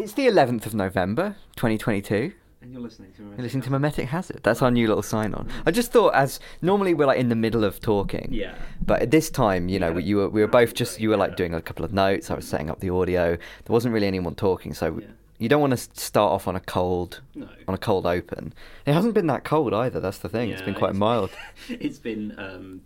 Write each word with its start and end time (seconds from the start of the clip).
It's 0.00 0.14
the 0.14 0.26
11th 0.26 0.64
of 0.66 0.74
November, 0.74 1.36
2022. 1.56 2.32
And 2.62 2.72
you're 2.72 2.80
listening 2.80 3.12
to 3.16 3.22
You're 3.22 3.36
listening 3.38 3.62
to 3.64 3.70
Memetic 3.70 4.06
Hazard. 4.06 4.40
That's 4.42 4.62
our 4.62 4.70
new 4.70 4.86
little 4.86 5.02
sign 5.02 5.34
on. 5.34 5.46
Mm. 5.46 5.52
I 5.66 5.70
just 5.70 5.92
thought, 5.92 6.14
as 6.14 6.40
normally 6.62 6.94
we're 6.94 7.06
like 7.06 7.18
in 7.18 7.28
the 7.28 7.34
middle 7.36 7.64
of 7.64 7.80
talking. 7.80 8.28
Yeah. 8.30 8.54
But 8.84 9.02
at 9.02 9.10
this 9.10 9.30
time, 9.30 9.68
you 9.68 9.78
know, 9.78 9.88
Yeah. 9.88 9.94
we, 9.94 10.02
you 10.04 10.16
were, 10.16 10.28
we 10.30 10.40
were 10.40 10.46
both 10.48 10.72
just, 10.74 11.00
you 11.00 11.10
were 11.10 11.16
like 11.18 11.36
doing 11.36 11.54
a 11.54 11.60
couple 11.60 11.84
of 11.84 11.92
notes. 11.92 12.30
I 12.30 12.34
was 12.34 12.46
setting 12.46 12.70
up 12.70 12.80
the 12.80 12.90
audio. 12.90 13.36
There 13.36 13.72
wasn't 13.72 13.92
really 13.94 14.06
anyone 14.06 14.34
talking. 14.34 14.72
So 14.74 14.98
Yeah. 15.00 15.06
You 15.40 15.48
don't 15.48 15.60
want 15.60 15.72
to 15.72 16.00
start 16.00 16.30
off 16.32 16.46
on 16.46 16.54
a 16.54 16.60
cold, 16.60 17.20
No. 17.34 17.48
on 17.66 17.74
a 17.74 17.78
cold 17.78 18.06
open. 18.06 18.52
It 18.86 18.92
hasn't 18.92 19.14
been 19.14 19.26
that 19.28 19.42
cold 19.44 19.74
either. 19.74 19.98
That's 19.98 20.18
the 20.18 20.28
thing. 20.28 20.50
It's 20.50 20.62
been 20.62 20.74
quite 20.74 20.94
mild. 20.94 21.30
It's 21.68 21.98
been, 21.98 22.34
um, 22.38 22.82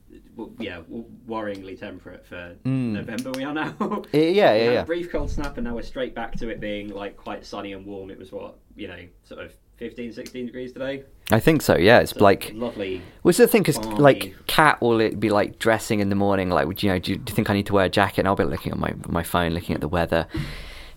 yeah, 0.59 0.81
worryingly 1.29 1.79
temperate 1.79 2.27
for 2.27 2.55
Mm. 2.65 2.93
November. 2.93 3.33
We 3.33 3.45
are 3.45 3.53
now. 3.55 3.75
Yeah, 4.13 4.21
yeah, 4.21 4.53
We 4.55 4.61
had 4.61 4.73
yeah. 4.73 4.83
A 4.83 4.87
brief 4.87 5.11
cold 5.11 5.31
snap, 5.31 5.57
and 5.59 5.65
now 5.67 5.75
we're 5.75 5.83
straight 5.83 6.15
back 6.15 6.37
to 6.39 6.49
it 6.49 6.61
being 6.61 6.89
like 6.89 7.17
quite 7.17 7.45
sunny 7.45 7.73
and 7.73 7.85
warm. 7.85 8.11
It 8.11 8.19
was 8.19 8.33
what 8.33 8.57
you 8.77 8.89
know, 8.89 8.99
sort 9.23 9.41
of 9.45 9.53
15, 9.77 10.13
16 10.13 10.47
degrees 10.47 10.73
today. 10.73 11.05
I 11.31 11.39
think 11.41 11.63
so. 11.63 11.77
Yeah, 11.77 12.01
it's 12.01 12.13
So 12.13 12.23
like. 12.23 12.53
lovely. 12.55 13.03
What's 13.23 13.39
the 13.39 13.47
thing? 13.49 13.63
Because 13.63 13.79
like, 13.99 14.35
Cat 14.47 14.81
will 14.81 15.01
it 15.01 15.19
be 15.21 15.31
like 15.31 15.59
dressing 15.59 16.01
in 16.01 16.09
the 16.09 16.15
morning? 16.17 16.51
Like, 16.51 16.67
would 16.67 16.83
you 16.83 16.91
know? 16.91 16.99
Do 16.99 17.13
you, 17.13 17.19
do 17.19 17.31
you 17.31 17.35
think 17.37 17.51
I 17.51 17.55
need 17.55 17.67
to 17.67 17.73
wear 17.73 17.87
a 17.87 17.89
jacket? 17.89 18.19
And 18.21 18.29
I'll 18.29 18.37
be 18.37 18.45
looking 18.45 18.73
at 18.73 18.79
my 18.79 18.93
my 19.09 19.23
phone, 19.23 19.53
looking 19.55 19.75
at 19.75 19.81
the 19.81 19.89
weather, 19.89 20.27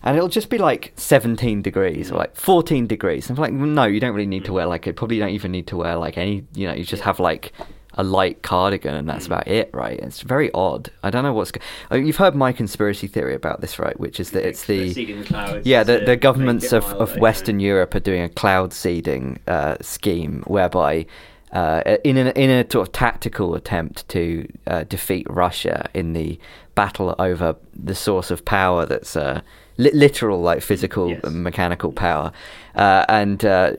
and 0.02 0.16
it'll 0.16 0.28
just 0.28 0.48
be 0.48 0.58
like 0.58 0.92
17 0.96 1.62
degrees 1.62 2.10
or 2.10 2.18
like 2.18 2.36
14 2.36 2.86
degrees. 2.86 3.28
And 3.28 3.38
I'm 3.38 3.42
like, 3.42 3.52
no, 3.52 3.84
you 3.84 4.00
don't 4.00 4.14
really 4.14 4.26
need 4.26 4.44
to 4.46 4.52
wear 4.52 4.66
like 4.66 4.86
it. 4.86 4.96
Probably 4.96 5.18
don't 5.18 5.30
even 5.30 5.52
need 5.52 5.66
to 5.68 5.76
wear 5.76 5.96
like 5.96 6.16
any. 6.16 6.44
You 6.54 6.68
know, 6.68 6.74
you 6.74 6.84
just 6.84 7.02
have 7.02 7.18
like 7.20 7.52
a 7.94 8.04
light 8.04 8.42
cardigan, 8.42 8.94
and 8.94 9.08
that's 9.08 9.26
about 9.26 9.48
it, 9.48 9.70
right? 9.74 9.98
It's 9.98 10.22
very 10.22 10.52
odd. 10.52 10.90
I 11.02 11.10
don't 11.10 11.24
know 11.24 11.32
what's. 11.32 11.50
Go- 11.50 11.60
oh, 11.90 11.96
you've 11.96 12.16
heard 12.16 12.36
my 12.36 12.52
conspiracy 12.52 13.08
theory 13.08 13.34
about 13.34 13.60
this, 13.60 13.78
right? 13.78 13.98
Which 13.98 14.20
is 14.20 14.30
that 14.30 14.46
it's 14.46 14.66
the 14.66 14.92
seeding 14.92 15.20
the 15.20 15.26
clouds. 15.26 15.66
yeah, 15.66 15.82
the, 15.82 15.98
the 15.98 16.16
governments 16.16 16.72
of, 16.72 16.84
of. 16.84 17.16
Western 17.18 17.58
Europe 17.58 17.96
are 17.96 18.00
doing 18.00 18.22
a 18.22 18.28
cloud 18.28 18.72
seeding 18.72 19.40
uh, 19.48 19.76
scheme 19.80 20.44
whereby, 20.46 21.06
uh, 21.52 21.96
in, 22.04 22.16
an, 22.16 22.28
in 22.28 22.50
a 22.50 22.70
sort 22.70 22.86
of 22.86 22.92
tactical 22.92 23.56
attempt 23.56 24.08
to 24.10 24.46
uh, 24.68 24.84
defeat 24.84 25.26
Russia 25.28 25.90
in 25.92 26.12
the 26.12 26.38
battle 26.76 27.16
over 27.18 27.56
the 27.74 27.94
source 27.94 28.30
of 28.30 28.44
power 28.44 28.86
that's 28.86 29.16
uh, 29.16 29.40
li- 29.78 29.90
literal, 29.94 30.40
like 30.42 30.60
physical, 30.62 31.08
Yes. 31.10 31.24
mechanical 31.24 31.92
power, 31.92 32.30
uh, 32.74 33.04
and 33.08 33.44
uh, 33.44 33.72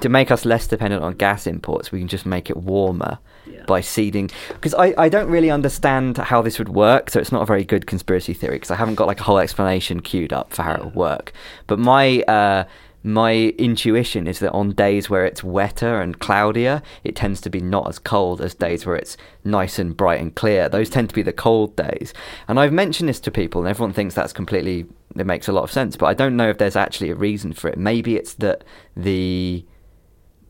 to 0.00 0.08
make 0.08 0.30
us 0.30 0.44
less 0.44 0.66
dependent 0.66 1.02
on 1.02 1.12
gas 1.14 1.46
imports, 1.46 1.92
we 1.92 1.98
can 2.00 2.08
just 2.08 2.26
make 2.26 2.50
it 2.50 2.56
warmer 2.56 3.18
Yeah. 3.46 3.64
by 3.66 3.80
seeding 3.80 4.28
because 4.54 4.74
I, 4.74 4.92
I 4.98 5.08
don't 5.08 5.30
really 5.30 5.50
understand 5.50 6.18
how 6.18 6.42
this 6.42 6.58
would 6.58 6.68
work 6.70 7.10
so 7.10 7.20
it's 7.20 7.30
not 7.32 7.42
a 7.42 7.46
very 7.46 7.64
good 7.64 7.86
conspiracy 7.86 8.34
theory 8.34 8.56
because 8.56 8.72
i 8.72 8.74
haven't 8.74 8.96
got 8.96 9.06
like 9.06 9.20
a 9.20 9.22
whole 9.22 9.38
explanation 9.38 10.00
queued 10.00 10.32
up 10.32 10.52
for 10.52 10.62
how 10.64 10.74
it 10.74 10.84
would 10.84 10.94
work 10.96 11.32
but 11.68 11.78
my 11.78 12.22
uh 12.22 12.64
my 13.06 13.54
intuition 13.56 14.26
is 14.26 14.40
that 14.40 14.50
on 14.50 14.72
days 14.72 15.08
where 15.08 15.24
it's 15.24 15.44
wetter 15.44 16.00
and 16.00 16.18
cloudier 16.18 16.82
it 17.04 17.14
tends 17.14 17.40
to 17.40 17.48
be 17.48 17.60
not 17.60 17.88
as 17.88 18.00
cold 18.00 18.40
as 18.40 18.52
days 18.52 18.84
where 18.84 18.96
it's 18.96 19.16
nice 19.44 19.78
and 19.78 19.96
bright 19.96 20.20
and 20.20 20.34
clear 20.34 20.68
those 20.68 20.90
tend 20.90 21.08
to 21.08 21.14
be 21.14 21.22
the 21.22 21.32
cold 21.32 21.76
days 21.76 22.12
and 22.48 22.58
i've 22.58 22.72
mentioned 22.72 23.08
this 23.08 23.20
to 23.20 23.30
people 23.30 23.60
and 23.60 23.68
everyone 23.70 23.92
thinks 23.92 24.12
that's 24.12 24.32
completely 24.32 24.86
it 25.16 25.24
makes 25.24 25.46
a 25.46 25.52
lot 25.52 25.62
of 25.62 25.70
sense 25.70 25.94
but 25.96 26.06
i 26.06 26.14
don't 26.14 26.36
know 26.36 26.50
if 26.50 26.58
there's 26.58 26.74
actually 26.74 27.08
a 27.08 27.14
reason 27.14 27.52
for 27.52 27.68
it 27.68 27.78
maybe 27.78 28.16
it's 28.16 28.34
that 28.34 28.64
the 28.96 29.64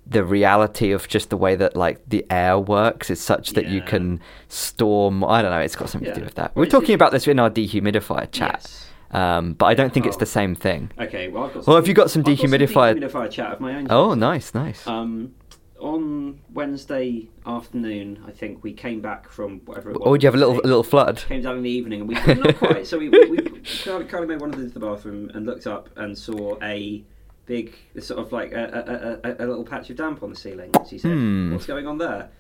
the 0.07 0.25
reality 0.25 0.93
of 0.93 1.09
just 1.09 1.31
the 1.31 1.37
way 1.37 1.57
that 1.57 1.77
like 1.77 2.01
the 2.09 2.25
air 2.31 2.59
works 2.59 3.11
is 3.11 3.21
such 3.21 3.51
that 3.51 3.67
you 3.67 3.83
can 3.83 4.21
store. 4.49 5.11
mo- 5.11 5.27
I 5.27 5.43
don't 5.43 5.51
know. 5.51 5.59
It's 5.59 5.75
got 5.75 5.91
something 5.91 6.09
to 6.13 6.21
do 6.21 6.25
with 6.25 6.37
that. 6.37 6.55
We're 6.55 6.67
talking 6.67 6.95
about 6.95 7.11
this 7.11 7.27
in 7.27 7.41
our 7.41 7.51
dehumidifier 7.51 8.31
chat, 8.31 8.61
Yes. 8.63 8.86
Um, 9.17 9.55
but 9.55 9.67
I 9.67 9.75
don't 9.75 9.93
think 9.93 10.07
it's 10.07 10.17
Oh. 10.17 10.21
the 10.21 10.27
same 10.27 10.55
thing. 10.55 10.91
Okay, 10.99 11.29
well, 11.29 11.45
I've 11.45 11.55
got. 11.55 11.67
Well, 11.67 11.77
have 11.77 11.89
you 11.89 11.95
got 11.95 12.11
some 12.11 12.23
dehumidifier- 12.23 12.99
dehumidifier 13.01 13.31
chat 13.31 13.53
of 13.53 13.61
my 13.61 13.75
own? 13.77 13.87
Oh, 13.91 14.15
nice, 14.15 14.55
nice. 14.55 14.87
Um, 14.87 15.35
on 15.79 16.41
Wednesday 16.55 17.29
afternoon, 17.45 18.23
I 18.27 18.31
think 18.31 18.63
we 18.65 18.73
came 18.73 19.01
back 19.01 19.29
from 19.31 19.61
whatever 19.67 19.91
it 19.91 19.99
was. 19.99 20.03
oh, 20.07 20.13
did 20.17 20.23
you 20.23 20.27
have 20.29 20.35
a 20.35 20.39
little 20.39 20.59
a 20.61 20.69
little 20.69 20.83
flood? 20.83 21.19
Came 21.29 21.43
down 21.43 21.57
in 21.59 21.63
the 21.63 21.71
evening, 21.71 22.01
and 22.01 22.09
we 22.09 22.15
not 22.15 22.57
quite. 22.57 22.87
So 22.87 22.99
we, 22.99 23.09
we, 23.11 23.27
we 23.29 23.39
made 24.27 24.41
one 24.41 24.53
of 24.55 24.59
into 24.61 24.73
the 24.79 24.81
bathroom 24.81 25.31
and 25.35 25.45
looked 25.47 25.67
up 25.67 25.91
and 25.97 26.17
saw 26.17 26.57
a 26.63 27.03
big 27.47 27.75
sort 28.01 28.19
of 28.21 28.33
like 28.33 28.53
a, 28.53 29.21
a, 29.25 29.31
a, 29.31 29.45
a 29.45 29.47
little 29.47 29.65
patch 29.65 29.91
of 29.91 29.97
damp 29.97 30.23
on 30.23 30.31
the 30.31 30.37
ceiling. 30.37 30.73
She 30.89 30.99
said, 30.99 31.13
Hmm. 31.13 31.53
"What's 31.53 31.67
going 31.67 31.87
on 31.87 31.99
there?" 31.99 32.31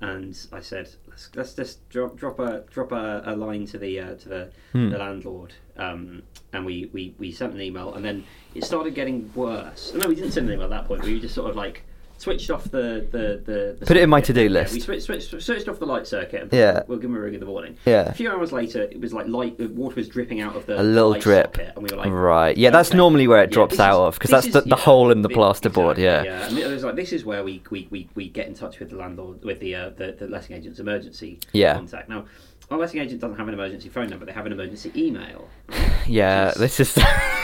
And 0.00 0.38
I 0.52 0.60
said, 0.60 0.90
"Let's, 1.08 1.30
let's 1.34 1.54
just 1.54 1.88
drop 1.88 2.16
drop 2.16 2.38
a 2.38 2.64
drop 2.70 2.92
a, 2.92 3.22
a 3.24 3.34
line 3.34 3.64
to 3.66 3.78
the 3.78 3.98
uh, 4.00 4.14
to 4.16 4.28
the, 4.28 4.50
Hmm. 4.72 4.90
the 4.90 4.98
landlord." 4.98 5.54
Um, 5.78 6.22
and 6.52 6.64
we, 6.66 6.90
we, 6.92 7.14
we 7.18 7.32
sent 7.32 7.52
an 7.54 7.60
email, 7.60 7.94
and 7.94 8.04
then 8.04 8.24
it 8.54 8.64
started 8.64 8.94
getting 8.94 9.30
worse. 9.34 9.92
No, 9.94 10.08
we 10.08 10.14
didn't 10.14 10.32
send 10.32 10.48
an 10.48 10.54
email 10.54 10.64
at 10.64 10.70
that 10.70 10.86
point. 10.86 11.02
We 11.02 11.20
just 11.20 11.34
sort 11.34 11.50
of 11.50 11.56
like 11.56 11.82
switched 12.18 12.50
off 12.50 12.64
the 12.64 13.06
the, 13.10 13.42
the, 13.44 13.76
the 13.78 13.86
Put 13.86 13.96
it 13.96 14.02
in 14.02 14.10
my 14.10 14.20
to-do 14.20 14.42
Yeah, 14.44 14.48
list. 14.48 14.74
we 14.74 14.80
switched, 14.80 15.04
switched, 15.04 15.42
switched 15.42 15.68
off 15.68 15.78
the 15.78 15.86
light 15.86 16.06
circuit. 16.06 16.42
And 16.44 16.52
Yeah. 16.52 16.82
we'll 16.86 16.98
give 16.98 17.10
him 17.10 17.16
a 17.16 17.20
ring 17.20 17.34
in 17.34 17.40
the 17.40 17.46
morning. 17.46 17.76
Yeah. 17.84 18.08
A 18.08 18.12
few 18.14 18.30
hours 18.30 18.52
later, 18.52 18.82
it 18.82 19.00
was 19.00 19.12
like 19.12 19.26
light. 19.28 19.58
The 19.58 19.66
water 19.68 19.96
was 19.96 20.08
dripping 20.08 20.40
out 20.40 20.56
of 20.56 20.66
the 20.66 20.80
A 20.80 20.82
little 20.82 21.14
drip. 21.14 21.56
socket, 21.56 21.72
and 21.76 21.82
we 21.88 21.94
were 21.94 22.02
like, 22.02 22.10
Right. 22.10 22.56
Yeah, 22.56 22.70
that's 22.70 22.88
okay. 22.90 22.96
normally 22.98 23.28
where 23.28 23.42
it 23.42 23.50
Yeah, 23.50 23.54
drops 23.54 23.78
out 23.80 24.02
is- 24.02 24.08
of 24.08 24.14
because 24.14 24.30
that's 24.30 24.48
the, 24.48 24.58
is- 24.58 24.64
the 24.64 24.70
yeah, 24.70 24.76
hole 24.76 25.10
in 25.10 25.22
the 25.22 25.28
plasterboard. 25.28 25.98
exactly, 25.98 26.04
Yeah. 26.04 26.22
yeah. 26.24 26.48
And 26.48 26.58
it 26.58 26.66
was 26.68 26.84
like 26.84 26.96
this 26.96 27.12
is 27.12 27.24
where 27.24 27.44
we 27.44 27.62
we, 27.70 27.88
we, 27.90 28.08
we 28.14 28.28
get 28.28 28.46
in 28.46 28.54
touch 28.54 28.78
with 28.80 28.90
the 28.90 28.96
landlord 28.96 29.44
with 29.44 29.60
the 29.60 29.74
uh, 29.74 29.90
the, 29.90 30.12
the 30.18 30.26
letting 30.28 30.56
agent's 30.56 30.78
emergency 30.80 31.38
Yeah. 31.52 31.74
contact. 31.74 32.08
Now, 32.08 32.24
our 32.70 32.78
letting 32.78 33.00
agent 33.00 33.20
doesn't 33.20 33.36
have 33.36 33.46
an 33.48 33.54
emergency 33.54 33.88
phone 33.88 34.08
number; 34.08 34.24
they 34.26 34.32
have 34.32 34.46
an 34.46 34.52
emergency 34.52 34.90
email. 34.96 35.48
Yeah. 36.08 36.48
Which 36.56 36.58
This 36.76 36.80
is. 36.80 36.96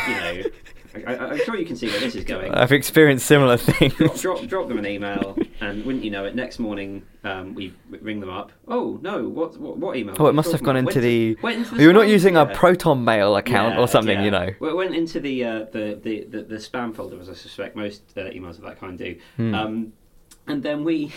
You 0.08 0.14
know, 0.14 0.42
I, 0.94 1.14
I, 1.14 1.30
I'm 1.30 1.38
sure 1.44 1.56
you 1.56 1.66
can 1.66 1.76
see 1.76 1.88
where 1.88 2.00
this 2.00 2.14
is 2.14 2.24
going. 2.24 2.52
I've 2.54 2.72
experienced 2.72 3.26
similar 3.26 3.56
things. 3.56 3.94
drop, 3.94 4.16
drop, 4.16 4.46
drop 4.46 4.68
them 4.68 4.78
an 4.78 4.86
email, 4.86 5.36
and 5.60 5.84
wouldn't 5.84 6.04
you 6.04 6.10
know 6.10 6.24
it? 6.24 6.34
Next 6.34 6.58
morning, 6.58 7.04
um, 7.24 7.54
we 7.54 7.74
ring 7.88 8.20
them 8.20 8.30
up. 8.30 8.52
Oh 8.68 8.98
no, 9.02 9.28
what 9.28 9.58
what, 9.58 9.78
what 9.78 9.96
email? 9.96 10.14
Oh, 10.18 10.26
it 10.26 10.34
must 10.34 10.52
have 10.52 10.62
gone 10.62 10.76
about? 10.76 10.94
into 10.94 11.00
the. 11.00 11.36
into 11.42 11.74
the 11.74 11.82
You're 11.82 11.92
not 11.92 12.06
spam- 12.06 12.10
using 12.10 12.36
a. 12.36 12.46
Proton 12.46 13.04
Mail 13.04 13.36
account 13.36 13.74
Yeah, 13.74 13.80
or 13.80 13.88
something, 13.88 14.18
yeah. 14.18 14.24
you 14.24 14.30
know. 14.30 14.50
Well, 14.60 14.70
it 14.70 14.76
went 14.76 14.94
into 14.94 15.20
the, 15.20 15.44
uh, 15.44 15.58
the, 15.72 15.98
the, 16.02 16.24
the 16.24 16.42
the 16.42 16.56
spam 16.56 16.94
folder, 16.94 17.18
as 17.20 17.28
I 17.28 17.34
suspect 17.34 17.76
most 17.76 18.02
uh, 18.16 18.22
emails 18.22 18.56
of 18.58 18.62
that 18.62 18.78
kind 18.78 18.98
do. 18.98 19.18
Hmm. 19.36 19.54
Um, 19.54 19.92
and 20.46 20.62
then 20.62 20.84
we 20.84 21.12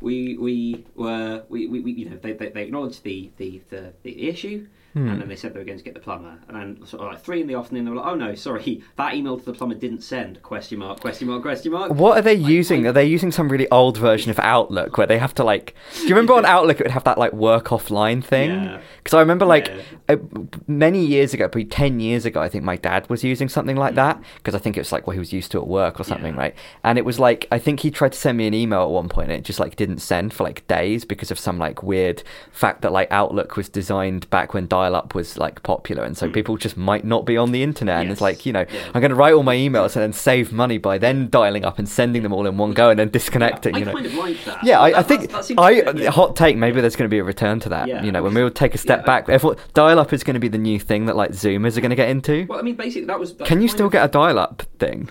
we 0.00 0.36
we 0.38 0.86
were 0.94 1.44
we, 1.48 1.66
we, 1.66 1.80
we 1.80 1.92
you 1.92 2.10
know 2.10 2.16
they, 2.16 2.32
they, 2.32 2.48
they 2.48 2.62
acknowledged 2.64 3.02
the 3.02 3.30
the, 3.36 3.60
the, 3.70 3.92
the 4.02 4.28
issue. 4.28 4.66
Hmm. 4.94 5.08
And 5.08 5.20
then 5.20 5.28
they 5.28 5.36
said 5.36 5.52
they 5.52 5.58
were 5.58 5.64
going 5.66 5.76
to 5.78 5.84
get 5.84 5.92
the 5.94 6.00
plumber, 6.00 6.38
and 6.48 6.56
then 6.56 6.86
sort 6.86 7.02
of 7.02 7.12
like 7.12 7.20
three 7.20 7.42
in 7.42 7.46
the 7.46 7.54
afternoon, 7.54 7.84
they 7.84 7.90
were 7.90 7.98
like, 7.98 8.06
"Oh 8.06 8.14
no, 8.14 8.34
sorry, 8.34 8.82
that 8.96 9.14
email 9.14 9.38
to 9.38 9.44
the 9.44 9.52
plumber 9.52 9.74
didn't 9.74 10.00
send?" 10.02 10.42
Question 10.42 10.78
mark? 10.78 11.00
Question 11.00 11.28
mark? 11.28 11.42
Question 11.42 11.72
mark? 11.72 11.92
What 11.92 12.16
are 12.16 12.22
they 12.22 12.30
I- 12.32 12.48
using? 12.48 12.86
Are 12.86 12.92
they 12.92 13.04
using 13.04 13.30
some 13.30 13.48
really 13.50 13.68
old 13.70 13.98
version 13.98 14.30
of 14.30 14.38
Outlook 14.38 14.96
where 14.96 15.06
they 15.06 15.18
have 15.18 15.34
to 15.34 15.44
like? 15.44 15.74
Do 15.94 16.02
you 16.04 16.08
remember 16.14 16.32
on 16.34 16.44
Outlook 16.56 16.80
it 16.80 16.84
would 16.84 16.92
have 16.92 17.04
that 17.04 17.18
like 17.18 17.32
work 17.34 17.66
offline 17.66 18.24
thing? 18.24 18.50
Yeah. 18.50 18.80
Because 18.98 19.14
I 19.14 19.20
remember 19.20 19.44
like 19.44 19.68
Yeah. 20.08 20.16
many 20.66 21.04
years 21.04 21.34
ago, 21.34 21.44
probably 21.48 21.64
ten 21.66 22.00
years 22.00 22.24
ago, 22.24 22.40
I 22.40 22.48
think 22.48 22.64
my 22.64 22.76
dad 22.76 23.08
was 23.10 23.22
using 23.24 23.48
something 23.48 23.76
like 23.76 23.94
that 23.94 24.20
because 24.36 24.54
I 24.54 24.58
think 24.58 24.76
it 24.76 24.80
was 24.80 24.92
like 24.92 25.06
what 25.06 25.12
he 25.14 25.18
was 25.18 25.32
used 25.32 25.50
to 25.52 25.58
at 25.58 25.66
work 25.66 26.00
or 26.00 26.04
something, 26.04 26.34
Yeah. 26.34 26.40
right? 26.40 26.54
And 26.84 26.98
it 26.98 27.04
was 27.04 27.18
like 27.20 27.46
I 27.52 27.58
think 27.58 27.80
he 27.80 27.90
tried 27.90 28.12
to 28.12 28.18
send 28.18 28.38
me 28.38 28.46
an 28.46 28.54
email 28.54 28.82
at 28.84 28.90
one 28.90 29.08
point 29.08 29.30
and 29.30 29.38
it 29.38 29.44
just 29.44 29.60
like 29.60 29.76
didn't 29.76 29.98
send 29.98 30.32
for 30.32 30.44
like 30.44 30.66
days 30.66 31.04
because 31.04 31.30
of 31.30 31.38
some 31.38 31.58
like 31.58 31.82
weird 31.82 32.22
fact 32.52 32.82
that 32.82 32.92
like 32.92 33.10
Outlook 33.10 33.56
was 33.56 33.68
designed 33.68 34.28
back 34.30 34.54
when 34.54 34.66
dial-up 34.78 35.14
was 35.14 35.38
like 35.38 35.62
popular, 35.62 36.04
and 36.04 36.16
so 36.16 36.26
hmm. 36.26 36.32
people 36.32 36.56
just 36.56 36.76
might 36.76 37.04
not 37.04 37.24
be 37.26 37.36
on 37.36 37.52
the 37.52 37.62
internet. 37.62 38.00
And 38.02 38.10
it's. 38.10 38.18
Like 38.20 38.44
you 38.46 38.52
know 38.52 38.66
Yeah. 38.68 38.90
I'm 38.94 39.00
going 39.00 39.10
to 39.10 39.14
write 39.14 39.32
all 39.32 39.42
my 39.42 39.56
emails 39.56 39.94
and 39.96 40.02
then 40.02 40.12
save 40.12 40.52
money 40.52 40.78
by 40.78 40.98
then 40.98 41.28
dialing 41.30 41.64
up 41.64 41.78
and 41.78 41.88
sending 41.88 42.22
them 42.22 42.32
all 42.32 42.46
in 42.46 42.56
one 42.56 42.72
go 42.72 42.90
and 42.90 42.98
then 42.98 43.10
disconnecting. 43.10 43.74
I 43.74 43.78
you 43.78 43.84
know. 43.84 43.92
kind 43.92 44.06
of 44.06 44.14
like 44.14 44.44
that. 44.44 44.64
Yeah, 44.64 44.80
I, 44.80 44.98
I 45.00 45.02
think 45.02 45.30
that- 45.30 45.46
that 45.48 45.58
I 45.58 45.70
yeah. 45.70 46.10
hot 46.10 46.36
take. 46.36 46.56
Maybe 46.56 46.80
there's 46.80 46.96
going 46.96 47.08
to 47.08 47.14
be 47.14 47.18
a 47.18 47.24
return 47.24 47.60
to 47.60 47.68
that. 47.70 47.88
Yeah. 47.88 48.02
You 48.02 48.12
know, 48.12 48.22
when 48.22 48.34
we 48.34 48.42
will 48.42 48.50
take 48.50 48.74
a 48.74 48.78
step 48.78 49.00
Yeah. 49.00 49.06
back. 49.06 49.28
Everyone, 49.28 49.56
dial-up 49.74 50.12
is 50.12 50.24
going 50.24 50.34
to 50.34 50.40
be 50.40 50.48
the 50.48 50.58
new 50.58 50.78
thing 50.80 51.06
that 51.06 51.16
like 51.16 51.30
Zoomers 51.30 51.76
are 51.76 51.80
going 51.80 51.90
to 51.90 51.96
get 51.96 52.08
into. 52.08 52.46
Well, 52.48 52.58
I 52.58 52.62
mean, 52.62 52.76
basically, 52.76 53.06
that 53.06 53.18
was. 53.18 53.34
Can 53.44 53.60
you 53.62 53.68
still 53.68 53.86
of- 53.86 53.92
get 53.92 54.04
a 54.04 54.08
dial-up 54.08 54.62
thing, 54.78 55.08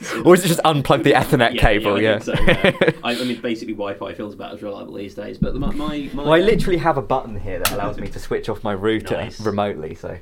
or 0.24 0.34
is 0.34 0.44
it 0.44 0.48
just 0.48 0.60
unplug 0.60 1.02
the 1.02 1.12
Ethernet 1.12 1.54
Yeah, 1.54 1.60
cable? 1.60 2.00
Yeah. 2.00 2.16
I, 2.16 2.18
so, 2.18 2.32
yeah. 2.34 2.90
I, 3.04 3.20
I 3.20 3.24
mean, 3.24 3.40
basically, 3.40 3.74
Wi-Fi 3.74 4.14
feels 4.14 4.34
about 4.34 4.52
as 4.54 4.62
reliable 4.62 4.94
these 4.94 5.14
days. 5.14 5.38
But 5.38 5.54
my, 5.54 5.72
my, 5.72 6.10
my 6.12 6.22
well, 6.22 6.32
I 6.32 6.40
um, 6.40 6.46
literally 6.46 6.78
have 6.78 6.96
a 6.96 7.02
button 7.02 7.38
here 7.38 7.58
that 7.58 7.72
allows 7.72 7.98
me 7.98 8.08
to 8.08 8.18
switch 8.18 8.48
off 8.48 8.62
my 8.64 8.72
router 8.72 9.14
Nice. 9.16 9.40
remotely. 9.40 9.94
So 9.94 10.18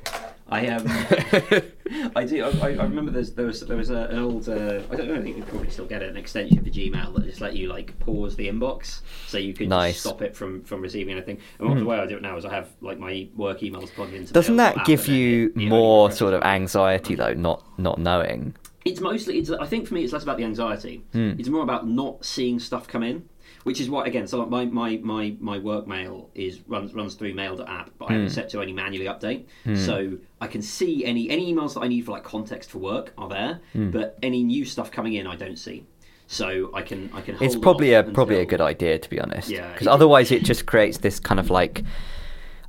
I 0.47 0.67
um, 0.67 0.85
I 2.15 2.23
do. 2.23 2.43
I, 2.43 2.69
I 2.69 2.83
remember 2.83 3.11
there's, 3.11 3.33
there 3.33 3.47
was 3.47 3.61
there 3.61 3.77
was 3.77 3.89
a, 3.89 4.03
an 4.05 4.19
old. 4.19 4.47
Uh, 4.47 4.81
I 4.91 4.95
don't 4.95 5.07
know. 5.07 5.15
I 5.15 5.21
think 5.21 5.37
you 5.37 5.43
probably 5.43 5.71
still 5.71 5.85
get 5.85 6.03
it. 6.03 6.09
An 6.09 6.17
extension 6.17 6.63
for 6.63 6.69
Gmail 6.69 7.15
that 7.15 7.25
just 7.25 7.41
let 7.41 7.55
you 7.55 7.67
like 7.67 7.97
pause 7.99 8.35
the 8.35 8.47
inbox, 8.47 9.01
so 9.27 9.39
you 9.39 9.53
could 9.55 9.69
Nice. 9.69 9.99
stop 10.01 10.21
it 10.21 10.35
from 10.35 10.61
from 10.63 10.81
receiving 10.81 11.13
anything. 11.13 11.39
And 11.59 11.67
what 11.67 11.79
the 11.79 11.85
way 11.85 11.97
I 11.97 12.05
do 12.05 12.17
it 12.17 12.21
now 12.21 12.37
is 12.37 12.45
I 12.45 12.53
have 12.53 12.69
like 12.81 12.99
my 12.99 13.27
work 13.35 13.61
emails 13.61 13.91
plugged 13.91 14.13
into. 14.13 14.33
doesn't 14.33 14.57
that 14.57 14.85
give 14.85 15.07
you 15.07 15.51
more 15.55 16.11
sort 16.11 16.35
of 16.35 16.43
anxiety 16.43 17.15
though, 17.15 17.33
not 17.33 17.63
not 17.79 17.97
knowing? 17.97 18.55
It's 18.85 19.01
mostly. 19.01 19.39
It's. 19.39 19.49
I 19.49 19.65
think 19.65 19.87
for 19.87 19.95
me, 19.95 20.03
it's 20.03 20.13
less 20.13 20.23
about 20.23 20.37
the 20.37 20.43
anxiety. 20.43 21.03
Hmm. 21.11 21.33
It's 21.39 21.49
more 21.49 21.63
about 21.63 21.87
not 21.87 22.23
seeing 22.23 22.59
stuff 22.59 22.87
come 22.87 23.03
in. 23.03 23.27
which 23.63 23.81
is 23.81 23.89
what 23.89 24.05
again. 24.07 24.27
So 24.27 24.37
like 24.39 24.49
my, 24.49 24.65
my, 24.65 24.97
my, 24.97 25.35
my 25.39 25.57
work 25.57 25.87
mail 25.87 26.29
is 26.35 26.61
runs 26.67 26.93
runs 26.93 27.15
through 27.15 27.33
mail.app, 27.33 27.89
but 27.97 28.05
I 28.05 28.13
have 28.13 28.21
it 28.21 28.25
hmm. 28.25 28.29
set 28.29 28.49
to 28.49 28.61
only 28.61 28.73
manually 28.73 29.07
update. 29.07 29.45
Hmm. 29.63 29.75
So 29.75 30.17
I 30.39 30.47
can 30.47 30.61
see 30.61 31.03
any 31.03 31.29
any 31.31 31.51
emails 31.51 31.73
that 31.73 31.81
I 31.81 31.87
need 31.87 32.05
for 32.05 32.11
like 32.11 32.23
context 32.23 32.69
for 32.69 32.77
work 32.77 33.11
are 33.17 33.27
there, 33.27 33.61
hmm. 33.73 33.89
but 33.89 34.19
any 34.21 34.43
new 34.43 34.65
stuff 34.65 34.91
coming 34.91 35.13
in 35.13 35.25
I 35.25 35.35
don't 35.35 35.57
see. 35.57 35.83
So 36.27 36.71
I 36.73 36.83
can 36.83 37.09
I 37.13 37.21
can. 37.21 37.35
Hold 37.35 37.47
It's 37.47 37.59
probably 37.59 37.93
a 37.93 38.05
off 38.05 38.13
probably 38.13 38.39
a 38.39 38.45
good 38.45 38.61
idea 38.61 38.99
to 38.99 39.09
be 39.09 39.19
honest. 39.19 39.49
Yeah, 39.49 39.71
Because 39.71 39.87
otherwise, 39.87 40.31
it 40.31 40.43
just 40.43 40.65
creates 40.65 40.99
this 40.99 41.19
kind 41.19 41.39
of 41.39 41.49
like. 41.49 41.83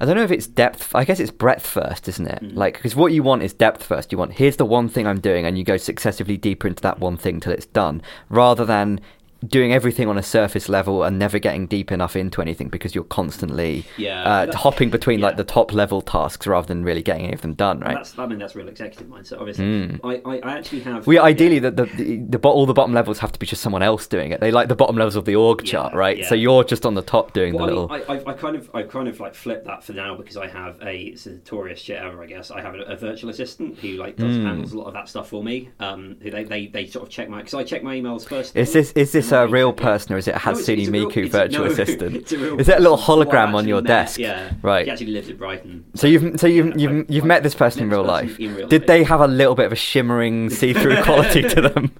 I 0.00 0.04
don't 0.04 0.16
know 0.16 0.22
if 0.22 0.30
it's 0.30 0.46
depth. 0.46 0.94
I 0.94 1.04
guess 1.04 1.20
it's 1.20 1.30
breadth 1.30 1.66
first, 1.66 2.08
isn't 2.08 2.26
it? 2.26 2.42
Mm. 2.42 2.56
Like, 2.56 2.74
because 2.74 2.96
what 2.96 3.12
you 3.12 3.22
want 3.22 3.42
is 3.42 3.52
depth 3.52 3.82
first. 3.82 4.12
You 4.12 4.18
want 4.18 4.34
here's 4.34 4.56
the 4.56 4.64
one 4.64 4.88
thing 4.88 5.06
I'm 5.06 5.20
doing, 5.20 5.46
and 5.46 5.56
you 5.56 5.64
go 5.64 5.76
successively 5.76 6.36
deeper 6.36 6.68
into 6.68 6.82
that 6.82 7.00
one 7.00 7.16
thing 7.16 7.40
till 7.40 7.52
it's 7.52 7.66
done, 7.66 8.02
rather 8.28 8.64
than 8.64 9.00
doing 9.46 9.72
everything 9.72 10.08
on 10.08 10.18
a 10.18 10.22
surface 10.22 10.68
level 10.68 11.02
and 11.04 11.18
never 11.18 11.38
getting 11.38 11.66
deep 11.66 11.92
enough 11.92 12.16
into 12.16 12.40
anything 12.42 12.68
because 12.68 12.94
you're 12.94 13.04
constantly 13.04 13.84
Yeah, 13.96 14.22
uh, 14.22 14.56
hopping 14.56 14.90
between 14.90 15.20
like 15.20 15.36
the 15.36 15.44
top 15.44 15.72
level 15.72 16.00
tasks 16.02 16.46
rather 16.46 16.66
than 16.66 16.84
really 16.84 17.02
getting 17.02 17.24
any 17.24 17.32
of 17.34 17.42
them 17.42 17.54
done. 17.54 17.80
Right? 17.80 17.94
That's, 17.94 18.18
I 18.18 18.26
mean, 18.26 18.38
that's 18.38 18.54
real 18.54 18.68
executive 18.68 19.08
mindset. 19.08 19.38
Obviously, 19.40 19.98
I, 20.04 20.20
I, 20.24 20.38
I 20.38 20.56
actually 20.58 20.80
have. 20.80 21.06
We 21.06 21.18
ideally 21.18 21.54
yeah. 21.56 21.70
the, 21.70 21.70
the, 21.70 21.86
the, 21.86 22.16
the 22.38 22.48
all 22.48 22.66
the 22.66 22.72
bottom 22.74 22.94
levels 22.94 23.18
have 23.18 23.32
to 23.32 23.38
be 23.38 23.46
just 23.46 23.60
someone 23.62 23.82
else 23.82 24.06
doing 24.06 24.32
it. 24.32 24.40
They 24.40 24.50
like 24.50 24.68
the 24.68 24.76
bottom 24.76 24.96
levels 24.96 25.16
of 25.16 25.24
the 25.24 25.36
org 25.36 25.62
Yeah, 25.62 25.70
chart, 25.72 25.94
right? 25.94 26.18
yeah. 26.18 26.28
So 26.28 26.34
you're 26.34 26.64
just 26.64 26.86
on 26.86 26.94
the 26.94 27.02
top 27.02 27.32
doing 27.32 27.54
Well, 27.54 27.66
the 27.66 27.72
I, 27.72 27.74
little. 27.74 27.88
mean, 27.88 28.04
I, 28.08 28.30
I, 28.30 28.30
I 28.30 28.32
kind 28.34 28.56
of, 28.56 28.70
I 28.74 28.82
kind 28.82 29.08
of 29.08 29.20
like 29.20 29.34
flipped 29.34 29.66
that 29.66 29.82
for 29.84 29.92
now 29.92 30.16
because 30.16 30.36
I 30.36 30.46
have 30.48 30.80
a 30.82 30.96
it's 30.96 31.24
the 31.24 31.32
notorious 31.32 31.80
shit 31.80 31.98
ever, 31.98 32.22
I 32.22 32.26
guess. 32.26 32.50
I 32.50 32.60
have 32.60 32.74
a, 32.74 32.82
a 32.82 32.96
virtual 32.96 33.30
assistant 33.30 33.78
who 33.80 33.88
like 33.96 34.16
does 34.16 34.36
Hmm. 34.36 34.46
handles 34.46 34.72
a 34.72 34.78
lot 34.78 34.86
of 34.88 34.94
that 34.94 35.08
stuff 35.08 35.28
for 35.28 35.42
me. 35.42 35.70
Um, 35.80 36.16
who 36.22 36.30
they, 36.30 36.44
they, 36.44 36.66
they 36.66 36.86
sort 36.86 37.04
of 37.04 37.10
check 37.10 37.28
my 37.28 37.38
because 37.38 37.54
I 37.54 37.64
check 37.64 37.82
my 37.82 37.96
emails 37.96 38.26
first. 38.26 38.56
Is 38.56 38.72
thing, 38.72 38.80
this 38.82 38.92
is 38.92 39.12
this 39.12 39.32
a 39.44 39.46
real 39.48 39.72
person 39.72 40.14
or 40.14 40.18
is 40.18 40.26
it 40.28 40.32
a 40.32 40.34
No, 40.34 40.40
Hatsune 40.40 40.78
it's 40.78 40.88
a 40.88 40.90
real- 40.90 41.10
Miku 41.10 41.30
virtual 41.30 41.64
no, 41.66 41.70
assistant? 41.72 42.16
it's 42.16 42.32
a 42.32 42.38
real 42.38 42.60
Is 42.60 42.68
it 42.68 42.76
a 42.76 42.80
little 42.80 42.96
person 42.96 43.14
who 43.14 43.20
I've 43.22 43.28
hologram 43.28 43.54
on 43.54 43.68
your 43.68 43.82
met. 43.82 43.88
desk? 43.88 44.18
Yeah, 44.18 44.52
Right. 44.62 44.84
He 44.86 44.90
actually 44.90 45.06
lives 45.12 45.28
in 45.28 45.36
Brighton. 45.36 45.84
So 45.94 46.06
you've 46.06 46.40
so 46.40 46.46
you've 46.46 46.78
you've, 46.78 47.10
you've 47.10 47.24
met 47.24 47.42
this 47.42 47.54
person 47.54 47.82
in 47.82 47.90
real 47.90 48.04
life. 48.04 48.38
in 48.40 48.54
real 48.54 48.68
Did 48.68 48.82
life. 48.82 48.86
they 48.88 49.02
have 49.04 49.20
a 49.20 49.28
little 49.28 49.54
bit 49.54 49.66
of 49.66 49.72
a 49.72 49.76
shimmering 49.76 50.50
see-through 50.58 51.02
quality 51.02 51.42
to 51.42 51.60
them? 51.60 51.92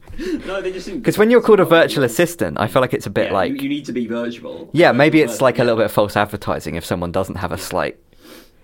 no, 0.47 0.61
they 0.63 0.73
just 0.73 0.87
Because 0.93 1.19
when 1.19 1.31
you're 1.31 1.43
called 1.43 1.61
a 1.61 1.65
virtual 1.65 2.05
assistant, 2.05 2.59
I 2.59 2.67
feel 2.67 2.81
like 2.83 2.95
it's 2.95 3.07
a 3.07 3.11
bit 3.11 3.27
yeah, 3.29 3.33
like 3.35 3.51
you, 3.53 3.59
you 3.59 3.69
need 3.69 3.85
to 3.87 3.93
be 3.93 4.07
virtual. 4.07 4.71
yeah, 4.73 4.93
maybe 4.93 5.21
it's 5.21 5.41
like 5.41 5.59
a 5.59 5.65
little 5.65 5.77
bit 5.77 5.87
of 5.87 5.93
false 5.93 6.17
advertising 6.17 6.75
if 6.77 6.85
someone 6.85 7.13
doesn't 7.13 7.37
have 7.37 7.53
a 7.53 7.59
slight 7.59 7.97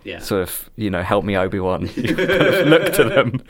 Yeah. 0.05 0.19
sort 0.19 0.43
of 0.43 0.71
you 0.77 0.91
know 0.91 1.03
help 1.03 1.25
me 1.25 1.37
Obi 1.37 1.61
Wan 1.61 1.83
look 1.97 2.93
to 2.95 3.05
them. 3.05 3.43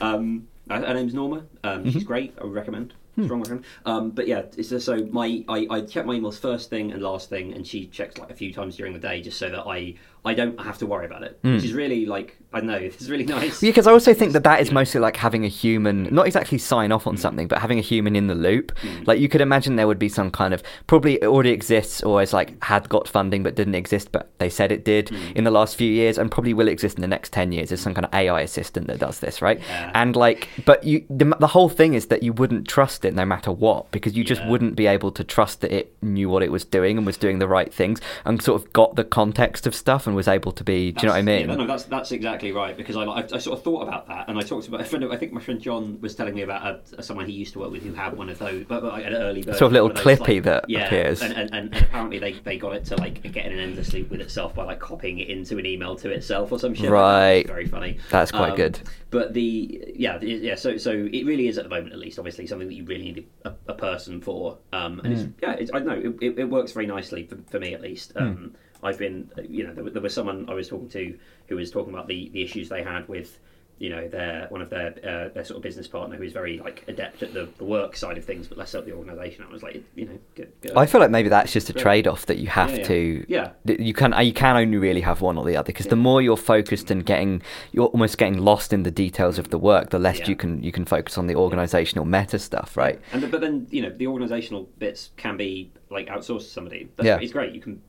Um, 0.00 0.48
her 0.70 0.80
her 0.86 0.94
name's 0.94 1.14
Norma. 1.14 1.36
Um, 1.64 1.78
Mm-hmm. 1.80 1.90
She's 1.90 2.04
great. 2.04 2.34
I 2.40 2.44
would 2.44 2.54
recommend. 2.54 2.94
Hmm. 3.18 3.24
Strong. 3.24 3.64
Um, 3.84 4.10
but 4.10 4.28
yeah, 4.28 4.42
just, 4.56 4.78
so 4.78 4.96
my 5.10 5.44
I, 5.48 5.66
I 5.70 5.80
check 5.80 6.06
my 6.06 6.14
emails 6.14 6.38
first 6.38 6.70
thing 6.70 6.92
and 6.92 7.02
last 7.02 7.28
thing, 7.28 7.52
and 7.52 7.66
she 7.66 7.86
checks 7.86 8.16
like 8.16 8.30
a 8.30 8.34
few 8.34 8.52
times 8.52 8.76
during 8.76 8.92
the 8.92 9.00
day 9.00 9.20
just 9.20 9.38
so 9.38 9.50
that 9.50 9.66
I 9.66 9.94
I 10.24 10.34
don't 10.34 10.60
have 10.60 10.78
to 10.78 10.86
worry 10.86 11.06
about 11.06 11.22
it, 11.22 11.38
hmm. 11.42 11.54
which 11.54 11.64
is 11.64 11.72
really 11.72 12.06
like 12.06 12.36
I 12.52 12.60
know 12.60 12.74
it's 12.74 13.08
really 13.08 13.24
nice. 13.38 13.60
Hmm. 13.60 13.66
Yeah, 13.66 13.70
because 13.70 13.86
I 13.86 13.92
also 13.92 14.14
think 14.14 14.32
that 14.32 14.44
that 14.44 14.60
is 14.60 14.72
mostly 14.72 15.00
like 15.00 15.16
having 15.16 15.44
a 15.44 15.48
human, 15.48 16.04
not 16.14 16.26
exactly 16.26 16.58
sign 16.58 16.92
off 16.92 17.06
on 17.06 17.14
hmm. 17.14 17.20
something, 17.20 17.48
but 17.48 17.58
having 17.58 17.78
a 17.78 17.82
human 17.82 18.16
in 18.16 18.26
the 18.26 18.34
loop. 18.34 18.76
Hmm. 18.78 19.04
Like 19.06 19.20
you 19.20 19.28
could 19.28 19.40
imagine 19.40 19.76
there 19.76 19.86
would 19.86 19.98
be 19.98 20.08
some 20.08 20.30
kind 20.30 20.54
of 20.54 20.62
probably 20.86 21.22
already 21.24 21.50
exists 21.50 22.02
or 22.02 22.22
is 22.22 22.32
like 22.32 22.62
had 22.64 22.88
got 22.88 23.06
funding 23.08 23.42
but 23.42 23.54
didn't 23.54 23.74
exist, 23.74 24.12
but 24.12 24.30
they 24.38 24.48
said 24.48 24.72
it 24.72 24.84
did 24.84 25.10
in 25.34 25.44
the 25.44 25.50
last 25.50 25.76
few 25.76 25.90
years 25.90 26.18
and 26.18 26.30
probably 26.30 26.54
will 26.54 26.68
exist 26.68 26.96
in 26.96 27.02
the 27.02 27.08
next 27.08 27.32
ten 27.32 27.52
years. 27.52 27.68
There's 27.68 27.80
some 27.80 27.94
kind 27.94 28.04
of 28.04 28.14
AI 28.14 28.40
assistant 28.40 28.86
that 28.88 28.98
does 28.98 29.20
this, 29.20 29.40
right? 29.40 29.60
Yeah. 29.60 29.90
And 29.94 30.16
like, 30.16 30.48
but 30.64 30.84
you 30.84 31.04
the, 31.10 31.36
the 31.38 31.48
whole 31.48 31.68
thing 31.68 31.94
is 31.94 32.06
that 32.06 32.22
you 32.22 32.32
wouldn't 32.32 32.66
trust 32.66 33.04
it 33.04 33.14
no 33.14 33.24
matter 33.24 33.52
what 33.52 33.90
because 33.90 34.16
you 34.16 34.24
just 34.24 34.40
Yeah. 34.40 34.50
wouldn't 34.50 34.76
be 34.76 34.86
able 34.86 35.12
to 35.12 35.24
trust 35.24 35.60
that 35.60 35.72
it 35.72 35.94
knew 36.02 36.28
what 36.28 36.42
it 36.42 36.50
was 36.50 36.64
doing 36.64 36.96
and 36.96 37.06
was 37.06 37.16
doing 37.16 37.38
the 37.38 37.48
right 37.48 37.72
things 37.72 38.00
and 38.24 38.42
sort 38.42 38.60
of 38.60 38.72
got 38.72 38.96
the 38.96 39.04
context 39.04 39.66
of 39.66 39.74
stuff 39.74 40.06
was 40.14 40.28
able 40.28 40.52
to 40.52 40.64
be. 40.64 40.92
Do 40.92 41.02
you 41.02 41.06
know 41.08 41.12
what 41.14 41.18
I 41.18 41.22
mean? 41.22 41.48
Yeah, 41.48 41.54
no, 41.56 41.66
that's 41.66 41.84
that's 41.84 42.12
exactly 42.12 42.52
right 42.52 42.76
because 42.76 42.96
I, 42.96 43.02
I, 43.04 43.24
I 43.32 43.38
sort 43.38 43.58
of 43.58 43.64
thought 43.64 43.82
about 43.82 44.06
that 44.08 44.28
and 44.28 44.38
I 44.38 44.42
talked 44.42 44.68
about 44.68 44.80
a 44.80 44.84
friend. 44.84 45.04
Of, 45.04 45.10
I 45.10 45.16
think 45.16 45.32
my 45.32 45.40
friend 45.40 45.60
John 45.60 46.00
was 46.00 46.14
telling 46.14 46.34
me 46.34 46.42
about 46.42 46.82
a, 46.96 47.02
someone 47.02 47.26
he 47.26 47.32
used 47.32 47.52
to 47.54 47.58
work 47.60 47.70
with 47.70 47.82
who 47.82 47.92
had 47.94 48.16
one 48.16 48.28
of 48.28 48.38
those, 48.38 48.64
but, 48.68 48.82
but 48.82 49.02
an 49.02 49.14
early 49.14 49.42
version, 49.42 49.58
Sort 49.58 49.68
of 49.68 49.72
little 49.72 49.88
those, 49.88 49.98
clippy 50.04 50.34
like- 50.36 50.42
that 50.44 50.64
yeah, 50.68 50.86
appears. 50.86 51.22
and, 51.22 51.32
and, 51.34 51.54
and, 51.54 51.74
and 51.74 51.82
apparently 51.84 52.18
they, 52.18 52.32
they 52.32 52.58
got 52.58 52.74
it 52.74 52.84
to 52.86 52.96
like 52.96 53.22
get 53.32 53.46
in 53.46 53.52
an 53.52 53.58
endless 53.60 53.92
loop 53.92 54.10
with 54.10 54.20
itself 54.20 54.54
by 54.54 54.64
like 54.64 54.80
copying 54.80 55.18
it 55.18 55.28
into 55.28 55.58
an 55.58 55.66
email 55.66 55.96
to 55.96 56.10
itself 56.10 56.52
or 56.52 56.58
some 56.58 56.74
shit. 56.74 56.90
Right. 56.90 57.46
very 57.46 57.66
funny. 57.66 57.98
That's 58.10 58.30
quite 58.30 58.50
Um, 58.50 58.56
good. 58.56 58.80
But 59.10 59.32
the 59.32 59.84
yeah 59.96 60.18
yeah 60.20 60.54
so 60.54 60.76
so 60.76 60.90
it 60.92 61.24
really 61.24 61.48
is 61.48 61.56
at 61.56 61.64
the 61.64 61.70
moment 61.70 61.92
at 61.94 61.98
least 61.98 62.18
obviously 62.18 62.46
something 62.46 62.68
that 62.68 62.74
you 62.74 62.84
really 62.84 63.04
need 63.04 63.26
a, 63.44 63.54
a 63.66 63.72
person 63.74 64.20
for 64.20 64.58
um 64.74 65.00
and 65.00 65.06
Hmm. 65.06 65.12
it's, 65.12 65.22
yeah 65.42 65.52
it's, 65.54 65.70
I 65.72 65.78
don't 65.78 65.86
know 65.86 66.10
it, 66.20 66.22
it, 66.32 66.38
it 66.40 66.44
works 66.50 66.72
very 66.72 66.86
nicely 66.86 67.24
for, 67.26 67.38
for 67.50 67.58
me 67.58 67.72
at 67.72 67.80
least 67.80 68.12
Hmm. 68.12 68.18
um 68.22 68.54
I've 68.82 68.98
been 68.98 69.30
you 69.48 69.66
know 69.66 69.74
there, 69.74 69.84
was- 69.84 69.92
there 69.92 70.02
was 70.02 70.14
someone 70.14 70.48
I 70.48 70.54
was 70.54 70.68
talking 70.68 70.88
to 70.90 71.18
who 71.48 71.56
was 71.56 71.70
talking 71.70 71.92
about 71.92 72.06
the 72.08 72.28
the 72.32 72.42
issues 72.42 72.68
they 72.68 72.82
had 72.82 73.08
with 73.08 73.38
you 73.80 73.90
know 73.90 74.08
their 74.08 74.46
one 74.48 74.60
of 74.60 74.70
their 74.70 74.88
uh, 75.04 75.28
their 75.32 75.44
sort 75.44 75.56
of 75.56 75.62
business 75.62 75.86
partner 75.86 76.16
who's 76.16 76.32
very 76.32 76.58
like 76.58 76.82
adept 76.88 77.22
at 77.22 77.32
the, 77.32 77.48
the 77.58 77.64
work 77.64 77.94
side 77.96 78.18
of 78.18 78.24
things 78.24 78.48
but 78.48 78.58
less 78.58 78.74
at 78.74 78.84
the 78.84 78.90
organisation 78.92 79.44
I 79.48 79.52
was 79.52 79.62
like 79.62 79.84
you 79.94 80.06
know 80.06 80.18
good, 80.34 80.50
good. 80.62 80.72
I 80.76 80.84
feel 80.84 81.00
like 81.00 81.12
maybe 81.12 81.28
that's 81.28 81.52
just 81.52 81.70
a 81.70 81.72
trade-off 81.72 82.26
that 82.26 82.38
you 82.38 82.48
have 82.48 82.70
Yeah, 82.70 82.76
yeah. 82.78 82.84
to. 82.88 83.24
Yeah. 83.28 83.50
You 83.64 83.94
can 83.94 84.12
you 84.26 84.32
can 84.32 84.56
only 84.56 84.78
really 84.78 85.00
have 85.02 85.20
one 85.20 85.38
or 85.38 85.44
the 85.44 85.56
other 85.56 85.66
because 85.68 85.86
the 85.86 85.94
more 85.94 86.20
you're 86.20 86.36
focused 86.36 86.90
and 86.90 87.06
getting 87.06 87.40
you're 87.70 87.86
almost 87.86 88.18
getting 88.18 88.38
lost 88.38 88.72
in 88.72 88.82
the 88.82 88.90
details 88.90 89.38
of 89.38 89.50
the 89.50 89.58
work, 89.58 89.90
the 89.90 89.98
less 90.00 90.18
Yeah. 90.18 90.28
you 90.30 90.34
can 90.36 90.60
you 90.60 90.72
can 90.72 90.84
focus 90.84 91.16
on 91.16 91.28
the 91.28 91.36
organizational 91.36 92.04
meta 92.04 92.40
stuff, 92.40 92.76
right? 92.76 92.98
And 93.12 93.22
the, 93.22 93.28
but 93.28 93.40
then 93.40 93.68
you 93.70 93.82
know 93.82 93.90
the 93.90 94.06
organisational 94.06 94.66
bits 94.80 95.10
can 95.16 95.36
be 95.36 95.70
like 95.88 96.08
outsourced 96.08 96.38
to 96.40 96.50
somebody. 96.50 96.88
That's, 96.96 97.06
Yeah. 97.06 97.18
it's 97.20 97.32
great. 97.32 97.54
You 97.54 97.60
can 97.60 97.80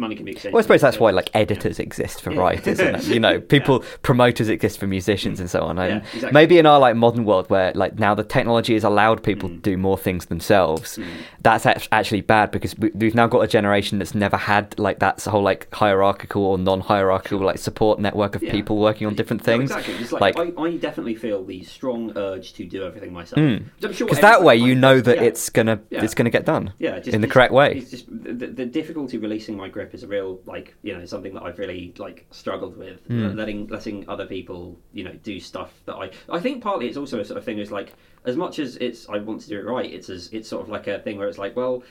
money 0.00 0.16
can 0.16 0.24
be 0.24 0.32
exchanged. 0.32 0.52
Well, 0.54 0.58
I 0.60 0.62
suppose 0.62 0.80
that's 0.80 0.98
why 0.98 1.10
like 1.10 1.30
editors 1.34 1.78
exist 1.78 2.22
for 2.22 2.32
Yeah. 2.32 2.40
writers, 2.40 2.80
and 2.80 3.04
you 3.14 3.20
know, 3.20 3.40
people 3.40 3.80
promoters 4.02 4.48
exist 4.48 4.78
for 4.80 4.86
musicians 4.86 5.38
and 5.40 5.48
so 5.48 5.60
on. 5.60 5.78
And 5.78 5.90
Yeah, 5.90 5.96
exactly. 6.14 6.32
maybe 6.32 6.58
in 6.58 6.66
our 6.66 6.80
like 6.80 6.96
modern 6.96 7.24
world 7.24 7.48
where 7.50 7.72
like 7.74 7.98
now 7.98 8.14
the 8.14 8.24
technology 8.24 8.74
has 8.74 8.84
allowed 8.84 9.22
people 9.22 9.48
Mm. 9.48 9.54
to 9.56 9.70
do 9.70 9.76
more 9.76 9.96
things 9.98 10.26
themselves, 10.26 10.98
that's 11.42 11.66
actually 11.66 12.20
bad 12.22 12.50
because 12.50 12.76
we, 12.78 12.90
we've 12.94 13.14
now 13.14 13.26
got 13.26 13.40
a 13.40 13.46
generation 13.48 13.98
that's 13.98 14.14
never 14.14 14.36
had 14.36 14.78
like 14.78 14.98
that 15.00 15.22
whole 15.24 15.42
like 15.42 15.72
hierarchical 15.74 16.44
or 16.44 16.58
non-hierarchical 16.58 17.38
like 17.40 17.58
support 17.58 17.98
network 18.00 18.34
of 18.34 18.42
Yeah. 18.42 18.52
people 18.52 18.78
working 18.78 19.06
on 19.06 19.14
different 19.14 19.42
No, 19.42 19.44
things. 19.46 19.70
exactly. 19.70 19.94
It's 19.94 20.12
like, 20.12 20.38
I, 20.38 20.52
I 20.58 20.76
definitely 20.76 21.14
feel 21.14 21.44
the 21.44 21.62
strong 21.64 22.12
urge 22.16 22.52
to 22.54 22.64
do 22.64 22.82
everything 22.84 23.12
myself. 23.12 23.38
Mm. 23.40 23.64
I'm 23.82 23.92
sure 23.92 24.06
Because 24.06 24.20
that 24.20 24.42
way 24.42 24.56
you 24.56 24.74
know 24.74 25.00
that 25.00 25.16
yeah. 25.16 25.22
it's 25.24 25.50
gonna 25.50 25.80
Yeah. 25.90 26.04
it's 26.04 26.14
gonna 26.14 26.30
get 26.30 26.44
done 26.44 26.72
yeah, 26.78 26.98
just, 26.98 27.08
in 27.08 27.20
the 27.20 27.26
just- 27.26 27.34
correct 27.34 27.52
way. 27.52 27.74
It's 27.76 27.90
just 27.90 28.06
the, 28.08 28.46
the 28.46 28.66
difficulty 28.66 29.18
releasing 29.18 29.56
my 29.56 29.68
grip 29.68 29.89
is 29.94 30.02
a 30.02 30.06
real 30.06 30.40
like 30.46 30.74
you 30.82 30.96
know 30.96 31.04
something 31.04 31.34
that 31.34 31.42
I've 31.42 31.58
really 31.58 31.94
like 31.98 32.26
struggled 32.30 32.76
with. 32.76 33.06
Mm. 33.08 33.36
Letting 33.36 33.66
letting 33.68 34.08
other 34.08 34.26
people 34.26 34.78
you 34.92 35.04
know 35.04 35.12
do 35.22 35.40
stuff 35.40 35.72
that 35.86 35.94
I 35.94 36.10
I 36.28 36.40
think 36.40 36.62
partly 36.62 36.88
it's 36.88 36.96
also 36.96 37.20
a 37.20 37.24
sort 37.24 37.38
of 37.38 37.44
thing 37.44 37.58
is 37.58 37.70
like 37.70 37.94
as 38.24 38.36
much 38.36 38.58
as 38.58 38.76
it's 38.76 39.08
I 39.08 39.18
want 39.18 39.40
to 39.42 39.48
do 39.48 39.58
it 39.58 39.64
right, 39.64 39.90
it's 39.90 40.10
as 40.10 40.28
it's 40.32 40.48
sort 40.48 40.62
of 40.62 40.68
like 40.68 40.86
a 40.86 40.98
thing 41.00 41.18
where 41.18 41.28
it's 41.28 41.38
like 41.38 41.56
well. 41.56 41.82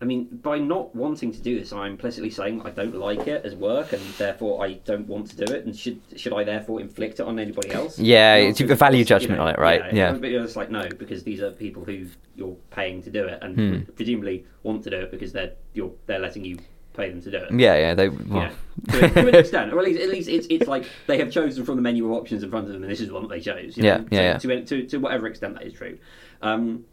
I 0.00 0.04
mean, 0.04 0.24
by 0.42 0.58
not 0.58 0.96
wanting 0.96 1.30
to 1.30 1.38
do 1.40 1.56
this, 1.60 1.72
I'm 1.72 1.92
implicitly 1.92 2.28
saying 2.28 2.62
I 2.64 2.70
don't 2.70 2.96
like 2.96 3.28
it 3.28 3.44
as 3.44 3.54
work, 3.54 3.92
and 3.92 4.02
therefore 4.18 4.64
I 4.64 4.72
don't 4.84 5.06
want 5.06 5.28
to 5.28 5.36
do 5.36 5.54
it. 5.54 5.64
And 5.64 5.76
should 5.76 6.00
should 6.16 6.32
I 6.32 6.42
therefore 6.42 6.80
inflict 6.80 7.20
it 7.20 7.26
on 7.26 7.38
anybody 7.38 7.70
else? 7.70 8.00
Yeah, 8.00 8.34
it's 8.34 8.60
a 8.60 8.74
value 8.74 9.04
judgment 9.04 9.34
you 9.34 9.36
know, 9.36 9.42
on 9.44 9.54
it, 9.54 9.60
right? 9.60 9.94
Yeah. 9.94 10.10
But 10.10 10.24
it's 10.24 10.56
like 10.56 10.72
no, 10.72 10.88
because 10.88 11.22
these 11.22 11.40
are 11.40 11.52
people 11.52 11.84
who 11.84 12.08
you're 12.34 12.56
paying 12.72 13.00
to 13.04 13.10
do 13.10 13.26
it, 13.26 13.38
and 13.42 13.54
Hmm. 13.56 13.92
presumably 13.92 14.44
want 14.64 14.82
to 14.82 14.90
do 14.90 14.96
it 14.96 15.12
because 15.12 15.32
they're 15.32 15.52
you're 15.72 15.92
they're 16.06 16.18
letting 16.18 16.44
you 16.44 16.58
pay 16.94 17.10
them 17.10 17.22
to 17.22 17.30
do 17.30 17.36
it. 17.38 17.52
Yeah, 17.58 17.76
yeah, 17.76 17.94
they. 17.94 18.04
You 18.04 18.24
Well, 18.28 18.50
know, 18.90 18.98
to, 19.00 19.08
to 19.08 19.28
an 19.28 19.34
extent, 19.34 19.72
or 19.72 19.78
at 19.78 19.84
least, 19.84 20.00
at 20.00 20.08
least 20.08 20.28
it's, 20.28 20.46
it's 20.50 20.66
like 20.66 20.84
they 21.06 21.18
have 21.18 21.30
chosen 21.30 21.64
from 21.64 21.76
the 21.76 21.82
menu 21.82 22.04
of 22.06 22.12
options 22.12 22.42
in 22.42 22.50
front 22.50 22.66
of 22.66 22.72
them, 22.72 22.82
and 22.82 22.90
this 22.90 23.00
is 23.00 23.08
the 23.08 23.14
one 23.14 23.22
that 23.22 23.28
they 23.30 23.40
chose. 23.40 23.76
you 23.76 23.84
Yeah, 23.84 23.98
know, 23.98 24.06
yeah, 24.10 24.38
to, 24.38 24.64
To, 24.64 24.86
to, 24.86 24.96
whatever 24.98 25.26
extent 25.26 25.54
that 25.54 25.64
is 25.66 25.72
true. 25.72 25.98
Um, 26.42 26.84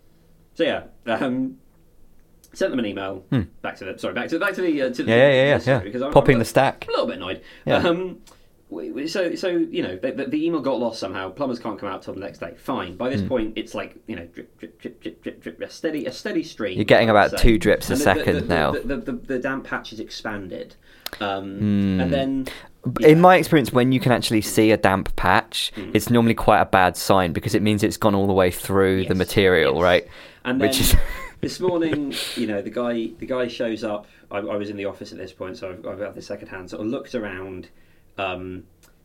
so 0.55 0.63
yeah, 0.63 0.83
um, 1.05 1.57
sent 2.53 2.71
them 2.71 2.79
an 2.79 2.85
email. 2.85 3.23
Back 3.61 3.77
to 3.77 3.85
the 3.85 3.97
sorry, 3.99 4.13
back 4.13 4.29
to 4.29 4.39
back 4.39 4.53
to 4.55 4.61
the 4.61 4.81
uh, 4.83 4.89
to 4.89 5.03
the 5.03 5.03
Hmm. 5.03 5.09
yeah, 5.09 5.29
yeah, 5.29 5.43
yeah, 5.57 5.59
yeah. 5.65 5.79
because 5.79 6.01
I'm, 6.01 6.11
Popping 6.11 6.35
I'm 6.35 6.39
the 6.39 6.45
stack. 6.45 6.87
a 6.87 6.91
little 6.91 7.07
bit 7.07 7.17
annoyed. 7.17 7.41
Yeah. 7.65 7.77
Um, 7.77 8.19
so, 9.07 9.35
so 9.35 9.47
you 9.47 9.81
know, 9.81 9.95
the, 9.97 10.11
the, 10.11 10.45
email 10.45 10.61
got 10.61 10.79
lost 10.79 10.99
somehow. 10.99 11.29
Plumbers 11.29 11.59
can't 11.59 11.79
come 11.79 11.89
out 11.89 12.01
till 12.03 12.13
the 12.13 12.19
next 12.19 12.39
day. 12.39 12.53
Fine. 12.57 12.97
By 12.97 13.09
this 13.09 13.21
point, 13.21 13.53
it's 13.55 13.73
like 13.73 13.95
you 14.07 14.15
know, 14.15 14.25
drip, 14.27 14.57
drip, 14.59 14.79
drip, 14.79 15.01
drip, 15.01 15.21
drip, 15.23 15.41
drip, 15.41 15.61
a 15.61 15.69
steady, 15.69 16.05
a 16.05 16.11
steady 16.11 16.43
stream. 16.43 16.75
You're 16.77 16.85
getting 16.85 17.09
about 17.09 17.37
two 17.37 17.57
drips 17.57 17.89
a 17.89 17.93
And 17.93 18.01
the- 18.01 18.05
the- 18.05 18.15
second 18.19 18.35
the- 18.35 18.45
now. 18.47 18.71
The, 18.71 18.79
the, 18.81 18.97
the, 18.97 19.11
the 19.13 19.39
damp 19.39 19.65
patch 19.65 19.91
is 19.93 19.99
expanded, 19.99 20.75
um, 21.19 21.57
Hmm. 21.57 21.99
and 22.01 22.13
then 22.13 22.47
In 23.01 23.19
my 23.19 23.35
experience, 23.37 23.73
when 23.73 23.91
you 23.91 23.99
can 23.99 24.11
actually 24.11 24.41
see 24.41 24.71
a 24.71 24.77
damp 24.77 25.13
patch, 25.15 25.71
Mm. 25.75 25.91
it's 25.93 26.09
normally 26.09 26.33
quite 26.35 26.61
a 26.61 26.65
bad 26.65 26.95
sign 26.95 27.33
because 27.33 27.53
it 27.55 27.61
means 27.61 27.83
it's 27.83 27.97
gone 27.97 28.15
all 28.15 28.27
the 28.27 28.33
way 28.33 28.51
through 28.51 29.05
the 29.05 29.15
material, 29.15 29.75
yes. 29.75 29.83
right? 29.83 30.07
And 30.45 30.61
then 30.61 30.69
Which 30.69 30.79
is 30.79 30.95
this 31.41 31.59
morning, 31.59 32.13
you 32.35 32.47
know, 32.47 32.61
the 32.61 32.69
guy 32.69 33.09
the 33.17 33.25
guy 33.25 33.47
shows 33.47 33.83
up. 33.83 34.05
I, 34.31 34.37
I 34.37 34.55
was 34.55 34.69
in 34.69 34.77
the 34.77 34.85
office 34.85 35.11
at 35.11 35.17
this 35.17 35.33
point, 35.33 35.57
so 35.57 35.69
I've, 35.71 35.85
I've 35.87 35.99
got 35.99 36.13
the 36.15 36.21
second 36.21 36.47
hand. 36.49 36.69
Sort 36.69 36.81
of 36.81 36.87
looked 36.87 37.15
around, 37.15 37.67
um, 38.17 38.63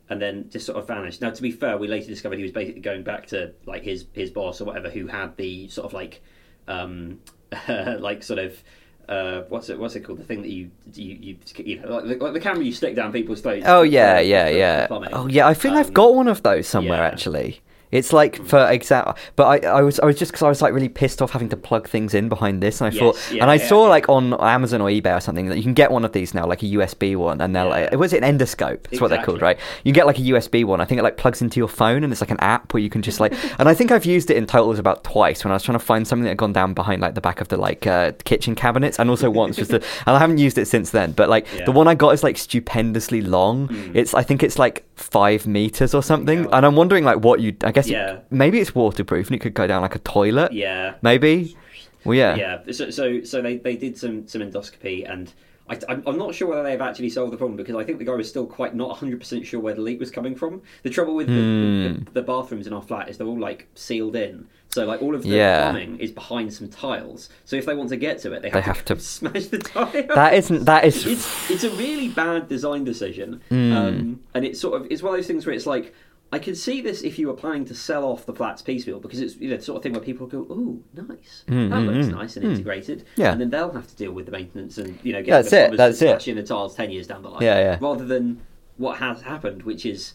and 0.09 0.21
then 0.21 0.49
just 0.51 0.67
sort 0.67 0.79
of 0.79 0.87
vanished. 0.87 1.21
Now, 1.21 1.31
to 1.31 1.43
be 1.43 1.51
fair, 1.51 1.77
we 1.79 1.89
later 1.89 2.09
discovered 2.09 2.37
he 2.37 2.43
was 2.43 2.53
basically 2.53 2.81
going 2.83 3.03
back 3.03 3.27
to 3.29 3.53
like 3.67 3.83
his 3.83 4.07
his 4.13 4.31
boss 4.31 4.61
or 4.61 4.65
whatever, 4.65 4.91
who 4.91 5.07
had 5.07 5.37
the 5.37 5.69
sort 5.69 5.87
of 5.87 5.93
like, 5.93 6.23
um, 6.69 7.21
like 7.69 8.23
sort 8.23 8.39
of. 8.39 8.63
uh, 9.09 9.43
what's 9.49 9.69
it 9.69 9.79
what's 9.79 9.97
it 9.97 10.01
called? 10.01 10.19
The 10.19 10.25
thing 10.25 10.43
that 10.43 10.51
you 10.51 10.71
you 10.95 11.15
you, 11.21 11.39
you 11.65 11.81
know 11.81 11.89
like, 11.97 12.05
the, 12.05 12.25
like 12.25 12.33
the 12.33 12.41
camera 12.41 12.65
you 12.65 12.73
stick 12.73 12.97
down 12.97 13.13
people's 13.13 13.41
throats. 13.43 13.69
Oh 13.69 13.83
yeah, 13.83 14.21
yeah, 14.21 14.49
yeah. 14.49 14.89
Oh 15.13 15.27
yeah, 15.29 15.47
I 15.47 15.55
think 15.55 15.77
I've 15.77 15.89
Um, 15.89 15.93
got 15.93 16.15
one 16.15 16.29
of 16.29 16.43
those 16.43 16.67
somewhere 16.69 17.01
yeah. 17.01 17.07
actually. 17.07 17.63
It's 17.95 18.13
like 18.13 18.45
for 18.45 18.69
exact, 18.71 19.19
but 19.37 19.65
I, 19.65 19.69
I 19.69 19.83
was 19.83 20.01
I 20.01 20.07
was 20.07 20.19
just 20.19 20.33
because 20.33 20.43
I 20.43 20.49
was 20.49 20.61
like 20.61 20.75
really 20.75 20.89
pissed 20.89 21.23
off 21.23 21.31
having 21.31 21.49
to 21.51 21.57
plug 21.57 21.89
things 21.89 22.13
in 22.13 22.29
behind 22.29 22.61
this, 22.61 22.81
and 22.81 22.89
I 22.89 22.91
Yes, 22.91 22.99
thought, 23.01 23.33
yeah, 23.33 23.43
and 23.43 23.51
I 23.51 23.55
yeah, 23.55 23.67
saw 23.69 23.85
yeah. 23.85 23.91
like 23.91 24.09
on 24.09 24.35
Amazon 24.35 24.81
or 24.81 24.89
eBay 24.91 25.17
or 25.17 25.21
something 25.21 25.47
that 25.47 25.57
you 25.57 25.63
can 25.63 25.75
get 25.75 25.91
one 25.93 26.05
of 26.05 26.13
these 26.13 26.35
now, 26.35 26.45
like 26.47 26.63
a 26.63 26.67
USB 26.67 27.15
one, 27.17 27.41
and 27.41 27.55
they're 27.55 27.65
like, 27.65 27.93
was 27.93 28.13
it 28.13 28.23
an 28.23 28.37
endoscope? 28.39 28.83
That's 28.91 29.01
what 29.01 29.09
they're 29.09 29.23
called, 29.25 29.41
right? 29.41 29.57
You 29.85 29.93
can 29.93 29.95
get 29.95 30.07
like 30.07 30.19
a 30.19 30.23
USB 30.23 30.65
one. 30.65 30.81
I 30.81 30.85
think 30.85 30.99
it 30.99 31.03
like 31.05 31.17
plugs 31.17 31.41
into 31.41 31.61
your 31.61 31.69
phone, 31.69 32.03
and 32.03 32.13
it's 32.13 32.21
like 32.21 32.33
an 32.33 32.41
app 32.41 32.75
where 32.75 32.83
you 32.83 32.91
can 32.91 33.01
just 33.01 33.21
like, 33.21 33.33
and 33.61 33.69
I 33.69 33.75
think 33.75 33.93
I've 33.93 34.05
used 34.05 34.29
it 34.31 34.37
in 34.37 34.47
totals 34.47 34.79
about 34.81 35.05
twice 35.05 35.45
when 35.45 35.53
I 35.53 35.55
was 35.55 35.63
trying 35.63 35.79
to 35.79 35.85
find 35.85 36.07
something 36.07 36.25
that 36.25 36.31
had 36.31 36.39
gone 36.39 36.53
down 36.53 36.75
behind 36.75 37.01
like 37.01 37.15
the 37.15 37.21
back 37.21 37.41
of 37.41 37.47
the 37.49 37.57
like 37.57 37.87
uh, 37.87 38.11
kitchen 38.25 38.57
cabinets, 38.57 38.99
and 38.99 39.09
also 39.09 39.31
once 39.31 39.55
just, 39.57 39.71
to, 39.71 39.77
and 39.77 40.17
I 40.17 40.19
haven't 40.19 40.39
used 40.39 40.59
it 40.59 40.67
since 40.67 40.91
then. 40.91 41.13
But 41.13 41.29
like 41.29 41.47
the 41.65 41.73
one 41.73 41.87
I 41.87 41.95
got 41.95 42.11
is 42.11 42.25
like 42.25 42.37
stupendously 42.39 43.21
long. 43.21 43.69
It's 43.95 44.15
I 44.15 44.25
think 44.25 44.43
it's 44.43 44.59
like 44.59 44.85
five 44.97 45.47
meters 45.47 45.95
or 45.95 46.03
something, 46.03 46.45
hell. 46.45 46.55
and 46.55 46.67
I'm 46.67 46.77
wondering 46.77 47.05
like 47.05 47.19
what 47.25 47.41
you. 47.41 47.57
I 47.65 47.73
guess 47.73 47.89
it- 47.89 48.25
maybe 48.31 48.61
it's 48.61 48.75
waterproof 48.75 49.29
and 49.29 49.37
it 49.37 49.41
could 49.41 49.55
go 49.55 49.67
down 49.67 49.83
like 49.83 49.95
a 49.95 49.99
toilet. 50.01 50.53
Yeah. 50.53 50.95
Maybe. 51.03 51.57
Well, 52.05 52.15
yeah. 52.17 52.35
Yeah. 52.37 52.73
So 52.73 52.91
so 52.91 53.23
so 53.23 53.41
they, 53.43 53.57
they 53.59 53.77
did 53.77 53.97
some 53.99 54.27
some 54.29 54.41
endoscopy 54.43 55.11
and. 55.11 55.33
I, 55.67 55.79
I'm 55.89 56.03
I'm 56.07 56.19
not 56.19 56.35
sure 56.35 56.47
whether 56.47 56.63
they've 56.63 56.79
actually 56.79 57.09
solved 57.09 57.33
the 57.33 57.39
problem 57.39 57.57
because 57.57 57.75
I 57.75 57.85
think 57.85 57.99
the 57.99 58.05
guy 58.05 58.13
was 58.13 58.29
still 58.29 58.47
quite 58.47 58.75
not 58.75 58.99
100% 58.99 59.47
sure 59.47 59.59
where 59.61 59.73
the 59.73 59.81
leak 59.81 59.99
was 59.99 60.11
coming 60.11 60.35
from. 60.35 60.61
The 60.83 60.91
trouble 60.91 61.15
with 61.15 61.27
the, 61.29 61.33
Hmm. 61.33 62.05
the, 62.05 62.11
the 62.13 62.23
bathrooms 62.23 62.67
in 62.67 62.75
our 62.75 62.83
flat 62.83 63.09
is 63.09 63.17
they're 63.17 63.27
all 63.27 63.41
like 63.41 63.67
sealed 63.75 64.15
in. 64.15 64.47
So 64.75 64.85
like 64.85 65.01
all 65.03 65.15
of 65.15 65.23
the 65.23 65.29
Yeah. 65.29 65.71
plumbing 65.71 66.01
is 66.01 66.11
behind 66.11 66.53
some 66.53 66.69
tiles. 66.69 67.29
So 67.45 67.55
if 67.55 67.65
they 67.65 67.75
want 67.77 67.91
to 67.91 67.97
get 67.97 68.19
to 68.23 68.33
it, 68.33 68.43
they 68.43 68.49
have, 68.51 68.55
They 68.55 68.61
to, 68.63 68.67
have 68.67 68.85
to- 68.87 68.99
smash 69.01 69.47
the 69.47 69.59
tile. 69.59 69.87
That 70.15 70.35
isn't. 70.35 70.65
That 70.65 70.85
is. 70.85 71.07
it's 71.07 71.51
it's 71.51 71.63
a 71.65 71.71
really 71.71 72.09
bad 72.09 72.49
design 72.49 72.83
decision, 72.85 73.41
Hmm. 73.51 73.73
um, 73.73 74.21
and 74.35 74.45
it's 74.45 74.59
sort 74.61 74.75
of 74.81 74.89
it's 74.91 75.01
one 75.03 75.15
of 75.15 75.19
those 75.19 75.29
things 75.29 75.47
where 75.47 75.55
it's 75.55 75.67
like 75.67 75.95
I 76.33 76.41
can 76.41 76.57
see 76.57 76.81
this 76.81 77.03
if 77.03 77.21
you 77.21 77.29
were 77.29 77.35
planning 77.35 77.65
to 77.67 77.75
sell 77.75 78.05
off 78.05 78.27
the 78.27 78.33
flats 78.35 78.63
piecemeal 78.63 78.99
because 78.99 79.21
it's 79.21 79.37
you 79.37 79.49
know 79.49 79.57
the 79.59 79.63
sort 79.63 79.77
of 79.77 79.83
thing 79.85 79.93
where 79.93 80.03
people 80.03 80.27
go, 80.27 80.45
oh, 80.51 80.81
nice, 80.93 81.45
Mm, 81.47 81.71
that 81.71 81.77
mm, 81.83 81.87
looks 81.95 82.07
mm, 82.09 82.17
nice 82.19 82.37
and 82.37 82.45
mm. 82.45 82.51
integrated, 82.51 83.05
Yeah. 83.15 83.31
and 83.31 83.41
then 83.41 83.51
they'll 83.51 83.71
have 83.71 83.87
to 83.87 83.95
deal 83.95 84.11
with 84.11 84.27
the 84.27 84.33
maintenance 84.33 84.77
and 84.79 84.99
you 85.05 85.13
know 85.13 85.23
get 85.23 85.31
That's 85.31 85.51
the 85.51 85.67
it, 85.73 85.77
that's 85.77 86.03
it. 86.03 86.27
in 86.27 86.35
the 86.35 86.43
tiles 86.43 86.75
ten 86.75 86.91
years 86.91 87.07
down 87.07 87.23
the 87.23 87.29
line, 87.29 87.43
Yeah, 87.43 87.61
yeah. 87.61 87.79
rather 87.81 88.05
than 88.05 88.41
what 88.79 88.99
has 88.99 89.23
happened, 89.23 89.63
which 89.63 89.87
is 89.87 90.15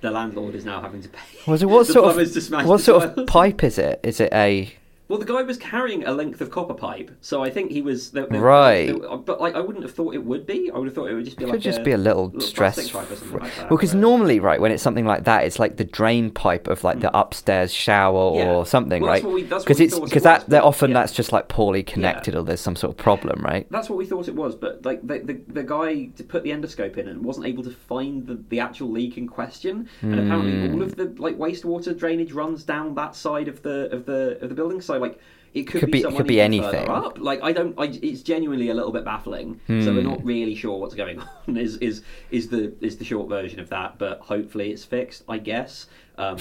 the 0.00 0.10
landlord 0.10 0.54
is 0.54 0.64
now 0.64 0.80
having 0.80 1.02
to 1.02 1.08
pay. 1.08 1.50
Was 1.50 1.62
it 1.62 1.66
what 1.66 1.86
sort 1.86 2.16
of 2.18 2.66
what 2.66 2.80
sort 2.80 3.04
of 3.04 3.26
pipe 3.26 3.62
is 3.64 3.78
it? 3.78 4.00
Is 4.02 4.20
it 4.20 4.32
a? 4.32 4.72
Well, 5.08 5.20
the 5.20 5.24
guy 5.24 5.42
was 5.42 5.56
carrying 5.56 6.04
a 6.04 6.10
length 6.10 6.40
of 6.40 6.50
copper 6.50 6.74
pipe, 6.74 7.12
so 7.20 7.40
I 7.42 7.48
think 7.48 7.70
he 7.70 7.80
was 7.80 8.10
there- 8.10 8.26
there- 8.26 8.40
Right. 8.40 8.86
there- 8.88 9.16
but 9.18 9.40
like, 9.40 9.54
I 9.54 9.60
wouldn't 9.60 9.84
have 9.84 9.94
thought 9.94 10.14
it 10.14 10.24
would 10.24 10.46
be. 10.46 10.68
I 10.74 10.78
would 10.78 10.86
have 10.88 10.94
thought 10.96 11.08
it 11.10 11.14
would 11.14 11.24
just 11.24 11.36
be 11.36 11.44
It 11.44 11.46
like 11.46 11.54
could 11.54 11.62
just 11.62 11.84
be 11.84 11.92
a 11.92 11.96
little 11.96 12.32
stress. 12.40 12.74
pipe 12.90 13.08
or 13.10 13.14
something 13.14 13.38
like 13.38 13.54
that. 13.54 13.70
Well, 13.70 13.78
because 13.78 13.92
where- 13.94 14.00
normally, 14.00 14.40
right, 14.40 14.60
when 14.60 14.72
it's 14.72 14.82
something 14.82 15.06
like 15.06 15.22
that, 15.24 15.44
it's 15.44 15.60
like 15.60 15.76
the 15.76 15.84
drain 15.84 16.30
pipe 16.30 16.66
of 16.66 16.82
like 16.82 16.98
the 17.00 17.16
upstairs 17.16 17.72
shower 17.72 18.32
Hmm. 18.32 18.38
Yeah. 18.38 18.52
or 18.54 18.66
something, 18.66 19.00
Well, 19.00 19.10
right? 19.12 19.14
that's 19.22 19.24
what 19.24 19.34
we- 19.34 19.42
that's 19.42 19.52
what 19.52 19.64
Because 19.64 19.80
it's 19.80 19.94
it 19.96 20.00
because 20.00 20.14
was, 20.14 20.22
that 20.24 20.44
they're 20.48 20.64
often 20.64 20.90
yeah. 20.90 20.94
that's 21.00 21.12
just 21.12 21.32
like 21.32 21.46
poorly 21.46 21.84
connected 21.84 22.34
or 22.34 22.42
there's 22.42 22.60
some 22.60 22.74
sort 22.74 22.90
of 22.90 22.96
problem, 22.96 23.40
right? 23.44 23.66
That's 23.70 23.88
what 23.88 23.98
we 23.98 24.06
thought 24.06 24.26
it 24.26 24.34
was, 24.34 24.56
but 24.56 24.84
like 24.84 25.06
the, 25.06 25.20
the, 25.20 25.40
the 25.52 25.62
guy 25.62 26.06
to 26.16 26.24
put 26.24 26.42
the 26.42 26.50
endoscope 26.50 26.96
in 26.98 27.06
and 27.06 27.24
wasn't 27.24 27.46
able 27.46 27.62
to 27.62 27.70
find 27.70 28.26
the, 28.26 28.38
the 28.48 28.58
actual 28.58 28.90
leak 28.90 29.16
in 29.18 29.28
question, 29.28 29.88
and 30.02 30.18
apparently 30.18 30.66
Hmm. 30.68 30.74
all 30.74 30.82
of 30.82 30.96
the 30.96 31.14
like 31.18 31.38
wastewater 31.38 31.96
drainage 31.96 32.32
runs 32.32 32.64
down 32.64 32.96
that 32.96 33.14
side 33.14 33.46
of 33.46 33.62
the 33.62 33.88
of 33.94 34.04
the 34.06 34.38
of 34.42 34.48
the 34.48 34.54
building. 34.56 34.80
So 34.80 34.95
like 34.98 35.18
it 35.54 35.62
could, 35.68 35.80
Could 35.80 35.90
be- 35.90 36.02
someone 36.02 36.18
could 36.18 36.26
be 36.26 36.40
anything. 36.40 36.86
Up. 36.88 37.18
Like 37.18 37.40
I 37.42 37.52
don't, 37.52 37.74
I, 37.78 37.84
it's 37.84 38.22
genuinely 38.22 38.68
a 38.68 38.74
little 38.74 38.92
bit 38.92 39.04
baffling. 39.06 39.58
So 39.66 39.72
Hmm. 39.74 39.96
we're 39.96 40.02
not 40.02 40.22
really 40.24 40.54
sure 40.54 40.78
what's 40.78 40.94
going 40.94 41.20
on. 41.48 41.56
Is 41.56 41.76
is 41.78 42.02
is 42.30 42.48
the 42.48 42.74
is 42.82 42.98
the 42.98 43.04
short 43.04 43.28
version 43.28 43.58
of 43.60 43.68
that? 43.70 43.98
But 43.98 44.20
hopefully 44.20 44.70
it's 44.70 44.84
fixed. 44.84 45.22
I 45.28 45.38
guess. 45.38 45.86
Um, 46.18 46.36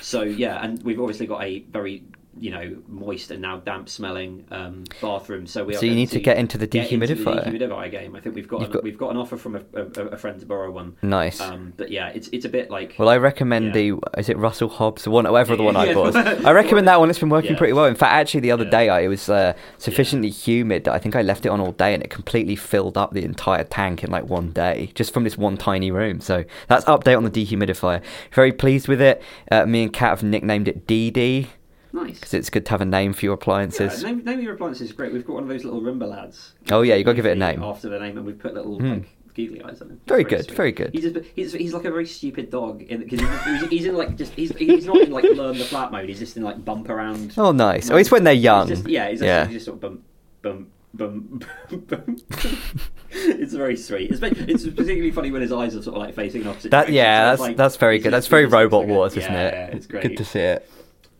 so 0.00 0.22
yeah, 0.22 0.62
and 0.62 0.80
we've 0.84 1.00
obviously 1.00 1.26
got 1.26 1.42
a 1.42 1.60
very 1.70 2.04
you 2.38 2.50
know 2.50 2.76
moist 2.86 3.30
and 3.32 3.42
now 3.42 3.56
damp 3.58 3.88
smelling 3.88 4.44
um, 4.50 4.84
bathroom. 5.02 5.46
So 5.46 5.64
we 5.64 5.74
are 5.74 5.78
So 5.78 5.86
you 5.86 5.94
need 5.94 6.10
to 6.10 6.20
get 6.20 6.38
into 6.38 6.58
the 6.58 6.66
get 6.66 6.90
into 6.92 7.06
the 7.06 7.14
dehumidifier. 7.24 7.44
dehumidifier 7.46 7.90
game. 7.90 8.14
I 8.14 8.20
think 8.20 8.34
we've 8.36 8.46
got, 8.48 8.62
an, 8.62 8.70
got- 8.70 8.82
we've 8.84 8.96
got 8.98 9.10
an 9.10 9.16
offer 9.16 9.36
from 9.36 9.56
a, 9.56 9.62
a, 9.74 9.82
a 10.08 10.16
friend 10.16 10.38
to 10.40 10.46
borrow 10.46 10.70
one. 10.70 10.96
Nice. 11.02 11.40
Um, 11.40 11.72
but 11.76 11.90
yeah, 11.90 12.08
it's 12.08 12.28
it's 12.32 12.44
a 12.44 12.48
bit 12.48 12.70
like 12.70 12.94
Well, 12.98 13.08
I 13.08 13.16
recommend 13.16 13.66
Yeah. 13.66 13.72
the 13.72 13.98
is 14.18 14.28
it 14.28 14.38
Russell 14.38 14.68
Hobbs, 14.68 15.08
one, 15.08 15.24
whatever 15.30 15.56
the 15.56 15.62
one 15.64 15.76
I 15.76 15.92
bought. 15.94 16.14
I 16.16 16.52
recommend 16.52 16.86
that 16.88 17.00
one. 17.00 17.10
It's 17.10 17.18
been 17.18 17.30
working 17.30 17.52
Yeah. 17.52 17.58
pretty 17.58 17.72
well. 17.72 17.86
In 17.86 17.94
fact, 17.96 18.12
actually, 18.12 18.40
the 18.40 18.52
other 18.52 18.64
day 18.68 18.88
I 18.88 19.00
it 19.00 19.08
was 19.08 19.28
uh, 19.28 19.54
sufficiently 19.78 20.30
humid 20.30 20.84
that 20.84 20.94
I 20.94 20.98
think 20.98 21.16
I 21.16 21.22
left 21.22 21.44
it 21.46 21.48
on 21.48 21.60
all 21.60 21.72
day, 21.72 21.94
and 21.94 22.02
it 22.02 22.10
completely 22.10 22.54
filled 22.56 22.96
up 22.96 23.12
the 23.12 23.24
entire 23.24 23.64
tank 23.64 24.04
in 24.04 24.10
like 24.10 24.28
one 24.28 24.50
day, 24.52 24.92
just 24.94 25.12
from 25.12 25.24
this 25.24 25.36
one 25.36 25.56
tiny 25.56 25.90
room. 25.90 26.20
So 26.20 26.44
that's 26.68 26.84
update 26.84 27.16
on 27.16 27.24
the 27.24 27.30
dehumidifier. 27.30 28.02
Very 28.32 28.52
pleased 28.52 28.86
with 28.88 29.00
it. 29.00 29.20
Uh, 29.50 29.66
me 29.66 29.82
and 29.82 29.92
Kat 29.92 30.10
have 30.10 30.22
nicknamed 30.22 30.68
it 30.68 30.86
DD 30.86 31.48
nice. 31.92 32.18
because 32.20 32.34
it's 32.34 32.50
good 32.50 32.64
to 32.66 32.70
have 32.70 32.80
a 32.80 32.84
name 32.86 33.12
for 33.12 33.24
your 33.24 33.32
Yeah, 33.32 33.34
appliances. 33.34 34.02
name, 34.04 34.24
name 34.24 34.40
your 34.40 34.54
appliances 34.54 34.88
is 34.88 34.92
great. 34.92 35.12
We've 35.12 35.26
got 35.26 35.34
one 35.34 35.42
of 35.44 35.48
those 35.48 35.64
little 35.64 35.80
Roomba 35.80 36.08
lads. 36.08 36.54
Oh, 36.70 36.82
yeah, 36.82 36.94
you 36.96 37.04
gotta 37.04 37.16
give 37.16 37.26
it 37.26 37.32
a 37.32 37.34
name. 37.36 37.62
after 37.62 37.88
the 37.88 37.98
name, 37.98 38.16
and 38.16 38.26
we've 38.26 38.38
put 38.38 38.54
little 38.54 38.78
Hmm. 38.78 38.90
like 38.90 39.08
googly 39.34 39.62
eyes 39.62 39.80
on 39.80 39.90
him. 39.90 40.00
Very 40.06 40.22
It's 40.22 40.30
good, 40.30 40.44
sweet. 40.46 40.56
very 40.56 40.72
good. 40.72 40.90
He's, 40.92 41.02
just, 41.12 41.26
he's 41.36 41.52
he's 41.52 41.72
like 41.72 41.84
a 41.84 41.90
very 41.90 42.06
stupid 42.06 42.50
dog 42.50 42.80
because 42.88 43.20
he's, 43.20 43.68
he's 43.68 43.84
in 43.86 43.96
like 43.96 44.16
just 44.16 44.32
he's 44.34 44.50
he's 44.56 44.86
not 44.86 44.96
in 45.00 45.10
like 45.12 45.24
learn 45.24 45.56
the 45.56 45.64
flat 45.64 45.92
mode. 45.92 46.08
He's 46.08 46.18
just 46.18 46.36
in 46.36 46.42
like 46.42 46.64
bump 46.64 46.88
around. 46.88 47.34
Oh, 47.38 47.52
nice. 47.52 47.88
Oh, 47.90 47.92
mode. 47.92 48.00
it's 48.00 48.10
when 48.10 48.24
they're 48.24 48.34
He's 48.34 48.42
young. 48.44 48.66
just- 48.68 48.88
yeah, 48.88 49.08
he's, 49.08 49.20
Yeah. 49.22 49.44
he's 49.46 49.54
just 49.54 49.66
sort 49.66 49.76
of 49.76 49.80
bump 49.80 50.02
bump. 50.42 50.68
Bum, 50.92 51.40
bum. 51.86 52.16
it's 53.12 53.54
very 53.54 53.76
sweet. 53.76 54.10
It's, 54.10 54.20
it's 54.20 54.64
particularly 54.64 55.12
funny 55.12 55.30
when 55.30 55.40
his 55.40 55.52
eyes 55.52 55.76
are 55.76 55.82
sort 55.82 55.94
of 55.94 56.02
like 56.02 56.16
facing 56.16 56.44
opposite. 56.48 56.72
That 56.72 56.88
yeah, 56.90 57.26
that's 57.26 57.40
like- 57.40 57.56
that's 57.56 57.76
very 57.76 58.00
good. 58.00 58.12
That's 58.12 58.26
very 58.26 58.42
he's 58.42 58.50
just 58.50 58.54
Robot 58.60 58.80
like 58.80 58.88
Wars, 58.88 59.16
isn't 59.16 59.32
yeah, 59.32 59.46
it? 59.46 59.52
Yeah, 59.54 59.76
it's 59.76 59.86
great. 59.86 60.02
Good 60.02 60.16
to 60.16 60.24
see 60.24 60.40
it. 60.40 60.68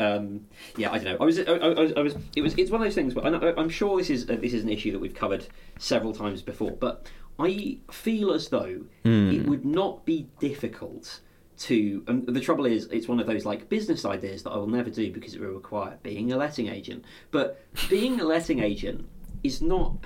Um, 0.01 0.47
yeah, 0.77 0.91
I 0.91 0.99
don't 0.99 1.05
know. 1.05 1.17
I 1.21 1.25
was, 1.25 1.39
I, 1.39 1.43
I 1.45 1.69
was, 1.81 1.93
I 1.97 2.01
was. 2.01 2.15
It 2.35 2.43
was. 2.43 2.55
It's 2.55 2.71
one 2.71 2.81
of 2.81 2.87
those 2.87 2.95
things. 2.95 3.13
But 3.15 3.27
I 3.27 3.53
I'm 3.61 3.69
sure 3.69 3.99
this 3.99 4.11
is 4.11 4.29
uh, 4.31 4.37
this 4.41 4.53
is 4.55 4.63
an 4.65 4.71
issue 4.71 4.93
that 4.93 4.99
we've 4.99 5.15
covered 5.15 5.47
several 5.79 6.13
times 6.13 6.43
before. 6.43 6.73
But 6.73 7.07
I 7.39 7.79
feel 7.91 8.33
as 8.33 8.49
though 8.49 8.81
Hmm. 9.05 9.31
it 9.31 9.47
would 9.47 9.65
not 9.65 10.05
be 10.05 10.29
difficult 10.41 11.21
to. 11.59 12.03
And 12.07 12.27
the 12.27 12.41
trouble 12.41 12.67
is, 12.67 12.87
it's 12.87 13.09
one 13.09 13.21
of 13.21 13.27
those 13.27 13.45
like 13.45 13.69
business 13.69 14.05
ideas 14.05 14.43
that 14.45 14.51
I 14.51 14.57
will 14.57 14.67
never 14.67 14.91
do 14.91 15.13
because 15.13 15.35
it 15.35 15.41
will 15.41 15.49
require 15.53 15.99
being 16.03 16.33
a 16.33 16.37
letting 16.37 16.69
agent. 16.69 17.05
But 17.31 17.61
being 17.89 18.21
a 18.21 18.25
letting 18.25 18.61
agent 18.61 19.07
is 19.43 19.61
not 19.63 19.97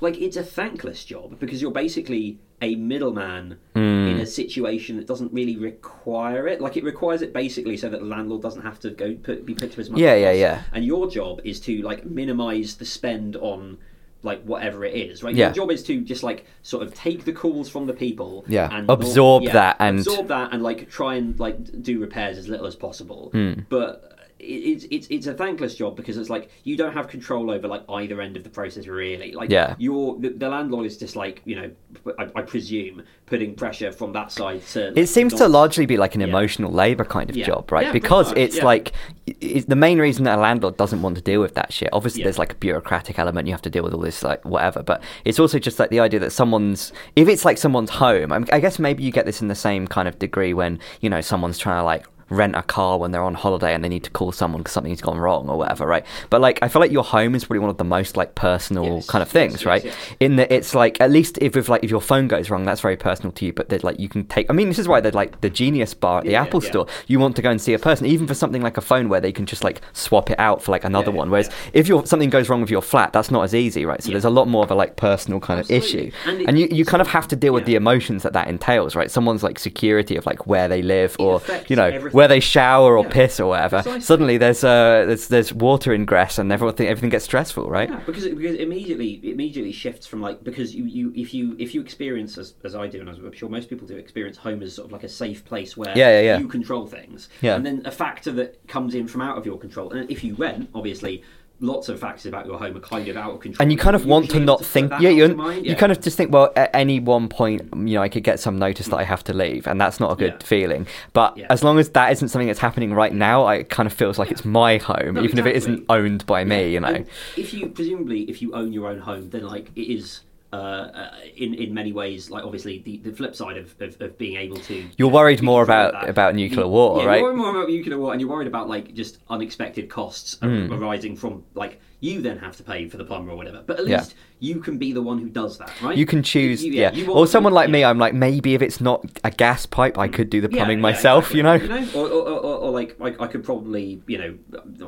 like 0.00 0.18
it's 0.18 0.36
a 0.36 0.42
thankless 0.42 1.04
job 1.04 1.38
because 1.38 1.60
you're 1.62 1.70
basically 1.72 2.38
a 2.62 2.74
middleman 2.74 3.56
in 3.74 4.14
Hmm. 4.16 4.20
a 4.20 4.26
situation 4.26 4.96
that 4.96 5.06
doesn't 5.06 5.32
really 5.32 5.56
require 5.56 6.46
it. 6.46 6.60
Like 6.60 6.76
it 6.76 6.84
requires 6.84 7.22
it 7.22 7.32
basically 7.32 7.76
so 7.76 7.88
that 7.88 8.00
the 8.00 8.06
landlord 8.06 8.42
doesn't 8.42 8.62
have 8.62 8.78
to 8.80 8.90
go 8.90 9.14
put, 9.14 9.46
be 9.46 9.54
put 9.54 9.72
to 9.72 9.80
as 9.80 9.88
much. 9.90 10.00
Yeah, 10.00 10.14
yeah, 10.14 10.32
yeah. 10.32 10.62
And 10.72 10.84
your 10.84 11.08
job 11.10 11.40
is 11.44 11.58
to 11.60 11.80
like 11.82 12.04
minimize 12.04 12.76
the 12.76 12.84
spend 12.84 13.36
on 13.36 13.78
like 14.22 14.42
whatever 14.42 14.84
it 14.84 14.94
is, 14.94 15.22
right? 15.22 15.34
Yeah. 15.34 15.46
Your 15.46 15.54
job 15.54 15.70
is 15.70 15.82
to 15.84 16.02
just 16.02 16.22
like 16.22 16.44
sort 16.62 16.82
of 16.82 16.92
take 16.92 17.24
the 17.24 17.32
calls 17.32 17.70
from 17.70 17.86
the 17.86 17.94
people, 17.94 18.44
Yeah. 18.48 18.68
and 18.70 18.90
Absorb 18.90 19.44
yeah, 19.44 19.52
that 19.54 19.76
and- 19.80 19.98
absorb 20.00 20.28
that 20.28 20.52
and 20.52 20.62
like 20.62 20.90
try 20.90 21.14
and 21.14 21.38
like 21.40 21.82
do 21.82 21.98
repairs 21.98 22.36
as 22.36 22.46
little 22.46 22.66
as 22.66 22.76
possible. 22.76 23.30
Hmm. 23.32 23.52
But 23.70 24.19
it's 24.42 24.86
it's 24.90 25.06
it's 25.10 25.26
a 25.26 25.34
thankless 25.34 25.74
job 25.74 25.96
because 25.96 26.16
it's 26.16 26.30
like 26.30 26.50
you 26.64 26.76
don't 26.76 26.92
have 26.94 27.08
control 27.08 27.50
over 27.50 27.68
like 27.68 27.82
either 27.90 28.20
end 28.20 28.36
of 28.36 28.44
the 28.44 28.50
process 28.50 28.86
really. 28.86 29.32
Like 29.32 29.50
Yeah. 29.50 29.74
you're 29.78 30.18
the, 30.18 30.30
the 30.30 30.48
landlord 30.48 30.86
is 30.86 30.96
just 30.96 31.14
like 31.16 31.42
you 31.44 31.56
know 31.56 31.70
I, 32.18 32.28
I 32.34 32.42
presume 32.42 33.02
putting 33.26 33.54
pressure 33.54 33.92
from 33.92 34.12
that 34.14 34.32
side 34.32 34.62
to. 34.68 34.98
It 34.98 35.08
seems 35.08 35.34
to 35.34 35.46
largely 35.48 35.86
be 35.86 35.96
like 35.96 36.14
an 36.14 36.20
Yeah. 36.22 36.28
emotional 36.28 36.72
labor 36.72 37.04
kind 37.04 37.28
of 37.30 37.36
Yeah. 37.36 37.46
job, 37.46 37.70
right? 37.70 37.86
Yeah, 37.86 37.92
because 37.92 38.32
it's 38.32 38.62
like 38.62 38.92
it's 39.26 39.66
the 39.66 39.76
main 39.76 39.98
reason 39.98 40.24
that 40.24 40.38
a 40.38 40.40
landlord 40.40 40.76
doesn't 40.76 41.02
want 41.02 41.16
to 41.16 41.22
deal 41.22 41.40
with 41.40 41.54
that 41.54 41.72
shit. 41.72 41.88
Obviously, 41.92 42.22
there's 42.22 42.38
like 42.38 42.52
a 42.52 42.56
bureaucratic 42.56 43.18
element. 43.18 43.46
You 43.46 43.52
have 43.54 43.62
to 43.62 43.70
deal 43.70 43.82
with 43.84 43.94
all 43.94 44.00
this, 44.00 44.22
like 44.22 44.44
whatever. 44.44 44.82
But 44.82 45.02
it's 45.24 45.38
also 45.38 45.58
just 45.58 45.78
like 45.78 45.90
the 45.90 46.00
idea 46.00 46.20
that 46.20 46.30
someone's 46.32 46.92
if 47.16 47.28
it's 47.28 47.44
like 47.44 47.58
someone's 47.58 47.90
home. 47.90 48.32
I, 48.32 48.38
mean, 48.38 48.48
I 48.52 48.60
guess 48.60 48.78
maybe 48.78 49.02
you 49.02 49.12
get 49.12 49.26
this 49.26 49.40
in 49.42 49.48
the 49.48 49.54
same 49.54 49.86
kind 49.86 50.08
of 50.08 50.18
degree 50.18 50.54
when 50.54 50.78
you 51.00 51.10
know 51.10 51.20
someone's 51.20 51.58
trying 51.58 51.78
to 51.80 51.84
like 51.84 52.06
rent 52.30 52.54
a 52.56 52.62
car 52.62 52.98
when 52.98 53.10
they're 53.10 53.22
on 53.22 53.34
holiday 53.34 53.74
and 53.74 53.84
they 53.84 53.88
need 53.88 54.04
to 54.04 54.10
call 54.10 54.32
someone 54.32 54.60
because 54.62 54.72
something's 54.72 55.00
gone 55.02 55.18
wrong 55.18 55.48
or 55.48 55.58
whatever, 55.58 55.86
right? 55.86 56.04
But 56.30 56.40
like 56.40 56.58
I 56.62 56.68
feel 56.68 56.80
like 56.80 56.92
your 56.92 57.04
home 57.04 57.34
is 57.34 57.44
probably 57.44 57.58
one 57.58 57.70
of 57.70 57.76
the 57.76 57.84
most 57.84 58.16
like 58.16 58.34
personal 58.36 58.96
Yes, 58.96 59.06
kind 59.08 59.20
of 59.22 59.28
things, 59.28 59.54
yes, 59.60 59.66
right? 59.66 59.84
yes. 59.84 59.96
in 60.20 60.36
that 60.36 60.50
it's 60.52 60.74
like 60.74 61.00
at 61.00 61.10
least 61.10 61.38
if, 61.42 61.56
if 61.56 61.68
like 61.68 61.84
if 61.84 61.90
your 61.90 62.00
phone 62.00 62.28
goes 62.28 62.48
wrong 62.50 62.64
that's 62.64 62.80
very 62.80 62.96
personal 62.96 63.32
to 63.32 63.44
you 63.44 63.52
but 63.52 63.68
that 63.68 63.82
like 63.84 63.98
you 63.98 64.08
can 64.08 64.24
take 64.26 64.48
i 64.50 64.52
mean 64.52 64.68
this 64.68 64.78
is 64.78 64.86
why 64.88 65.00
they're 65.00 65.12
like 65.12 65.40
the 65.40 65.50
genius 65.50 65.92
bar 65.94 66.18
at 66.20 66.24
the 66.24 66.32
Yeah, 66.32 66.42
apple 66.42 66.62
yeah. 66.62 66.70
store 66.70 66.86
you 67.06 67.18
want 67.18 67.36
to 67.36 67.42
go 67.42 67.50
and 67.50 67.60
see 67.60 67.74
a 67.74 67.78
person 67.78 68.06
even 68.06 68.26
for 68.26 68.34
something 68.34 68.62
like 68.62 68.76
a 68.76 68.80
phone 68.80 69.08
where 69.08 69.20
they 69.20 69.32
can 69.32 69.44
just 69.46 69.64
like 69.64 69.80
swap 69.92 70.30
it 70.30 70.38
out 70.38 70.62
for 70.62 70.70
like 70.72 70.84
another 70.84 71.10
Yeah, 71.10 71.18
one 71.18 71.30
whereas 71.30 71.50
if 71.72 71.88
your 71.88 72.06
something 72.06 72.30
goes 72.30 72.48
wrong 72.48 72.60
with 72.60 72.70
your 72.70 72.82
flat 72.82 73.12
that's 73.12 73.30
not 73.30 73.42
as 73.42 73.54
easy 73.54 73.84
right 73.84 74.02
so 74.02 74.10
there's 74.12 74.24
a 74.24 74.30
lot 74.30 74.46
more 74.48 74.62
of 74.64 74.70
a 74.70 74.74
like 74.74 74.96
personal 74.96 75.40
kind 75.40 75.60
Absolutely. 75.60 76.08
of 76.08 76.14
issue 76.14 76.30
And 76.30 76.48
and, 76.48 76.58
you, 76.58 76.68
you 76.70 76.84
kind 76.84 77.00
of 77.00 77.08
have 77.08 77.26
to 77.28 77.36
deal 77.36 77.52
with 77.52 77.64
the 77.66 77.74
emotions 77.74 78.22
that 78.22 78.32
that 78.34 78.48
entails 78.48 78.94
right 78.96 79.10
someone's 79.10 79.42
like 79.42 79.58
security 79.58 80.16
of 80.16 80.26
like 80.26 80.46
where 80.46 80.68
they 80.68 80.82
live 80.82 81.16
or 81.18 81.40
you 81.68 81.76
know 81.76 81.90
where 82.20 82.28
they 82.28 82.40
shower 82.40 82.90
or 82.98 83.04
Yeah. 83.04 83.10
piss 83.18 83.40
or 83.40 83.46
whatever. 83.52 83.78
Precisely. 83.82 84.00
Suddenly 84.10 84.36
there's 84.36 84.62
uh 84.62 85.04
there's 85.08 85.28
there's 85.28 85.50
water 85.54 85.90
ingress 85.98 86.38
and 86.38 86.52
everything 86.52 86.86
everything 86.92 87.08
gets 87.16 87.24
stressful, 87.24 87.64
right? 87.78 87.88
Yeah, 87.88 88.00
because 88.08 88.24
it, 88.26 88.36
because 88.36 88.56
immediately 88.56 89.10
it 89.22 89.32
immediately 89.32 89.72
shifts 89.72 90.06
from 90.06 90.20
like 90.20 90.44
because 90.44 90.74
you, 90.74 90.84
you 90.84 91.12
if 91.16 91.32
you 91.36 91.56
if 91.58 91.74
you 91.74 91.80
experience 91.80 92.32
as, 92.42 92.48
as 92.68 92.74
I 92.74 92.86
do 92.88 93.00
and 93.00 93.08
as 93.08 93.16
I'm 93.18 93.32
sure 93.32 93.48
most 93.48 93.68
people 93.70 93.86
do 93.88 93.96
experience 93.96 94.36
home 94.36 94.62
as 94.62 94.74
sort 94.74 94.86
of 94.88 94.92
like 94.92 95.04
a 95.04 95.08
safe 95.08 95.40
place 95.50 95.76
where 95.78 95.96
Yeah, 95.96 96.10
yeah, 96.16 96.20
yeah. 96.28 96.38
you 96.38 96.48
control 96.48 96.86
things 96.86 97.28
Yeah. 97.40 97.56
and 97.56 97.64
then 97.66 97.76
a 97.86 97.90
factor 97.90 98.32
that 98.32 98.50
comes 98.68 98.94
in 98.94 99.08
from 99.08 99.22
out 99.22 99.36
of 99.38 99.46
your 99.46 99.58
control 99.58 99.90
and 99.92 100.10
if 100.10 100.22
you 100.22 100.34
rent 100.34 100.68
obviously 100.74 101.22
lots 101.60 101.88
of 101.90 102.00
factors 102.00 102.26
about 102.26 102.46
your 102.46 102.58
home 102.58 102.74
are 102.76 102.80
kind 102.80 103.06
of 103.08 103.16
out 103.16 103.32
of 103.34 103.40
control 103.40 103.62
and 103.62 103.70
you 103.70 103.76
kind 103.76 103.94
of 103.94 104.06
want 104.06 104.30
to 104.30 104.40
not 104.40 104.58
put 104.58 104.66
think 104.66 104.90
yeah 104.98 105.10
you, 105.10 105.34
mind. 105.34 105.66
you 105.66 105.76
kind 105.76 105.92
of 105.92 106.00
just 106.00 106.16
think 106.16 106.32
well 106.32 106.50
at 106.56 106.70
any 106.74 106.98
one 106.98 107.28
point 107.28 107.60
you 107.74 107.94
know 107.96 108.02
i 108.02 108.08
could 108.08 108.24
get 108.24 108.40
some 108.40 108.58
notice 108.58 108.86
that 108.86 108.96
i 108.96 109.04
have 109.04 109.22
to 109.22 109.34
leave 109.34 109.66
and 109.66 109.78
that's 109.78 110.00
not 110.00 110.10
a 110.10 110.16
good 110.16 110.36
Yeah. 110.40 110.46
feeling 110.46 110.86
but 111.12 111.36
Yeah. 111.36 111.46
as 111.50 111.62
long 111.62 111.78
as 111.78 111.90
that 111.90 112.12
isn't 112.12 112.28
something 112.28 112.46
that's 112.46 112.60
happening 112.60 112.94
right 112.94 113.12
now 113.12 113.44
I, 113.44 113.56
it 113.56 113.68
kind 113.68 113.86
of 113.86 113.92
feels 113.92 114.18
like 114.18 114.30
it's 114.30 114.44
my 114.44 114.78
home 114.78 115.14
No, 115.16 115.22
even 115.22 115.38
if 115.38 115.44
it 115.44 115.54
isn't 115.56 115.84
owned 115.90 116.24
by 116.26 116.44
me 116.44 116.72
you 116.72 116.80
know 116.80 116.88
And 116.88 117.06
if 117.36 117.52
you 117.52 117.68
presumably 117.68 118.22
if 118.22 118.40
you 118.40 118.54
own 118.54 118.72
your 118.72 118.88
own 118.88 119.00
home, 119.00 119.28
then 119.30 119.42
like 119.44 119.70
it 119.76 119.92
is. 119.92 120.20
Uh, 120.52 120.56
uh, 120.56 121.10
in 121.36 121.54
in 121.54 121.72
many 121.72 121.92
ways, 121.92 122.28
like 122.28 122.42
obviously 122.44 122.78
the, 122.80 122.96
the 122.98 123.12
flip 123.12 123.36
side 123.36 123.56
of, 123.56 123.72
of, 123.80 124.00
of 124.00 124.18
being 124.18 124.36
able 124.36 124.56
to 124.56 124.74
You're 124.74 124.90
you 124.98 125.08
worried 125.08 125.42
more 125.42 125.62
about- 125.62 126.08
about 126.08 126.34
nuclear 126.34 126.64
You- 126.64 126.68
war, 126.70 126.98
yeah, 127.00 127.06
right? 127.06 127.18
You're 127.20 127.28
worried 127.28 127.36
more 127.38 127.50
about 127.56 127.68
nuclear 127.68 127.98
war, 127.98 128.10
and 128.12 128.20
you're 128.20 128.30
worried 128.30 128.48
about 128.48 128.68
like 128.68 128.92
just 128.92 129.18
unexpected 129.28 129.88
costs 129.88 130.38
Hmm. 130.42 130.72
arising 130.72 131.14
from 131.14 131.44
like 131.54 131.80
you 132.00 132.22
then 132.22 132.38
have 132.38 132.56
to 132.56 132.62
pay 132.62 132.88
for 132.88 132.96
the 132.96 133.04
plumber 133.04 133.30
or 133.32 133.36
whatever. 133.36 133.62
But 133.66 133.78
at 133.80 133.86
Yeah. 133.86 133.98
least 133.98 134.14
you 134.38 134.60
can 134.60 134.78
be 134.78 134.92
the 134.92 135.02
one 135.02 135.18
who 135.18 135.28
does 135.28 135.58
that, 135.58 135.70
right? 135.82 135.96
you 135.96 136.06
can 136.06 136.22
choose 136.22 136.64
You- 136.64 136.72
yeah, 136.72 136.92
you 136.92 137.10
or 137.12 137.26
someone 137.26 137.52
like 137.52 137.68
me 137.68 137.84
i'm 137.84 137.98
like 137.98 138.14
maybe 138.14 138.54
if 138.54 138.62
it's 138.62 138.80
not 138.80 139.04
a 139.22 139.30
gas 139.30 139.66
pipe 139.66 139.98
i 139.98 140.08
could 140.08 140.30
do 140.30 140.40
the 140.40 140.48
plumbing 140.48 140.78
yeah, 140.78 140.82
myself 140.82 141.30
exactly. 141.30 141.36
you 141.36 141.42
know 141.42 141.54
You 141.54 141.68
know, 141.68 142.00
or, 142.00 142.08
or, 142.08 142.38
or, 142.38 142.56
or 142.64 142.70
like 142.70 142.96
I, 143.02 143.24
I 143.24 143.26
could 143.26 143.44
probably, 143.44 144.00
you 144.06 144.16
know, 144.16 144.38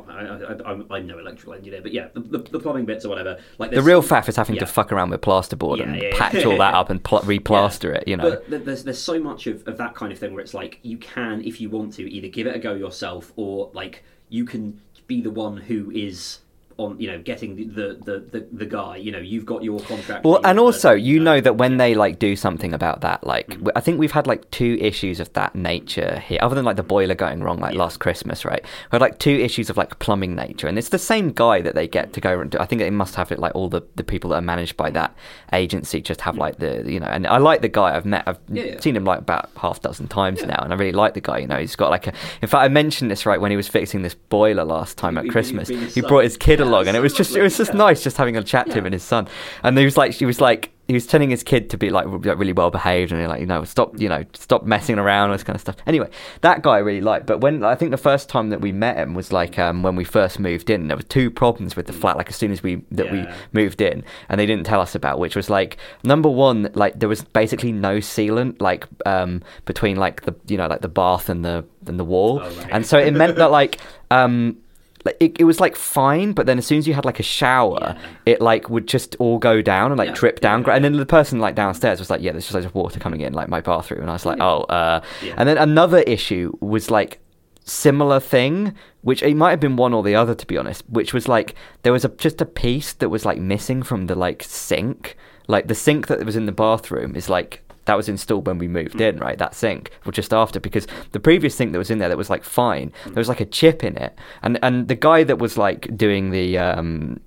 I, 0.09 0.13
I, 0.13 0.71
I'm, 0.71 0.87
I'm 0.91 1.07
no 1.07 1.19
electrical 1.19 1.53
engineer, 1.55 1.83
but 1.83 1.93
yeah, 1.93 2.09
the, 2.15 2.21
the, 2.21 2.39
the 2.39 2.61
plumbing 2.61 2.87
bits 2.87 3.05
or 3.05 3.11
whatever. 3.11 3.39
Like 3.59 3.73
the 3.73 3.83
real 3.83 4.03
faff 4.03 4.29
is 4.29 4.37
having 4.37 4.55
yeah. 4.57 4.61
to 4.61 4.67
fuck 4.67 4.91
around 4.91 5.11
with 5.11 5.21
plasterboard 5.21 5.79
Yeah, 5.79 5.85
and 5.85 5.97
yeah, 5.97 6.09
yeah. 6.09 6.19
patch 6.19 6.45
all 6.47 6.57
that 6.59 6.73
up 6.75 6.89
and 6.89 7.03
pl- 7.03 7.21
replaster 7.35 7.95
it 7.95 8.09
you 8.09 8.17
know 8.17 8.31
But 8.49 8.65
there's 8.65 8.85
there's 8.85 8.99
so 9.03 9.19
much 9.21 9.47
of, 9.47 9.67
of 9.69 9.77
that 9.77 9.95
kind 9.95 10.13
of 10.13 10.19
thing 10.19 10.33
where 10.33 10.41
it's 10.43 10.55
like 10.55 10.79
you 10.83 10.97
can, 10.97 11.43
if 11.45 11.61
you 11.61 11.69
want 11.69 11.93
to, 11.95 12.11
either 12.11 12.29
give 12.29 12.47
it 12.47 12.57
a 12.57 12.59
go 12.59 12.73
yourself 12.75 13.33
or 13.37 13.71
like 13.75 14.03
you 14.31 14.45
can 14.47 14.81
be 15.07 15.21
the 15.21 15.31
one 15.31 15.57
who 15.59 15.91
is 15.91 16.39
on, 16.79 16.99
you 17.01 17.11
know, 17.11 17.19
getting 17.21 17.57
the 17.57 17.99
the, 18.05 18.21
the, 18.31 18.47
the, 18.53 18.67
guy. 18.67 18.97
You 18.97 19.13
know, 19.13 19.19
you've 19.19 19.47
got 19.47 19.63
your 19.63 19.81
contract. 19.81 20.25
Well, 20.25 20.41
and 20.45 20.59
also 20.59 20.93
you 20.93 21.21
know 21.21 21.41
that 21.41 21.57
when 21.57 21.77
they 21.77 21.95
like 21.95 22.19
do 22.19 22.37
something 22.37 22.73
about 22.73 23.01
that, 23.03 23.27
like 23.27 23.47
Mm. 23.49 23.55
w- 23.65 23.73
I 23.77 23.81
think 23.81 23.99
we've 23.99 24.13
had 24.13 24.27
like 24.27 24.51
two 24.51 24.79
issues 24.81 25.21
of 25.21 25.33
that 25.35 25.55
nature 25.55 26.21
here, 26.27 26.39
other 26.43 26.55
than 26.55 26.65
like 26.65 26.77
the 26.77 26.83
boiler 26.83 27.15
going 27.15 27.43
wrong 27.43 27.59
like 27.59 27.75
Yeah. 27.75 27.81
last 27.81 27.99
Christmas, 28.01 28.45
right? 28.45 28.63
We 28.63 28.97
had 28.97 29.01
like 29.01 29.19
two 29.19 29.37
issues 29.37 29.69
of 29.71 29.77
like 29.77 29.99
plumbing 29.99 30.35
nature, 30.35 30.69
and 30.69 30.79
it's 30.79 30.89
the 30.91 30.99
same 30.99 31.31
guy 31.33 31.61
that 31.63 31.75
they 31.75 31.89
get 31.89 32.13
to 32.15 32.21
go 32.21 32.41
and 32.41 32.51
do. 32.51 32.59
I 32.59 32.67
think 32.67 32.81
they 32.81 32.91
must 32.91 33.15
have 33.17 33.33
it 33.33 33.39
like 33.39 33.55
all 33.55 33.69
the 33.69 33.83
the 33.97 34.05
people 34.05 34.31
that 34.31 34.37
are 34.37 34.41
managed 34.41 34.77
by 34.77 34.91
that 34.91 35.15
agency 35.53 36.01
just 36.01 36.21
have 36.23 36.37
like 36.39 36.59
the 36.59 36.85
you 36.91 37.01
know, 37.01 37.07
and 37.07 37.27
I 37.27 37.39
like 37.39 37.61
the 37.63 37.69
guy 37.69 37.95
I've 37.97 38.05
met, 38.07 38.25
I've 38.27 38.39
Yeah, 38.49 38.79
seen 38.81 38.97
him 38.97 39.05
like 39.05 39.19
about 39.21 39.51
half 39.57 39.81
dozen 39.81 40.09
times 40.09 40.41
Yeah. 40.41 40.47
now, 40.49 40.61
and 40.63 40.73
I 40.73 40.77
really 40.77 40.93
like 40.93 41.15
the 41.15 41.21
guy. 41.21 41.39
You 41.39 41.47
know, 41.47 41.57
he's 41.59 41.77
got 41.77 41.91
like 41.91 42.07
a. 42.07 42.13
In 42.41 42.49
fact, 42.49 42.63
I 42.65 42.69
mentioned 42.69 43.11
this 43.11 43.27
right 43.27 43.41
when 43.41 43.51
he 43.51 43.57
was 43.57 43.69
fixing 43.69 44.03
this 44.03 44.15
boiler 44.15 44.65
last 44.65 44.97
time 44.99 45.19
at 45.19 45.29
Christmas. 45.29 45.69
He 45.69 46.01
brought 46.01 46.25
his 46.25 46.37
kid 46.37 46.61
along, 46.63 46.89
and 46.89 46.97
it 46.97 47.01
was 47.01 47.13
just 47.13 47.37
it 47.37 47.43
was 47.43 47.57
just 47.57 47.73
yeah. 47.73 47.79
nice 47.79 48.03
just 48.03 48.17
having 48.17 48.37
a 48.37 48.43
chat 48.43 48.67
to 48.67 48.73
him 48.75 48.87
and 48.87 48.93
his 48.93 49.03
son. 49.03 49.29
And 49.63 49.77
he 49.77 49.85
was 49.85 49.97
like, 49.97 50.13
he 50.13 50.25
was 50.25 50.41
like, 50.41 50.71
he 50.89 50.95
was 50.95 51.07
telling 51.07 51.31
his 51.31 51.43
kid 51.43 51.71
to 51.71 51.79
be 51.79 51.91
like, 51.91 52.07
really 52.07 52.53
well 52.53 52.71
behaved 52.71 53.13
and 53.13 53.29
like, 53.29 53.41
you 53.41 53.47
know, 53.47 53.65
stop, 53.65 53.99
you 53.99 54.09
know, 54.09 54.25
stop 54.35 54.65
messing 54.65 54.99
around, 54.99 55.31
all 55.31 55.35
this 55.35 55.45
kind 55.45 55.55
of 55.55 55.61
stuff. 55.61 55.77
Anyway, 55.87 56.09
that 56.41 56.63
guy 56.63 56.73
I 56.73 56.79
really 56.79 57.01
liked. 57.01 57.25
But 57.27 57.41
when 57.41 57.63
I 57.65 57.75
think 57.77 57.93
the 57.93 57.97
first 57.97 58.29
time 58.29 58.51
that 58.51 58.61
we 58.61 58.73
met 58.73 58.97
him 58.97 59.15
was 59.15 59.33
like 59.33 59.59
um, 59.59 59.83
when 59.83 59.97
we 59.97 60.05
first 60.05 60.39
moved 60.39 60.71
in. 60.71 60.89
There 60.89 60.97
were 60.97 61.03
two 61.03 61.31
problems 61.31 61.77
with 61.77 61.87
the 61.87 61.93
flat. 61.93 62.17
Like 62.17 62.29
as 62.29 62.37
soon 62.37 62.51
as 62.53 62.63
we 62.63 62.83
that 62.91 63.11
we 63.11 63.25
moved 63.53 63.81
in, 63.81 64.05
and 64.29 64.39
they 64.41 64.47
didn't 64.47 64.67
tell 64.67 64.81
us 64.81 64.95
about, 64.95 65.19
which 65.19 65.37
was 65.37 65.49
like 65.49 65.79
number 66.05 66.29
one, 66.29 66.71
like 66.75 66.99
there 66.99 67.09
was 67.09 67.23
basically 67.23 67.73
no 67.73 67.99
sealant 67.99 68.61
like 68.61 68.87
um, 69.07 69.43
between 69.65 69.97
like 69.97 70.23
the 70.23 70.35
you 70.49 70.57
know 70.57 70.67
like 70.67 70.81
the 70.83 70.89
bath 70.89 71.29
and 71.29 71.45
the 71.45 71.65
and 71.87 71.99
the 71.99 72.05
wall, 72.05 72.41
Oh, 72.43 72.51
right. 72.51 72.69
and 72.71 72.85
so 72.87 72.99
it 72.99 73.13
meant 73.15 73.37
that 73.37 73.51
like. 73.51 73.79
Um, 74.11 74.59
like 75.05 75.17
it, 75.21 75.37
it 75.41 75.45
was 75.45 75.61
like 75.61 75.77
fine, 75.77 76.33
but 76.33 76.47
then 76.47 76.59
as 76.59 76.67
soon 76.67 76.79
as 76.79 76.87
you 76.89 76.95
had 76.95 77.05
like 77.05 77.21
a 77.21 77.25
shower, 77.25 77.79
Yeah. 77.97 77.99
it 78.27 78.41
like 78.41 78.71
would 78.71 78.87
just 78.87 79.17
all 79.19 79.39
go 79.39 79.61
down 79.63 79.91
and 79.93 79.99
like 79.99 80.09
Yeah, 80.11 80.15
drip 80.15 80.41
down. 80.41 80.63
yeah, 80.67 80.75
and 80.75 80.85
then 80.85 80.93
the 80.97 81.07
person 81.07 81.39
like 81.41 81.55
downstairs 81.55 81.99
was 81.99 82.11
like, 82.11 82.23
"Yeah, 82.23 82.33
there's 82.33 82.49
just 82.51 82.65
of 82.67 82.75
water 82.75 83.01
coming 83.01 83.21
in 83.21 83.33
like 83.33 83.49
my 83.49 83.61
bathroom," 83.61 84.01
and 84.03 84.11
I 84.11 84.13
was 84.15 84.27
like. 84.27 84.41
"Oh." 84.41 84.63
Uh. 84.65 85.01
And 85.37 85.49
then 85.49 85.59
another 85.59 85.99
issue 86.01 86.53
was 86.61 86.91
like 86.91 87.19
similar 87.65 88.19
thing, 88.21 88.75
which 89.03 89.23
it 89.23 89.37
might 89.37 89.51
have 89.51 89.61
been 89.61 89.77
one 89.77 89.95
or 89.95 90.03
the 90.03 90.15
other 90.15 90.35
to 90.35 90.47
be 90.47 90.59
honest. 90.59 90.83
Which 90.89 91.13
was 91.15 91.29
like 91.29 91.55
there 91.83 91.93
was 91.93 92.05
a 92.05 92.09
just 92.11 92.41
a 92.41 92.47
piece 92.47 92.93
that 92.95 93.09
was 93.09 93.25
like 93.25 93.39
missing 93.39 93.83
from 93.83 94.07
the 94.07 94.15
like 94.15 94.43
sink. 94.43 95.17
Like 95.49 95.67
the 95.69 95.75
sink 95.75 96.07
that 96.07 96.25
was 96.25 96.37
in 96.37 96.47
the 96.47 96.53
bathroom 96.53 97.15
is 97.17 97.29
like 97.29 97.63
that 97.85 97.97
was 97.97 98.09
installed 98.09 98.47
when 98.47 98.59
we 98.59 98.69
moved 98.69 99.01
in, 99.01 99.19
right? 99.19 99.39
That 99.39 99.55
sink, 99.55 99.91
or 100.07 100.13
just 100.13 100.33
after, 100.33 100.61
because 100.61 100.87
the 101.13 101.21
previous 101.21 101.55
sink 101.55 101.73
that 101.73 101.79
was 101.79 101.91
in 101.91 101.99
there 101.99 102.09
that 102.09 102.19
was 102.19 102.31
like 102.31 102.45
fine, 102.45 102.93
there 103.05 103.21
was 103.21 103.29
like 103.29 103.41
a 103.41 103.47
chip 103.47 103.83
in 103.85 103.97
it, 103.97 104.17
and 104.43 104.59
and 104.63 104.89
the 104.89 104.95
guy 104.95 105.25
that 105.25 105.39
was 105.39 105.59
like 105.59 105.97
doing 105.97 106.31
the 106.31 106.59
um 106.59 107.21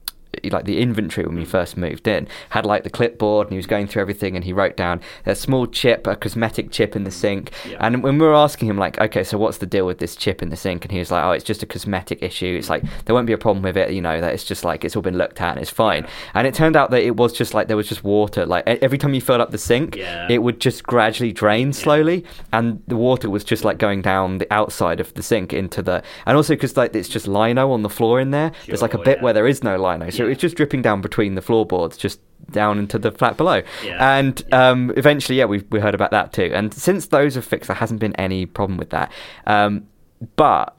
like 0.45 0.65
the 0.65 0.79
inventory 0.79 1.25
when 1.25 1.35
we 1.35 1.45
first 1.45 1.77
moved 1.77 2.07
in 2.07 2.27
had 2.49 2.65
like 2.65 2.83
the 2.83 2.89
clipboard 2.89 3.47
and 3.47 3.53
he 3.53 3.57
was 3.57 3.65
going 3.67 3.87
through 3.87 4.01
everything 4.01 4.35
and 4.35 4.45
he 4.45 4.53
wrote 4.53 4.75
down 4.77 5.01
a 5.25 5.35
small 5.35 5.65
chip 5.67 6.07
a 6.07 6.15
cosmetic 6.15 6.71
chip 6.71 6.95
in 6.95 7.03
the 7.03 7.11
sink 7.11 7.51
Yeah. 7.69 7.77
and 7.79 8.03
when 8.03 8.17
we 8.17 8.25
were 8.25 8.33
asking 8.35 8.69
him 8.69 8.77
like 8.77 8.99
okay 8.99 9.23
so 9.23 9.37
what's 9.37 9.57
the 9.59 9.65
deal 9.65 9.85
with 9.85 9.99
this 9.99 10.15
chip 10.15 10.41
in 10.41 10.49
the 10.49 10.55
sink 10.57 10.83
and 10.85 10.91
he 10.91 10.99
was 10.99 11.11
like 11.11 11.23
oh 11.23 11.31
it's 11.31 11.43
just 11.43 11.63
a 11.63 11.65
cosmetic 11.65 12.21
issue 12.21 12.55
it's 12.57 12.69
like 12.69 12.83
there 13.05 13.13
won't 13.15 13.27
be 13.27 13.33
a 13.33 13.37
problem 13.37 13.63
with 13.63 13.77
it 13.77 13.91
you 13.91 14.01
know 14.01 14.19
that 14.21 14.33
it's 14.33 14.43
just 14.43 14.63
like 14.63 14.83
it's 14.83 14.95
all 14.95 15.01
been 15.01 15.17
looked 15.17 15.41
at 15.41 15.51
and 15.51 15.59
it's 15.61 15.71
fine 15.71 16.03
Yeah. 16.03 16.09
and 16.35 16.47
it 16.47 16.53
turned 16.53 16.75
out 16.75 16.91
that 16.91 17.01
it 17.03 17.15
was 17.15 17.33
just 17.33 17.53
like 17.53 17.67
there 17.67 17.77
was 17.77 17.87
just 17.87 18.03
water 18.03 18.45
like 18.45 18.65
every 18.67 18.97
time 18.97 19.13
you 19.13 19.21
filled 19.21 19.41
up 19.41 19.51
the 19.51 19.57
sink 19.57 19.95
Yeah. 19.95 20.27
it 20.29 20.39
would 20.43 20.59
just 20.59 20.83
gradually 20.83 21.31
drain 21.33 21.73
slowly 21.73 22.25
and 22.53 22.81
the 22.87 22.97
water 22.97 23.29
was 23.29 23.43
just 23.43 23.63
like 23.63 23.77
going 23.77 24.01
down 24.01 24.37
the 24.39 24.51
outside 24.53 24.99
of 24.99 25.13
the 25.13 25.23
sink 25.23 25.53
into 25.53 25.81
the 25.81 26.03
and 26.25 26.37
also 26.37 26.53
because 26.53 26.75
like 26.77 26.95
it's 26.95 27.09
just 27.09 27.27
lino 27.27 27.71
on 27.71 27.81
the 27.83 27.89
floor 27.89 28.19
in 28.19 28.31
there 28.31 28.51
there's 28.67 28.81
like 28.81 28.93
a 28.93 28.97
bit 28.99 29.21
where 29.21 29.33
there 29.33 29.47
is 29.47 29.63
no 29.63 29.77
lino 29.77 30.09
so 30.09 30.24
Yeah. 30.25 30.31
it's 30.31 30.41
just 30.41 30.55
dripping 30.55 30.81
down 30.81 31.01
between 31.01 31.35
the 31.35 31.41
floorboards 31.41 31.97
just 31.97 32.19
down 32.51 32.77
into 32.77 32.99
the 32.99 33.11
flat 33.11 33.37
below. 33.37 33.61
Yeah. 33.83 34.17
and 34.17 34.43
um, 34.53 34.93
eventually 34.97 35.37
yeah 35.37 35.45
we 35.45 35.59
we 35.69 35.79
heard 35.79 35.95
about 35.95 36.11
that 36.11 36.33
too. 36.33 36.51
And 36.53 36.73
since 36.73 37.07
those 37.07 37.35
are 37.37 37.41
fixed 37.41 37.67
there 37.67 37.75
hasn't 37.75 37.99
been 37.99 38.15
any 38.15 38.45
problem 38.45 38.77
with 38.77 38.89
that. 38.91 39.11
Um, 39.47 39.87
but 40.35 40.75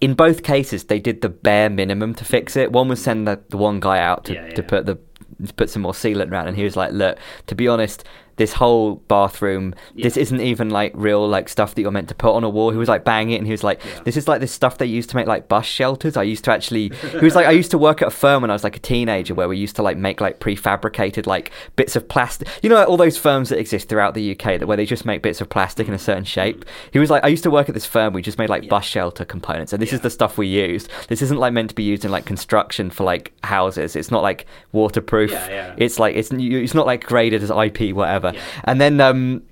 in 0.00 0.14
both 0.14 0.42
cases 0.42 0.84
they 0.84 1.00
did 1.00 1.22
the 1.22 1.28
bare 1.28 1.70
minimum 1.70 2.14
to 2.14 2.24
fix 2.24 2.56
it. 2.56 2.72
One 2.72 2.88
was 2.88 3.02
send 3.02 3.26
the, 3.26 3.40
the 3.48 3.56
one 3.56 3.80
guy 3.80 3.98
out 3.98 4.24
to, 4.26 4.34
Yeah, 4.34 4.50
to 4.50 4.62
put 4.62 4.86
the 4.86 4.98
to 5.46 5.52
put 5.54 5.70
some 5.70 5.82
more 5.82 5.92
sealant 5.92 6.30
around. 6.30 6.48
And 6.48 6.56
he 6.56 6.64
was 6.64 6.76
like 6.76 6.92
look 6.92 7.18
to 7.46 7.54
be 7.54 7.68
honest 7.68 8.04
this 8.36 8.52
whole 8.52 8.96
bathroom 9.08 9.74
this 9.94 10.16
isn't 10.16 10.40
even 10.40 10.68
like 10.70 10.92
real 10.94 11.26
like 11.26 11.48
stuff 11.48 11.74
that 11.74 11.82
you're 11.82 11.90
meant 11.90 12.08
to 12.08 12.14
put 12.14 12.32
on 12.34 12.44
a 12.44 12.48
wall. 12.50 12.70
He 12.70 12.76
was 12.76 12.88
like 12.88 13.04
banging 13.04 13.34
it 13.34 13.38
and 13.38 13.46
he 13.46 13.52
was 13.52 13.64
like 13.64 13.82
Yeah. 13.84 14.00
this 14.04 14.16
is 14.16 14.28
like 14.28 14.40
this 14.40 14.52
stuff 14.52 14.78
they 14.78 14.86
used 14.86 15.08
to 15.10 15.16
make 15.16 15.26
like 15.26 15.48
bus 15.48 15.64
shelters. 15.66 16.16
I 16.16 16.22
used 16.22 16.44
to 16.44 16.52
actually 16.52 16.90
he 17.12 17.24
was 17.24 17.34
like 17.34 17.46
i 17.46 17.50
used 17.50 17.70
to 17.70 17.78
work 17.78 18.02
at 18.02 18.08
a 18.08 18.10
firm 18.10 18.42
when 18.42 18.50
i 18.50 18.54
was 18.54 18.62
like 18.64 18.76
a 18.76 18.80
teenager 18.80 19.34
where 19.34 19.48
we 19.48 19.56
used 19.56 19.76
to 19.76 19.82
like 19.82 19.96
make 19.96 20.20
like 20.20 20.38
prefabricated 20.40 21.26
like 21.26 21.50
bits 21.76 21.96
of 21.96 22.08
plastic. 22.08 22.48
You 22.62 22.68
know 22.68 22.76
like, 22.76 22.88
all 22.88 22.96
those 22.96 23.16
firms 23.18 23.48
that 23.48 23.58
exist 23.58 23.88
throughout 23.88 24.14
the 24.14 24.32
uk 24.32 24.42
that 24.44 24.66
where 24.66 24.76
they 24.76 24.86
just 24.86 25.04
make 25.06 25.22
bits 25.22 25.40
of 25.40 25.48
plastic 25.48 25.88
in 25.88 25.94
a 25.94 25.98
certain 25.98 26.24
shape? 26.24 26.64
He 26.92 26.98
was 26.98 27.10
like 27.10 27.24
i 27.24 27.28
used 27.28 27.42
to 27.44 27.50
work 27.50 27.68
at 27.68 27.74
this 27.74 27.86
firm. 27.86 28.12
We 28.12 28.22
just 28.22 28.38
made 28.38 28.48
like 28.50 28.64
Yeah. 28.64 28.70
bus 28.70 28.84
shelter 28.84 29.24
components 29.24 29.72
and 29.72 29.80
this 29.80 29.92
is 29.92 30.00
the 30.00 30.10
stuff 30.10 30.36
we 30.38 30.46
used. 30.46 30.90
This 31.08 31.22
isn't 31.22 31.38
like 31.38 31.52
meant 31.52 31.70
to 31.70 31.74
be 31.74 31.82
used 31.82 32.04
in 32.04 32.10
like 32.10 32.24
construction 32.26 32.90
for 32.90 33.04
like 33.04 33.32
houses. 33.44 33.96
It's 33.96 34.10
not 34.10 34.22
like 34.22 34.46
waterproof. 34.72 35.30
Yeah, 35.30 35.48
yeah. 35.48 35.74
it's 35.78 35.98
like 35.98 36.16
it's 36.16 36.30
it's 36.32 36.74
not 36.74 36.86
like 36.86 37.04
graded 37.04 37.42
as 37.42 37.50
ip 37.50 37.94
whatever 37.94 38.25
Yeah. 38.34 38.40
and 38.64 38.80
then 38.80 39.00
um 39.00 39.42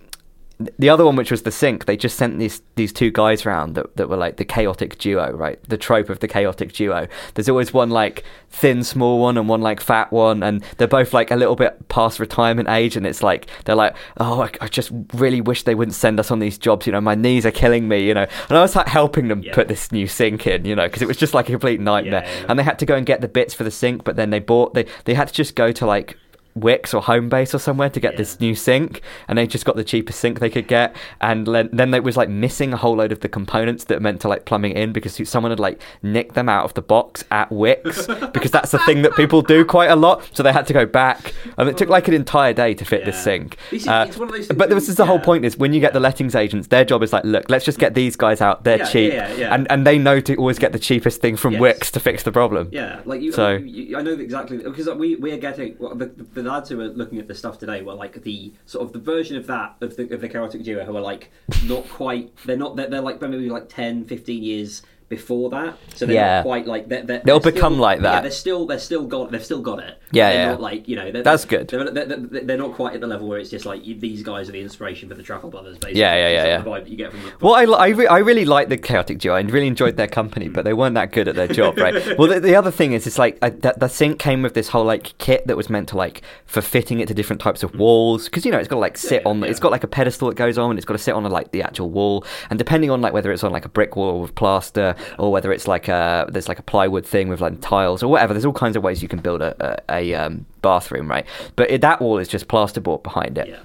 the 0.79 0.89
other 0.89 1.05
one, 1.05 1.17
which 1.17 1.33
was 1.33 1.43
the 1.43 1.51
sink, 1.51 1.87
they 1.87 1.97
just 1.97 2.17
sent 2.17 2.39
these 2.39 2.63
these 2.77 2.93
two 2.93 3.11
guys 3.11 3.45
around 3.45 3.75
that, 3.75 3.97
that 3.97 4.09
were 4.09 4.17
like 4.17 4.37
the 4.37 4.45
chaotic 4.45 4.97
duo, 4.99 5.33
right? 5.33 5.59
The 5.69 5.77
trope 5.77 6.09
of 6.09 6.21
the 6.21 6.29
chaotic 6.29 6.73
duo. 6.73 7.09
There's 7.35 7.49
always 7.49 7.75
one 7.75 7.91
like 7.91 8.23
thin, 8.51 8.85
small 8.85 9.19
one, 9.19 9.37
and 9.37 9.49
one 9.49 9.63
like 9.63 9.81
fat 9.81 10.13
one, 10.13 10.45
and 10.45 10.63
they're 10.79 10.87
both 10.87 11.13
like 11.13 11.33
a 11.33 11.37
little 11.37 11.57
bit 11.57 11.89
past 11.89 12.21
retirement 12.21 12.69
age, 12.69 12.97
and 12.97 13.05
it's 13.05 13.21
like 13.21 13.49
they're 13.65 13.75
like, 13.75 13.97
oh, 14.19 14.43
I, 14.43 14.51
I 14.61 14.69
just 14.69 14.93
really 15.15 15.41
wish 15.41 15.65
they 15.65 15.75
wouldn't 15.75 15.97
send 15.97 16.21
us 16.21 16.31
on 16.31 16.39
these 16.39 16.57
jobs. 16.57 16.87
You 16.87 16.93
know, 16.93 17.01
my 17.01 17.17
knees 17.17 17.45
are 17.45 17.51
killing 17.51 17.89
me. 17.89 18.07
You 18.07 18.15
know, 18.15 18.27
and 18.49 18.57
I 18.57 18.61
was 18.63 18.77
like 18.77 18.87
helping 18.87 19.27
them 19.27 19.43
Yeah. 19.43 19.55
put 19.55 19.67
this 19.67 19.91
new 19.91 20.07
sink 20.07 20.47
in. 20.47 20.65
You 20.65 20.77
know, 20.77 20.87
because 20.87 21.03
it 21.03 21.09
was 21.09 21.17
just 21.17 21.35
like 21.35 21.49
a 21.49 21.53
complete 21.53 21.81
nightmare, 21.81 22.23
yeah, 22.25 22.41
yeah. 22.43 22.47
and 22.49 22.57
they 22.59 22.63
had 22.63 22.79
to 22.79 22.87
go 22.87 22.95
and 22.95 23.05
get 23.05 23.21
the 23.21 23.29
bits 23.29 23.55
for 23.55 23.65
the 23.65 23.73
sink, 23.73 24.05
but 24.05 24.15
then 24.15 24.31
they 24.31 24.39
bought 24.39 24.75
they 24.75 24.87
they 25.05 25.15
had 25.15 25.27
to 25.27 25.35
just 25.35 25.57
go 25.57 25.73
to 25.73 25.85
like 25.85 26.17
Wickes 26.59 26.95
or 26.95 27.03
Homebase 27.03 27.53
or 27.55 27.59
somewhere 27.59 27.91
to 27.91 27.99
get 28.01 28.13
Yeah. 28.13 28.19
this 28.19 28.41
new 28.41 28.55
sink, 28.55 29.01
and 29.29 29.37
they 29.39 29.47
just 29.47 29.65
got 29.65 29.77
the 29.77 29.85
cheapest 29.85 30.21
sink 30.21 30.39
they 30.41 30.51
could 30.51 30.69
get, 30.69 30.95
and 31.21 31.47
then 31.47 31.69
then 31.73 31.93
it 31.95 32.05
was 32.05 32.17
like 32.17 32.29
missing 32.29 32.73
a 32.73 32.77
whole 32.77 32.97
load 32.97 33.11
of 33.13 33.21
the 33.21 33.29
components 33.29 33.85
that 33.85 34.01
meant 34.01 34.21
to 34.21 34.29
like 34.29 34.45
plumbing 34.45 34.73
in 34.73 34.93
because 34.93 35.21
someone 35.29 35.51
had 35.51 35.59
like 35.61 35.81
nicked 36.03 36.35
them 36.35 36.49
out 36.49 36.65
of 36.65 36.75
the 36.75 36.83
box 36.83 37.25
at 37.31 37.51
Wickes 37.51 38.07
because 38.33 38.51
that's 38.51 38.71
the 38.71 38.79
thing 38.81 39.03
that 39.03 39.15
people 39.17 39.43
do 39.43 39.65
quite 39.65 39.91
a 39.91 39.97
lot. 39.97 40.29
So 40.33 40.43
they 40.43 40.53
had 40.53 40.67
to 40.69 40.73
go 40.73 40.87
back, 40.87 41.35
and 41.59 41.69
it 41.69 41.77
took 41.77 41.89
like 41.89 42.07
an 42.09 42.15
entire 42.15 42.53
day 42.53 42.75
to 42.75 42.85
fit 42.85 43.05
this 43.05 43.17
Yeah. 43.17 43.23
sink. 43.23 43.57
You 43.73 43.91
Uh, 43.91 44.07
one 44.17 44.29
of 44.29 44.35
those 44.35 44.49
but 44.49 44.71
this 44.71 44.89
is 44.89 44.95
the 44.97 45.07
whole 45.07 45.19
point: 45.21 45.45
is 45.45 45.57
when 45.59 45.73
you 45.73 45.81
get 45.81 45.93
the 45.93 46.01
lettings 46.01 46.35
agents, 46.35 46.69
their 46.69 46.85
job 46.85 47.03
is 47.03 47.13
like, 47.13 47.25
look, 47.25 47.51
let's 47.51 47.65
just 47.65 47.79
get 47.79 47.95
these 47.95 48.17
guys 48.17 48.41
out. 48.41 48.65
They're 48.65 48.79
Yeah, 48.79 48.85
cheap, 48.85 49.13
yeah, 49.13 49.33
yeah. 49.35 49.55
and 49.55 49.67
and 49.71 49.87
they 49.87 49.99
know 49.99 50.21
to 50.21 50.37
always 50.37 50.59
get 50.59 50.73
the 50.73 50.79
cheapest 50.79 51.21
thing 51.21 51.37
from 51.37 51.55
Yes. 51.55 51.63
Wickes 51.63 51.91
to 51.93 52.01
fix 52.01 52.23
the 52.23 52.33
problem. 52.33 52.69
Yeah, 52.71 53.01
like 53.05 53.21
you. 53.21 53.33
So- 53.33 53.57
you, 53.57 53.67
you- 53.89 53.97
I 53.99 54.03
know 54.03 54.13
exactly 54.13 54.59
because 54.59 54.89
we 54.95 55.17
we 55.17 55.33
are 55.33 55.37
getting 55.49 55.75
well, 55.79 55.95
the, 55.95 56.11
the 56.35 56.44
lads 56.45 56.69
who 56.69 56.81
are 56.81 56.89
looking 56.89 57.19
at 57.19 57.29
the 57.29 57.35
stuff 57.35 57.59
today 57.59 57.83
were 57.83 57.95
like 57.95 58.23
the 58.23 58.53
sort 58.67 58.85
of 58.87 58.93
the 58.93 58.99
version 58.99 59.37
of 59.37 59.47
that 59.47 59.77
of 59.81 59.97
the 59.97 60.13
of 60.15 60.21
the 60.21 60.29
chaotic 60.29 60.63
duo 60.63 60.85
who 60.85 60.97
are 60.97 61.01
like 61.01 61.31
not 61.65 61.89
quite. 61.89 62.37
They're 62.45 62.57
not. 62.57 62.77
They're, 62.77 62.89
they're 62.89 63.01
like 63.01 63.21
maybe 63.21 63.49
like 63.49 63.69
10, 63.69 64.05
15 64.05 64.43
years 64.43 64.83
before 65.09 65.51
that. 65.51 65.77
So 65.95 66.07
they're 66.07 66.15
Yeah. 66.17 66.37
not 66.37 66.43
quite 66.45 66.67
like 66.67 66.89
they're, 66.89 67.03
they're, 67.03 67.23
They'll 67.25 67.41
they're 67.41 67.53
become 67.53 67.75
still- 67.75 67.83
like 67.83 67.99
Yeah, 67.99 68.03
that. 68.03 68.23
they're 68.23 68.31
still 68.31 68.67
they're 68.67 68.79
still 68.79 69.07
got 69.07 69.31
they've 69.31 69.45
still 69.45 69.61
got 69.61 69.79
it. 69.81 69.99
Yeah, 70.13 70.31
they're 70.33 70.41
yeah. 70.43 70.51
Not 70.53 70.61
like 70.61 70.89
you 70.89 70.97
know 70.97 71.11
they're, 71.13 71.23
That's 71.23 71.45
good. 71.45 71.69
They're, 71.69 72.57
not 72.57 72.75
quite 72.75 72.95
at 72.95 73.01
the 73.01 73.07
level 73.07 73.29
where 73.29 73.39
it's 73.39 73.51
just 73.51 73.67
like 73.67 73.83
these 73.85 74.23
guys 74.23 74.49
are 74.49 74.53
the 74.53 74.61
inspiration 74.61 75.09
for 75.09 75.15
the 75.15 75.23
Chuckle 75.23 75.51
Brothers. 75.51 75.79
Basically. 75.79 76.01
Yeah, 76.01 76.15
yeah, 76.15 76.29
yeah, 76.29 76.47
yeah. 76.47 76.59
The 76.63 76.71
vibe 76.71 76.85
that 76.85 76.89
you 76.91 76.97
get 76.97 77.11
from 77.11 77.23
the 77.23 77.33
Well, 77.41 77.55
I, 77.55 77.65
I, 77.65 77.89
re- 77.89 78.07
I 78.07 78.19
really 78.19 78.45
liked 78.45 78.71
the 78.71 78.77
chaotic 78.77 79.19
duo 79.19 79.35
and 79.37 79.51
really 79.51 79.67
enjoyed 79.67 79.97
their 79.97 80.07
company, 80.09 80.49
but 80.49 80.65
they 80.65 80.73
weren't 80.73 80.95
that 80.95 81.13
good 81.13 81.29
at 81.29 81.35
their 81.35 81.49
job, 81.49 81.77
right? 81.79 81.95
well, 82.19 82.29
the, 82.29 82.41
the 82.41 82.55
other 82.55 82.71
thing 82.71 82.93
is, 82.93 83.07
it's 83.07 83.19
like 83.19 83.39
uh, 83.43 83.51
the, 83.51 83.75
the 83.77 83.89
sink 83.89 84.19
came 84.19 84.43
with 84.43 84.55
this 84.55 84.69
whole 84.69 84.85
like 84.85 85.17
kit 85.19 85.47
that 85.47 85.57
was 85.57 85.69
meant 85.69 85.89
to 85.89 85.97
like 85.97 86.23
for 86.47 86.61
fitting 86.63 87.01
it 87.01 87.09
to 87.09 87.15
different 87.15 87.41
types 87.43 87.63
of 87.63 87.75
walls 87.75 88.25
because 88.27 88.45
you 88.45 88.53
know 88.53 88.59
it's 88.59 88.69
got 88.69 88.77
to 88.77 88.81
like 88.81 88.97
sit 88.97 89.23
Yeah, 89.23 89.29
on. 89.31 89.41
yeah. 89.41 89.47
It's 89.49 89.61
got 89.61 89.73
like 89.73 89.85
a 89.85 89.89
pedestal 89.89 90.29
that 90.29 90.37
goes 90.37 90.59
on, 90.59 90.71
and 90.71 90.79
it's 90.79 90.87
got 90.87 90.95
to 90.95 90.99
sit 90.99 91.15
on 91.15 91.25
like 91.25 91.51
the 91.51 91.63
actual 91.63 91.91
wall, 91.91 92.25
and 92.51 92.59
depending 92.59 92.91
on 92.91 93.01
like 93.01 93.13
whether 93.13 93.33
it's 93.33 93.45
on 93.45 93.53
like 93.53 93.65
a 93.65 93.69
brick 93.69 93.97
wall 93.97 94.21
with 94.21 94.35
plaster 94.35 94.94
or 95.19 95.33
whether 95.33 95.53
it's 95.53 95.69
like 95.69 95.89
a 95.89 96.27
there's 96.31 96.49
like 96.49 96.59
a 96.59 96.63
plywood 96.63 97.07
thing 97.07 97.29
with 97.29 97.41
like 97.41 97.61
tiles 97.61 98.03
or 98.03 98.09
whatever. 98.09 98.35
There's 98.35 98.45
all 98.45 98.53
kinds 98.53 98.77
of 98.77 98.83
ways 98.83 99.03
you 99.03 99.09
can 99.09 99.21
build 99.21 99.43
a 99.43 99.81
a, 99.89 100.13
a 100.13 100.15
um, 100.15 100.47
bathroom, 100.63 101.09
right? 101.09 101.27
But 101.57 101.71
it, 101.71 101.81
that 101.81 102.01
wall 102.01 102.19
is 102.19 102.29
just 102.29 102.49
plasterboard 102.49 103.03
behind 103.03 103.39
it 103.39 103.49
yeah. 103.49 103.61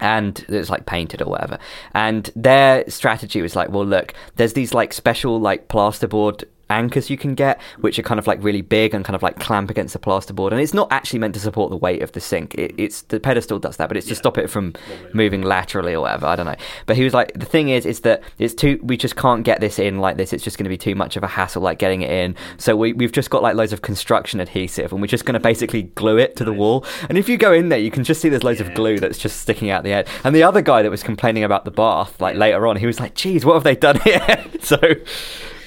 and 0.00 0.44
it's 0.48 0.70
like 0.70 0.86
painted 0.86 1.22
or 1.22 1.26
whatever. 1.26 1.58
And 1.94 2.30
their 2.36 2.88
strategy 2.88 3.42
was 3.42 3.56
like, 3.56 3.70
well, 3.70 3.86
look, 3.86 4.14
there's 4.36 4.52
these 4.52 4.74
like 4.74 4.92
special 4.92 5.40
like 5.40 5.68
plasterboard 5.68 6.44
anchors 6.70 7.10
you 7.10 7.16
can 7.16 7.34
get, 7.34 7.60
which 7.80 7.98
are 7.98 8.02
kind 8.02 8.18
of 8.18 8.26
like 8.26 8.42
really 8.42 8.62
big 8.62 8.94
and 8.94 9.04
kind 9.04 9.14
of 9.14 9.22
like 9.22 9.38
clamp 9.38 9.70
against 9.70 9.92
the 9.92 9.98
plasterboard. 9.98 10.52
And 10.52 10.60
it's 10.60 10.74
not 10.74 10.90
actually 10.90 11.18
meant 11.18 11.34
to 11.34 11.40
support 11.40 11.70
the 11.70 11.76
weight 11.76 12.02
of 12.02 12.12
the 12.12 12.20
sink. 12.20 12.54
It, 12.54 12.74
it's 12.76 13.02
the 13.02 13.20
pedestal 13.20 13.58
does 13.58 13.76
that, 13.76 13.88
but 13.88 13.96
it's 13.96 14.06
to 14.06 14.14
Yeah. 14.14 14.18
stop 14.18 14.38
it 14.38 14.48
from 14.50 14.74
moving 15.12 15.42
laterally 15.42 15.94
or 15.94 16.00
whatever. 16.02 16.26
I 16.26 16.36
don't 16.36 16.46
know. 16.46 16.56
But 16.86 16.96
he 16.96 17.04
was 17.04 17.14
like, 17.14 17.32
the 17.34 17.46
thing 17.46 17.68
is, 17.68 17.86
is 17.86 18.00
that 18.00 18.22
it's 18.38 18.54
too. 18.54 18.78
We 18.82 18.96
just 18.96 19.16
can't 19.16 19.44
get 19.44 19.60
this 19.60 19.78
in 19.78 19.98
like 19.98 20.16
this. 20.16 20.32
It's 20.32 20.42
just 20.44 20.58
going 20.58 20.64
to 20.64 20.68
be 20.70 20.78
too 20.78 20.94
much 20.94 21.16
of 21.16 21.22
a 21.22 21.26
hassle, 21.28 21.62
like 21.62 21.78
getting 21.78 22.02
it 22.02 22.10
in. 22.10 22.34
So 22.58 22.76
we 22.76 22.92
we've 22.92 23.12
just 23.12 23.30
got 23.30 23.42
like 23.42 23.54
loads 23.54 23.72
of 23.72 23.82
construction 23.82 24.40
adhesive, 24.40 24.92
and 24.92 25.00
we're 25.00 25.06
just 25.06 25.24
going 25.24 25.34
to 25.34 25.40
basically 25.40 25.82
glue 25.94 26.18
it 26.18 26.36
to 26.36 26.44
the 26.44 26.52
wall. 26.52 26.84
And 27.08 27.16
if 27.18 27.28
you 27.28 27.36
go 27.36 27.52
in 27.52 27.68
there, 27.68 27.78
you 27.78 27.90
can 27.90 28.04
just 28.04 28.20
see 28.20 28.28
there's 28.28 28.44
loads 28.44 28.60
of 28.60 28.74
glue 28.74 28.98
that's 28.98 29.18
just 29.18 29.40
sticking 29.40 29.70
out 29.70 29.84
the 29.84 29.92
end. 29.92 30.08
And 30.24 30.34
the 30.34 30.42
other 30.42 30.62
guy 30.62 30.82
that 30.82 30.90
was 30.90 31.02
complaining 31.02 31.44
about 31.44 31.64
the 31.64 31.70
bath, 31.70 32.20
like 32.20 32.36
later 32.36 32.66
on, 32.66 32.76
he 32.76 32.86
was 32.86 32.98
like, 33.00 33.14
"Geez, 33.14 33.44
what 33.44 33.54
have 33.54 33.64
they 33.64 33.76
done 33.76 34.00
here?" 34.00 34.44
so, 34.60 34.78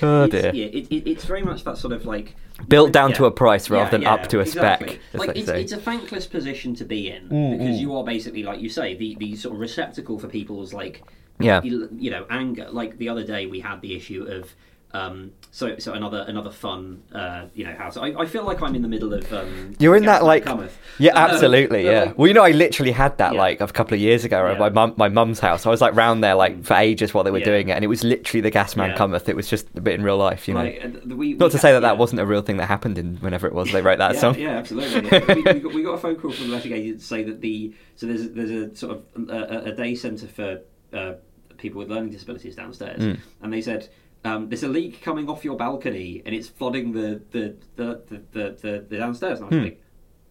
oh 0.02 0.24
It's, 0.24 0.32
dear, 0.32 0.54
yeah, 0.54 0.66
it, 0.66 0.88
it, 0.90 1.10
it's 1.10 1.26
very 1.26 1.42
much 1.44 1.64
that 1.64 1.78
sort 1.78 1.94
of 1.94 2.06
like 2.06 2.36
built 2.68 2.92
down 2.92 3.12
Yeah. 3.12 3.16
to 3.18 3.26
a 3.26 3.32
price 3.32 3.70
rather 3.70 3.86
Yeah, 3.86 3.90
than 3.92 4.02
yeah, 4.04 4.14
up 4.14 4.28
to 4.30 4.40
a 4.40 4.42
exactly. 4.42 5.00
spec, 5.12 5.14
Like 5.14 5.38
it's, 5.38 5.50
it's 5.50 5.72
a 5.72 5.78
thankless 5.78 6.28
position 6.28 6.76
to 6.76 6.86
be 6.86 7.10
in 7.10 7.30
Mm, 7.30 7.58
because 7.58 7.78
mm. 7.78 7.80
you 7.80 7.96
are 7.96 8.04
basically, 8.04 8.44
like 8.44 8.60
you 8.60 8.70
say, 8.70 8.96
the, 8.96 9.16
the 9.16 9.36
sort 9.36 9.56
of 9.56 9.62
receptacle 9.62 10.20
for 10.20 10.28
people's 10.28 10.74
like, 10.74 11.04
Yeah. 11.40 11.62
you 11.64 11.90
you 11.98 12.12
know, 12.12 12.26
anger. 12.30 12.68
Like 12.70 12.98
the 12.98 13.10
other 13.10 13.24
day, 13.24 13.46
we 13.46 13.60
had 13.60 13.82
the 13.82 13.96
issue 13.96 14.24
of. 14.30 14.54
Um, 14.92 15.34
so, 15.52 15.78
so 15.80 15.94
another 15.94 16.24
another 16.28 16.52
fun, 16.52 17.02
uh, 17.14 17.46
you 17.56 17.66
know, 17.66 17.74
house. 17.74 17.98
I, 17.98 18.08
I 18.10 18.26
feel 18.28 18.44
like 18.44 18.62
I'm 18.62 18.76
in 18.76 18.84
the 18.84 18.88
middle 18.88 19.14
of. 19.14 19.34
Um, 19.34 19.74
You're 19.80 19.96
in 19.96 20.06
that 20.06 20.24
like, 20.24 20.46
Cometh. 20.46 20.72
yeah, 21.00 21.12
Um, 21.14 21.32
absolutely, 21.32 21.84
but, 21.84 21.92
yeah. 21.92 22.04
like, 22.04 22.18
Well, 22.20 22.28
you 22.28 22.34
know, 22.36 22.44
I 22.44 22.52
literally 22.52 22.92
had 22.92 23.18
that 23.18 23.34
Yeah. 23.34 23.40
like 23.40 23.60
a 23.60 23.68
couple 23.68 23.96
of 23.96 24.00
years 24.00 24.24
ago 24.26 24.46
at 24.46 24.54
Yeah. 24.54 24.60
my 24.60 24.70
mum, 24.70 24.94
my 24.98 25.10
mum's 25.10 25.40
house. 25.40 25.66
I 25.66 25.70
was 25.70 25.82
like 25.82 25.96
round 25.96 26.24
there 26.24 26.36
like 26.36 26.64
for 26.64 26.76
ages 26.76 27.14
while 27.16 27.24
they 27.24 27.32
were 27.32 27.40
Yeah. 27.40 27.46
doing 27.46 27.70
it, 27.70 27.72
and 27.74 27.84
it 27.84 27.88
was 27.88 28.04
literally 28.04 28.42
the 28.42 28.52
gas 28.52 28.76
man 28.76 28.96
cometh. 28.96 29.28
It 29.28 29.36
was 29.36 29.48
just 29.50 29.68
a 29.76 29.82
bit 29.82 29.96
in 29.96 30.04
real 30.04 30.18
life, 30.18 30.48
you 30.48 30.54
know. 30.54 30.62
like, 30.62 30.86
uh, 30.86 31.16
we, 31.16 31.34
Not 31.34 31.50
to 31.52 31.58
had- 31.58 31.62
say 31.62 31.72
that 31.72 31.80
that 31.82 31.98
wasn't 31.98 32.22
a 32.22 32.26
real 32.28 32.42
thing 32.44 32.58
that 32.58 32.68
happened 32.68 33.00
in 33.00 33.16
whenever 33.18 33.48
it 33.48 33.54
was 33.54 33.72
they 33.72 33.82
wrote 33.82 33.98
that 33.98 34.18
song. 34.18 34.38
Yeah, 34.38 34.50
absolutely. 34.58 35.10
We, 35.36 35.42
we, 35.42 35.60
got, 35.60 35.74
we 35.74 35.84
got 35.84 35.94
a 35.94 35.98
phone 35.98 36.16
call 36.16 36.32
from 36.32 36.48
the 36.50 36.54
letting 36.54 36.74
agent 36.74 37.00
to 37.00 37.06
say 37.06 37.24
that 37.24 37.42
the 37.42 37.74
so 37.96 38.06
there's 38.06 38.30
there's 38.30 38.52
a 38.52 38.76
sort 38.76 38.98
of 38.98 39.30
a, 39.30 39.70
a 39.70 39.72
day 39.72 39.96
centre 39.96 40.28
for 40.28 40.62
uh, 40.94 41.14
people 41.58 41.80
with 41.80 41.90
learning 41.90 42.12
disabilities 42.12 42.56
downstairs, 42.56 43.02
Mm. 43.02 43.18
and 43.42 43.52
they 43.52 43.62
said. 43.62 43.90
Um, 44.26 44.50
there's 44.50 44.64
a 44.64 44.68
leak 44.68 45.02
coming 45.02 45.30
off 45.30 45.46
your 45.46 45.56
balcony 45.56 46.22
and 46.26 46.36
it's 46.36 46.48
flooding 46.50 46.92
the 46.92 47.22
the 47.32 47.56
the, 47.78 48.02
the, 48.08 48.22
the, 48.32 48.58
the, 48.62 48.86
the 48.90 48.98
downstairs. 48.98 49.40
And 49.40 49.46
I 49.46 49.50
was 49.50 49.58
Hmm. 49.58 49.64
like, 49.64 49.82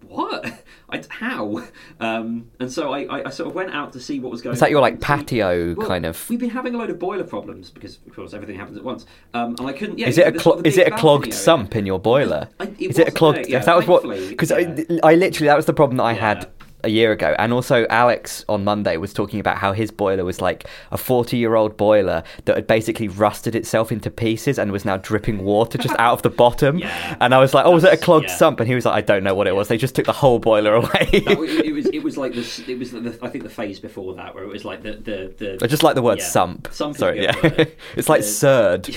what? 0.06 0.62
I, 0.90 1.02
how? 1.08 1.64
Um, 2.00 2.50
and 2.60 2.70
so 2.70 2.92
I, 2.92 3.00
I, 3.06 3.26
I 3.26 3.30
sort 3.30 3.48
of 3.48 3.54
went 3.56 3.74
out 3.74 3.92
to 3.94 4.00
see 4.00 4.20
what 4.20 4.30
was 4.30 4.40
going 4.40 4.52
on. 4.52 4.54
Is 4.54 4.60
that 4.60 4.70
your 4.70 4.80
like 4.80 5.00
patio 5.00 5.74
well, 5.74 5.88
kind 5.88 6.06
of? 6.06 6.30
We've 6.30 6.38
been 6.38 6.50
having 6.50 6.74
a 6.76 6.78
load 6.78 6.90
of 6.90 6.98
boiler 7.00 7.24
problems 7.24 7.70
because, 7.70 7.98
of 8.06 8.14
course, 8.14 8.34
everything 8.34 8.56
happens 8.56 8.76
at 8.76 8.84
once. 8.84 9.04
Um, 9.34 9.56
and 9.58 9.66
I 9.66 9.72
couldn't. 9.72 9.98
Yeah, 9.98 10.06
Is 10.06 10.16
it 10.16 10.28
a 10.28 10.30
the 10.30 10.38
clo- 10.38 10.60
is 10.64 10.78
it 10.78 10.86
a 10.86 10.92
clogged 10.96 11.24
area. 11.24 11.34
sump 11.34 11.74
in 11.74 11.86
your 11.86 11.98
boiler? 11.98 12.48
I- 12.60 12.64
it 12.66 12.80
is 12.90 12.98
it 13.00 13.08
a 13.08 13.10
clogged? 13.10 13.48
yeah, 13.48 13.58
that 13.58 13.74
was 13.76 13.86
what 13.88 14.04
because 14.28 14.50
yeah. 14.52 14.58
I, 15.02 15.10
I 15.10 15.14
literally 15.16 15.48
that 15.48 15.56
was 15.56 15.66
the 15.66 15.72
problem 15.72 15.96
that 15.96 16.04
I 16.04 16.12
Yeah. 16.12 16.20
had 16.20 16.48
a 16.84 16.88
year 16.88 17.10
ago, 17.12 17.34
and 17.38 17.52
also 17.52 17.86
Alex 17.90 18.44
on 18.48 18.64
Monday 18.64 18.96
was 18.96 19.12
talking 19.12 19.40
about 19.40 19.58
how 19.58 19.72
his 19.72 19.90
boiler 19.90 20.24
was 20.24 20.40
like 20.40 20.66
a 20.90 20.98
forty-year-old 20.98 21.76
boiler 21.76 22.22
that 22.44 22.56
had 22.56 22.66
basically 22.66 23.08
rusted 23.08 23.54
itself 23.54 23.90
into 23.90 24.10
pieces 24.10 24.58
and 24.58 24.70
was 24.70 24.84
now 24.84 24.96
dripping 24.96 25.44
water 25.44 25.78
just 25.78 25.94
out 25.98 26.12
of 26.12 26.22
the 26.22 26.30
bottom. 26.30 26.78
Yeah. 26.78 27.16
And 27.20 27.34
I 27.34 27.38
was 27.38 27.54
like, 27.54 27.66
"Oh, 27.66 27.72
was 27.72 27.84
it 27.84 27.92
a 27.92 27.96
clogged 27.96 28.28
yeah. 28.28 28.36
sump?" 28.36 28.60
And 28.60 28.68
he 28.68 28.74
was 28.74 28.84
like, 28.84 28.94
"I 28.94 29.00
don't 29.00 29.24
know 29.24 29.34
what 29.34 29.46
it 29.46 29.56
was. 29.56 29.68
They 29.68 29.76
just 29.76 29.94
took 29.94 30.06
the 30.06 30.12
whole 30.12 30.38
boiler 30.38 30.74
away." 30.74 31.22
No, 31.26 31.42
it, 31.42 31.66
it 31.66 31.72
was 31.72 31.86
it 31.86 32.02
was 32.02 32.16
like 32.16 32.34
this. 32.34 32.58
It 32.68 32.78
was 32.78 32.90
the, 32.92 33.18
I 33.22 33.28
think 33.28 33.44
the 33.44 33.50
phase 33.50 33.80
before 33.80 34.14
that 34.16 34.34
where 34.34 34.44
it 34.44 34.48
was 34.48 34.64
like 34.64 34.82
the 34.82 34.92
the, 34.92 35.34
the 35.36 35.58
I 35.62 35.66
just 35.66 35.82
like 35.82 35.94
the 35.94 36.02
word 36.02 36.18
yeah, 36.18 36.24
sump. 36.24 36.68
Sorry, 36.72 37.22
yeah. 37.22 37.34
it's 37.96 38.08
like 38.08 38.22
surd. 38.22 38.96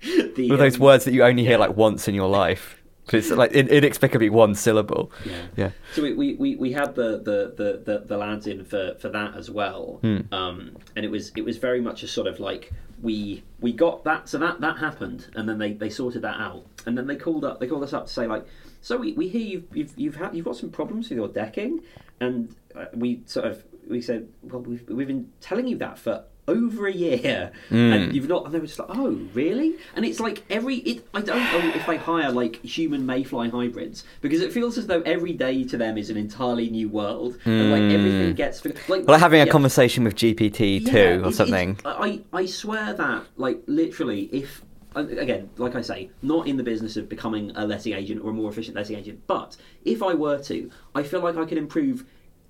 the, 0.00 0.48
those 0.48 0.76
um, 0.76 0.80
words 0.80 1.04
that 1.06 1.12
you 1.12 1.24
only 1.24 1.44
hear 1.44 1.58
like 1.58 1.76
once 1.76 2.06
in 2.08 2.14
your 2.14 2.28
life. 2.28 2.77
It's 3.12 3.30
like 3.30 3.52
in- 3.52 3.68
inexplicably 3.68 4.30
one 4.30 4.54
syllable. 4.54 5.10
Yeah. 5.24 5.42
Yeah. 5.56 5.70
So 5.94 6.02
we, 6.02 6.12
we, 6.14 6.34
we, 6.34 6.56
we 6.56 6.72
had 6.72 6.94
the, 6.94 7.18
the, 7.18 7.52
the, 7.56 7.82
the, 7.84 7.98
the 8.06 8.16
lads 8.16 8.46
in 8.46 8.64
for, 8.64 8.94
for 9.00 9.08
that 9.08 9.36
as 9.36 9.50
well, 9.50 9.98
Hmm. 10.02 10.20
um, 10.32 10.76
and 10.96 11.04
it 11.04 11.10
was 11.10 11.32
it 11.36 11.44
was 11.44 11.56
very 11.58 11.80
much 11.80 12.02
a 12.02 12.08
sort 12.08 12.26
of 12.26 12.40
like 12.40 12.72
we 13.00 13.42
we 13.60 13.72
got 13.72 14.04
that 14.04 14.28
so 14.28 14.38
that 14.38 14.60
that 14.60 14.78
happened, 14.78 15.26
and 15.34 15.48
then 15.48 15.58
they, 15.58 15.72
they 15.72 15.90
sorted 15.90 16.22
that 16.22 16.38
out, 16.40 16.64
and 16.86 16.96
then 16.98 17.06
they 17.06 17.16
called 17.16 17.44
up 17.44 17.60
they 17.60 17.66
called 17.66 17.82
us 17.84 17.92
up 17.92 18.06
to 18.06 18.12
say 18.12 18.26
like, 18.26 18.44
so 18.80 18.96
we, 18.96 19.12
we 19.12 19.28
hear 19.28 19.40
you've 19.42 19.64
you've 19.72 19.92
you've, 19.96 20.16
had, 20.16 20.34
you've 20.34 20.44
got 20.44 20.56
some 20.56 20.70
problems 20.70 21.08
with 21.08 21.16
your 21.18 21.28
decking, 21.28 21.80
and 22.20 22.54
uh, 22.74 22.86
we 22.94 23.22
sort 23.26 23.46
of 23.46 23.64
we 23.88 24.00
said 24.00 24.28
well 24.42 24.60
we've 24.62 24.88
we've 24.88 25.06
been 25.08 25.30
telling 25.40 25.66
you 25.66 25.76
that 25.78 25.98
for 25.98 26.24
over 26.46 26.86
a 26.86 26.92
year 26.92 27.52
Mm. 27.70 27.92
and 27.94 28.14
you've 28.14 28.26
not 28.28 28.46
and 28.46 28.54
they 28.54 28.58
were 28.58 28.66
just 28.66 28.78
like 28.78 28.88
oh 28.90 29.10
really 29.34 29.74
and 29.94 30.04
it's 30.06 30.18
like 30.18 30.42
every 30.48 30.76
it 30.76 31.06
i 31.12 31.20
don't 31.20 31.36
know 31.36 31.72
if 31.74 31.86
they 31.86 31.98
hire 31.98 32.30
like 32.32 32.62
human 32.64 33.04
mayfly 33.04 33.50
hybrids 33.50 34.04
because 34.22 34.40
it 34.40 34.50
feels 34.52 34.78
as 34.78 34.86
though 34.86 35.02
every 35.02 35.34
day 35.34 35.62
to 35.64 35.76
them 35.76 35.98
is 35.98 36.08
an 36.08 36.16
entirely 36.16 36.70
new 36.70 36.88
world 36.88 37.38
and 37.44 37.70
like 37.70 37.82
everything 37.82 38.32
gets 38.34 38.64
like 38.88 39.06
Well, 39.06 39.18
having 39.18 39.42
a 39.42 39.44
yeah, 39.44 39.52
conversation 39.52 40.04
with 40.04 40.14
GPT 40.14 40.80
yeah, 40.80 40.90
two 40.90 40.96
it- 40.98 41.02
or 41.16 41.18
it's- 41.18 41.36
something. 41.36 41.78
I, 41.84 42.22
I 42.32 42.46
swear 42.46 42.94
that 42.94 43.24
like 43.36 43.62
literally 43.66 44.22
if 44.32 44.62
again 44.94 45.50
like 45.58 45.76
i 45.76 45.82
say 45.82 46.10
not 46.22 46.48
in 46.48 46.56
the 46.56 46.64
business 46.64 46.96
of 46.96 47.08
becoming 47.10 47.52
a 47.56 47.66
letting 47.66 47.92
agent 47.92 48.22
or 48.24 48.30
a 48.30 48.32
more 48.32 48.50
efficient 48.50 48.74
letting 48.74 48.96
agent 48.96 49.20
but 49.26 49.54
if 49.84 50.02
i 50.02 50.14
were 50.14 50.38
to 50.42 50.70
i 50.94 51.02
feel 51.02 51.20
like 51.20 51.36
i 51.36 51.44
could 51.44 51.58
improve 51.58 52.04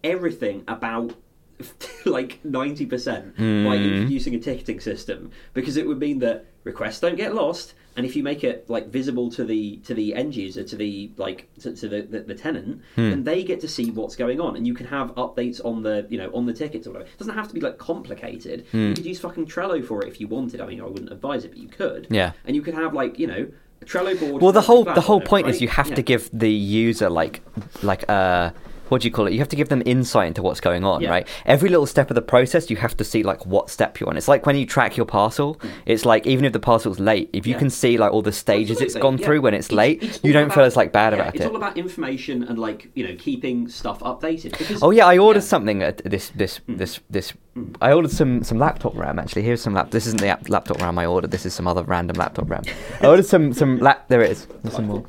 everything 0.05 0.62
about 0.68 1.12
like 2.04 2.40
90% 2.44 3.36
by 3.36 3.76
Mm. 3.76 3.84
introducing 3.94 4.34
a 4.34 4.38
ticketing 4.38 4.80
system 4.80 5.30
because 5.54 5.76
it 5.76 5.86
would 5.86 5.98
mean 5.98 6.18
that 6.20 6.46
requests 6.64 7.00
don't 7.00 7.16
get 7.16 7.34
lost 7.34 7.74
and 7.96 8.06
if 8.06 8.14
you 8.14 8.22
make 8.22 8.44
it 8.44 8.68
like 8.70 8.88
visible 8.88 9.28
to 9.30 9.44
the 9.44 9.76
to 9.78 9.92
the 9.94 10.14
end 10.14 10.36
user 10.36 10.62
to 10.62 10.76
the 10.76 11.10
like 11.16 11.48
to, 11.60 11.74
to 11.74 11.88
the, 11.88 12.02
the, 12.02 12.20
the 12.20 12.34
tenant 12.34 12.80
Hmm. 12.94 13.10
then 13.10 13.24
they 13.24 13.42
get 13.42 13.60
to 13.60 13.68
see 13.68 13.90
what's 13.90 14.14
going 14.16 14.40
on 14.40 14.56
and 14.56 14.66
you 14.66 14.74
can 14.74 14.86
have 14.86 15.08
updates 15.16 15.60
on 15.64 15.82
the 15.82 16.06
you 16.08 16.18
know 16.18 16.30
on 16.32 16.46
the 16.46 16.52
tickets 16.52 16.86
or 16.86 16.90
whatever 16.92 17.10
it 17.10 17.18
doesn't 17.18 17.34
have 17.34 17.48
to 17.48 17.54
be 17.54 17.60
like 17.60 17.78
complicated 17.78 18.66
Hmm. 18.70 18.88
you 18.90 18.94
could 18.94 19.06
use 19.06 19.18
fucking 19.20 19.46
Trello 19.46 19.84
for 19.84 20.02
it 20.04 20.08
if 20.08 20.20
you 20.20 20.28
wanted 20.28 20.60
I 20.60 20.66
mean 20.66 20.80
I 20.80 20.84
wouldn't 20.84 21.10
advise 21.12 21.44
it 21.44 21.48
but 21.50 21.58
you 21.58 21.68
could 21.68 22.06
Yeah. 22.10 22.32
and 22.46 22.54
you 22.54 22.62
could 22.62 22.74
have 22.74 22.94
like 22.94 23.18
you 23.18 23.26
know 23.26 23.48
a 23.80 23.84
Trello 23.84 24.18
board 24.18 24.42
Well, 24.42 24.52
the 24.52 24.62
whole 24.62 24.84
the 24.84 25.00
whole 25.00 25.20
point 25.20 25.48
is 25.48 25.60
you 25.60 25.68
have 25.68 25.88
Yeah. 25.88 25.96
to 25.96 26.02
give 26.02 26.30
the 26.32 26.50
user 26.50 27.08
like 27.10 27.40
like 27.82 28.04
uh 28.08 28.50
what 28.90 29.03
do 29.03 29.09
you 29.09 29.12
call 29.12 29.27
it? 29.27 29.33
You 29.33 29.38
have 29.40 29.48
to 29.48 29.57
give 29.57 29.68
them 29.68 29.83
insight 29.87 30.29
into 30.29 30.42
what's 30.42 30.61
going 30.61 30.85
on, 30.85 31.01
Yeah. 31.01 31.11
right? 31.11 31.29
Every 31.46 31.68
little 31.68 31.87
step 31.87 32.11
of 32.11 32.14
the 32.14 32.22
process, 32.22 32.70
you 32.70 32.77
have 32.77 32.96
to 32.96 33.05
see 33.05 33.22
like 33.22 33.46
what 33.46 33.70
step 33.70 33.98
you're 34.01 34.09
on. 34.09 34.16
It's 34.16 34.29
like 34.29 34.46
when 34.46 34.57
you 34.57 34.66
track 34.66 34.96
your 34.96 35.07
parcel. 35.07 35.61
It's 35.87 36.05
like 36.05 36.27
even 36.27 36.44
if 36.44 36.53
the 36.53 36.61
parcel's 36.61 36.98
late, 37.01 37.31
if 37.33 37.46
you 37.46 37.53
Mm. 37.53 37.57
Yeah. 37.57 37.59
can 37.61 37.70
see 37.70 37.98
like 37.98 38.12
all 38.12 38.22
the 38.22 38.33
stages 38.33 38.81
it's 38.81 38.94
gone 38.94 39.18
through 39.18 39.40
when 39.40 39.55
it's, 39.55 39.72
late, 39.72 40.03
it's 40.03 40.20
you 40.22 40.33
don't 40.33 40.53
feel 40.53 40.64
as 40.64 40.77
like 40.77 40.92
bad 40.92 41.14
about 41.14 41.29
it's 41.29 41.37
it. 41.37 41.40
It's 41.42 41.51
all 41.51 41.57
about 41.57 41.77
information 41.77 42.42
and 42.44 42.59
like 42.59 42.90
you 42.94 43.07
know 43.07 43.14
keeping 43.18 43.68
stuff 43.68 44.01
updated. 44.01 44.57
Because 44.59 44.83
Oh 44.83 44.90
yeah, 44.90 45.07
I 45.07 45.18
ordered. 45.18 45.40
Mm. 45.42 45.46
something 45.55 45.83
at 45.83 45.98
this 46.05 46.31
this 46.35 46.61
this 46.68 47.01
this. 47.11 47.33
I 47.81 47.92
ordered 47.92 48.11
some 48.12 48.42
some 48.44 48.59
laptop 48.59 48.96
RAM 48.96 49.18
actually. 49.18 49.42
Here's 49.42 49.61
some 49.61 49.74
lap. 49.74 49.90
This 49.90 50.07
isn't 50.07 50.20
the 50.20 50.29
app- 50.29 50.48
laptop 50.48 50.81
RAM 50.81 50.98
I 50.98 51.07
ordered. 51.07 51.31
This 51.31 51.44
is 51.46 51.55
some 51.55 51.66
other 51.66 51.83
random 51.83 52.16
laptop 52.16 52.48
RAM. 52.51 52.62
I 53.01 53.07
ordered 53.07 53.27
some 53.27 53.53
some 53.53 53.79
lap. 53.79 54.07
There 54.09 54.22
it 54.22 54.31
is. 54.31 54.46
There's 54.62 54.74
some 54.77 54.87
more. 54.87 55.05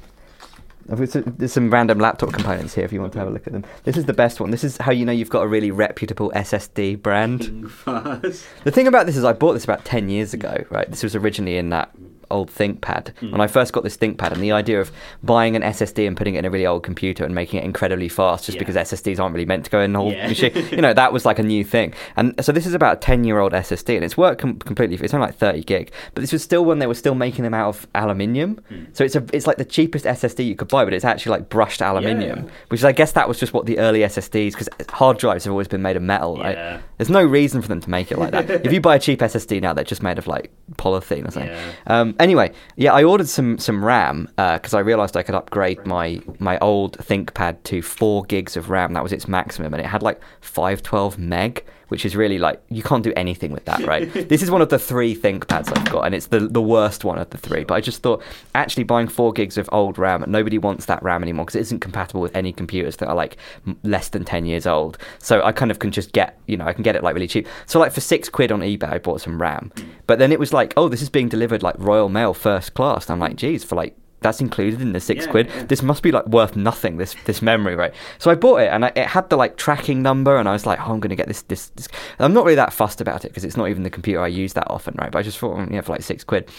I've 0.92 1.00
got 1.00 1.10
some- 1.10 1.36
There's 1.38 1.54
some 1.54 1.70
random 1.70 2.00
laptop 2.00 2.32
components 2.34 2.74
here 2.76 2.84
if 2.84 2.92
you 2.92 3.00
want 3.00 3.14
to 3.14 3.20
have 3.20 3.28
a 3.28 3.32
look 3.32 3.46
at 3.48 3.54
them. 3.54 3.64
This 3.84 3.96
is 3.98 4.06
the 4.06 4.14
best 4.14 4.40
one. 4.40 4.52
This 4.52 4.64
is 4.64 4.78
how 4.78 4.92
you 4.92 5.06
know 5.06 5.12
you've 5.12 5.30
got 5.30 5.44
a 5.44 5.48
really 5.48 5.72
reputable 5.72 6.32
SSD 6.36 6.96
brand. 7.02 7.70
The 7.86 8.72
thing 8.72 8.88
about 8.88 9.06
this 9.06 9.16
is 9.18 9.24
I 9.24 9.34
bought 9.34 9.54
this 9.54 9.64
about 9.64 9.86
10 9.86 10.10
years 10.10 10.34
ago, 10.34 10.64
right? 10.70 10.90
This 10.90 11.04
was 11.04 11.16
originally 11.16 11.58
in 11.58 11.70
that 11.70 11.92
old 12.32 12.50
ThinkPad. 12.52 13.14
Mm. 13.22 13.32
When 13.32 13.42
I 13.42 13.48
first 13.48 13.74
got 13.74 13.84
this 13.84 13.98
ThinkPad 13.98 14.32
and 14.32 14.42
the 14.42 14.52
idea 14.52 14.80
of 14.80 14.92
buying 15.24 15.56
an 15.56 15.62
SSD 15.62 16.08
and 16.08 16.16
putting 16.16 16.36
it 16.36 16.40
in 16.40 16.46
a 16.46 16.50
really 16.50 16.66
old 16.66 16.84
computer 16.84 17.24
and 17.26 17.34
making 17.34 17.60
it 17.60 17.66
incredibly 17.66 18.10
fast 18.10 18.46
just 18.46 18.56
Yeah. 18.56 18.60
because 18.60 18.76
SSDs 18.76 19.20
aren't 19.20 19.34
really 19.34 19.46
meant 19.46 19.66
to 19.66 19.72
go 19.72 19.80
in 19.82 19.94
the 19.94 20.00
whole 20.00 20.12
Yeah. 20.12 20.28
machine, 20.28 20.52
you 20.72 20.82
know, 20.82 20.94
that 20.94 21.12
was 21.14 21.26
like 21.26 21.40
a 21.40 21.44
new 21.44 21.64
thing. 21.64 21.94
And 22.16 22.34
so 22.44 22.52
this 22.52 22.66
is 22.66 22.74
about 22.74 22.98
a 22.98 23.00
10 23.00 23.24
year 23.24 23.40
old 23.40 23.54
SSD 23.54 23.96
and 23.96 24.04
it's 24.06 24.18
worked 24.18 24.42
com- 24.42 24.60
completely, 24.60 24.98
it's 25.04 25.14
only 25.14 25.28
like 25.28 25.36
30 25.36 25.64
gig, 25.64 25.92
but 26.14 26.22
this 26.22 26.32
was 26.32 26.44
still 26.44 26.66
when 26.66 26.80
they 26.80 26.88
were 26.88 26.94
still 26.96 27.16
making 27.16 27.44
them 27.44 27.54
out 27.54 27.70
of 27.70 27.88
aluminium. 27.96 28.60
Hmm. 28.70 28.84
So 28.94 29.04
it's 29.04 29.16
a, 29.16 29.26
it's 29.34 29.48
like 29.48 29.58
the 29.58 29.66
cheapest 29.66 30.06
SSD 30.06 30.46
you 30.46 30.56
could 30.56 30.68
buy, 30.68 30.84
but 30.84 30.94
it's 30.94 31.06
actually 31.06 31.32
like 31.32 31.50
brushed 31.50 31.82
aluminium, 31.82 32.46
Yeah. 32.46 32.52
which 32.70 32.82
is, 32.82 32.86
I 32.86 32.92
guess 32.92 33.12
that 33.14 33.28
was 33.28 33.40
just 33.40 33.54
what 33.54 33.66
the 33.66 33.80
early 33.80 34.00
SSDs, 34.02 34.52
because 34.52 34.70
hard 34.90 35.18
drives 35.18 35.44
have 35.46 35.52
always 35.52 35.68
been 35.68 35.82
made 35.82 35.96
of 35.96 36.04
metal, 36.04 36.38
right? 36.38 36.80
There's 36.98 37.10
no 37.10 37.24
reason 37.24 37.62
for 37.62 37.68
them 37.68 37.80
to 37.82 37.90
make 37.90 38.12
it 38.12 38.18
like 38.20 38.32
that. 38.32 38.50
if 38.66 38.74
you 38.74 38.82
buy 38.82 38.96
a 38.96 39.00
cheap 39.00 39.20
SSD 39.20 39.62
now, 39.62 39.74
they're 39.74 39.84
just 39.84 40.04
made 40.04 40.18
of 40.18 40.28
like 40.28 40.52
polythene 40.74 41.28
or 41.28 41.32
something. 41.32 41.58
Um, 41.88 42.16
anyway, 42.20 42.52
yeah, 42.76 42.94
I 42.94 43.04
ordered 43.04 43.28
some 43.28 43.58
some 43.58 43.84
RAM 43.84 44.30
uh, 44.38 44.58
because 44.58 44.74
I 44.74 44.80
realised 44.80 45.18
I 45.18 45.24
could 45.24 45.36
upgrade 45.36 45.86
my 45.86 46.22
my 46.40 46.60
old 46.60 46.98
ThinkPad 46.98 47.64
to 47.64 47.82
four 47.82 48.24
gigs 48.26 48.56
of 48.58 48.70
RAM. 48.70 48.94
That 48.94 49.04
was 49.04 49.14
its 49.14 49.28
maximum, 49.28 49.74
and 49.74 49.82
it 49.82 49.88
had 49.88 50.04
like 50.04 50.22
five 50.42 50.84
twelve 50.84 51.18
meg, 51.18 51.66
which 51.88 52.06
is 52.06 52.16
really 52.16 52.38
like 52.38 52.62
you 52.70 52.84
can't 52.84 53.04
do 53.04 53.14
anything 53.16 53.52
with 53.52 53.66
that, 53.66 53.84
right? 53.86 54.12
this 54.30 54.44
is 54.44 54.52
one 54.52 54.62
of 54.62 54.70
the 54.70 54.80
three 54.80 55.16
ThinkPads 55.16 55.76
I've 55.76 55.92
got, 55.92 56.02
and 56.02 56.14
it's 56.14 56.28
the 56.28 56.40
the 56.40 56.62
worst 56.62 57.04
one 57.04 57.18
of 57.18 57.30
the 57.30 57.38
three. 57.38 57.64
But 57.64 57.76
I 57.76 57.82
just 57.82 58.02
thought 58.02 58.22
actually 58.54 58.84
buying 58.84 59.08
four 59.08 59.32
gigs 59.34 59.58
of 59.58 59.70
old 59.72 59.98
RAM, 59.98 60.24
nobody 60.28 60.58
wants 60.58 60.86
that 60.86 61.02
RAM 61.02 61.24
anymore 61.24 61.46
because 61.46 61.56
it 61.56 61.62
isn't 61.62 61.80
compatible 61.80 62.22
with 62.22 62.36
any 62.36 62.52
computers 62.52 62.98
that 62.98 63.08
are 63.08 63.16
like 63.16 63.38
m- 63.66 63.80
less 63.84 64.10
than 64.10 64.26
ten 64.26 64.46
years 64.46 64.68
old. 64.68 64.98
So 65.20 65.42
I 65.44 65.52
kind 65.52 65.72
of 65.72 65.80
can 65.80 65.92
just 65.92 66.12
get 66.12 66.38
you 66.48 66.58
know 66.58 66.66
I 66.66 66.74
can 66.74 66.84
get 66.84 66.96
it 66.96 67.04
like 67.04 67.16
really 67.16 67.28
cheap. 67.28 67.48
So 67.66 67.80
like 67.80 67.92
for 67.92 68.02
six 68.02 68.30
quid 68.30 68.52
on 68.52 68.62
eBay, 68.62 68.92
I 68.92 68.98
bought 68.98 69.22
some 69.22 69.42
RAM, 69.42 69.72
but 70.10 70.18
then 70.18 70.32
it 70.32 70.40
was 70.40 70.52
like 70.52 70.74
oh 70.76 70.90
this 70.90 71.02
is 71.04 71.10
being 71.10 71.30
delivered 71.30 71.62
like 71.62 71.76
Royal 71.78 72.10
Mail 72.10 72.34
first 72.34 72.74
class. 72.74 73.06
And 73.06 73.14
I'm 73.14 73.20
like 73.20 73.36
geez 73.38 73.64
for 73.64 73.76
like 73.76 73.96
that's 74.22 74.42
included 74.42 74.82
in 74.82 74.92
the 74.92 75.00
six 75.00 75.26
Yeah, 75.26 75.32
quid. 75.32 75.48
yeah. 75.48 75.64
This 75.64 75.82
must 75.82 76.02
be 76.04 76.12
like 76.12 76.26
worth 76.28 76.56
nothing. 76.56 76.98
This 76.98 77.16
this 77.26 77.42
memory, 77.42 77.76
right? 77.76 77.94
So 78.18 78.30
I 78.32 78.36
bought 78.36 78.58
it, 78.58 78.70
and 78.74 78.84
I, 78.86 78.92
it 78.96 79.06
had 79.08 79.30
the 79.30 79.38
like 79.38 79.56
tracking 79.56 80.02
number, 80.02 80.36
and 80.36 80.50
I 80.50 80.52
was 80.52 80.66
like, 80.66 80.80
oh, 80.82 80.92
I'm 80.92 81.00
going 81.00 81.12
to 81.12 81.16
get 81.16 81.28
this. 81.28 81.44
This. 81.44 81.70
this. 81.78 81.88
And 82.18 82.26
I'm 82.26 82.34
not 82.34 82.44
really 82.44 82.56
that 82.56 82.74
fussed 82.74 83.00
about 83.00 83.24
it 83.24 83.30
because 83.30 83.46
it's 83.46 83.56
not 83.56 83.70
even 83.70 83.84
the 83.84 83.90
computer 83.90 84.20
I 84.22 84.28
use 84.28 84.54
that 84.54 84.68
often, 84.70 84.96
right? 85.00 85.10
But 85.12 85.20
I 85.20 85.22
just 85.22 85.38
thought, 85.40 85.56
mm, 85.56 85.72
yeah, 85.72 85.80
for 85.82 85.94
like 85.94 86.02
six 86.04 86.26
quid, 86.26 86.50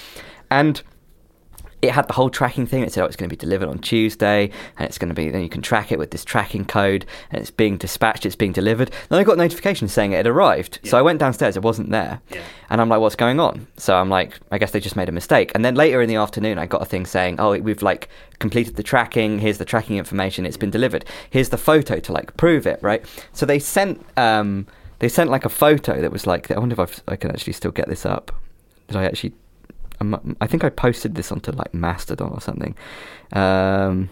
and 0.51 0.83
it 1.83 1.91
had 1.93 2.09
the 2.09 2.13
whole 2.13 2.31
tracking 2.31 2.67
thing. 2.67 2.83
It 2.83 2.93
said, 2.93 3.03
oh, 3.03 3.07
it's 3.07 3.17
going 3.17 3.29
to 3.29 3.35
be 3.35 3.39
delivered 3.39 3.69
on 3.69 3.79
Tuesday, 3.79 4.51
and 4.77 4.87
it's 4.87 4.99
going 4.99 5.09
to 5.09 5.15
be, 5.15 5.31
then 5.31 5.43
you 5.43 5.49
can 5.49 5.63
track 5.63 5.91
it 5.93 5.99
with 5.99 6.11
this 6.11 6.25
tracking 6.25 6.65
code, 6.65 7.07
and 7.31 7.41
it's 7.41 7.51
being 7.51 7.77
dispatched, 7.77 8.27
it's 8.27 8.37
being 8.37 8.53
delivered. 8.53 8.91
Then 9.09 9.19
I 9.19 9.25
got 9.25 9.35
a 9.35 9.37
notification 9.37 9.89
saying 9.89 10.13
it 10.13 10.17
had 10.17 10.27
arrived. 10.27 10.81
So 10.85 10.99
I 10.99 11.03
went 11.03 11.19
downstairs, 11.19 11.57
it 11.57 11.63
wasn't 11.63 11.91
there. 11.91 12.21
Yeah. 12.31 12.43
And 12.69 12.81
I'm 12.81 12.89
like, 12.89 13.01
what's 13.01 13.17
going 13.17 13.41
on? 13.41 13.67
So 13.77 13.97
I'm 13.97 14.09
like, 14.09 14.39
I 14.51 14.59
guess 14.59 14.71
they 14.71 14.81
just 14.81 14.97
made 14.97 15.09
a 15.09 15.13
mistake. 15.13 15.53
And 15.55 15.65
then 15.65 15.75
later 15.75 16.01
in 16.01 16.09
the 16.09 16.17
afternoon, 16.17 16.59
I 16.59 16.67
got 16.67 16.83
a 16.83 16.85
thing 16.85 17.07
saying, 17.07 17.41
oh, 17.41 17.59
we've 17.59 17.83
like 17.83 18.09
completed 18.39 18.77
the 18.77 18.83
tracking. 18.83 19.39
Here's 19.39 19.59
the 19.59 19.65
tracking 19.65 19.97
information. 19.97 20.47
It's 20.47 20.57
been 20.57 20.71
delivered. 20.71 21.05
Here's 21.31 21.49
the 21.49 21.59
photo 21.59 21.99
to 21.99 22.13
like 22.13 22.37
prove 22.37 22.67
it, 22.67 22.79
right? 22.83 23.05
So 23.33 23.45
they 23.45 23.59
sent, 23.59 24.05
um, 24.17 24.67
they 25.01 25.09
sent 25.09 25.31
like 25.31 25.45
a 25.45 25.49
photo 25.49 26.01
that 26.01 26.13
was 26.13 26.27
like, 26.27 26.51
I 26.51 26.59
wonder 26.59 26.75
if 26.75 26.79
I've, 26.79 27.03
I 27.09 27.17
can 27.17 27.31
actually 27.31 27.55
still 27.55 27.73
get 27.73 27.89
this 27.89 28.07
up. 28.07 28.33
Did 28.87 28.97
I 28.97 29.05
actually? 29.05 29.33
I'm- 30.01 30.37
think 30.47 30.65
I 30.65 30.71
posted 30.71 31.15
this 31.15 31.31
onto 31.31 31.53
like 31.53 31.73
Mastodon 31.75 32.31
or 32.33 32.41
something. 32.41 32.75
Um, 33.33 34.09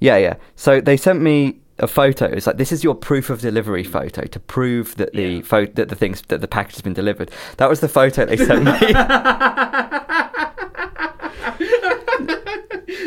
yeah, 0.00 0.16
yeah. 0.16 0.34
So 0.56 0.80
they 0.80 0.96
sent 0.96 1.20
me 1.20 1.60
a 1.80 1.86
photo. 1.86 2.26
It's 2.26 2.46
like 2.46 2.56
this 2.56 2.72
is 2.72 2.82
your 2.84 2.94
proof 2.94 3.30
of 3.30 3.40
delivery 3.40 3.84
photo 3.84 4.22
to 4.22 4.40
prove 4.40 4.96
that 4.96 5.12
the 5.12 5.42
Yeah. 5.50 5.66
that 5.74 5.88
the 5.88 5.94
things 5.96 6.22
that 6.28 6.40
the 6.40 6.48
package 6.48 6.74
has 6.76 6.82
been 6.82 6.94
delivered. 6.94 7.30
That 7.58 7.68
was 7.68 7.80
the 7.80 7.88
photo 7.88 8.24
they 8.26 8.36
sent 8.36 8.64
me. 8.64 8.72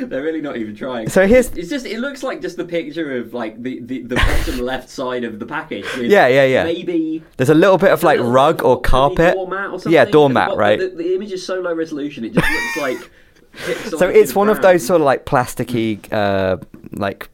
They're 0.06 0.22
really 0.24 0.42
not 0.42 0.58
even 0.58 0.76
trying. 0.76 1.10
So 1.10 1.26
here's- 1.28 1.52
It's 1.56 1.70
just. 1.70 1.86
It 1.86 2.00
looks 2.00 2.24
like 2.24 2.42
just 2.42 2.58
the 2.58 2.66
picture 2.66 3.18
of 3.18 3.34
like 3.34 3.62
the 3.62 3.80
the, 3.82 4.02
the 4.04 4.16
bottom 4.16 4.60
left 4.60 4.90
side 4.90 5.24
of 5.24 5.40
the 5.40 5.46
package. 5.46 5.86
With 5.98 6.12
Yeah, 6.12 6.28
yeah, 6.28 6.46
yeah. 6.46 6.64
Maybe. 6.64 7.24
There's 7.38 7.50
a 7.50 7.54
little 7.56 7.78
bit 7.78 7.92
of 7.92 8.04
like 8.04 8.20
rug 8.22 8.64
or 8.64 8.80
carpet. 8.82 9.34
Doormat 9.36 9.68
or 9.72 9.80
something. 9.80 9.92
Yeah, 9.94 10.06
doormat, 10.06 10.56
right? 10.58 10.80
The, 10.80 10.90
the 10.90 11.16
image 11.16 11.32
is 11.32 11.46
so 11.46 11.60
low 11.62 11.74
resolution. 11.74 12.26
It 12.26 12.34
just 12.34 12.50
looks 12.50 12.78
like. 12.78 13.12
So 13.90 14.08
it's 14.08 14.34
one 14.34 14.48
of 14.48 14.62
those 14.62 14.86
sort 14.86 15.02
of 15.02 15.06
like 15.06 15.26
plasticky, 15.26 16.00
uh, 16.14 16.56
like 16.94 17.30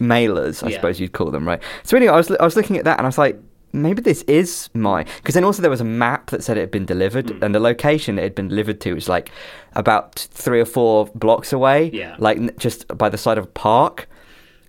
mailers, 0.00 0.64
I 0.64 0.68
Yeah. 0.70 0.76
suppose 0.76 0.98
you'd 1.00 1.12
call 1.12 1.30
them, 1.30 1.46
right? 1.46 1.60
So 1.82 1.96
anyway, 1.96 2.12
I 2.12 2.16
was 2.16 2.30
I 2.30 2.44
was 2.44 2.56
looking 2.56 2.76
at 2.78 2.84
that 2.84 2.98
and 2.98 3.06
I 3.06 3.08
was 3.08 3.18
like, 3.18 3.38
maybe 3.72 4.02
this 4.02 4.22
is 4.22 4.68
my 4.74 5.04
because 5.18 5.34
then 5.34 5.44
also 5.44 5.62
there 5.62 5.70
was 5.70 5.80
a 5.80 5.84
map 5.84 6.30
that 6.30 6.42
said 6.42 6.56
it 6.56 6.60
had 6.60 6.70
been 6.70 6.86
delivered 6.86 7.26
Mm. 7.26 7.42
and 7.42 7.54
the 7.54 7.60
location 7.60 8.18
it 8.18 8.22
had 8.22 8.34
been 8.34 8.48
delivered 8.48 8.80
to 8.80 8.94
was 8.94 9.08
like 9.08 9.30
about 9.74 10.16
three 10.32 10.60
or 10.60 10.64
four 10.64 11.06
blocks 11.14 11.52
away, 11.52 11.90
Yeah. 11.92 12.16
like 12.18 12.56
just 12.58 12.86
by 12.98 13.08
the 13.08 13.18
side 13.18 13.38
of 13.38 13.44
a 13.44 13.48
park, 13.48 14.08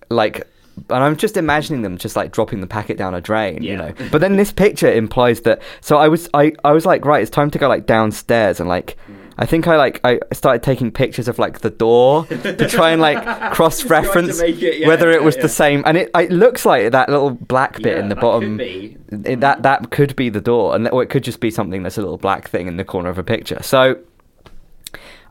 like. 0.08 0.46
And 0.88 1.04
I'm 1.04 1.16
just 1.16 1.36
imagining 1.36 1.82
them 1.82 1.98
just 1.98 2.16
like 2.16 2.32
dropping 2.32 2.62
the 2.62 2.66
packet 2.66 2.96
down 2.96 3.14
a 3.14 3.20
drain, 3.20 3.62
you 3.62 3.76
know. 3.76 3.92
But 4.10 4.22
then 4.22 4.36
this 4.36 4.50
picture 4.50 4.90
implies 4.90 5.42
that. 5.42 5.60
So 5.82 5.98
I 5.98 6.08
was, 6.08 6.30
I, 6.32 6.52
I 6.64 6.72
was 6.72 6.86
like, 6.86 7.04
right, 7.04 7.20
it's 7.20 7.30
time 7.30 7.50
to 7.50 7.58
go 7.58 7.68
like 7.68 7.84
downstairs 7.84 8.58
and 8.58 8.70
like, 8.70 8.96
I 9.38 9.46
think 9.46 9.66
I 9.66 9.76
like, 9.76 10.00
I 10.04 10.20
started 10.32 10.62
taking 10.62 10.90
pictures 10.90 11.28
of 11.28 11.38
like 11.38 11.60
the 11.60 11.70
door 11.70 12.26
to 12.26 12.68
try 12.68 12.90
and 12.90 13.00
like 13.00 13.22
to 14.36 14.42
make 14.42 14.62
it- 14.62 14.78
yeah, 14.80 14.86
whether 14.86 15.10
it 15.10 15.22
was 15.22 15.36
yeah. 15.36 15.42
the 15.42 15.48
same. 15.48 15.82
And 15.86 15.96
it, 15.96 16.10
it 16.14 16.30
looks 16.30 16.64
like 16.66 16.92
that 16.92 17.08
little 17.08 17.30
black 17.30 17.80
bit 17.82 17.98
in 17.98 18.08
the 18.08 18.16
bottom. 18.16 18.60
it- 18.60 19.40
that 19.40 19.62
that 19.62 19.90
could 19.90 20.14
be 20.16 20.28
the 20.28 20.40
door, 20.40 20.74
and 20.74 20.88
or 20.88 21.02
it 21.02 21.10
could 21.10 21.24
just 21.24 21.40
be 21.40 21.50
something 21.50 21.82
that's 21.82 21.98
a 21.98 22.02
little 22.02 22.18
black 22.18 22.48
thing 22.48 22.66
in 22.68 22.76
the 22.76 22.84
corner 22.84 23.08
of 23.10 23.18
a 23.18 23.24
picture. 23.24 23.62
So. 23.62 23.98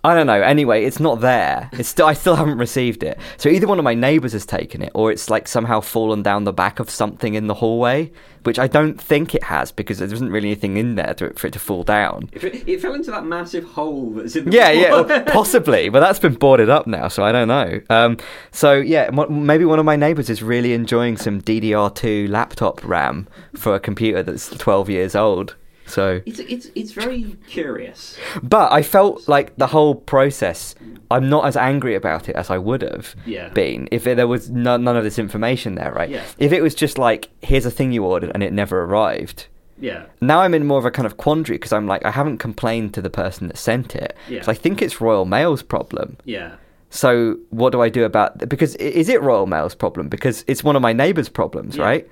I 0.04 0.16
don't 0.16 0.26
know. 0.26 0.42
Anyway, 0.42 0.84
it's 0.84 1.00
not 1.00 1.22
there. 1.22 1.70
It's 1.74 1.88
still, 1.90 2.08
I 2.08 2.14
still 2.14 2.36
haven't 2.36 2.58
received 2.58 3.04
it. 3.04 3.20
So 3.38 3.50
either 3.50 3.68
one 3.68 3.78
of 3.78 3.84
my 3.84 3.94
neighbours 3.94 4.34
has 4.34 4.48
taken 4.48 4.82
it, 4.82 4.92
or 4.96 5.12
it's 5.12 5.30
like 5.30 5.48
somehow 5.48 5.80
fallen 5.80 6.24
down 6.24 6.44
the 6.44 6.54
back 6.54 6.80
of 6.80 6.90
something 6.90 7.36
in 7.36 7.46
the 7.46 7.54
hallway, 7.54 8.12
which 8.44 8.58
I 8.58 8.66
don't 8.66 9.00
think 9.00 9.36
it 9.36 9.44
has 9.44 9.72
because 9.72 10.00
there 10.00 10.12
isn't 10.12 10.32
really 10.32 10.48
anything 10.48 10.78
in 10.78 10.96
there 10.96 11.14
to, 11.16 11.32
for 11.36 11.46
it 11.46 11.54
to 11.54 11.60
fall 11.60 11.84
down. 11.84 12.30
If 12.32 12.44
it, 12.44 12.68
it 12.68 12.82
fell 12.82 12.96
into 12.96 13.12
that 13.12 13.26
massive 13.26 13.64
hole 13.64 14.10
that's 14.10 14.36
in 14.36 14.46
the 14.46 14.52
Yeah, 14.52 14.72
yeah, 14.72 14.92
wall. 15.02 15.22
possibly, 15.28 15.90
but 15.90 16.00
that's 16.00 16.18
been 16.18 16.34
boarded 16.34 16.70
up 16.70 16.88
now, 16.88 17.08
so 17.08 17.24
I 17.24 17.32
don't 17.32 17.48
know. 17.48 17.80
Um, 17.92 18.18
so 18.52 18.74
yeah, 18.74 19.12
maybe 19.30 19.66
one 19.66 19.78
of 19.78 19.86
my 19.86 19.96
neighbours 19.96 20.32
is 20.32 20.42
really 20.42 20.74
enjoying 20.74 21.16
some 21.16 21.42
DDR2 21.44 22.28
laptop 22.28 22.84
RAM 22.84 23.28
for 23.56 23.76
a 23.76 23.80
computer 23.80 24.24
that's 24.24 24.50
12 24.50 24.90
years 24.90 25.14
old. 25.16 25.56
So, 25.92 26.22
It's, 26.26 26.40
it's 26.40 26.68
it's 26.76 26.92
very 26.92 27.36
curious. 27.48 28.18
but 28.42 28.72
I 28.72 28.82
felt 28.82 29.28
like 29.28 29.56
the 29.58 29.68
whole 29.68 29.96
process. 29.96 30.76
I'm 31.10 31.30
not 31.30 31.46
as 31.46 31.58
angry 31.58 31.96
about 31.96 32.30
it 32.30 32.36
as 32.38 32.50
I 32.50 32.58
would 32.58 32.82
have 32.84 33.16
Yeah. 33.26 33.50
been 33.50 33.90
if 33.92 34.06
there 34.06 34.28
was 34.28 34.50
none, 34.50 34.84
none 34.86 34.96
of 34.96 35.04
this 35.04 35.20
information 35.20 35.76
there, 35.76 35.92
right? 35.92 36.10
Yeah. 36.10 36.24
If 36.40 36.52
it 36.54 36.62
was 36.62 36.74
just 36.74 36.98
like, 36.98 37.30
here's 37.42 37.66
a 37.66 37.72
thing 37.72 37.92
you 37.92 38.06
ordered 38.06 38.32
and 38.34 38.42
it 38.42 38.54
never 38.54 38.84
arrived. 38.86 39.48
Yeah. 39.78 40.04
Now 40.22 40.40
I'm 40.42 40.54
in 40.54 40.66
more 40.66 40.78
of 40.80 40.86
a 40.86 40.92
kind 40.92 41.06
of 41.06 41.18
quandary 41.18 41.58
because 41.58 41.74
I'm 41.74 41.86
like, 41.88 42.06
I 42.06 42.12
haven't 42.12 42.38
complained 42.38 42.94
to 42.94 43.02
the 43.02 43.10
person 43.10 43.48
that 43.50 43.58
sent 43.58 43.96
it. 43.96 44.16
Yeah. 44.30 44.44
I 44.48 44.54
think 44.54 44.82
it's 44.82 45.02
Royal 45.02 45.26
Mail's 45.26 45.64
problem. 45.64 46.18
Yeah. 46.24 46.52
So 46.92 47.38
what 47.50 47.72
do 47.72 47.82
I 47.82 47.90
do 47.90 48.04
about 48.06 48.48
because 48.48 48.76
is 48.76 49.10
it 49.10 49.22
Royal 49.22 49.48
Mail's 49.48 49.76
problem 49.76 50.08
because 50.08 50.46
it's 50.48 50.64
one 50.64 50.76
of 50.78 50.82
my 50.82 50.94
neighbours' 50.94 51.30
problems, 51.30 51.76
Yeah. 51.78 51.84
right? 51.84 52.08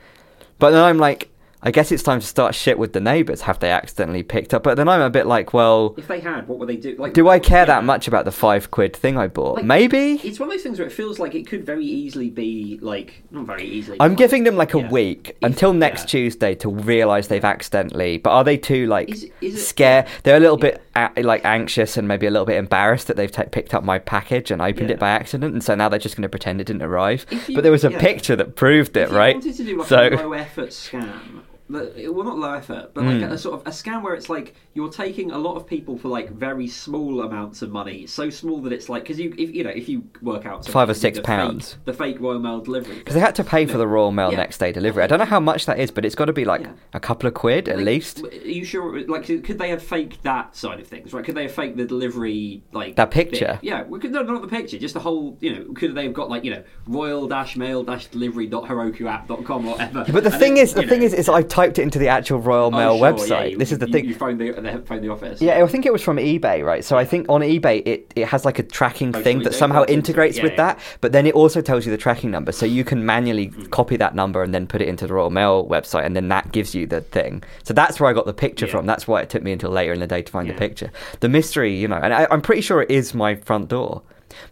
But 0.58 0.72
then 0.72 0.84
I'm 0.84 0.98
like, 0.98 1.30
I 1.62 1.72
guess 1.72 1.92
it's 1.92 2.04
time 2.04 2.22
to 2.22 2.26
start 2.26 2.56
shit 2.56 2.80
with 2.80 2.94
the 2.94 3.02
neighbours. 3.02 3.42
Have 3.42 3.60
they 3.60 3.70
accidentally 3.70 4.24
picked 4.24 4.54
up? 4.54 4.64
But 4.64 4.76
then 4.76 4.88
I'm 4.88 5.02
a 5.02 5.10
bit 5.10 5.26
like, 5.28 5.54
well, 5.54 5.94
If 5.98 6.08
they 6.08 6.22
had, 6.22 6.48
what 6.48 6.58
would 6.60 6.70
they 6.70 6.78
do? 6.78 6.96
Like, 6.98 7.14
do 7.14 7.28
I 7.28 7.38
care 7.38 7.60
yeah. 7.64 7.66
that 7.66 7.84
much 7.84 8.08
about 8.08 8.24
the 8.24 8.32
five 8.32 8.72
quid 8.72 8.96
thing 8.96 9.18
I 9.18 9.28
bought? 9.28 9.58
Like, 9.58 9.66
Maybe. 9.66 10.14
It's 10.24 10.40
one 10.40 10.48
of 10.48 10.54
those 10.54 10.64
things 10.64 10.80
where 10.80 10.88
it 10.88 10.92
feels 10.94 11.20
like 11.20 11.36
it 11.36 11.46
could 11.48 11.66
very 11.66 11.86
easily 11.86 12.30
be 12.30 12.80
like 12.82 13.24
not 13.30 13.46
very 13.46 13.66
easily. 13.66 13.98
I'm 14.00 14.16
giving 14.16 14.46
them 14.46 14.56
like 14.56 14.74
a 14.74 14.80
yeah. 14.80 14.90
week 14.90 15.30
If- 15.42 15.48
until 15.48 15.74
next 15.74 16.04
yeah. 16.04 16.22
Tuesday 16.22 16.56
to 16.56 16.70
realise 16.70 17.28
they've 17.28 17.44
accidentally. 17.44 18.18
But 18.20 18.30
are 18.32 18.44
they 18.46 18.56
too 18.56 18.88
like 18.88 19.10
Is- 19.10 19.30
is 19.42 19.56
it- 19.56 19.60
scared? 19.60 20.08
They're 20.24 20.38
a 20.38 20.40
little 20.40 20.56
bit 20.58 20.82
like 21.18 21.44
anxious 21.44 21.98
and 21.98 22.08
maybe 22.08 22.26
a 22.26 22.32
little 22.32 22.46
bit 22.46 22.56
embarrassed 22.58 23.08
that 23.08 23.18
they've 23.18 23.32
ta 23.32 23.44
picked 23.52 23.74
up 23.74 23.84
my 23.84 24.00
package 24.00 24.50
and 24.52 24.62
opened 24.62 24.92
it 24.92 25.00
by 25.00 25.10
accident, 25.10 25.54
and 25.54 25.64
so 25.64 25.76
now 25.76 25.90
they're 25.90 26.00
just 26.00 26.16
going 26.16 26.24
to 26.24 26.30
pretend 26.30 26.62
it 26.62 26.68
didn't 26.68 26.84
arrive. 26.84 27.26
You- 27.48 27.56
but 27.56 27.64
there 27.64 27.72
was 27.72 27.84
a 27.84 27.90
picture 27.92 28.36
that 28.38 28.56
proved 28.56 28.96
it, 28.96 29.10
if 29.10 29.12
right? 29.12 29.36
wanted 29.36 29.56
to 29.56 29.64
do 29.66 29.78
like 29.80 29.88
so 29.90 30.08
a 30.08 30.16
low 30.16 30.34
effort 30.34 30.70
scam, 30.70 31.42
well, 31.70 32.24
not 32.26 32.38
low 32.40 32.54
effort, 32.54 32.92
but 32.94 33.04
like 33.04 33.18
Mm. 33.18 33.32
a, 33.32 33.38
sort 33.38 33.60
of 33.60 33.68
a 33.68 33.70
scam 33.70 34.02
where 34.04 34.14
it's 34.16 34.30
like 34.30 34.56
you're 34.74 34.90
taking 34.90 35.32
a 35.32 35.38
lot 35.38 35.56
of 35.56 35.68
people 35.68 35.98
for 35.98 36.08
like 36.10 36.32
very 36.32 36.68
small 36.68 37.22
amounts 37.22 37.62
of 37.62 37.72
money, 37.72 38.08
so 38.08 38.30
small 38.30 38.60
that 38.62 38.74
it's 38.74 38.90
like 38.90 39.04
because 39.04 39.20
you 39.20 39.34
if 39.38 39.54
you 39.54 39.64
know 39.64 39.70
if 39.70 39.88
you 39.88 40.04
work 40.22 40.46
out 40.46 40.66
Five 40.66 40.90
or 40.90 40.94
the 40.94 41.00
six 41.00 41.18
fake- 41.20 41.26
pounds. 41.26 41.78
the 41.86 41.94
fake 41.94 42.20
Royal 42.20 42.40
Mail 42.40 42.60
delivery 42.62 42.96
because 42.98 43.14
they 43.14 43.20
had 43.22 43.36
to 43.36 43.44
pay 43.44 43.66
for 43.66 43.78
the 43.78 43.88
Royal 43.88 44.12
Mail 44.12 44.32
Yeah. 44.32 44.38
next 44.38 44.58
day 44.58 44.72
delivery. 44.72 45.04
I 45.04 45.08
don't 45.08 45.20
know 45.20 45.26
how 45.26 45.40
much 45.40 45.66
that 45.68 45.80
is, 45.80 45.92
but 45.92 46.06
it's 46.06 46.16
got 46.16 46.26
to 46.26 46.34
be 46.34 46.46
like 46.46 46.62
Yeah. 46.62 46.72
a 46.94 47.00
couple 47.00 47.28
of 47.28 47.34
quid 47.34 47.70
at 47.70 47.78
Like, 47.78 47.86
least. 47.86 48.24
Are 48.24 48.36
you 48.36 48.64
sure? 48.66 49.02
Like, 49.08 49.26
could 49.26 49.58
they 49.60 49.70
have 49.70 49.82
faked 49.84 50.24
that 50.24 50.56
side 50.56 50.80
of 50.80 50.88
things? 50.88 51.14
Right? 51.14 51.24
Could 51.24 51.36
they 51.36 51.44
have 51.44 51.52
faked 51.52 51.78
the 51.78 51.86
delivery? 51.86 52.64
Like 52.74 52.96
That 52.96 53.12
picture? 53.12 53.60
bit? 53.62 53.70
Yeah. 53.70 53.84
We 53.88 54.00
could 54.00 54.12
no, 54.12 54.24
not 54.24 54.42
the 54.42 54.48
picture. 54.48 54.78
Just 54.80 54.94
the 54.96 55.00
whole. 55.00 55.38
You 55.40 55.56
know, 55.56 55.74
could 55.74 55.94
they 55.96 56.04
have 56.04 56.14
got 56.14 56.30
like 56.30 56.44
you 56.44 56.52
know 56.52 56.64
royal 56.88 57.28
dash 57.28 57.56
mail 57.58 57.84
dash 57.84 58.08
delivery 58.08 58.48
dot 58.48 58.66
herokuapp.com 58.66 59.66
or 59.68 59.72
whatever? 59.72 60.06
But 60.12 60.24
the 60.24 60.32
And 60.32 60.40
thing 60.40 60.54
then, 60.56 60.64
is, 60.64 60.74
the 60.74 60.84
thing 60.84 61.00
know- 61.00 61.06
is, 61.06 61.14
is 61.14 61.30
I 61.30 61.44
typed 61.60 61.78
it 61.78 61.82
into 61.82 62.00
the 62.00 62.08
actual 62.08 62.40
Royal 62.40 62.68
Oh, 62.68 62.72
Mail 62.72 62.98
sure, 62.98 63.08
yeah, 63.10 63.14
website. 63.14 63.52
you- 63.52 63.58
this 63.58 63.72
is 63.74 63.80
the 63.80 63.88
you- 63.88 63.94
thing. 63.94 64.06
You 64.06 64.14
found 64.16 64.40
the, 64.40 64.82
phoned 64.86 65.04
the 65.04 65.10
office. 65.10 65.42
Yeah, 65.42 65.62
I 65.64 65.68
think 65.68 65.86
it 65.86 65.92
was 65.92 66.02
from 66.02 66.16
eBay, 66.18 66.64
right? 66.64 66.84
So 66.86 66.98
I 66.98 67.04
think 67.04 67.26
on 67.28 67.42
eBay 67.42 67.86
it, 67.86 68.14
it 68.16 68.28
has 68.28 68.46
like 68.46 68.60
a 68.60 68.64
tracking 68.64 69.14
Oh, 69.16 69.22
thing 69.22 69.44
that 69.44 69.54
somehow 69.54 69.84
integrates 69.86 70.38
yeah, 70.38 70.44
with 70.44 70.54
yeah. 70.54 70.58
that, 70.68 70.80
but 71.02 71.12
then 71.12 71.26
it 71.26 71.34
also 71.36 71.60
tells 71.62 71.86
you 71.86 71.92
the 71.92 71.98
tracking 71.98 72.32
number. 72.32 72.52
So 72.54 72.66
you 72.66 72.84
can 72.86 73.06
manually 73.06 73.48
Mm. 73.50 73.70
copy 73.72 73.98
that 73.98 74.16
number 74.16 74.42
and 74.42 74.54
then 74.56 74.68
put 74.68 74.82
it 74.82 74.88
into 74.88 75.06
the 75.08 75.14
Royal 75.14 75.30
Mail 75.32 75.68
website, 75.68 76.06
and 76.06 76.16
then 76.16 76.30
that 76.30 76.52
gives 76.54 76.74
you 76.74 76.88
the 76.88 77.02
thing. 77.02 77.44
So 77.64 77.74
that's 77.74 78.00
where 78.00 78.10
I 78.10 78.14
got 78.14 78.26
the 78.26 78.34
picture 78.34 78.66
Yeah. 78.68 78.72
from. 78.72 78.86
That's 78.86 79.06
why 79.08 79.22
it 79.22 79.30
took 79.30 79.44
me 79.44 79.52
until 79.52 79.72
later 79.72 79.92
in 79.94 80.00
the 80.00 80.08
day 80.08 80.22
to 80.22 80.32
find 80.32 80.48
Yeah. 80.48 80.54
the 80.54 80.60
picture. 80.60 80.92
The 81.20 81.30
mystery, 81.30 81.76
you 81.76 81.88
know, 81.90 82.00
and 82.02 82.14
I, 82.14 82.26
I'm 82.32 82.42
pretty 82.42 82.62
sure 82.62 82.82
it 82.82 82.90
is 82.92 83.14
my 83.14 83.36
front 83.36 83.68
door, 83.68 84.02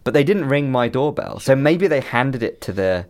but 0.04 0.12
they 0.12 0.24
didn't 0.24 0.46
ring 0.48 0.70
my 0.70 0.88
doorbell. 0.88 1.40
So 1.40 1.56
maybe 1.56 1.86
they 1.86 2.00
handed 2.00 2.42
it 2.42 2.60
to 2.62 2.72
the 2.72 3.06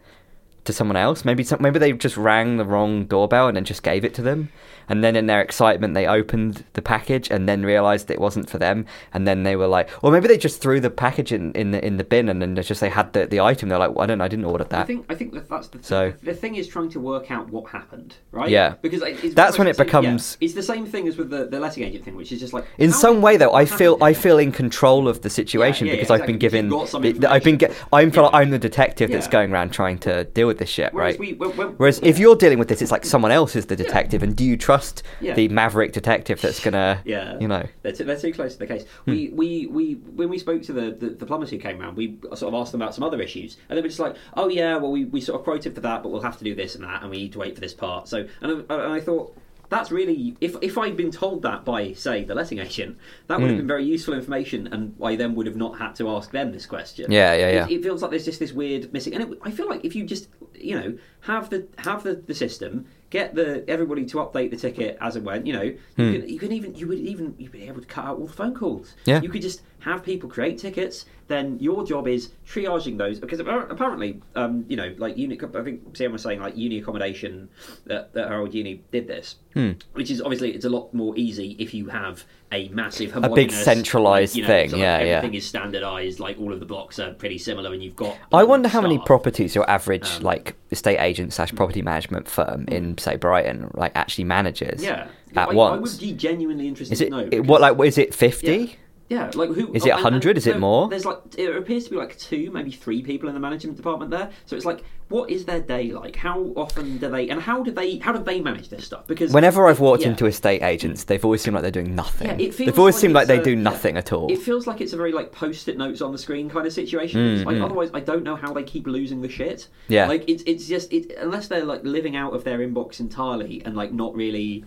to 0.68 0.72
someone 0.72 0.96
else. 0.96 1.24
Maybe 1.24 1.42
some, 1.42 1.60
maybe 1.60 1.80
they 1.80 1.92
just 1.92 2.16
rang 2.16 2.56
the 2.56 2.64
wrong 2.64 3.06
doorbell 3.06 3.48
and 3.48 3.56
then 3.56 3.64
just 3.64 3.82
gave 3.82 4.04
it 4.04 4.14
to 4.14 4.22
them. 4.22 4.50
And 4.88 5.04
then 5.04 5.16
in 5.16 5.26
their 5.26 5.40
excitement, 5.40 5.94
they 5.94 6.06
opened 6.06 6.64
the 6.74 6.82
package 6.82 7.30
and 7.30 7.48
then 7.48 7.62
realized 7.64 8.10
it 8.10 8.20
wasn't 8.20 8.48
for 8.48 8.58
them. 8.58 8.86
And 9.12 9.26
then 9.26 9.42
they 9.42 9.56
were 9.56 9.66
like, 9.66 9.88
or 10.02 10.10
maybe 10.10 10.28
they 10.28 10.38
just 10.38 10.60
threw 10.60 10.80
the 10.80 10.90
package 10.90 11.32
in, 11.32 11.52
in 11.52 11.70
the 11.72 11.84
in 11.84 11.96
the 11.96 12.04
bin 12.04 12.28
and 12.28 12.40
then 12.40 12.54
just 12.56 12.80
they 12.80 12.88
had 12.88 13.12
the, 13.12 13.26
the 13.26 13.40
item. 13.40 13.68
They're 13.68 13.78
like, 13.78 13.90
well, 13.90 14.02
I 14.02 14.06
don't 14.06 14.18
know, 14.18 14.24
I 14.24 14.28
didn't 14.28 14.44
order 14.46 14.64
that 14.64 14.80
I 14.80 14.84
think 14.84 15.06
I 15.08 15.14
think 15.14 15.32
that 15.34 15.48
that's 15.48 15.68
the 15.68 15.82
So- 15.82 16.12
the 16.22 16.34
thing 16.34 16.54
is 16.56 16.66
trying 16.68 16.90
to 16.90 17.00
work 17.00 17.30
out 17.30 17.48
what 17.50 17.70
happened, 17.70 18.14
right? 18.32 18.48
Yeah. 18.48 18.74
because 18.82 19.02
it's 19.02 19.34
That's 19.34 19.58
when 19.58 19.66
it 19.68 19.76
the 19.76 19.82
yeah, 19.82 19.86
becomes- 19.86 20.36
it's 20.40 20.54
the 20.54 20.62
same 20.62 20.86
thing 20.86 21.06
as 21.08 21.16
with 21.16 21.30
the, 21.30 21.46
the 21.46 21.60
letting 21.60 21.84
agent 21.84 22.04
thing, 22.04 22.16
which 22.16 22.32
is 22.32 22.40
just 22.40 22.52
like 22.52 22.64
in 22.78 22.92
some 22.92 23.20
way, 23.22 23.36
though, 23.36 23.52
I 23.54 23.64
feel 23.64 23.98
I 24.02 24.12
feel 24.12 24.38
in 24.38 24.52
control 24.52 25.08
of 25.08 25.22
the 25.22 25.30
situation 25.30 25.86
Yeah, 25.86 25.92
yeah, 25.94 25.96
because 26.00 26.10
I've 26.10 26.26
been 26.26 26.38
given. 26.38 26.66
you've 26.66 26.74
got 26.74 26.88
some 26.88 27.02
the- 27.02 27.12
the- 27.12 27.30
I've 27.30 27.44
been 27.44 27.56
get. 27.56 27.72
I'm 27.92 28.10
feel 28.10 28.24
like 28.24 28.34
I'm 28.34 28.50
the 28.50 28.58
detective 28.58 29.10
that's 29.10 29.28
going 29.28 29.52
around 29.52 29.70
trying 29.72 29.98
to 29.98 30.24
deal 30.24 30.46
with 30.46 30.58
this 30.58 30.68
shit, 30.70 30.92
Whereas 30.94 31.14
right? 31.14 31.20
we, 31.20 31.32
when, 31.34 31.50
when, 31.56 31.68
Whereas 31.78 31.98
if 32.02 32.18
you're 32.18 32.36
dealing 32.36 32.58
with 32.58 32.68
this, 32.68 32.80
it's 32.82 32.90
like 32.92 33.04
someone 33.04 33.32
else 33.32 33.54
is 33.56 33.66
the 33.66 33.76
detective, 33.76 34.22
and 34.22 34.34
do 34.36 34.44
you 34.44 34.56
trust 34.56 34.77
Yeah. 35.20 35.34
the 35.34 35.48
maverick 35.48 35.92
detective 35.92 36.40
that's 36.40 36.60
gonna, 36.60 37.00
Yeah, 37.04 37.38
you 37.38 37.48
know? 37.48 37.66
they're 37.82 37.92
too, 37.92 38.04
they're 38.04 38.18
too 38.18 38.32
close 38.32 38.52
to 38.54 38.58
the 38.58 38.66
case. 38.66 38.84
Hmm. 39.04 39.10
We, 39.10 39.28
we, 39.30 39.66
we, 39.66 39.94
when 39.94 40.28
we 40.28 40.38
spoke 40.38 40.62
to 40.62 40.72
the, 40.72 40.90
the, 40.92 41.10
the 41.10 41.26
plumbers 41.26 41.50
who 41.50 41.58
came 41.58 41.80
around, 41.80 41.96
we 41.96 42.18
sort 42.34 42.42
of 42.42 42.54
asked 42.54 42.72
them 42.72 42.80
about 42.82 42.94
some 42.94 43.04
other 43.04 43.20
issues, 43.20 43.56
and 43.68 43.76
they 43.76 43.82
were 43.82 43.88
just 43.88 44.00
like, 44.00 44.16
"Oh 44.36 44.48
yeah, 44.48 44.76
well 44.76 44.90
we, 44.90 45.04
we 45.04 45.20
sort 45.20 45.38
of 45.40 45.44
quoted 45.44 45.74
for 45.74 45.80
that, 45.82 46.02
but 46.02 46.10
we'll 46.10 46.22
have 46.22 46.38
to 46.38 46.44
do 46.44 46.54
this 46.54 46.74
and 46.74 46.84
that, 46.84 47.02
and 47.02 47.10
we 47.10 47.18
need 47.18 47.32
to 47.32 47.38
wait 47.38 47.54
for 47.54 47.60
this 47.60 47.74
part." 47.74 48.08
So, 48.08 48.26
and 48.40 48.64
I, 48.70 48.74
and 48.74 48.92
I 48.92 49.00
thought 49.00 49.36
that's 49.70 49.90
really 49.90 50.34
if 50.40 50.56
if 50.62 50.78
I'd 50.78 50.96
been 50.96 51.10
told 51.10 51.42
that 51.42 51.64
by 51.64 51.92
say 51.92 52.24
the 52.24 52.34
letting 52.34 52.58
agent, 52.58 52.96
that 53.26 53.38
would 53.38 53.48
have 53.50 53.56
Mm. 53.56 53.60
been 53.60 53.66
very 53.66 53.84
useful 53.84 54.14
information, 54.14 54.66
and 54.68 54.94
I 55.02 55.14
then 55.16 55.34
would 55.34 55.46
have 55.46 55.56
not 55.56 55.78
had 55.78 55.94
to 55.96 56.08
ask 56.10 56.30
them 56.30 56.52
this 56.52 56.64
question. 56.66 57.12
Yeah, 57.12 57.34
yeah, 57.34 57.48
It- 57.48 57.54
yeah. 57.70 57.76
It, 57.76 57.82
feels 57.82 58.00
like 58.00 58.10
there's 58.10 58.24
just 58.24 58.38
this 58.40 58.52
weird 58.52 58.92
missing, 58.92 59.14
and 59.14 59.22
it, 59.34 59.38
I 59.42 59.50
feel 59.50 59.68
like 59.68 59.84
if 59.84 59.94
you 59.94 60.04
just 60.04 60.28
you 60.54 60.74
know 60.78 60.98
have 61.20 61.50
the 61.50 61.66
have 61.78 62.02
the, 62.04 62.14
the 62.14 62.34
system. 62.34 62.86
Get 63.10 63.34
the 63.34 63.64
everybody 63.68 64.04
to 64.06 64.18
update 64.18 64.50
the 64.50 64.56
ticket 64.56 64.98
as 65.00 65.16
and 65.16 65.24
when 65.24 65.46
you 65.46 65.52
know. 65.54 65.62
You, 65.62 65.78
Hmm. 65.96 66.12
can, 66.12 66.28
you 66.28 66.38
can 66.38 66.52
even 66.52 66.74
you 66.74 66.88
would 66.88 66.98
even 66.98 67.34
you'd 67.38 67.52
be 67.52 67.62
able 67.66 67.80
to 67.80 67.86
cut 67.86 68.04
out 68.04 68.18
all 68.18 68.26
the 68.26 68.32
phone 68.32 68.54
calls. 68.54 68.94
Yeah. 69.06 69.22
You 69.22 69.30
could 69.30 69.40
just 69.42 69.62
have 69.80 70.02
people 70.02 70.28
create 70.28 70.58
tickets. 70.58 71.06
Then 71.28 71.58
your 71.60 71.84
job 71.84 72.08
is 72.08 72.30
triaging 72.46 72.96
those 72.96 73.20
because 73.20 73.38
apparently, 73.40 74.20
um, 74.34 74.64
you 74.68 74.76
know, 74.76 74.94
like 74.98 75.16
uni. 75.18 75.38
I 75.40 75.62
think 75.62 75.94
Sam 75.96 76.12
was 76.12 76.22
saying 76.22 76.40
like 76.40 76.56
uni 76.56 76.78
accommodation 76.78 77.50
that, 77.84 78.14
that 78.14 78.28
Harold 78.28 78.54
Uni 78.54 78.82
did 78.92 79.06
this, 79.06 79.36
Hmm. 79.54 79.72
which 79.92 80.10
is 80.10 80.22
obviously 80.22 80.52
it's 80.54 80.64
a 80.64 80.70
lot 80.70 80.92
more 80.94 81.14
easy 81.18 81.54
if 81.58 81.74
you 81.74 81.88
have 81.88 82.24
a 82.50 82.68
massive, 82.70 83.14
a 83.14 83.28
big 83.28 83.52
centralised 83.52 84.34
you 84.34 84.40
know, 84.42 84.48
thing, 84.48 84.70
so, 84.70 84.76
like, 84.76 84.82
yeah, 84.82 84.98
yeah. 85.02 85.04
everything 85.18 85.34
is 85.36 85.46
standardised. 85.46 86.18
Like 86.18 86.38
all 86.40 86.50
of 86.50 86.60
the 86.60 86.66
blocks 86.66 86.98
are 86.98 87.12
pretty 87.12 87.36
similar, 87.36 87.74
and 87.74 87.82
you've 87.82 87.96
got. 87.96 88.16
I 88.32 88.44
wonder 88.44 88.68
how 88.70 88.80
many 88.80 88.98
properties 88.98 89.54
your 89.54 89.68
average 89.68 90.08
Um, 90.16 90.22
like 90.22 90.54
estate 90.70 90.96
agent 90.98 91.34
slash 91.34 91.54
property 91.54 91.82
management 91.82 92.26
firm 92.26 92.64
in 92.68 92.96
say 92.96 93.16
Brighton 93.16 93.70
like 93.74 93.92
actually 93.94 94.24
manages 94.24 94.82
Yeah, 94.82 95.08
at 95.36 95.48
I, 95.48 95.50
I 95.50 95.54
once. 95.54 95.92
would 95.92 96.00
be 96.00 96.14
genuinely 96.14 96.68
interested 96.68 96.94
Is 96.94 97.00
it, 97.02 97.10
to 97.10 97.10
know. 97.10 97.24
because- 97.26 97.46
what 97.46 97.60
like 97.60 97.78
is 97.86 97.98
it 97.98 98.14
fifty? 98.14 98.76
Yeah. 99.08 99.18
Yeah, 99.18 99.30
like 99.34 99.50
who 99.50 99.72
Is 99.72 99.86
it 99.86 99.90
and 99.90 100.02
100? 100.02 100.36
Is 100.36 100.46
it 100.46 100.58
more? 100.58 100.88
There's 100.88 101.04
like 101.04 101.18
it 101.36 101.54
appears 101.56 101.84
to 101.84 101.90
be 101.90 101.96
like 101.96 102.18
two, 102.18 102.50
maybe 102.50 102.70
three 102.70 103.02
people 103.02 103.28
in 103.28 103.34
the 103.34 103.40
management 103.40 103.76
department 103.76 104.10
there. 104.10 104.30
So 104.44 104.54
it's 104.54 104.66
like, 104.66 104.84
what 105.08 105.30
is 105.30 105.46
their 105.46 105.60
day 105.60 105.92
like? 105.92 106.14
How 106.14 106.52
often 106.56 106.98
do 106.98 107.08
they 107.08 107.30
and 107.30 107.40
how 107.40 107.62
do 107.62 107.70
they 107.70 107.96
how 107.98 108.12
do 108.12 108.22
they 108.22 108.40
manage 108.40 108.68
this 108.68 108.84
stuff? 108.84 109.06
Because 109.06 109.32
Whenever 109.32 109.66
I've 109.66 109.80
walked 109.80 110.02
yeah. 110.02 110.10
into 110.10 110.26
estate 110.26 110.62
agents, 110.62 111.04
they've 111.04 111.24
always 111.24 111.40
seemed 111.40 111.54
like 111.54 111.62
they're 111.62 111.70
doing 111.70 111.94
nothing. 111.94 112.28
Yeah, 112.28 112.46
it 112.46 112.54
feels 112.54 112.66
they've 112.66 112.78
always 112.78 112.96
like 112.96 113.00
seemed 113.00 113.14
like 113.14 113.28
they 113.28 113.38
a- 113.38 113.44
do 113.44 113.52
yeah. 113.52 113.62
nothing 113.62 113.96
at 113.96 114.12
all. 114.12 114.30
It 114.30 114.40
feels 114.40 114.66
like 114.66 114.82
it's 114.82 114.92
a 114.92 114.96
very 114.96 115.12
like 115.12 115.32
post-it 115.32 115.78
notes 115.78 116.02
on 116.02 116.12
the 116.12 116.18
screen 116.18 116.50
kind 116.50 116.66
of 116.66 116.72
situation. 116.72 117.20
Mm, 117.20 117.44
like 117.46 117.56
mm. 117.56 117.64
otherwise, 117.64 117.90
I 117.94 118.00
don't 118.00 118.24
know 118.24 118.36
how 118.36 118.52
they 118.52 118.62
keep 118.62 118.86
losing 118.86 119.22
the 119.22 119.28
shit. 119.28 119.68
Yeah. 119.88 120.06
like 120.06 120.24
it's 120.28 120.42
it's 120.46 120.68
just 120.68 120.92
it 120.92 121.12
unless 121.18 121.48
they're 121.48 121.64
like 121.64 121.82
living 121.82 122.14
out 122.14 122.34
of 122.34 122.44
their 122.44 122.58
inbox 122.58 123.00
entirely 123.00 123.62
and 123.64 123.74
like 123.74 123.92
not 123.92 124.14
really. 124.14 124.64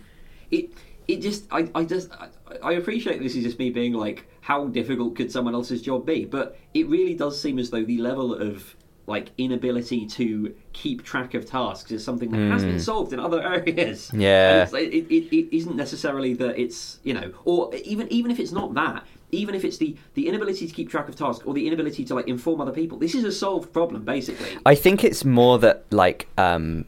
It 0.50 0.70
it 1.08 1.20
just 1.20 1.46
I 1.50 1.68
I 1.74 1.84
just 1.84 2.10
I, 2.12 2.28
I 2.62 2.72
appreciate 2.72 3.20
this 3.20 3.34
is 3.34 3.44
just 3.44 3.58
me 3.58 3.70
being 3.70 3.92
like 3.92 4.26
how 4.40 4.66
difficult 4.66 5.16
could 5.16 5.30
someone 5.30 5.54
else's 5.54 5.82
job 5.82 6.04
be, 6.06 6.24
but 6.24 6.58
it 6.74 6.88
really 6.88 7.14
does 7.14 7.40
seem 7.40 7.58
as 7.58 7.70
though 7.70 7.84
the 7.84 7.98
level 7.98 8.34
of 8.34 8.76
like 9.06 9.30
inability 9.36 10.06
to 10.06 10.54
keep 10.72 11.02
track 11.02 11.34
of 11.34 11.44
tasks 11.44 11.90
is 11.90 12.04
something 12.04 12.30
that 12.30 12.52
has 12.52 12.64
been 12.64 12.78
solved 12.78 13.12
in 13.12 13.18
other 13.18 13.42
areas. 13.54 14.10
Hmm. 14.10 14.20
Yeah. 14.20 14.68
It, 14.74 15.06
it, 15.10 15.36
it 15.36 15.56
isn't 15.56 15.76
necessarily 15.76 16.34
that 16.34 16.58
it's 16.58 17.00
you 17.02 17.14
know, 17.14 17.32
or 17.44 17.74
even 17.74 18.10
even 18.12 18.30
if 18.30 18.38
it's 18.38 18.52
not 18.52 18.74
that, 18.74 19.04
even 19.32 19.54
if 19.54 19.64
it's 19.64 19.78
the 19.78 19.96
the 20.14 20.28
inability 20.28 20.66
to 20.66 20.72
keep 20.72 20.88
track 20.88 21.08
of 21.08 21.16
tasks 21.16 21.44
or 21.44 21.54
the 21.54 21.66
inability 21.66 22.04
to 22.04 22.14
like 22.14 22.28
inform 22.28 22.60
other 22.60 22.72
people, 22.72 22.98
this 22.98 23.14
is 23.14 23.24
a 23.24 23.32
solved 23.32 23.72
problem 23.72 24.04
basically. 24.04 24.56
I 24.64 24.74
think 24.74 25.02
it's 25.04 25.24
more 25.24 25.58
that 25.58 25.84
like 25.90 26.28
um 26.38 26.84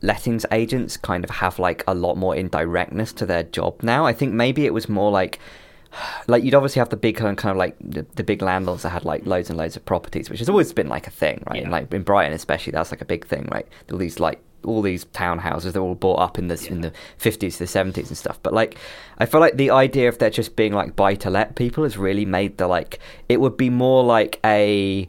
lettings 0.00 0.46
agents 0.52 0.96
kind 0.96 1.24
of 1.24 1.30
have 1.30 1.58
like 1.58 1.82
a 1.86 1.94
lot 1.94 2.16
more 2.16 2.36
indirectness 2.36 3.12
to 3.14 3.26
their 3.26 3.42
job 3.42 3.82
now. 3.82 4.06
I 4.06 4.12
think 4.12 4.32
maybe 4.32 4.66
it 4.66 4.74
was 4.74 4.88
more 4.88 5.10
like 5.10 5.38
like 6.26 6.44
you'd 6.44 6.54
obviously 6.54 6.80
have 6.80 6.90
the 6.90 6.96
big 6.96 7.16
kind 7.16 7.38
of, 7.38 7.56
like 7.56 7.76
the, 7.80 8.06
the 8.14 8.24
big 8.24 8.42
landlords 8.42 8.82
that 8.82 8.90
had 8.90 9.04
like 9.04 9.26
loads 9.26 9.50
and 9.50 9.58
loads 9.58 9.76
of 9.76 9.84
properties, 9.84 10.30
which 10.30 10.38
has 10.38 10.48
always 10.48 10.72
been 10.72 10.88
like 10.88 11.06
a 11.06 11.10
thing, 11.10 11.42
right? 11.48 11.62
Yeah. 11.62 11.70
Like 11.70 11.92
in 11.92 12.02
Brighton 12.02 12.32
especially, 12.32 12.72
that's 12.72 12.90
like 12.90 13.00
a 13.00 13.06
big 13.06 13.26
thing, 13.26 13.48
right? 13.50 13.66
All 13.90 13.98
these 13.98 14.20
like 14.20 14.40
all 14.64 14.82
these 14.82 15.04
townhouses 15.06 15.72
they're 15.72 15.82
all 15.82 15.94
bought 15.94 16.18
up 16.18 16.36
in 16.36 16.48
the 16.48 16.66
in 16.68 16.80
the 16.80 16.92
fifties 17.16 17.54
to 17.54 17.60
the 17.60 17.66
seventies 17.66 18.08
and 18.08 18.18
stuff. 18.18 18.38
But 18.42 18.52
like 18.52 18.76
I 19.18 19.26
feel 19.26 19.40
like 19.40 19.56
the 19.56 19.70
idea 19.70 20.08
of 20.08 20.18
there 20.18 20.30
just 20.30 20.56
being 20.56 20.72
like 20.72 20.96
buy 20.96 21.14
to 21.16 21.30
let 21.30 21.54
people 21.54 21.84
has 21.84 21.96
really 21.96 22.24
made 22.24 22.58
the 22.58 22.66
like 22.66 22.98
it 23.28 23.40
would 23.40 23.56
be 23.56 23.70
more 23.70 24.02
like 24.04 24.40
a 24.44 25.08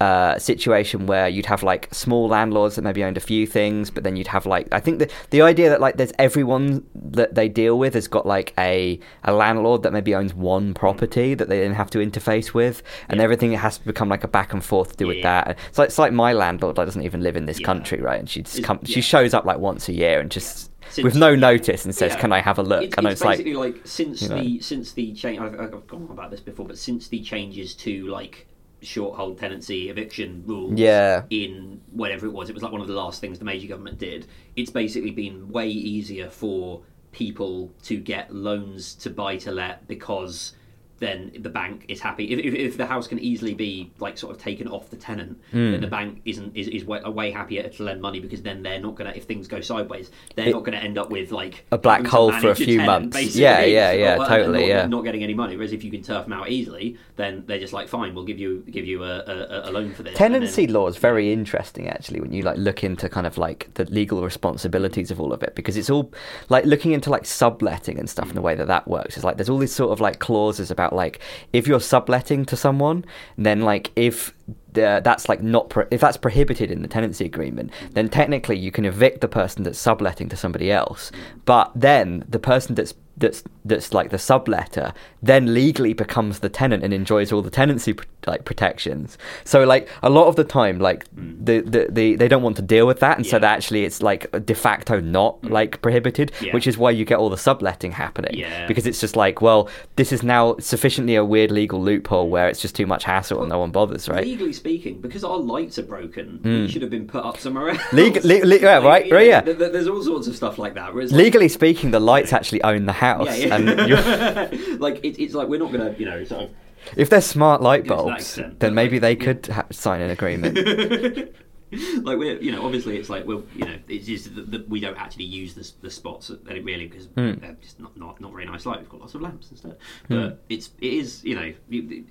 uh, 0.00 0.38
situation 0.38 1.06
where 1.06 1.28
you'd 1.28 1.44
have 1.46 1.62
like 1.62 1.88
small 1.92 2.26
landlords 2.28 2.76
that 2.76 2.82
maybe 2.82 3.04
owned 3.04 3.16
a 3.18 3.20
few 3.20 3.46
things, 3.46 3.90
but 3.90 4.02
then 4.02 4.16
you'd 4.16 4.28
have 4.28 4.46
like 4.46 4.66
I 4.72 4.80
think 4.80 4.98
the 4.98 5.10
the 5.28 5.42
idea 5.42 5.68
that 5.68 5.80
like 5.80 5.96
there's 5.98 6.12
everyone 6.18 6.84
that 6.94 7.34
they 7.34 7.48
deal 7.48 7.78
with 7.78 7.92
has 7.94 8.08
got 8.08 8.24
like 8.26 8.54
a 8.58 8.98
a 9.24 9.32
landlord 9.32 9.82
that 9.82 9.92
maybe 9.92 10.14
owns 10.14 10.32
one 10.34 10.72
property 10.72 11.34
that 11.34 11.48
they 11.50 11.60
then 11.60 11.74
have 11.74 11.90
to 11.90 11.98
interface 11.98 12.54
with, 12.54 12.82
and 13.08 13.18
Yeah. 13.18 13.24
everything 13.24 13.52
has 13.52 13.76
to 13.78 13.84
become 13.84 14.08
like 14.08 14.24
a 14.24 14.28
back 14.28 14.52
and 14.54 14.64
forth 14.64 14.92
to 14.92 14.96
do 14.96 15.06
with 15.06 15.22
that. 15.22 15.58
It's 15.68 15.78
like 15.78 15.88
it's 15.88 15.98
like 15.98 16.12
my 16.12 16.32
landlord 16.32 16.78
like 16.78 16.86
doesn't 16.86 17.02
even 17.02 17.20
live 17.22 17.36
in 17.36 17.44
this 17.46 17.60
Yeah. 17.60 17.66
country, 17.66 18.00
right? 18.00 18.18
And 18.18 18.28
she 18.28 18.42
just 18.42 18.62
come, 18.62 18.78
yeah. 18.82 18.94
she 18.94 19.00
shows 19.02 19.34
up 19.34 19.44
like 19.44 19.58
once 19.58 19.88
a 19.88 19.92
year 19.92 20.18
and 20.20 20.30
just 20.30 20.70
Since- 20.90 21.04
with 21.04 21.14
no 21.16 21.34
notice 21.36 21.84
and 21.84 21.94
says, 21.94 22.12
Yeah. 22.14 22.20
"Can 22.20 22.32
I 22.32 22.40
have 22.40 22.58
a 22.58 22.62
look?" 22.62 22.84
It's, 22.84 22.96
and 22.96 23.06
it's 23.06 23.20
it's 23.20 23.24
like, 23.24 23.38
basically 23.38 23.54
like, 23.54 23.80
since 23.86 24.22
you 24.22 24.28
know. 24.30 24.36
the 24.40 24.60
since 24.60 24.92
the 24.92 25.12
change. 25.12 25.38
I've, 25.40 25.60
I've 25.60 25.86
gone 25.86 26.04
on 26.04 26.10
about 26.10 26.30
this 26.30 26.40
before, 26.40 26.64
but 26.66 26.78
since 26.78 27.08
the 27.08 27.20
changes 27.20 27.74
to 27.84 28.06
like 28.06 28.46
short 28.82 29.16
hold 29.16 29.38
tenancy 29.38 29.88
eviction 29.90 30.42
rules, 30.46 30.78
Yeah. 30.78 31.24
in 31.30 31.80
whatever 31.92 32.26
it 32.26 32.32
was, 32.32 32.48
it 32.48 32.54
was 32.54 32.62
like 32.62 32.72
one 32.72 32.80
of 32.80 32.86
the 32.86 32.94
last 32.94 33.20
things 33.20 33.38
the 33.38 33.44
major 33.44 33.66
government 33.68 33.98
did. 33.98 34.26
It's 34.56 34.70
basically 34.70 35.10
been 35.10 35.48
way 35.50 35.68
easier 35.68 36.30
for 36.30 36.82
people 37.12 37.72
to 37.82 37.96
get 37.96 38.34
loans 38.34 38.94
to 38.94 39.10
buy 39.10 39.36
to 39.36 39.50
let 39.50 39.86
because 39.88 40.54
then 41.00 41.32
the 41.40 41.48
bank 41.50 41.84
is 41.88 42.00
happy. 42.00 42.26
If, 42.32 42.38
if, 42.38 42.54
if 42.54 42.76
the 42.76 42.86
house 42.86 43.08
can 43.08 43.18
easily 43.18 43.54
be 43.54 43.90
like 43.98 44.16
sort 44.16 44.34
of 44.36 44.40
taken 44.40 44.68
off 44.68 44.88
the 44.90 44.96
tenant, 44.96 45.38
Hmm. 45.50 45.72
then 45.72 45.80
the 45.80 45.86
bank 45.88 46.20
isn't 46.24 46.56
is, 46.56 46.68
is 46.68 46.84
way, 46.84 47.00
way 47.02 47.30
happier 47.30 47.68
to 47.68 47.82
lend 47.82 48.00
money 48.00 48.20
because 48.20 48.42
then 48.42 48.62
they're 48.62 48.80
not 48.80 48.94
gonna 48.94 49.12
if 49.16 49.24
things 49.24 49.48
go 49.48 49.60
sideways, 49.60 50.10
they're 50.36 50.48
It- 50.48 50.52
not 50.52 50.64
gonna 50.64 50.76
end 50.76 50.96
up 50.98 51.10
with 51.10 51.32
like 51.32 51.64
A 51.72 51.78
black 51.78 52.06
hole 52.06 52.30
for 52.32 52.50
a 52.50 52.54
few 52.54 52.78
tenant, 52.78 52.86
months. 52.86 53.16
basically, 53.16 53.42
Yeah, 53.42 53.64
yeah, 53.64 53.92
yeah, 53.92 54.16
totally, 54.16 54.60
not, 54.60 54.68
yeah. 54.68 54.86
not 54.86 55.02
getting 55.04 55.22
any 55.24 55.34
money. 55.34 55.56
Whereas 55.56 55.72
if 55.72 55.82
you 55.82 55.90
can 55.90 56.02
turf 56.02 56.24
them 56.24 56.32
out 56.34 56.48
easily, 56.50 56.96
then 57.16 57.44
they're 57.46 57.58
just 57.58 57.72
like, 57.72 57.88
fine, 57.88 58.14
we'll 58.14 58.24
give 58.26 58.38
you 58.38 58.62
give 58.70 58.86
you 58.86 59.02
a, 59.02 59.18
a, 59.26 59.70
a 59.70 59.72
loan 59.72 59.92
for 59.92 60.02
this. 60.02 60.14
Tenancy 60.16 60.66
then- 60.66 60.74
law 60.74 60.86
is 60.86 60.96
very 60.98 61.32
interesting, 61.32 61.88
actually, 61.88 62.20
when 62.20 62.32
you 62.32 62.42
like 62.42 62.58
look 62.58 62.84
into 62.84 63.08
kind 63.08 63.26
of 63.26 63.38
like 63.38 63.68
the 63.74 63.84
legal 63.86 64.22
responsibilities 64.22 65.10
of 65.10 65.20
all 65.20 65.32
of 65.32 65.42
it, 65.42 65.54
because 65.54 65.76
it's 65.76 65.88
all 65.88 66.12
like 66.50 66.64
looking 66.66 66.92
into 66.92 67.08
like 67.08 67.24
subletting 67.24 67.98
and 67.98 68.08
stuff 68.10 68.26
and 68.28 68.36
the 68.36 68.42
way 68.42 68.54
that 68.54 68.66
that 68.68 68.86
works. 68.86 69.16
It's 69.16 69.24
like 69.24 69.36
there's 69.38 69.48
all 69.48 69.58
these 69.58 69.74
sort 69.74 69.92
of 69.92 70.00
like 70.00 70.18
clauses 70.18 70.70
about 70.70 70.89
like 70.92 71.20
if 71.52 71.66
you're 71.66 71.80
subletting 71.80 72.44
to 72.46 72.56
someone, 72.56 73.04
then 73.36 73.62
like 73.62 73.90
if 73.96 74.34
the, 74.72 75.00
that's 75.02 75.28
like 75.28 75.42
not 75.42 75.70
pro- 75.70 75.86
if 75.90 76.00
that's 76.00 76.16
prohibited 76.16 76.70
in 76.70 76.82
the 76.82 76.88
tenancy 76.88 77.24
agreement, 77.24 77.70
then 77.92 78.08
technically 78.08 78.58
you 78.58 78.70
can 78.70 78.84
evict 78.84 79.20
the 79.20 79.28
person 79.28 79.64
that's 79.64 79.78
subletting 79.78 80.28
to 80.28 80.36
somebody 80.36 80.70
else, 80.70 81.10
but 81.44 81.72
then 81.74 82.24
the 82.28 82.38
person 82.38 82.74
that's 82.74 82.94
that's 83.20 83.44
that's 83.64 83.92
like 83.92 84.10
the 84.10 84.16
subletter 84.16 84.92
then 85.22 85.52
legally 85.52 85.92
becomes 85.92 86.40
the 86.40 86.48
tenant 86.48 86.82
and 86.82 86.92
enjoys 86.92 87.30
all 87.30 87.42
the 87.42 87.50
tenancy 87.50 87.94
like 88.26 88.44
protections. 88.44 89.18
So 89.44 89.64
like 89.64 89.88
a 90.02 90.10
lot 90.10 90.26
of 90.26 90.36
the 90.36 90.44
time, 90.44 90.78
like 90.78 91.06
hmm. 91.10 91.42
the, 91.42 91.60
the, 91.60 91.86
the 91.90 92.16
they 92.16 92.28
don't 92.28 92.42
want 92.42 92.56
to 92.56 92.62
deal 92.62 92.86
with 92.86 93.00
that, 93.00 93.16
and 93.16 93.26
so 93.26 93.38
that 93.38 93.50
actually 93.50 93.84
it's 93.84 94.02
like 94.02 94.30
de 94.44 94.54
facto 94.54 95.00
not 95.00 95.38
hmm. 95.38 95.48
like 95.48 95.80
prohibited, 95.82 96.32
Yeah. 96.40 96.52
which 96.52 96.66
is 96.66 96.76
why 96.78 96.90
you 96.90 97.04
get 97.04 97.18
all 97.18 97.30
the 97.30 97.38
subletting 97.38 97.92
happening. 97.92 98.34
Yeah. 98.34 98.66
Because 98.66 98.86
it's 98.86 99.00
just 99.00 99.16
like, 99.16 99.40
well, 99.40 99.68
this 99.96 100.12
is 100.12 100.22
now 100.22 100.56
sufficiently 100.58 101.14
a 101.14 101.24
weird 101.24 101.50
legal 101.50 101.82
loophole 101.82 102.28
where 102.28 102.48
it's 102.48 102.60
just 102.60 102.74
too 102.74 102.86
much 102.86 103.04
hassle 103.04 103.40
and 103.40 103.48
no 103.48 103.58
one 103.58 103.70
bothers, 103.70 104.08
right? 104.08 104.24
Legally 104.24 104.52
speaking, 104.52 105.00
because 105.00 105.24
our 105.24 105.38
lights 105.38 105.78
are 105.78 105.82
broken, 105.82 106.40
we 106.42 106.60
hmm. 106.62 106.66
should 106.66 106.82
have 106.82 106.90
been 106.90 107.06
put 107.06 107.24
up 107.24 107.38
somewhere 107.38 107.70
else. 107.70 107.92
Leg- 107.92 108.24
le- 108.24 108.44
le- 108.44 108.58
yeah, 108.58 108.78
right, 108.78 109.06
you 109.06 109.14
right, 109.14 109.26
yeah. 109.26 109.40
th- 109.40 109.58
th- 109.58 109.72
There's 109.72 109.88
all 109.88 110.02
sorts 110.02 110.26
of 110.26 110.36
stuff 110.36 110.58
like 110.58 110.74
that. 110.74 110.94
like- 110.94 111.10
Legally 111.10 111.48
speaking, 111.48 111.90
the 111.90 112.00
lights 112.00 112.32
actually 112.32 112.62
own 112.62 112.86
the 112.86 112.92
house, 112.92 113.09
yeah, 113.18 113.34
yeah. 113.34 113.54
and 113.56 113.88
you're, 114.68 114.78
like 114.78 115.04
it, 115.04 115.18
it's 115.22 115.34
like 115.34 115.48
we're 115.48 115.58
not 115.60 115.72
gonna, 115.72 115.94
you 115.98 116.06
know, 116.06 116.22
sort 116.24 116.44
of. 116.44 116.50
if 116.96 117.10
they're 117.10 117.20
smart 117.20 117.60
light 117.62 117.86
bulbs, 117.86 118.14
extent, 118.38 118.60
then 118.60 118.74
maybe 118.74 118.98
they 118.98 119.16
could 119.16 119.46
ha- 119.46 119.66
sign 119.70 120.00
an 120.00 120.10
agreement. 120.10 120.56
like 122.02 122.18
we're, 122.18 122.40
you 122.40 122.50
know, 122.50 122.64
obviously 122.64 122.96
it's 122.96 123.08
like 123.08 123.24
we're, 123.26 123.42
you 123.54 123.64
know, 123.64 123.76
it's 123.88 124.06
just 124.06 124.34
that 124.34 124.50
that 124.50 124.68
we 124.68 124.80
don't 124.80 124.96
actually 124.96 125.26
use 125.26 125.54
the, 125.54 125.70
the 125.82 125.90
spots 125.90 126.30
really 126.44 126.86
because 126.88 127.06
Hmm. 127.06 127.34
they're 127.40 127.56
just 127.60 127.78
not, 127.78 127.96
not 127.96 128.20
not 128.20 128.32
very 128.32 128.44
nice 128.46 128.66
light. 128.66 128.80
We've 128.80 128.88
got 128.88 129.00
lots 129.00 129.14
of 129.14 129.20
lamps 129.20 129.50
instead, 129.50 129.76
but 130.08 130.42
it's 130.48 130.70
it 130.80 130.92
is, 130.92 131.22
you 131.24 131.34
know, 131.36 131.52
you, 131.68 132.04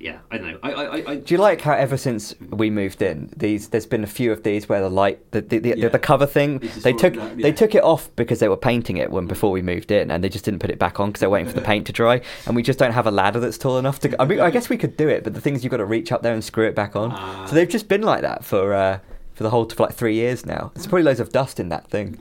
yeah, 0.00 0.18
I 0.30 0.38
don't 0.38 0.48
know. 0.52 0.58
I 0.62 0.70
I, 0.72 1.10
I, 1.12 1.16
Do 1.16 1.34
you 1.34 1.38
like 1.40 1.60
how 1.62 1.72
ever 1.74 1.96
since 1.96 2.34
we 2.50 2.68
moved 2.68 3.00
in, 3.00 3.30
these 3.36 3.68
there's 3.68 3.86
been 3.86 4.02
a 4.04 4.08
few 4.08 4.32
of 4.32 4.42
these 4.42 4.68
where 4.68 4.80
the 4.80 4.90
light, 4.90 5.30
the 5.30 5.40
the, 5.40 5.58
the, 5.58 5.74
Yeah. 5.78 5.88
the 5.88 5.98
cover 5.98 6.26
thing, 6.26 6.58
they 6.82 6.92
took 6.92 7.14
that, 7.14 7.36
they 7.38 7.52
took 7.52 7.74
it 7.74 7.82
off 7.82 8.14
because 8.16 8.38
they 8.40 8.48
were 8.48 8.56
painting 8.56 8.96
it 8.98 9.10
when 9.10 9.26
before 9.26 9.50
we 9.50 9.62
moved 9.62 9.90
in, 9.90 10.10
and 10.10 10.22
they 10.22 10.28
just 10.28 10.44
didn't 10.44 10.60
put 10.60 10.70
it 10.70 10.78
back 10.78 11.00
on 11.00 11.08
because 11.10 11.20
they're 11.20 11.30
waiting 11.30 11.48
for 11.48 11.54
the 11.54 11.62
paint 11.66 11.86
to 11.86 11.92
dry, 11.92 12.20
and 12.46 12.54
we 12.56 12.62
just 12.62 12.78
don't 12.78 12.92
have 12.92 13.06
a 13.06 13.10
ladder 13.10 13.40
that's 13.40 13.56
tall 13.58 13.78
enough 13.78 14.00
to. 14.00 14.20
I 14.20 14.24
mean, 14.26 14.40
I 14.40 14.50
guess 14.50 14.68
we 14.68 14.76
could 14.76 14.96
do 14.96 15.08
it, 15.08 15.24
but 15.24 15.32
the 15.34 15.40
thing 15.40 15.54
is, 15.54 15.64
you've 15.64 15.70
got 15.70 15.78
to 15.78 15.84
reach 15.86 16.12
up 16.12 16.22
there 16.22 16.34
and 16.34 16.42
screw 16.44 16.66
it 16.66 16.74
back 16.74 16.96
on. 16.96 17.12
Ah. 17.12 17.46
so 17.46 17.54
they've 17.54 17.68
just 17.68 17.88
been 17.88 18.02
like 18.02 18.22
that 18.22 18.44
for 18.44 18.74
uh, 18.74 18.98
for 19.34 19.42
the 19.44 19.50
whole 19.50 19.68
for 19.68 19.84
like 19.84 19.94
three 19.94 20.14
years 20.14 20.44
now. 20.44 20.70
There's 20.74 20.86
probably 20.86 21.04
loads 21.04 21.20
of 21.20 21.30
dust 21.32 21.58
in 21.60 21.68
that 21.70 21.88
thing. 21.88 22.18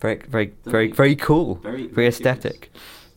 Very 0.00 0.16
very 0.28 0.52
very 0.64 0.92
very 0.92 1.16
cool. 1.16 1.56
Very- 1.56 1.76
Very, 1.82 1.86
very 1.88 2.06
aesthetic. 2.06 2.70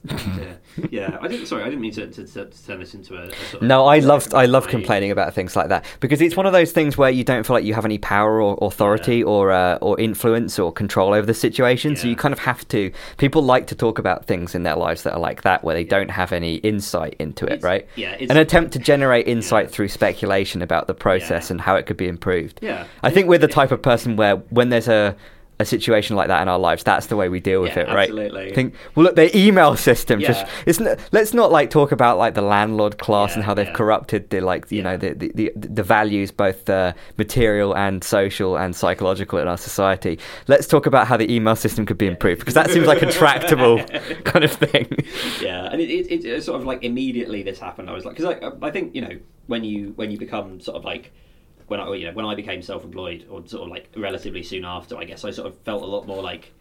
Yeah, 0.08 0.54
yeah. 0.90 1.18
I 1.22 1.28
didn't. 1.28 1.46
Sorry, 1.46 1.62
I 1.62 1.66
didn't 1.66 1.82
mean 1.82 1.92
to, 1.94 2.08
to, 2.08 2.26
to 2.26 2.46
turn 2.66 2.80
this 2.80 2.94
into 2.96 3.16
a. 3.16 3.28
a 3.28 3.36
sort 3.36 3.62
of 3.62 3.68
No, 3.68 3.86
I 3.86 4.00
love 4.00 4.34
I 4.34 4.46
love 4.46 4.68
complaining 4.68 5.12
about 5.12 5.34
things 5.34 5.56
like 5.56 5.68
that 5.70 5.86
because 6.00 6.22
it's 6.22 6.36
one 6.36 6.46
of 6.46 6.54
those 6.54 6.72
things 6.72 6.98
where 6.98 7.10
you 7.12 7.24
don't 7.24 7.46
feel 7.46 7.56
like 7.56 7.66
you 7.66 7.74
have 7.74 7.86
any 7.86 7.98
power 8.00 8.42
or 8.42 8.58
authority 8.62 9.18
Yeah. 9.18 9.26
or 9.26 9.52
uh, 9.52 9.76
or 9.82 10.00
influence 10.00 10.58
or 10.58 10.72
control 10.72 11.14
over 11.14 11.26
the 11.26 11.34
situation. 11.34 11.96
So 11.96 12.08
you 12.08 12.16
kind 12.16 12.34
of 12.34 12.40
have 12.40 12.68
to. 12.70 12.92
People 13.18 13.44
like 13.44 13.68
to 13.68 13.76
talk 13.76 14.00
about 14.00 14.26
things 14.26 14.56
in 14.56 14.64
their 14.64 14.76
lives 14.76 15.04
that 15.04 15.14
are 15.14 15.20
like 15.20 15.44
that, 15.44 15.64
where 15.64 15.76
they 15.76 15.84
don't 15.84 16.10
have 16.12 16.32
any 16.32 16.56
insight 16.56 17.16
into 17.20 17.46
it, 17.46 17.54
It's- 17.54 17.64
right? 17.64 17.88
yeah, 17.96 18.14
it's- 18.14 18.30
An 18.32 18.38
attempt 18.38 18.74
to 18.74 18.80
generate 18.80 19.28
insight 19.36 19.66
Yeah. 19.66 19.72
through 19.72 19.88
speculation 19.90 20.62
about 20.62 20.88
the 20.88 20.94
process 20.96 21.50
Yeah. 21.50 21.54
and 21.54 21.62
how 21.62 21.76
it 21.76 21.86
could 21.86 21.98
be 21.98 22.08
improved. 22.08 22.60
Yeah. 22.62 22.86
I 23.04 23.12
think 23.12 23.28
we're 23.28 23.38
the 23.38 23.48
type 23.48 23.72
of 23.72 23.82
person 23.82 24.16
where 24.16 24.38
when 24.50 24.70
there's 24.70 24.88
a 24.88 25.16
a 25.62 25.66
situation 25.66 26.16
like 26.16 26.28
that 26.28 26.42
in 26.42 26.48
our 26.50 26.60
lives, 26.60 26.84
that's 26.84 27.08
the 27.08 27.16
way 27.16 27.30
we 27.30 27.40
deal 27.40 27.62
with 27.62 27.76
Yeah, 27.76 27.84
it, 27.84 27.88
right? 27.90 28.10
absolutely. 28.10 28.52
Think, 28.54 28.76
well, 28.96 29.06
look, 29.06 29.16
the 29.16 29.36
email 29.38 29.76
system 29.78 30.20
just 30.20 30.46
it's 30.66 30.80
let's 31.12 31.34
not 31.34 31.52
like 31.52 31.70
talk 31.70 31.92
about 31.92 32.18
like 32.18 32.34
the 32.34 32.42
landlord 32.42 32.98
class 32.98 33.36
and 33.36 33.44
how 33.44 33.54
they've 33.54 33.68
yeah. 33.68 33.74
corrupted 33.74 34.30
the 34.30 34.42
like 34.42 34.70
you 34.72 34.78
Yeah. 34.80 34.84
know 34.84 34.98
the, 34.98 35.14
the 35.14 35.32
the 35.36 35.52
the 35.56 35.84
values 35.84 36.32
both 36.32 36.70
uh, 36.70 36.94
material 37.18 37.76
and 37.76 38.04
social 38.04 38.58
and 38.58 38.76
psychological 38.76 39.40
in 39.40 39.48
our 39.48 39.58
society. 39.58 40.20
Let's 40.48 40.68
talk 40.68 40.86
about 40.86 41.08
how 41.08 41.18
the 41.18 41.34
email 41.34 41.56
system 41.56 41.86
could 41.86 41.98
be 41.98 42.08
improved 42.08 42.40
because 42.40 42.56
that 42.56 42.70
seems 42.72 42.88
like 42.88 43.02
a 43.02 43.12
tractable 43.12 43.84
kind 44.24 44.44
of 44.44 44.52
thing. 44.52 44.88
yeah, 45.42 45.70
and 45.72 45.80
it, 45.82 45.90
it, 45.90 46.12
it, 46.12 46.26
it's 46.26 46.46
sort 46.46 46.60
of 46.60 46.66
like 46.66 46.84
immediately 46.84 47.44
this 47.44 47.60
happened. 47.60 47.90
I 47.90 47.94
was 47.94 48.06
like, 48.06 48.16
because 48.18 48.36
I, 48.42 48.68
I 48.68 48.72
think 48.72 48.96
you 48.96 49.02
know 49.02 49.18
when 49.48 49.64
you 49.64 49.94
when 49.96 50.12
you 50.12 50.18
become 50.18 50.60
sort 50.60 50.78
of 50.78 50.84
like 50.86 51.12
when 51.72 51.80
I 51.80 51.94
you 51.96 52.06
know 52.08 52.14
when 52.14 52.26
I 52.26 52.36
became 52.36 52.62
self-employed 52.62 53.26
or 53.30 53.42
sort 53.48 53.64
of 53.64 53.70
like 53.70 53.88
relatively 53.96 54.44
soon 54.44 54.66
after, 54.66 54.98
I 54.98 55.06
guess 55.06 55.24
I 55.26 55.32
sort 55.32 55.48
of 55.48 55.58
felt 55.60 55.82
a 55.82 55.86
lot 55.86 56.06
more 56.06 56.22
like 56.22 56.52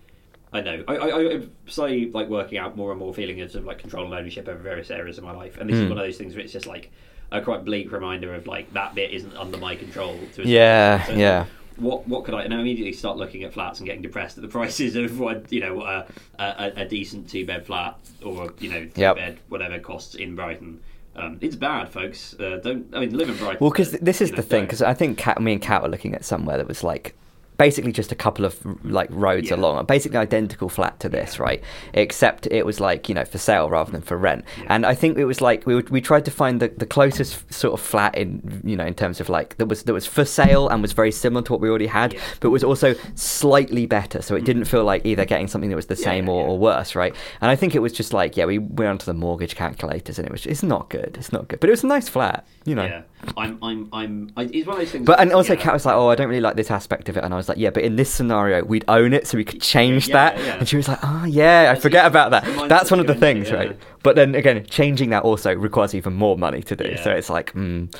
I 0.52 0.60
know 0.60 0.84
I 0.88 0.94
I, 0.96 1.34
I 1.34 1.40
say 1.66 2.06
like 2.12 2.28
working 2.28 2.58
out 2.58 2.76
more 2.76 2.90
and 2.92 2.98
more 2.98 3.12
feeling 3.12 3.40
of 3.40 3.50
sort 3.50 3.62
of 3.62 3.66
like 3.66 3.78
control 3.78 4.04
and 4.06 4.14
ownership 4.14 4.48
over 4.48 4.58
various 4.58 4.90
areas 4.90 5.18
of 5.18 5.24
my 5.24 5.32
life, 5.32 5.58
and 5.58 5.68
this 5.68 5.76
is 5.76 5.82
Mm. 5.84 5.90
one 5.90 5.98
of 5.98 6.04
those 6.04 6.16
things 6.16 6.34
where 6.34 6.42
it's 6.44 6.52
just 6.52 6.66
like 6.66 6.90
a 7.32 7.40
quite 7.40 7.64
bleak 7.64 7.92
reminder 7.92 8.34
of 8.34 8.46
like 8.46 8.72
that 8.72 8.94
bit 8.94 9.10
isn't 9.12 9.36
under 9.36 9.58
my 9.58 9.76
control. 9.76 10.16
To 10.34 10.46
Yeah. 10.46 11.04
So 11.04 11.12
yeah. 11.14 11.44
What 11.76 12.06
what 12.08 12.24
could 12.24 12.34
I? 12.34 12.42
And 12.42 12.52
I 12.52 12.60
immediately 12.60 12.92
start 12.92 13.16
looking 13.16 13.42
at 13.44 13.52
flats 13.52 13.78
and 13.80 13.86
getting 13.86 14.02
depressed 14.02 14.36
at 14.38 14.42
the 14.42 14.48
prices 14.58 14.96
of 14.96 15.18
what 15.18 15.50
you 15.52 15.60
know 15.60 15.74
what 15.74 15.86
a, 15.88 16.06
a, 16.38 16.72
a 16.82 16.84
decent 16.84 17.28
two 17.30 17.44
bed 17.46 17.64
flat 17.66 17.96
or 18.24 18.52
you 18.60 18.68
know 18.70 18.82
three 18.94 19.02
Yep. 19.02 19.16
bed 19.16 19.38
whatever 19.48 19.78
costs 19.78 20.14
in 20.14 20.34
Brighton. 20.36 20.80
Um, 21.16 21.38
it's 21.40 21.56
bad, 21.56 21.88
folks. 21.88 22.34
Uh, 22.38 22.60
don't 22.62 22.86
I 22.94 23.00
mean 23.00 23.16
live 23.16 23.28
in 23.28 23.36
Brighton? 23.36 23.58
Well, 23.60 23.70
because 23.70 23.92
this 23.92 24.20
is 24.20 24.30
the 24.30 24.36
know, 24.36 24.42
thing. 24.42 24.64
Because 24.64 24.82
I 24.82 24.94
think 24.94 25.18
Kat, 25.18 25.40
me 25.40 25.52
and 25.52 25.62
Kat 25.62 25.82
were 25.82 25.88
looking 25.88 26.14
at 26.14 26.24
somewhere 26.24 26.56
that 26.56 26.68
was 26.68 26.84
like 26.84 27.14
basically 27.60 27.92
just 27.92 28.10
a 28.10 28.14
couple 28.14 28.46
of 28.46 28.54
like 28.84 29.08
roads 29.10 29.50
Yeah. 29.50 29.56
along, 29.56 29.84
basically 29.84 30.16
identical 30.16 30.70
flat 30.70 30.98
to 31.00 31.08
this, 31.10 31.38
right? 31.38 31.62
Except 31.92 32.46
it 32.46 32.64
was 32.64 32.80
like 32.80 33.08
you 33.10 33.14
know 33.14 33.26
for 33.26 33.36
sale 33.36 33.68
rather 33.68 33.92
than 33.92 34.00
for 34.00 34.16
rent. 34.16 34.44
Yeah. 34.58 34.64
And 34.70 34.86
I 34.86 34.94
think 34.94 35.18
it 35.18 35.26
was 35.26 35.40
like 35.42 35.66
we 35.66 35.74
would, 35.74 35.90
we 35.90 36.00
tried 36.00 36.24
to 36.24 36.30
find 36.30 36.54
the, 36.62 36.68
the 36.68 36.86
closest 36.86 37.52
sort 37.52 37.74
of 37.74 37.80
flat 37.80 38.14
in 38.16 38.62
you 38.64 38.76
know 38.76 38.86
in 38.86 38.94
terms 38.94 39.20
of 39.20 39.28
like 39.28 39.58
that 39.58 39.66
was 39.66 39.82
that 39.82 39.92
was 39.92 40.06
for 40.06 40.24
sale 40.24 40.68
and 40.70 40.80
was 40.80 40.92
very 40.92 41.12
similar 41.12 41.42
to 41.42 41.52
what 41.52 41.60
we 41.60 41.68
already 41.68 41.86
had, 41.86 42.14
Yeah. 42.14 42.20
but 42.40 42.48
was 42.50 42.64
also 42.64 42.94
slightly 43.14 43.84
better. 43.86 44.22
So 44.22 44.34
it 44.36 44.44
didn't 44.46 44.64
feel 44.64 44.84
like 44.84 45.04
either 45.04 45.26
getting 45.26 45.46
something 45.48 45.68
that 45.70 45.76
was 45.76 45.86
the 45.86 45.96
Yeah, 46.00 46.04
same 46.10 46.28
or, 46.30 46.40
yeah. 46.42 46.48
or 46.50 46.58
worse, 46.58 46.94
right? 46.94 47.14
And 47.42 47.50
I 47.50 47.56
think 47.56 47.74
it 47.74 47.80
was 47.80 47.92
just 47.92 48.12
like 48.14 48.38
yeah, 48.38 48.46
we 48.46 48.56
went 48.58 48.88
onto 48.90 49.04
the 49.04 49.14
mortgage 49.14 49.54
calculators 49.54 50.18
and 50.18 50.26
it 50.26 50.32
was 50.32 50.46
it's 50.46 50.62
not 50.62 50.88
good, 50.88 51.16
it's 51.18 51.30
not 51.32 51.48
good, 51.48 51.60
but 51.60 51.68
it 51.68 51.72
was 51.72 51.84
a 51.84 51.88
nice 51.88 52.08
flat, 52.08 52.46
you 52.64 52.74
know. 52.74 52.84
yeah, 52.84 53.02
I'm 53.36 53.58
I'm 53.62 53.88
I'm. 53.92 54.30
I, 54.36 54.42
it's 54.42 54.66
one 54.66 54.76
of 54.76 54.82
those 54.82 54.90
things. 54.92 55.06
But 55.06 55.18
and 55.20 55.32
also, 55.32 55.54
yeah. 55.54 55.60
Kat 55.60 55.72
was 55.72 55.86
like, 55.86 55.94
"Oh, 55.94 56.08
I 56.08 56.14
don't 56.14 56.28
really 56.28 56.40
like 56.40 56.56
this 56.56 56.70
aspect 56.70 57.08
of 57.08 57.16
it," 57.16 57.24
and 57.24 57.32
I 57.32 57.36
was 57.36 57.48
like, 57.48 57.58
"Yeah, 57.58 57.70
but 57.70 57.82
in 57.82 57.96
this 57.96 58.12
scenario, 58.12 58.64
we'd 58.64 58.84
own 58.88 59.12
it, 59.12 59.26
so 59.26 59.36
we 59.38 59.44
could 59.44 59.60
change 59.62 60.08
Yeah, 60.08 60.14
that." 60.14 60.38
yeah. 60.44 60.56
And 60.58 60.68
she 60.68 60.76
was 60.76 60.88
like, 60.88 60.98
"Oh, 61.02 61.24
yeah, 61.24 61.72
I 61.74 61.78
forget 61.80 62.06
about 62.06 62.30
that. 62.32 62.44
that's 62.44 62.54
the 62.56 62.60
mindset 62.62 62.68
That's 62.68 62.90
one 62.90 63.00
of 63.00 63.06
the 63.06 63.14
things, 63.14 63.48
yeah. 63.48 63.54
right?" 63.54 63.78
But 64.02 64.16
then 64.16 64.34
again, 64.34 64.64
changing 64.66 65.10
that 65.10 65.22
also 65.22 65.54
requires 65.54 65.94
even 65.94 66.12
more 66.14 66.36
money 66.36 66.62
to 66.62 66.76
do. 66.76 66.88
Yeah. 66.88 67.02
So 67.02 67.10
it's 67.10 67.30
like, 67.30 67.52
mm, 67.54 67.94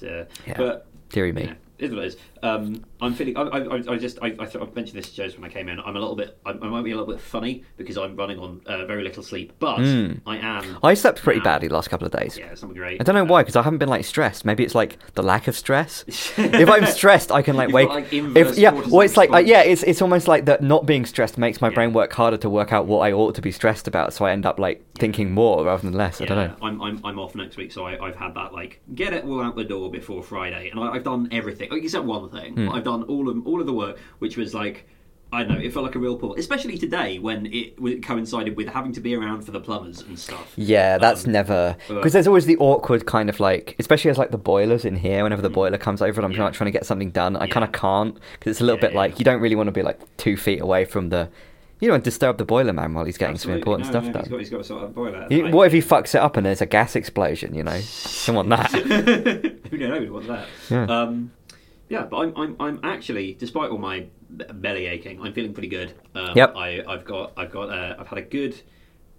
Yeah. 0.00 0.24
But 0.56 0.86
dearie 1.10 1.32
me. 1.32 1.52
It 1.78 1.86
is 1.86 1.92
it 1.92 1.98
is. 1.98 2.16
Um, 2.44 2.84
I'm 3.00 3.14
feeling. 3.14 3.36
I, 3.36 3.42
I, 3.42 3.82
I- 3.94 3.96
just. 3.98 4.18
I, 4.22 4.26
I, 4.38 4.44
th- 4.46 4.56
I 4.56 4.66
mentioned 4.74 4.98
this 4.98 5.08
to 5.10 5.14
Joe's 5.16 5.36
when 5.38 5.44
I 5.48 5.52
came 5.52 5.68
in. 5.68 5.80
I'm 5.80 5.96
a 5.96 5.98
little 5.98 6.14
bit. 6.16 6.38
I, 6.44 6.50
I 6.50 6.54
might 6.54 6.82
be 6.84 6.90
a 6.92 6.96
little 6.96 7.12
bit 7.12 7.20
funny 7.20 7.64
because 7.76 7.96
I'm 7.96 8.14
running 8.16 8.38
on 8.38 8.60
uh, 8.66 8.84
very 8.86 9.02
little 9.02 9.22
sleep, 9.22 9.52
but 9.58 9.78
Mm. 9.78 10.20
I 10.26 10.36
am. 10.38 10.78
I 10.82 10.94
slept 10.94 11.22
pretty 11.22 11.40
now- 11.40 11.44
badly 11.44 11.68
the 11.68 11.74
last 11.74 11.88
couple 11.90 12.06
of 12.06 12.12
days. 12.12 12.36
Yeah, 12.38 12.46
it's 12.52 12.62
not 12.62 12.74
great. 12.74 13.00
I 13.00 13.04
don't 13.04 13.14
know 13.14 13.24
why, 13.24 13.42
because 13.42 13.56
I 13.56 13.62
haven't 13.62 13.78
been 13.78 13.88
like 13.88 14.04
stressed. 14.04 14.44
Maybe 14.44 14.62
it's 14.64 14.74
like 14.74 14.98
the 15.14 15.22
lack 15.22 15.48
of 15.48 15.56
stress. 15.56 16.04
if 16.08 16.68
I'm 16.68 16.86
stressed, 16.86 17.32
I 17.32 17.42
can 17.42 17.56
like 17.56 17.70
wake. 17.70 17.88
got, 17.88 17.94
like, 17.94 18.12
if 18.12 18.58
yeah, 18.58 18.70
well, 18.72 19.00
it's 19.00 19.16
like 19.16 19.30
uh, 19.32 19.38
yeah, 19.38 19.62
it's 19.62 19.82
it's 19.82 20.02
almost 20.02 20.28
like 20.28 20.44
that. 20.44 20.62
Not 20.62 20.86
being 20.86 21.06
stressed 21.06 21.38
makes 21.38 21.60
my 21.60 21.68
Yeah. 21.68 21.74
brain 21.74 21.92
work 21.92 22.12
harder 22.12 22.36
to 22.38 22.50
work 22.50 22.72
out 22.72 22.86
what 22.86 23.00
I 23.00 23.12
ought 23.12 23.34
to 23.36 23.42
be 23.42 23.52
stressed 23.52 23.88
about. 23.88 24.12
So 24.12 24.24
I 24.26 24.32
end 24.32 24.44
up 24.46 24.58
like 24.58 24.84
thinking 24.98 25.30
more 25.32 25.64
rather 25.64 25.82
than 25.82 25.94
less. 25.94 26.20
I 26.20 26.26
don't 26.26 26.36
know. 26.38 26.56
I'm, 26.62 26.80
I'm, 26.82 27.00
I'm 27.04 27.18
off 27.18 27.34
next 27.34 27.56
week, 27.56 27.72
so 27.72 27.84
I, 27.86 28.04
I've 28.06 28.16
had 28.16 28.34
that 28.34 28.52
like 28.52 28.80
get 28.94 29.12
it 29.12 29.24
all 29.24 29.42
out 29.42 29.56
the 29.56 29.64
door 29.64 29.90
before 29.90 30.22
Friday, 30.22 30.68
and 30.70 30.78
I, 30.78 30.90
I've 30.92 31.04
done 31.04 31.28
everything 31.32 31.68
except 31.72 32.04
one 32.04 32.30
thing. 32.34 32.54
Hmm. 32.54 32.70
I've 32.70 32.84
done 32.84 33.02
all 33.04 33.28
of 33.28 33.46
all 33.46 33.60
of 33.60 33.66
the 33.66 33.72
work, 33.72 33.98
which 34.18 34.36
was 34.36 34.54
like 34.54 34.88
I 35.32 35.42
don't 35.42 35.58
know. 35.58 35.64
It 35.64 35.72
felt 35.72 35.84
like 35.84 35.96
a 35.96 35.98
real 35.98 36.16
pull, 36.16 36.34
especially 36.36 36.78
today 36.78 37.18
when 37.18 37.46
it 37.52 38.04
coincided 38.04 38.56
with 38.56 38.68
having 38.68 38.92
to 38.92 39.00
be 39.00 39.16
around 39.16 39.42
for 39.42 39.50
the 39.50 39.58
plumbers 39.58 40.00
and 40.00 40.16
stuff. 40.16 40.52
Yeah, 40.54 40.96
that's 40.98 41.24
Um, 41.26 41.32
never 41.32 41.76
because 41.88 42.12
there's 42.12 42.28
always 42.28 42.46
the 42.46 42.56
awkward 42.58 43.04
kind 43.06 43.28
of 43.28 43.40
like, 43.40 43.74
especially 43.80 44.12
as 44.12 44.18
like 44.18 44.30
the 44.30 44.38
boilers 44.38 44.84
in 44.84 44.94
here. 44.94 45.24
Whenever 45.24 45.42
the 45.42 45.50
boiler 45.50 45.76
comes 45.78 46.00
over 46.02 46.20
and 46.20 46.24
I'm 46.26 46.32
Mm. 46.32 46.36
Yeah. 46.36 46.44
like 46.44 46.52
trying 46.54 46.66
to 46.66 46.70
get 46.78 46.86
something 46.86 47.10
done, 47.10 47.34
I 47.36 47.46
Yeah. 47.46 47.52
kind 47.52 47.64
of 47.64 47.72
can't 47.72 48.14
because 48.38 48.52
it's 48.52 48.60
a 48.60 48.64
little 48.64 48.78
Yeah, 48.78 48.88
bit 48.90 48.94
like 48.94 49.18
you 49.18 49.24
don't 49.24 49.40
really 49.40 49.56
want 49.56 49.66
to 49.66 49.72
be 49.72 49.82
like 49.82 49.98
two 50.18 50.36
feet 50.36 50.60
away 50.60 50.84
from 50.84 51.08
the 51.08 51.28
You 51.80 51.88
don't 51.90 52.04
disturb 52.04 52.38
the 52.38 52.44
boiler 52.44 52.72
man 52.72 52.94
while 52.94 53.04
he's 53.04 53.18
getting 53.18 53.34
Absolutely. 53.34 53.60
some 53.62 53.74
important 53.74 53.86
No, 53.86 53.90
stuff 53.90 54.04
no, 54.04 54.12
done. 54.12 54.22
He's 54.22 54.30
got, 54.30 54.38
he's 54.38 54.50
got 54.50 54.58
to 54.58 54.64
sort 54.64 54.80
the 54.82 54.86
boiler. 54.88 55.26
You- 55.28 55.48
what 55.48 55.66
if 55.66 55.72
he 55.72 55.80
fucks 55.80 56.14
it 56.14 56.18
up 56.20 56.36
and 56.36 56.46
there's 56.46 56.62
a 56.62 56.66
gas 56.66 56.94
explosion? 56.94 57.54
You 57.56 57.64
know, 57.64 57.78
want 58.28 58.48
that. 58.50 58.70
Who 59.70 59.78
knows 59.78 60.08
what's 60.10 60.26
that? 60.28 60.46
Yeah. 60.70 60.84
Um, 60.84 61.32
yeah, 61.88 62.02
but 62.04 62.16
I'm, 62.18 62.32
I'm, 62.36 62.56
I'm 62.60 62.80
actually, 62.82 63.34
despite 63.34 63.70
all 63.70 63.78
my 63.78 64.06
belly 64.30 64.86
aching, 64.86 65.20
I'm 65.22 65.32
feeling 65.32 65.52
pretty 65.52 65.68
good. 65.68 65.94
Um, 66.14 66.32
Yep. 66.34 66.54
I, 66.56 66.82
I've 66.88 67.04
got, 67.04 67.32
I've 67.36 67.50
got, 67.52 67.70
uh, 67.70 67.96
I've 67.98 68.08
had 68.08 68.18
a 68.18 68.22
good, 68.22 68.60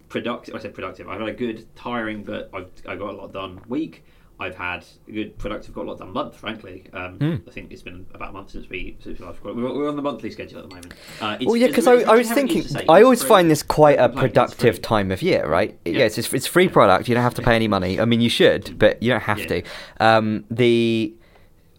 productive. 0.10 0.56
I 0.56 0.60
said 0.60 0.74
productive. 0.74 1.08
I've 1.08 1.20
had 1.20 1.30
a 1.30 1.34
good, 1.34 1.66
tiring, 1.76 2.24
but 2.24 2.50
I've, 2.54 2.70
I 2.88 2.96
got 2.96 3.10
a 3.14 3.18
lot 3.18 3.32
done 3.34 3.62
week. 3.68 4.04
I've 4.38 4.56
had 4.56 4.84
a 5.08 5.12
good, 5.12 5.38
productive, 5.38 5.74
got 5.74 5.86
a 5.86 5.90
lot 5.92 6.00
done 6.00 6.12
month. 6.12 6.36
Frankly, 6.36 6.84
um, 6.92 7.18
Hmm. 7.20 7.36
I 7.48 7.52
think 7.52 7.72
it's 7.72 7.82
been 7.82 8.06
about 8.14 8.32
a 8.32 8.34
month 8.34 8.50
since 8.52 8.68
we, 8.68 8.98
since 9.02 9.18
we 9.20 9.26
last 9.26 9.38
recorded. 9.38 9.64
We're, 9.64 9.74
we're 9.74 9.88
on 9.88 9.96
the 9.96 10.02
monthly 10.02 10.30
schedule 10.30 10.60
at 10.60 10.68
the 10.70 10.76
moment. 10.76 10.94
Uh, 11.22 11.36
it's- 11.40 11.46
Well, 11.46 11.56
yeah, 11.56 11.68
because 11.68 11.88
I, 11.88 11.94
I 12.02 12.16
was 12.16 12.30
thinking, 12.30 12.64
say. 12.64 12.84
I 12.90 13.02
always 13.02 13.22
free. 13.22 13.30
find 13.30 13.50
this 13.50 13.64
quite 13.64 13.98
a 13.98 14.10
productive 14.10 14.82
time 14.82 15.10
of 15.12 15.22
year, 15.22 15.48
right? 15.48 15.80
Yeah. 15.86 16.00
Yes, 16.00 16.18
it's, 16.18 16.34
it's 16.34 16.48
free 16.48 16.68
product. 16.68 17.08
You 17.08 17.16
don't 17.16 17.24
have 17.24 17.36
to 17.36 17.42
pay 17.42 17.56
any 17.56 17.70
money. 17.70 17.98
I 18.00 18.04
mean, 18.06 18.20
you 18.20 18.28
should, 18.30 18.78
but 18.78 19.02
you 19.02 19.12
don't 19.12 19.22
have 19.24 19.40
Yeah. 19.40 19.48
to. 19.48 19.64
Um, 20.02 20.44
the 20.52 21.16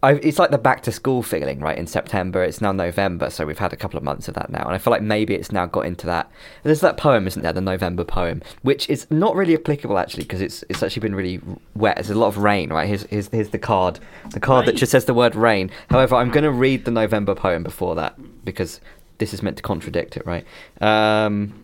I, 0.03 0.13
it's 0.13 0.39
like 0.39 0.51
the 0.51 0.59
back 0.59 0.83
to 0.83 0.93
school 0.93 1.23
feeling, 1.23 1.59
right? 1.61 1.77
In 1.77 1.87
September, 1.87 2.45
it's 2.45 2.61
now 2.61 2.71
November, 2.71 3.31
so 3.31 3.47
we've 3.47 3.59
had 3.59 3.73
a 3.73 3.77
couple 3.77 3.97
of 3.97 4.05
months 4.05 4.29
of 4.29 4.35
that 4.35 4.51
now, 4.51 4.63
and 4.65 4.75
I 4.75 4.79
feel 4.79 4.91
like 4.91 5.03
maybe 5.03 5.35
it's 5.35 5.51
now 5.51 5.65
got 5.67 5.87
into 5.87 6.07
that. 6.07 6.31
There's 6.65 6.81
that 6.81 6.99
poem, 6.99 7.27
isn't 7.27 7.43
there? 7.43 7.53
The 7.53 7.63
November 7.63 8.05
poem, 8.05 8.43
which 8.63 8.89
is 8.91 9.07
not 9.11 9.35
really 9.35 9.55
applicable 9.55 9.99
actually, 9.99 10.25
because 10.25 10.43
it's 10.43 10.63
it's 10.69 10.83
actually 10.83 11.01
been 11.01 11.15
really 11.15 11.41
wet. 11.75 11.97
There's 11.97 12.11
a 12.11 12.15
lot 12.15 12.29
of 12.29 12.39
rain, 12.39 12.71
right? 12.71 12.87
Here's 12.87 13.05
here's, 13.05 13.29
here's 13.29 13.49
the 13.49 13.59
card, 13.59 13.99
the 14.31 14.41
card 14.41 14.67
that 14.67 14.77
just 14.77 14.93
says 14.93 15.07
the 15.07 15.15
word 15.15 15.35
rain. 15.35 15.71
However, 15.89 16.17
I'm 16.17 16.31
going 16.31 16.45
to 16.45 16.53
read 16.53 16.85
the 16.85 16.91
November 16.91 17.35
poem 17.35 17.63
before 17.63 17.95
that 17.95 18.17
because 18.45 18.81
this 19.19 19.33
is 19.33 19.43
meant 19.43 19.57
to 19.57 19.63
contradict 19.63 20.17
it, 20.19 20.27
right? 20.27 20.45
Um, 20.81 21.63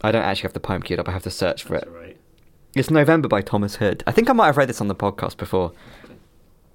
I 0.00 0.10
don't 0.10 0.22
actually 0.22 0.48
have 0.48 0.52
the 0.54 0.60
poem 0.60 0.82
queued 0.82 0.98
up. 0.98 1.08
I 1.08 1.12
have 1.12 1.22
to 1.24 1.30
search 1.30 1.64
for 1.64 1.74
That's 1.74 1.86
it. 1.86 1.90
right. 1.92 2.13
It's 2.76 2.90
November 2.90 3.28
by 3.28 3.40
Thomas 3.40 3.76
Hood. 3.76 4.02
I 4.04 4.10
think 4.10 4.28
I 4.28 4.32
might 4.32 4.46
have 4.46 4.56
read 4.56 4.68
this 4.68 4.80
on 4.80 4.88
the 4.88 4.96
podcast 4.96 5.36
before. 5.36 5.72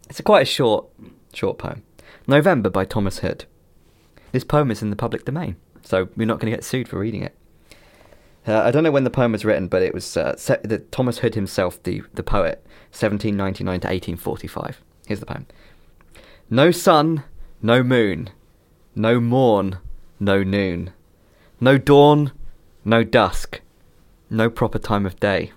It's 0.10 0.22
a 0.22 0.24
quite 0.24 0.44
a 0.44 0.46
short, 0.46 0.88
short 1.34 1.58
poem. 1.58 1.84
November 2.26 2.70
by 2.70 2.86
Thomas 2.86 3.20
Hood. 3.20 3.44
This 4.32 4.46
poem 4.46 4.72
is 4.72 4.82
in 4.82 4.92
the 4.92 4.96
public 4.96 5.26
domain, 5.26 5.58
so 5.84 6.08
we're 6.16 6.26
not 6.26 6.40
going 6.40 6.50
to 6.52 6.56
get 6.56 6.64
sued 6.64 6.88
for 6.88 6.98
reading 7.00 7.24
it. 7.24 7.36
Uh, 8.48 8.62
I 8.62 8.72
don't 8.72 8.86
know 8.86 8.92
when 8.92 9.04
the 9.04 9.10
poem 9.10 9.34
was 9.34 9.44
written, 9.44 9.68
but 9.68 9.82
it 9.82 9.94
was 9.94 10.16
uh, 10.16 10.38
se- 10.38 10.62
the, 10.64 10.78
Thomas 10.78 11.18
Hood 11.18 11.36
himself, 11.36 11.84
the, 11.84 12.02
the 12.14 12.24
poet, 12.24 12.66
1799 12.92 13.66
to 13.82 13.88
1845. 13.88 14.82
Here's 15.06 15.20
the 15.20 15.26
poem. 15.26 15.48
No 16.50 16.72
sun, 16.72 17.26
no 17.62 17.84
moon, 17.84 18.30
no 18.96 19.20
morn, 19.20 19.80
no 20.18 20.44
noon, 20.44 20.94
no 21.60 21.78
dawn, 21.78 22.32
no 22.86 23.04
dusk, 23.04 23.60
no 24.30 24.50
proper 24.50 24.80
time 24.80 25.06
of 25.06 25.20
day, 25.20 25.52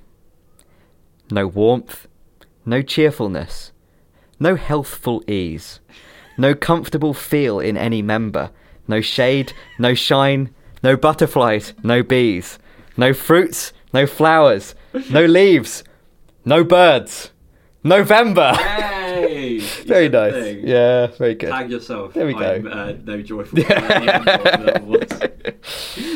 no 1.31 1.47
warmth, 1.47 2.07
no 2.65 2.83
cheerfulness, 2.83 3.73
no 4.39 4.57
healthful 4.57 5.23
ease, 5.29 5.81
no 6.37 6.55
comfortable 6.55 7.15
feel 7.15 7.61
in 7.61 7.77
any 7.77 8.03
member, 8.03 8.51
no 8.89 9.01
shade, 9.01 9.53
no 9.79 9.95
shine, 9.95 10.51
no 10.83 10.97
butterflies, 10.97 11.75
no 11.83 12.03
bees, 12.03 12.59
no 12.97 13.13
fruits, 13.13 13.73
no 13.93 14.07
flowers, 14.07 14.75
no 15.11 15.25
leaves, 15.25 15.85
no 16.45 16.65
birds. 16.65 17.31
November! 17.85 18.53
Yay! 18.61 19.59
very 19.87 20.09
nice. 20.09 20.33
thing. 20.33 20.67
Yeah, 20.67 21.09
very 21.09 21.35
good. 21.35 21.51
Tag 21.51 21.69
yourself. 21.71 22.15
There 22.15 22.27
we 22.27 22.33
go. 22.33 22.55
I'm, 22.55 22.67
uh, 22.67 22.93
no 23.05 23.21
joyful. 23.23 23.59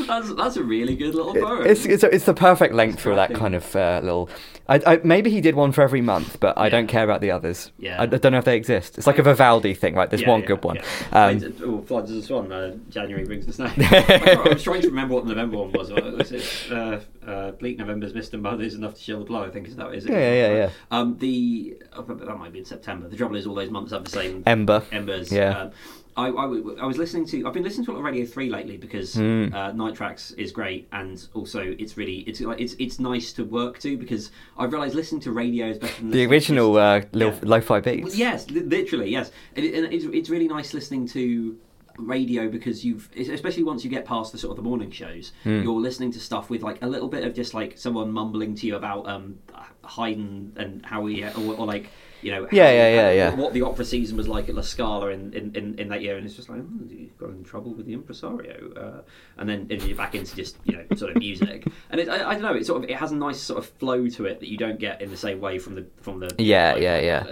that's, 0.07 0.35
that's 0.35 0.57
a 0.57 0.63
really 0.63 0.95
good 0.95 1.15
little 1.15 1.35
poem. 1.35 1.67
It's, 1.67 1.85
it's, 1.85 2.05
it's 2.05 2.25
the 2.25 2.35
perfect 2.35 2.73
length 2.75 3.01
for 3.01 3.17
that 3.17 3.35
kind 3.35 3.57
of 3.57 3.75
uh, 3.75 4.01
little. 4.03 4.31
I, 4.69 4.81
I, 4.87 5.01
maybe 5.05 5.31
he 5.31 5.41
did 5.41 5.55
one 5.55 5.71
for 5.73 5.83
every 5.83 6.01
month, 6.01 6.41
but 6.41 6.59
I 6.59 6.64
Yeah. 6.64 6.71
don't 6.71 6.87
care 6.89 7.05
about 7.05 7.21
the 7.21 7.31
others. 7.31 7.71
Yeah. 7.79 8.01
I, 8.01 8.03
I 8.03 8.07
don't 8.07 8.33
know 8.33 8.39
if 8.39 8.45
they 8.45 8.57
exist. 8.57 8.99
It's 8.99 9.07
like 9.07 9.19
a 9.19 9.23
Vivaldi 9.23 9.75
thing, 9.75 9.95
right? 9.95 10.11
There's 10.11 10.23
Yeah, 10.23 10.31
one 10.31 10.41
yeah, 10.41 10.47
good 10.47 10.64
one. 10.64 10.77
yeah. 10.77 11.25
Um, 11.27 11.55
oh, 11.62 11.83
floods 11.83 12.11
as 12.11 12.25
swan. 12.27 12.51
Uh, 12.51 12.77
January 12.89 13.25
brings 13.25 13.47
the 13.47 13.53
snow. 13.53 13.71
I, 13.77 14.49
was 14.53 14.62
trying 14.62 14.83
to 14.83 14.89
remember 14.89 15.14
what 15.14 15.25
the 15.25 15.35
November 15.35 15.59
one 15.59 15.73
was. 15.73 15.91
Was 15.93 16.33
it? 16.33 16.73
Uh, 16.73 16.99
uh, 17.27 17.51
bleak 17.53 17.79
November's 17.79 18.14
mist 18.14 18.35
and 18.35 18.43
mud 18.43 18.61
is 18.61 18.75
enough 18.75 18.95
to 18.95 19.01
chill 19.01 19.19
the 19.21 19.25
blow. 19.25 19.45
I 19.45 19.51
think 19.51 19.69
is 19.69 19.77
that 19.77 19.93
is 19.95 20.05
it? 20.07 20.11
Yeah, 20.12 20.19
yeah, 20.19 20.49
yeah, 20.49 20.55
yeah. 20.55 20.71
Um, 20.91 21.17
the 21.19 21.77
oh, 21.95 22.03
that 22.03 22.37
might 22.39 22.53
be 22.53 22.59
in 22.61 22.64
September. 22.64 23.09
The 23.09 23.17
trouble 23.17 23.37
is, 23.37 23.47
all 23.47 23.55
those 23.55 23.71
months 23.71 23.93
have 23.93 24.05
the 24.05 24.11
same 24.11 24.43
Ember. 24.47 24.83
embers. 24.93 25.31
Yeah. 25.33 25.59
Um, 25.59 25.71
I, 26.17 26.29
I, 26.29 26.43
w- 26.43 26.77
I 26.81 26.87
was 26.87 26.97
listening 26.97 27.27
to. 27.27 27.47
I've 27.47 27.53
been 27.53 27.62
listening 27.62 27.85
to 27.87 27.91
a 27.91 27.95
lot 27.95 27.99
of 27.99 28.05
Radio 28.07 28.25
Three 28.25 28.49
lately 28.49 28.77
because 28.79 29.14
Mm. 29.17 29.53
uh, 29.53 29.73
Night 29.73 29.95
Tracks 29.95 30.31
is 30.33 30.51
great, 30.53 30.89
and 30.93 31.27
also 31.35 31.61
it's 31.79 31.97
really 31.97 32.19
it's 32.21 32.41
like 32.41 32.61
it's 32.61 32.75
it's 32.79 32.99
nice 32.99 33.33
to 33.35 33.45
work 33.45 33.79
to 33.81 33.97
because 33.99 34.31
I've 34.59 34.73
realised 34.73 34.95
listening 34.95 35.21
to 35.23 35.33
radio 35.33 35.67
is 35.69 35.79
better 35.79 36.01
than 36.01 36.11
the 36.11 36.25
to 36.25 36.31
original 36.33 36.75
just- 36.75 37.07
uh, 37.14 37.19
yeah. 37.19 37.35
lo-fi 37.43 37.75
Well, 37.75 37.83
beats. 37.83 38.17
Yes, 38.17 38.51
li- 38.51 38.61
literally, 38.61 39.11
yes. 39.11 39.31
And, 39.57 39.64
it, 39.67 39.75
and 39.75 39.93
it's, 39.93 40.05
it's 40.07 40.31
really 40.31 40.49
nice 40.49 40.73
listening 40.73 41.07
to 41.09 41.57
radio 41.99 42.49
because 42.49 42.85
you've, 42.85 43.09
especially 43.17 43.62
once 43.62 43.83
you 43.85 43.91
get 43.91 44.05
past 44.05 44.31
the 44.33 44.39
sort 44.39 44.51
of 44.51 44.57
the 44.57 44.62
morning 44.69 44.91
shows, 44.91 45.33
Hmm. 45.45 45.62
you're 45.62 45.81
listening 45.81 46.12
to 46.12 46.21
stuff 46.21 46.51
with 46.51 46.62
like 46.62 46.83
a 46.83 46.87
little 46.87 47.09
bit 47.09 47.25
of 47.25 47.35
just 47.35 47.55
like 47.55 47.79
someone 47.79 48.12
mumbling 48.12 48.55
to 48.57 48.67
you 48.67 48.77
about 48.77 49.09
um, 49.09 49.39
Haydn 49.85 50.53
and 50.57 50.85
how 50.85 51.07
he, 51.07 51.25
or, 51.25 51.55
or 51.57 51.67
like, 51.67 51.89
you 52.23 52.31
know, 52.33 52.43
how- 52.43 52.49
Yeah, 52.53 52.71
yeah, 52.71 52.95
yeah, 52.95 53.03
how- 53.05 53.11
yeah. 53.11 53.35
what 53.35 53.53
the 53.53 53.62
opera 53.62 53.85
season 53.85 54.17
was 54.17 54.27
like 54.29 54.49
at 54.49 54.55
La 54.55 54.62
Scala 54.62 55.09
in, 55.09 55.33
in, 55.33 55.55
in, 55.55 55.79
in 55.79 55.89
that 55.89 56.03
year, 56.03 56.17
and 56.17 56.27
it's 56.27 56.35
just 56.37 56.49
like, 56.49 56.61
oh, 56.61 56.85
you 56.89 57.11
got 57.19 57.31
in 57.31 57.45
trouble 57.45 57.73
with 57.75 57.87
the 57.87 57.93
impresario, 57.93 58.73
uh, 58.75 59.01
and 59.39 59.49
then 59.49 59.67
and 59.71 59.83
you're 59.83 59.97
back 59.97 60.14
into 60.14 60.35
just 60.37 60.57
you 60.64 60.77
know 60.77 60.85
sort 60.97 61.11
of 61.12 61.19
music, 61.19 61.67
and 61.91 62.01
it, 62.01 62.09
I, 62.09 62.31
I 62.31 62.33
don't 62.35 62.43
know, 62.43 62.55
it 62.55 62.67
sort 62.67 62.83
of 62.85 62.91
it 62.91 62.97
has 62.97 63.12
a 63.12 63.17
nice 63.17 63.39
sort 63.41 63.59
of 63.59 63.67
flow 63.79 64.09
to 64.09 64.25
it 64.27 64.41
that 64.41 64.49
you 64.49 64.57
don't 64.57 64.79
get 64.79 65.01
in 65.03 65.11
the 65.11 65.17
same 65.17 65.41
way 65.41 65.59
from 65.59 65.75
the 65.75 65.87
from 66.01 66.21
the 66.21 66.35
Yeah, 66.39 66.77
yeah, 66.77 66.99
yeah. 67.01 67.25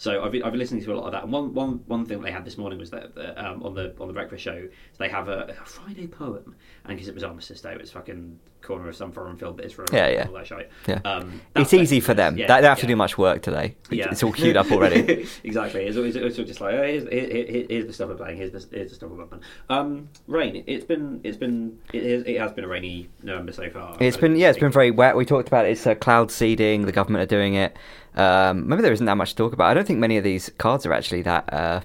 So 0.00 0.24
I've 0.24 0.32
been, 0.32 0.42
I've 0.42 0.52
been 0.52 0.58
listening 0.58 0.82
to 0.84 0.94
a 0.94 0.96
lot 0.96 1.04
of 1.04 1.12
that. 1.12 1.24
And 1.24 1.30
one, 1.32 1.52
one, 1.52 1.84
one 1.86 2.06
thing 2.06 2.22
they 2.22 2.30
had 2.30 2.42
this 2.42 2.56
morning 2.56 2.78
was 2.78 2.88
that, 2.88 3.14
that 3.16 3.36
um, 3.38 3.62
on 3.62 3.74
the 3.74 3.94
on 4.00 4.06
the 4.08 4.14
breakfast 4.14 4.42
show 4.42 4.66
they 4.96 5.10
have 5.10 5.28
a, 5.28 5.54
a 5.60 5.64
Friday 5.66 6.06
poem, 6.06 6.56
and 6.86 6.96
because 6.96 7.06
it 7.06 7.14
was 7.14 7.22
Armistice 7.22 7.60
Day, 7.60 7.72
it 7.72 7.80
was 7.82 7.92
fucking 7.92 8.38
corner 8.62 8.88
of 8.88 8.96
some 8.96 9.12
foreign 9.12 9.36
field 9.36 9.58
that 9.58 9.66
is 9.66 9.72
for 9.72 9.84
Yeah, 9.92 10.08
yeah. 10.08 10.26
all 10.26 10.32
that 10.34 10.46
shit. 10.46 10.70
Yeah. 10.86 11.00
Um, 11.04 11.40
It's 11.54 11.74
easy 11.74 12.00
for 12.00 12.14
them. 12.14 12.36
Yeah, 12.38 12.46
they 12.46 12.62
don't 12.62 12.70
have 12.70 12.80
to 12.80 12.86
do 12.86 12.96
much 12.96 13.18
work 13.18 13.42
today. 13.42 13.76
It's- 13.90 13.92
Yeah. 13.92 14.08
It's 14.10 14.22
all 14.22 14.32
queued 14.32 14.56
up 14.56 14.70
already. 14.70 15.26
exactly. 15.44 15.84
It's 15.84 15.96
always, 15.96 16.16
it's 16.16 16.36
just 16.36 16.60
like, 16.60 16.74
oh, 16.74 16.82
here's, 16.82 17.02
here, 17.08 17.44
here- 17.46 17.66
here's 17.68 17.86
the 17.86 17.92
stuff 17.92 18.08
we're 18.08 18.16
playing. 18.16 18.36
Here's 18.38 18.52
the, 18.52 18.66
here's 18.74 18.90
the 18.90 18.96
stuff 18.96 19.10
we're 19.10 19.24
playing. 19.26 19.44
Um, 19.68 20.08
rain. 20.26 20.64
It's 20.66 20.84
been 20.84 21.20
it's 21.24 21.36
been 21.36 21.78
it, 21.92 22.02
is, 22.02 22.24
it 22.26 22.38
has 22.38 22.52
been 22.52 22.64
a 22.64 22.68
rainy 22.68 23.08
November 23.22 23.52
so 23.52 23.68
far. 23.70 23.96
It's 24.00 24.16
been 24.16 24.36
yeah, 24.36 24.50
it's 24.50 24.58
been 24.58 24.72
very 24.72 24.90
wet. 24.90 25.16
We 25.16 25.24
talked 25.26 25.48
about 25.48 25.66
it. 25.66 25.72
It's 25.72 25.86
uh, 25.86 25.94
cloud 25.94 26.30
seeding. 26.30 26.86
The 26.86 26.92
government 26.92 27.22
are 27.22 27.34
doing 27.34 27.54
it. 27.54 27.76
Um, 28.14 28.68
maybe 28.68 28.82
there 28.82 28.92
isn't 28.92 29.06
that 29.06 29.16
much 29.16 29.30
to 29.30 29.36
talk 29.36 29.52
about. 29.52 29.70
I 29.70 29.74
don't 29.74 29.86
think 29.86 29.98
many 29.98 30.16
of 30.16 30.24
these 30.24 30.50
cards 30.58 30.84
are 30.86 30.92
actually 30.92 31.22
that. 31.22 31.52
Uh, 31.52 31.80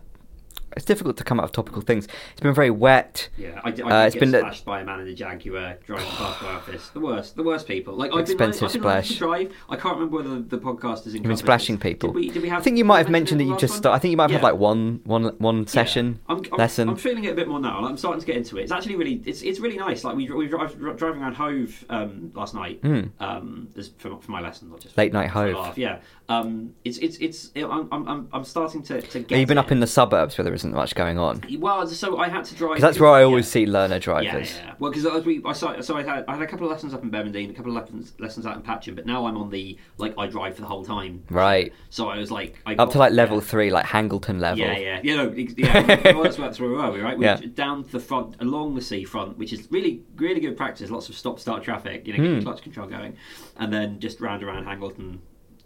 it's 0.75 0.85
difficult 0.85 1.17
to 1.17 1.23
come 1.23 1.39
out 1.39 1.43
of 1.45 1.51
topical 1.51 1.81
things. 1.81 2.07
It's 2.31 2.41
been 2.41 2.53
very 2.53 2.69
wet. 2.71 3.29
Yeah, 3.37 3.59
I, 3.63 3.71
did- 3.71 3.85
Uh, 3.85 4.03
it's 4.05 4.15
get 4.15 4.19
been 4.19 4.29
splashed 4.31 4.65
by 4.65 4.81
a 4.81 4.85
man 4.85 5.01
in 5.01 5.07
a 5.07 5.13
Jaguar 5.13 5.77
driving 5.85 6.05
past 6.07 6.41
my 6.41 6.49
office. 6.53 6.89
The 6.89 6.99
worst, 6.99 7.35
the 7.35 7.43
worst 7.43 7.67
people. 7.67 7.95
Like 7.95 8.11
I've 8.13 8.19
Expensive 8.21 8.59
been, 8.59 8.67
I've 8.67 8.73
been 8.73 8.81
splash. 8.81 9.07
to 9.09 9.17
drive. 9.17 9.53
I 9.69 9.75
can't 9.75 9.95
remember 9.95 10.17
whether 10.17 10.41
the 10.41 10.57
podcast 10.57 11.07
is 11.07 11.13
in. 11.15 11.21
You've 11.23 11.29
been 11.29 11.37
splashing 11.37 11.77
people. 11.77 12.09
Did 12.09 12.15
we? 12.15 12.29
Did 12.29 12.41
we 12.43 12.49
have? 12.49 12.61
I 12.61 12.63
think 12.63 12.77
you 12.77 12.85
might 12.85 12.99
have 12.99 13.09
mentioned 13.09 13.39
that 13.39 13.45
you 13.45 13.57
just. 13.57 13.75
Start, 13.75 13.95
I 13.95 13.99
think 13.99 14.11
you 14.11 14.17
might 14.17 14.29
have 14.31 14.41
had 14.41 14.43
like 14.43 14.55
one, 14.55 15.01
one, 15.03 15.25
one 15.39 15.59
Yeah. 15.59 15.65
session 15.65 16.19
I'm, 16.29 16.37
I'm, 16.37 16.57
lesson. 16.57 16.89
I'm 16.89 16.95
feeling 16.95 17.23
it 17.25 17.31
a 17.31 17.35
bit 17.35 17.47
more 17.47 17.59
now. 17.59 17.83
I'm 17.85 17.97
starting 17.97 18.21
to 18.21 18.25
get 18.25 18.37
into 18.37 18.57
it. 18.57 18.63
It's 18.63 18.71
actually 18.71 18.95
really, 18.95 19.21
it's, 19.25 19.41
it's 19.41 19.59
really 19.59 19.77
nice. 19.77 20.03
Like 20.03 20.15
we 20.15 20.29
we 20.31 20.47
drive 20.47 20.77
driving 20.97 21.21
around 21.21 21.33
Hove 21.35 21.85
um, 21.89 22.31
last 22.33 22.53
night. 22.53 22.81
Mm. 22.81 23.09
Um, 23.19 23.69
for, 23.97 24.17
for 24.19 24.31
my 24.31 24.41
lesson, 24.41 24.69
not 24.69 24.79
just 24.79 24.97
Late 24.97 25.13
night 25.13 25.29
Hove. 25.29 25.77
Yeah. 25.77 25.99
Um, 26.27 26.73
it's 26.83 26.97
it's 26.97 27.17
it's. 27.17 27.51
I'm 27.55 27.87
I'm 27.91 28.27
I'm- 28.33 28.43
starting 28.45 28.81
to 28.83 28.99
to 29.01 29.19
get. 29.19 29.37
Have 29.39 29.47
been 29.47 29.57
it. 29.57 29.61
up 29.61 29.71
in 29.71 29.79
the 29.79 29.85
suburbs 29.87 30.37
where 30.37 30.43
there 30.43 30.53
isn't 30.55 30.73
much 30.73 30.95
going 30.95 31.19
on? 31.19 31.41
Well, 31.59 31.85
so 31.87 32.17
I 32.17 32.29
had 32.29 32.45
to 32.45 32.55
drive 32.55 32.71
Because 32.75 32.81
that's 32.81 32.99
where 32.99 33.11
I 33.11 33.19
yeah. 33.19 33.25
always 33.25 33.47
see 33.47 33.65
learner 33.67 33.95
Yeah, 33.95 33.99
drivers. 33.99 34.55
yeah. 34.57 34.73
Well, 34.79 34.91
because 34.91 35.23
we, 35.23 35.41
I 35.45 35.53
saw, 35.53 35.79
so 35.81 35.95
I 35.97 36.03
had, 36.03 36.25
I 36.27 36.33
had 36.33 36.41
a 36.41 36.47
couple 36.47 36.65
of 36.65 36.71
lessons 36.71 36.93
up 36.95 37.03
in 37.03 37.11
Bevendean, 37.11 37.51
a 37.51 37.53
couple 37.53 37.75
of 37.77 37.81
lessons, 37.83 38.13
lessons 38.19 38.45
out 38.47 38.55
in 38.55 38.63
Patcham, 38.63 38.95
but 38.95 39.05
now 39.05 39.25
I'm 39.27 39.37
on 39.37 39.49
the 39.51 39.77
like 39.97 40.15
I 40.17 40.25
drive 40.27 40.55
for 40.55 40.61
the 40.61 40.67
whole 40.67 40.83
time. 40.83 41.23
Right. 41.29 41.71
So 41.91 42.09
I 42.09 42.17
was 42.17 42.31
like, 42.31 42.59
I 42.65 42.73
Up 42.75 42.91
to 42.93 42.97
like 42.97 43.13
level 43.13 43.37
yeah. 43.37 43.43
three, 43.43 43.69
like 43.71 43.85
Hangleton 43.85 44.39
level. 44.39 44.57
Yeah, 44.59 44.77
yeah, 44.77 44.99
yeah. 45.03 45.15
No, 45.15 45.29
ex- 45.37 45.53
yeah. 45.57 45.85
well, 46.13 46.23
that's, 46.23 46.37
that's 46.37 46.59
where 46.59 46.69
we 46.69 46.75
were, 46.75 47.03
right? 47.03 47.17
We 47.17 47.25
Yeah. 47.25 47.39
were 47.39 47.45
down 47.47 47.85
the 47.91 47.99
front, 47.99 48.35
along 48.41 48.73
the 48.75 48.81
seafront, 48.81 49.37
which 49.37 49.53
is 49.53 49.67
really, 49.71 50.01
really 50.15 50.39
good 50.39 50.57
practice. 50.57 50.89
Lots 50.89 51.07
of 51.09 51.15
stop-start 51.15 51.63
traffic, 51.63 52.07
you 52.07 52.13
know, 52.13 52.17
getting 52.17 52.37
Hmm. 52.39 52.43
clutch 52.43 52.63
control 52.63 52.87
going, 52.87 53.15
and 53.57 53.71
then 53.71 53.99
just 53.99 54.19
round 54.21 54.43
around 54.43 54.65
Hangleton, 54.65 55.21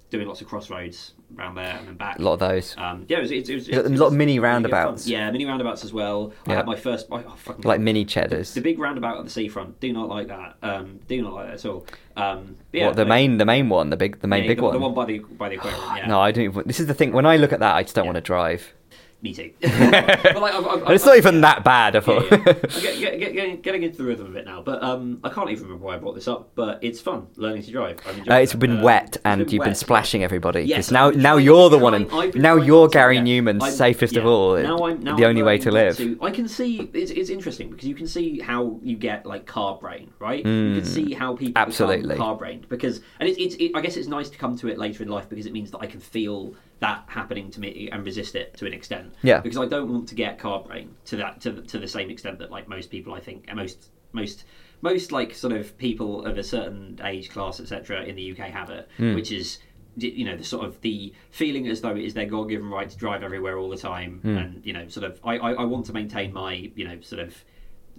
doing 0.09 0.27
lots 0.27 0.41
of 0.41 0.47
crossroads 0.47 1.13
around 1.37 1.55
there 1.55 1.77
and 1.77 1.87
then 1.87 1.95
back. 1.95 2.17
A 2.17 2.21
lot 2.21 2.33
of 2.33 2.39
those. 2.39 2.75
Um, 2.77 3.05
yeah, 3.07 3.17
it 3.17 3.21
was, 3.21 3.31
it, 3.31 3.37
was, 3.49 3.69
it 3.69 3.77
was, 3.83 3.85
A 3.85 3.89
lot 3.89 4.07
of 4.07 4.13
mini 4.13 4.33
really 4.33 4.39
roundabouts. 4.39 5.07
Yeah, 5.07 5.29
mini 5.31 5.45
roundabouts 5.45 5.83
as 5.83 5.93
well. 5.93 6.33
I 6.47 6.53
had 6.55 6.65
my 6.65 6.75
first, 6.75 7.07
oh, 7.11 7.19
fucking 7.37 7.63
Like 7.63 7.79
mini 7.79 8.05
cheddars. 8.05 8.53
the 8.53 8.61
big 8.61 8.79
roundabout 8.79 9.19
at 9.19 9.23
the 9.25 9.29
seafront. 9.29 9.79
Do 9.79 9.93
not 9.93 10.09
like 10.09 10.27
that. 10.27 10.55
Um, 10.63 10.99
do 11.07 11.21
not 11.21 11.33
like 11.33 11.47
that 11.47 11.53
at 11.53 11.65
all. 11.65 11.85
Um, 12.17 12.57
yeah, 12.73 12.87
what 12.87 12.95
the 12.95 13.03
like- 13.03 13.09
main, 13.09 13.37
the 13.37 13.45
main 13.45 13.69
one, 13.69 13.89
the 13.91 13.97
big, 13.97 14.19
the 14.21 14.27
main 14.27 14.43
yeah, 14.43 14.49
big 14.49 14.57
the, 14.57 14.63
one. 14.63 14.73
the 14.73 14.79
one 14.79 14.93
by 14.93 15.05
the 15.05 15.19
by 15.19 15.49
the 15.49 15.55
aquarium. 15.55 15.97
Yeah. 15.97 16.07
No, 16.07 16.19
I 16.19 16.31
don't. 16.31 16.45
Even, 16.45 16.63
this 16.65 16.79
is 16.79 16.87
the 16.87 16.93
thing. 16.93 17.11
When 17.11 17.25
I 17.25 17.37
look 17.37 17.53
at 17.53 17.59
that, 17.59 17.75
I 17.75 17.83
just 17.83 17.95
don't 17.95 18.05
want 18.05 18.15
to 18.15 18.21
drive. 18.21 18.73
Me 19.21 19.33
too. 19.33 19.51
but 19.61 19.71
like, 19.73 20.53
I've, 20.53 20.65
I've, 20.65 20.91
it's 20.91 21.03
I've- 21.03 21.05
not 21.05 21.17
even 21.17 21.41
that 21.41 21.61
bad, 21.65 21.95
I 21.95 21.99
yeah, 21.99 22.01
thought. 22.05 22.31
yeah. 22.31 22.37
I'm 22.37 22.43
get, 22.81 22.99
get, 22.99 23.19
get, 23.19 23.33
getting, 23.33 23.61
getting 23.61 23.83
into 23.83 23.97
the 23.97 24.05
rhythm 24.05 24.27
of 24.27 24.35
it 24.37 24.45
now, 24.45 24.61
but 24.61 24.81
um, 24.81 25.19
I 25.25 25.29
can't 25.29 25.49
even 25.49 25.63
remember 25.63 25.85
why 25.85 25.95
I 25.95 25.97
brought 25.97 26.15
this 26.15 26.29
up. 26.29 26.51
But 26.55 26.79
it's 26.81 27.01
fun 27.01 27.27
learning 27.35 27.63
to 27.63 27.71
drive. 27.71 27.99
Uh, 28.29 28.35
it's 28.35 28.53
it. 28.53 28.59
been 28.59 28.77
Uh, 28.79 28.83
wet, 28.83 29.17
and 29.25 29.43
been 29.45 29.53
you've 29.53 29.65
been 29.65 29.75
splashing 29.75 30.23
everybody. 30.23 30.61
Yes, 30.61 30.89
now, 30.89 31.09
now 31.09 31.35
you're 31.35 31.69
the 31.69 31.77
one, 31.77 31.95
and 31.95 32.07
trying- 32.09 32.27
I've 32.27 32.31
been 32.33 32.41
now 32.41 32.55
you're 32.55 32.87
to, 32.87 32.93
Gary 32.93 33.17
yeah. 33.17 33.23
Numan, 33.23 33.61
I'm- 33.61 33.71
safest 33.73 34.15
of 34.15 34.25
all. 34.25 34.55
Now 34.57 34.85
I'm 34.85 35.03
now 35.03 35.17
the 35.17 35.25
only 35.25 35.43
way 35.43 35.57
to 35.57 35.69
live. 35.71 35.97
to- 35.97 36.17
I 36.21 36.31
can 36.31 36.47
see 36.47 36.89
it's, 36.93 37.11
it's 37.11 37.29
interesting 37.29 37.69
because 37.71 37.87
you 37.89 37.95
can 37.95 38.07
see 38.07 38.39
how 38.39 38.79
you 38.81 38.95
get 38.95 39.25
like 39.25 39.45
car 39.45 39.77
brain, 39.77 40.11
right? 40.19 40.45
You 40.45 40.49
Mm. 40.51 40.75
can 40.75 40.85
see 40.85 41.13
how 41.13 41.35
people 41.35 41.61
Absolutely. 41.61 42.15
car 42.15 42.35
brained 42.37 42.69
because, 42.69 43.01
and 43.19 43.27
it's, 43.27 43.37
it's 43.37 43.55
it, 43.55 43.71
I 43.75 43.81
guess 43.81 43.97
it's 43.97 44.07
nice 44.07 44.29
to 44.29 44.37
come 44.37 44.57
to 44.59 44.69
it 44.69 44.77
later 44.77 45.03
in 45.03 45.09
life 45.09 45.27
because 45.27 45.45
it 45.45 45.51
means 45.51 45.71
that 45.71 45.79
I 45.79 45.87
can 45.87 45.99
feel 45.99 46.53
that 46.79 47.03
happening 47.07 47.51
to 47.51 47.59
me 47.59 47.89
and 47.91 48.05
resist 48.05 48.35
it 48.35 48.55
to 48.57 48.65
an 48.65 48.73
extent. 48.73 49.13
Yeah. 49.21 49.39
Because 49.41 49.57
I 49.57 49.65
don't 49.65 49.91
want 49.91 50.07
to 50.09 50.15
get 50.15 50.39
car 50.39 50.61
brain 50.63 50.95
to 51.05 51.17
that 51.17 51.41
to 51.41 51.51
the, 51.51 51.61
to 51.63 51.77
the 51.79 51.87
same 51.87 52.09
extent 52.09 52.39
that 52.39 52.51
like 52.51 52.67
most 52.67 52.89
people 52.89 53.13
I 53.13 53.19
think 53.19 53.45
and 53.47 53.57
most 53.57 53.89
most 54.13 54.45
most 54.81 55.11
like 55.11 55.33
sort 55.35 55.53
of 55.53 55.77
people 55.77 56.25
of 56.25 56.37
a 56.37 56.43
certain 56.43 56.99
age 57.03 57.29
class 57.29 57.59
etc 57.59 58.03
in 58.03 58.15
the 58.15 58.31
UK 58.31 58.37
have 58.49 58.69
it, 58.69 58.87
Hmm. 58.97 59.13
which 59.15 59.31
is 59.31 59.59
you 59.97 60.23
know 60.23 60.37
the 60.37 60.43
sort 60.43 60.65
of 60.65 60.79
the 60.81 61.13
feeling 61.31 61.67
as 61.67 61.81
though 61.81 61.95
it 61.95 62.05
is 62.05 62.13
their 62.13 62.25
god-given 62.27 62.69
right 62.69 62.89
to 62.89 62.95
drive 62.97 63.21
everywhere 63.23 63.57
all 63.57 63.69
the 63.69 63.75
time 63.77 64.19
Hmm. 64.21 64.37
and 64.37 64.65
you 64.65 64.71
know 64.71 64.87
sort 64.87 65.03
of 65.05 65.19
I, 65.23 65.37
I, 65.37 65.51
I 65.53 65.63
want 65.65 65.85
to 65.87 65.93
maintain 65.93 66.31
my 66.31 66.71
you 66.75 66.87
know 66.87 67.01
sort 67.01 67.21
of 67.21 67.35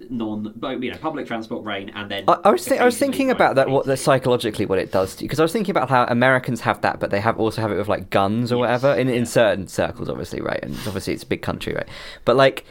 non 0.08 0.54
you 0.80 0.90
know 0.90 0.98
public 0.98 1.26
transport 1.26 1.62
brain 1.62 1.90
and 1.90 2.10
then 2.10 2.24
I, 2.28 2.38
I 2.44 2.50
was 2.50 2.66
think, 2.66 2.80
I 2.80 2.84
was 2.84 2.98
thinking 2.98 3.30
about 3.30 3.56
that 3.56 3.68
what 3.68 3.86
the 3.86 3.96
psychologically 3.96 4.66
what 4.66 4.78
it 4.78 4.92
does 4.92 5.16
to 5.16 5.24
you 5.24 5.28
because 5.28 5.40
I 5.40 5.42
was 5.42 5.52
thinking 5.52 5.72
about 5.72 5.88
how 5.88 6.04
Americans 6.04 6.60
have 6.62 6.80
that 6.80 7.00
but 7.00 7.10
they 7.10 7.20
have 7.20 7.38
also 7.38 7.60
have 7.60 7.70
it 7.70 7.76
with 7.76 7.88
like 7.88 8.10
guns 8.10 8.50
or 8.52 8.56
Yes, 8.56 8.82
whatever 8.82 8.98
in, 8.98 9.08
in 9.08 9.26
certain 9.26 9.68
circles 9.68 10.08
obviously 10.08 10.40
right 10.40 10.60
and 10.62 10.74
obviously 10.86 11.12
it's 11.12 11.22
a 11.22 11.26
big 11.26 11.42
country 11.42 11.74
right 11.74 11.88
but 12.24 12.36
like 12.36 12.64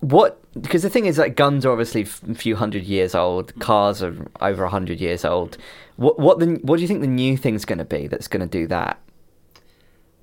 what 0.00 0.40
because 0.60 0.82
the 0.82 0.90
thing 0.90 1.06
is 1.06 1.18
like 1.18 1.36
guns 1.36 1.64
are 1.64 1.70
obviously 1.70 2.02
a 2.02 2.34
few 2.34 2.56
hundred 2.56 2.84
years 2.84 3.14
old 3.14 3.56
cars 3.60 4.02
are 4.02 4.14
over 4.40 4.64
a 4.64 4.70
hundred 4.70 5.00
years 5.00 5.24
old. 5.24 5.56
What 5.96 6.18
what 6.18 6.40
the 6.40 6.58
what 6.62 6.76
do 6.76 6.82
you 6.82 6.88
think 6.88 7.00
the 7.00 7.06
new 7.06 7.36
thing's 7.36 7.64
going 7.64 7.78
to 7.78 7.84
be 7.84 8.06
that's 8.08 8.28
going 8.28 8.40
to 8.40 8.46
do 8.46 8.66
that 8.68 8.98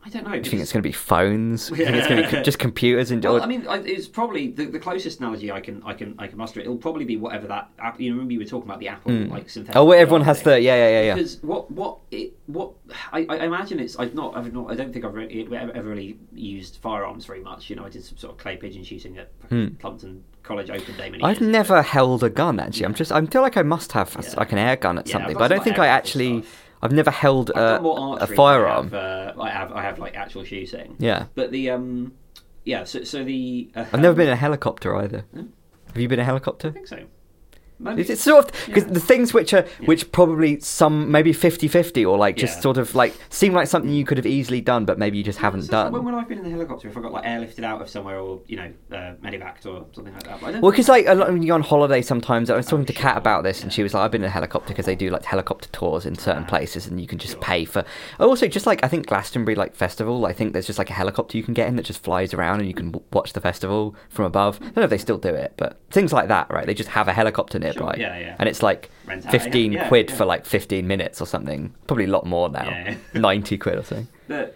I 0.05 0.09
don't 0.09 0.23
know 0.23 0.31
do 0.31 0.37
you 0.37 0.43
think 0.43 0.61
it's 0.61 0.71
going 0.71 0.83
to 0.83 0.87
be 0.87 0.93
phones 0.93 1.69
do 1.69 1.77
you 1.77 1.85
think 1.85 1.97
it's 1.97 2.07
going 2.07 2.23
to 2.23 2.37
be 2.37 2.43
just 2.43 2.59
computers 2.59 3.09
and 3.09 3.23
Well, 3.23 3.41
I 3.41 3.47
mean, 3.47 3.65
it's 3.67 4.07
probably 4.07 4.51
the, 4.51 4.65
the 4.65 4.79
closest 4.79 5.19
analogy 5.19 5.51
I 5.51 5.59
can 5.59 5.81
I 5.83 5.93
can 5.93 6.13
I 6.19 6.27
can 6.27 6.37
muster. 6.37 6.59
It'll 6.59 6.77
probably 6.77 7.05
be 7.05 7.17
whatever 7.17 7.47
that 7.47 7.71
app. 7.79 7.99
You 7.99 8.09
know, 8.09 8.15
remember 8.15 8.33
you 8.33 8.39
were 8.39 8.45
talking 8.45 8.69
about 8.69 8.79
the 8.79 8.87
Apple 8.87 9.11
hmm. 9.11 9.31
like 9.31 9.49
synthetic. 9.49 9.75
oh 9.75 9.91
everyone 9.91 10.21
has 10.21 10.41
thing? 10.41 10.53
the 10.53 10.61
yeah 10.61 10.75
yeah 10.75 10.89
yeah 10.89 11.01
yeah 11.01 11.15
Because 11.15 11.41
what 11.41 11.71
what 11.71 11.97
it 12.11 12.37
what 12.45 12.73
I, 13.11 13.25
I 13.27 13.45
imagine 13.45 13.79
it's 13.79 13.97
I've 13.97 14.13
not 14.13 14.37
I've 14.37 14.53
not 14.53 14.71
I 14.71 14.75
don't 14.75 14.93
think 14.93 15.05
I've 15.05 15.15
really, 15.15 15.47
ever, 15.55 15.71
ever 15.75 15.89
really 15.89 16.19
used 16.33 16.77
firearms 16.77 17.25
very 17.25 17.41
much. 17.41 17.69
You 17.71 17.75
know, 17.75 17.85
I 17.85 17.89
did 17.89 18.03
some 18.03 18.17
sort 18.17 18.33
of 18.33 18.37
clay 18.37 18.57
pigeon 18.57 18.83
shooting 18.83 19.17
at 19.17 19.31
hmm. 19.49 19.69
Plumpton 19.79 20.23
College 20.43 20.69
Open 20.69 20.95
Day. 20.97 21.09
Many. 21.09 21.23
I've 21.23 21.41
never 21.41 21.77
ago. 21.77 21.83
held 21.83 22.23
a 22.23 22.29
gun 22.29 22.59
actually. 22.59 22.85
I'm 22.85 22.93
just 22.93 23.11
I 23.11 23.25
feel 23.25 23.41
like 23.41 23.57
I 23.57 23.63
must 23.63 23.91
have 23.93 24.15
Yeah. 24.21 24.33
like 24.37 24.51
an 24.51 24.59
air 24.59 24.75
gun 24.75 24.99
at 24.99 25.07
Yeah, 25.07 25.13
something, 25.13 25.33
but 25.33 25.43
I 25.43 25.47
don't 25.47 25.63
think 25.63 25.79
I 25.79 25.87
actually. 25.87 26.41
stuff. 26.41 26.61
I've 26.85 26.91
never 26.91 27.11
held 27.11 27.49
a, 27.49 27.79
a 27.79 27.79
than 27.81 28.31
I 28.31 28.35
firearm. 28.35 28.89
have, 28.91 28.93
uh, 29.37 29.41
I 29.41 29.49
have 29.49 29.71
I 29.73 29.81
have 29.81 29.99
like 29.99 30.15
actual 30.15 30.43
shooting. 30.43 30.95
Yeah, 30.99 31.25
But 31.35 31.51
the 31.51 31.71
um 31.71 32.13
yeah 32.63 32.83
so 32.83 33.03
so 33.03 33.23
the 33.23 33.69
uh, 33.75 33.85
I've 33.91 33.99
never 34.01 34.15
been 34.15 34.27
in 34.27 34.33
a 34.33 34.37
helicopter 34.37 34.95
either. 34.95 35.21
Hmm? 35.33 35.47
Have 35.87 35.97
you 36.01 36.07
been 36.07 36.19
a 36.19 36.23
helicopter? 36.25 36.69
I 36.69 36.71
think 36.71 36.87
so. 36.87 36.99
Maybe. 37.77 38.03
It's, 38.03 38.21
sort 38.21 38.45
of 38.45 38.51
because 38.67 38.83
Yeah. 38.85 38.91
the 38.93 38.99
things 38.99 39.33
which 39.33 39.53
are 39.53 39.65
which 39.85 40.11
probably 40.11 40.59
some 40.61 41.11
maybe 41.11 41.33
50-50 41.33 42.05
or 42.09 42.17
like 42.17 42.37
just 42.37 42.57
Yeah. 42.57 42.61
sort 42.61 42.77
of 42.77 42.95
like 42.95 43.13
seem 43.29 43.53
like 43.53 43.67
something 43.67 43.91
you 43.91 44.05
could 44.05 44.17
have 44.17 44.25
easily 44.25 44.61
done, 44.61 44.85
but 44.85 44.97
maybe 44.97 45.17
you 45.17 45.23
just 45.23 45.39
haven't 45.39 45.63
So 45.63 45.71
done. 45.71 45.91
When, 45.91 46.05
when 46.05 46.15
I've 46.15 46.27
been 46.29 46.37
in 46.37 46.45
the 46.45 46.49
helicopter, 46.51 46.87
if 46.87 46.97
I 46.97 47.01
got 47.01 47.11
like 47.11 47.25
airlifted 47.25 47.63
out 47.63 47.81
of 47.81 47.89
somewhere 47.89 48.17
or 48.19 48.39
you 48.47 48.55
know 48.57 48.71
uh, 48.91 49.13
medevaced 49.23 49.65
or 49.65 49.85
something 49.93 50.13
like 50.13 50.23
that. 50.23 50.39
But 50.39 50.47
I 50.47 50.51
don't 50.53 50.61
Well, 50.61 50.71
because 50.71 50.87
like 50.89 51.05
a 51.07 51.15
lot 51.15 51.31
when 51.31 51.43
you're 51.43 51.55
on 51.55 51.61
holiday, 51.63 52.01
sometimes 52.01 52.49
I 52.49 52.55
was 52.55 52.65
talking 52.65 52.85
to 52.85 52.93
Kat 52.93 53.13
sure, 53.13 53.17
about 53.17 53.43
this, 53.43 53.61
and 53.63 53.73
she 53.73 53.83
was 53.83 53.93
like, 53.93 54.03
"I've 54.03 54.11
been 54.11 54.21
in 54.23 54.27
a 54.27 54.31
helicopter 54.31 54.69
because 54.69 54.85
they 54.85 54.95
do 54.95 55.09
like 55.09 55.25
helicopter 55.25 55.67
tours 55.71 56.05
in 56.05 56.15
certain 56.17 56.43
Ah, 56.43 56.47
places, 56.49 56.87
and 56.87 56.99
you 57.01 57.07
can 57.07 57.17
just 57.19 57.33
sure. 57.33 57.41
pay 57.41 57.65
for." 57.65 57.83
Also, 58.19 58.47
just 58.47 58.65
like 58.65 58.83
I 58.83 58.87
think 58.87 59.07
Glastonbury 59.07 59.55
like 59.55 59.75
festival, 59.75 60.25
I 60.25 60.33
think 60.33 60.53
there's 60.53 60.67
just 60.67 60.79
like 60.79 60.89
a 60.89 60.93
helicopter 60.93 61.37
you 61.37 61.43
can 61.43 61.53
get 61.53 61.67
in 61.67 61.75
that 61.75 61.83
just 61.85 62.03
flies 62.03 62.33
around, 62.33 62.59
and 62.59 62.67
you 62.67 62.73
can 62.73 62.91
w- 62.91 63.05
watch 63.11 63.33
the 63.33 63.41
festival 63.41 63.95
from 64.09 64.25
above. 64.25 64.59
I 64.61 64.65
don't 64.65 64.77
know 64.77 64.83
if 64.83 64.89
they 64.89 64.97
still 64.97 65.17
do 65.17 65.29
it, 65.29 65.53
but 65.57 65.79
things 65.91 66.13
like 66.13 66.29
that, 66.29 66.49
right? 66.51 66.65
They 66.65 66.73
just 66.73 66.89
have 66.89 67.07
a 67.07 67.13
helicopter 67.13 67.59
nearby, 67.65 67.95
yeah, 67.97 68.17
yeah. 68.17 68.35
and 68.39 68.47
it's 68.49 68.61
like 68.63 68.89
Rent 69.05 69.29
fifteen 69.29 69.71
yeah, 69.73 69.87
quid 69.87 70.11
for 70.11 70.25
like 70.25 70.45
fifteen 70.45 70.87
minutes 70.87 71.21
or 71.21 71.25
something. 71.27 71.73
Probably 71.87 72.05
a 72.05 72.13
lot 72.17 72.25
more 72.25 72.49
now, 72.49 72.69
Yeah. 72.69 72.95
ninety 73.13 73.57
quid 73.57 73.77
or 73.77 73.83
something. 73.83 74.07
But 74.27 74.55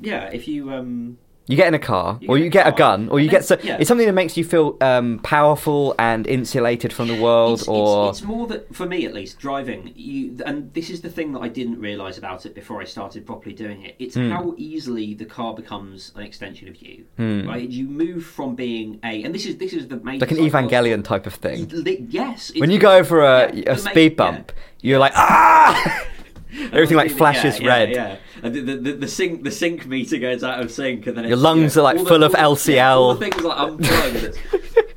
yeah, 0.00 0.30
if 0.32 0.48
you 0.48 0.72
um 0.72 1.18
You 1.48 1.56
get 1.56 1.66
in 1.66 1.74
a 1.74 1.78
car, 1.78 2.18
You 2.20 2.28
or 2.28 2.38
you 2.38 2.46
a 2.46 2.48
get 2.50 2.66
a 2.68 2.70
car, 2.70 2.78
gun, 2.96 3.08
or 3.08 3.18
you 3.18 3.24
and 3.24 3.30
get 3.32 3.44
so 3.44 3.58
yeah. 3.62 3.76
it's 3.80 3.88
something 3.88 4.06
that 4.06 4.12
makes 4.12 4.36
you 4.36 4.44
feel 4.44 4.76
um, 4.80 5.18
powerful 5.24 5.94
and 5.98 6.24
insulated 6.26 6.92
from 6.92 7.08
the 7.08 7.20
world, 7.20 7.58
it's, 7.60 7.68
or 7.68 8.10
it's, 8.10 8.18
it's 8.20 8.26
more 8.26 8.46
that 8.46 8.72
for 8.74 8.86
me 8.86 9.04
at 9.06 9.12
least 9.12 9.40
driving 9.40 9.92
you 9.96 10.36
and 10.46 10.72
this 10.72 10.88
is 10.88 11.00
the 11.00 11.10
thing 11.10 11.32
that 11.32 11.40
I 11.40 11.48
didn't 11.48 11.80
realize 11.80 12.16
about 12.16 12.46
it 12.46 12.54
before 12.54 12.80
I 12.80 12.84
started 12.84 13.26
properly 13.26 13.54
doing 13.54 13.82
it. 13.82 13.96
It's 13.98 14.14
Hmm. 14.14 14.30
how 14.30 14.54
easily 14.56 15.14
the 15.14 15.24
car 15.24 15.52
becomes 15.52 16.12
an 16.14 16.22
extension 16.22 16.68
of 16.68 16.76
you. 16.80 17.06
Right, 17.18 17.68
you 17.68 17.86
move 17.86 18.24
from 18.24 18.54
being 18.54 19.00
a 19.02 19.24
and 19.24 19.34
this 19.34 19.44
is 19.44 19.56
this 19.56 19.72
is 19.72 19.88
the 19.88 19.96
major 19.96 20.24
Hmm. 20.24 20.30
like 20.30 20.38
an 20.38 20.68
Evangelion 20.68 21.02
type 21.02 21.26
of 21.26 21.34
thing. 21.34 21.68
Yes, 22.08 22.52
When 22.56 22.70
you 22.70 22.78
go 22.78 23.02
for 23.02 23.20
a, 23.22 23.52
yeah, 23.52 23.72
a 23.72 23.76
speed 23.78 24.12
yeah. 24.12 24.16
bump, 24.16 24.52
you're 24.80 25.00
like 25.00 25.12
ah, 25.16 26.04
everything 26.52 26.96
like 26.96 27.10
flashes 27.10 27.60
yeah, 27.60 27.66
red. 27.66 27.90
Yeah, 27.90 28.16
and 28.42 28.54
the, 28.54 28.60
the, 28.60 28.92
the, 28.92 29.08
sync 29.08 29.44
the 29.44 29.50
sync 29.50 29.86
meter 29.86 30.18
goes 30.18 30.42
out 30.44 30.60
of 30.60 30.70
sync, 30.70 31.06
and 31.06 31.16
then 31.16 31.28
Your 31.28 31.36
lungs 31.36 31.76
you 31.76 31.82
know, 31.82 31.88
are, 31.88 31.94
like, 31.94 31.98
all 31.98 32.04
the- 32.04 32.10
full 32.10 32.22
of 32.24 32.34
all 32.34 32.40
yeah, 32.40 32.92
LCL. 32.92 32.96
all 32.96 33.14
the 33.14 33.30
things 33.30 33.44
like 33.44 33.58
unplugged. 33.58 34.38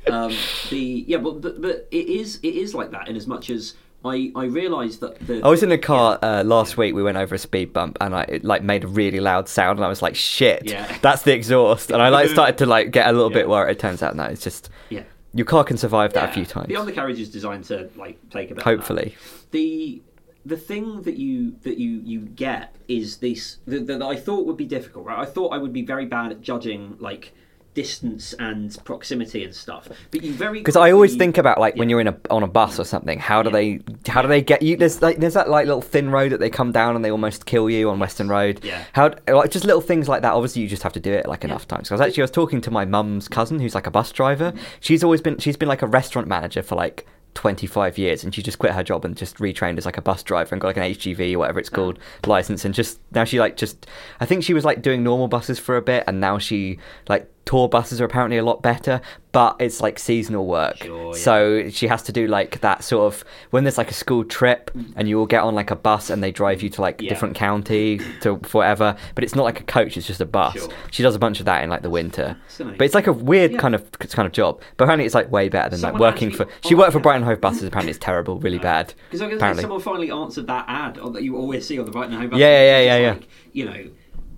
um, 0.10 0.36
the 0.70 1.04
yeah, 1.06 1.18
but, 1.18 1.40
but 1.40 1.60
but 1.60 1.88
it 1.90 2.06
is 2.06 2.38
it 2.42 2.54
is 2.54 2.74
like 2.74 2.90
that 2.90 3.08
in 3.08 3.16
as 3.16 3.26
much 3.26 3.50
as 3.50 3.74
I 4.04 4.30
I 4.34 4.44
realised 4.44 5.00
that 5.00 5.18
the 5.26 5.42
I 5.42 5.48
was 5.48 5.62
in 5.62 5.72
a 5.72 5.78
car 5.78 6.18
uh, 6.22 6.44
last 6.44 6.76
week. 6.76 6.94
We 6.94 7.02
went 7.02 7.16
over 7.16 7.34
a 7.34 7.38
speed 7.38 7.72
bump, 7.72 7.98
and 8.00 8.14
I 8.14 8.22
it 8.22 8.44
like 8.44 8.62
made 8.62 8.84
a 8.84 8.88
really 8.88 9.20
loud 9.20 9.48
sound, 9.48 9.78
and 9.78 9.84
I 9.84 9.88
was 9.88 10.02
like, 10.02 10.14
"Shit, 10.14 10.62
Yeah. 10.64 10.96
that's 11.02 11.22
the 11.22 11.32
exhaust." 11.32 11.90
And 11.90 12.00
I 12.00 12.08
like 12.08 12.28
started 12.36 12.58
to 12.58 12.66
like 12.66 12.90
get 12.90 13.08
a 13.08 13.12
little 13.12 13.30
bit 13.30 13.48
worried. 13.48 13.72
It 13.72 13.78
turns 13.78 14.02
out 14.02 14.14
no, 14.14 14.24
it's 14.24 14.42
just 14.42 14.70
yeah. 14.90 15.02
your 15.34 15.46
car 15.46 15.64
can 15.64 15.76
survive 15.76 16.12
that 16.12 16.24
yeah. 16.24 16.30
a 16.30 16.34
few 16.34 16.46
times. 16.46 16.68
The 16.68 16.76
undercarriage 16.76 17.18
is 17.18 17.30
designed 17.30 17.64
to 17.64 17.90
like 17.96 18.18
take 18.30 18.50
a 18.50 18.54
bit. 18.54 18.64
Hopefully, 18.64 19.16
the 19.50 20.02
the 20.46 20.56
thing 20.56 21.02
that 21.02 21.16
you 21.16 21.56
that 21.62 21.78
you 21.78 22.00
you 22.04 22.20
get 22.20 22.74
is 22.88 23.16
this 23.18 23.58
that, 23.66 23.86
that 23.88 24.02
I 24.02 24.16
thought 24.16 24.46
would 24.46 24.56
be 24.56 24.64
difficult. 24.66 25.04
Right, 25.06 25.18
I 25.18 25.24
thought 25.24 25.48
I 25.52 25.58
would 25.58 25.72
be 25.72 25.82
very 25.82 26.06
bad 26.06 26.30
at 26.32 26.40
judging 26.40 26.96
like 27.00 27.32
distance 27.74 28.32
and 28.38 28.74
proximity 28.84 29.44
and 29.44 29.54
stuff. 29.54 29.86
But 30.10 30.22
you 30.22 30.32
very 30.32 30.60
because 30.60 30.76
I 30.76 30.92
always 30.92 31.14
think 31.16 31.36
about 31.36 31.60
like 31.60 31.76
when 31.76 31.90
you're 31.90 32.00
in 32.00 32.06
a 32.08 32.16
on 32.30 32.42
a 32.42 32.46
bus 32.46 32.80
or 32.80 32.84
something. 32.84 33.18
How 33.18 33.42
do 33.42 33.50
they 33.50 33.80
how 34.06 34.22
do 34.22 34.28
they 34.28 34.40
get 34.40 34.62
you? 34.62 34.76
There's 34.76 35.02
like 35.02 35.18
there's 35.18 35.34
that 35.34 35.50
like 35.50 35.66
little 35.66 35.82
thin 35.82 36.10
road 36.10 36.32
that 36.32 36.40
they 36.40 36.48
come 36.48 36.72
down 36.72 36.96
and 36.96 37.04
they 37.04 37.10
almost 37.10 37.44
kill 37.44 37.68
you 37.68 37.90
on 37.90 37.98
Western 37.98 38.28
Road. 38.28 38.64
Yeah. 38.64 38.82
How 38.94 39.12
like 39.28 39.50
just 39.50 39.66
little 39.66 39.82
things 39.82 40.08
like 40.08 40.22
that. 40.22 40.32
Obviously, 40.32 40.62
you 40.62 40.68
just 40.68 40.84
have 40.84 40.94
to 40.94 41.00
do 41.00 41.12
it 41.12 41.26
like 41.26 41.44
enough 41.44 41.68
times. 41.68 41.88
'Cause 41.88 42.00
I 42.00 42.04
was 42.04 42.08
actually 42.08 42.22
I 42.22 42.24
was 42.24 42.30
talking 42.30 42.60
to 42.62 42.70
my 42.70 42.84
mum's 42.86 43.28
cousin 43.28 43.58
who's 43.60 43.74
like 43.74 43.86
a 43.86 43.90
bus 43.90 44.10
driver. 44.12 44.54
She's 44.80 45.04
always 45.04 45.20
been 45.20 45.36
she's 45.38 45.56
been 45.58 45.68
like 45.68 45.82
a 45.82 45.86
restaurant 45.86 46.28
manager 46.28 46.62
for 46.62 46.76
like. 46.76 47.06
25 47.36 47.98
years 47.98 48.24
and 48.24 48.34
she 48.34 48.42
just 48.42 48.58
quit 48.58 48.72
her 48.72 48.82
job 48.82 49.04
and 49.04 49.16
just 49.16 49.36
retrained 49.36 49.78
as 49.78 49.84
like 49.84 49.98
a 49.98 50.02
bus 50.02 50.22
driver 50.22 50.54
and 50.54 50.60
got 50.60 50.68
like 50.68 50.76
an 50.78 50.82
HGV 50.82 51.34
or 51.34 51.38
whatever 51.38 51.60
it's 51.60 51.68
called 51.68 51.98
license 52.26 52.64
and 52.64 52.74
just 52.74 52.98
now 53.12 53.24
she 53.24 53.38
like 53.38 53.56
just 53.56 53.86
I 54.18 54.26
think 54.26 54.42
she 54.42 54.54
was 54.54 54.64
like 54.64 54.82
doing 54.82 55.04
normal 55.04 55.28
buses 55.28 55.58
for 55.58 55.76
a 55.76 55.82
bit 55.82 56.02
and 56.06 56.20
now 56.20 56.38
she 56.38 56.78
like 57.08 57.30
tour 57.46 57.68
buses 57.68 58.00
are 58.00 58.04
apparently 58.04 58.36
a 58.36 58.44
lot 58.44 58.60
better 58.60 59.00
but 59.30 59.54
it's 59.60 59.80
like 59.80 59.98
seasonal 60.00 60.46
work 60.46 60.78
Sure, 60.78 61.06
yeah. 61.06 61.12
so 61.12 61.70
she 61.70 61.86
has 61.86 62.02
to 62.02 62.12
do 62.12 62.26
like 62.26 62.60
that 62.60 62.82
sort 62.82 63.12
of 63.14 63.24
when 63.50 63.62
there's 63.62 63.78
like 63.78 63.90
a 63.90 63.94
school 63.94 64.24
trip 64.24 64.70
and 64.96 65.08
you 65.08 65.18
all 65.18 65.26
get 65.26 65.42
on 65.42 65.54
like 65.54 65.70
a 65.70 65.76
bus 65.76 66.10
and 66.10 66.22
they 66.24 66.32
drive 66.32 66.60
you 66.60 66.68
to 66.70 66.80
like 66.80 67.00
Yeah. 67.00 67.08
different 67.10 67.36
county 67.36 68.00
to 68.22 68.34
whatever 68.50 68.96
but 69.14 69.22
it's 69.22 69.34
not 69.36 69.44
like 69.44 69.60
a 69.60 69.62
coach 69.62 69.96
it's 69.96 70.06
just 70.08 70.20
a 70.20 70.26
bus 70.26 70.54
Sure. 70.54 70.68
she 70.90 71.02
does 71.04 71.14
a 71.14 71.18
bunch 71.20 71.38
of 71.38 71.46
that 71.46 71.62
in 71.62 71.70
like 71.70 71.82
the 71.82 71.90
winter 71.90 72.36
but 72.58 72.80
it's 72.82 72.94
like 72.96 73.06
a 73.06 73.12
weird 73.12 73.52
Yeah. 73.52 73.58
kind 73.58 73.74
of 73.76 73.90
kind 73.92 74.26
of 74.26 74.32
job 74.32 74.60
but 74.76 74.84
apparently 74.84 75.06
it's 75.06 75.14
like 75.14 75.30
way 75.30 75.48
better 75.48 75.70
than 75.70 75.78
Someone 75.78 76.00
like 76.00 76.12
working 76.14 76.30
actually- 76.32 76.46
for 76.46 76.66
she 76.68 76.74
worked 76.74 76.92
for 76.92 76.98
yeah. 76.98 77.02
Brighton 77.02 77.22
Hove 77.22 77.40
buses 77.40 77.62
apparently 77.62 77.90
it's 77.90 78.00
terrible 78.00 78.40
really 78.40 78.58
bad 78.58 78.92
Because 79.10 79.20
apparently 79.20 79.62
someone 79.62 79.80
finally 79.80 80.10
answered 80.10 80.48
that 80.48 80.64
ad 80.66 80.98
or 80.98 81.10
that 81.12 81.22
you 81.22 81.36
always 81.36 81.64
see 81.64 81.78
on 81.78 81.84
the 81.84 81.92
Brighton 81.92 82.14
Hove. 82.20 82.30
Bus, 82.30 82.40
Yeah, 82.40 82.46
yeah, 82.48 82.78
which 82.78 82.86
yeah, 82.86 82.96
is 82.96 83.02
yeah, 83.02 83.10
like, 83.12 83.28
You 83.52 83.64
know, 83.66 83.90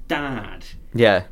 dad, 0.08 0.64
yeah 0.94 1.22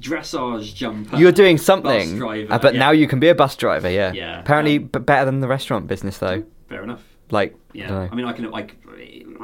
dressage 0.00 0.74
jumper. 0.74 1.16
you're 1.16 1.32
doing 1.32 1.58
something 1.58 2.16
driver, 2.18 2.52
uh, 2.52 2.58
but 2.58 2.74
yeah. 2.74 2.80
now 2.80 2.90
you 2.90 3.06
can 3.06 3.20
be 3.20 3.28
a 3.28 3.34
bus 3.34 3.54
driver 3.56 3.90
yeah 3.90 4.12
Yeah. 4.12 4.40
apparently 4.40 4.76
Um, 4.78 4.84
b- 4.86 4.98
better 5.00 5.24
than 5.24 5.40
the 5.40 5.48
restaurant 5.48 5.86
business 5.86 6.18
though 6.18 6.44
fair 6.68 6.82
enough. 6.82 7.02
like 7.30 7.52
I 7.54 7.56
Yeah, 7.78 7.88
don't. 7.88 8.12
I 8.12 8.14
mean, 8.14 8.26
I 8.26 8.32
can 8.32 8.50
like 8.50 8.76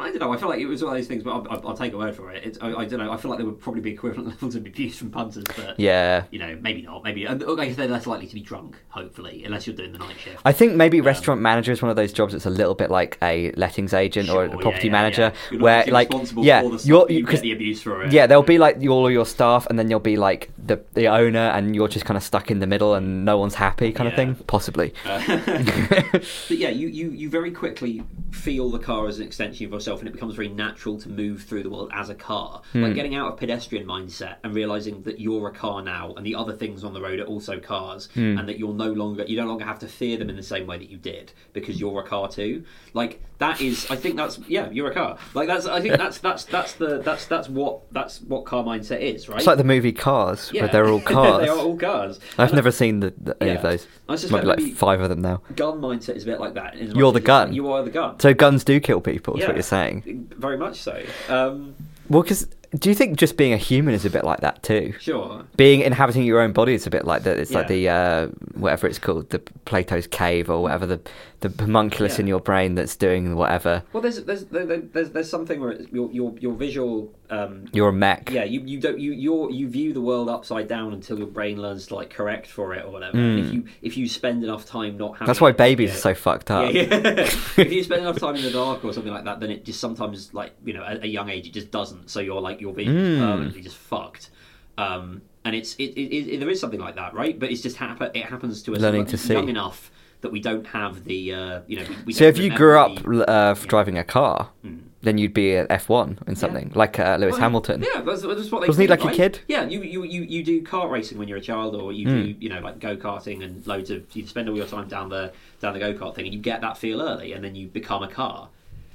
I 0.01 0.11
don't 0.11 0.19
know. 0.21 0.33
I 0.33 0.37
feel 0.37 0.49
like 0.49 0.61
it 0.61 0.67
was 0.67 0.83
one 0.83 0.93
of 0.93 0.99
those 0.99 1.09
things, 1.09 1.23
but 1.23 1.33
I'll, 1.33 1.47
I'll, 1.51 1.69
I'll 1.69 1.77
take 1.77 1.93
a 1.93 1.97
word 1.99 2.15
for 2.15 2.31
it. 2.33 2.45
It's, 2.45 2.59
I, 2.61 2.73
I 2.73 2.85
don't 2.85 2.99
know. 2.99 3.13
I 3.13 3.17
feel 3.17 3.31
like 3.31 3.39
there 3.39 3.47
would 3.47 3.61
probably 3.61 3.81
be 3.81 3.93
equivalent 3.93 4.29
levels 4.29 4.55
of 4.55 4.67
abuse 4.67 4.97
from 4.97 5.11
punters, 5.11 5.45
but 5.57 5.79
Yeah. 5.79 6.25
you 6.31 6.39
know, 6.39 6.59
maybe 6.61 6.83
not. 6.83 7.03
Maybe 7.05 7.25
and, 7.25 7.43
okay, 7.43 7.73
they're 7.73 7.89
less 7.89 8.07
likely 8.07 8.27
to 8.27 8.35
be 8.35 8.41
drunk, 8.41 8.77
hopefully, 8.89 9.45
unless 9.45 9.67
you're 9.67 9.77
doing 9.77 9.93
the 9.93 9.99
night 9.99 10.17
shift. 10.19 10.41
I 10.45 10.53
think 10.53 10.75
maybe 10.75 11.01
um, 11.01 11.07
restaurant 11.07 11.41
manager 11.41 11.73
is 11.73 11.83
one 11.83 11.91
of 11.91 11.97
those 11.97 12.13
jobs 12.13 12.33
that's 12.33 12.47
a 12.47 12.51
little 12.51 12.75
bit 12.75 12.91
like 12.91 13.19
a 13.23 13.53
lettings 13.53 13.93
agent 13.95 14.29
or 14.31 14.45
a 14.45 14.49
property 14.59 14.87
yeah, 14.87 14.93
manager, 14.93 15.33
yeah. 15.51 15.59
Where 15.59 15.85
like 15.87 16.09
responsible 16.09 16.45
yeah, 16.45 16.63
for 16.63 16.77
the 16.77 16.87
you're 16.87 17.11
you 17.11 17.27
get 17.27 17.41
the 17.41 17.53
abuse 17.53 17.83
for 17.83 18.05
it. 18.05 18.13
yeah, 18.13 18.27
there'll 18.27 18.43
be 18.43 18.59
like 18.59 18.85
all 18.87 19.07
of 19.07 19.13
your 19.13 19.27
staff, 19.27 19.67
and 19.67 19.79
then 19.79 19.91
you'll 19.91 20.01
be 20.01 20.17
like 20.17 20.51
the 20.59 20.83
the 20.95 21.09
owner, 21.09 21.39
and 21.39 21.75
you're 21.75 21.89
just 21.89 22.05
kind 22.05 22.17
of 22.17 22.23
stuck 22.23 22.51
in 22.51 22.61
the 22.61 22.67
middle, 22.67 22.95
and 22.95 23.25
no 23.25 23.39
one's 23.39 23.55
happy, 23.55 23.93
kind 23.93 24.09
of 24.09 24.15
thing, 24.15 24.35
possibly. 24.47 24.95
Uh, 25.05 25.21
but 26.13 26.59
yeah, 26.59 26.69
you, 26.69 26.89
you, 26.89 27.11
you 27.11 27.29
very 27.29 27.51
quickly 27.51 28.03
feel 28.31 28.71
the 28.71 28.79
car 28.79 29.09
as 29.09 29.19
an 29.19 29.27
extension 29.27 29.67
of 29.67 29.73
yourself, 29.73 29.90
and 29.99 30.09
it 30.09 30.13
becomes 30.13 30.37
very 30.37 30.49
natural 30.49 30.97
to 31.01 31.09
move 31.09 31.43
through 31.43 31.65
the 31.65 31.71
world 31.71 31.91
as 31.93 32.09
a 32.09 32.15
car. 32.15 32.63
Hmm. 32.73 32.85
Like 32.85 32.95
getting 32.95 33.17
out 33.17 33.33
of 33.33 33.37
pedestrian 33.39 33.85
mindset 33.87 34.37
and 34.45 34.55
realizing 34.55 35.03
that 35.03 35.19
you're 35.19 35.49
a 35.49 35.53
car 35.53 35.83
now, 35.83 36.15
and 36.17 36.25
the 36.25 36.37
other 36.37 36.53
things 36.55 36.85
on 36.85 36.95
the 36.95 37.01
road 37.01 37.19
are 37.19 37.25
also 37.25 37.59
cars, 37.59 38.09
Hmm. 38.15 38.39
and 38.39 38.49
that 38.49 38.59
you're 38.59 38.73
no 38.73 38.93
longer 38.93 39.25
you 39.25 39.37
no 39.37 39.47
longer 39.47 39.65
have 39.65 39.81
to 39.81 39.89
fear 39.89 40.17
them 40.17 40.31
in 40.31 40.37
the 40.37 40.43
same 40.43 40.67
way 40.69 40.79
that 40.79 40.89
you 40.89 40.97
did 40.99 41.33
because 41.53 41.81
you're 41.81 42.01
a 42.01 42.07
car 42.07 42.29
too. 42.29 42.65
Like 42.95 43.21
that 43.41 43.61
is, 43.61 43.91
I 43.91 43.97
think 43.97 44.17
that's 44.17 44.39
yeah, 44.47 44.71
you're 44.71 44.91
a 44.91 44.95
car. 44.95 45.19
Like 45.35 45.49
that's 45.49 45.67
I 45.67 45.81
think 45.81 45.97
that's 45.97 46.19
that's 46.19 46.45
that's 46.45 46.75
the 46.75 46.99
that's 47.03 47.27
that's 47.27 47.49
what 47.49 47.91
that's 47.93 48.21
what 48.21 48.45
car 48.45 48.63
mindset 48.63 49.01
is, 49.01 49.29
right? 49.29 49.39
It's 49.39 49.47
like 49.47 49.59
the 49.59 49.65
movie 49.65 49.93
Cars, 49.93 50.51
yeah. 50.53 50.63
where 50.63 50.73
they're 50.73 50.89
all 50.89 51.01
cars. 51.01 51.41
they 51.43 51.49
are 51.49 51.59
all 51.59 51.77
cars. 51.77 52.21
I've 52.39 52.51
And 52.51 52.57
never 52.57 52.71
seen 52.71 53.01
the, 53.01 53.13
the, 53.19 53.37
any 53.43 53.53
of 53.57 53.63
those. 53.63 53.87
I 54.09 54.17
suspect 54.17 54.45
Might 54.47 54.57
be 54.59 54.65
like 54.67 54.75
five 54.75 55.01
of 55.01 55.09
them 55.09 55.21
now. 55.23 55.43
gun 55.57 55.81
mindset 55.81 56.17
is 56.17 56.23
a 56.23 56.27
bit 56.27 56.39
like 56.41 56.55
that. 56.55 56.75
in 56.75 56.83
as 56.83 56.89
much 56.89 56.97
You're 56.99 57.13
the 57.13 57.21
gun. 57.21 57.53
You 57.53 57.73
are 57.73 57.83
the 57.83 57.91
gun. 57.91 58.21
So 58.21 58.33
guns 58.35 58.63
do 58.63 58.79
kill 58.81 59.01
people, 59.01 59.35
is 59.35 59.41
Yeah. 59.41 59.47
what 59.49 59.57
you're 59.57 59.63
saying. 59.63 60.29
Very 60.37 60.57
much 60.57 60.77
so. 60.81 61.03
Um, 61.29 61.75
Well, 62.09 62.23
because 62.23 62.47
do 62.79 62.89
you 62.89 62.95
think 62.95 63.19
just 63.19 63.37
being 63.37 63.53
a 63.53 63.57
human 63.57 63.95
is 63.95 64.05
a 64.05 64.11
bit 64.11 64.23
like 64.25 64.41
that 64.41 64.63
too? 64.63 64.95
sure. 65.01 65.45
Being 65.57 65.81
inhabiting 65.81 66.23
your 66.25 66.41
own 66.41 66.53
body 66.53 66.75
is 66.75 66.87
a 66.87 66.91
bit 66.91 67.05
like 67.05 67.23
that. 67.25 67.39
It's 67.39 67.51
like 67.53 67.69
the 67.69 67.89
uh, 67.89 68.27
whatever 68.55 68.87
it's 68.87 68.99
called, 68.99 69.31
the 69.31 69.39
Plato's 69.65 70.07
cave 70.07 70.49
or 70.51 70.63
whatever 70.63 70.87
the 70.87 71.01
the 71.41 71.49
homunculus 71.59 72.15
Yeah. 72.17 72.21
in 72.23 72.27
your 72.27 72.41
brain 72.41 72.75
that's 72.75 72.97
doing 72.97 73.35
whatever. 73.37 73.83
Well, 73.93 74.03
there's 74.03 74.23
there's 74.25 74.45
there, 74.47 74.67
there- 74.67 74.79
there's 74.81 75.11
there's 75.11 75.31
something 75.31 75.61
where 75.61 75.81
your 75.93 76.11
your 76.13 76.35
your 76.39 76.55
visual. 76.55 77.13
Um, 77.31 77.67
You're 77.73 77.91
a 77.91 77.93
mech. 77.93 78.29
yeah, 78.33 78.43
you, 78.43 78.61
you 78.61 78.81
don't 78.81 78.99
you 78.99 79.13
you 79.13 79.51
you 79.53 79.69
view 79.69 79.93
the 79.93 80.01
world 80.01 80.29
upside 80.29 80.67
down 80.67 80.93
until 80.93 81.17
your 81.17 81.29
brain 81.29 81.63
learns 81.63 81.87
to 81.87 81.95
like 81.95 82.11
correct 82.11 82.49
for 82.49 82.75
it 82.75 82.85
or 82.85 82.91
whatever. 82.91 83.17
And 83.19 83.39
if 83.39 83.53
you 83.55 83.65
if 83.83 83.97
you 83.97 84.09
spend 84.09 84.43
enough 84.43 84.67
time 84.67 84.97
not 84.97 85.13
having 85.13 85.19
Hmm. 85.19 85.27
That's 85.27 85.41
why 85.41 85.53
babies 85.53 85.93
are 85.95 85.99
so 85.99 86.15
fucked 86.15 86.51
up. 86.51 86.73
Yeah, 86.75 86.83
yeah. 86.83 86.99
if 87.57 87.73
you 87.73 87.85
spend 87.85 88.03
enough 88.03 88.19
time 88.19 88.35
in 88.35 88.43
the 88.43 88.51
dark 88.51 88.85
or 88.85 88.93
something 88.93 89.13
like 89.13 89.25
that, 89.25 89.39
then 89.39 89.51
it 89.53 89.65
just 89.65 89.79
sometimes, 89.81 90.35
like 90.35 90.53
you 90.65 90.73
know, 90.73 90.83
at 90.85 91.05
a 91.05 91.09
young 91.09 91.29
age, 91.31 91.47
it 91.47 91.53
just 91.53 91.71
doesn't. 91.71 92.11
So 92.11 92.19
you're 92.21 92.41
like 92.41 92.61
your 92.61 92.73
vision 92.73 92.97
is 92.97 93.19
Mm. 93.19 93.21
permanently 93.21 93.63
just 93.63 93.77
fucked. 93.77 94.31
Um, 94.77 95.23
and 95.45 95.55
it's 95.55 95.75
it, 95.77 95.91
it, 95.97 96.35
it, 96.35 96.41
there 96.41 96.51
is 96.51 96.59
something 96.61 96.81
like 96.81 96.97
that, 96.97 97.15
right? 97.15 97.39
But 97.39 97.51
it's 97.53 97.61
just 97.63 97.77
happen. 97.77 98.11
It 98.15 98.25
happens 98.27 98.63
to 98.65 98.75
us 98.75 98.81
Learning 98.81 99.07
to 99.07 99.17
see. 99.17 99.33
young 99.35 99.49
enough 99.49 99.91
that 100.23 100.31
we 100.33 100.41
don't 100.41 100.67
have 100.67 101.05
the 101.05 101.33
uh, 101.35 101.61
you 101.67 101.77
know. 101.79 101.87
We, 101.89 101.97
we 102.07 102.13
So 102.13 102.25
if 102.25 102.39
you 102.39 102.55
grew 102.55 102.79
up 102.79 103.03
the- 103.03 103.29
uh, 103.29 103.55
driving 103.67 103.99
a 103.99 104.05
car, 104.05 104.51
Mm. 104.65 104.81
then 105.03 105.17
you'd 105.17 105.33
be 105.33 105.57
at 105.57 105.67
F1 105.71 106.29
in 106.29 106.37
something 106.37 106.71
like 106.75 106.99
uh, 106.99 107.17
Lewis 107.19 107.33
Well, 107.33 107.41
Hamilton. 107.41 107.83
Yeah, 107.83 108.03
that's, 108.03 108.21
that's 108.23 108.51
what 108.53 108.61
they 108.61 108.67
Wasn't 108.69 108.83
he 108.83 108.87
like 108.89 109.03
a 109.05 109.11
kid? 109.11 109.41
Yeah, 109.49 109.65
you, 109.67 109.83
you, 109.83 110.05
you, 110.05 110.23
you 110.23 110.43
do 110.45 110.61
kart 110.63 110.91
racing 110.91 111.17
when 111.19 111.27
you're 111.27 111.39
a 111.39 111.41
child, 111.41 111.75
or 111.75 111.91
you 111.93 112.07
Hmm. 112.07 112.23
do 112.23 112.35
you 112.39 112.49
know 112.51 112.61
like 112.61 112.79
go 112.81 112.97
karting 112.97 113.43
and 113.43 113.67
loads 113.67 113.89
of 113.91 114.03
you 114.15 114.27
spend 114.27 114.49
all 114.51 114.57
your 114.57 114.67
time 114.67 114.89
down 114.89 115.09
the 115.09 115.33
down 115.61 115.73
the 115.73 115.79
go 115.81 115.95
kart 115.95 116.15
thing, 116.15 116.27
and 116.27 116.35
you 116.35 116.41
get 116.41 116.61
that 116.61 116.77
feel 116.77 117.01
early, 117.01 117.33
and 117.33 117.43
then 117.45 117.55
you 117.55 117.67
become 117.69 118.03
a 118.03 118.09
car. 118.09 118.49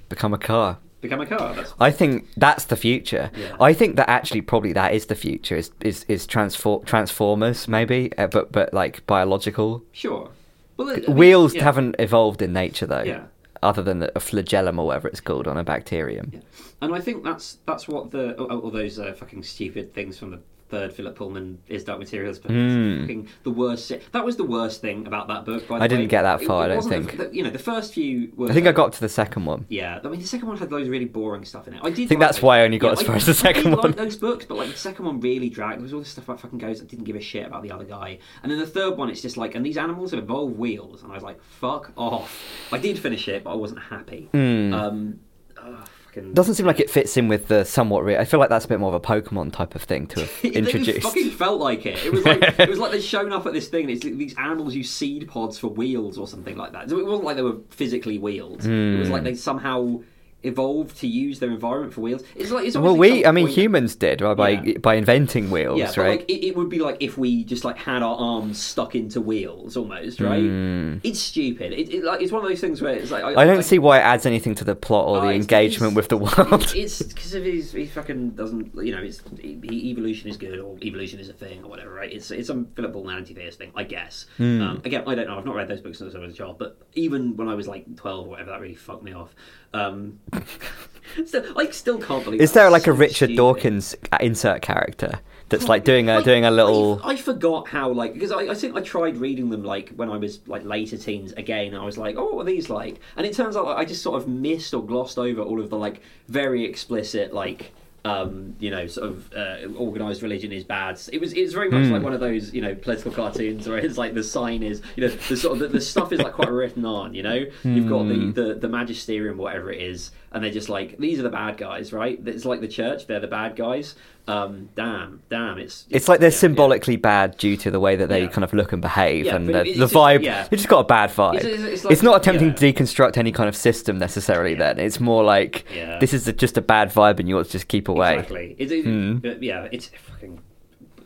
Become 0.09 0.33
a 0.35 0.37
car. 0.37 0.77
Become 1.01 1.21
a 1.21 1.25
car. 1.25 1.53
That's 1.55 1.73
I 1.79 1.91
think 1.91 2.27
that's 2.37 2.65
the 2.65 2.75
future. 2.75 3.29
Yeah. 3.35 3.55
I 3.59 3.73
think 3.73 3.95
that 3.95 4.07
actually 4.09 4.41
probably 4.41 4.73
that 4.73 4.93
is 4.93 5.07
the 5.07 5.15
future. 5.15 5.55
Is 5.55 5.71
is 5.81 6.05
is 6.07 6.25
transfor- 6.27 6.83
transformers 6.85 7.67
maybe, 7.67 8.11
uh, 8.17 8.27
but 8.27 8.51
but 8.51 8.73
like 8.73 9.05
biological 9.07 9.83
sure. 9.91 10.29
Well, 10.77 10.89
I 10.89 10.95
mean, 10.97 11.15
wheels 11.15 11.55
yeah. 11.55 11.63
haven't 11.63 11.95
evolved 11.99 12.41
in 12.41 12.53
nature 12.53 12.85
though. 12.85 13.03
Yeah. 13.03 13.25
Other 13.63 13.81
than 13.81 14.09
a 14.15 14.19
flagellum 14.19 14.77
or 14.77 14.87
whatever 14.87 15.07
it's 15.07 15.21
called 15.21 15.47
on 15.47 15.57
a 15.57 15.63
bacterium. 15.63 16.31
Yeah. 16.33 16.39
And 16.81 16.93
I 16.93 16.99
think 16.99 17.23
that's 17.23 17.57
that's 17.65 17.87
what 17.87 18.11
the 18.11 18.35
all, 18.37 18.59
all 18.59 18.71
those 18.71 18.99
uh, 18.99 19.13
fucking 19.13 19.43
stupid 19.43 19.93
things 19.93 20.19
from 20.19 20.31
the 20.31 20.39
third 20.69 20.91
Philip 20.91 21.15
Pullman 21.15 21.59
His 21.65 21.83
Dark 21.83 21.99
Materials, 21.99 22.39
but 22.39 22.49
Mm. 22.51 23.27
the 23.43 23.51
worst. 23.51 23.91
That 24.13 24.25
was 24.25 24.35
the 24.35 24.43
worst 24.43 24.81
thing 24.81 25.05
about 25.05 25.27
that 25.27 25.45
book. 25.45 25.67
By 25.67 25.77
the 25.77 25.83
I 25.83 25.87
didn't 25.87 26.05
way. 26.05 26.07
get 26.07 26.23
that 26.23 26.41
far, 26.41 26.63
it 26.67 26.71
I 26.71 26.75
don't 26.75 26.89
think. 26.89 27.17
the- 27.17 27.29
you 27.31 27.43
know, 27.43 27.51
the 27.51 27.59
first 27.59 27.93
few. 27.93 28.31
Were, 28.35 28.49
I 28.49 28.53
think 28.53 28.65
I 28.65 28.71
got 28.71 28.91
to 28.93 28.99
the 28.99 29.07
second 29.09 29.45
one. 29.45 29.65
Yeah, 29.69 29.99
I 30.03 30.07
mean 30.07 30.19
the 30.19 30.25
second 30.27 30.47
one 30.47 30.57
had 30.57 30.71
loads 30.71 30.87
of 30.87 30.91
really 30.91 31.05
boring 31.05 31.45
stuff 31.45 31.67
in 31.67 31.75
it. 31.75 31.81
I 31.83 31.89
did. 31.91 31.91
I 31.91 31.95
think 32.07 32.09
like 32.11 32.19
that's 32.19 32.37
those- 32.37 32.43
why 32.43 32.61
I 32.61 32.63
only 32.65 32.79
got 32.79 32.93
as 32.93 33.01
I- 33.01 33.03
far 33.03 33.15
as 33.15 33.25
the 33.27 33.31
I 33.31 33.35
second 33.35 33.63
did 33.65 33.73
one. 33.77 33.81
Like 33.91 33.95
those 33.95 34.15
books, 34.15 34.45
but 34.45 34.57
like 34.57 34.71
the 34.71 34.77
second 34.77 35.05
one 35.05 35.19
really 35.19 35.49
dragged. 35.49 35.77
There 35.77 35.83
was 35.83 35.93
all 35.93 35.99
this 35.99 36.09
stuff 36.09 36.23
about 36.25 36.39
fucking 36.41 36.57
goes. 36.57 36.81
I 36.81 36.85
didn't 36.85 37.05
give 37.05 37.15
a 37.15 37.21
shit 37.21 37.45
about 37.45 37.61
the 37.61 37.71
other 37.71 37.85
guy. 37.85 38.17
And 38.41 38.51
then 38.51 38.57
the 38.59 38.65
third 38.67 38.97
one, 38.97 39.09
it's 39.09 39.21
just 39.21 39.37
like, 39.37 39.53
and 39.53 39.63
these 39.63 39.77
animals 39.77 40.11
have 40.11 40.19
evolved 40.23 40.57
wheels, 40.57 41.03
and 41.03 41.11
I 41.11 41.15
was 41.15 41.23
like, 41.23 41.41
fuck 41.43 41.91
off. 41.95 42.43
I 42.71 42.79
did 42.79 42.97
finish 42.97 43.27
it, 43.27 43.43
but 43.43 43.51
I 43.51 43.55
wasn't 43.55 43.81
happy. 43.81 44.29
Mm. 44.33 44.73
Um, 44.73 45.19
ugh, 45.61 45.87
fucking 46.15 46.33
Doesn't 46.33 46.55
seem 46.55 46.65
like 46.65 46.79
it 46.79 46.89
fits 46.89 47.17
in 47.17 47.27
with 47.27 47.47
the 47.47 47.63
somewhat. 47.63 48.03
Re- 48.03 48.17
I 48.17 48.25
feel 48.25 48.39
like 48.39 48.49
that's 48.49 48.65
a 48.65 48.67
bit 48.67 48.79
more 48.79 48.93
of 48.93 48.95
a 48.95 48.99
Pokemon 48.99 49.53
type 49.53 49.75
of 49.75 49.83
thing 49.83 50.07
to 50.07 50.19
have 50.25 50.39
It, 50.43 50.55
it 50.87 51.03
fucking 51.03 51.31
felt 51.31 51.59
like 51.59 51.85
it. 51.85 52.03
It 52.05 52.11
was 52.11 52.25
like 52.25 52.41
it 52.59 52.69
was 52.69 52.79
like 52.79 52.91
they'd 52.91 53.01
shown 53.03 53.31
up 53.33 53.45
at 53.45 53.53
this 53.53 53.67
thing. 53.67 53.81
And 53.83 53.91
it's 53.91 54.03
like 54.03 54.17
these 54.17 54.35
animals 54.37 54.75
use 54.75 54.89
seed 54.89 55.27
pods 55.27 55.57
for 55.59 55.67
wheels 55.67 56.17
or 56.17 56.27
something 56.27 56.57
like 56.57 56.71
that. 56.73 56.89
So 56.89 56.99
it 56.99 57.05
wasn't 57.05 57.25
like 57.25 57.35
they 57.35 57.41
were 57.43 57.57
physically 57.69 58.17
wheels. 58.17 58.65
It 58.65 58.99
was 58.99 59.09
like 59.09 59.21
Hmm. 59.21 59.25
they 59.25 59.35
somehow 59.35 60.01
evolved 60.45 60.97
to 60.97 61.07
use 61.07 61.39
their 61.39 61.49
environment 61.51 61.93
for 61.93 62.01
wheels. 62.01 62.23
It's 62.35 62.51
like 62.51 62.65
it's 62.65 62.77
Well, 62.77 62.95
we 62.97 63.25
I 63.25 63.31
mean, 63.31 63.47
humans 63.47 63.95
did 63.95 64.21
right, 64.21 64.35
by 64.37 64.49
Yeah. 64.51 64.77
by 64.79 64.95
inventing 64.95 65.49
wheels, 65.51 65.79
Yeah, 65.79 65.91
right? 65.97 66.19
like 66.19 66.29
it, 66.29 66.47
it 66.47 66.55
would 66.57 66.69
be 66.69 66.79
like 66.79 66.97
if 66.99 67.17
we 67.17 67.43
just 67.43 67.63
like 67.65 67.77
had 67.77 68.01
our 68.03 68.15
arms 68.17 68.61
stuck 68.61 68.95
into 68.95 69.21
wheels, 69.21 69.75
almost, 69.77 70.19
right? 70.19 70.41
Mm. 70.43 70.99
It's 71.03 71.19
stupid. 71.19 71.73
It, 71.73 71.93
it 71.93 72.03
like 72.03 72.21
it's 72.21 72.31
one 72.31 72.43
of 72.43 72.49
those 72.49 72.61
things 72.61 72.81
where 72.81 72.93
it's 72.95 73.11
like 73.11 73.23
I 73.23 73.45
don't 73.45 73.63
see 73.63 73.79
why 73.79 73.99
it 73.99 74.03
adds 74.03 74.25
anything 74.25 74.55
to 74.55 74.63
the 74.63 74.75
plot 74.75 75.07
or 75.07 75.17
Oh, 75.17 75.21
the 75.27 75.33
engagement 75.33 75.93
with 75.95 76.09
the 76.09 76.17
world. 76.17 76.73
It's 76.75 77.01
because 77.01 77.33
of 77.33 77.43
his. 77.43 77.71
He 77.71 77.85
fucking 77.85 78.31
doesn't. 78.31 78.73
You 78.75 78.95
know, 78.95 79.01
it's 79.01 79.21
he, 79.39 79.59
evolution 79.91 80.29
is 80.29 80.37
good 80.37 80.59
or 80.59 80.77
evolution 80.81 81.19
is 81.19 81.29
a 81.29 81.33
thing 81.33 81.63
or 81.63 81.69
whatever. 81.69 81.93
Right? 81.93 82.11
It's 82.11 82.31
it's 82.31 82.47
some 82.47 82.67
Philip 82.75 82.93
Pullman 82.93 83.17
anti-theist 83.17 83.57
thing, 83.57 83.71
I 83.75 83.83
guess. 83.83 84.25
Hmm. 84.37 84.61
Um, 84.61 84.81
again, 84.85 85.03
I 85.07 85.15
don't 85.15 85.27
know. 85.27 85.37
I've 85.37 85.45
not 85.45 85.55
read 85.55 85.67
those 85.67 85.81
books 85.81 85.97
since 85.99 86.13
I 86.15 86.19
was 86.19 86.33
a 86.33 86.37
child, 86.37 86.57
but 86.59 86.77
even 86.93 87.35
when 87.37 87.47
I 87.47 87.55
was 87.55 87.67
like 87.67 87.95
twelve 87.95 88.27
or 88.27 88.31
whatever, 88.31 88.51
that 88.51 88.61
really 88.61 88.75
fucked 88.75 89.03
me 89.03 89.13
off. 89.13 89.33
Um, 89.75 90.19
still, 91.25 91.57
I 91.57 91.69
still 91.71 91.99
can't 91.99 92.23
believe. 92.23 92.41
Is 92.41 92.53
there 92.53 92.69
like 92.69 92.87
a 92.87 92.93
Richard 92.93 93.27
stupid. 93.27 93.37
Dawkins 93.37 93.95
uh, 94.11 94.17
insert 94.21 94.61
character 94.61 95.19
that's 95.49 95.67
like 95.67 95.83
doing 95.83 96.09
a 96.09 96.23
doing 96.23 96.45
a 96.45 96.51
little? 96.51 97.01
I, 97.03 97.11
I 97.11 97.15
forgot 97.17 97.67
how 97.67 97.91
like 97.91 98.13
because 98.13 98.31
I, 98.31 98.47
I 98.47 98.53
think 98.53 98.75
I 98.75 98.81
tried 98.81 99.17
reading 99.17 99.49
them 99.49 99.63
like 99.63 99.89
when 99.89 100.09
I 100.09 100.17
was 100.17 100.39
like 100.47 100.63
later 100.63 100.97
teens 100.97 101.33
again. 101.33 101.73
And 101.73 101.77
I 101.77 101.85
was 101.85 101.97
like, 101.97 102.15
oh, 102.17 102.35
what 102.35 102.43
are 102.43 102.45
these 102.45 102.69
like? 102.69 102.99
And 103.17 103.25
it 103.25 103.35
turns 103.35 103.55
out 103.55 103.65
like, 103.65 103.77
I 103.77 103.85
just 103.85 104.01
sort 104.01 104.21
of 104.21 104.27
missed 104.27 104.73
or 104.73 104.85
glossed 104.85 105.17
over 105.17 105.41
all 105.41 105.59
of 105.59 105.69
the 105.69 105.77
like 105.77 106.01
very 106.27 106.63
explicit 106.65 107.33
like. 107.33 107.73
Um, 108.05 108.55
you 108.59 108.69
know, 108.69 108.85
sort 108.85 109.07
of 109.09 109.33
uh, 109.33 109.65
organized 109.77 110.21
religion 110.21 110.51
is 110.51 110.63
bad. 110.63 110.99
It 111.11 111.19
was. 111.19 111.33
It's 111.33 111.53
very 111.53 111.69
much 111.71 111.87
Hmm. 111.87 111.93
like 111.93 112.03
one 112.03 112.13
of 112.13 112.19
those, 112.19 112.53
you 112.53 112.61
know, 112.61 112.75
political 112.75 113.11
cartoons 113.11 113.67
where 113.67 113.79
it's 113.79 113.97
like 113.97 114.13
the 114.13 114.23
sign 114.23 114.61
is, 114.61 114.81
you 114.95 115.07
know, 115.07 115.09
the 115.27 115.35
sort 115.35 115.53
of 115.53 115.59
the, 115.59 115.67
the 115.69 115.81
stuff 115.81 116.13
is 116.13 116.19
like 116.21 116.33
quite 116.33 116.51
written 116.51 116.85
on. 116.85 117.15
You 117.15 117.23
know, 117.23 117.45
you've 117.63 117.89
got 117.89 118.03
the, 118.07 118.13
Hmm. 118.13 118.31
the 118.33 118.53
the 118.53 118.69
magisterium, 118.69 119.37
whatever 119.39 119.71
it 119.71 119.81
is, 119.81 120.11
and 120.35 120.43
they're 120.43 120.51
just 120.51 120.69
like 120.69 120.97
these 120.99 121.17
are 121.17 121.23
the 121.23 121.29
bad 121.29 121.57
guys, 121.57 121.91
right? 121.93 122.19
It's 122.25 122.45
like 122.45 122.59
the 122.61 122.67
church; 122.67 123.07
they're 123.07 123.19
the 123.19 123.25
bad 123.27 123.55
guys. 123.55 123.95
Um, 124.27 124.69
damn, 124.75 125.21
damn, 125.29 125.57
it's 125.59 125.85
It's 125.89 126.07
like 126.09 126.19
they're 126.19 126.29
yeah, 126.29 126.33
yeah. 126.35 126.39
symbolically 126.39 126.95
bad 126.97 127.37
due 127.37 127.55
to 127.57 127.71
the 127.71 127.79
way 127.79 127.95
that 127.95 128.09
they 128.09 128.23
Yeah. 128.23 128.27
kind 128.27 128.43
of 128.43 128.53
look 128.53 128.73
and 128.73 128.81
behave, 128.81 129.25
Yeah, 129.27 129.35
and 129.35 129.47
the, 129.47 129.61
it's 129.61 129.73
the 129.77 129.85
just- 129.85 129.93
vibe. 129.93 130.23
yeah. 130.23 130.47
You 130.51 130.57
just 130.57 130.67
got 130.67 130.79
a 130.79 130.83
bad 130.83 131.11
vibe. 131.11 131.35
It's- 131.35 131.45
It's, 131.53 131.63
it's- 131.63 131.85
it's 131.93 132.03
not 132.03 132.17
attempting 132.21 132.49
yeah. 132.49 132.53
to 132.55 132.73
deconstruct 132.73 133.17
any 133.17 133.31
kind 133.31 133.47
of 133.47 133.55
system 133.55 133.97
necessarily. 133.99 134.51
Yeah. 134.53 134.73
Then 134.73 134.79
it's 134.79 134.99
more 134.99 135.23
like 135.23 135.65
Yeah. 135.75 135.99
this 135.99 136.11
is 136.13 136.27
a, 136.27 136.33
just 136.33 136.57
a 136.57 136.61
bad 136.61 136.91
vibe, 136.91 137.19
and 137.19 137.29
you 137.29 137.37
ought 137.37 137.45
to 137.45 137.51
just 137.51 137.67
keep 137.67 137.87
away. 137.87 138.15
Exactly. 138.15 138.55
It, 138.57 138.83
Hmm. 138.83 139.17
yeah, 139.41 139.67
it's 139.71 139.91
fucking. 140.09 140.39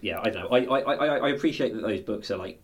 Yeah, 0.02 0.20
I 0.24 0.30
don't 0.30 0.44
know. 0.50 0.58
I, 0.58 0.80
I, 0.80 0.94
I, 0.94 1.18
I 1.28 1.30
appreciate 1.30 1.74
that 1.76 1.82
those 1.82 2.00
books 2.00 2.32
are 2.32 2.38
like 2.38 2.60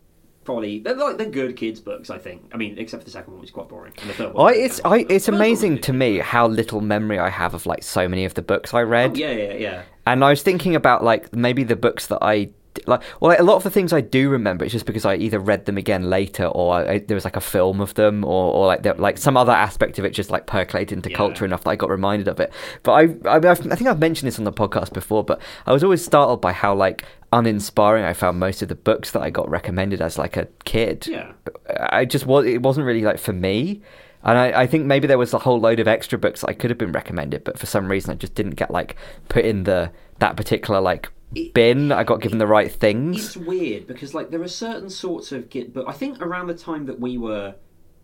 probably 0.46 0.80
they're 0.80 0.96
like 0.96 1.18
they're 1.18 1.30
good 1.30 1.56
kids 1.58 1.80
books. 1.82 2.10
I 2.10 2.18
think. 2.18 2.50
I 2.54 2.58
mean, 2.58 2.78
except 2.78 3.02
for 3.02 3.06
the 3.06 3.12
second 3.12 3.34
one, 3.34 3.42
which 3.42 3.50
is 3.50 3.54
quite 3.54 3.68
boring. 3.68 3.94
And 4.00 4.10
the 4.10 4.14
third 4.14 4.34
one. 4.34 4.54
I, 4.54 4.56
it's 4.58 4.80
I, 4.86 4.98
it's 5.00 5.08
but 5.08 5.10
those 5.10 5.30
are 5.30 5.36
amazing 5.36 5.82
to 5.82 5.94
me 5.94 6.20
how 6.20 6.48
little 6.48 6.80
memory 6.82 7.20
I 7.20 7.30
have 7.30 7.54
of 7.54 7.66
like 7.66 7.84
so 7.84 8.08
many 8.08 8.24
of 8.24 8.36
the 8.36 8.42
books 8.42 8.74
I 8.74 8.82
Oh, 8.82 8.86
read. 8.86 9.18
yeah, 9.18 9.32
yeah, 9.32 9.54
yeah. 9.54 9.82
And 10.08 10.24
I 10.24 10.30
was 10.30 10.42
thinking 10.44 10.76
about 10.76 11.04
like 11.04 11.34
maybe 11.36 11.64
the 11.64 11.76
books 11.76 12.08
that 12.08 12.20
I 12.22 12.50
like. 12.86 13.02
Well, 13.20 13.30
like, 13.30 13.40
a 13.40 13.44
lot 13.44 13.56
of 13.56 13.64
the 13.64 13.70
things 13.70 13.94
I 13.94 14.02
do 14.02 14.30
remember. 14.30 14.66
It's 14.66 14.72
just 14.72 14.86
because 14.86 15.06
I 15.06 15.16
either 15.16 15.40
read 15.40 15.66
them 15.66 15.78
again 15.78 16.10
later, 16.10 16.46
or 16.46 16.76
I, 16.76 17.00
there 17.00 17.16
was 17.16 17.26
like 17.26 17.36
a 17.36 17.42
film 17.42 17.82
of 17.82 17.94
them, 17.96 18.24
or, 18.24 18.54
or 18.54 18.68
like 18.68 18.84
there, 18.84 18.94
like 18.96 19.18
some 19.18 19.38
other 19.38 19.52
aspect 19.52 20.00
of 20.00 20.06
it 20.06 20.12
just 20.12 20.30
like 20.30 20.46
percolated 20.46 20.96
into 20.98 21.10
Yeah. 21.10 21.18
culture 21.18 21.46
enough 21.46 21.64
that 21.64 21.70
I 21.72 21.76
got 21.76 21.90
reminded 21.90 22.28
of 22.28 22.40
it. 22.40 22.52
But 22.84 22.92
I, 22.94 23.30
I, 23.30 23.38
I 23.52 23.56
think 23.56 23.88
I've 23.88 24.00
mentioned 24.00 24.28
this 24.28 24.40
on 24.40 24.46
the 24.46 24.54
podcast 24.54 24.94
before. 24.94 25.24
But 25.24 25.42
I 25.66 25.74
was 25.74 25.84
always 25.84 26.04
startled 26.04 26.42
by 26.42 26.52
how 26.54 26.74
like 26.76 27.06
uninspiring 27.34 28.04
I 28.06 28.14
found 28.14 28.40
most 28.40 28.62
of 28.62 28.70
the 28.70 28.76
books 28.76 29.12
that 29.12 29.22
I 29.22 29.30
got 29.30 29.50
recommended 29.50 30.02
as 30.02 30.18
like 30.18 30.38
a 30.38 30.48
kid. 30.64 31.08
Yeah. 31.08 31.32
I 31.80 32.06
just 32.06 32.26
was. 32.26 32.46
It 32.46 32.62
wasn't 32.62 32.86
really 32.86 33.02
like 33.02 33.20
for 33.20 33.34
me. 33.34 33.82
And 34.24 34.40
I, 34.40 34.62
I 34.64 34.68
think 34.68 34.86
maybe 34.86 35.06
there 35.08 35.20
was 35.20 35.34
a 35.36 35.38
whole 35.38 35.60
load 35.60 35.80
of 35.80 35.88
extra 35.88 36.18
books 36.18 36.42
that 36.42 36.50
I 36.50 36.54
could 36.54 36.72
have 36.72 36.80
been 36.80 36.92
recommended, 36.92 37.44
but 37.44 37.60
for 37.60 37.68
some 37.68 37.88
reason 37.92 38.12
I 38.12 38.16
just 38.16 38.34
didn't 38.34 38.56
get 38.56 38.72
like 38.72 38.96
put 39.30 39.46
in 39.46 39.66
the 39.66 39.92
that 40.18 40.36
particular 40.36 40.82
like 40.82 41.12
It- 41.36 41.54
bin. 41.54 41.92
I 41.92 42.04
got 42.04 42.22
given 42.22 42.38
the 42.40 42.48
right 42.48 42.72
things. 42.72 43.18
It's 43.18 43.38
weird 43.38 43.88
because 43.88 44.14
like 44.14 44.32
there 44.32 44.42
are 44.42 44.48
certain 44.48 44.90
sorts 44.90 45.32
of 45.32 45.50
get, 45.50 45.74
but 45.74 45.88
I 45.88 45.92
think 45.92 46.22
around 46.22 46.48
the 46.48 46.54
time 46.56 46.86
that 46.88 47.00
we 47.00 47.18
were 47.18 47.56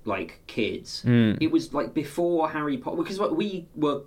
like 0.06 0.42
kids, 0.48 1.02
Hmm. 1.04 1.34
it 1.40 1.52
was 1.52 1.74
like 1.74 1.94
before 1.94 2.50
Harry 2.50 2.78
Potter 2.78 2.98
because 2.98 3.20
like, 3.20 3.32
we 3.32 3.68
were. 3.76 4.02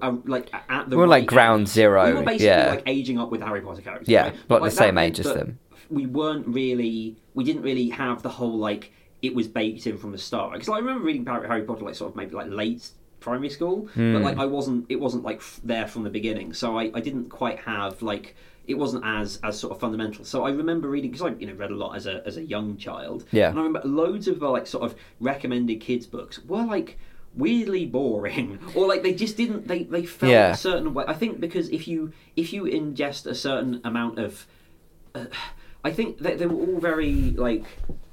Uh, 0.00 0.16
like 0.26 0.48
at 0.70 0.88
the 0.88 0.96
We 0.96 1.02
were, 1.02 1.08
like, 1.08 1.26
ground 1.26 1.68
zero, 1.68 2.06
We 2.06 2.12
were 2.14 2.22
basically 2.22 2.46
yeah. 2.46 2.70
like 2.70 2.84
aging 2.86 3.18
up 3.18 3.30
with 3.30 3.42
Harry 3.42 3.60
Potter 3.60 3.82
characters. 3.82 4.08
Yeah, 4.08 4.26
right? 4.26 4.34
not 4.34 4.48
But, 4.48 4.62
the 4.62 4.70
same 4.70 4.96
age 4.96 5.18
as 5.18 5.26
them. 5.26 5.58
We 5.90 6.06
weren't 6.06 6.46
really. 6.46 7.16
We 7.34 7.44
didn't 7.44 7.62
really 7.62 7.88
have 7.90 8.22
the 8.22 8.28
whole 8.28 8.56
like 8.56 8.92
it 9.22 9.34
was 9.34 9.48
baked 9.48 9.86
in 9.86 9.98
from 9.98 10.12
the 10.12 10.18
start. 10.18 10.52
Because 10.52 10.68
I 10.68 10.78
remember 10.78 11.04
reading 11.04 11.26
Harry 11.26 11.62
Potter 11.62 11.84
like 11.84 11.96
sort 11.96 12.12
of 12.12 12.16
maybe 12.16 12.34
like 12.34 12.48
late 12.48 12.88
primary 13.26 13.50
school, 13.58 13.76
Hmm. 13.94 14.12
but 14.14 14.22
like 14.28 14.38
I 14.44 14.46
wasn't. 14.56 14.80
It 14.94 15.00
wasn't 15.06 15.24
like 15.30 15.38
f- 15.48 15.60
there 15.72 15.86
from 15.92 16.02
the 16.04 16.10
beginning, 16.18 16.48
so 16.60 16.66
I, 16.80 16.84
I 16.98 17.00
didn't 17.06 17.28
quite 17.40 17.58
have 17.72 17.92
like 18.12 18.26
it 18.72 18.76
wasn't 18.82 19.02
as 19.18 19.28
as 19.48 19.54
sort 19.62 19.72
of 19.74 19.78
fundamental. 19.80 20.24
So 20.24 20.36
I 20.48 20.50
remember 20.62 20.86
reading 20.88 21.10
because 21.10 21.26
I 21.28 21.32
you 21.40 21.46
know 21.48 21.54
read 21.62 21.70
a 21.76 21.80
lot 21.84 21.92
as 21.98 22.06
a 22.06 22.16
as 22.28 22.36
a 22.36 22.44
young 22.54 22.68
child. 22.86 23.18
Yeah. 23.32 23.48
and 23.50 23.58
I 23.58 23.62
remember 23.62 23.86
loads 24.02 24.26
of 24.28 24.36
the 24.40 24.48
like 24.56 24.66
sort 24.66 24.84
of 24.88 24.94
recommended 25.20 25.78
kids 25.88 26.06
books 26.16 26.36
were 26.52 26.64
like 26.76 26.90
weirdly 27.44 27.84
boring 27.98 28.48
or 28.76 28.82
like 28.92 29.02
they 29.06 29.12
just 29.24 29.36
didn't 29.36 29.62
they 29.68 29.80
they 29.96 30.04
felt 30.06 30.32
Yeah. 30.32 30.52
a 30.52 30.56
certain 30.68 30.88
way 30.96 31.04
i 31.14 31.16
think 31.22 31.32
because 31.46 31.66
if 31.78 31.86
you 31.90 31.98
if 32.42 32.46
you 32.54 32.60
ingest 32.80 33.22
a 33.26 33.34
certain 33.34 33.72
amount 33.90 34.14
of 34.26 34.46
uh, 35.14 35.26
i 35.84 35.90
think 35.98 36.10
that 36.24 36.34
they 36.38 36.46
were 36.52 36.60
all 36.66 36.78
very 36.80 37.12
like 37.46 37.66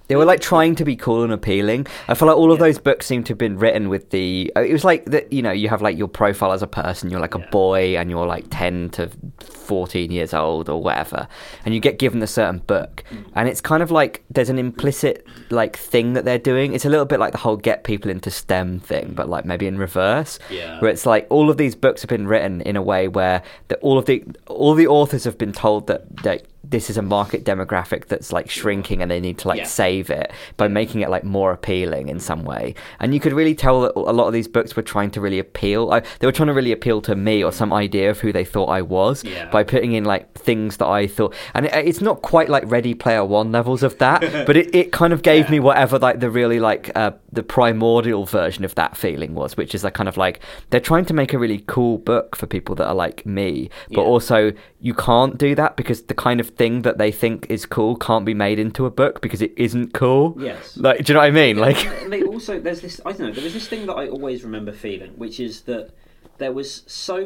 They 0.07 0.15
were 0.17 0.25
like 0.25 0.41
trying 0.41 0.75
to 0.75 0.85
be 0.85 0.95
cool 0.95 1.23
and 1.23 1.31
appealing. 1.31 1.87
I 2.07 2.13
feel 2.13 2.27
like 2.27 2.37
all 2.37 2.51
of 2.51 2.59
those 2.59 2.77
books 2.77 3.05
seem 3.05 3.23
to 3.23 3.31
have 3.31 3.37
been 3.37 3.57
written 3.57 3.87
with 3.89 4.09
the. 4.09 4.51
uh, 4.55 4.61
It 4.61 4.73
was 4.73 4.83
like 4.83 5.05
that, 5.05 5.31
you 5.31 5.41
know, 5.41 5.51
you 5.51 5.69
have 5.69 5.81
like 5.81 5.97
your 5.97 6.07
profile 6.09 6.51
as 6.51 6.61
a 6.61 6.67
person. 6.67 7.09
You're 7.09 7.21
like 7.21 7.35
a 7.35 7.39
boy, 7.39 7.97
and 7.97 8.09
you're 8.09 8.27
like 8.27 8.45
ten 8.49 8.89
to 8.91 9.09
fourteen 9.39 10.11
years 10.11 10.33
old 10.33 10.69
or 10.69 10.81
whatever, 10.81 11.27
and 11.65 11.73
you 11.73 11.79
get 11.79 11.99
given 11.99 12.21
a 12.21 12.27
certain 12.27 12.59
book, 12.59 13.03
Mm. 13.11 13.25
and 13.35 13.47
it's 13.49 13.61
kind 13.61 13.81
of 13.83 13.91
like 13.91 14.23
there's 14.29 14.49
an 14.49 14.59
implicit 14.59 15.25
like 15.49 15.77
thing 15.77 16.13
that 16.13 16.25
they're 16.25 16.37
doing. 16.37 16.73
It's 16.73 16.85
a 16.85 16.89
little 16.89 17.05
bit 17.05 17.19
like 17.19 17.31
the 17.31 17.37
whole 17.37 17.57
get 17.57 17.83
people 17.83 18.11
into 18.11 18.29
STEM 18.29 18.79
thing, 18.79 19.13
but 19.15 19.29
like 19.29 19.45
maybe 19.45 19.67
in 19.67 19.77
reverse. 19.77 20.37
Yeah. 20.49 20.79
Where 20.79 20.91
it's 20.91 21.05
like 21.05 21.27
all 21.29 21.49
of 21.49 21.57
these 21.57 21.75
books 21.75 22.01
have 22.01 22.09
been 22.09 22.27
written 22.27 22.61
in 22.61 22.75
a 22.75 22.81
way 22.81 23.07
where 23.07 23.41
that 23.69 23.79
all 23.79 23.97
of 23.97 24.05
the 24.05 24.23
all 24.47 24.73
the 24.75 24.87
authors 24.87 25.23
have 25.23 25.37
been 25.37 25.53
told 25.53 25.87
that 25.87 26.17
that 26.23 26.45
this 26.65 26.89
is 26.89 26.97
a 26.97 27.01
market 27.01 27.43
demographic 27.43 28.05
that's 28.07 28.31
like 28.31 28.49
shrinking 28.49 29.01
and 29.01 29.11
they 29.11 29.19
need 29.19 29.37
to 29.37 29.47
like 29.49 29.57
Yeah. 29.59 29.65
save 29.65 30.09
it 30.09 30.31
by 30.55 30.69
making 30.69 31.01
it 31.01 31.09
like 31.09 31.25
more 31.25 31.51
appealing 31.51 32.07
in 32.07 32.19
some 32.21 32.45
way. 32.45 32.73
And 33.01 33.13
you 33.13 33.19
could 33.19 33.33
really 33.33 33.53
tell 33.53 33.81
that 33.81 33.91
a 33.97 34.13
lot 34.13 34.27
of 34.27 34.33
these 34.33 34.47
books 34.47 34.73
were 34.75 34.81
trying 34.81 35.11
to 35.11 35.21
really 35.21 35.39
appeal. 35.39 35.91
I, 35.91 36.01
they 36.19 36.25
were 36.25 36.31
trying 36.31 36.47
to 36.47 36.53
really 36.53 36.71
appeal 36.71 37.01
to 37.01 37.15
me 37.15 37.43
or 37.43 37.51
some 37.51 37.73
idea 37.73 38.09
of 38.09 38.19
who 38.21 38.31
they 38.31 38.45
thought 38.45 38.67
I 38.67 38.81
was 38.81 39.25
Yeah. 39.25 39.49
by 39.49 39.63
putting 39.63 39.91
in 39.91 40.05
like 40.05 40.33
things 40.35 40.77
that 40.77 40.87
I 40.87 41.05
thought. 41.05 41.35
And 41.53 41.65
it, 41.65 41.73
it's 41.73 41.99
not 42.01 42.21
quite 42.21 42.47
like 42.47 42.63
Ready 42.71 42.93
Player 42.93 43.25
One 43.25 43.51
levels 43.51 43.83
of 43.83 43.97
that, 43.97 44.21
but 44.47 44.55
it, 44.55 44.73
it 44.73 44.91
kind 44.93 45.11
of 45.11 45.21
gave 45.21 45.45
Yeah. 45.45 45.51
me 45.51 45.59
whatever 45.59 45.99
like 45.99 46.21
the 46.21 46.29
really 46.29 46.61
like 46.61 46.91
uh, 46.95 47.11
the 47.31 47.43
primordial 47.43 48.25
version 48.25 48.63
of 48.63 48.73
that 48.75 48.95
feeling 48.95 49.33
was, 49.35 49.57
which 49.57 49.75
is 49.75 49.83
like 49.83 49.95
kind 49.95 50.07
of 50.07 50.15
like 50.15 50.39
they're 50.69 50.79
trying 50.79 51.05
to 51.05 51.13
make 51.13 51.33
a 51.33 51.37
really 51.37 51.63
cool 51.67 51.97
book 51.97 52.35
for 52.37 52.45
people 52.45 52.73
that 52.75 52.87
are 52.87 52.95
like 52.95 53.25
me, 53.25 53.69
but 53.91 54.01
also 54.03 54.53
you 54.87 54.93
can't 54.93 55.37
do 55.37 55.55
that 55.55 55.77
because 55.77 55.99
the 56.03 56.13
kind 56.13 56.39
of 56.41 56.49
thing 56.49 56.81
that 56.81 56.97
they 56.97 57.11
think 57.11 57.47
is 57.49 57.65
cool 57.65 57.95
can't 57.95 58.25
be 58.25 58.33
made 58.33 58.59
into 58.59 58.85
a 58.85 58.91
book 58.91 59.21
because 59.21 59.41
it 59.41 59.53
isn't 59.55 59.93
cool. 59.93 60.35
Yes. 60.37 60.75
Like, 60.77 61.05
do 61.05 61.11
you 61.11 61.13
know 61.15 61.21
what 61.21 61.27
I 61.27 61.31
mean? 61.31 61.55
Like, 61.57 61.77
they 62.09 62.21
also 62.23 62.59
there's 62.59 62.81
this 62.81 62.99
I 63.05 63.11
don't 63.13 63.27
know 63.27 63.31
there 63.31 63.43
was 63.49 63.53
this 63.53 63.67
thing 63.67 63.85
that 63.87 63.93
I 63.93 64.07
always 64.09 64.43
remember 64.43 64.73
feeling, 64.73 65.11
which 65.23 65.39
is 65.39 65.61
that 65.61 65.91
there 66.37 66.51
was 66.51 66.83
so 66.85 67.17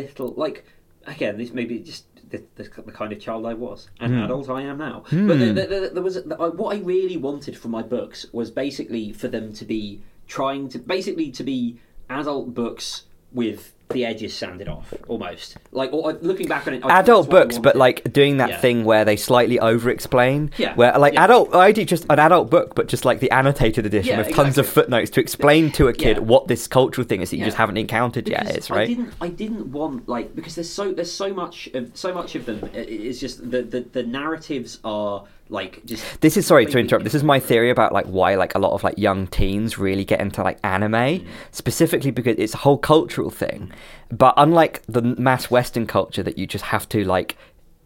little 0.00 0.32
like 0.44 0.64
again 1.06 1.36
this 1.36 1.50
maybe 1.52 1.78
just 1.80 2.04
the, 2.30 2.42
the, 2.56 2.64
the 2.86 2.92
kind 2.92 3.12
of 3.12 3.20
child 3.20 3.44
I 3.44 3.52
was 3.52 3.90
and 4.00 4.14
Hmm. 4.14 4.22
adult 4.22 4.48
I 4.48 4.62
am 4.62 4.78
now. 4.78 5.04
But 5.10 5.38
there, 5.38 5.52
there, 5.52 5.66
there, 5.66 5.88
there 5.90 6.02
was 6.02 6.16
I- 6.16 6.48
what 6.60 6.74
I 6.74 6.80
really 6.80 7.18
wanted 7.18 7.58
from 7.58 7.72
my 7.72 7.82
books 7.82 8.24
was 8.32 8.50
basically 8.50 9.12
for 9.12 9.28
them 9.28 9.52
to 9.60 9.64
be 9.66 10.00
trying 10.28 10.70
to 10.70 10.78
basically 10.78 11.30
to 11.32 11.44
be 11.44 11.76
adult 12.08 12.54
books 12.54 13.04
with 13.32 13.74
the 13.92 14.04
edges 14.04 14.34
sanded 14.34 14.68
off 14.68 14.92
almost 15.08 15.56
like 15.72 15.92
or, 15.92 16.12
looking 16.14 16.46
back 16.48 16.66
on 16.66 16.74
it 16.74 16.84
I- 16.84 17.00
adult 17.00 17.28
I 17.28 17.30
books, 17.30 17.58
but 17.58 17.76
like 17.76 18.12
doing 18.12 18.36
that 18.38 18.50
Yeah. 18.50 18.60
thing 18.60 18.84
where 18.84 19.04
they 19.04 19.16
slightly 19.16 19.58
over-explain. 19.60 20.50
Yeah. 20.58 20.74
Where 20.74 20.96
like 20.98 21.14
Yeah. 21.14 21.24
adult, 21.24 21.54
I 21.54 21.72
do 21.72 21.84
just 21.84 22.04
an 22.10 22.18
adult 22.18 22.50
book, 22.50 22.74
but 22.74 22.88
just 22.88 23.04
like 23.04 23.20
the 23.20 23.30
annotated 23.30 23.86
edition 23.86 24.18
Yeah, 24.18 24.26
with 24.26 24.34
tons 24.34 24.58
of 24.58 24.66
footnotes 24.66 25.10
to 25.10 25.20
explain 25.20 25.70
to 25.72 25.88
a 25.88 25.92
kid 25.92 26.18
what 26.20 26.48
this 26.48 26.66
cultural 26.66 27.06
thing 27.06 27.20
is 27.22 27.30
that 27.30 27.36
you 27.36 27.44
just 27.44 27.56
haven't 27.56 27.76
encountered 27.76 28.28
yet. 28.28 28.46
Because 28.46 28.56
Is 28.64 28.70
I 28.70 28.74
right. 28.76 28.88
didn't. 28.88 29.10
I 29.20 29.28
didn't 29.28 29.66
want 29.72 30.08
like 30.08 30.34
because 30.34 30.54
there's 30.54 30.70
so 30.70 30.92
there's 30.92 31.12
so 31.12 31.32
much 31.34 31.68
of 31.74 31.90
so 31.94 32.12
much 32.14 32.34
of 32.34 32.46
them. 32.46 32.68
It's 32.74 33.18
just 33.20 33.50
the 33.50 33.62
the, 33.62 33.80
the 33.92 34.02
narratives 34.02 34.78
are 34.84 35.24
like 35.52 35.84
just. 35.84 36.20
This 36.20 36.36
is 36.36 36.46
sorry 36.46 36.66
to 36.66 36.78
interrupt. 36.78 37.04
This 37.04 37.14
is 37.14 37.22
my 37.22 37.38
theory 37.38 37.70
about 37.70 37.92
like 37.92 38.06
why 38.06 38.34
like 38.34 38.54
a 38.54 38.58
lot 38.58 38.72
of 38.72 38.82
like 38.82 38.96
young 38.98 39.26
teens 39.28 39.78
really 39.78 40.04
get 40.04 40.20
into 40.20 40.42
like 40.42 40.58
anime, 40.64 40.92
Mm. 40.92 41.26
specifically 41.52 42.10
because 42.10 42.36
it's 42.38 42.54
a 42.54 42.58
whole 42.58 42.78
cultural 42.78 43.30
thing. 43.30 43.70
But 44.10 44.34
unlike 44.36 44.82
the 44.88 45.02
mass 45.02 45.50
Western 45.50 45.86
culture 45.86 46.22
that 46.22 46.38
you 46.38 46.46
just 46.46 46.64
have 46.64 46.88
to 46.90 47.04
like 47.04 47.36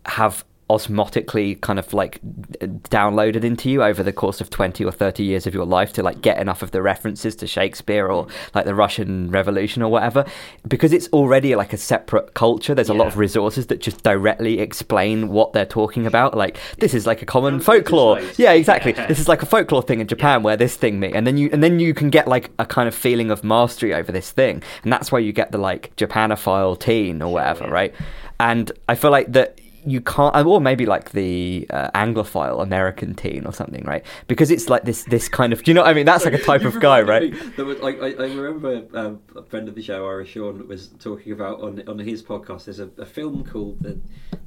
have 0.06 0.44
osmotically 0.68 1.60
kind 1.60 1.78
of 1.78 1.92
like 1.94 2.20
downloaded 2.22 3.44
into 3.44 3.70
you 3.70 3.82
over 3.82 4.02
the 4.02 4.12
course 4.12 4.40
of 4.40 4.50
20 4.50 4.84
or 4.84 4.90
30 4.90 5.22
years 5.22 5.46
of 5.46 5.54
your 5.54 5.64
life 5.64 5.92
to 5.92 6.02
like 6.02 6.20
get 6.20 6.38
enough 6.38 6.60
of 6.60 6.72
the 6.72 6.82
references 6.82 7.36
to 7.36 7.46
Shakespeare 7.46 8.08
or 8.08 8.26
like 8.54 8.64
the 8.64 8.74
Russian 8.74 9.30
Revolution 9.30 9.82
or 9.82 9.90
whatever. 9.90 10.24
Because 10.66 10.92
it's 10.92 11.08
already 11.08 11.54
like 11.54 11.72
a 11.72 11.76
separate 11.76 12.34
culture 12.34 12.74
there's 12.74 12.88
a 12.88 12.94
lot 12.94 13.06
of 13.06 13.16
resources 13.16 13.66
that 13.68 13.80
just 13.80 14.02
directly 14.02 14.58
explain 14.58 15.28
what 15.28 15.52
they're 15.52 15.64
talking 15.64 16.04
about. 16.04 16.36
Like 16.36 16.58
this 16.78 16.94
is 16.94 17.06
like 17.06 17.22
a 17.22 17.26
common 17.26 17.60
folklore. 17.60 18.20
yeah 18.36 18.52
exactly. 18.52 18.92
Yeah. 18.92 19.06
this 19.06 19.20
is 19.20 19.28
like 19.28 19.42
a 19.42 19.46
folklore 19.46 19.82
thing 19.82 20.00
in 20.00 20.08
Japan 20.08 20.42
where 20.42 20.56
this 20.56 20.76
thing 20.76 20.98
meet. 20.98 21.14
And 21.14 21.26
then 21.26 21.36
you 21.36 21.48
and 21.52 21.62
then 21.62 21.78
you 21.78 21.94
can 21.94 22.10
get 22.10 22.26
like 22.26 22.50
a 22.58 22.66
kind 22.66 22.88
of 22.88 22.94
feeling 22.94 23.30
of 23.30 23.44
mastery 23.44 23.94
over 23.94 24.10
this 24.10 24.32
thing. 24.32 24.62
And 24.82 24.92
that's 24.92 25.12
why 25.12 25.20
you 25.20 25.32
get 25.32 25.52
the 25.52 25.58
like 25.58 25.94
Japanophile 25.96 26.78
teen 26.80 27.22
or 27.22 27.32
whatever 27.32 27.64
yeah. 27.64 27.70
right? 27.70 27.94
And 28.38 28.70
I 28.88 28.96
feel 28.96 29.10
like 29.10 29.32
that 29.32 29.60
you 29.86 30.00
can't 30.00 30.34
or 30.46 30.60
maybe 30.60 30.84
like 30.84 31.12
the 31.12 31.66
uh, 31.70 31.88
anglophile 31.94 32.62
american 32.62 33.14
teen 33.14 33.46
or 33.46 33.52
something 33.52 33.84
right 33.84 34.04
because 34.26 34.50
it's 34.50 34.68
like 34.68 34.82
this 34.82 35.04
this 35.04 35.28
kind 35.28 35.52
of 35.52 35.62
do 35.62 35.70
you 35.70 35.74
know 35.74 35.82
what 35.82 35.90
i 35.90 35.94
mean 35.94 36.04
that's 36.04 36.24
like 36.24 36.34
a 36.34 36.42
type 36.42 36.62
of 36.70 36.78
guy 36.80 37.00
right 37.00 37.32
There 37.56 37.64
was, 37.64 37.78
like, 37.78 38.00
I, 38.02 38.08
I 38.12 38.26
remember 38.26 38.82
um, 38.94 39.20
a 39.34 39.42
friend 39.42 39.68
of 39.68 39.74
the 39.74 39.82
show, 39.82 40.06
Irish 40.06 40.30
Sean, 40.30 40.66
was 40.68 40.88
talking 40.98 41.32
about 41.32 41.60
on 41.60 41.82
on 41.88 41.98
his 41.98 42.22
podcast. 42.22 42.64
There's 42.64 42.80
a, 42.80 42.90
a 42.98 43.06
film 43.06 43.44
called 43.44 43.80
the, 43.80 43.98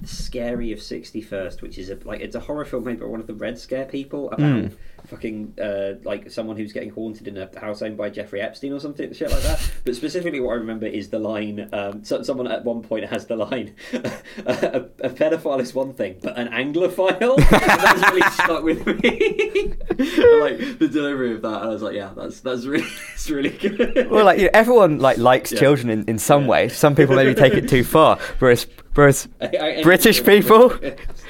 the 0.01 0.07
Scary 0.07 0.71
of 0.71 0.81
Sixty 0.81 1.21
First, 1.21 1.61
which 1.61 1.77
is 1.77 1.89
a 1.89 1.97
like 2.03 2.21
it's 2.21 2.35
a 2.35 2.39
horror 2.41 2.65
film 2.65 2.83
made 2.85 2.99
by 2.99 3.05
one 3.05 3.19
of 3.19 3.27
the 3.27 3.33
Red 3.33 3.57
Scare 3.57 3.85
people 3.85 4.27
about 4.27 4.39
Mm. 4.39 4.73
Fucking 5.07 5.53
uh, 5.61 5.93
like 6.03 6.29
someone 6.31 6.57
who's 6.57 6.73
getting 6.73 6.89
haunted 6.89 7.27
in 7.27 7.37
a 7.37 7.49
house 7.59 7.81
owned 7.81 7.97
by 7.97 8.09
Jeffrey 8.09 8.41
Epstein 8.41 8.73
or 8.73 8.79
something, 8.79 9.11
shit 9.13 9.31
like 9.31 9.41
that. 9.43 9.71
But 9.85 9.95
specifically, 9.95 10.39
what 10.39 10.51
I 10.53 10.55
remember 10.55 10.85
is 10.87 11.09
the 11.09 11.19
line. 11.19 11.69
Um, 11.73 12.03
so, 12.03 12.21
someone 12.23 12.47
at 12.47 12.63
one 12.65 12.81
point 12.81 13.05
has 13.05 13.25
the 13.25 13.35
line, 13.35 13.75
a, 13.93 14.85
a 15.01 15.09
pedophile 15.09 15.59
is 15.61 15.73
one 15.73 15.93
thing, 15.93 16.19
but 16.21 16.37
an 16.37 16.47
Anglophile. 16.49 17.37
that's 17.49 18.11
really 18.11 18.29
stuck 18.31 18.63
with 18.63 18.85
me. 18.85 19.73
like 20.39 20.79
the 20.79 20.89
delivery 20.91 21.33
of 21.35 21.41
that, 21.41 21.61
and 21.61 21.63
I 21.65 21.67
was 21.67 21.81
like, 21.81 21.95
yeah, 21.95 22.11
that's 22.15 22.39
that's 22.41 22.65
really 22.65 22.87
it's 23.13 23.29
really 23.29 23.49
good. 23.49 24.09
well 24.09 24.25
like 24.25 24.37
you 24.39 24.45
know, 24.45 24.51
everyone 24.53 24.99
like 24.99 25.17
likes 25.17 25.51
Yeah. 25.51 25.59
children 25.59 25.89
in, 25.89 26.05
in 26.05 26.17
some 26.17 26.43
Yeah. 26.43 26.49
way 26.49 26.69
some 26.69 26.95
people 26.95 27.15
maybe 27.15 27.33
take 27.33 27.53
it 27.53 27.67
too 27.69 27.83
far 27.83 28.17
whereas 28.39 28.65
whereas 28.99 29.27
british 29.83 30.23
people 30.23 30.69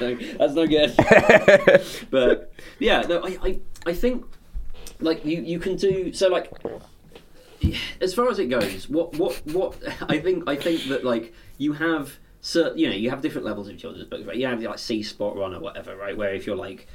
no, 0.00 0.14
that's 0.16 0.54
no 0.54 0.66
good. 0.66 0.94
but 2.10 2.52
yeah, 2.78 3.02
no, 3.02 3.22
I, 3.24 3.38
I, 3.42 3.60
I 3.86 3.94
think 3.94 4.24
like 5.00 5.24
you, 5.24 5.40
you 5.40 5.58
can 5.58 5.76
do 5.76 6.12
so 6.12 6.28
like 6.28 6.50
as 8.00 8.14
far 8.14 8.28
as 8.28 8.38
it 8.38 8.46
goes. 8.46 8.88
What, 8.88 9.16
what, 9.16 9.40
what? 9.46 9.76
I 10.08 10.18
think, 10.18 10.48
I 10.48 10.56
think 10.56 10.84
that 10.84 11.04
like 11.04 11.34
you 11.58 11.74
have, 11.74 12.18
cer 12.40 12.72
you 12.74 12.88
know, 12.88 12.94
you 12.94 13.10
have 13.10 13.20
different 13.20 13.46
levels 13.46 13.68
of 13.68 13.78
children's 13.78 14.08
books, 14.08 14.24
right? 14.24 14.36
You 14.36 14.46
have 14.46 14.60
like 14.62 14.78
See 14.78 15.02
Spot 15.02 15.36
Run 15.36 15.54
or 15.54 15.60
whatever, 15.60 15.96
right? 15.96 16.16
Where 16.16 16.34
if 16.34 16.46
you're 16.46 16.56
like 16.56 16.86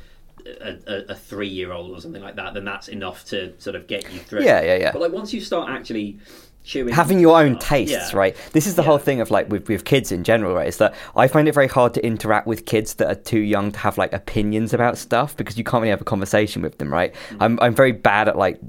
a, 0.45 0.77
a, 0.87 0.95
a 1.09 1.15
three-year-old 1.15 1.91
or 1.91 2.01
something 2.01 2.21
like 2.21 2.35
that, 2.35 2.53
then 2.53 2.65
that's 2.65 2.87
enough 2.87 3.25
to 3.25 3.53
sort 3.59 3.75
of 3.75 3.87
get 3.87 4.11
you 4.11 4.19
through. 4.19 4.43
Yeah, 4.43 4.61
yeah, 4.61 4.77
yeah. 4.77 4.91
But 4.91 5.01
like 5.01 5.11
once 5.11 5.33
you 5.33 5.41
start 5.41 5.69
actually 5.69 6.19
chewing 6.65 6.93
having 6.93 7.19
your 7.19 7.39
own 7.39 7.57
tastes, 7.59 7.93
Yeah. 8.11 8.17
right? 8.17 8.35
This 8.53 8.65
is 8.67 8.75
the 8.75 8.81
Yeah. 8.81 8.87
whole 8.89 8.97
thing 8.97 9.21
of 9.21 9.31
like 9.31 9.49
with, 9.49 9.67
with 9.69 9.85
kids 9.85 10.11
in 10.11 10.23
general, 10.23 10.53
right? 10.55 10.67
Is 10.67 10.77
that 10.77 10.93
I 11.15 11.27
find 11.27 11.47
it 11.47 11.53
very 11.53 11.67
hard 11.67 11.93
to 11.93 12.05
interact 12.05 12.47
with 12.47 12.65
kids 12.65 12.95
that 12.95 13.07
are 13.07 13.15
too 13.15 13.39
young 13.39 13.71
to 13.71 13.79
have 13.79 13.97
like 13.97 14.11
opinions 14.13 14.73
about 14.73 14.97
stuff 14.97 15.37
because 15.37 15.57
you 15.57 15.63
can't 15.63 15.81
really 15.81 15.91
have 15.91 16.01
a 16.01 16.05
conversation 16.05 16.61
with 16.61 16.77
them, 16.79 16.91
right? 16.91 17.13
Mm. 17.31 17.37
I'm 17.39 17.59
I'm 17.61 17.75
very 17.75 17.91
bad 17.91 18.27
at 18.27 18.37
like 18.37 18.59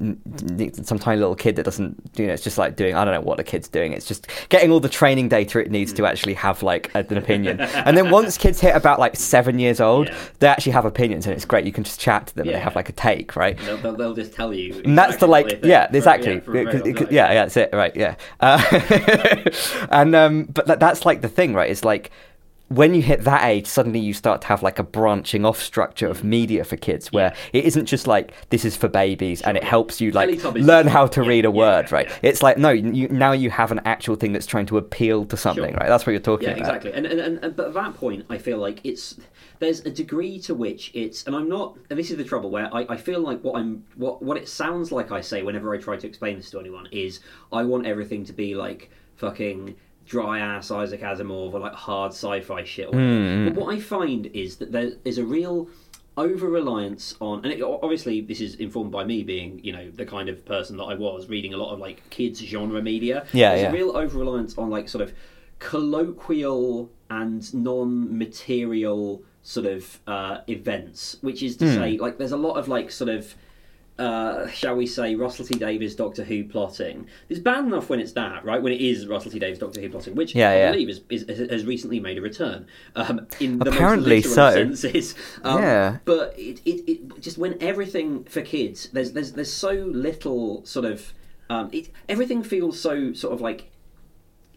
some 0.82 0.98
tiny 0.98 1.18
little 1.18 1.34
kid 1.34 1.56
that 1.56 1.64
doesn't, 1.64 1.96
you 2.16 2.26
know, 2.26 2.32
it's 2.32 2.42
just 2.44 2.58
like 2.58 2.76
doing 2.76 2.94
I 2.94 3.04
don't 3.04 3.14
know 3.14 3.20
what 3.20 3.36
the 3.38 3.44
kid's 3.44 3.68
doing. 3.68 3.92
It's 3.92 4.06
just 4.06 4.26
getting 4.48 4.70
all 4.70 4.80
the 4.80 4.88
training 4.88 5.28
data 5.28 5.58
it 5.58 5.70
needs 5.70 5.92
to 5.94 6.02
Mm. 6.02 6.08
actually 6.10 6.34
have 6.34 6.62
like 6.62 6.90
an 6.94 7.16
opinion. 7.16 7.60
and 7.86 7.96
then 7.96 8.10
once 8.10 8.36
kids 8.38 8.60
hit 8.60 8.76
about 8.76 8.98
like 8.98 9.16
seven 9.16 9.58
years 9.58 9.80
old, 9.80 10.08
Yeah. 10.08 10.14
they 10.40 10.46
actually 10.48 10.72
have 10.72 10.84
opinions 10.84 11.26
and 11.26 11.34
it's 11.34 11.44
great. 11.44 11.64
You 11.64 11.72
can 11.72 11.84
just 11.84 11.98
chat 12.00 12.26
to 12.28 12.34
them 12.34 12.46
and 12.46 12.54
they 12.54 12.60
have 12.60 12.76
like 12.76 12.88
a 12.88 12.92
take, 12.92 13.34
right? 13.36 13.58
They'll, 13.58 13.76
they'll, 13.78 13.96
they'll 13.96 14.14
just 14.14 14.34
tell 14.34 14.52
you. 14.52 14.82
And 14.84 14.96
that's 14.98 15.16
the 15.16 15.26
like, 15.26 15.64
yeah, 15.64 15.88
exactly. 15.92 16.40
for 16.40 16.50
a 16.50 16.52
very 16.52 16.64
Because- 16.66 16.80
long 16.82 16.92
because- 16.92 17.10
yeah, 17.12 17.28
yeah, 17.32 17.42
that's 17.44 17.56
it, 17.56 17.70
right? 17.72 17.85
Yeah, 17.94 18.16
uh, 18.40 18.62
and 19.90 20.14
um, 20.14 20.44
but 20.44 20.66
that, 20.66 20.80
that's 20.80 21.04
like 21.04 21.20
the 21.20 21.28
thing, 21.28 21.54
right? 21.54 21.70
It's 21.70 21.84
like 21.84 22.10
when 22.68 22.94
you 22.94 23.02
hit 23.02 23.22
that 23.22 23.44
age, 23.44 23.66
suddenly 23.66 24.00
you 24.00 24.12
start 24.12 24.40
to 24.40 24.48
have 24.48 24.60
like 24.60 24.80
a 24.80 24.82
branching 24.82 25.44
off 25.44 25.62
structure 25.62 26.08
of 26.08 26.24
media 26.24 26.64
for 26.64 26.76
kids, 26.76 27.12
where 27.12 27.32
it 27.52 27.64
isn't 27.64 27.86
just 27.86 28.08
like 28.08 28.32
this 28.50 28.64
is 28.64 28.76
for 28.76 28.88
babies 28.88 29.40
and 29.42 29.56
it 29.56 29.62
helps 29.62 30.00
you 30.00 30.10
like 30.10 30.42
learn 30.54 30.88
how 30.88 31.06
to 31.06 31.22
yeah, 31.22 31.28
read 31.28 31.44
a 31.44 31.48
yeah, 31.48 31.54
word, 31.54 31.86
yeah, 31.90 31.94
right? 31.94 32.08
yeah. 32.08 32.18
It's 32.22 32.42
like 32.42 32.58
no, 32.58 32.70
you, 32.70 33.08
now 33.08 33.30
you 33.32 33.50
have 33.50 33.70
an 33.70 33.80
actual 33.84 34.16
thing 34.16 34.32
that's 34.32 34.46
trying 34.46 34.66
to 34.66 34.78
appeal 34.78 35.24
to 35.26 35.36
something, 35.36 35.70
Sure. 35.70 35.78
right? 35.78 35.88
That's 35.88 36.06
what 36.06 36.12
you're 36.12 36.20
talking 36.20 36.48
about. 36.48 36.58
Yeah, 36.58 36.64
about. 36.64 36.76
exactly. 36.76 36.92
And, 36.92 37.06
and, 37.06 37.20
and, 37.20 37.44
and 37.44 37.56
but 37.56 37.68
at 37.68 37.74
that 37.74 37.94
point, 37.94 38.26
I 38.28 38.38
feel 38.38 38.58
like 38.58 38.80
it's 38.82 39.16
there's 39.58 39.80
a 39.80 39.90
degree 39.90 40.38
to 40.40 40.54
which 40.54 40.90
it's, 40.94 41.26
and 41.26 41.34
I'm 41.34 41.48
not. 41.48 41.76
And 41.90 41.98
this 41.98 42.10
is 42.10 42.16
the 42.16 42.24
trouble 42.24 42.50
where 42.50 42.72
I, 42.74 42.86
I 42.90 42.96
feel 42.96 43.20
like 43.20 43.42
what 43.42 43.56
I'm 43.56 43.84
what 43.96 44.22
what 44.22 44.36
it 44.36 44.48
sounds 44.48 44.92
like 44.92 45.10
I 45.12 45.20
say 45.20 45.42
whenever 45.42 45.74
I 45.74 45.78
try 45.78 45.96
to 45.96 46.06
explain 46.06 46.36
this 46.36 46.50
to 46.50 46.60
anyone 46.60 46.88
is 46.90 47.20
I 47.52 47.62
want 47.64 47.86
everything 47.86 48.24
to 48.26 48.32
be 48.32 48.54
like 48.54 48.90
fucking 49.16 49.74
dry 50.06 50.38
ass 50.38 50.70
Isaac 50.70 51.00
Asimov 51.00 51.54
or 51.54 51.60
like 51.60 51.72
hard 51.74 52.12
sci-fi 52.12 52.64
shit. 52.64 52.88
Hmm, 52.88 52.96
whatever. 52.96 53.34
Hmm. 53.36 53.44
But 53.48 53.54
what 53.64 53.74
I 53.74 53.80
find 53.80 54.26
is 54.26 54.56
that 54.58 54.72
there 54.72 54.92
is 55.04 55.18
a 55.18 55.24
real 55.24 55.68
over 56.18 56.48
reliance 56.48 57.14
on 57.20 57.44
and 57.44 57.52
it, 57.52 57.60
obviously 57.60 58.22
this 58.22 58.40
is 58.40 58.54
informed 58.54 58.90
by 58.90 59.04
me 59.04 59.22
being 59.22 59.60
you 59.62 59.70
know 59.70 59.90
the 59.90 60.06
kind 60.06 60.30
of 60.30 60.42
person 60.46 60.74
that 60.78 60.84
I 60.84 60.94
was 60.94 61.28
reading 61.28 61.52
a 61.52 61.58
lot 61.58 61.74
of 61.74 61.78
like 61.78 62.08
kids 62.08 62.40
genre 62.40 62.80
media 62.80 63.26
Yeah, 63.34 63.50
There's 63.50 63.62
yeah. 63.64 63.68
a 63.68 63.72
real 63.72 63.94
over 63.94 64.18
reliance 64.18 64.56
on 64.56 64.70
like 64.70 64.88
sort 64.88 65.02
of 65.02 65.12
colloquial 65.58 66.88
and 67.10 67.52
non-material 67.54 69.22
sort 69.46 69.66
of 69.66 70.00
uh, 70.08 70.38
events, 70.48 71.18
which 71.20 71.40
is 71.40 71.56
to 71.58 71.72
say, 71.72 71.96
like, 71.98 72.18
there's 72.18 72.32
a 72.32 72.36
lot 72.36 72.54
of 72.54 72.66
like 72.68 72.90
sort 72.90 73.08
of. 73.10 73.34
Uh, 73.98 74.46
shall 74.48 74.76
we 74.76 74.86
say 74.86 75.14
Russell 75.14 75.46
T 75.46 75.58
Davies 75.58 75.94
Doctor 75.94 76.22
Who 76.22 76.44
plotting? 76.44 77.06
It's 77.30 77.40
bad 77.40 77.64
enough 77.64 77.88
when 77.88 77.98
it's 77.98 78.12
that, 78.12 78.44
right? 78.44 78.60
When 78.60 78.74
it 78.74 78.82
is 78.82 79.06
Russell 79.06 79.30
T 79.30 79.38
Davies 79.38 79.58
Doctor 79.58 79.80
Who 79.80 79.88
plotting, 79.88 80.14
which 80.14 80.34
Yeah, 80.34 80.50
I 80.50 80.56
yeah. 80.56 80.70
believe 80.72 80.90
is, 80.90 81.00
is, 81.08 81.50
has 81.50 81.64
recently 81.64 81.98
made 81.98 82.18
a 82.18 82.20
return 82.20 82.66
um, 82.94 83.26
in 83.40 83.58
the 83.58 83.70
Apparently 83.70 84.16
most 84.16 84.36
literal 84.36 84.50
so. 84.50 84.54
senses. 84.54 85.14
Um, 85.44 85.62
Yeah. 85.62 85.96
but 86.04 86.34
it, 86.38 86.60
it, 86.66 86.90
it 86.90 87.20
just 87.22 87.38
when 87.38 87.56
everything 87.62 88.24
for 88.24 88.42
kids, 88.42 88.90
there's 88.92 89.12
there's 89.12 89.32
there's 89.32 89.52
so 89.52 89.72
little 89.72 90.62
sort 90.66 90.84
of 90.84 91.14
um, 91.48 91.70
it, 91.72 91.88
everything 92.06 92.42
feels 92.42 92.78
so 92.78 93.14
sort 93.14 93.32
of 93.32 93.40
like 93.40 93.70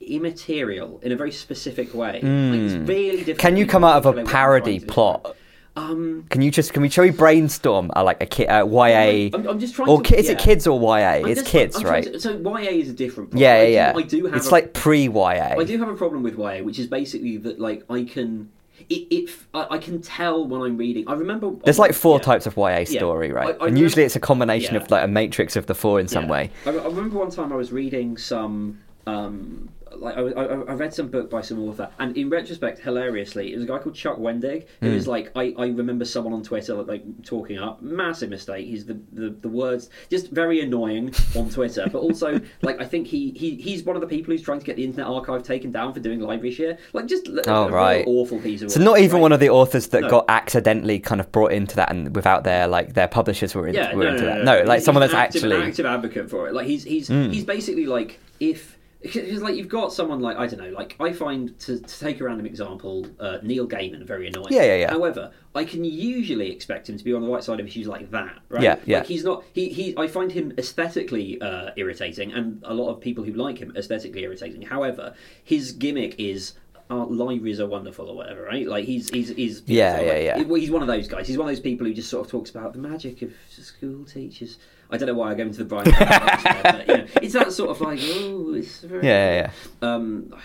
immaterial 0.02 1.00
in 1.04 1.12
a 1.12 1.16
very 1.16 1.32
specific 1.32 1.94
way. 1.94 2.14
Like, 2.14 2.24
it's 2.24 2.74
really 2.90 3.18
difficult. 3.24 3.38
Hmm. 3.38 3.42
Can 3.42 3.58
you 3.58 3.66
come 3.68 3.84
out 3.84 3.98
of 3.98 4.06
a 4.06 4.10
articulate 4.10 4.26
what 4.26 4.30
I'm 4.30 4.32
parody 4.32 4.80
plot? 4.80 5.36
Um, 5.76 6.26
Can 6.30 6.42
you 6.42 6.52
just 6.52 6.74
can 6.74 6.82
we 6.82 6.90
shall 6.90 7.06
we 7.06 7.12
brainstorm 7.12 7.90
uh, 7.96 8.04
like 8.04 8.22
a 8.22 8.26
ki- 8.26 8.48
uh, 8.48 8.66
YA 8.66 9.30
I'm, 9.34 9.48
I'm 9.48 9.60
just 9.60 9.76
trying 9.76 9.88
or 9.88 10.02
to. 10.02 10.18
is 10.18 10.28
it 10.28 10.38
kids 10.38 10.68
or 10.68 10.78
YA? 10.82 10.98
I'm 11.22 11.26
It's 11.28 11.42
just- 11.42 11.52
kids, 11.52 11.84
right? 11.86 12.04
to- 12.04 12.20
so 12.20 12.38
YA 12.38 12.72
is 12.72 12.90
a 12.90 12.94
different. 12.94 13.30
Problem. 13.30 13.42
Yeah, 13.42 13.54
I 13.54 13.62
yeah, 13.68 13.94
do- 13.94 14.00
yeah. 14.00 14.06
I 14.06 14.08
do 14.08 14.26
have. 14.26 14.36
it's 14.36 14.48
a- 14.48 14.52
like 14.52 14.74
pre 14.74 15.08
YA. 15.08 15.56
I 15.58 15.64
do 15.64 15.78
have 15.80 15.88
a 15.88 15.96
problem 15.96 16.22
with 16.24 16.38
YA, 16.38 16.64
which 16.64 16.80
is 16.80 16.88
basically 16.88 17.38
that 17.38 17.60
like 17.62 17.84
I 17.90 18.04
can. 18.04 18.50
It, 18.90 19.08
it 19.12 19.30
I, 19.54 19.68
I 19.72 19.78
can 19.78 20.02
tell 20.02 20.46
when 20.46 20.62
I'm 20.64 20.76
reading. 20.76 21.08
I 21.08 21.14
remember 21.14 21.52
There's 21.64 21.80
like 21.80 21.94
four 21.94 22.18
yeah. 22.18 22.24
types 22.24 22.46
of 22.46 22.58
YA 22.58 22.84
story, 22.86 23.32
right? 23.32 23.46
I- 23.46 23.50
I 23.50 23.52
and 23.52 23.60
remember- 23.62 23.80
usually 23.80 24.04
it's 24.04 24.16
a 24.18 24.20
combination 24.20 24.74
Yeah. 24.76 24.82
of 24.82 24.92
like 24.92 25.04
a 25.06 25.08
matrix 25.08 25.56
of 25.56 25.68
the 25.68 25.76
four 25.76 26.00
in 26.02 26.10
some 26.10 26.26
Yeah. 26.26 26.32
way. 26.32 26.52
I, 26.66 26.72
I 26.72 26.88
remember 26.88 27.20
one 27.20 27.32
time 27.32 27.54
I 27.54 27.56
was 27.56 27.72
reading 27.72 28.18
some. 28.18 28.80
Um, 29.08 29.70
like 29.98 30.18
I, 30.18 30.22
I, 30.22 30.44
I 30.44 30.74
read 30.74 30.94
some 30.94 31.08
book 31.08 31.30
by 31.30 31.42
some 31.42 31.60
author, 31.68 31.90
and 32.00 32.16
in 32.18 32.30
retrospect, 32.30 32.80
hilariously, 32.80 33.54
it 33.54 33.56
was 33.56 33.64
a 33.64 33.68
guy 33.68 33.80
called 33.80 33.96
Chuck 33.96 34.18
Wendig. 34.18 34.68
Who 34.82 34.92
was 34.92 35.06
hmm. 35.06 35.12
like, 35.12 35.32
I, 35.36 35.54
I 35.58 35.68
remember 35.68 36.06
someone 36.06 36.34
on 36.34 36.44
Twitter 36.44 36.76
like 36.76 37.04
talking 37.24 37.58
up, 37.58 37.82
massive 37.82 38.30
mistake. 38.30 38.68
He's 38.68 38.86
the, 38.86 39.00
the, 39.12 39.30
the 39.30 39.50
words 39.50 39.90
just 40.10 40.30
very 40.32 40.62
annoying 40.62 41.14
on 41.36 41.50
Twitter, 41.50 41.88
but 41.92 42.00
also 42.00 42.40
like 42.62 42.82
I 42.82 42.86
think 42.86 43.08
he, 43.08 43.32
he 43.32 43.56
he's 43.56 43.84
one 43.84 43.96
of 43.96 44.02
the 44.02 44.08
people 44.08 44.34
who's 44.34 44.42
trying 44.42 44.60
to 44.60 44.66
get 44.66 44.76
the 44.76 44.84
Internet 44.84 45.08
Archive 45.08 45.44
taken 45.44 45.72
down 45.72 45.94
for 45.94 46.00
doing 46.00 46.20
library 46.20 46.52
share. 46.52 46.78
Like 46.94 47.08
just 47.08 47.28
a, 47.28 47.44
Oh, 47.50 47.70
right. 47.70 48.06
awful 48.08 48.40
piece 48.40 48.62
of. 48.62 48.72
So 48.72 48.82
not 48.82 49.00
even 49.00 49.16
right? 49.16 49.22
one 49.22 49.32
of 49.32 49.40
the 49.40 49.50
authors 49.50 49.88
that 49.90 50.02
No. 50.02 50.10
got 50.10 50.26
accidentally 50.30 51.00
kind 51.00 51.22
of 51.22 51.32
brought 51.32 51.52
into 51.52 51.76
that 51.76 51.92
and 51.92 52.16
without 52.16 52.44
their 52.44 52.68
like 52.68 52.94
their 52.94 53.08
publishers 53.08 53.56
were, 53.56 53.68
in, 53.68 53.76
yeah, 53.76 53.94
were 53.94 54.04
no, 54.04 54.10
into 54.12 54.24
no, 54.24 54.28
that. 54.28 54.46
no, 54.46 54.64
like 54.64 54.80
He's 54.80 54.86
someone 54.86 55.02
that's 55.02 55.14
active, 55.14 55.44
actually 55.44 55.68
active 55.68 55.86
advocate 55.86 56.30
for 56.30 56.48
it. 56.48 56.54
Like 56.54 56.68
he's 56.68 56.84
he's 56.84 57.08
hmm. 57.08 57.30
he's 57.30 57.46
basically 57.46 57.86
like 57.86 58.20
if 58.40 58.79
because 59.02 59.42
like 59.42 59.56
you've 59.56 59.70
got 59.70 59.94
someone 59.94 60.20
like 60.20 60.38
I 60.38 60.46
don't 60.48 60.60
know, 60.60 60.72
like 60.72 60.96
I 61.00 61.14
find 61.14 61.58
to, 61.60 61.80
to 61.80 62.00
take 62.00 62.20
a 62.20 62.26
random 62.26 62.46
example, 62.46 63.08
uh, 63.20 63.38
Neil 63.42 63.68
Gaiman 63.68 64.04
very 64.06 64.28
annoying. 64.28 64.48
Yeah, 64.52 64.64
yeah, 64.64 64.76
yeah. 64.76 64.90
However, 64.92 65.32
I 65.56 65.64
can 65.64 65.86
usually 65.86 66.52
expect 66.52 66.90
him 66.90 66.98
to 66.98 67.04
be 67.04 67.14
on 67.14 67.22
the 67.22 67.30
right 67.30 67.44
side 67.44 67.60
of 67.60 67.66
issues 67.68 67.88
like 67.88 68.12
that, 68.12 68.40
right? 68.50 68.62
Yeah, 68.62 68.78
yeah. 68.86 68.98
Like 69.00 69.08
he's 69.08 69.24
not. 69.24 69.44
He, 69.54 69.70
he 69.70 69.96
I 69.98 70.08
find 70.08 70.32
him 70.32 70.54
aesthetically 70.58 71.40
uh, 71.42 71.72
irritating, 71.78 72.34
and 72.34 72.62
a 72.66 72.74
lot 72.74 72.90
of 72.90 73.00
people 73.00 73.24
who 73.24 73.32
like 73.34 73.58
him 73.60 73.72
aesthetically 73.78 74.24
irritating. 74.24 74.62
However, 74.62 75.14
his 75.44 75.72
gimmick 75.72 76.20
is. 76.20 76.54
Uh, 76.92 77.06
libraries 77.06 77.60
are 77.60 77.68
wonderful, 77.68 78.10
or 78.10 78.16
whatever, 78.16 78.42
right? 78.42 78.66
Like 78.68 78.84
he's 78.84 79.12
he's 79.12 79.30
he's 79.30 79.62
Yeah, 79.68 79.92
sort 79.92 80.02
of 80.02 80.08
yeah, 80.08 80.14
like- 80.34 80.50
yeah. 80.50 80.58
he's 80.58 80.72
one 80.72 80.82
of 80.82 80.88
those 80.88 81.08
guys. 81.08 81.28
He's 81.28 81.38
one 81.38 81.48
of 81.48 81.56
those 81.56 81.60
people 81.60 81.86
who 81.86 81.94
just 81.94 82.10
sort 82.10 82.26
of 82.26 82.32
talks 82.32 82.50
about 82.50 82.74
the 82.74 82.80
magic 82.80 83.22
of 83.22 83.32
school 83.48 84.06
teachers. 84.06 84.58
I 84.92 84.98
don't 84.98 85.08
know 85.08 85.14
why 85.14 85.32
I 85.32 85.36
go 85.36 85.44
into 85.44 85.60
the 85.60 85.66
Brian. 85.66 85.86
There, 85.86 86.62
but, 86.64 86.88
you 86.88 86.98
know, 86.98 87.06
it's 87.22 87.34
that 87.34 87.52
sort 87.54 87.70
of 87.70 87.80
like, 87.82 88.00
oh, 88.02 88.54
it's 88.56 88.82
very, 88.82 89.06
Yeah, 89.06 89.34
yeah, 89.42 89.52
Um, 89.88 90.34
I, 90.36 90.40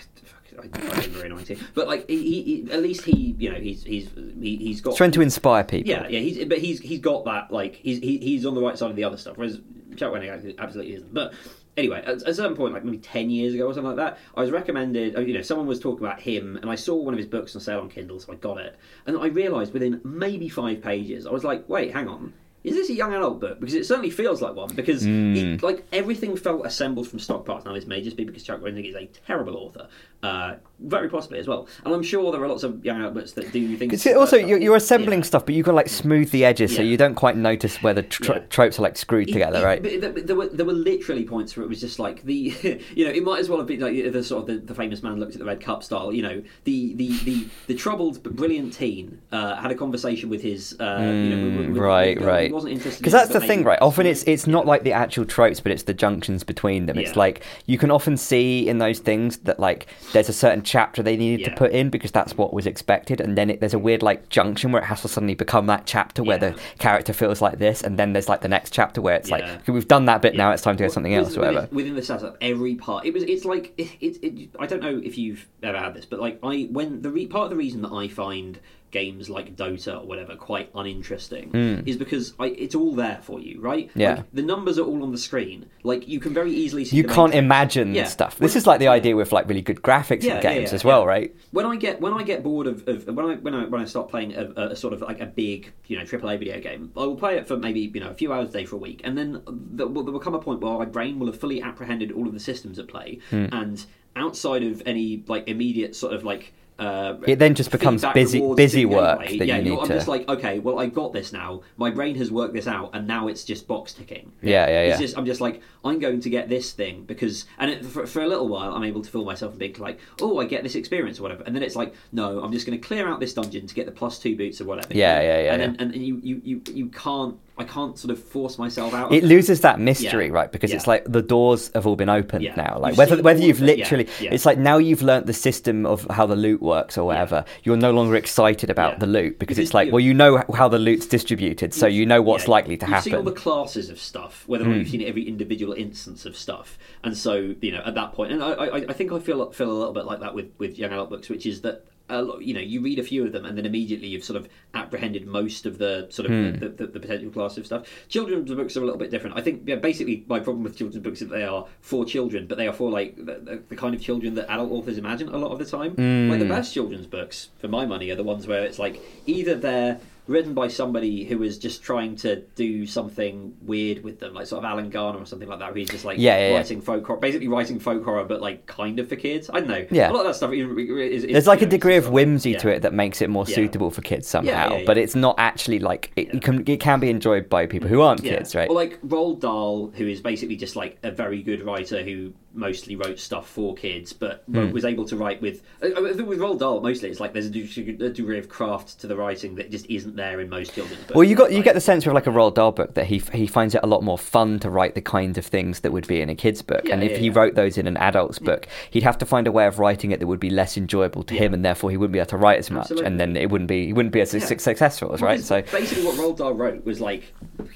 I, 0.61 0.65
I 0.65 1.07
very 1.07 1.27
annoying 1.27 1.45
too. 1.45 1.57
But 1.73 1.87
like, 1.87 2.07
he, 2.07 2.41
he, 2.65 2.71
at 2.71 2.81
least 2.81 3.03
he, 3.03 3.35
you 3.39 3.51
know, 3.51 3.59
he's 3.59 3.83
he's 3.83 4.09
he, 4.39 4.55
he's 4.57 4.81
got 4.81 4.95
trying 4.95 5.11
to 5.11 5.21
inspire 5.21 5.63
people. 5.63 5.89
yeah, 5.89 6.07
yeah. 6.07 6.19
He's 6.19 6.45
but 6.45 6.59
he's 6.59 6.79
he's 6.79 6.99
got 7.01 7.25
that 7.25 7.51
like 7.51 7.75
he's 7.75 7.99
he, 7.99 8.17
he's 8.19 8.45
on 8.45 8.55
the 8.55 8.61
right 8.61 8.77
side 8.77 8.89
of 8.91 8.95
the 8.95 9.03
other 9.03 9.17
stuff, 9.17 9.37
whereas 9.37 9.59
Chuck 9.97 10.13
Wendig 10.13 10.57
absolutely 10.59 10.93
isn't. 10.95 11.13
But 11.13 11.33
anyway, 11.75 11.99
at, 12.05 12.21
at 12.21 12.27
a 12.27 12.33
certain 12.33 12.55
point, 12.55 12.73
like 12.73 12.85
maybe 12.85 12.99
ten 12.99 13.29
years 13.29 13.53
ago 13.53 13.65
or 13.65 13.73
something 13.73 13.95
like 13.95 13.97
that, 13.97 14.17
I 14.37 14.41
was 14.41 14.51
recommended. 14.51 15.17
uh, 15.17 15.21
You 15.21 15.33
know, 15.33 15.41
someone 15.41 15.67
was 15.67 15.79
talking 15.79 16.05
about 16.05 16.21
him, 16.21 16.55
and 16.61 16.69
I 16.69 16.75
saw 16.75 16.95
one 16.95 17.13
of 17.13 17.17
his 17.17 17.27
books 17.27 17.53
on 17.55 17.61
sale 17.61 17.79
on 17.81 17.89
Kindle, 17.89 18.19
so 18.21 18.31
I 18.31 18.35
got 18.37 18.57
it, 18.59 18.77
and 19.07 19.17
I 19.17 19.27
realised 19.27 19.73
within 19.73 19.99
maybe 20.05 20.47
five 20.47 20.81
pages, 20.81 21.25
I 21.27 21.31
was 21.31 21.43
like, 21.43 21.67
wait, 21.67 21.91
hang 21.91 22.07
on. 22.07 22.33
Is 22.65 22.75
this 22.75 22.89
a 22.89 22.93
young 22.93 23.13
adult 23.13 23.39
book? 23.39 23.59
Because 23.59 23.73
it 23.75 23.85
certainly 23.85 24.09
feels 24.09 24.41
like 24.41 24.55
one. 24.55 24.69
Because 24.75 25.03
Hmm. 25.03 25.35
it, 25.35 25.63
like 25.63 25.85
everything 25.93 26.35
felt 26.35 26.65
assembled 26.65 27.07
from 27.07 27.19
stock 27.19 27.45
parts. 27.45 27.65
Now 27.65 27.73
this 27.73 27.85
may 27.85 28.01
just 28.01 28.17
be 28.17 28.23
because 28.23 28.43
Chuck 28.43 28.59
Wendig 28.61 28.89
is 28.89 28.95
a 28.95 29.05
terrible 29.27 29.55
author, 29.57 29.87
uh, 30.23 30.55
very 30.79 31.07
possibly 31.09 31.39
as 31.39 31.47
well. 31.47 31.67
And 31.85 31.93
I'm 31.93 32.03
sure 32.03 32.31
there 32.31 32.43
are 32.43 32.47
lots 32.47 32.63
of 32.63 32.83
young 32.83 32.99
adult 32.99 33.13
books 33.13 33.31
that 33.33 33.51
do 33.51 33.77
things. 33.77 34.05
Also 34.07 34.37
you're, 34.37 34.59
you're 34.59 34.75
assembling 34.75 35.19
yeah. 35.19 35.25
stuff, 35.25 35.45
but 35.45 35.55
you 35.55 35.63
can 35.63 35.75
like 35.75 35.89
smooth 35.89 36.31
the 36.31 36.43
edges, 36.43 36.75
so 36.75 36.81
you 36.81 36.97
don't 36.97 37.15
quite 37.15 37.37
notice 37.37 37.81
where 37.83 37.93
the 37.93 38.03
tr- 38.03 38.33
Yeah. 38.33 38.39
tropes 38.49 38.79
are 38.79 38.81
like 38.81 38.97
screwed 38.97 39.29
It- 39.29 39.33
together, 39.33 39.63
right? 39.63 39.81
but 39.81 40.25
there, 40.27 40.35
were 40.35 40.47
there 40.47 40.65
were 40.65 40.73
literally 40.73 41.23
points 41.23 41.55
where 41.55 41.63
it 41.63 41.69
was 41.69 41.79
just 41.81 41.99
like 41.99 42.23
the 42.23 42.53
you 42.95 43.05
know 43.05 43.11
it 43.11 43.23
might 43.23 43.39
as 43.39 43.47
well 43.49 43.59
have 43.59 43.67
been 43.67 43.79
like 43.81 44.11
the 44.11 44.23
sort 44.23 44.41
of 44.41 44.47
the, 44.47 44.57
the 44.65 44.75
famous 44.75 45.03
man 45.03 45.19
looked 45.19 45.33
at 45.33 45.39
the 45.39 45.45
red 45.45 45.61
cup 45.61 45.83
style. 45.83 46.11
You 46.11 46.23
know 46.23 46.43
the 46.63 46.93
the 46.95 47.09
the, 47.23 47.47
the 47.67 47.75
troubled 47.75 48.23
but 48.23 48.35
brilliant 48.35 48.73
teen 48.73 49.21
uh, 49.31 49.55
had 49.55 49.71
a 49.71 49.75
conversation 49.75 50.29
with 50.29 50.41
his 50.41 50.75
uh, 50.79 50.99
you 51.01 51.29
know 51.35 51.43
with, 51.45 51.55
with- 51.57 51.67
with 51.69 51.75
Mm, 51.77 51.81
right, 51.81 52.17
a 52.21 52.25
right. 52.25 52.51
Wasn't 52.55 52.73
interested 52.73 52.99
Because 52.99 53.13
in, 53.13 53.19
that's 53.19 53.31
the 53.33 53.39
thing, 53.41 53.63
right? 53.63 53.77
Often 53.81 54.07
it's 54.07 54.23
it's 54.23 54.47
not 54.47 54.65
like 54.65 54.83
the 54.83 54.93
actual 54.93 55.25
tropes, 55.25 55.59
but 55.59 55.71
it's 55.71 55.83
the 55.83 55.93
junctions 55.93 56.43
between 56.43 56.87
them. 56.87 56.97
It's 56.97 57.15
like 57.15 57.43
you 57.67 57.77
can 57.77 57.91
often 57.91 58.17
see 58.17 58.67
in 58.67 58.79
those 58.79 58.99
things 58.99 59.37
that 59.39 59.59
like 59.59 59.87
there's 60.13 60.29
a 60.29 60.33
certain 60.33 60.63
chapter 60.63 61.03
they 61.03 61.17
needed 61.17 61.45
to 61.45 61.51
put 61.55 61.71
in 61.71 61.89
because 61.89 62.11
that's 62.11 62.35
what 62.37 62.53
was 62.53 62.65
expected, 62.65 63.21
and 63.21 63.37
then 63.37 63.49
it, 63.51 63.59
there's 63.59 63.73
a 63.73 63.79
weird 63.79 64.01
like 64.01 64.29
junction 64.29 64.71
where 64.71 64.81
it 64.81 64.85
has 64.85 65.01
to 65.03 65.07
suddenly 65.07 65.35
become 65.35 65.67
that 65.67 65.85
chapter 65.85 66.23
where 66.23 66.37
the 66.37 66.55
character 66.79 67.13
feels 67.13 67.41
like 67.41 67.59
this, 67.59 67.81
and 67.83 67.99
then 67.99 68.13
there's 68.13 68.29
like 68.29 68.41
the 68.41 68.47
next 68.47 68.71
chapter 68.71 69.01
where 69.01 69.15
it's 69.15 69.29
Yeah. 69.29 69.35
like 69.35 69.43
okay, 69.61 69.71
we've 69.71 69.87
done 69.87 70.05
that 70.05 70.21
bit 70.21 70.35
now, 70.35 70.51
it's 70.51 70.61
time 70.63 70.75
to 70.77 70.81
go 70.81 70.85
Well, 70.85 70.93
something 70.93 71.11
within- 71.11 71.25
else, 71.25 71.37
or 71.37 71.41
whatever. 71.41 71.61
Within, 71.61 71.75
within 71.75 71.95
the 71.95 72.01
setup, 72.03 72.37
every 72.41 72.75
part, 72.75 73.05
it 73.05 73.13
was. 73.13 73.23
It's 73.23 73.45
like 73.45 73.73
it, 73.77 73.89
it, 73.99 74.23
it. 74.23 74.49
I 74.59 74.65
don't 74.65 74.81
know 74.81 75.01
if 75.03 75.17
you've 75.17 75.47
ever 75.61 75.77
had 75.77 75.93
this, 75.93 76.05
but 76.05 76.19
like 76.19 76.39
I 76.43 76.67
when 76.71 77.01
the 77.01 77.09
re, 77.11 77.27
part 77.27 77.45
of 77.45 77.49
the 77.49 77.55
reason 77.57 77.81
that 77.81 77.91
I 77.91 78.07
find 78.07 78.59
games 78.91 79.29
like 79.29 79.55
Dota 79.57 80.01
or 80.01 80.05
whatever 80.05 80.35
quite 80.35 80.69
uninteresting 80.73 81.53
is 81.85 81.97
because 81.97 82.33
I, 82.39 82.47
it's 82.47 82.75
all 82.75 82.93
there 82.95 83.19
for 83.23 83.39
you, 83.41 83.59
right? 83.59 83.91
Yeah. 83.95 84.15
Like, 84.15 84.25
the 84.33 84.41
numbers 84.41 84.79
are 84.79 84.83
all 84.85 85.03
on 85.03 85.11
the 85.11 85.17
screen. 85.17 85.65
Like 85.83 86.07
you 86.07 86.19
can 86.19 86.33
very 86.33 86.51
easily 86.53 86.85
see. 86.85 86.95
You 86.95 87.03
can't 87.03 87.31
main- 87.33 87.43
imagine 87.43 87.93
Yeah. 87.93 88.05
stuff. 88.05 88.37
This 88.37 88.55
is 88.55 88.65
like 88.65 88.79
the 88.79 88.87
idea 88.87 89.15
with 89.15 89.31
like 89.31 89.47
really 89.47 89.61
good 89.61 89.81
graphics 89.81 90.23
Yeah, 90.23 90.35
in 90.37 90.41
games 90.41 90.69
yeah, 90.71 90.75
as 90.75 90.83
well, 90.83 91.05
right? 91.05 91.35
when 91.51 91.65
I 91.65 91.75
get 91.75 91.99
when 91.99 92.13
I 92.13 92.23
get 92.23 92.41
bored 92.43 92.67
of, 92.67 92.87
of 92.87 93.07
when 93.07 93.25
I 93.25 93.35
when 93.35 93.53
I 93.53 93.65
when 93.65 93.81
I 93.81 93.85
start 93.85 94.09
playing 94.09 94.33
a, 94.35 94.45
a 94.71 94.75
sort 94.75 94.93
of 94.93 95.01
like 95.01 95.19
a 95.19 95.25
big 95.25 95.71
you 95.87 95.97
know 95.97 96.03
AAA 96.03 96.39
video 96.39 96.59
game, 96.61 96.91
I 96.95 97.01
will 97.01 97.15
play 97.17 97.37
it 97.37 97.47
for 97.47 97.57
maybe 97.57 97.81
you 97.93 97.99
know 97.99 98.09
a 98.09 98.13
few 98.13 98.31
hours 98.31 98.49
a 98.49 98.53
day 98.53 98.65
for 98.65 98.75
a 98.77 98.79
week, 98.79 99.01
and 99.03 99.17
then 99.17 99.41
there 99.47 99.87
will, 99.87 100.03
there 100.03 100.13
will 100.13 100.19
come 100.19 100.35
a 100.35 100.39
point 100.39 100.61
where 100.61 100.77
my 100.77 100.85
brain 100.85 101.19
will 101.19 101.27
have 101.27 101.39
fully 101.39 101.61
apprehended 101.61 102.11
all 102.11 102.27
of 102.27 102.33
the 102.33 102.39
systems 102.39 102.79
at 102.79 102.87
play, 102.87 103.19
Hmm. 103.29 103.47
and 103.51 103.85
outside 104.15 104.63
of 104.63 104.81
any 104.85 105.23
like 105.27 105.47
immediate 105.47 105.95
sort 105.95 106.13
of 106.13 106.23
like. 106.23 106.53
Uh, 106.77 107.15
It 107.25 107.39
then 107.39 107.55
just 107.55 107.71
becomes 107.71 108.03
busy- 108.13 108.41
busy 108.55 108.85
work 108.85 109.21
gameplay, 109.21 109.39
that 109.39 109.47
yeah, 109.47 109.57
you 109.57 109.63
need 109.71 109.79
I'm 109.79 109.87
to- 109.87 109.93
just 109.93 110.09
like, 110.09 110.27
okay, 110.27 110.59
well, 110.59 110.77
I 110.77 110.87
got 110.87 111.13
this 111.13 111.31
now. 111.31 111.61
My 111.77 111.89
brain 111.89 112.15
has 112.15 112.31
worked 112.31 112.53
this 112.53 112.67
out, 112.67 112.89
and 112.93 113.07
now 113.07 113.29
it's 113.29 113.45
just 113.45 113.65
box 113.65 113.93
ticking. 113.93 114.33
Yeah, 114.41 114.67
yeah, 114.67 114.81
It's 114.81 114.99
yeah. 114.99 115.05
just 115.05 115.17
I'm 115.17 115.25
just 115.25 115.39
like 115.39 115.61
I'm 115.85 115.99
going 115.99 116.19
to 116.19 116.29
get 116.29 116.49
this 116.49 116.73
thing 116.73 117.03
because 117.05 117.45
and 117.59 117.71
it, 117.71 117.85
for, 117.85 118.05
for 118.05 118.21
a 118.23 118.27
little 118.27 118.49
while 118.49 118.73
I'm 118.73 118.83
able 118.83 119.01
to 119.03 119.09
fool 119.09 119.23
myself 119.23 119.51
and 119.51 119.59
being 119.59 119.75
like 119.79 119.99
oh 120.21 120.39
I 120.39 120.45
get 120.45 120.63
this 120.63 120.75
experience 120.75 121.19
or 121.19 121.23
whatever 121.23 121.43
and 121.43 121.55
then 121.55 121.63
it's 121.63 121.75
like 121.77 121.93
no 122.11 122.41
I'm 122.43 122.51
just 122.51 122.65
going 122.67 122.77
to 122.79 122.85
clear 122.85 123.07
out 123.07 123.19
this 123.19 123.33
dungeon 123.33 123.67
to 123.67 123.75
get 123.75 123.85
the 123.85 123.91
plus 123.91 124.17
two 124.19 124.35
boots 124.35 124.59
or 124.59 124.65
whatever 124.65 124.93
Yeah, 124.93 125.21
yeah, 125.21 125.41
yeah, 125.43 125.53
and 125.53 125.61
yeah. 125.61 125.67
then 125.67 125.75
and, 125.79 125.93
and 125.93 126.05
you, 126.05 126.19
you 126.23 126.41
you 126.43 126.61
you 126.73 126.87
can't 126.87 127.37
I 127.57 127.63
can't 127.63 127.97
sort 127.97 128.11
of 128.11 128.21
force 128.21 128.57
myself 128.57 128.93
out 128.93 129.13
It 129.13 129.23
loses 129.23 129.61
that 129.61 129.79
mystery, 129.79 130.25
Yeah. 130.27 130.33
right? 130.33 130.51
Because 130.51 130.71
Yeah. 130.71 130.75
it's 130.77 130.87
like 130.87 131.05
the 131.05 131.21
doors 131.21 131.71
have 131.73 131.87
all 131.87 131.95
been 131.95 132.09
opened 132.09 132.43
Yeah. 132.43 132.55
now. 132.55 132.77
Like 132.79 132.91
You've 132.91 132.97
whether 132.97 133.21
whether 133.21 133.39
you've 133.41 133.61
literally, 133.61 134.07
it's 134.19 134.45
like 134.45 134.57
now 134.57 134.77
you've 134.77 135.01
learnt 135.01 135.25
the 135.25 135.33
system 135.33 135.85
of 135.85 136.05
how 136.09 136.25
the 136.25 136.35
loot 136.35 136.61
works 136.61 136.97
or 136.97 137.05
whatever. 137.05 137.45
You're 137.63 137.77
no 137.77 137.91
longer 137.91 138.15
excited 138.15 138.69
about 138.69 138.99
the 138.99 139.07
loot 139.07 139.39
because, 139.39 139.57
it's 139.57 139.73
like, 139.73 139.91
well, 139.91 140.01
you 140.01 140.13
know 140.13 140.43
how 140.53 140.67
the 140.67 140.79
loot's 140.79 141.05
distributed, 141.05 141.73
so 141.73 141.87
you 141.87 142.05
know 142.05 142.21
what's 142.21 142.47
likely 142.47 142.75
to 142.77 142.85
happen. 142.85 142.95
you've 142.95 143.03
seen 143.03 143.15
all 143.15 143.23
the 143.23 143.31
classes 143.31 143.89
of 143.89 143.99
stuff, 143.99 144.43
whether 144.47 144.65
or 144.65 144.73
Hmm. 144.73 144.79
you've 144.79 144.89
seen 144.89 145.01
every 145.03 145.23
individual 145.27 145.73
instance 145.73 146.25
of 146.25 146.35
stuff, 146.35 146.77
and 147.05 147.15
so 147.15 147.53
you 147.61 147.71
know 147.71 147.81
at 147.85 147.95
that 147.95 148.11
point, 148.13 148.33
and 148.33 148.43
I, 148.43 148.51
I, 148.51 148.75
I 148.89 148.93
think 148.93 149.11
I 149.13 149.19
feel 149.19 149.49
feel 149.51 149.71
a 149.71 149.73
little 149.73 149.93
bit 149.93 150.05
like 150.05 150.19
that 150.19 150.35
with 150.35 150.47
with 150.57 150.77
young 150.77 150.91
adult 150.91 151.09
books, 151.09 151.29
which 151.29 151.45
is 151.45 151.61
that. 151.61 151.85
A 152.07 152.21
lot, 152.21 152.43
you 152.43 152.53
know, 152.53 152.59
you 152.59 152.81
read 152.81 152.99
a 152.99 153.03
few 153.03 153.25
of 153.25 153.31
them, 153.31 153.45
and 153.45 153.57
then 153.57 153.65
immediately 153.65 154.07
you've 154.07 154.23
sort 154.23 154.37
of 154.37 154.47
apprehended 154.75 155.25
most 155.25 155.65
of 155.65 155.79
the 155.79 156.05
sort 156.11 156.27
of 156.29 156.31
Hmm. 156.31 156.59
the, 156.59 156.69
the, 156.69 156.87
the 156.87 156.99
potential 156.99 157.31
class 157.31 157.57
of 157.57 157.65
stuff. 157.65 157.87
Children's 158.09 158.51
books 158.53 158.77
are 158.77 158.81
a 158.81 158.85
little 158.85 158.99
bit 158.99 159.09
different. 159.09 159.35
I 159.37 159.41
think 159.41 159.63
yeah, 159.65 159.75
basically 159.75 160.23
my 160.27 160.39
problem 160.39 160.63
with 160.63 160.77
children's 160.77 161.03
books 161.03 161.21
is 161.23 161.29
that 161.29 161.35
they 161.35 161.43
are 161.43 161.65
for 161.81 162.05
children, 162.05 162.45
but 162.45 162.57
they 162.59 162.67
are 162.67 162.73
for 162.73 162.91
like 162.91 163.15
the, 163.15 163.39
the, 163.43 163.63
the 163.69 163.75
kind 163.75 163.95
of 163.95 164.01
children 164.01 164.35
that 164.35 164.51
adult 164.51 164.71
authors 164.71 164.97
imagine 164.99 165.29
a 165.29 165.37
lot 165.37 165.51
of 165.51 165.57
the 165.57 165.65
time. 165.65 165.91
Hmm. 165.95 166.29
Like 166.29 166.39
the 166.39 166.45
best 166.45 166.73
children's 166.73 167.07
books, 167.07 167.49
for 167.59 167.67
my 167.69 167.85
money, 167.87 168.11
are 168.11 168.15
the 168.15 168.23
ones 168.23 168.45
where 168.45 168.63
it's 168.63 168.77
like 168.77 169.01
either 169.25 169.55
they're 169.55 169.99
written 170.27 170.53
by 170.53 170.67
somebody 170.67 171.23
who 171.23 171.43
is 171.43 171.57
just 171.57 171.83
trying 171.83 172.15
to 172.15 172.37
do 172.55 172.85
something 172.87 173.55
weird 173.61 174.03
with 174.03 174.19
them, 174.19 174.33
like 174.33 174.47
sort 174.47 174.63
of 174.63 174.69
Alan 174.69 174.89
Garner 174.89 175.19
or 175.19 175.25
something 175.25 175.47
like 175.47 175.59
that, 175.59 175.69
where 175.69 175.77
he's 175.77 175.89
just 175.89 176.05
like 176.05 176.17
Yeah, 176.17 176.37
yeah, 176.37 176.47
yeah. 176.49 176.55
writing 176.55 176.81
folk 176.81 177.05
horror, 177.05 177.19
basically 177.19 177.47
writing 177.47 177.79
folk 177.79 178.03
horror, 178.03 178.23
but 178.25 178.41
like 178.41 178.65
kind 178.65 178.99
of 178.99 179.07
for 179.07 179.15
kids. 179.15 179.49
I 179.53 179.59
don't 179.59 179.69
know. 179.69 179.85
Yeah. 179.91 180.09
a 180.09 180.13
lot 180.13 180.21
of 180.21 180.27
that 180.27 180.35
stuff 180.35 180.51
is. 180.53 181.23
is, 181.23 181.31
There's 181.31 181.47
like 181.47 181.61
a 181.61 181.65
degree 181.67 181.97
of 181.97 182.09
whimsy 182.09 182.51
yeah. 182.51 182.57
to 182.59 182.69
it 182.69 182.81
that 182.81 182.93
makes 182.93 183.21
it 183.21 183.29
more 183.29 183.45
Yeah. 183.47 183.55
suitable 183.55 183.91
for 183.91 184.01
kids 184.01 184.27
somehow, 184.27 184.71
yeah, 184.71 184.77
yeah. 184.79 184.83
but 184.85 184.97
it's 184.97 185.15
not 185.15 185.35
actually 185.37 185.79
like 185.79 186.11
it, 186.15 186.41
can 186.41 186.63
it 186.67 186.79
can 186.79 186.99
be 186.99 187.09
enjoyed 187.09 187.47
by 187.49 187.65
people 187.67 187.87
who 187.87 188.01
aren't 188.01 188.23
Yeah. 188.23 188.37
kids, 188.37 188.55
right? 188.55 188.69
Or 188.69 188.75
like 188.75 188.99
Roald 189.01 189.41
Dahl, 189.41 189.91
who 189.95 190.07
is 190.07 190.21
basically 190.21 190.55
just 190.55 190.75
like 190.75 190.97
a 191.03 191.11
very 191.11 191.43
good 191.43 191.63
writer 191.63 192.03
who 192.03 192.33
mostly 192.55 192.95
wrote 192.95 193.19
stuff 193.19 193.47
for 193.49 193.75
kids, 193.75 194.13
but 194.13 194.43
Hmm. 194.51 194.71
was 194.71 194.85
able 194.85 195.05
to 195.05 195.15
write 195.17 195.41
with. 195.41 195.61
With 195.81 196.39
Roald 196.39 196.59
Dahl, 196.59 196.81
mostly 196.81 197.09
it's 197.09 197.19
like 197.19 197.33
there's 197.33 197.45
a 197.47 197.49
degree, 197.49 198.37
of 198.39 198.49
craft 198.49 198.99
to 199.01 199.07
the 199.07 199.15
writing 199.15 199.55
that 199.55 199.71
just 199.71 199.85
isn't 199.89 200.15
there 200.15 200.39
in 200.41 200.49
most 200.49 200.73
children's 200.73 201.01
books. 201.03 201.15
Well, 201.15 201.23
you 201.23 201.35
got 201.35 201.51
you 201.51 201.57
Like- 201.57 201.65
get 201.65 201.73
the 201.75 201.81
sense 201.81 202.05
with 202.05 202.15
like 202.15 202.27
a 202.27 202.31
Roald 202.31 202.55
Dahl 202.55 202.71
book 202.71 202.93
that 202.95 203.05
he 203.05 203.21
he 203.33 203.47
finds 203.47 203.75
it 203.75 203.81
a 203.83 203.87
lot 203.87 204.03
more 204.03 204.17
fun 204.17 204.59
to 204.59 204.69
write 204.69 204.95
the 204.95 205.01
kind 205.01 205.37
of 205.37 205.45
things 205.45 205.81
that 205.81 205.91
would 205.91 206.07
be 206.07 206.21
in 206.21 206.29
a 206.29 206.35
kid's 206.35 206.61
book, 206.61 206.81
Yeah, 206.85 206.95
and 206.95 207.03
if 207.03 207.11
yeah, 207.11 207.17
he 207.17 207.25
yeah. 207.27 207.31
wrote 207.35 207.55
those 207.55 207.77
in 207.77 207.87
an 207.87 207.97
adult's 207.97 208.39
book, 208.39 208.67
he'd 208.89 209.03
have 209.03 209.17
to 209.19 209.25
find 209.25 209.47
a 209.47 209.51
way 209.51 209.65
of 209.67 209.79
writing 209.79 210.11
it 210.11 210.19
that 210.19 210.27
would 210.27 210.39
be 210.39 210.49
less 210.49 210.77
enjoyable 210.77 211.23
to 211.23 211.33
him, 211.35 211.53
and 211.53 211.63
therefore 211.63 211.91
he 211.91 211.97
wouldn't 211.97 212.13
be 212.13 212.19
able 212.19 212.27
to 212.29 212.37
write 212.37 212.59
as 212.59 212.71
much, 212.71 212.83
Absolutely. 212.83 213.05
and 213.07 213.19
then 213.19 213.35
it 213.37 213.49
wouldn't 213.49 213.67
be 213.69 213.85
he 213.87 213.93
wouldn't 213.93 214.13
be 214.13 214.21
as 214.21 214.31
successful, 214.31 215.13
as 215.13 215.21
right? 215.21 215.39
So 215.41 215.61
basically, 215.61 216.05
what 216.05 216.15
Roald 216.15 216.37
Dahl 216.37 216.53
wrote 216.53 216.85
was 216.85 216.99
like 217.01 217.23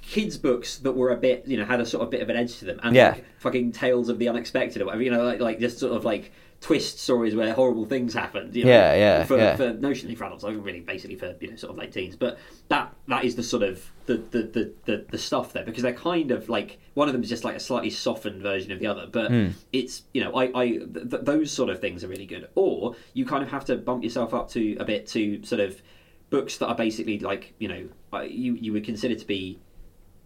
kids' 0.02 0.38
books 0.38 0.78
that 0.80 0.92
were 0.94 1.12
a 1.12 1.18
bit, 1.18 1.44
you 1.48 1.58
know, 1.58 1.66
had 1.66 1.80
a 1.82 1.86
sort 1.86 2.04
of 2.04 2.10
bit 2.10 2.22
of 2.22 2.30
an 2.30 2.36
edge 2.36 2.58
to 2.60 2.66
them, 2.66 2.80
and 2.84 2.96
Yeah. 2.96 3.10
like 3.12 3.26
fucking 3.40 3.72
tales 3.72 4.10
of 4.10 4.20
the 4.20 4.28
unexpected 4.28 4.69
or 4.78 4.86
whatever, 4.86 5.04
you 5.04 5.12
know, 5.12 5.24
like, 5.24 5.40
like 5.40 5.60
just 5.60 5.80
sort 5.80 5.94
of 5.94 6.06
like 6.06 6.32
twist 6.62 7.00
stories 7.00 7.34
where 7.36 7.54
horrible 7.54 7.86
things 7.86 8.14
happened. 8.14 8.54
You 8.56 8.66
know, 8.66 8.72
Yeah, 8.72 8.94
yeah, 8.96 9.24
For, 9.24 9.38
yeah. 9.38 9.56
for 9.56 9.74
notionally 9.76 10.18
for 10.18 10.26
adults, 10.26 10.44
I 10.44 10.50
mean, 10.50 10.62
really 10.62 10.82
basically 10.82 11.16
for 11.16 11.36
you 11.40 11.52
know 11.52 11.56
sort 11.56 11.72
of 11.72 11.78
late 11.78 11.92
teens, 11.94 12.16
but 12.16 12.38
that 12.68 12.94
that 13.08 13.24
is 13.24 13.36
the 13.36 13.44
sort 13.44 13.64
of 13.64 13.90
the 14.08 14.18
the, 14.18 14.42
the, 14.44 14.74
the, 14.86 15.06
the 15.12 15.18
stuff 15.18 15.54
there 15.54 15.64
because 15.64 15.84
they're 15.84 15.94
kind 15.94 16.32
of 16.32 16.50
like 16.50 16.80
one 16.96 17.08
of 17.08 17.14
them 17.14 17.24
is 17.24 17.30
just 17.30 17.44
like 17.46 17.56
a 17.56 17.60
slightly 17.62 17.90
softened 17.90 18.42
version 18.42 18.72
of 18.72 18.80
the 18.80 18.88
other, 18.88 19.08
but 19.10 19.32
Hmm. 19.32 19.48
it's 19.72 20.04
you 20.14 20.22
know 20.24 20.34
I 20.36 20.46
I 20.64 20.68
th- 20.70 21.10
th- 21.12 21.24
those 21.24 21.50
sort 21.52 21.70
of 21.70 21.80
things 21.80 22.04
are 22.04 22.08
really 22.10 22.26
good, 22.26 22.48
or 22.56 22.96
you 23.14 23.26
kind 23.26 23.42
of 23.44 23.50
have 23.50 23.64
to 23.66 23.78
bump 23.78 24.04
yourself 24.04 24.34
up 24.34 24.50
to 24.52 24.76
a 24.80 24.86
bit 24.86 25.08
to 25.08 25.42
sort 25.46 25.62
of 25.62 25.82
books 26.30 26.58
that 26.58 26.68
are 26.68 26.76
basically 26.76 27.20
like 27.20 27.54
you 27.60 27.68
know 27.70 27.88
you 28.28 28.54
you 28.56 28.74
would 28.74 28.84
consider 28.84 29.16
to 29.16 29.26
be 29.26 29.60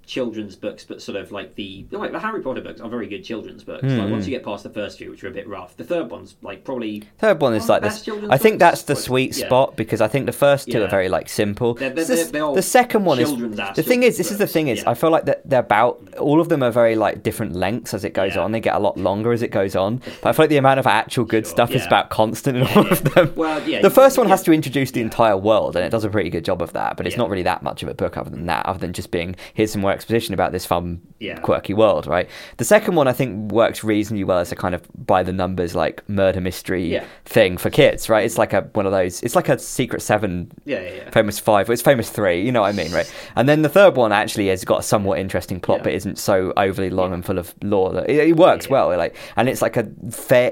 children's 0.06 0.56
books, 0.56 0.84
but 0.84 1.02
sort 1.02 1.16
of 1.18 1.32
like 1.32 1.56
the 1.56 1.86
like 1.92 2.12
the 2.12 2.20
Harry 2.20 2.42
Potter 2.42 2.62
books 2.62 2.82
are 2.82 2.90
very 2.90 3.08
good 3.08 3.24
children's 3.24 3.64
books. 3.64 3.84
Hmm. 3.84 3.98
Like 3.98 4.12
once 4.12 4.26
you 4.28 4.32
get 4.32 4.44
past 4.44 4.64
the 4.64 4.70
first 4.70 4.98
few, 4.98 5.10
which 5.10 5.24
are 5.24 5.28
a 5.30 5.32
bit 5.32 5.48
rough, 5.48 5.76
the 5.78 5.84
third 5.84 6.10
one's 6.12 6.36
like 6.42 6.64
probably 6.64 7.04
third 7.20 7.40
one 7.42 7.54
is 7.54 7.70
like 7.70 7.82
this. 7.82 8.08
I 8.08 8.38
think 8.38 8.56
books. 8.56 8.60
that's 8.60 8.84
the 8.84 8.96
sweet 8.96 9.38
yeah. 9.38 9.46
spot 9.46 9.76
because 9.76 10.02
I 10.02 10.08
think 10.08 10.26
the 10.26 10.32
first 10.32 10.70
two 10.70 10.80
Yeah. 10.80 10.86
are 10.86 10.90
very 10.90 11.10
like 11.10 11.30
simple. 11.30 11.74
They're- 11.76 11.90
they're- 11.90 12.04
The 12.06 12.30
they're- 12.32 12.54
the 12.56 12.62
second 12.62 13.06
one 13.06 13.20
is 13.20 13.32
the 13.32 13.84
thing 13.84 14.04
is 14.04 14.18
this 14.18 14.32
is 14.32 14.38
the 14.38 14.48
thing 14.48 14.68
is 14.68 14.82
yeah. 14.84 14.90
I 14.90 14.94
feel 14.94 15.10
like 15.10 15.26
that 15.26 15.42
they're 15.50 15.60
about 15.62 16.02
all 16.20 16.42
of 16.42 16.50
them 16.50 16.64
are 16.64 16.72
very 16.72 16.96
like 16.96 17.24
different 17.24 17.56
lengths 17.56 17.94
as 17.94 18.04
it 18.04 18.14
goes 18.14 18.36
on. 18.38 18.52
They 18.52 18.60
get 18.60 18.76
a 18.76 18.80
lot 18.80 18.98
longer 18.98 19.32
as 19.32 19.42
it 19.42 19.50
goes 19.52 19.76
on. 19.76 20.02
But 20.22 20.30
I 20.30 20.34
feel 20.34 20.44
like 20.44 20.50
the 20.52 20.58
amount 20.58 20.80
of 20.80 20.88
actual 20.88 21.26
good 21.26 21.46
Sure, 21.46 21.52
stuff 21.52 21.72
is 21.72 21.86
about 21.86 22.10
constant 22.10 22.58
in 22.58 22.64
all 22.64 22.88
of 22.88 23.04
them. 23.14 23.34
Well, 23.36 23.62
yeah, 23.68 23.82
the 23.82 23.90
first 23.90 24.18
one 24.18 24.28
has 24.30 24.42
to 24.44 24.52
introduce 24.54 24.92
the 24.92 25.02
entire 25.02 25.36
world 25.38 25.76
and 25.76 25.84
it 25.86 25.90
does 25.90 26.04
a 26.06 26.10
pretty 26.10 26.30
good 26.30 26.46
job 26.46 26.62
of 26.62 26.72
that. 26.74 26.98
But 26.98 27.08
it's 27.08 27.18
not 27.18 27.30
really 27.30 27.44
that 27.44 27.62
much 27.64 27.84
of 27.84 27.90
a 27.90 27.94
book 27.94 28.16
other 28.18 28.30
than 28.30 28.46
that, 28.46 28.66
other 28.66 28.80
than 28.80 28.94
just 28.94 29.12
being 29.12 29.36
here's 29.54 29.72
some 29.72 29.82
exposition 29.94 30.34
about 30.34 30.52
this 30.52 30.66
fun 30.66 31.02
Yeah. 31.20 31.40
quirky 31.40 31.74
world, 31.74 32.08
right? 32.08 32.30
The 32.58 32.66
second 32.66 32.96
one 32.96 33.08
I 33.08 33.14
think 33.14 33.52
works 33.52 33.84
reasonably 33.84 34.24
well 34.26 34.40
as 34.40 34.52
a 34.52 34.56
kind 34.56 34.76
of 34.76 34.82
by 35.06 35.24
the 35.24 35.32
numbers 35.32 35.76
like 35.76 36.08
murder 36.10 36.42
mystery 36.42 36.86
Yeah. 36.86 37.06
thing 37.26 37.58
for 37.58 37.70
kids, 37.70 38.10
right? 38.10 38.26
It's 38.26 38.38
like 38.38 38.52
a 38.54 38.62
one 38.74 38.86
of 38.86 38.92
those. 38.92 39.24
It's 39.24 39.36
like 39.36 39.50
a 39.50 39.58
Secret 39.60 40.02
Seven, 40.02 40.52
Yeah, 40.66 40.82
yeah. 40.82 41.10
Famous 41.12 41.40
Five. 41.40 41.70
It's 41.70 41.82
Famous 41.82 42.10
Three. 42.10 42.42
You 42.42 42.52
know 42.52 42.62
what 42.62 42.74
I 42.74 42.78
mean, 42.78 42.92
right? 42.92 43.12
And 43.36 43.48
then 43.48 43.62
the 43.62 43.70
third 43.70 43.96
one 43.96 44.12
actually 44.12 44.48
has 44.50 44.66
got 44.66 44.80
a 44.80 44.84
somewhat 44.84 45.20
interesting 45.20 45.60
plot, 45.60 45.84
but 45.84 45.94
isn't 45.94 46.18
so 46.18 46.52
overly 46.58 46.90
long 46.90 47.14
and 47.14 47.24
full 47.26 47.38
of 47.38 47.54
lore. 47.64 47.94
That 47.94 48.10
it, 48.10 48.30
it 48.30 48.38
works 48.38 48.70
well, 48.70 48.90
like, 48.98 49.16
and 49.36 49.48
it's 49.48 49.62
like 49.62 49.78
a 49.78 49.88
fair, 50.12 50.52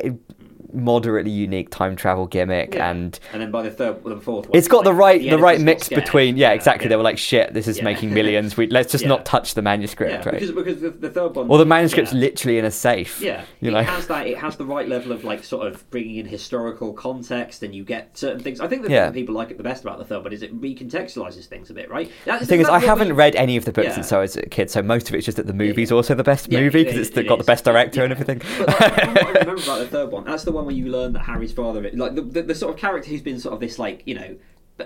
moderately 0.73 1.31
unique 1.31 1.69
time 1.69 1.95
travel 1.95 2.27
gimmick, 2.27 2.73
Yeah. 2.75 2.89
and 2.91 3.19
and 3.33 3.41
then 3.41 3.51
by 3.51 3.61
the 3.63 3.71
third, 3.71 4.03
the 4.03 4.17
fourth 4.19 4.47
one, 4.49 4.57
it's 4.57 4.67
got 4.67 4.83
the 4.83 4.93
right 4.93 5.19
the, 5.19 5.27
editor's 5.27 5.41
right 5.43 5.61
mix 5.61 5.89
between 5.89 6.37
yeah, 6.37 6.51
exactly. 6.51 6.87
They 6.87 6.95
were 6.95 7.03
like 7.03 7.17
shit, 7.17 7.53
this 7.53 7.67
is 7.67 7.77
Yeah. 7.77 7.83
making 7.85 8.13
millions. 8.13 8.55
We 8.57 8.67
let's 8.67 8.91
just 8.91 9.01
Yeah. 9.05 9.09
not 9.09 9.25
touch 9.25 9.53
the 9.53 9.61
manuscript, 9.61 10.11
yeah, 10.11 10.17
right? 10.29 10.39
because 10.39 10.51
because 10.51 10.81
the, 10.81 10.89
the 10.91 11.09
third 11.09 11.35
one, 11.35 11.47
or 11.49 11.57
the 11.57 11.65
manuscript's 11.65 12.13
yeah. 12.13 12.19
literally 12.19 12.57
in 12.57 12.65
a 12.65 12.71
safe. 12.71 13.21
Yeah, 13.21 13.43
you 13.59 13.69
it 13.69 13.73
know. 13.73 13.83
has 13.83 14.07
that. 14.07 14.27
It 14.27 14.37
has 14.37 14.55
the 14.55 14.65
right 14.65 14.87
level 14.87 15.11
of 15.11 15.23
like 15.23 15.43
sort 15.43 15.67
of 15.67 15.89
bringing 15.89 16.17
in 16.17 16.25
historical 16.25 16.93
context, 16.93 17.63
and 17.63 17.73
you 17.75 17.83
get 17.83 18.17
certain 18.17 18.39
things. 18.41 18.59
I 18.59 18.67
think 18.67 18.83
the 18.83 18.89
Yeah. 18.89 19.05
thing 19.05 19.13
that 19.13 19.19
people 19.19 19.35
like 19.35 19.51
it 19.51 19.57
the 19.57 19.63
best 19.63 19.83
about 19.83 19.97
the 19.99 20.05
third 20.05 20.23
one 20.23 20.33
is 20.33 20.41
it 20.43 20.59
recontextualizes 20.61 21.45
things 21.45 21.69
a 21.69 21.73
bit, 21.73 21.89
right? 21.89 22.11
That's, 22.25 22.41
The 22.41 22.45
thing 22.45 22.61
is, 22.61 22.69
I 22.69 22.79
haven't 22.79 23.09
we- 23.09 23.13
read 23.13 23.35
any 23.35 23.57
of 23.57 23.65
the 23.65 23.71
books 23.71 23.87
Yeah. 23.89 23.93
since 23.95 24.11
I 24.11 24.19
was 24.19 24.35
a 24.37 24.41
kid, 24.43 24.69
so 24.69 24.81
most 24.81 25.09
of 25.09 25.15
it's 25.15 25.25
just 25.25 25.37
that 25.37 25.47
the 25.47 25.53
movie's 25.53 25.91
yeah. 25.91 25.95
also 25.97 26.15
the 26.15 26.23
best 26.23 26.51
Yeah, 26.51 26.61
movie 26.61 26.83
because 26.83 26.97
it, 26.97 27.07
it's 27.09 27.17
it 27.17 27.27
got 27.27 27.37
the 27.37 27.43
best 27.43 27.63
director 27.65 28.03
and 28.03 28.11
everything. 28.11 28.41
But 28.57 28.67
like, 28.67 28.93
from 28.95 29.13
what 29.13 29.25
I 29.25 29.39
remember 29.39 29.53
about 29.63 29.79
the 29.79 29.87
third 29.87 30.11
one, 30.11 30.23
that's 30.25 30.43
the 30.43 30.51
one 30.51 30.60
where 30.65 30.75
you 30.75 30.89
learn 30.89 31.13
that 31.13 31.23
Harry's 31.23 31.51
father, 31.51 31.89
like 31.93 32.15
the, 32.15 32.21
the, 32.21 32.41
the 32.43 32.55
sort 32.55 32.73
of 32.73 32.79
character 32.79 33.09
who's 33.09 33.21
been 33.21 33.39
sort 33.39 33.53
of 33.53 33.59
this 33.59 33.79
like 33.79 34.03
you 34.05 34.15
know. 34.15 34.35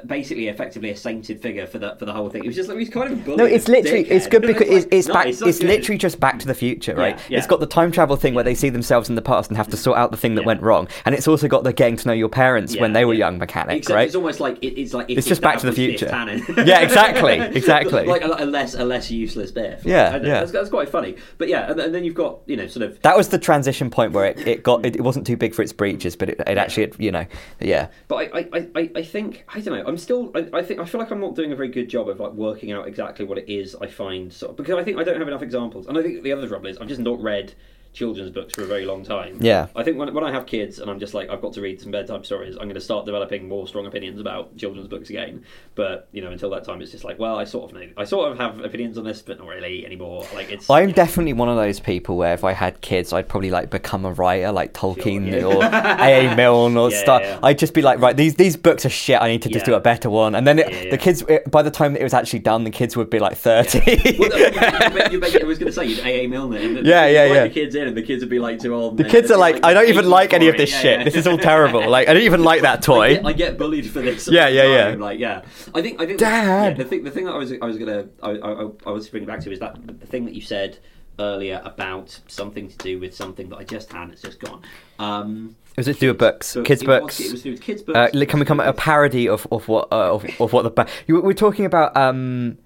Basically, 0.06 0.50
effectively 0.50 0.90
a 0.90 0.96
sainted 0.96 1.42
figure 1.42 1.66
for 1.66 1.80
the 1.80 1.96
for 1.96 2.04
the 2.04 2.12
whole 2.12 2.30
thing. 2.30 2.44
It 2.44 2.48
was 2.48 2.56
just 2.58 2.68
like 2.68 2.78
he's 2.78 2.90
kind 2.90 3.14
of 3.14 3.24
bully 3.24 3.38
No, 3.38 3.46
it's 3.46 3.70
literally 3.70 4.02
it's 4.10 4.28
good 4.28 4.42
because 4.42 4.68
like, 4.68 4.78
it's, 4.78 4.88
it's 4.92 5.08
no, 5.08 5.14
back. 5.14 5.26
not 5.28 5.48
It's 5.48 5.60
good. 5.60 5.68
literally 5.68 5.98
just 5.98 6.20
Back 6.20 6.38
to 6.40 6.48
the 6.48 6.54
Future, 6.54 6.94
right? 6.96 7.18
Yeah, 7.30 7.38
It's 7.38 7.46
yeah. 7.46 7.48
got 7.48 7.62
the 7.62 7.66
time 7.66 7.94
travel 7.94 8.18
thing 8.18 8.34
where 8.34 8.44
they 8.44 8.56
see 8.56 8.70
themselves 8.70 9.08
in 9.08 9.16
the 9.16 9.22
past 9.22 9.50
and 9.50 9.56
have 9.56 9.70
to 9.70 9.78
sort 9.78 9.98
out 9.98 10.12
the 10.12 10.18
thing 10.18 10.36
that 10.36 10.42
Yeah. 10.42 10.48
went 10.48 10.62
wrong, 10.64 10.90
and 11.06 11.16
it's 11.16 11.30
also 11.30 11.48
got 11.48 11.64
the 11.64 11.72
getting 11.72 11.96
to 11.96 12.08
know 12.10 12.14
your 12.14 12.28
parents 12.28 12.78
when 12.78 12.92
they 12.92 13.06
were 13.06 13.14
yeah. 13.14 13.20
young 13.20 13.38
mechanic, 13.38 13.78
Except 13.78 13.96
right? 13.96 14.06
It's 14.08 14.16
almost 14.16 14.42
like 14.42 14.58
it, 14.62 14.78
it's 14.80 14.94
like 14.94 15.10
It's 15.10 15.28
just 15.28 15.42
Back 15.42 15.60
to 15.60 15.66
the 15.66 15.72
Future. 15.72 16.08
Yeah, 16.66 16.80
exactly, 16.82 17.40
exactly. 17.40 18.04
like 18.06 18.22
a, 18.24 18.44
a 18.44 18.46
less 18.46 18.74
a 18.76 18.84
less 18.84 19.10
useless 19.10 19.52
Biff. 19.52 19.86
Yeah, 19.86 20.10
I 20.14 20.18
yeah. 20.18 20.40
That's, 20.40 20.52
that's 20.52 20.70
quite 20.70 20.90
funny. 20.90 21.16
But 21.38 21.48
yeah, 21.48 21.70
and, 21.70 21.80
then- 21.80 21.86
and 21.86 21.96
then 21.96 22.04
you've 22.04 22.16
got 22.16 22.40
you 22.48 22.58
know 22.58 22.68
sort 22.68 22.86
of. 22.86 23.02
That 23.04 23.16
was 23.16 23.30
the 23.30 23.40
transition 23.40 23.90
point 23.90 24.12
where 24.12 24.26
it, 24.26 24.46
it 24.46 24.64
got 24.64 24.86
it, 24.86 24.96
it 24.98 25.02
wasn't 25.04 25.26
too 25.26 25.38
big 25.38 25.54
for 25.54 25.62
its 25.62 25.72
breeches, 25.72 26.18
but 26.18 26.30
it, 26.32 26.42
it 26.46 26.58
actually 26.58 26.92
you 26.98 27.12
know 27.12 27.26
yeah 27.62 27.88
But 28.10 28.16
I, 28.34 28.40
I, 28.40 28.68
I, 28.76 28.90
I 28.98 29.04
think 29.04 29.46
I 29.48 29.60
don't 29.62 29.74
know. 29.75 29.75
I'm 29.86 29.98
still. 29.98 30.32
I, 30.36 30.48
I 30.54 30.64
think 30.64 30.80
I 30.80 30.86
feel 30.86 31.00
like 31.00 31.12
I'm 31.12 31.20
not 31.20 31.36
doing 31.36 31.52
a 31.52 31.56
very 31.56 31.70
good 31.70 31.90
job 31.90 32.10
of 32.10 32.20
like 32.20 32.34
working 32.34 32.72
out 32.72 32.88
exactly 32.88 33.26
what 33.26 33.38
it 33.38 33.50
is 33.50 33.76
I 33.76 33.88
find. 33.88 34.32
Sort 34.32 34.52
of, 34.52 34.58
because 34.58 34.76
I 34.76 34.84
think 34.84 34.98
I 34.98 35.04
don't 35.04 35.20
have 35.20 35.28
enough 35.28 35.42
examples, 35.42 35.88
and 35.88 35.98
I 35.98 36.04
think 36.04 36.24
the 36.24 36.32
other 36.32 36.48
trouble 36.48 36.68
is 36.68 36.78
I've 36.78 36.88
just 36.88 37.02
not 37.02 37.22
read 37.22 37.54
children's 37.96 38.30
books 38.30 38.54
for 38.54 38.62
a 38.62 38.66
very 38.68 38.86
long 38.86 39.04
time. 39.04 39.38
Yeah. 39.42 39.68
I 39.76 39.84
think 39.84 39.98
when, 39.98 40.14
when 40.14 40.24
I 40.24 40.32
have 40.32 40.46
kids 40.46 40.80
and 40.80 40.92
I'm 40.92 41.00
just 41.00 41.14
like 41.14 41.30
I've 41.30 41.42
got 41.42 41.54
to 41.54 41.62
read 41.62 41.82
some 41.82 41.92
bedtime 41.92 42.24
stories, 42.24 42.56
I'm 42.56 42.64
going 42.64 42.76
to 42.76 42.82
start 42.82 43.06
developing 43.06 43.48
more 43.48 43.68
strong 43.68 43.86
opinions 43.88 44.20
about 44.20 44.56
children's 44.58 44.88
books 44.88 45.10
again. 45.10 45.44
But 45.74 46.08
you 46.12 46.22
know, 46.22 46.32
until 46.32 46.50
that 46.52 46.66
time, 46.66 46.82
it's 46.82 46.92
just 46.92 47.04
like, 47.04 47.18
well, 47.18 47.38
I 47.40 47.46
sort 47.46 47.72
of 47.72 47.78
know, 47.78 47.88
I 47.98 48.04
sort 48.04 48.32
of 48.32 48.38
have 48.38 48.60
opinions 48.60 48.98
on 48.98 49.06
this, 49.06 49.22
but 49.22 49.40
not 49.40 49.48
really 49.48 49.86
anymore. 49.86 50.26
Like 50.34 50.52
it's. 50.52 50.70
I'm 50.70 50.92
definitely 50.92 51.34
one 51.34 51.50
of 51.50 51.56
those 51.56 51.80
people 51.80 52.18
where 52.18 52.34
if 52.34 52.44
I 52.44 52.52
had 52.52 52.82
kids, 52.82 53.14
I'd 53.14 53.28
probably 53.30 53.50
like 53.50 53.70
become 53.70 54.06
a 54.06 54.12
writer, 54.12 54.52
like 54.52 54.74
Tolkien 54.74 55.32
yeah. 55.32 55.44
or 55.46 55.64
A.A. 55.64 56.36
Milne 56.36 56.78
or 56.78 56.92
Yeah, 56.92 57.02
stuff. 57.02 57.22
yeah. 57.24 57.40
I'd 57.42 57.58
just 57.58 57.74
be 57.74 57.82
like, 57.82 58.00
right, 58.00 58.16
these 58.16 58.36
these 58.36 58.58
books 58.58 58.86
are 58.86 58.90
shit. 58.90 59.22
I 59.22 59.30
need 59.30 59.42
to 59.44 59.50
just 59.50 59.66
do 59.66 59.74
a 59.74 59.80
better 59.80 60.10
one. 60.10 60.36
And 60.36 60.46
then 60.46 60.60
it, 60.60 60.92
the 60.92 60.98
kids, 60.98 61.24
it, 61.30 61.50
by 61.50 61.62
the 61.62 61.72
time 61.72 61.96
it 61.96 62.04
was 62.04 62.14
actually 62.14 62.40
done, 62.40 62.64
the 62.66 62.72
kids 62.72 62.98
would 62.98 63.10
be 63.10 63.20
like 63.20 63.38
thirty. 63.38 63.80
Well, 64.20 64.30
no, 64.30 64.36
you, 64.38 65.20
you, 65.20 65.26
you, 65.26 65.40
I 65.42 65.44
was 65.46 65.58
going 65.60 65.68
to 65.68 65.72
say 65.72 65.86
you'd 65.86 66.00
AA 66.00 66.28
Milner. 66.30 66.58
And 66.58 66.86
Yeah, 66.86 67.06
yeah, 67.08 67.26
yeah. 67.26 67.44
The 67.44 67.50
kids 67.50 67.76
in, 67.76 67.85
and 67.86 67.96
the 67.96 68.02
kids 68.02 68.22
would 68.24 68.30
be 68.30 68.40
like 68.40 68.60
too 68.60 68.74
old. 68.74 68.98
the 68.98 69.04
kids 69.04 69.30
are 69.32 69.38
like, 69.38 69.64
I 69.64 69.74
don't 69.74 69.88
even 69.90 70.10
like 70.10 70.34
any 70.34 70.48
of 70.48 70.58
this 70.58 70.70
shit. 70.70 71.06
This 71.06 71.16
is 71.16 71.28
all 71.28 71.38
terrible. 71.52 71.88
Like, 71.90 72.08
I 72.08 72.14
don't 72.14 72.24
even 72.24 72.44
like 72.44 72.62
that 72.62 72.80
I 72.80 72.82
toy. 72.82 73.16
get, 73.16 73.26
I 73.26 73.34
get 73.34 73.58
bullied 73.58 73.90
for 73.90 74.02
this. 74.02 74.28
Yeah, 74.28 74.50
the 74.50 74.56
yeah, 74.56 74.90
yeah. 74.90 74.96
Like, 74.96 75.20
yeah. 75.20 75.42
I 75.74 75.82
think, 75.82 76.02
I 76.02 76.06
think. 76.06 76.20
Dad! 76.20 76.78
Yeah, 76.78 76.84
the 76.84 76.90
thing, 76.90 77.04
the 77.04 77.12
thing 77.12 77.26
that 77.26 77.34
I 77.34 77.38
was, 77.38 77.52
I 77.62 77.66
was 77.66 77.78
gonna, 77.78 78.08
I, 78.24 78.32
I, 78.32 78.70
I 78.88 78.90
was 78.92 79.10
bringing 79.10 79.28
back 79.28 79.40
to 79.42 79.52
is 79.52 79.60
that 79.60 79.76
the 80.00 80.08
thing 80.08 80.26
that 80.26 80.34
you 80.34 80.42
said 80.42 80.78
earlier 81.18 81.62
about 81.64 82.20
something 82.28 82.68
to 82.68 82.78
do 82.78 83.00
with 83.00 83.16
something 83.16 83.48
that 83.50 83.56
I 83.58 83.64
just 83.64 83.92
had. 83.92 84.10
It's 84.10 84.22
just 84.22 84.40
gone. 84.42 84.62
Um, 85.00 85.56
Was 85.78 85.88
it 85.88 85.94
to 85.94 86.00
do 86.02 86.08
with 86.10 86.18
books, 86.18 86.48
so 86.48 86.62
kids 86.64 86.82
was- 86.84 87.00
books? 87.00 87.20
it 87.22 87.32
was 87.32 87.44
to 87.44 87.56
kids 87.58 87.82
books. 87.84 87.98
Uh, 88.16 88.26
can 88.26 88.40
we 88.40 88.46
come 88.46 88.60
at 88.60 88.68
a 88.68 88.74
parody 88.74 89.30
of, 89.30 89.48
of 89.52 89.68
what 89.70 89.88
uh, 89.94 90.14
of, 90.14 90.26
of 90.42 90.52
what 90.52 90.64
the 90.64 90.72
ba- 90.72 90.88
you, 91.08 91.22
we're 91.22 91.34
talking 91.34 91.64
about? 91.66 91.96
Um, 91.96 92.58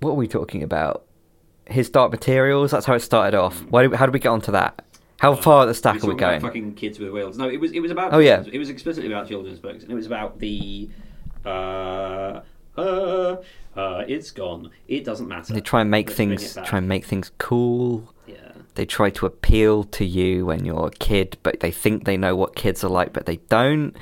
what 0.00 0.10
are 0.12 0.14
we 0.14 0.26
talking 0.28 0.62
about? 0.62 1.04
His 1.66 1.90
Dark 1.90 2.10
Materials. 2.10 2.70
That's 2.70 2.86
how 2.86 2.94
it 2.94 3.00
started 3.00 3.36
off. 3.36 3.60
Why? 3.64 3.82
Did, 3.82 3.94
how 3.94 4.06
did 4.06 4.12
we 4.12 4.20
get 4.20 4.28
onto 4.28 4.52
that? 4.52 4.84
How 5.20 5.36
far 5.36 5.62
at 5.62 5.66
the 5.66 5.74
stack 5.74 6.02
are 6.02 6.08
we 6.08 6.16
going? 6.16 6.40
Fucking 6.40 6.74
kids 6.74 6.98
with 6.98 7.10
wheels. 7.10 7.38
No, 7.38 7.48
it 7.48 7.60
was 7.60 7.70
it 7.72 7.80
was 7.80 7.92
about. 7.92 8.12
Oh, 8.12 8.18
yeah. 8.18 8.42
It 8.52 8.58
was 8.58 8.68
explicitly 8.68 9.10
about 9.10 9.28
children's 9.28 9.60
books, 9.60 9.82
and 9.82 9.92
it 9.92 9.94
was 9.94 10.06
about 10.06 10.40
the. 10.40 10.88
Uh, 11.44 12.40
uh, 12.76 13.36
uh, 13.76 14.04
it's 14.08 14.30
gone. 14.30 14.70
It 14.88 15.04
doesn't 15.04 15.28
matter. 15.28 15.52
They 15.52 15.60
try 15.60 15.80
and 15.82 15.90
make 15.90 16.08
Let's 16.08 16.16
things 16.16 16.54
try 16.64 16.78
and 16.78 16.88
make 16.88 17.04
things 17.04 17.30
cool. 17.38 18.12
Yeah. 18.26 18.52
They 18.74 18.86
try 18.86 19.10
to 19.10 19.26
appeal 19.26 19.84
to 19.84 20.04
you 20.04 20.46
when 20.46 20.64
you're 20.64 20.86
a 20.86 20.90
kid, 20.90 21.36
but 21.42 21.60
they 21.60 21.70
think 21.70 22.04
they 22.04 22.16
know 22.16 22.34
what 22.34 22.56
kids 22.56 22.82
are 22.82 22.90
like, 22.90 23.12
but 23.12 23.26
they 23.26 23.36
don't. 23.48 23.94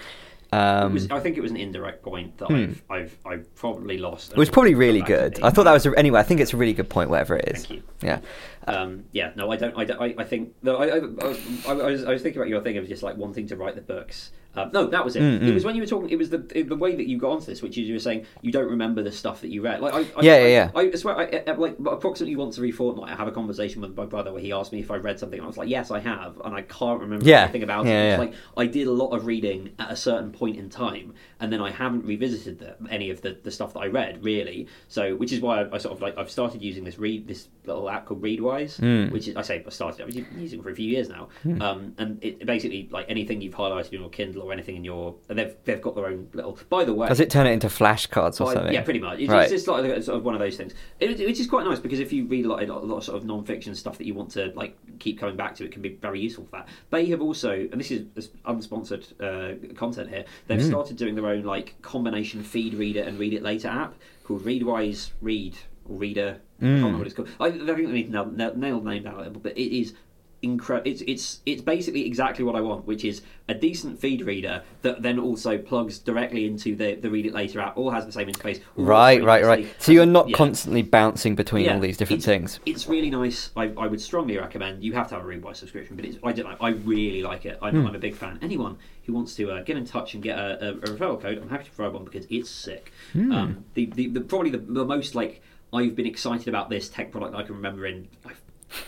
Um, 0.53 0.95
was, 0.95 1.11
I 1.11 1.21
think 1.21 1.37
it 1.37 1.41
was 1.41 1.53
an 1.53 1.57
indirect 1.57 2.03
point 2.03 2.37
that 2.39 2.47
Hmm. 2.47 2.55
I've, 2.57 2.83
I've 2.91 3.19
I've 3.25 3.55
probably 3.55 3.99
lost. 3.99 4.33
it 4.33 4.39
was 4.39 4.51
probably 4.51 4.75
really 4.75 5.01
good. 5.03 5.41
I 5.43 5.51
thought 5.51 5.65
that 5.65 5.73
was 5.73 5.87
a, 5.87 5.97
anyway. 5.97 6.19
I 6.19 6.25
think 6.25 6.41
it's 6.41 6.53
a 6.53 6.57
really 6.57 6.73
good 6.73 6.89
point, 6.91 7.09
whatever 7.09 7.37
it 7.37 7.49
is. 7.49 7.67
Thank 7.67 7.71
you. 7.71 7.83
Yeah. 8.03 8.19
Um, 8.67 9.05
yeah, 9.13 9.33
no, 9.37 9.51
I 9.53 9.57
don't. 9.57 9.77
I, 9.79 9.85
don't, 9.85 10.01
I, 10.01 10.15
I 10.19 10.25
think. 10.25 10.55
No, 10.63 10.77
I, 10.77 10.87
I, 10.87 10.97
I, 10.97 10.99
was, 10.99 11.67
I, 11.67 11.73
was, 11.73 12.05
I 12.05 12.11
was 12.13 12.23
thinking 12.23 12.41
about 12.43 12.49
your 12.49 12.63
thing 12.63 12.77
of 12.79 12.89
just 12.89 13.03
like 13.03 13.17
wanting 13.17 13.47
to 13.49 13.57
write 13.57 13.77
the 13.77 13.81
books. 13.81 14.33
Um, 14.57 14.71
no, 14.73 14.87
that 14.87 15.05
was 15.05 15.15
it. 15.15 15.23
Mm, 15.23 15.37
It 15.37 15.43
mm. 15.43 15.55
was 15.55 15.65
when 15.65 15.77
you 15.77 15.83
were 15.83 15.87
talking. 15.87 16.11
It 16.11 16.19
was 16.19 16.31
the 16.31 16.39
the 16.39 16.75
way 16.77 16.97
that 16.97 17.07
you 17.07 17.19
got 17.19 17.31
onto 17.33 17.47
this, 17.47 17.63
which 17.63 17.79
is 17.79 17.87
you 17.87 17.95
were 17.95 18.01
saying 18.01 18.27
you 18.43 18.51
don't 18.51 18.69
remember 18.69 19.03
the 19.03 19.13
stuff 19.13 19.41
that 19.43 19.49
you 19.51 19.63
read. 19.63 19.81
Like, 19.81 19.95
I, 19.95 19.99
I, 19.99 20.23
Yeah, 20.23 20.33
I, 20.33 20.39
yeah, 20.39 20.47
yeah. 20.47 20.71
I, 20.75 20.81
I 20.81 20.95
swear, 20.97 21.17
I, 21.17 21.53
like 21.53 21.77
approximately 21.87 22.35
once 22.37 22.59
every 22.59 22.73
fortnight, 22.73 23.13
I 23.13 23.17
have 23.17 23.29
a 23.29 23.33
conversation 23.33 23.81
with 23.81 23.97
my 23.97 24.07
brother 24.07 24.33
where 24.33 24.43
he 24.43 24.51
asked 24.53 24.73
me 24.73 24.81
if 24.81 24.91
I 24.91 24.97
read 24.97 25.19
something, 25.21 25.39
and 25.39 25.45
I 25.45 25.47
was 25.47 25.57
like, 25.57 25.69
"Yes, 25.69 25.91
I 25.93 26.01
have," 26.01 26.41
and 26.45 26.55
I 26.55 26.63
can't 26.63 27.01
remember 27.01 27.25
Yeah. 27.25 27.43
anything 27.45 27.63
about 27.63 27.87
Yeah, 27.87 27.93
it. 27.93 28.07
It's 28.07 28.13
yeah. 28.15 28.19
like 28.19 28.35
I 28.57 28.67
did 28.67 28.89
a 28.89 28.93
lot 28.93 29.11
of 29.11 29.27
reading 29.27 29.71
at 29.79 29.91
a 29.93 29.97
certain 29.97 30.33
point 30.33 30.57
in 30.57 30.69
time, 30.69 31.15
and 31.39 31.53
then 31.53 31.61
I 31.61 31.71
haven't 31.71 32.05
revisited 32.05 32.59
the, 32.59 32.77
any 32.91 33.11
of 33.11 33.23
the, 33.23 33.37
the 33.43 33.51
stuff 33.53 33.73
that 33.75 33.81
I 33.81 33.87
read 33.87 34.23
really. 34.25 34.67
So, 34.89 35.15
which 35.15 35.33
is 35.33 35.41
why 35.41 35.67
I, 35.73 35.79
sort 35.79 35.95
of 35.95 36.03
like 36.03 36.19
I've 36.19 36.31
started 36.31 36.61
using 36.61 36.83
this 36.85 36.99
read 36.99 37.29
this 37.29 37.49
little 37.67 37.89
app 37.89 38.07
called 38.07 38.21
Readwise, 38.23 38.81
Mm. 38.81 39.13
which 39.13 39.29
is 39.29 39.37
I 39.37 39.43
say 39.43 39.63
I 39.65 39.71
started. 39.71 40.03
I 40.03 40.07
was 40.07 40.17
using 40.17 40.59
it 40.59 40.63
for 40.63 40.71
a 40.71 40.75
few 40.75 40.89
years 40.89 41.09
now, 41.09 41.29
um, 41.61 41.95
and 41.99 42.19
it 42.25 42.45
basically 42.45 42.89
like 42.91 43.07
anything 43.09 43.41
you've 43.41 43.55
highlighted 43.55 43.93
in 43.93 44.01
your 44.01 44.11
Kindle 44.11 44.40
or 44.41 44.53
anything 44.53 44.77
in 44.77 44.85
your 44.85 45.15
and 45.29 45.39
they've 45.39 45.55
they've 45.65 45.81
got 45.83 45.95
their 45.95 46.07
own 46.07 46.29
little. 46.33 46.59
By 46.69 46.85
the 46.85 46.95
way, 46.95 47.09
Does 47.09 47.21
it 47.21 47.31
turn 47.31 47.47
it 47.47 47.53
into 47.53 47.69
flashcards 47.69 48.41
or 48.41 48.47
by- 48.47 48.55
something? 48.55 48.73
yeah, 48.75 48.83
pretty 48.83 49.01
much. 49.01 49.19
It's, 49.21 49.29
Right. 49.31 49.43
it's 49.43 49.53
just 49.53 49.69
like 49.69 49.85
sort 50.03 50.19
of 50.19 50.25
one 50.25 50.35
of 50.35 50.41
those 50.41 50.57
things, 50.57 50.75
it, 50.99 51.19
which 51.19 51.39
is 51.41 51.47
quite 51.47 51.65
nice 51.67 51.79
because 51.79 52.01
if 52.01 52.13
you 52.13 52.25
read 52.27 52.45
a 52.47 52.49
lot, 52.49 52.63
a 52.63 52.73
lot 52.73 52.97
of 52.99 53.05
sort 53.05 53.17
of 53.19 53.25
non-fiction 53.27 53.75
stuff 53.75 53.99
that 53.99 54.07
you 54.07 54.15
want 54.15 54.31
to 54.33 54.53
like 54.55 54.77
keep 54.99 55.19
coming 55.21 55.37
back 55.37 55.55
to, 55.57 55.65
it 55.65 55.73
can 55.73 55.83
be 55.83 55.91
very 56.01 56.21
useful 56.21 56.45
for 56.45 56.51
that. 56.59 56.69
They 56.91 57.07
have 57.07 57.21
also, 57.23 57.53
and 57.53 57.81
this 57.81 57.91
is 57.91 58.07
unsponsored 58.47 59.05
uh, 59.21 59.75
content 59.75 60.09
here, 60.11 60.25
they've 60.47 60.61
Mm. 60.61 60.69
started 60.69 60.97
doing 60.97 61.15
their 61.15 61.27
own 61.27 61.45
like 61.45 61.75
combination 61.83 62.43
feed 62.43 62.75
reader 62.75 63.03
and 63.03 63.19
read 63.19 63.33
it 63.35 63.43
later 63.43 63.69
app 63.69 63.95
called 64.25 64.43
Readwise 64.45 65.11
Read 65.21 65.57
or 65.89 65.97
Reader. 65.97 66.37
I 66.61 66.63
can't 66.63 66.71
Mm. 66.73 66.75
remember 66.77 66.99
what 66.99 67.07
it's 67.07 67.17
called. 67.17 67.29
I, 67.41 67.47
I 67.47 67.51
think 67.51 67.67
they 67.67 67.85
need 67.87 68.07
to 68.07 68.13
nail, 68.13 68.27
nail, 68.27 68.55
nail 68.57 68.81
the 68.81 68.91
name 68.91 69.03
down 69.05 69.15
a 69.15 69.19
little, 69.19 69.41
but 69.41 69.57
it 69.57 69.75
is 69.77 69.95
incredible. 70.43 70.91
It's 70.91 71.03
it's 71.03 71.41
it's 71.47 71.63
basically 71.63 72.07
exactly 72.07 72.45
what 72.45 72.57
I 72.57 72.61
want, 72.61 72.87
which 72.87 73.05
is 73.05 73.23
a 73.49 73.55
decent 73.55 74.01
feed 74.01 74.23
reader 74.23 74.63
that 74.83 75.03
then 75.03 75.19
also 75.19 75.59
plugs 75.59 75.99
directly 75.99 76.47
into 76.47 76.75
the 76.75 76.95
the 76.95 77.11
read 77.11 77.27
it 77.27 77.33
later 77.35 77.61
app. 77.61 77.77
All 77.77 77.91
has 77.91 78.07
the 78.07 78.13
same 78.13 78.29
interface. 78.29 78.61
Right, 78.77 79.23
right, 79.23 79.45
right. 79.45 79.67
So 79.79 79.93
you're 79.93 80.07
not 80.07 80.29
Yeah. 80.29 80.37
constantly 80.37 80.83
bouncing 80.83 81.35
between 81.35 81.65
Yeah, 81.67 81.75
all 81.75 81.81
these 81.81 81.97
different 81.97 82.19
it's, 82.21 82.27
things. 82.27 82.61
It's 82.67 82.89
really 82.89 83.11
nice. 83.11 83.51
I, 83.57 83.73
I 83.77 83.87
would 83.87 84.01
strongly 84.01 84.37
recommend. 84.39 84.83
You 84.83 84.93
have 84.95 85.09
to 85.09 85.17
have 85.17 85.25
a 85.25 85.29
Readwise 85.29 85.57
subscription, 85.57 85.97
but 85.97 86.05
it's 86.05 86.19
I 86.23 86.33
don't 86.33 86.49
know. 86.49 86.57
I 86.61 86.71
really 86.71 87.23
like 87.23 87.45
it. 87.47 87.59
I'm, 87.61 87.75
Hmm. 87.81 87.87
I'm 87.89 87.95
a 87.95 87.99
big 87.99 88.15
fan. 88.15 88.39
Anyone 88.43 88.79
who 89.07 89.13
wants 89.13 89.35
to 89.37 89.51
uh, 89.51 89.63
get 89.63 89.77
in 89.77 89.85
touch 89.85 90.15
and 90.15 90.23
get 90.23 90.39
a, 90.39 90.69
a, 90.69 90.71
a 90.73 90.75
referral 90.97 91.21
code, 91.21 91.39
I'm 91.39 91.49
happy 91.49 91.65
to 91.65 91.71
provide 91.71 91.95
one 91.95 92.05
because 92.05 92.27
it's 92.31 92.51
sick. 92.51 92.93
Hmm. 93.13 93.33
Um, 93.33 93.65
the, 93.75 93.87
the, 93.87 94.07
the 94.09 94.21
probably 94.21 94.51
the, 94.51 94.59
the 94.59 94.85
most 94.85 95.15
like 95.15 95.43
I've 95.73 95.95
been 95.95 96.07
excited 96.07 96.49
about 96.49 96.69
this 96.71 96.89
tech 96.89 97.13
product 97.13 97.35
I 97.35 97.43
can 97.43 97.55
remember 97.57 97.87
in. 97.87 98.09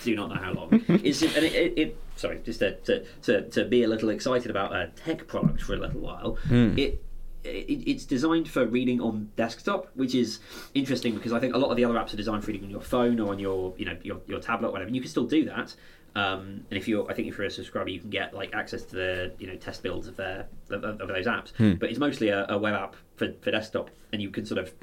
Do 0.03 0.15
not 0.15 0.29
know 0.31 0.37
how 0.37 0.53
long. 0.53 0.69
it's 0.89 1.23
and 1.23 1.45
it, 1.45 1.55
it, 1.55 1.79
it 1.79 1.97
sorry, 2.17 2.41
just 2.45 2.61
to, 2.61 2.77
to, 2.77 3.05
to, 3.23 3.49
to 3.51 3.65
be 3.65 3.83
a 3.83 3.89
little 3.89 4.11
excited 4.11 4.51
about 4.51 4.75
a 4.75 4.91
tech 4.97 5.27
product 5.27 5.63
for 5.63 5.75
a 5.75 5.79
little 5.79 6.01
while. 6.01 6.37
Hmm. 6.47 6.79
It 6.79 7.03
it, 7.45 7.83
it's 7.89 8.05
designed 8.05 8.49
for 8.49 8.65
reading 8.67 9.01
on 9.01 9.31
desktop, 9.37 9.91
which 9.95 10.15
is 10.15 10.39
interesting 10.75 11.15
because 11.15 11.33
I 11.33 11.41
think 11.41 11.55
a 11.55 11.59
lot 11.59 11.71
of 11.71 11.77
the 11.77 11.85
other 11.85 11.95
apps 11.95 12.15
are 12.15 12.17
designed 12.17 12.45
for 12.45 12.49
reading 12.53 12.65
on 12.65 12.71
your 12.71 12.81
phone 12.81 13.19
or 13.19 13.31
on 13.31 13.39
your 13.39 13.75
you 13.77 13.85
know 13.85 13.97
your, 14.03 14.21
your 14.27 14.41
tablet, 14.41 14.69
or 14.69 14.73
whatever. 14.73 14.89
And 14.89 14.97
you 14.97 15.03
can 15.03 15.11
still 15.11 15.27
do 15.27 15.45
that. 15.47 15.75
Um, 16.15 16.67
and 16.71 16.79
if 16.79 16.87
you're, 16.89 17.11
I 17.11 17.15
think 17.15 17.29
if 17.29 17.39
you're 17.39 17.47
a 17.47 17.51
subscriber, 17.51 17.89
you 17.89 17.99
can 17.99 18.11
get 18.11 18.35
like 18.35 18.55
access 18.55 18.83
to 18.85 18.97
the 18.97 19.33
you 19.39 19.47
know 19.47 19.57
test 19.57 19.83
builds 19.83 20.07
of 20.07 20.17
their 20.17 20.47
of, 20.71 20.85
of 20.85 21.09
those 21.09 21.27
apps. 21.27 21.53
But 21.79 21.91
it's 21.91 21.99
mostly 21.99 22.29
a, 22.29 22.47
a 22.49 22.59
web 22.59 22.75
app 22.75 22.97
for, 23.27 23.33
for 23.41 23.51
desktop, 23.51 23.91
and 24.13 24.21
you 24.21 24.31
can 24.31 24.45
sort 24.45 24.59
of 24.59 24.75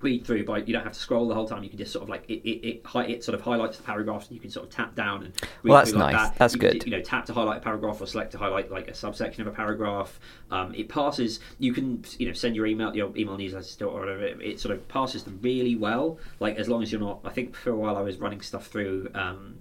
read 0.00 0.24
through 0.24 0.44
by 0.44 0.58
you 0.58 0.72
don't 0.72 0.84
have 0.84 0.92
to 0.92 0.98
scroll 0.98 1.28
the 1.28 1.34
whole 1.34 1.46
time. 1.46 1.62
You 1.62 1.68
can 1.68 1.78
just 1.78 1.92
sort 1.92 2.02
of 2.04 2.08
like 2.08 2.24
it 2.28 2.40
it, 2.48 2.66
it, 2.68 2.80
hi- 2.86 3.04
it 3.06 3.24
sort 3.24 3.34
of 3.34 3.40
highlights 3.42 3.76
the 3.76 3.82
paragraphs, 3.82 4.26
and 4.28 4.34
you 4.36 4.40
can 4.40 4.50
sort 4.50 4.66
of 4.66 4.72
tap 4.72 4.94
down 4.94 5.24
and 5.24 5.34
read 5.62 5.70
Well, 5.70 5.78
that's 5.78 5.90
through 5.90 6.00
like 6.00 6.12
nice. 6.14 6.28
that. 6.30 6.38
That's 6.38 6.54
You 6.54 6.60
can, 6.60 6.70
good. 6.72 6.84
you 6.86 6.90
know 6.92 7.02
tap 7.02 7.26
to 7.26 7.32
highlight 7.34 7.58
a 7.58 7.60
paragraph 7.60 8.00
or 8.00 8.06
select 8.06 8.32
to 8.32 8.38
highlight 8.38 8.70
like 8.70 8.88
a 8.88 8.94
subsection 8.94 9.42
of 9.42 9.48
a 9.48 9.52
paragraph. 9.56 10.18
Um, 10.50 10.74
it 10.74 10.88
passes. 10.88 11.40
You 11.58 11.72
can 11.72 12.04
you 12.18 12.26
know 12.28 12.32
send 12.32 12.56
your 12.56 12.66
email 12.66 12.94
your 12.94 13.14
email 13.16 13.36
newsletters 13.36 13.76
to 13.78 13.86
or 13.86 14.00
whatever. 14.00 14.22
It, 14.24 14.40
it 14.40 14.60
sort 14.60 14.74
of 14.74 14.86
passes 14.88 15.24
them 15.24 15.38
really 15.42 15.76
well. 15.76 16.18
Like 16.38 16.56
as 16.56 16.68
long 16.68 16.82
as 16.82 16.90
you're 16.92 17.00
not. 17.00 17.20
I 17.24 17.30
think 17.30 17.56
for 17.56 17.70
a 17.70 17.76
while 17.76 17.96
I 17.96 18.02
was 18.02 18.18
running 18.18 18.40
stuff 18.40 18.66
through. 18.68 19.10
Um, 19.14 19.58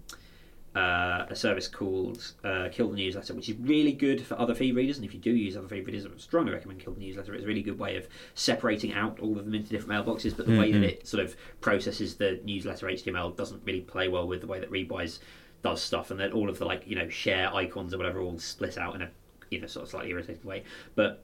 uh, 0.75 1.25
a 1.29 1.35
service 1.35 1.67
called 1.67 2.33
uh, 2.43 2.69
Kill 2.71 2.89
the 2.89 2.95
Newsletter, 2.95 3.33
which 3.33 3.49
is 3.49 3.55
really 3.57 3.91
good 3.91 4.21
for 4.21 4.39
other 4.39 4.53
feed 4.53 4.75
readers. 4.75 4.97
And 4.97 5.05
if 5.05 5.13
you 5.13 5.19
do 5.19 5.31
use 5.31 5.57
other 5.57 5.67
feed 5.67 5.85
readers, 5.85 6.05
I 6.05 6.09
would 6.09 6.21
strongly 6.21 6.53
recommend 6.53 6.79
Kill 6.79 6.93
the 6.93 6.99
Newsletter. 6.99 7.33
It's 7.33 7.43
a 7.43 7.47
really 7.47 7.63
good 7.63 7.79
way 7.79 7.95
of 7.95 8.07
separating 8.35 8.93
out 8.93 9.19
all 9.19 9.37
of 9.37 9.45
them 9.45 9.55
into 9.55 9.69
different 9.69 10.05
mailboxes. 10.05 10.37
But 10.37 10.45
the 10.45 10.57
way 10.57 10.71
that 10.71 10.83
it 10.83 11.07
sort 11.07 11.23
of 11.23 11.35
processes 11.61 12.15
the 12.15 12.39
newsletter 12.43 12.87
HTML 12.87 13.35
doesn't 13.35 13.63
really 13.65 13.81
play 13.81 14.07
well 14.09 14.27
with 14.27 14.41
the 14.41 14.47
way 14.47 14.59
that 14.59 14.71
Readwise 14.71 15.19
does 15.61 15.81
stuff, 15.81 16.11
and 16.11 16.19
then 16.19 16.31
all 16.31 16.49
of 16.49 16.59
the 16.59 16.65
like 16.65 16.87
you 16.87 16.95
know 16.95 17.09
share 17.09 17.53
icons 17.53 17.93
or 17.93 17.97
whatever 17.97 18.21
all 18.21 18.37
split 18.39 18.77
out 18.77 18.95
in 18.95 19.01
a 19.01 19.09
you 19.49 19.59
know 19.59 19.67
sort 19.67 19.83
of 19.83 19.89
slightly 19.89 20.11
irritating 20.11 20.43
way. 20.43 20.63
But 20.95 21.23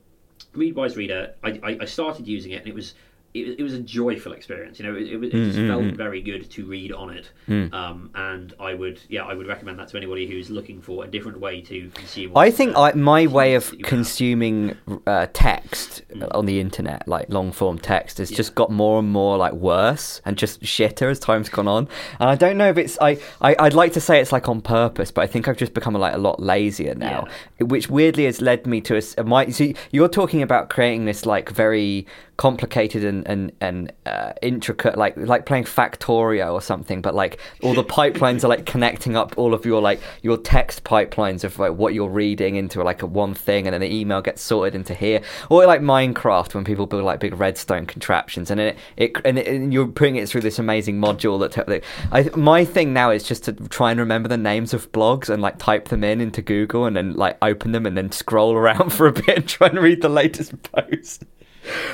Readwise 0.53 0.95
Reader, 0.95 1.35
I, 1.43 1.59
I, 1.63 1.77
I 1.81 1.85
started 1.85 2.27
using 2.27 2.51
it, 2.51 2.61
and 2.61 2.67
it 2.67 2.75
was 2.75 2.95
it, 3.35 3.59
it 3.59 3.63
was 3.63 3.73
a 3.73 3.79
joyful 3.79 4.33
experience. 4.33 4.79
You 4.79 4.85
know, 4.85 4.95
it, 4.95 5.03
it, 5.03 5.23
it 5.23 5.31
just 5.31 5.55
Mm, 5.57 5.65
mm, 5.65 5.69
felt 5.69 5.83
mm. 5.83 5.95
very 5.95 6.21
good 6.21 6.49
to 6.51 6.65
read 6.65 6.91
on 6.91 7.09
it. 7.09 7.29
Um, 7.73 8.09
and 8.15 8.53
I 8.59 8.73
would, 8.73 8.99
yeah, 9.09 9.23
I 9.23 9.33
would 9.33 9.47
recommend 9.47 9.79
that 9.79 9.87
to 9.89 9.97
anybody 9.97 10.27
who's 10.27 10.49
looking 10.49 10.81
for 10.81 11.03
a 11.03 11.07
different 11.07 11.39
way 11.39 11.61
to 11.61 11.89
consume. 11.89 12.35
I 12.35 12.51
think 12.51 12.75
I, 12.77 12.91
my 12.93 13.27
way 13.27 13.55
of 13.55 13.69
that 13.69 13.79
you 13.79 13.85
have. 13.85 13.89
consuming 13.89 14.77
uh, 15.05 15.27
text 15.33 16.01
on 16.31 16.45
the 16.45 16.59
internet, 16.59 17.07
like 17.07 17.29
long 17.29 17.51
form 17.51 17.77
text, 17.79 18.17
has 18.17 18.29
just 18.31 18.55
got 18.55 18.71
more 18.71 18.99
and 18.99 19.09
more 19.09 19.37
like 19.37 19.53
worse 19.53 20.21
and 20.25 20.37
just 20.37 20.61
shitter 20.61 21.09
as 21.11 21.19
time's 21.19 21.49
gone 21.49 21.67
on. 21.67 21.87
And 22.19 22.29
I 22.29 22.35
don't 22.35 22.57
know 22.57 22.69
if 22.69 22.77
it's 22.77 22.97
I, 23.01 23.17
I 23.41 23.55
I'd 23.59 23.73
like 23.73 23.93
to 23.93 24.01
say 24.01 24.19
it's 24.19 24.31
like 24.31 24.47
on 24.49 24.61
purpose, 24.61 25.11
but 25.11 25.21
I 25.21 25.27
think 25.27 25.47
I've 25.47 25.57
just 25.57 25.73
become 25.73 25.93
like 25.93 26.13
a 26.13 26.17
lot 26.17 26.41
lazier 26.41 26.95
now, 26.95 27.27
which 27.59 27.89
weirdly 27.89 28.25
has 28.25 28.41
led 28.41 28.65
me 28.65 28.81
to 28.81 28.97
a, 28.97 29.01
a 29.17 29.23
my. 29.23 29.49
See, 29.49 29.75
you're 29.91 30.09
talking 30.09 30.41
about 30.41 30.69
creating 30.69 31.05
this 31.05 31.25
like 31.25 31.49
very 31.49 32.05
complicated 32.37 33.03
and, 33.03 33.27
and 33.27 33.51
and 33.61 33.93
uh, 34.05 34.33
intricate, 34.41 34.97
like 34.97 35.15
like 35.17 35.45
playing 35.45 35.63
Factorio 35.63 36.53
or 36.53 36.61
something. 36.61 37.01
But 37.01 37.15
like 37.15 37.39
all 37.61 37.73
the 37.73 37.83
pipelines 37.83 38.43
are 38.43 38.47
like 38.47 38.65
connecting 38.65 39.15
up 39.15 39.37
all 39.37 39.53
of 39.53 39.65
your 39.65 39.81
like 39.81 40.01
your 40.21 40.37
text 40.37 40.83
pipelines 40.83 41.43
of 41.43 41.57
like 41.59 41.73
what 41.73 41.93
you're 41.93 42.09
reading 42.09 42.55
into 42.55 42.83
like 42.83 43.01
a 43.01 43.05
one 43.05 43.33
thing, 43.33 43.67
and 43.67 43.73
then 43.73 43.81
the 43.81 43.93
email 43.93 44.21
gets 44.21 44.41
sorted 44.41 44.75
into 44.75 44.93
here. 44.93 45.21
Or 45.49 45.65
like 45.65 45.81
Minecraft 45.81 46.53
when 46.53 46.63
people 46.63 46.85
build 46.85 47.03
like 47.03 47.19
big 47.19 47.39
redstone 47.39 47.85
contraptions, 47.85 48.51
and 48.51 48.59
it 48.59 48.77
it 48.97 49.13
and, 49.23 49.39
it, 49.39 49.47
and 49.47 49.73
you're 49.73 49.87
putting 49.87 50.15
it 50.17 50.27
through 50.27 50.41
this 50.41 50.59
amazing 50.59 50.99
module 50.99 51.39
that. 51.39 51.51
T- 51.51 51.81
I, 52.11 52.29
my 52.35 52.65
thing 52.65 52.93
now 52.93 53.11
is 53.11 53.23
just 53.23 53.43
to 53.45 53.53
try 53.53 53.91
and 53.91 53.99
remember 53.99 54.29
the 54.29 54.37
names 54.37 54.73
of 54.73 54.91
blogs 54.91 55.29
and 55.29 55.41
like 55.41 55.57
type 55.57 55.89
them 55.89 56.03
in 56.03 56.21
into 56.21 56.41
Google 56.41 56.85
and 56.85 56.95
then 56.95 57.13
like 57.13 57.37
open 57.41 57.71
them 57.71 57.85
and 57.85 57.97
then 57.97 58.11
scroll 58.11 58.53
around 58.55 58.91
for 58.91 59.07
a 59.07 59.11
bit 59.11 59.29
and 59.29 59.47
try 59.47 59.67
and 59.67 59.79
read 59.79 60.01
the 60.01 60.09
latest 60.09 60.61
post. 60.63 61.25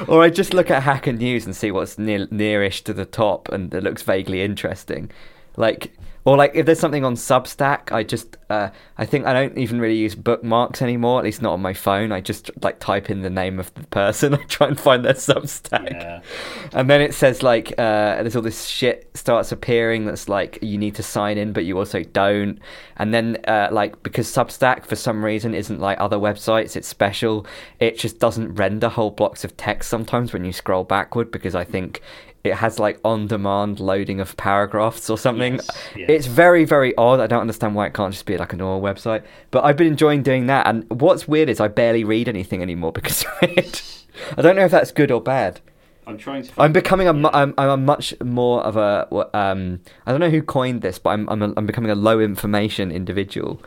Or 0.08 0.22
I 0.22 0.30
just 0.30 0.54
look 0.54 0.70
at 0.72 0.84
Hacker 0.84 1.14
News 1.14 1.46
and 1.46 1.56
see 1.56 1.72
what's 1.72 1.98
near 1.98 2.28
nearish 2.28 2.84
to 2.84 2.94
the 2.94 3.06
top 3.06 3.50
and 3.50 3.74
it 3.74 3.84
looks 3.84 4.02
vaguely 4.02 4.42
interesting. 4.42 5.12
Like 5.58 5.94
or 6.24 6.38
like 6.38 6.52
if 6.54 6.66
there's 6.66 6.80
something 6.80 7.04
on 7.04 7.16
Substack, 7.16 7.92
I 7.92 8.04
just 8.04 8.38
uh, 8.50 8.70
I 8.98 9.06
think 9.06 9.26
I 9.26 9.34
don't 9.34 9.58
even 9.58 9.80
really 9.80 9.96
use 9.98 10.14
bookmarks 10.14 10.82
anymore. 10.82 11.20
At 11.20 11.26
least 11.26 11.42
not 11.42 11.54
on 11.54 11.62
my 11.62 11.74
phone. 11.74 12.12
I 12.12 12.22
just 12.22 12.52
like 12.62 12.80
type 12.80 13.10
in 13.10 13.22
the 13.22 13.30
name 13.30 13.60
of 13.60 13.74
the 13.74 13.84
person. 13.88 14.34
I 14.36 14.44
try 14.44 14.68
and 14.68 14.80
find 14.80 15.04
their 15.04 15.14
Substack, 15.14 15.92
Yeah. 15.92 16.22
and 16.74 16.90
then 16.90 17.02
it 17.02 17.14
says 17.14 17.42
like 17.42 17.72
uh, 17.80 18.22
there's 18.22 18.36
all 18.36 18.42
this 18.42 18.66
shit 18.66 19.10
starts 19.16 19.52
appearing 19.52 20.06
that's 20.06 20.30
like 20.30 20.60
you 20.62 20.78
need 20.78 20.96
to 20.96 21.04
sign 21.04 21.38
in, 21.38 21.54
but 21.54 21.66
you 21.66 21.78
also 21.78 22.04
don't. 22.04 22.60
And 22.98 23.14
then 23.14 23.38
uh, 23.48 23.70
like 23.72 24.04
because 24.04 24.28
Substack 24.28 24.86
for 24.86 24.96
some 24.96 25.26
reason 25.26 25.56
isn't 25.56 25.80
like 25.80 26.00
other 26.00 26.18
websites, 26.18 26.76
it's 26.76 26.88
special. 26.88 27.48
It 27.80 27.98
just 27.98 28.20
doesn't 28.20 28.56
render 28.56 28.90
whole 28.90 29.12
blocks 29.12 29.44
of 29.44 29.58
text 29.58 29.90
sometimes 29.90 30.34
when 30.34 30.46
you 30.46 30.54
scroll 30.54 30.84
backward 30.84 31.32
because 31.32 31.56
I 31.56 31.64
think 31.64 32.02
it 32.44 32.56
has 32.56 32.80
like 32.80 33.00
on 33.06 33.28
demand 33.28 33.80
loading 33.80 34.20
of 34.20 34.36
paragraphs 34.38 35.10
or 35.10 35.18
something. 35.18 35.56
Yes, 35.56 35.70
yes. 35.96 36.10
It's 36.10 36.26
very, 36.26 36.66
very 36.66 36.96
odd. 36.96 37.20
I 37.20 37.28
don't 37.28 37.42
understand 37.42 37.76
why 37.76 37.86
it 37.88 37.94
can't 37.94 38.14
just 38.14 38.26
be 38.26 38.38
like 38.38 38.54
a 38.54 38.56
normal 38.56 38.82
website. 38.82 39.24
But 39.52 39.64
I've 39.64 39.78
been 39.78 39.88
enjoying 39.88 40.24
doing 40.24 40.48
that. 40.48 40.66
And 40.68 40.90
what's 40.90 41.28
weird 41.28 41.50
is 41.50 41.60
I 41.60 41.68
barely 41.68 42.04
read 42.04 42.28
anything 42.28 42.62
anymore 42.62 42.92
because 42.94 43.24
of 43.24 43.30
it. 43.44 44.06
I 44.38 44.42
don't 44.42 44.56
know 44.56 44.66
if 44.66 44.72
that's 44.72 44.92
good 44.92 45.12
or 45.12 45.22
bad. 45.22 45.62
I'm 46.08 46.18
trying 46.18 46.44
to. 46.44 46.52
I'm 46.58 46.74
becoming 46.74 47.08
a, 47.08 47.14
mu- 47.14 47.30
I'm, 47.32 47.54
I'm 47.58 47.70
a 47.70 47.78
much 47.78 48.14
more 48.24 48.62
of 48.64 48.76
a, 48.76 49.08
um, 49.38 49.80
I 50.06 50.12
don't 50.12 50.20
know 50.20 50.32
who 50.32 50.42
coined 50.42 50.82
this, 50.82 50.98
but 50.98 51.12
I'm, 51.12 51.30
I'm, 51.30 51.42
a, 51.44 51.54
I'm 51.56 51.68
becoming 51.68 51.92
a 51.92 51.96
low 51.96 52.20
information 52.20 52.92
individual. 52.92 53.62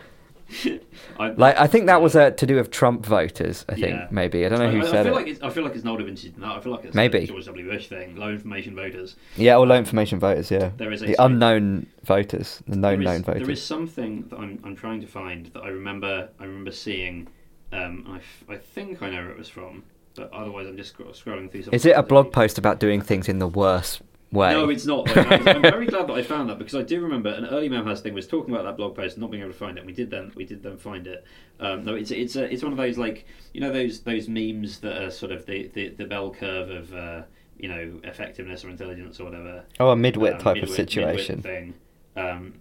I, 1.19 1.29
Like, 1.37 1.59
I 1.59 1.67
think 1.67 1.87
that 1.87 2.01
was 2.03 2.15
uh, 2.17 2.31
to 2.31 2.47
do 2.47 2.57
with 2.57 2.71
Trump 2.71 3.05
voters, 3.05 3.65
I 3.69 3.75
think, 3.75 3.87
Yeah. 3.87 4.09
maybe. 4.11 4.45
I 4.45 4.49
don't 4.49 4.59
know 4.59 4.67
I, 4.69 4.71
who 4.71 4.83
I 4.83 4.91
said 4.91 5.05
feel 5.07 5.13
it. 5.13 5.17
like 5.17 5.27
it's, 5.29 5.43
I 5.43 5.51
feel 5.51 5.65
like 5.65 5.75
it's 5.75 5.83
vintage 5.85 6.33
than 6.33 6.41
that. 6.41 6.53
I 6.53 6.61
feel 6.61 6.73
like 6.73 6.85
it's 6.85 6.95
Maybe. 6.95 7.19
a 7.19 7.27
George 7.27 7.45
W. 7.47 7.71
Bush 7.71 7.89
thing. 7.89 8.17
Low 8.17 8.29
information 8.31 8.75
voters. 8.75 9.17
Yeah, 9.37 9.57
or 9.57 9.67
low 9.67 9.77
information 9.77 10.19
voters, 10.19 10.51
yeah. 10.51 10.71
There 10.77 10.93
is 10.93 11.03
a 11.03 11.07
the 11.07 11.17
unknown 11.19 11.87
voters, 12.05 12.63
the 12.67 12.77
known 12.77 13.01
is, 13.01 13.05
known 13.07 13.23
voters. 13.23 13.43
there 13.43 13.51
is 13.51 13.63
something 13.63 14.27
that 14.29 14.39
I'm, 14.39 14.61
I'm 14.65 14.77
trying 14.77 15.01
to 15.01 15.07
find 15.07 15.47
that 15.47 15.61
I 15.61 15.69
remember 15.69 16.29
I 16.39 16.45
remember 16.45 16.71
seeing. 16.71 17.29
Um, 17.73 18.05
I, 18.09 18.17
f- 18.19 18.45
I 18.49 18.57
think 18.57 19.03
I 19.03 19.11
know 19.11 19.23
where 19.23 19.31
it 19.31 19.39
was 19.39 19.49
from, 19.49 19.83
but 20.15 20.33
otherwise 20.33 20.69
I'm 20.69 20.77
just 20.77 20.97
scrolling 20.97 21.51
through. 21.51 21.65
Is 21.73 21.85
it 21.85 21.97
a 21.97 22.03
blog 22.05 22.33
post 22.33 22.57
about 22.59 22.79
doing 22.79 23.01
things 23.01 23.29
in 23.29 23.39
the 23.41 23.49
worst 23.49 24.01
way? 24.35 24.53
No, 24.53 24.69
it's 24.69 24.85
not. 24.85 25.07
Like, 25.15 25.47
I'm, 25.47 25.63
very 25.63 25.87
glad 25.87 26.09
that 26.09 26.13
I 26.15 26.23
found 26.23 26.51
that 26.51 26.59
because 26.59 26.75
I 26.75 26.83
do 26.83 27.01
remember 27.01 27.31
an 27.31 27.47
early 27.47 27.71
Memhaz 27.71 28.01
thing 28.01 28.13
was 28.13 28.27
talking 28.27 28.53
about 28.55 28.65
that 28.65 28.77
blog 28.77 28.95
post 28.95 29.15
and 29.17 29.23
not 29.23 29.31
being 29.31 29.43
able 29.43 29.53
to 29.53 29.59
find 29.59 29.79
it. 29.79 29.81
And 29.81 29.87
we 29.87 29.95
did 29.95 30.11
then 30.11 30.33
we 30.35 30.45
did 30.45 30.63
then 30.63 30.77
find 30.77 31.07
it. 31.07 31.25
Um, 31.61 31.85
no, 31.85 31.95
it's 31.95 32.11
it's 32.11 32.37
a, 32.37 32.45
it's 32.53 32.63
one 32.63 32.73
of 32.73 32.79
those 32.79 32.99
like 32.99 33.27
you 33.53 33.61
know 33.61 33.73
those 33.73 34.01
those 34.01 34.29
memes 34.29 34.81
that 34.81 35.01
are 35.03 35.11
sort 35.11 35.33
of 35.33 35.47
the, 35.47 35.69
the, 35.69 35.89
the 35.91 36.05
bell 36.05 36.31
curve 36.31 36.71
of 36.71 36.93
uh, 36.93 37.23
you 37.59 37.69
know 37.69 38.01
effectiveness 38.05 38.65
or 38.65 38.71
intelligence 38.71 39.21
or 39.21 39.25
whatever. 39.25 39.65
Oh, 39.81 39.91
a 39.91 39.97
midwit 39.97 40.35
um, 40.35 40.41
type 40.41 40.63
of 40.63 40.69
situation. 40.69 41.41
thing. 41.41 41.75
Um, 42.17 42.55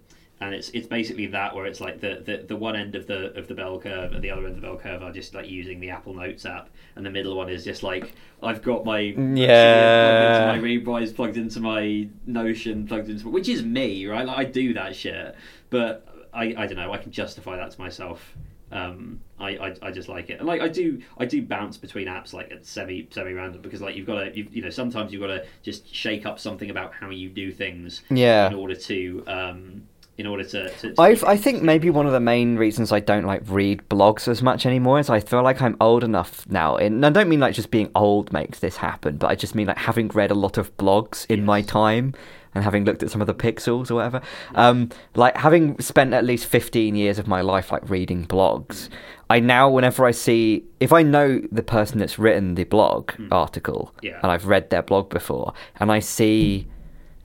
and 0.44 0.54
it's 0.54 0.68
it's 0.70 0.86
basically 0.86 1.26
that 1.28 1.54
where 1.54 1.66
it's 1.66 1.80
like 1.80 2.00
the, 2.00 2.22
the, 2.24 2.44
the 2.46 2.56
one 2.56 2.76
end 2.76 2.94
of 2.94 3.06
the 3.06 3.36
of 3.38 3.48
the 3.48 3.54
bell 3.54 3.78
curve 3.80 4.12
and 4.12 4.22
the 4.22 4.30
other 4.30 4.42
end 4.46 4.50
of 4.50 4.56
the 4.56 4.60
bell 4.66 4.76
curve 4.76 5.02
are 5.02 5.12
just 5.12 5.34
like 5.34 5.48
using 5.48 5.80
the 5.80 5.90
Apple 5.90 6.14
Notes 6.14 6.44
app, 6.44 6.68
and 6.96 7.04
the 7.04 7.10
middle 7.10 7.36
one 7.36 7.48
is 7.48 7.64
just 7.64 7.82
like 7.82 8.14
I've 8.42 8.62
got 8.62 8.84
my 8.84 8.98
Yeah. 9.00 10.00
plugged 10.00 10.22
into 10.22 10.44
my 10.44 10.58
Readwise, 10.58 11.14
plugged 11.14 11.36
into 11.36 11.60
my 11.60 12.08
Notion, 12.26 12.86
plugged 12.86 13.08
into 13.08 13.28
which 13.28 13.48
is 13.48 13.62
me, 13.62 14.06
right? 14.06 14.26
Like 14.26 14.38
I 14.38 14.44
do 14.44 14.74
that 14.74 14.94
shit, 14.94 15.34
but 15.70 16.06
I 16.32 16.54
I 16.56 16.66
don't 16.66 16.76
know. 16.76 16.92
I 16.92 16.98
can 16.98 17.10
justify 17.12 17.56
that 17.56 17.70
to 17.72 17.80
myself. 17.80 18.34
Um, 18.72 19.20
I, 19.38 19.50
I, 19.50 19.76
I 19.82 19.90
just 19.92 20.08
like 20.08 20.30
it, 20.30 20.38
and 20.40 20.48
like 20.48 20.60
I 20.60 20.66
do 20.68 21.00
I 21.16 21.26
do 21.26 21.42
bounce 21.42 21.76
between 21.76 22.08
apps 22.08 22.32
like 22.32 22.50
it's 22.50 22.68
semi 22.68 23.06
semi 23.10 23.32
random 23.32 23.62
because 23.62 23.80
like 23.80 23.94
you've 23.94 24.06
got 24.06 24.18
to 24.24 24.36
you, 24.36 24.48
you 24.50 24.62
know 24.62 24.70
sometimes 24.70 25.12
you've 25.12 25.20
got 25.20 25.28
to 25.28 25.44
just 25.62 25.94
shake 25.94 26.26
up 26.26 26.40
something 26.40 26.70
about 26.70 26.92
how 26.92 27.10
you 27.10 27.28
do 27.28 27.52
things 27.52 28.02
Yeah. 28.10 28.48
in 28.48 28.54
order 28.54 28.74
to 28.74 29.22
um 29.28 29.82
in 30.16 30.26
order 30.26 30.44
to, 30.44 30.68
to, 30.70 30.94
to 30.94 31.00
I've, 31.02 31.24
I 31.24 31.36
think 31.36 31.62
maybe 31.62 31.90
one 31.90 32.06
of 32.06 32.12
the 32.12 32.20
main 32.20 32.56
reasons 32.56 32.92
I 32.92 33.00
don't 33.00 33.24
like 33.24 33.42
read 33.46 33.82
blogs 33.88 34.28
as 34.28 34.42
much 34.42 34.64
anymore 34.64 35.00
is 35.00 35.10
I 35.10 35.20
feel 35.20 35.42
like 35.42 35.60
I'm 35.60 35.76
old 35.80 36.04
enough 36.04 36.46
now. 36.48 36.76
And 36.76 37.04
I 37.04 37.10
don't 37.10 37.28
mean 37.28 37.40
like 37.40 37.54
just 37.54 37.70
being 37.70 37.90
old 37.94 38.32
makes 38.32 38.60
this 38.60 38.76
happen, 38.76 39.16
but 39.16 39.28
I 39.28 39.34
just 39.34 39.54
mean 39.54 39.66
like 39.66 39.78
having 39.78 40.08
read 40.08 40.30
a 40.30 40.34
lot 40.34 40.56
of 40.56 40.76
blogs 40.76 41.26
in 41.28 41.44
my 41.44 41.62
time 41.62 42.14
and 42.54 42.62
having 42.62 42.84
looked 42.84 43.02
at 43.02 43.10
some 43.10 43.20
of 43.20 43.26
the 43.26 43.34
pixels 43.34 43.90
or 43.90 43.96
whatever. 43.96 44.22
Um, 44.54 44.90
like 45.16 45.36
having 45.36 45.76
spent 45.80 46.14
at 46.14 46.24
least 46.24 46.46
15 46.46 46.94
years 46.94 47.18
of 47.18 47.26
my 47.26 47.40
life 47.40 47.72
like 47.72 47.90
reading 47.90 48.24
blogs, 48.26 48.88
I 49.28 49.40
now, 49.40 49.68
whenever 49.68 50.04
I 50.04 50.12
see, 50.12 50.62
if 50.78 50.92
I 50.92 51.02
know 51.02 51.40
the 51.50 51.62
person 51.64 51.98
that's 51.98 52.16
written 52.20 52.54
the 52.54 52.62
blog 52.64 53.10
article 53.32 53.92
Yeah. 54.02 54.20
and 54.22 54.30
I've 54.30 54.46
read 54.46 54.70
their 54.70 54.82
blog 54.82 55.10
before 55.10 55.52
and 55.80 55.90
I 55.90 55.98
see 55.98 56.68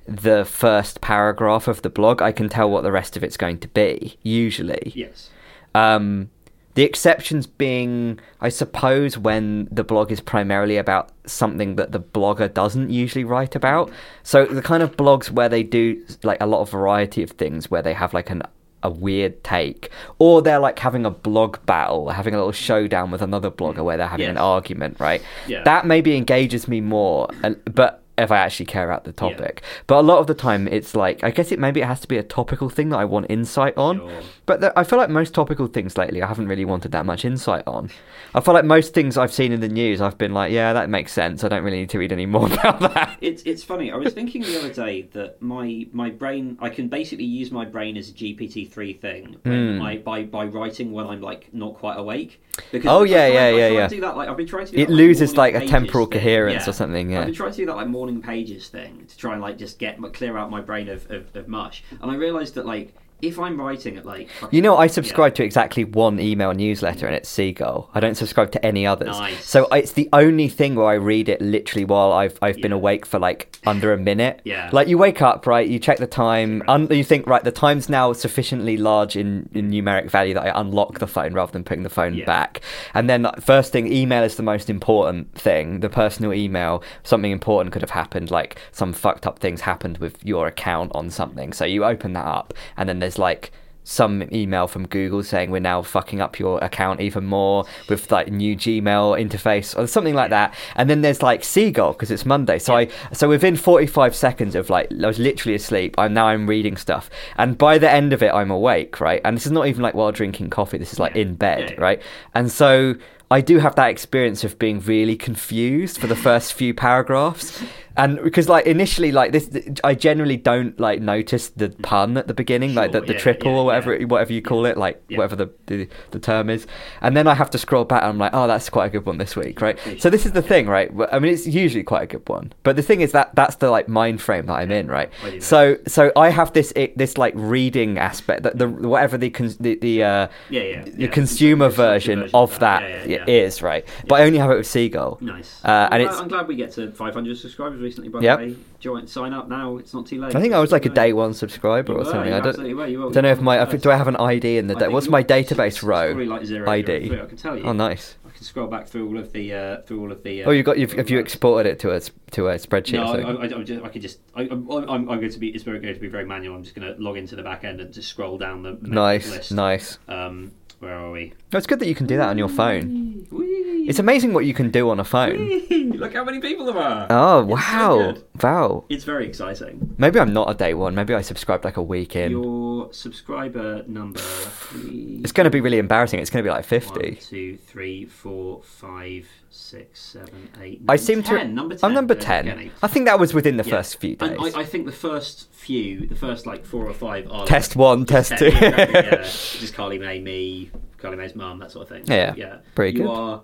the 0.09 0.45
first 0.45 1.01
paragraph 1.01 1.67
of 1.67 1.81
the 1.81 1.89
blog, 1.89 2.21
I 2.21 2.31
can 2.31 2.49
tell 2.49 2.69
what 2.69 2.83
the 2.83 2.91
rest 2.91 3.15
of 3.15 3.23
it's 3.23 3.37
going 3.37 3.59
to 3.59 3.67
be, 3.67 4.17
usually. 4.23 4.91
yes 4.95 5.29
Um, 5.75 6.29
the 6.75 6.83
exceptions 6.83 7.45
being, 7.45 8.19
I 8.39 8.49
suppose, 8.49 9.17
when 9.17 9.67
the 9.71 9.83
blog 9.83 10.11
is 10.11 10.21
primarily 10.21 10.77
about 10.77 11.11
something 11.25 11.75
that 11.75 11.91
the 11.91 11.99
blogger 11.99 12.53
doesn't 12.53 12.89
usually 12.89 13.25
write 13.25 13.55
about. 13.55 13.91
So 14.23 14.45
the 14.45 14.61
kind 14.61 14.81
of 14.81 14.95
blogs 14.95 15.29
where 15.29 15.49
they 15.49 15.63
do 15.63 16.01
like 16.23 16.41
a 16.41 16.45
lot 16.45 16.61
of 16.61 16.69
variety 16.69 17.21
of 17.21 17.31
things, 17.31 17.69
where 17.69 17.81
they 17.81 17.93
have 17.93 18.13
like 18.13 18.29
an 18.29 18.43
a 18.81 18.89
weird 18.89 19.43
take, 19.43 19.89
or 20.19 20.41
they're 20.41 20.59
like 20.59 20.79
having 20.79 21.05
a 21.05 21.09
blog 21.09 21.57
battle, 21.65 22.09
having 22.09 22.33
a 22.33 22.37
little 22.37 22.53
showdown 22.53 23.11
with 23.11 23.21
another 23.21 23.51
blogger 23.51 23.83
where 23.83 23.97
they're 23.97 24.07
having 24.07 24.27
an 24.29 24.37
argument, 24.37 24.99
right? 24.99 25.21
Yeah. 25.47 25.63
That 25.63 25.85
maybe 25.85 26.15
engages 26.15 26.67
me 26.67 26.79
more, 26.79 27.29
and 27.43 27.61
but 27.65 27.98
if 28.23 28.31
I 28.31 28.37
actually 28.37 28.65
care 28.65 28.85
about 28.89 29.03
the 29.03 29.11
topic. 29.11 29.61
But 29.87 29.99
a 29.99 30.01
lot 30.01 30.19
of 30.19 30.27
the 30.27 30.33
time, 30.33 30.67
it's 30.67 30.95
like 30.95 31.23
I 31.23 31.31
guess 31.31 31.51
it 31.51 31.59
maybe 31.59 31.81
it 31.81 31.87
has 31.87 31.99
to 32.01 32.07
be 32.07 32.17
a 32.17 32.23
topical 32.23 32.69
thing 32.69 32.89
that 32.89 32.97
I 32.97 33.05
want 33.05 33.27
insight 33.29 33.77
on. 33.77 33.97
Sure. 33.97 34.21
But 34.49 34.61
the, 34.61 34.79
I 34.79 34.83
feel 34.83 34.97
like 34.97 35.11
most 35.11 35.35
topical 35.35 35.67
things 35.67 35.95
lately, 35.95 36.23
I 36.23 36.27
haven't 36.27 36.47
really 36.47 36.65
wanted 36.65 36.91
that 36.93 37.05
much 37.05 37.23
insight 37.23 37.63
on. 37.67 37.91
I 38.33 38.39
feel 38.41 38.55
like 38.55 38.65
most 38.65 38.95
things 38.95 39.15
I've 39.15 39.31
seen 39.31 39.51
in 39.51 39.59
the 39.59 39.67
news, 39.69 40.01
I've 40.01 40.17
been 40.17 40.33
like, 40.33 40.51
yeah, 40.51 40.73
that 40.73 40.89
makes 40.89 41.11
sense. 41.13 41.43
I 41.43 41.49
don't 41.49 41.63
really 41.63 41.77
need 41.81 41.91
to 41.91 41.99
read 41.99 42.11
any 42.11 42.25
more 42.25 42.47
about 42.51 42.79
that. 42.79 43.15
It's 43.21 43.43
it's 43.43 43.63
funny. 43.63 43.91
I 43.91 43.95
was 43.97 44.11
thinking 44.13 44.41
the 44.41 44.57
other 44.57 44.73
day 44.73 45.03
that 45.13 45.39
my 45.39 45.85
my 45.91 46.09
brain 46.09 46.57
I 46.59 46.69
can 46.69 46.87
basically 46.87 47.25
use 47.25 47.51
my 47.51 47.63
brain 47.65 47.95
as 47.95 48.09
a 48.09 48.13
GPT 48.13 48.67
three 48.71 48.93
thing 48.93 49.35
when 49.43 49.77
Hmm. 49.77 49.81
I 49.83 49.97
by 49.97 50.23
by 50.23 50.45
writing 50.45 50.91
when 50.91 51.05
I'm 51.05 51.21
like 51.21 51.53
not 51.53 51.75
quite 51.75 51.97
awake. 51.99 52.41
Because 52.71 52.89
Oh, 52.89 53.03
yeah, 53.03 53.27
yeah, 53.27 53.39
I 53.41 53.49
yeah, 53.51 53.67
try 53.69 53.77
yeah. 53.77 53.87
do 53.87 54.01
that. 54.01 54.17
Like 54.17 54.29
I've 54.29 54.37
been 54.37 54.47
trying 54.47 54.65
to. 54.65 54.71
Do 54.71 54.77
It 54.81 54.89
like, 54.89 54.97
loses 54.97 55.37
like 55.37 55.53
a 55.53 55.65
temporal 55.67 56.07
thing. 56.07 56.19
coherence 56.19 56.63
Yeah. 56.65 56.69
or 56.71 56.73
something. 56.73 57.11
Yeah. 57.11 57.19
I've 57.19 57.25
been 57.27 57.35
trying 57.35 57.51
to 57.51 57.57
do 57.57 57.65
that 57.67 57.75
like 57.75 57.87
morning 57.87 58.19
pages 58.19 58.67
thing 58.67 59.05
to 59.07 59.15
try 59.15 59.33
and 59.33 59.41
like 59.43 59.57
just 59.59 59.77
get 59.77 59.97
clear 60.13 60.37
out 60.39 60.49
my 60.49 60.61
brain 60.61 60.89
of, 60.89 61.09
of, 61.11 61.35
of 61.35 61.47
mush. 61.47 61.83
And 62.01 62.09
I 62.11 62.15
realised 62.15 62.55
that 62.55 62.65
like 62.65 62.95
if 63.21 63.39
I'm 63.39 63.59
writing 63.59 63.97
at 63.97 64.05
like 64.05 64.29
You 64.51 64.61
know, 64.61 64.77
I 64.77 64.87
subscribe 64.87 65.35
to 65.35 65.43
exactly 65.43 65.83
one 65.83 66.19
email 66.19 66.53
newsletter, 66.53 67.05
and 67.07 67.15
it's 67.15 67.29
Seagull. 67.29 67.89
I 67.93 67.99
don't 67.99 68.15
subscribe 68.15 68.51
to 68.53 68.65
any 68.65 68.85
others. 68.85 69.17
Nice. 69.17 69.45
So 69.45 69.65
it's 69.67 69.93
the 69.93 70.09
only 70.13 70.47
thing 70.47 70.75
where 70.75 70.87
I 70.87 70.93
read 70.93 71.29
it 71.29 71.41
literally 71.41 71.85
while 71.85 72.11
I've 72.13 72.37
I've 72.41 72.57
been 72.61 72.71
awake 72.71 73.05
for 73.05 73.19
like 73.19 73.57
under 73.65 73.93
a 73.93 73.97
minute. 73.97 74.41
Yeah. 74.49 74.69
Like 74.71 74.87
you 74.87 74.97
wake 74.97 75.21
up, 75.21 75.45
right? 75.45 75.67
You 75.67 75.77
check 75.79 75.97
the 75.99 76.07
time. 76.07 76.63
Un- 76.67 76.87
you 76.89 77.03
think, 77.03 77.27
right, 77.27 77.43
the 77.43 77.51
time's 77.51 77.87
now 77.89 78.13
sufficiently 78.13 78.77
large 78.77 79.15
in, 79.15 79.47
in 79.53 79.69
numeric 79.69 80.09
value 80.09 80.33
that 80.33 80.43
I 80.43 80.59
unlock 80.59 80.97
the 80.99 81.05
phone 81.07 81.33
rather 81.33 81.51
than 81.51 81.63
putting 81.63 81.83
the 81.83 81.89
phone 81.89 82.15
Yeah. 82.15 82.25
back. 82.25 82.61
And 82.95 83.09
then 83.09 83.27
first 83.41 83.71
thing, 83.71 83.91
email 83.91 84.23
is 84.23 84.37
the 84.37 84.43
most 84.43 84.69
important 84.69 85.33
thing. 85.35 85.81
The 85.81 85.89
personal 85.89 86.33
email, 86.33 86.81
something 87.03 87.31
important 87.31 87.73
could 87.73 87.81
have 87.83 87.91
happened, 87.91 88.31
like 88.31 88.59
some 88.71 88.91
fucked 88.93 89.27
up 89.27 89.39
things 89.39 89.61
happened 89.61 89.97
with 89.99 90.23
your 90.25 90.47
account 90.47 90.91
on 90.95 91.09
something. 91.11 91.53
So 91.53 91.65
you 91.65 91.83
open 91.85 92.13
that 92.13 92.25
up, 92.25 92.53
and 92.77 92.87
then 92.89 92.99
there's 92.99 93.08
like 93.17 93.51
some 93.89 94.23
email 94.31 94.67
from 94.67 94.85
Google 94.85 95.23
saying 95.23 95.49
we're 95.49 95.59
now 95.59 95.81
fucking 95.81 96.21
up 96.21 96.37
your 96.37 96.59
account 96.63 97.01
even 97.01 97.25
more 97.25 97.65
with 97.89 98.11
like 98.11 98.31
new 98.31 98.55
Gmail 98.55 99.19
interface 99.19 99.75
or 99.75 99.87
something 99.87 100.13
like 100.13 100.29
that. 100.29 100.53
And 100.75 100.87
then 100.89 101.01
there's 101.01 101.23
like 101.23 101.43
Seagull 101.43 101.93
because 101.93 102.11
it's 102.11 102.25
Monday. 102.25 102.59
So 102.59 102.75
I 102.75 102.89
so 103.13 103.27
within 103.27 103.55
45 103.55 104.15
seconds 104.15 104.53
of 104.53 104.69
like 104.69 104.91
I 104.91 105.07
was 105.07 105.17
literally 105.17 105.55
asleep. 105.55 105.95
I'm 105.97 106.13
now 106.13 106.27
I'm 106.27 106.47
reading 106.47 106.77
stuff, 106.77 107.09
and 107.37 107.57
by 107.57 107.79
the 107.79 107.89
end 107.89 108.13
of 108.13 108.21
it 108.21 108.31
I'm 108.31 108.51
awake, 108.51 109.01
right? 109.01 109.21
And 109.25 109.35
this 109.35 109.47
is 109.47 109.51
not 109.51 109.65
even 109.65 109.81
like 109.81 109.95
while 109.95 110.11
drinking 110.11 110.51
coffee. 110.51 110.77
This 110.77 110.93
is 110.93 110.99
like 110.99 111.15
in 111.15 111.35
bed, 111.35 111.75
right? 111.77 112.01
And 112.33 112.51
so. 112.51 112.95
I 113.31 113.41
do 113.41 113.59
have 113.59 113.75
that 113.75 113.91
experience 113.91 114.43
of 114.43 114.57
being 114.57 114.79
really 114.79 115.15
confused 115.15 115.99
for 115.99 116.07
the 116.07 116.15
first 116.15 116.51
few 116.51 116.73
paragraphs. 116.73 117.63
And 118.03 118.23
because 118.23 118.49
like 118.49 118.65
initially 118.65 119.11
like 119.11 119.31
this 119.31 119.49
I 119.83 119.93
generally 119.95 120.37
don't 120.37 120.79
like 120.79 121.01
notice 121.01 121.49
the 121.49 121.69
pun 121.69 122.17
at 122.17 122.27
the 122.27 122.33
beginning 122.33 122.73
like 122.75 122.91
the, 122.91 123.01
the 123.01 123.13
yeah, 123.13 123.19
triple 123.19 123.51
yeah, 123.51 123.57
or 123.57 123.65
whatever 123.65 123.95
yeah. 123.95 124.05
whatever 124.05 124.33
you 124.33 124.41
call 124.41 124.65
it 124.65 124.77
like 124.77 125.03
whatever 125.09 125.35
the, 125.35 125.49
the 125.67 125.87
the 126.11 126.19
term 126.19 126.49
is. 126.49 126.65
And 127.01 127.15
then 127.15 127.27
I 127.27 127.35
have 127.35 127.49
to 127.51 127.57
scroll 127.57 127.85
back 127.85 128.03
and 128.03 128.09
I'm 128.09 128.17
like 128.17 128.33
oh 128.33 128.47
that's 128.47 128.69
quite 128.69 128.87
a 128.87 128.89
good 128.89 129.05
one 129.05 129.17
this 129.17 129.35
week 129.35 129.61
right? 129.61 129.77
So 129.99 130.09
this 130.09 130.25
is 130.25 130.31
the 130.31 130.41
thing 130.41 130.67
right? 130.67 130.91
I 131.11 131.19
mean 131.19 131.33
it's 131.33 131.45
usually 131.45 131.83
quite 131.83 132.03
a 132.03 132.07
good 132.07 132.27
one. 132.27 132.53
But 132.63 132.75
the 132.75 132.83
thing 132.83 133.01
is 133.01 133.11
that 133.11 133.35
that's 133.35 133.57
the 133.57 133.69
like 133.69 133.87
mind 133.87 134.21
frame 134.21 134.47
that 134.47 134.53
I'm 134.53 134.71
in 134.71 134.87
right? 134.87 135.11
So 135.39 135.77
so 135.87 136.11
I 136.15 136.29
have 136.29 136.53
this 136.53 136.71
it, 136.75 136.97
this 136.97 137.17
like 137.17 137.33
reading 137.35 137.97
aspect 137.97 138.43
that 138.43 138.57
the 138.57 138.67
whatever 138.67 139.17
the 139.17 139.29
the, 139.59 139.75
the 139.75 140.03
uh 140.03 140.27
Yeah, 140.49 140.61
yeah, 140.61 140.83
the 140.83 141.07
consumer 141.07 141.69
version 141.69 141.89
version 141.89 142.29
of 142.33 142.59
that. 142.59 142.83
is 143.29 143.61
right? 143.61 143.85
But 144.07 144.21
I 144.21 144.25
only 144.25 144.39
have 144.39 144.51
it 144.51 144.57
with 144.57 144.67
Seagull. 144.67 145.17
Nice. 145.21 145.63
Uh, 145.63 145.89
and 145.91 145.95
I'm, 145.95 146.01
it's- 146.01 146.19
I'm 146.19 146.27
glad 146.27 146.47
we 146.47 146.55
get 146.55 146.71
to 146.73 146.91
500 146.91 147.37
subscribers 147.37 147.81
recently. 147.89 148.09
By 148.09 148.21
Yep. 148.21 148.39
the 148.39 148.45
way, 148.45 148.55
join, 148.79 149.07
sign 149.07 149.33
up 149.33 149.49
now. 149.49 149.77
It's 149.77 149.93
not 149.93 150.05
too 150.05 150.19
late. 150.21 150.35
I 150.35 150.41
think 150.41 150.53
I 150.53 150.59
was 150.59 150.71
like 150.71 150.85
a 150.85 150.89
day 150.89 151.13
one 151.13 151.33
subscriber 151.33 151.91
You 151.91 151.97
or 151.97 152.03
were, 152.03 152.11
something 152.11 152.33
I 152.33 152.39
don't 152.39 152.57
were, 152.77 153.11
don't 153.11 153.23
know 153.23 153.31
if 153.31 153.41
my 153.41 153.65
First. 153.65 153.83
do 153.83 153.91
I 153.91 153.97
have 153.97 154.07
an 154.07 154.15
ID 154.15 154.57
in 154.57 154.67
the 154.67 154.75
da- 154.75 154.89
what's 154.89 155.07
my 155.07 155.23
database 155.23 155.83
row 155.83 156.11
like 156.11 156.45
zero, 156.45 156.69
ID 156.69 156.85
zero 156.85 157.07
three, 157.07 157.21
I 157.21 157.25
can 157.25 157.37
tell 157.37 157.57
you. 157.57 157.63
oh 157.63 157.73
nice 157.73 158.15
I 158.25 158.29
can 158.31 158.43
scroll 158.43 158.67
back 158.67 158.87
through 158.87 159.07
all 159.07 159.17
of 159.17 159.33
the 159.33 159.53
uh, 159.53 159.81
through 159.81 160.01
all 160.01 160.11
of 160.11 160.23
the. 160.23 160.43
Uh, 160.43 160.47
oh 160.49 160.51
you 160.51 160.63
got 160.63 160.77
you've, 160.77 160.93
have 160.93 161.09
you 161.09 161.19
exported 161.19 161.69
it 161.69 161.79
to 161.79 161.91
a 161.91 161.99
to 161.99 162.47
a 162.47 162.55
spreadsheet 162.55 162.93
No, 162.93 163.13
I? 163.13 163.45
I, 163.47 163.59
I, 163.59 163.63
just, 163.63 163.83
I 163.83 163.89
could 163.89 164.01
just. 164.01 164.19
I, 164.35 164.41
I'm, 164.43 164.69
I'm, 164.89 165.05
going 165.05 165.31
to 165.31 165.39
be. 165.39 165.49
It's 165.49 165.63
very 165.63 165.79
going 165.79 165.93
to 165.93 165.99
be 165.99 166.07
very 166.07 166.25
manual. 166.25 166.55
I'm 166.55 166.63
just 166.63 166.75
going 166.75 166.87
to 166.93 167.01
log 167.01 167.17
into 167.17 167.35
the 167.35 167.43
back 167.43 167.63
end 167.63 167.81
and 167.81 167.91
just 167.93 168.07
scroll 168.09 168.37
down 168.37 168.63
the 168.63 168.77
the 168.79 168.87
nice 168.89 169.29
list. 169.29 169.51
nice 169.51 169.97
Um, 170.07 170.51
where 170.79 170.95
are 170.95 171.11
we? 171.11 171.33
No, 171.51 171.57
it's 171.57 171.67
good 171.67 171.79
that 171.79 171.87
you 171.87 171.95
can 171.95 172.05
do 172.07 172.17
that 172.17 172.29
on 172.29 172.37
your 172.37 172.49
phone 172.49 173.25
Whee! 173.31 173.85
it's 173.89 173.99
amazing 173.99 174.33
what 174.33 174.45
you 174.45 174.53
can 174.53 174.69
do 174.71 174.89
on 174.89 174.99
a 174.99 175.03
phone 175.03 175.37
Whee! 175.37 175.91
Look 175.95 176.13
how 176.13 176.23
many 176.23 176.39
people 176.39 176.65
there 176.65 176.77
are. 176.77 177.07
oh 177.09 177.39
It's 177.41 177.49
so 177.67 177.77
wow 177.77 178.11
good. 178.13 178.23
wow 178.41 178.85
It's 178.89 179.03
very 179.03 179.25
exciting. 179.27 179.95
maybe 179.97 180.19
I'm 180.19 180.33
not 180.33 180.49
a 180.49 180.53
day 180.53 180.73
one 180.73 180.95
maybe 180.95 181.13
I 181.13 181.21
subscribed 181.21 181.63
like 181.65 181.77
a 181.77 181.83
week 181.83 182.15
in 182.15 182.31
Your 182.31 182.93
subscriber 182.93 183.83
number. 183.87 184.19
Three, 184.19 185.19
it's 185.23 185.31
going 185.31 185.45
to 185.45 185.49
be 185.51 185.61
really 185.61 185.79
embarrassing 185.79 186.19
it's 186.19 186.29
going 186.29 186.43
to 186.43 186.47
be 186.49 186.53
like 186.53 186.65
50 186.65 186.89
One, 186.91 187.15
two, 187.17 187.57
three, 187.57 188.05
four, 188.05 188.61
five, 188.63 189.27
six, 189.59 190.01
seven, 190.01 190.49
eight. 190.61 190.81
I 190.87 190.95
seem 190.95 191.21
10, 191.21 191.47
to 191.47 191.53
Number 191.53 191.75
10. 191.75 191.87
I'm 191.87 191.93
number 191.93 192.15
10 192.15 192.45
Kenny. 192.45 192.71
I 192.81 192.87
think 192.87 193.05
that 193.05 193.19
was 193.19 193.33
within 193.33 193.57
the 193.57 193.63
Yeah. 193.63 193.71
first 193.77 193.99
few 193.99 194.15
days 194.15 194.37
I, 194.55 194.61
I 194.61 194.63
think 194.65 194.85
the 194.85 194.91
first 194.91 195.51
few, 195.53 196.07
the 196.07 196.15
first 196.15 196.45
like 196.45 196.65
four 196.65 196.87
or 196.87 196.93
five 196.93 197.27
are 197.29 197.45
test 197.45 197.75
like, 197.75 197.79
one 197.81 198.05
test 198.05 198.33
two 198.37 198.45
exactly, 198.45 198.93
yeah, 198.93 199.21
just 199.23 199.73
Carly 199.73 199.99
May, 199.99 200.19
me, 200.19 200.71
Carly 200.97 201.17
May's 201.17 201.35
mum, 201.35 201.59
that 201.59 201.71
sort 201.71 201.83
of 201.83 201.89
thing. 201.95 202.05
So, 202.05 202.13
Yeah, 202.13 202.33
yeah. 202.35 202.57
pretty 202.73 202.97
you 202.97 203.03
good. 203.05 203.11
Are, 203.11 203.41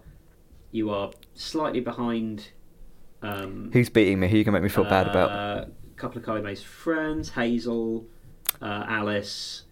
you 0.72 0.90
are 0.90 1.12
slightly 1.34 1.82
behind. 1.82 2.48
Um, 3.22 3.70
who's 3.74 3.90
beating 3.90 4.20
me 4.20 4.28
who 4.30 4.38
you 4.38 4.44
can 4.44 4.54
make 4.54 4.64
me 4.64 4.70
feel 4.70 4.84
bad 4.84 5.08
about 5.08 5.30
A 5.32 5.68
couple 5.96 6.18
of 6.20 6.26
Carly 6.26 6.42
May's 6.42 6.62
friends, 6.64 7.30
Hazel, 7.32 8.06
uh, 8.62 8.86
Alice, 8.88 9.64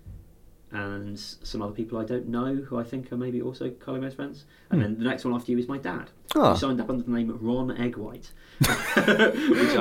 and 0.73 1.17
some 1.19 1.61
other 1.61 1.71
people 1.73 1.97
I 1.99 2.03
don't 2.03 2.27
know 2.27 2.55
who 2.55 2.77
I 2.79 2.83
think 2.83 3.11
are 3.11 3.17
maybe 3.17 3.41
also 3.41 3.69
Carly 3.69 3.99
May's 4.01 4.15
friends. 4.15 4.43
And 4.71 4.81
then 4.81 4.97
the 4.97 5.03
next 5.05 5.23
one 5.23 5.33
after 5.35 5.51
you 5.51 5.59
is 5.59 5.67
my 5.67 5.77
dad, 5.77 6.09
Oh. 6.35 6.53
who 6.53 6.57
signed 6.59 6.81
up 6.81 6.89
under 6.89 7.03
the 7.03 7.11
name 7.11 7.37
Ron 7.41 7.69
Eggwhite. 7.77 8.31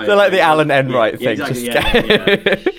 They're 0.07 0.17
like 0.17 0.33
the 0.33 0.41
Alan 0.41 0.71
Enright 0.71 1.21
Yeah, 1.21 1.35
thing. 1.35 1.41
exactly, 1.41 2.09
just 2.09 2.67
yeah, 2.67 2.73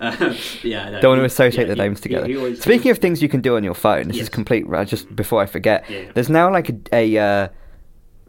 Uh, 0.00 0.34
yeah, 0.62 0.90
no, 0.90 1.00
Don't 1.00 1.10
want 1.18 1.20
to 1.20 1.24
associate 1.26 1.68
yeah, 1.68 1.74
the 1.74 1.82
names 1.82 1.98
he- 1.98 2.02
together. 2.04 2.26
he 2.26 2.36
always- 2.36 2.60
Speaking 2.62 2.90
of 2.90 2.98
things 2.98 3.22
you 3.22 3.28
can 3.28 3.40
do 3.40 3.56
on 3.56 3.64
your 3.64 3.74
phone, 3.74 4.08
this 4.08 4.18
is 4.18 4.28
complete. 4.28 4.64
Just 4.86 5.14
before 5.14 5.40
I 5.42 5.46
forget, 5.46 5.84
yeah. 5.90 6.10
there's 6.14 6.30
now 6.30 6.50
like 6.50 6.68
a, 6.70 6.76
a 6.92 7.18
uh, 7.18 7.48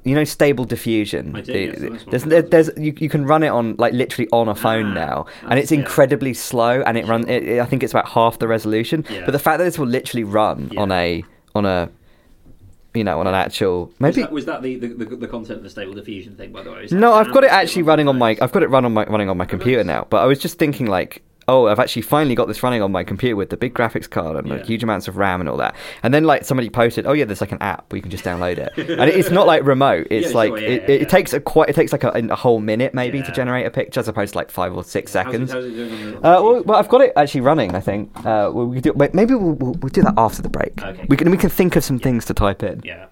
you 0.06 0.16
know, 0.16 0.24
stable 0.24 0.64
diffusion. 0.66 1.36
I 1.36 1.42
do, 1.42 1.52
The- 1.52 1.60
yes, 1.60 1.80
the- 1.80 1.90
that's 1.90 2.06
one. 2.26 2.30
there's, 2.30 2.50
there's 2.52 2.70
you, 2.78 2.94
you 2.98 3.10
can 3.10 3.26
run 3.26 3.44
it 3.44 3.50
on 3.50 3.76
like 3.78 3.92
literally 3.94 4.30
on 4.32 4.48
a 4.48 4.56
phone 4.56 4.92
Ah, 4.92 4.94
now, 4.94 5.26
oh, 5.44 5.48
and 5.50 5.60
it's 5.60 5.72
yeah. 5.72 5.80
incredibly 5.80 6.34
slow, 6.34 6.82
and 6.84 6.98
it 6.98 7.06
run. 7.08 7.28
It, 7.28 7.44
it- 7.44 7.60
I 7.60 7.66
think 7.66 7.84
it's 7.84 7.92
about 7.92 8.08
half 8.10 8.40
the 8.40 8.48
resolution. 8.48 9.04
Yeah. 9.10 9.26
But 9.26 9.32
the 9.32 9.40
fact 9.40 9.58
that 9.58 9.66
this 9.66 9.78
will 9.78 9.88
literally 9.88 10.24
run 10.24 10.70
Yeah. 10.72 10.82
on 10.82 10.92
a 10.92 11.24
on 11.56 11.66
a 11.66 11.90
you 12.94 13.04
know 13.04 13.20
on 13.20 13.28
an 13.28 13.34
actual 13.36 13.88
Was 13.88 13.94
maybe 14.00 14.22
that, 14.22 14.32
was 14.32 14.46
that 14.46 14.62
the, 14.62 14.78
the, 14.78 14.88
the, 14.88 15.16
the 15.18 15.28
content 15.28 15.58
of 15.58 15.64
the 15.64 15.70
stable 15.70 15.94
diffusion 15.94 16.36
thing, 16.38 16.52
by 16.54 16.64
the 16.64 16.72
way? 16.72 16.88
No, 16.92 17.14
I've 17.14 17.34
got 17.34 17.44
it 17.44 17.52
actually 17.52 17.82
running 17.84 18.08
on 18.08 18.18
my. 18.18 18.38
I've 18.42 18.52
got 18.54 18.64
it 18.64 18.70
run 18.70 18.86
on 18.86 18.94
my 18.94 19.06
running 19.06 19.30
on 19.30 19.38
my 19.38 19.46
computer 19.46 19.84
now. 19.84 20.08
But 20.10 20.22
I 20.22 20.26
was 20.26 20.40
just 20.40 20.58
thinking 20.60 20.86
like, 20.86 21.22
oh, 21.48 21.68
I've 21.68 21.80
actually 21.80 22.02
finally 22.02 22.34
got 22.36 22.48
this 22.48 22.64
running 22.64 22.82
on 22.82 22.92
my 22.92 23.04
computer 23.04 23.36
with 23.36 23.50
the 23.52 23.58
big 23.58 23.74
graphics 23.74 24.10
card 24.10 24.36
and 24.38 24.50
like, 24.50 24.66
huge 24.66 24.82
amounts 24.84 25.08
of 25.08 25.18
RAM 25.18 25.40
and 25.42 25.48
all 25.50 25.58
that. 25.58 25.76
And 26.04 26.14
then 26.14 26.24
like 26.24 26.44
somebody 26.44 26.70
posted, 26.70 27.06
oh 27.06 27.14
yeah, 27.14 27.26
there's 27.26 27.42
like 27.42 27.52
an 27.52 27.62
app 27.62 27.92
where 27.92 27.98
you 27.98 28.02
can 28.02 28.10
just 28.12 28.24
download 28.24 28.58
it, 28.58 28.74
and 28.78 29.10
it's 29.10 29.30
not 29.30 29.46
like 29.48 29.64
remote. 29.64 30.08
It's 30.10 30.30
Yeah, 30.32 30.36
like 30.36 30.50
sure, 30.50 30.58
yeah, 30.60 30.68
it, 30.70 30.82
yeah, 30.90 30.96
it, 30.96 31.10
takes 31.10 31.34
a 31.34 31.40
quite. 31.40 31.70
It 31.70 31.76
takes 31.76 31.92
like 31.92 32.04
a, 32.04 32.10
a 32.10 32.36
whole 32.36 32.60
minute 32.60 32.94
maybe 32.94 33.22
to 33.22 33.32
generate 33.32 33.66
a 33.66 33.70
picture 33.72 34.00
as 34.00 34.08
opposed 34.08 34.34
to 34.34 34.38
like 34.40 34.50
five 34.50 34.76
or 34.76 34.84
six 34.84 35.14
How's 35.14 35.26
it- 35.26 35.32
seconds. 35.32 35.52
how's 35.52 35.66
it 35.66 35.70
doing 35.72 35.92
on 35.92 36.00
the- 36.00 36.16
on 36.18 36.22
the 36.22 36.28
Uh, 36.28 36.42
well, 36.42 36.64
well, 36.64 36.78
I've 36.80 36.90
got 36.90 37.02
it 37.02 37.14
actually 37.16 37.42
running. 37.42 37.76
I 37.76 37.80
think. 37.80 38.10
Uh, 38.20 38.50
well, 38.54 38.66
we 38.66 38.82
could 38.82 38.84
do, 38.84 39.10
maybe 39.14 39.36
we'll, 39.36 39.54
we'll, 39.54 39.74
we'll 39.74 39.90
do 39.90 40.02
that 40.02 40.14
after 40.18 40.42
the 40.42 40.50
break. 40.50 40.82
Okay. 40.82 41.06
We 41.10 41.16
can 41.18 41.30
we 41.30 41.38
can 41.38 41.50
think 41.50 41.76
of 41.76 41.84
some 41.84 42.00
things 42.00 42.26
to 42.26 42.34
type 42.34 42.64
in. 42.64 42.82
Yeah. 42.84 43.06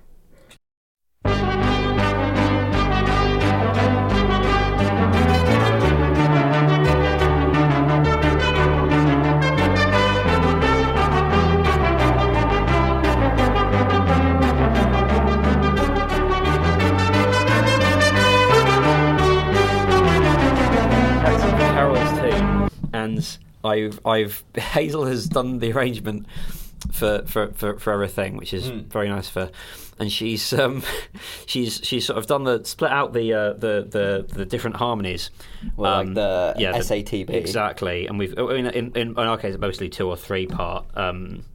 I've 23.63 23.99
I've 24.05 24.43
Hazel 24.55 25.05
has 25.05 25.27
done 25.27 25.59
the 25.59 25.71
arrangement 25.71 26.25
for 26.91 27.23
for, 27.25 27.47
for, 27.53 27.79
for 27.79 27.93
everything, 27.93 28.37
which 28.37 28.53
is 28.53 28.67
very 28.67 29.09
nice 29.09 29.29
for. 29.29 29.49
And 29.99 30.11
she's 30.11 30.51
um, 30.53 30.83
she's 31.45 31.79
she's 31.83 32.05
sort 32.05 32.17
of 32.17 32.25
done 32.27 32.43
the 32.43 32.63
split 32.65 32.91
out 32.91 33.13
the 33.13 33.33
uh, 33.33 33.53
the, 33.53 33.87
the 33.89 34.25
the 34.33 34.45
different 34.45 34.75
harmonies. 34.77 35.29
Well, 35.77 35.91
like 35.91 36.07
Um, 36.07 36.13
the 36.15 36.53
yeah, 36.57 36.71
the- 36.71 36.79
SATB. 36.79 37.29
exactly. 37.29 38.07
And 38.07 38.17
we've 38.19 38.33
in, 38.33 38.65
in, 38.67 38.91
in, 38.95 39.17
our 39.17 39.37
case 39.37 39.57
mostly 39.57 39.89
two 39.89 40.07
or 40.07 40.17
three 40.17 40.47
part. 40.47 40.85
Um, 40.95 41.45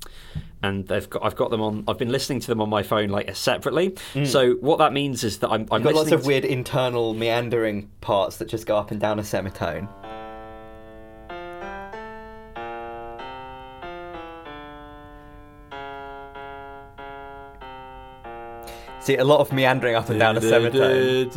and 0.63 0.89
they've 0.89 1.09
got 1.09 1.25
I've 1.25 1.37
got 1.37 1.51
them 1.51 1.61
on. 1.61 1.85
I've 1.87 1.99
been 1.99 2.11
listening 2.11 2.41
to 2.41 2.47
them 2.49 2.61
on 2.61 2.69
my 2.69 2.83
phone 2.83 3.11
like 3.11 3.35
separately. 3.37 3.97
So 4.25 4.55
what 4.55 4.79
that 4.79 4.93
means 4.93 5.23
is 5.25 5.39
that 5.39 5.51
I'm 5.51 5.67
I'm 5.71 5.83
You've 5.83 5.93
got 5.93 5.95
lots 5.95 6.13
of 6.13 6.27
weird 6.27 6.45
internal 6.45 7.15
meandering 7.15 7.91
parts 8.01 8.39
that 8.39 8.49
just 8.49 8.67
go 8.67 8.77
up 8.77 8.91
and 8.91 9.01
down 9.01 9.19
a 9.19 9.25
semitone. 9.25 9.89
A 19.17 19.25
lot 19.25 19.41
of 19.41 19.53
meandering 19.53 19.95
up 19.95 20.09
and 20.11 20.19
down 20.21 20.37
a 20.37 20.41
semitone. 20.41 21.31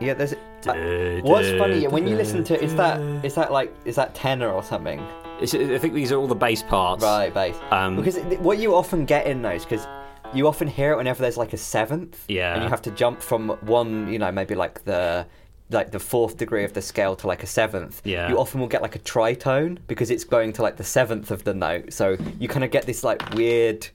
Yeah, 0.00 0.14
there's. 0.14 0.32
uh, 0.66 1.20
what's 1.22 1.50
funny 1.58 1.86
when 1.88 2.06
you 2.06 2.14
listen 2.14 2.44
to 2.44 2.62
is 2.62 2.74
that 2.76 3.00
is 3.24 3.34
that 3.34 3.50
like 3.52 3.74
is 3.84 3.96
that 3.96 4.14
tenor 4.14 4.48
or 4.50 4.62
something? 4.62 5.04
It's, 5.40 5.54
I 5.54 5.78
think 5.78 5.94
these 5.94 6.12
are 6.12 6.16
all 6.16 6.28
the 6.28 6.34
bass 6.36 6.62
parts. 6.62 7.02
Right, 7.02 7.34
bass. 7.34 7.56
Um, 7.70 7.96
because 7.96 8.16
it- 8.16 8.40
what 8.40 8.58
you 8.58 8.74
often 8.74 9.04
get 9.04 9.26
in 9.26 9.42
those, 9.42 9.64
because 9.64 9.86
you 10.34 10.46
often 10.46 10.68
hear 10.68 10.92
it 10.92 10.96
whenever 10.96 11.20
there's 11.22 11.36
like 11.36 11.52
a 11.52 11.56
seventh. 11.58 12.24
Yeah. 12.28 12.54
And 12.54 12.62
you 12.64 12.68
have 12.68 12.82
to 12.82 12.90
jump 12.90 13.20
from 13.22 13.50
one, 13.62 14.12
you 14.12 14.18
know, 14.18 14.30
maybe 14.32 14.54
like 14.54 14.84
the 14.84 15.26
like 15.70 15.90
the 15.90 15.98
fourth 15.98 16.38
degree 16.38 16.64
of 16.64 16.72
the 16.72 16.80
scale 16.80 17.14
to 17.16 17.26
like 17.26 17.42
a 17.42 17.46
seventh. 17.46 18.00
Yeah. 18.04 18.28
You 18.30 18.38
often 18.38 18.58
will 18.60 18.68
get 18.68 18.80
like 18.82 18.96
a 18.96 18.98
tritone 19.00 19.78
because 19.86 20.10
it's 20.10 20.24
going 20.24 20.52
to 20.54 20.62
like 20.62 20.76
the 20.76 20.84
seventh 20.84 21.30
of 21.30 21.44
the 21.44 21.52
note. 21.54 21.92
So 21.92 22.16
you 22.38 22.48
kind 22.48 22.64
of 22.64 22.70
get 22.70 22.86
this 22.86 23.04
like 23.04 23.34
weird. 23.34 23.86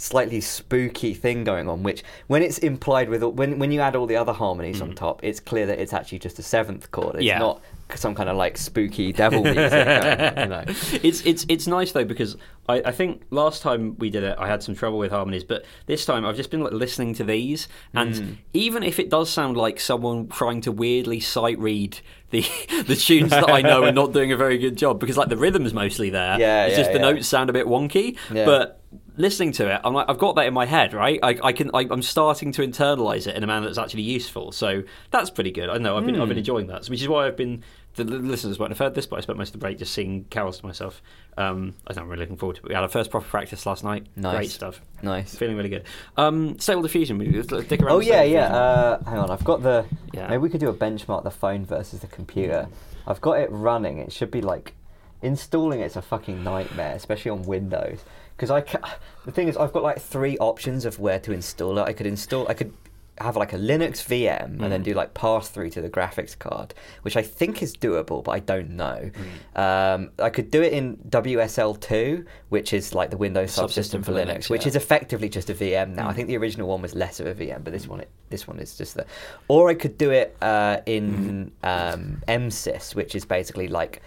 Slightly 0.00 0.40
spooky 0.40 1.12
thing 1.12 1.42
going 1.42 1.68
on, 1.68 1.82
which 1.82 2.04
when 2.28 2.40
it's 2.40 2.58
implied 2.58 3.08
with 3.08 3.20
when 3.24 3.58
when 3.58 3.72
you 3.72 3.80
add 3.80 3.96
all 3.96 4.06
the 4.06 4.14
other 4.14 4.32
harmonies 4.32 4.80
on 4.80 4.94
top, 4.94 5.18
it's 5.24 5.40
clear 5.40 5.66
that 5.66 5.80
it's 5.80 5.92
actually 5.92 6.20
just 6.20 6.38
a 6.38 6.42
seventh 6.44 6.92
chord. 6.92 7.16
It's 7.16 7.24
Mm. 7.24 7.26
Yeah. 7.26 7.38
not 7.40 7.60
some 7.96 8.14
kind 8.14 8.28
of 8.28 8.36
like 8.36 8.56
spooky 8.58 9.12
devil 9.12 9.42
music. 9.42 9.56
going 9.72 10.38
you 10.38 10.46
know. 10.54 10.64
it's 11.02 11.24
it's 11.24 11.46
it's 11.48 11.66
nice 11.66 11.92
though 11.92 12.04
because 12.04 12.36
I, 12.68 12.82
I 12.86 12.92
think 12.92 13.22
last 13.30 13.62
time 13.62 13.96
we 13.98 14.10
did 14.10 14.22
it 14.24 14.36
I 14.38 14.46
had 14.46 14.62
some 14.62 14.74
trouble 14.74 14.98
with 14.98 15.10
harmonies, 15.10 15.44
but 15.44 15.64
this 15.86 16.04
time 16.04 16.26
I've 16.26 16.36
just 16.36 16.50
been 16.50 16.60
like 16.62 16.72
listening 16.72 17.14
to 17.14 17.24
these, 17.24 17.68
and 17.94 18.14
Hmm. 18.16 18.32
even 18.52 18.82
if 18.82 18.98
it 18.98 19.10
does 19.10 19.30
sound 19.30 19.56
like 19.56 19.80
someone 19.80 20.28
trying 20.28 20.60
to 20.62 20.72
weirdly 20.72 21.20
sight 21.20 21.58
read 21.58 21.98
the 22.30 22.40
the 22.86 22.96
tunes 22.96 23.30
that 23.30 23.48
I 23.48 23.62
know 23.62 23.84
and 23.84 23.94
not 23.94 24.12
doing 24.12 24.32
a 24.32 24.36
very 24.36 24.58
good 24.58 24.76
job 24.76 25.00
because 25.00 25.16
like 25.16 25.28
the 25.30 25.36
rhythm's 25.36 25.72
mostly 25.72 26.10
there. 26.10 26.38
Yeah, 26.38 26.66
it's 26.66 26.72
yeah, 26.72 26.78
just 26.78 26.92
the 26.92 26.98
yeah. 26.98 27.10
notes 27.12 27.26
sound 27.28 27.48
a 27.48 27.52
bit 27.54 27.66
wonky, 27.66 28.16
Yeah. 28.32 28.44
but 28.44 28.82
listening 29.16 29.50
to 29.52 29.74
it, 29.74 29.80
I'm 29.82 29.92
like, 29.94 30.08
I've 30.08 30.18
got 30.18 30.36
that 30.36 30.46
in 30.46 30.54
my 30.54 30.64
head, 30.64 30.94
right? 30.94 31.18
I, 31.24 31.36
I 31.42 31.52
can, 31.52 31.70
I, 31.74 31.86
I'm 31.90 32.02
starting 32.02 32.52
to 32.52 32.62
internalize 32.62 33.26
it 33.26 33.34
in 33.34 33.42
a 33.42 33.46
manner 33.48 33.66
that's 33.66 33.76
actually 33.78 34.02
useful. 34.04 34.52
So 34.52 34.84
that's 35.10 35.28
pretty 35.28 35.50
good. 35.50 35.68
I 35.68 35.76
know 35.78 35.96
I've 35.98 36.06
been, 36.06 36.14
I've 36.14 36.22
Hmm. 36.22 36.28
been 36.28 36.38
enjoying 36.38 36.68
that, 36.68 36.86
which 36.88 37.02
is 37.02 37.08
why 37.08 37.26
I've 37.26 37.36
been. 37.36 37.64
The 37.98 38.18
listeners 38.18 38.58
won't 38.58 38.70
have 38.72 38.78
heard 38.78 38.94
this, 38.94 39.06
but 39.06 39.16
I 39.16 39.20
spent 39.20 39.38
most 39.38 39.48
of 39.48 39.52
the 39.52 39.58
break 39.58 39.78
just 39.78 39.92
singing 39.92 40.24
carols 40.30 40.58
to 40.60 40.66
myself. 40.66 41.02
Um, 41.36 41.74
I 41.86 41.90
was 41.90 41.96
not 41.96 42.06
really 42.06 42.20
looking 42.20 42.36
forward 42.36 42.56
to 42.56 42.62
it. 42.62 42.68
We 42.68 42.74
had 42.74 42.82
our 42.82 42.88
first 42.88 43.10
proper 43.10 43.26
practice 43.26 43.66
last 43.66 43.84
night. 43.84 44.06
Nice. 44.16 44.36
Great 44.36 44.50
stuff. 44.50 44.80
Nice. 45.02 45.34
Feeling 45.36 45.56
really 45.56 45.68
good. 45.68 45.84
Um, 46.16 46.58
Stable 46.58 46.82
Diffusion. 46.82 47.18
we- 47.18 47.26
Dick 47.28 47.82
around 47.82 47.92
Oh 47.92 48.00
yeah, 48.00 48.22
yeah. 48.22 48.54
Uh, 48.54 49.04
hang 49.04 49.18
on, 49.18 49.30
I've 49.30 49.44
got 49.44 49.62
the. 49.62 49.84
Yeah. 50.12 50.28
Maybe 50.28 50.38
we 50.38 50.48
could 50.50 50.60
do 50.60 50.68
a 50.68 50.74
benchmark 50.74 51.24
the 51.24 51.30
phone 51.30 51.64
versus 51.64 52.00
the 52.00 52.06
computer. 52.08 52.68
I've 53.06 53.20
got 53.20 53.38
it 53.40 53.50
running. 53.50 53.98
It 53.98 54.12
should 54.12 54.30
be 54.30 54.40
like 54.40 54.74
installing 55.22 55.80
it's 55.80 55.96
a 55.96 56.02
fucking 56.02 56.42
nightmare, 56.44 56.94
especially 56.94 57.30
on 57.30 57.42
Windows. 57.42 58.04
Because 58.36 58.50
I 58.50 58.60
ca- 58.60 58.96
the 59.24 59.32
thing 59.32 59.48
is, 59.48 59.56
I've 59.56 59.72
got 59.72 59.82
like 59.82 60.00
three 60.00 60.38
options 60.38 60.84
of 60.84 60.98
where 60.98 61.18
to 61.20 61.32
install 61.32 61.78
it. 61.78 61.82
I 61.82 61.92
could 61.92 62.06
install. 62.06 62.46
I 62.48 62.54
could 62.54 62.72
have 63.20 63.36
like 63.36 63.52
a 63.52 63.56
Linux 63.58 64.02
VM 64.04 64.44
and 64.44 64.60
Mm. 64.60 64.68
then 64.70 64.82
do 64.82 64.94
like 64.94 65.14
pass 65.14 65.48
through 65.48 65.70
to 65.70 65.80
the 65.80 65.90
graphics 65.90 66.38
card, 66.38 66.74
which 67.02 67.16
I 67.16 67.22
think 67.22 67.62
is 67.62 67.76
doable, 67.76 68.22
but 68.24 68.32
I 68.32 68.38
don't 68.40 68.70
know. 68.70 69.10
Mm. 69.54 69.94
Um, 69.94 70.10
I 70.18 70.30
could 70.30 70.50
do 70.50 70.62
it 70.62 70.72
in 70.72 70.96
WSL2, 71.08 72.24
which 72.48 72.72
is 72.72 72.94
like 72.94 73.10
the 73.10 73.16
Windows 73.16 73.54
Subsystem 73.56 74.00
subsystem 74.00 74.04
for 74.04 74.12
Linux, 74.12 74.26
Linux, 74.46 74.50
which 74.50 74.62
yeah. 74.62 74.68
is 74.68 74.76
effectively 74.76 75.28
just 75.28 75.50
a 75.50 75.54
VM 75.54 75.94
now. 75.94 76.08
I 76.08 76.12
Mm. 76.12 76.16
think 76.16 76.28
the 76.28 76.36
original 76.36 76.68
one 76.68 76.82
was 76.82 76.94
less 76.94 77.20
of 77.20 77.26
a 77.26 77.34
VM, 77.34 77.62
but 77.64 77.72
this 77.72 77.86
one 77.86 78.00
it, 78.00 78.08
this 78.30 78.46
one 78.46 78.58
is 78.58 78.76
just 78.76 78.94
the. 78.94 79.06
Or 79.48 79.68
I 79.70 79.74
could 79.74 79.96
do 79.98 80.10
it 80.10 80.36
uh, 80.42 80.78
in 80.86 81.52
um, 81.62 82.22
MSys, 82.28 82.94
which 82.94 83.14
is 83.14 83.24
basically 83.24 83.68
like 83.68 84.02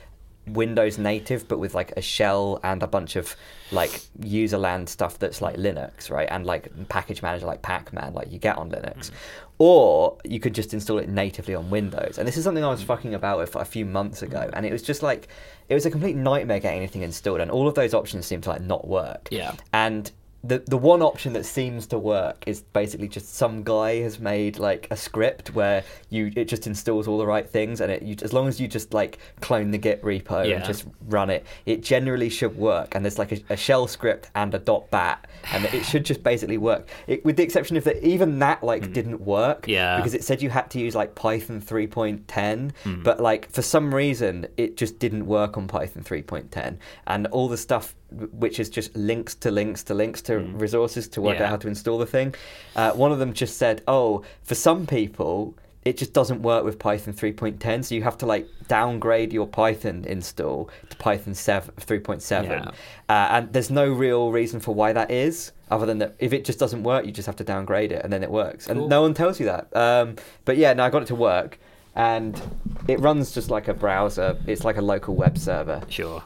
Windows 0.48 0.98
native, 0.98 1.48
but 1.48 1.60
with 1.60 1.74
like 1.74 1.92
a 1.98 2.02
shell 2.02 2.60
and 2.64 2.82
a 2.82 2.88
bunch 2.88 3.16
of 3.16 3.36
like 3.72 4.02
user 4.20 4.58
land 4.58 4.90
stuff 4.90 5.20
that's 5.20 5.42
like 5.42 5.56
Linux, 5.56 6.10
right? 6.10 6.28
And 6.32 6.46
like 6.46 6.72
package 6.90 7.22
manager 7.22 7.46
like 7.46 7.62
Pacman, 7.62 8.14
like 8.14 8.32
you 8.32 8.40
get 8.40 8.58
on 8.58 8.70
Linux. 8.72 8.98
Mm-hmm. 8.98 9.16
Or 9.60 10.18
you 10.24 10.40
could 10.40 10.56
just 10.56 10.74
install 10.74 10.98
it 10.98 11.08
natively 11.08 11.54
on 11.54 11.70
Windows. 11.70 12.18
And 12.18 12.28
this 12.28 12.36
is 12.36 12.44
something 12.44 12.64
I 12.64 12.70
was 12.70 12.82
fucking 12.82 13.14
about 13.14 13.38
with 13.38 13.56
a 13.56 13.66
few 13.66 13.86
months 13.86 14.24
ago, 14.24 14.40
mm-hmm. 14.40 14.56
and 14.56 14.66
it 14.66 14.72
was 14.72 14.82
just 14.82 15.04
like 15.04 15.28
it 15.70 15.76
was 15.76 15.86
a 15.86 15.92
complete 15.92 16.16
nightmare 16.16 16.60
getting 16.60 16.80
anything 16.80 17.04
installed, 17.04 17.40
and 17.40 17.52
all 17.52 17.68
of 17.68 17.76
those 17.76 17.94
options 17.94 18.26
seem 18.26 18.42
to 18.42 18.50
like 18.50 18.62
not 18.62 18.88
work. 18.88 19.28
Yeah. 19.32 19.54
And 19.72 20.12
the 20.44 20.60
the 20.66 20.78
one 20.78 21.02
option 21.04 21.34
that 21.34 21.46
seems 21.46 21.86
to 21.88 22.00
work 22.00 22.44
is 22.48 22.62
basically 22.62 23.08
just 23.08 23.36
some 23.36 23.62
guy 23.64 23.98
has 24.02 24.20
made 24.20 24.58
like 24.58 24.88
a 24.90 24.98
script 24.98 25.54
where 25.54 25.84
you 26.10 26.32
it 26.36 26.46
just 26.46 26.66
installs 26.66 27.08
all 27.08 27.20
the 27.20 27.28
right 27.28 27.48
things 27.48 27.80
and 27.80 27.92
it 27.92 28.02
you, 28.02 28.16
as 28.24 28.34
long 28.34 28.48
as 28.48 28.60
you 28.60 28.68
just 28.68 28.92
like 28.94 29.20
clone 29.42 29.70
the 29.70 29.78
git 29.78 30.02
repo 30.02 30.48
Yeah. 30.48 30.56
and 30.56 30.66
just 30.66 30.86
run 31.08 31.30
it 31.30 31.46
it 31.68 31.84
generally 31.84 32.30
should 32.30 32.58
work 32.58 32.96
and 32.96 33.06
there's 33.06 33.20
like 33.20 33.32
a, 33.32 33.40
a 33.52 33.56
shell 33.58 33.86
script 33.88 34.32
and 34.34 34.54
a 34.56 34.60
dot 34.60 34.90
bat 34.90 35.28
and 35.54 35.66
it 35.66 35.86
should 35.86 36.06
just 36.06 36.24
basically 36.24 36.58
work 36.58 36.88
it, 37.06 37.24
with 37.24 37.36
the 37.38 37.44
exception 37.44 37.78
of 37.78 37.84
that 37.84 38.04
even 38.04 38.40
that 38.40 38.64
like 38.64 38.94
didn't 38.94 39.22
work. 39.22 39.68
Yeah. 39.68 39.98
because 39.98 40.14
it 40.16 40.24
said 40.24 40.42
you 40.42 40.50
had 40.50 40.72
to 40.72 40.80
use 40.80 40.96
like 40.96 41.14
python 41.14 41.62
3.10 41.62 42.72
Hmm. 42.84 43.04
but 43.04 43.20
like 43.20 43.52
for 43.52 43.62
some 43.62 43.94
reason 43.94 44.48
it 44.58 44.76
just 44.78 44.98
didn't 45.00 45.26
work 45.26 45.58
on 45.58 45.68
python 45.68 46.04
3.10 46.04 46.78
and 47.08 47.28
all 47.28 47.48
the 47.48 47.58
stuff 47.58 47.96
which 48.32 48.60
is 48.60 48.70
just 48.70 48.96
links 48.96 49.36
to 49.36 49.52
links 49.52 49.84
to 49.84 49.94
links 49.94 50.22
to 50.24 50.38
resources 50.40 51.08
to 51.08 51.22
work. 51.22 51.38
Yeah. 51.38 51.46
out 51.46 51.50
how 51.50 51.58
to 51.58 51.68
install 51.68 51.98
the 51.98 52.06
thing 52.06 52.36
uh, 52.76 52.92
one 52.92 53.12
of 53.12 53.20
them 53.20 53.34
just 53.34 53.58
said 53.58 53.82
oh 53.88 54.24
for 54.44 54.56
some 54.56 54.86
people 54.86 55.56
it 55.84 55.98
just 55.98 56.14
doesn't 56.14 56.42
work 56.44 56.64
with 56.64 56.78
python 56.78 57.14
3.10 57.14 57.86
so 57.86 57.96
you 57.96 58.04
have 58.04 58.18
to 58.18 58.26
like 58.26 58.48
downgrade 58.68 59.34
your 59.34 59.48
python 59.48 60.04
install 60.06 60.70
to 60.90 60.98
python 60.98 61.34
7 61.34 61.74
3.7 61.80 62.44
Yeah. 62.44 62.66
uh, 63.10 63.28
and 63.32 63.54
there's 63.54 63.72
no 63.72 63.90
real 63.92 64.32
reason 64.32 64.60
for 64.60 64.76
why 64.76 64.94
that 64.94 65.10
is 65.10 65.52
other 65.72 65.86
than 65.86 66.00
that 66.00 66.16
if 66.20 66.34
it 66.34 66.44
just 66.46 66.60
doesn't 66.60 66.84
work 66.84 67.06
you 67.06 67.12
just 67.12 67.26
have 67.26 67.38
to 67.38 67.44
downgrade 67.44 67.92
it 67.92 68.04
and 68.04 68.12
then 68.14 68.24
it 68.24 68.30
works 68.30 68.68
Cool. 68.68 68.78
and 68.82 68.90
no 68.90 69.02
one 69.02 69.14
tells 69.14 69.40
you 69.40 69.46
that 69.48 69.76
um, 69.76 70.18
but 70.46 70.58
yeah 70.58 70.74
no 70.74 70.84
i 70.84 70.90
got 70.90 71.02
it 71.02 71.08
to 71.08 71.16
work 71.16 71.58
and 71.96 72.40
it 72.88 73.00
runs 73.00 73.32
just 73.34 73.50
like 73.50 73.68
a 73.68 73.74
browser 73.74 74.38
it's 74.48 74.64
like 74.64 74.78
a 74.78 74.82
local 74.82 75.16
web 75.16 75.38
server 75.38 75.82
Sure. 75.90 76.22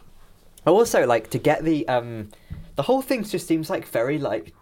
Also 0.71 1.05
like 1.05 1.29
to 1.31 1.39
get 1.39 1.63
the 1.63 1.87
um 1.87 2.29
the 2.75 2.83
whole 2.83 3.01
thing 3.01 3.23
just 3.23 3.47
seems 3.47 3.69
like 3.69 3.87
very 3.87 4.17
like 4.17 4.53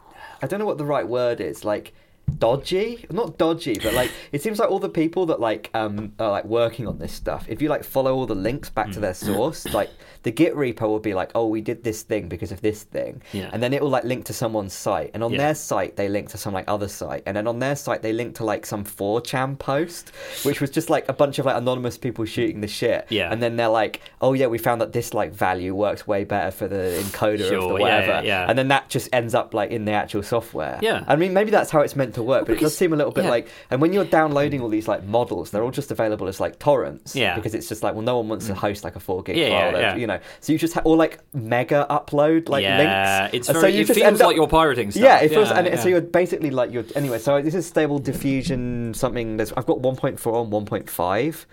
i 0.41 0.47
don't 0.47 0.59
know 0.59 0.65
what 0.65 0.77
the 0.77 0.85
right 0.85 1.07
word 1.07 1.39
is 1.41 1.63
like 1.63 1.93
dodgy 2.39 3.05
not 3.11 3.37
dodgy 3.37 3.77
but 3.81 3.93
like 3.93 4.11
it 4.31 4.41
seems 4.41 4.59
like 4.59 4.69
all 4.69 4.79
the 4.79 4.89
people 4.89 5.25
that 5.25 5.39
like 5.39 5.69
um 5.73 6.11
are 6.19 6.31
like 6.31 6.45
working 6.45 6.87
on 6.87 6.97
this 6.97 7.13
stuff 7.13 7.45
if 7.47 7.61
you 7.61 7.69
like 7.69 7.83
follow 7.83 8.13
all 8.15 8.25
the 8.25 8.35
links 8.35 8.69
back 8.69 8.91
to 8.91 8.99
their 8.99 9.13
source 9.13 9.65
like 9.73 9.89
the 10.23 10.31
git 10.31 10.53
repo 10.55 10.81
will 10.87 10.99
be 10.99 11.13
like 11.13 11.29
oh 11.35 11.47
we 11.47 11.61
did 11.61 11.83
this 11.83 12.01
thing 12.01 12.27
because 12.27 12.51
of 12.51 12.59
this 12.61 12.83
thing 12.83 13.21
Yeah. 13.33 13.49
and 13.53 13.61
then 13.61 13.73
it 13.73 13.81
will 13.81 13.89
like 13.89 14.03
link 14.03 14.25
to 14.25 14.33
someone's 14.33 14.73
site 14.73 15.11
and 15.13 15.23
on 15.23 15.31
Yeah. 15.31 15.37
their 15.37 15.55
site 15.55 15.95
they 15.95 16.09
link 16.09 16.29
to 16.29 16.37
some 16.37 16.53
like 16.53 16.65
other 16.67 16.87
site 16.87 17.23
and 17.25 17.35
then 17.37 17.45
on 17.47 17.59
their 17.59 17.75
site 17.75 18.01
they 18.01 18.13
link 18.13 18.35
to 18.35 18.45
like 18.45 18.65
some 18.65 18.83
4chan 18.83 19.59
post 19.59 20.09
which 20.43 20.59
was 20.61 20.69
just 20.69 20.89
like 20.89 21.07
a 21.09 21.13
bunch 21.13 21.39
of 21.39 21.45
like 21.45 21.55
anonymous 21.57 21.97
people 21.97 22.25
shooting 22.25 22.61
the 22.61 22.67
shit 22.67 23.05
Yeah. 23.09 23.31
and 23.31 23.41
then 23.43 23.57
they're 23.57 23.67
like 23.67 24.01
oh 24.21 24.33
yeah 24.33 24.47
we 24.47 24.57
found 24.57 24.81
that 24.81 24.91
this 24.93 25.13
like 25.13 25.33
value 25.33 25.75
works 25.75 26.07
way 26.07 26.23
better 26.23 26.51
for 26.51 26.67
the 26.67 26.99
encoder 27.03 27.41
of 27.41 27.47
Sure, 27.47 27.59
the 27.61 27.65
yeah, 27.67 27.71
whatever 27.81 28.11
yeah, 28.13 28.21
yeah. 28.23 28.45
and 28.49 28.57
then 28.57 28.69
that 28.69 28.89
just 28.89 29.09
ends 29.13 29.35
up 29.35 29.53
like 29.53 29.71
in 29.71 29.85
the 29.85 29.91
actual 29.91 30.23
software 30.23 30.79
Yeah. 30.81 31.03
i 31.07 31.15
mean 31.15 31.33
maybe 31.33 31.51
that's 31.51 31.69
how 31.69 31.81
it's 31.81 31.95
meant 31.95 32.12
to 32.13 32.23
work 32.23 32.45
but 32.45 32.55
it 32.55 32.59
does 32.59 32.75
seem 32.77 32.93
a 32.93 32.95
little 32.95 33.11
bit 33.11 33.23
yeah. 33.25 33.29
like 33.29 33.47
and 33.69 33.81
when 33.81 33.91
you're 33.93 34.05
downloading 34.05 34.61
all 34.61 34.69
these 34.69 34.87
like 34.87 35.03
models 35.05 35.51
they're 35.51 35.63
all 35.63 35.71
just 35.71 35.91
available 35.91 36.27
as 36.27 36.39
like 36.39 36.57
torrents 36.59 37.15
Yeah. 37.15 37.35
because 37.35 37.53
it's 37.53 37.67
just 37.67 37.83
like 37.83 37.93
well 37.93 38.03
no 38.03 38.17
one 38.17 38.29
wants 38.29 38.47
to 38.47 38.53
host 38.55 38.83
like 38.83 38.95
a 38.95 38.99
4 38.99 39.23
gig 39.23 39.37
Yeah, 39.37 39.71
file 39.71 39.79
yeah. 39.81 39.95
you 39.95 40.07
know 40.07 40.19
so 40.39 40.53
you 40.53 40.59
just 40.59 40.73
ha- 40.73 40.81
or 40.85 40.95
like 40.95 41.19
mega 41.33 41.85
upload 41.89 42.49
like 42.49 42.63
yeah, 42.63 43.23
links 43.23 43.35
it's 43.37 43.47
very. 43.49 43.61
so 43.61 43.67
you 43.67 43.81
it 43.81 43.87
just 43.87 43.99
feels 43.99 44.21
up- 44.21 44.27
like 44.27 44.35
you're 44.35 44.47
pirating 44.47 44.91
stuff. 44.91 45.03
yeah, 45.03 45.19
it 45.19 45.29
feels, 45.29 45.49
and 45.51 45.79
so 45.79 45.89
you're 45.89 46.01
basically 46.01 46.49
like 46.51 46.71
you're 46.71 46.85
anyway. 46.95 47.17
So 47.19 47.41
this 47.41 47.55
is 47.55 47.65
stable 47.65 47.99
diffusion 47.99 48.93
something. 48.93 49.37
There's 49.37 49.51
I've 49.53 49.65
got 49.65 49.79
1.4 49.79 50.11
and 50.43 50.51
1.5. 50.87 51.45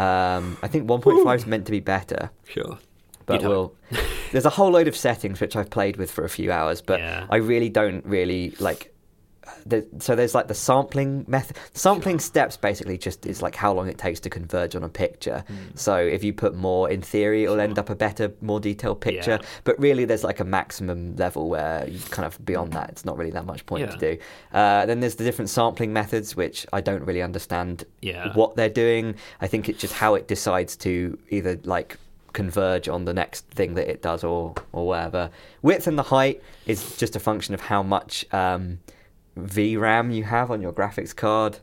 Um, 0.00 0.56
I 0.62 0.68
think 0.68 0.88
1.5 0.88 1.34
is 1.36 1.46
meant 1.46 1.66
to 1.66 1.72
be 1.72 1.80
better, 1.80 2.30
sure. 2.46 2.78
but 3.26 3.42
we'll. 3.42 3.74
there's 4.32 4.44
a 4.44 4.50
whole 4.50 4.70
load 4.70 4.86
of 4.88 4.96
settings 4.96 5.40
which 5.40 5.56
I've 5.56 5.70
played 5.70 5.96
with 5.96 6.10
for 6.10 6.24
a 6.24 6.28
few 6.28 6.52
hours, 6.52 6.80
but 6.80 7.00
Yeah. 7.00 7.26
I 7.30 7.36
really 7.36 7.68
don't 7.68 8.04
really 8.06 8.54
like. 8.60 8.94
The, 9.66 9.86
so 9.98 10.14
there's 10.14 10.34
like 10.34 10.48
the 10.48 10.54
sampling 10.54 11.24
method. 11.28 11.56
Sampling 11.74 12.18
steps 12.18 12.56
basically 12.56 12.98
just 12.98 13.26
is 13.26 13.42
like 13.42 13.54
how 13.54 13.72
long 13.72 13.88
it 13.88 13.98
takes 13.98 14.20
to 14.20 14.30
converge 14.30 14.74
on 14.74 14.82
a 14.84 14.88
picture. 14.88 15.44
So 15.74 15.96
if 15.96 16.24
you 16.24 16.32
put 16.32 16.54
more, 16.54 16.90
in 16.90 17.02
theory, 17.02 17.44
it'll 17.44 17.60
end 17.60 17.78
up 17.78 17.90
a 17.90 17.94
better, 17.94 18.32
more 18.40 18.60
detailed 18.60 19.00
picture. 19.00 19.38
Yeah. 19.40 19.46
But 19.64 19.78
really, 19.78 20.04
there's 20.04 20.24
like 20.24 20.40
a 20.40 20.44
maximum 20.44 21.16
level 21.16 21.48
where 21.48 21.88
you 21.88 21.98
kind 22.10 22.26
of 22.26 22.44
beyond 22.44 22.72
that, 22.72 22.90
it's 22.90 23.04
not 23.04 23.16
really 23.16 23.30
that 23.32 23.46
much 23.46 23.64
point 23.66 23.82
Yeah. 23.82 23.90
to 23.96 23.98
do. 23.98 24.18
Uh, 24.52 24.86
then 24.86 25.00
there's 25.00 25.16
the 25.16 25.24
different 25.24 25.50
sampling 25.50 25.92
methods, 25.92 26.36
which 26.36 26.66
I 26.72 26.80
don't 26.80 27.04
really 27.04 27.22
understand 27.22 27.84
Yeah. 28.00 28.32
what 28.34 28.56
they're 28.56 28.68
doing. 28.68 29.14
I 29.40 29.46
think 29.46 29.68
it's 29.68 29.80
just 29.80 29.94
how 29.94 30.14
it 30.14 30.28
decides 30.28 30.76
to 30.78 31.18
either 31.30 31.58
like 31.64 31.96
converge 32.34 32.88
on 32.88 33.04
the 33.06 33.14
next 33.14 33.46
thing 33.48 33.74
that 33.74 33.88
it 33.90 34.02
does 34.02 34.22
or 34.22 34.54
or 34.72 34.86
whatever. 34.88 35.30
Width 35.62 35.86
and 35.86 35.98
the 35.98 36.02
height 36.04 36.42
is 36.66 36.96
just 36.96 37.16
a 37.16 37.20
function 37.20 37.54
of 37.54 37.60
how 37.62 37.82
much 37.82 38.24
um, 38.32 38.78
VRAM 39.46 40.14
you 40.14 40.24
have 40.24 40.50
on 40.50 40.60
your 40.60 40.72
graphics 40.72 41.14
card. 41.14 41.58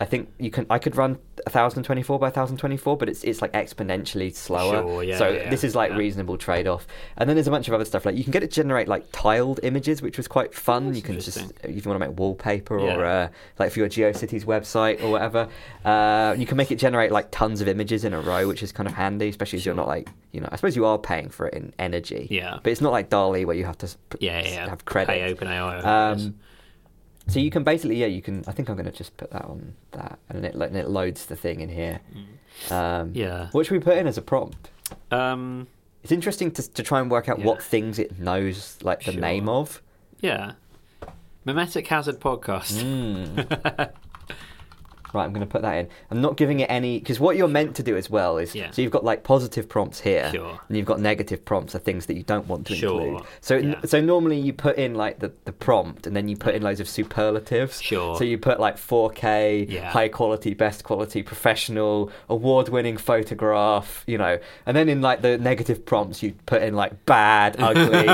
I 0.00 0.04
think 0.04 0.32
you 0.38 0.50
can. 0.50 0.64
I 0.70 0.78
could 0.78 0.94
run 0.94 1.18
1024 1.44 2.18
by 2.20 2.26
1024, 2.26 2.96
but 2.96 3.08
it's 3.08 3.24
it's 3.24 3.42
like 3.42 3.52
exponentially 3.52 4.32
slower. 4.32 4.82
Sure, 4.82 5.02
yeah, 5.02 5.18
so 5.18 5.28
yeah, 5.28 5.50
this 5.50 5.64
is 5.64 5.74
like 5.74 5.90
yeah. 5.90 5.96
reasonable 5.96 6.38
trade 6.38 6.68
off. 6.68 6.86
And 7.16 7.28
then 7.28 7.34
there's 7.34 7.48
a 7.48 7.50
bunch 7.50 7.66
of 7.66 7.74
other 7.74 7.84
stuff 7.84 8.06
like 8.06 8.16
you 8.16 8.22
can 8.22 8.30
get 8.30 8.44
it 8.44 8.52
to 8.52 8.62
generate 8.62 8.86
like 8.86 9.06
tiled 9.10 9.58
images, 9.64 10.00
which 10.00 10.16
was 10.16 10.28
quite 10.28 10.54
fun. 10.54 10.86
That's 10.86 10.96
you 10.98 11.02
can 11.02 11.20
just 11.20 11.52
if 11.64 11.84
you 11.84 11.90
want 11.90 12.00
to 12.00 12.08
make 12.08 12.16
wallpaper 12.16 12.78
or 12.78 13.04
uh, 13.04 13.28
like 13.58 13.72
for 13.72 13.80
your 13.80 13.88
GeoCities 13.88 14.44
website 14.44 15.02
or 15.02 15.10
whatever, 15.10 15.48
uh, 15.84 16.36
you 16.38 16.46
can 16.46 16.56
make 16.56 16.70
it 16.70 16.76
generate 16.76 17.10
like 17.10 17.32
tons 17.32 17.60
of 17.60 17.66
images 17.66 18.04
in 18.04 18.14
a 18.14 18.20
row, 18.20 18.46
which 18.46 18.62
is 18.62 18.70
kind 18.70 18.88
of 18.88 18.94
handy, 18.94 19.28
especially 19.28 19.58
if 19.58 19.66
you're 19.66 19.74
not 19.74 19.88
like 19.88 20.08
you 20.30 20.40
know. 20.40 20.48
I 20.52 20.56
suppose 20.56 20.76
you 20.76 20.84
are 20.84 20.98
paying 20.98 21.28
for 21.28 21.48
it 21.48 21.54
in 21.54 21.72
energy. 21.80 22.28
Yeah. 22.30 22.58
But 22.62 22.70
it's 22.70 22.80
not 22.80 22.92
like 22.92 23.10
DALL-E 23.10 23.44
where 23.44 23.56
you 23.56 23.64
have 23.64 23.78
to 23.78 23.88
Yeah, 24.20 24.42
yeah, 24.42 24.68
have 24.68 24.84
credit. 24.84 25.08
Pay 25.08 25.34
OpenAI. 25.34 25.84
Um, 25.84 26.38
so 27.28 27.38
you 27.38 27.50
can 27.50 27.62
basically, 27.64 27.96
yeah, 27.96 28.06
you 28.06 28.22
can. 28.22 28.42
I 28.46 28.52
think 28.52 28.68
I'm 28.68 28.76
going 28.76 28.90
to 28.90 28.98
just 28.98 29.16
put 29.16 29.30
that 29.30 29.44
on 29.44 29.74
that, 29.92 30.18
and 30.28 30.44
it 30.44 30.54
and 30.54 30.76
it 30.76 30.88
loads 30.88 31.26
the 31.26 31.36
thing 31.36 31.60
in 31.60 31.68
here. 31.68 32.00
Um, 32.70 33.10
Mm. 33.12 33.16
Yeah. 33.16 33.48
What 33.52 33.66
should 33.66 33.74
we 33.74 33.80
put 33.80 33.96
in 33.98 34.06
as 34.06 34.18
a 34.18 34.22
prompt? 34.22 34.70
Um, 35.10 35.66
It's 36.02 36.12
interesting 36.12 36.50
to 36.52 36.62
to 36.72 36.82
try 36.82 37.00
and 37.00 37.10
work 37.10 37.28
out 37.28 37.38
Yeah. 37.38 37.46
what 37.46 37.62
things 37.62 37.98
it 37.98 38.18
knows, 38.18 38.78
like 38.82 39.04
the 39.04 39.12
Sure. 39.12 39.20
name 39.20 39.48
of. 39.48 39.82
yeah. 40.20 40.52
Memetic 41.46 41.86
Hazard 41.86 42.20
podcast. 42.20 42.82
Mm. 42.82 43.90
Right, 45.14 45.24
I'm 45.24 45.32
going 45.32 45.40
to 45.46 45.50
put 45.50 45.62
that 45.62 45.74
in. 45.76 45.88
I'm 46.10 46.20
not 46.20 46.36
giving 46.36 46.60
it 46.60 46.66
any 46.70 46.98
because 46.98 47.18
what 47.18 47.36
you're 47.36 47.48
meant 47.48 47.74
to 47.76 47.82
do 47.82 47.96
as 47.96 48.10
well 48.10 48.36
is 48.38 48.54
Yeah. 48.54 48.70
so 48.70 48.82
you've 48.82 48.92
got 48.92 49.04
like 49.04 49.22
positive 49.24 49.68
prompts 49.68 50.00
here, 50.00 50.30
Sure. 50.32 50.60
and 50.68 50.76
you've 50.76 50.86
got 50.86 51.00
negative 51.00 51.44
prompts 51.44 51.74
are 51.74 51.78
things 51.78 52.06
that 52.06 52.14
you 52.16 52.22
don't 52.22 52.46
want 52.46 52.66
to 52.66 52.74
Sure, 52.76 53.00
include. 53.00 53.26
So 53.40 53.56
yeah. 53.56 53.80
so 53.86 54.00
normally 54.00 54.38
you 54.38 54.52
put 54.52 54.76
in 54.76 54.94
like 54.94 55.18
the, 55.20 55.32
the 55.46 55.52
prompt, 55.52 56.06
and 56.06 56.14
then 56.14 56.28
you 56.28 56.36
put 56.36 56.54
in 56.54 56.62
loads 56.62 56.80
of 56.80 56.88
superlatives. 56.88 57.80
Sure. 57.80 58.16
So 58.16 58.24
you 58.24 58.36
put 58.38 58.60
like 58.60 58.76
4K, 58.76 59.66
Yeah. 59.68 59.90
high 59.90 60.08
quality, 60.08 60.52
best 60.54 60.84
quality, 60.84 61.22
professional, 61.22 62.10
award 62.28 62.68
winning 62.68 62.96
photograph, 62.96 64.04
you 64.06 64.18
know, 64.18 64.38
and 64.66 64.76
then 64.76 64.88
in 64.88 65.00
like 65.00 65.22
the 65.22 65.38
negative 65.38 65.86
prompts 65.86 66.22
you 66.22 66.34
put 66.46 66.62
in 66.62 66.74
like 66.74 67.06
bad, 67.06 67.56
ugly, 67.60 68.04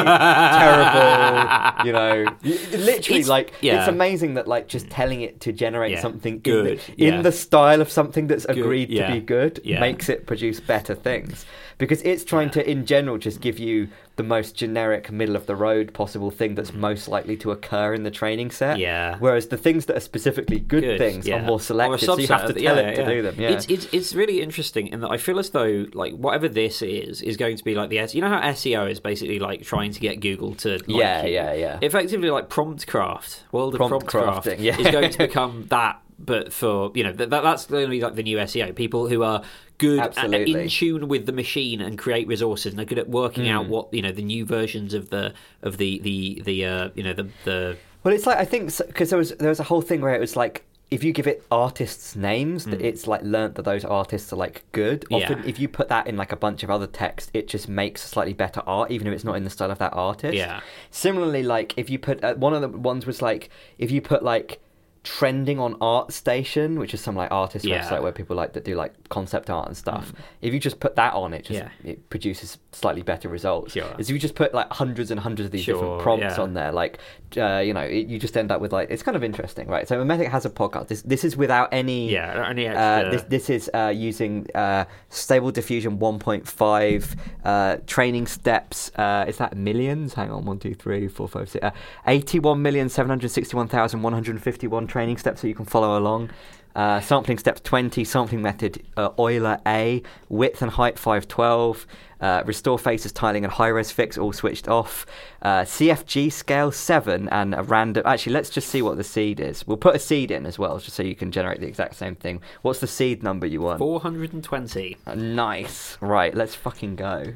terrible, 0.75 1.87
you 1.87 1.93
know, 1.93 2.37
literally 2.43 3.21
It's- 3.21 3.29
like 3.29 3.53
it's 3.63 3.89
amazing 3.89 4.35
that 4.35 4.47
like 4.47 4.69
just 4.69 4.89
telling 4.91 5.23
it 5.23 5.41
to 5.41 5.53
generate 5.53 5.99
something 5.99 6.41
Good, 6.41 6.81
in, 6.89 6.95
the, 6.97 7.07
in 7.07 7.15
yeah. 7.15 7.23
the 7.23 7.33
style 7.33 7.81
of 7.81 7.91
something 7.91 8.27
that's 8.27 8.45
agreed 8.47 8.91
yeah. 8.91 9.07
to 9.09 9.15
be 9.15 9.21
good 9.21 9.61
Yeah. 9.65 9.81
makes 9.81 10.09
it 10.09 10.27
produce 10.27 10.61
better 10.61 10.95
things 10.95 11.45
because 11.79 12.01
it's 12.03 12.25
trying 12.25 12.51
to 12.51 12.71
in 12.71 12.87
general 12.87 13.19
just 13.19 13.41
give 13.41 13.59
you 13.59 13.89
the 14.17 14.23
most 14.23 14.55
generic 14.55 15.11
middle 15.11 15.35
of 15.35 15.47
the 15.47 15.57
road 15.57 15.93
possible 15.93 16.31
thing 16.31 16.55
that's 16.55 16.71
mm-hmm. 16.71 16.81
most 16.83 17.09
likely 17.09 17.37
to 17.37 17.51
occur 17.51 17.93
in 17.95 18.05
the 18.05 18.11
training 18.13 18.51
set 18.51 18.79
Yeah. 18.79 19.17
whereas 19.19 19.49
the 19.49 19.57
things 19.57 19.87
that 19.87 19.97
are 19.97 20.01
specifically 20.01 20.61
good, 20.61 20.83
Good, 20.83 20.99
things 20.99 21.27
yeah. 21.27 21.37
are 21.41 21.43
more 21.43 21.59
selected 21.59 22.07
so 22.07 22.17
you 22.19 22.29
have 22.29 22.47
to 22.47 22.53
tell 22.53 22.63
yeah, 22.77 22.81
it 22.83 22.95
to 22.97 23.03
yeah. 23.03 23.09
do 23.09 23.23
them 23.23 23.35
yeah 23.39 23.49
It's, 23.51 23.67
it's 23.69 23.87
it's 23.93 24.15
really 24.15 24.41
interesting 24.41 24.87
in 24.89 25.01
that 25.01 25.11
I 25.11 25.17
feel 25.17 25.39
as 25.41 25.51
though 25.51 25.87
like 25.95 26.13
whatever 26.15 26.49
this 26.49 26.81
is 26.81 27.23
is 27.23 27.37
going 27.37 27.57
to 27.57 27.65
be 27.65 27.75
like 27.75 27.91
the 27.91 27.99
S- 27.99 28.15
you 28.15 28.21
know 28.21 28.29
how 28.29 28.41
SEO 28.53 28.89
is 28.89 29.01
basically 29.01 29.41
like 29.41 29.63
trying 29.63 29.91
to 29.93 30.01
get 30.01 30.21
Google 30.21 30.55
to 30.57 30.75
like 30.75 30.85
Yeah, 30.87 31.25
you? 31.25 31.35
yeah, 31.35 31.53
yeah. 31.55 31.79
effectively 31.83 32.31
like 32.31 32.49
prompt 32.49 32.87
craft 32.87 33.43
world 33.51 33.75
of 33.75 33.79
Prompt 33.79 34.07
prompt, 34.07 34.45
craft 34.45 34.61
yeah. 34.61 34.79
is 34.79 34.91
going 34.93 35.11
to 35.11 35.19
become 35.19 35.67
that 35.71 36.01
but 36.19 36.53
for 36.53 36.91
you 36.95 37.03
know 37.05 37.13
that, 37.13 37.31
that's 37.31 37.71
only 37.73 38.01
like 38.01 38.15
the 38.15 38.23
new 38.23 38.37
SEO 38.39 38.75
people 38.75 39.09
who 39.09 39.23
are 39.23 39.43
good 39.79 39.99
at, 39.99 40.17
Absolutely. 40.17 40.63
in 40.63 40.69
tune 40.69 41.09
with 41.09 41.27
the 41.27 41.33
machine 41.33 41.81
and 41.81 41.99
create 41.99 42.29
resources 42.29 42.67
and 42.73 42.79
they're 42.79 42.87
good 42.87 42.99
at 42.99 43.09
working 43.09 43.45
Hmm. 43.47 43.51
out 43.53 43.69
what 43.69 43.93
you 43.93 44.03
know 44.03 44.13
the 44.13 44.23
new 44.23 44.45
versions 44.47 44.95
of 44.95 45.11
the 45.11 45.35
of 45.63 45.79
the 45.79 45.99
the 46.01 46.43
the 46.45 46.65
uh, 46.67 46.89
you 46.95 47.03
know 47.03 47.13
the 47.13 47.29
the 47.45 47.77
Well, 48.05 48.15
it's 48.15 48.27
like 48.27 48.39
I 48.39 48.45
think 48.45 48.77
because 48.87 49.11
there 49.11 49.19
was 49.19 49.31
there 49.33 49.49
was 49.49 49.61
a 49.61 49.65
whole 49.65 49.83
thing 49.83 50.01
where 50.01 50.15
it 50.15 50.21
was 50.21 50.37
like 50.37 50.65
if 50.91 51.03
you 51.03 51.13
give 51.13 51.27
it 51.27 51.43
artists' 51.51 52.15
names, 52.15 52.67
that 52.67 52.81
it's 52.81 53.09
like 53.09 53.21
learnt 53.23 53.57
that 53.57 53.65
those 53.65 53.85
artists 53.85 54.33
are 54.33 54.37
like 54.37 54.63
good. 54.71 55.05
Hmm. 55.09 55.15
Yeah. 55.17 55.25
Often, 55.33 55.49
if 55.49 55.59
you 55.59 55.67
put 55.67 55.89
that 55.89 56.07
in 56.07 56.17
like 56.17 56.31
a 56.31 56.37
bunch 56.37 56.63
of 56.63 56.71
other 56.71 56.87
text, 56.87 57.31
it 57.35 57.49
just 57.49 57.69
makes 57.69 58.03
slightly 58.03 58.35
better 58.35 58.63
art, 58.67 58.93
even 58.93 59.09
if 59.09 59.13
it's 59.15 59.25
not 59.25 59.35
in 59.37 59.43
the 59.43 59.51
style 59.51 59.73
of 59.73 59.79
that 59.79 59.93
artist. 59.95 60.35
Yeah. 60.35 60.61
Similarly, 60.93 61.43
like 61.43 61.75
if 61.77 61.91
you 61.91 61.99
put 61.99 62.23
uh, 62.23 62.35
one 62.35 62.55
of 62.55 62.61
the 62.61 62.69
ones 62.69 63.07
was 63.07 63.21
like 63.23 63.51
if 63.79 63.91
you 63.91 64.01
put 64.03 64.23
like 64.23 64.61
trending 65.05 65.61
on 65.61 65.75
ArtStation, 65.77 66.79
which 66.79 66.95
is 66.95 67.01
some 67.01 67.15
like 67.15 67.31
artist 67.31 67.65
Yeah. 67.65 67.83
website 67.83 68.03
where 68.03 68.11
people 68.11 68.35
like 68.35 68.55
that 68.55 68.65
do 68.65 68.75
like 68.75 68.93
concept 69.11 69.51
art 69.51 69.69
and 69.69 69.77
stuff. 69.77 70.13
If 70.41 70.53
you 70.55 70.59
just 70.59 70.81
put 70.81 70.97
that 70.97 71.13
on, 71.15 71.35
it 71.35 71.45
just 71.45 71.61
Yeah. 71.61 71.69
it 71.85 72.09
produces 72.09 72.59
slightly 72.73 73.03
better 73.03 73.29
results. 73.29 73.75
Sure. 73.75 73.95
If 73.99 74.09
you 74.09 74.19
just 74.19 74.35
put 74.35 74.55
like 74.55 74.73
hundreds 74.73 75.11
and 75.11 75.21
hundreds 75.21 75.45
of 75.47 75.53
these 75.53 75.65
Sure, 75.65 75.75
different 75.75 76.01
prompts 76.03 76.37
yeah. 76.39 76.43
on 76.43 76.55
there, 76.55 76.73
like 76.73 76.99
uh, 77.37 77.59
you 77.59 77.75
know, 77.75 77.81
it, 77.81 78.07
you 78.07 78.19
just 78.19 78.37
end 78.37 78.51
up 78.51 78.61
with 78.61 78.73
like 78.73 78.91
it's 78.91 79.03
kind 79.03 79.17
of 79.17 79.23
interesting, 79.23 79.69
right? 79.69 79.87
So 79.87 80.03
Memetic 80.03 80.29
Hazard 80.29 80.55
podcast. 80.55 80.89
This 80.89 81.03
this 81.03 81.25
is 81.25 81.37
without 81.37 81.69
any 81.73 82.11
yeah 82.11 82.47
any 82.49 82.67
uh, 82.67 83.11
this 83.11 83.23
this 83.25 83.51
is 83.51 83.71
uh, 83.75 83.93
using 83.95 84.47
uh, 84.55 84.87
Stable 85.11 85.51
Diffusion 85.51 85.99
1.5 85.99 87.17
uh, 87.45 87.77
training 87.87 88.27
steps. 88.27 88.91
Uh, 88.97 89.27
is 89.29 89.37
that 89.37 89.55
millions? 89.57 90.15
Hang 90.15 90.31
on, 90.31 90.45
one, 90.47 90.59
two, 90.59 90.75
three, 90.75 91.09
four, 91.09 91.29
five, 91.29 91.49
six. 91.51 91.63
Uh, 91.65 91.71
81,761,151 92.07 94.87
training 94.95 95.17
steps, 95.19 95.41
so 95.41 95.49
you 95.49 95.57
can 95.57 95.65
follow 95.65 95.99
along. 95.99 96.31
Uh, 96.77 97.01
sampling 97.01 97.37
steps 97.37 97.61
20, 97.63 98.05
sampling 98.05 98.41
method 98.43 98.81
uh, 98.97 99.11
Euler 99.19 99.59
A, 99.67 100.01
width 100.29 100.63
and 100.63 100.71
height 100.71 100.99
512, 100.99 101.85
uh, 102.21 102.43
restore 102.47 102.79
faces, 102.79 103.11
tiling, 103.11 103.43
and 103.45 103.53
high 103.53 103.69
res 103.69 103.91
fix 103.91 104.17
all 104.17 104.33
switched 104.33 104.69
off. 104.69 105.05
Uh, 105.43 105.63
CFG 105.63 106.31
scale 106.33 106.71
7 106.71 107.29
and 107.31 107.57
a 107.57 107.63
random. 107.65 108.05
Actually, 108.07 108.35
let's 108.35 108.51
just 108.51 108.69
see 108.69 108.83
what 108.83 108.97
the 108.97 109.03
seed 109.05 109.41
is. 109.41 109.67
We'll 109.67 109.77
put 109.77 109.97
a 109.97 109.99
seed 109.99 110.31
in 110.31 110.47
as 110.47 110.61
well, 110.61 110.79
just 110.79 110.95
so 110.97 111.03
you 111.03 111.17
can 111.17 111.33
generate 111.33 111.59
the 111.61 111.67
exact 111.67 111.97
same 111.97 112.15
thing. 112.15 112.41
What's 112.63 112.79
the 112.79 112.87
seed 112.87 113.25
number 113.25 113.47
you 113.47 113.61
want? 113.63 113.79
420 113.81 114.97
Uh, 115.09 115.15
nice. 115.17 115.99
Right, 116.01 116.33
let's 116.35 116.55
fucking 116.55 116.95
go. 116.95 117.35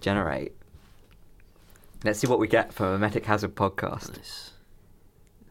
Generate. 0.00 0.52
Let's 2.02 2.18
see 2.18 2.26
what 2.26 2.38
we 2.38 2.48
get 2.48 2.72
from 2.72 2.98
Memetic 3.00 3.24
Hazard 3.24 3.54
podcast. 3.54 4.16
Nice. 4.16 4.53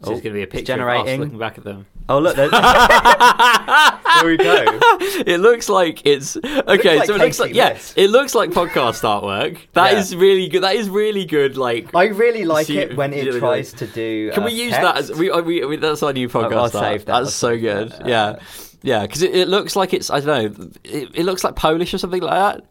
Oh, 0.06 0.10
This 0.10 0.18
is 0.18 0.24
going 0.24 0.34
to 0.34 0.38
be 0.38 0.40
a 0.42 0.44
it's 0.44 0.52
picture 0.52 0.66
generating. 0.74 1.20
looking 1.22 1.38
back 1.40 1.58
at 1.58 1.64
them. 1.64 1.86
Oh, 2.10 2.20
look. 2.20 2.36
there- 2.36 2.50
Here 4.20 4.30
we 4.30 4.38
go. 4.38 4.66
it 5.26 5.40
looks 5.40 5.70
like 5.70 6.06
it's 6.06 6.36
okay. 6.38 6.98
like 7.00 7.08
so 7.08 7.16
it 7.16 7.20
looks 7.20 7.40
like 7.40 7.54
yeah, 7.54 7.70
Liss. 7.74 7.94
it 7.96 8.10
looks 8.10 8.36
like 8.36 8.50
podcast 8.52 9.02
artwork. 9.22 9.58
That 9.74 9.94
is 9.94 10.14
Yeah. 10.14 10.20
really 10.20 10.48
good. 10.50 10.64
That 10.64 10.76
is 10.76 10.90
really 10.90 11.26
good. 11.26 11.58
Like, 11.58 11.96
I 11.96 12.06
really 12.08 12.44
like 12.46 12.70
it 12.70 12.96
when 12.98 13.14
it 13.14 13.26
really 13.26 13.40
tries 13.40 13.72
like- 13.74 13.80
to 13.80 13.88
do. 13.88 14.32
can 14.34 14.44
uh, 14.44 14.46
we 14.48 14.52
use 14.54 14.72
that 14.74 14.98
as 14.98 15.12
we, 15.14 15.32
we, 15.42 15.66
we 15.66 15.76
that's 15.78 16.04
our 16.04 16.14
new 16.14 16.28
podcast? 16.30 16.54
I'll 16.54 16.60
art. 16.60 16.72
save 16.74 17.06
that, 17.06 17.20
That's 17.22 17.34
so 17.34 17.58
good. 17.58 17.94
Yeah, 18.06 18.40
yeah, 18.82 19.04
because 19.04 19.22
it, 19.22 19.34
it 19.36 19.48
looks 19.48 19.76
like 19.76 19.94
it's 19.94 20.10
I 20.10 20.20
don't 20.20 20.58
know. 20.60 20.68
It, 20.84 21.10
it 21.16 21.24
looks 21.24 21.44
like 21.44 21.56
Polish 21.56 21.94
or 21.94 21.98
something 21.98 22.22
like 22.22 22.62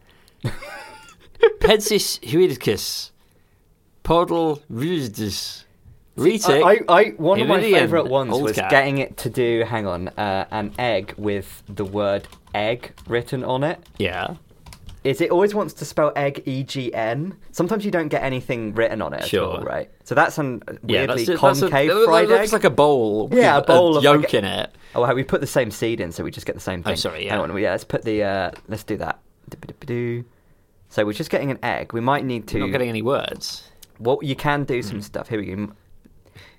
that. 0.43 0.53
Pensis 1.59 2.19
huidicus, 2.21 3.11
podal 4.03 4.61
rudis, 4.71 5.62
retic. 6.17 6.63
I, 6.63 6.93
I, 6.93 6.99
I 7.01 7.09
one 7.17 7.39
of 7.41 7.47
my 7.47 7.61
favourite 7.61 8.07
ones 8.07 8.31
old 8.33 8.43
was 8.43 8.53
cat. 8.53 8.69
getting 8.69 8.97
it 8.99 9.17
to 9.17 9.29
do. 9.29 9.63
Hang 9.67 9.87
on, 9.87 10.09
uh, 10.09 10.45
an 10.51 10.73
egg 10.77 11.13
with 11.17 11.63
the 11.67 11.85
word 11.85 12.27
egg 12.53 12.93
written 13.07 13.43
on 13.43 13.63
it. 13.63 13.79
yeah, 13.97 14.35
Is 15.03 15.19
it 15.21 15.31
always 15.31 15.55
wants 15.55 15.73
to 15.75 15.85
spell 15.85 16.11
egg 16.15 16.43
E 16.45 16.63
G 16.63 16.93
N? 16.93 17.35
Sometimes 17.51 17.83
you 17.83 17.91
don't 17.91 18.09
get 18.09 18.23
anything 18.23 18.73
written 18.75 19.01
on 19.01 19.13
it 19.13 19.25
Sure. 19.25 19.53
at 19.53 19.59
all, 19.59 19.63
right? 19.65 19.89
So 20.03 20.13
that's 20.15 20.37
an 20.37 20.61
yeah. 20.67 21.01
weirdly 21.07 21.25
That's, 21.25 21.29
a- 21.41 21.41
that's 21.41 21.61
a- 21.61 21.69
concave 21.69 21.89
it 21.89 21.95
looks 21.95 22.31
egg. 22.31 22.53
like 22.53 22.63
a 22.63 22.69
bowl. 22.69 23.29
Yeah, 23.31 23.55
with 23.57 23.65
a 23.65 23.67
bowl 23.73 23.97
of, 23.97 24.03
yolk 24.03 24.17
like, 24.23 24.33
in 24.35 24.45
it. 24.45 24.69
Oh, 24.95 25.11
we 25.15 25.23
put 25.23 25.41
the 25.41 25.47
same 25.47 25.71
seed 25.71 25.99
in, 25.99 26.11
so 26.11 26.23
we 26.23 26.29
just 26.29 26.45
get 26.45 26.53
the 26.53 26.61
same 26.61 26.83
thing. 26.83 26.91
Oh, 26.93 26.95
sorry, 26.95 27.25
Hang 27.25 27.39
yeah. 27.39 27.43
on, 27.43 27.57
yeah, 27.57 27.71
let's 27.71 27.83
put 27.83 28.03
the. 28.03 28.21
Uh, 28.23 28.51
let's 28.67 28.83
do 28.83 28.97
that. 28.97 29.19
So 30.89 31.05
we're 31.05 31.13
just 31.13 31.29
getting 31.31 31.49
an 31.51 31.57
egg. 31.63 31.93
We 31.93 31.99
might 31.99 32.23
need 32.25 32.47
to. 32.49 32.59
Not 32.59 32.67
getting 32.71 32.89
any 32.89 33.01
words. 33.01 33.67
What 33.97 34.23
you 34.23 34.35
can 34.35 34.63
do 34.63 34.81
some 34.83 35.01
stuff. 35.01 35.27
Here 35.29 35.39
we 35.39 35.45
go. 35.47 35.71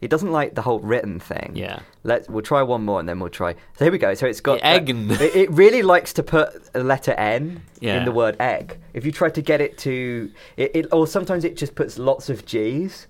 It 0.01 0.09
doesn't 0.09 0.31
like 0.33 0.55
the 0.55 0.63
whole 0.63 0.81
written 0.81 1.19
thing. 1.21 1.53
Yeah. 1.55 1.81
Let's. 2.03 2.29
We'll 2.29 2.43
try 2.43 2.63
one 2.63 2.85
more, 2.85 3.01
and 3.01 3.09
then 3.09 3.21
we'll 3.21 3.31
try. 3.31 3.55
So 3.79 3.85
here 3.85 3.93
we 3.93 3.99
go. 3.99 4.15
So 4.15 4.27
it's 4.27 4.41
got 4.41 4.59
The 4.61 4.67
egg. 4.67 4.91
It, 4.91 5.37
it 5.37 5.51
really 5.51 5.83
likes 5.83 6.13
to 6.15 6.23
put 6.23 6.49
a 6.75 6.81
letter 6.81 7.13
N 7.13 7.63
in 7.81 8.05
the 8.05 8.13
word 8.13 8.37
egg. 8.41 8.79
If 8.93 9.05
you 9.05 9.13
try 9.13 9.31
to 9.31 9.43
get 9.43 9.61
it 9.61 9.79
to, 9.79 10.31
it, 10.57 10.71
it 10.75 10.87
or 10.93 11.07
sometimes 11.07 11.45
it 11.45 11.57
just 11.57 11.75
puts 11.75 11.99
lots 11.99 12.29
of 12.29 12.45
G's. 12.47 13.07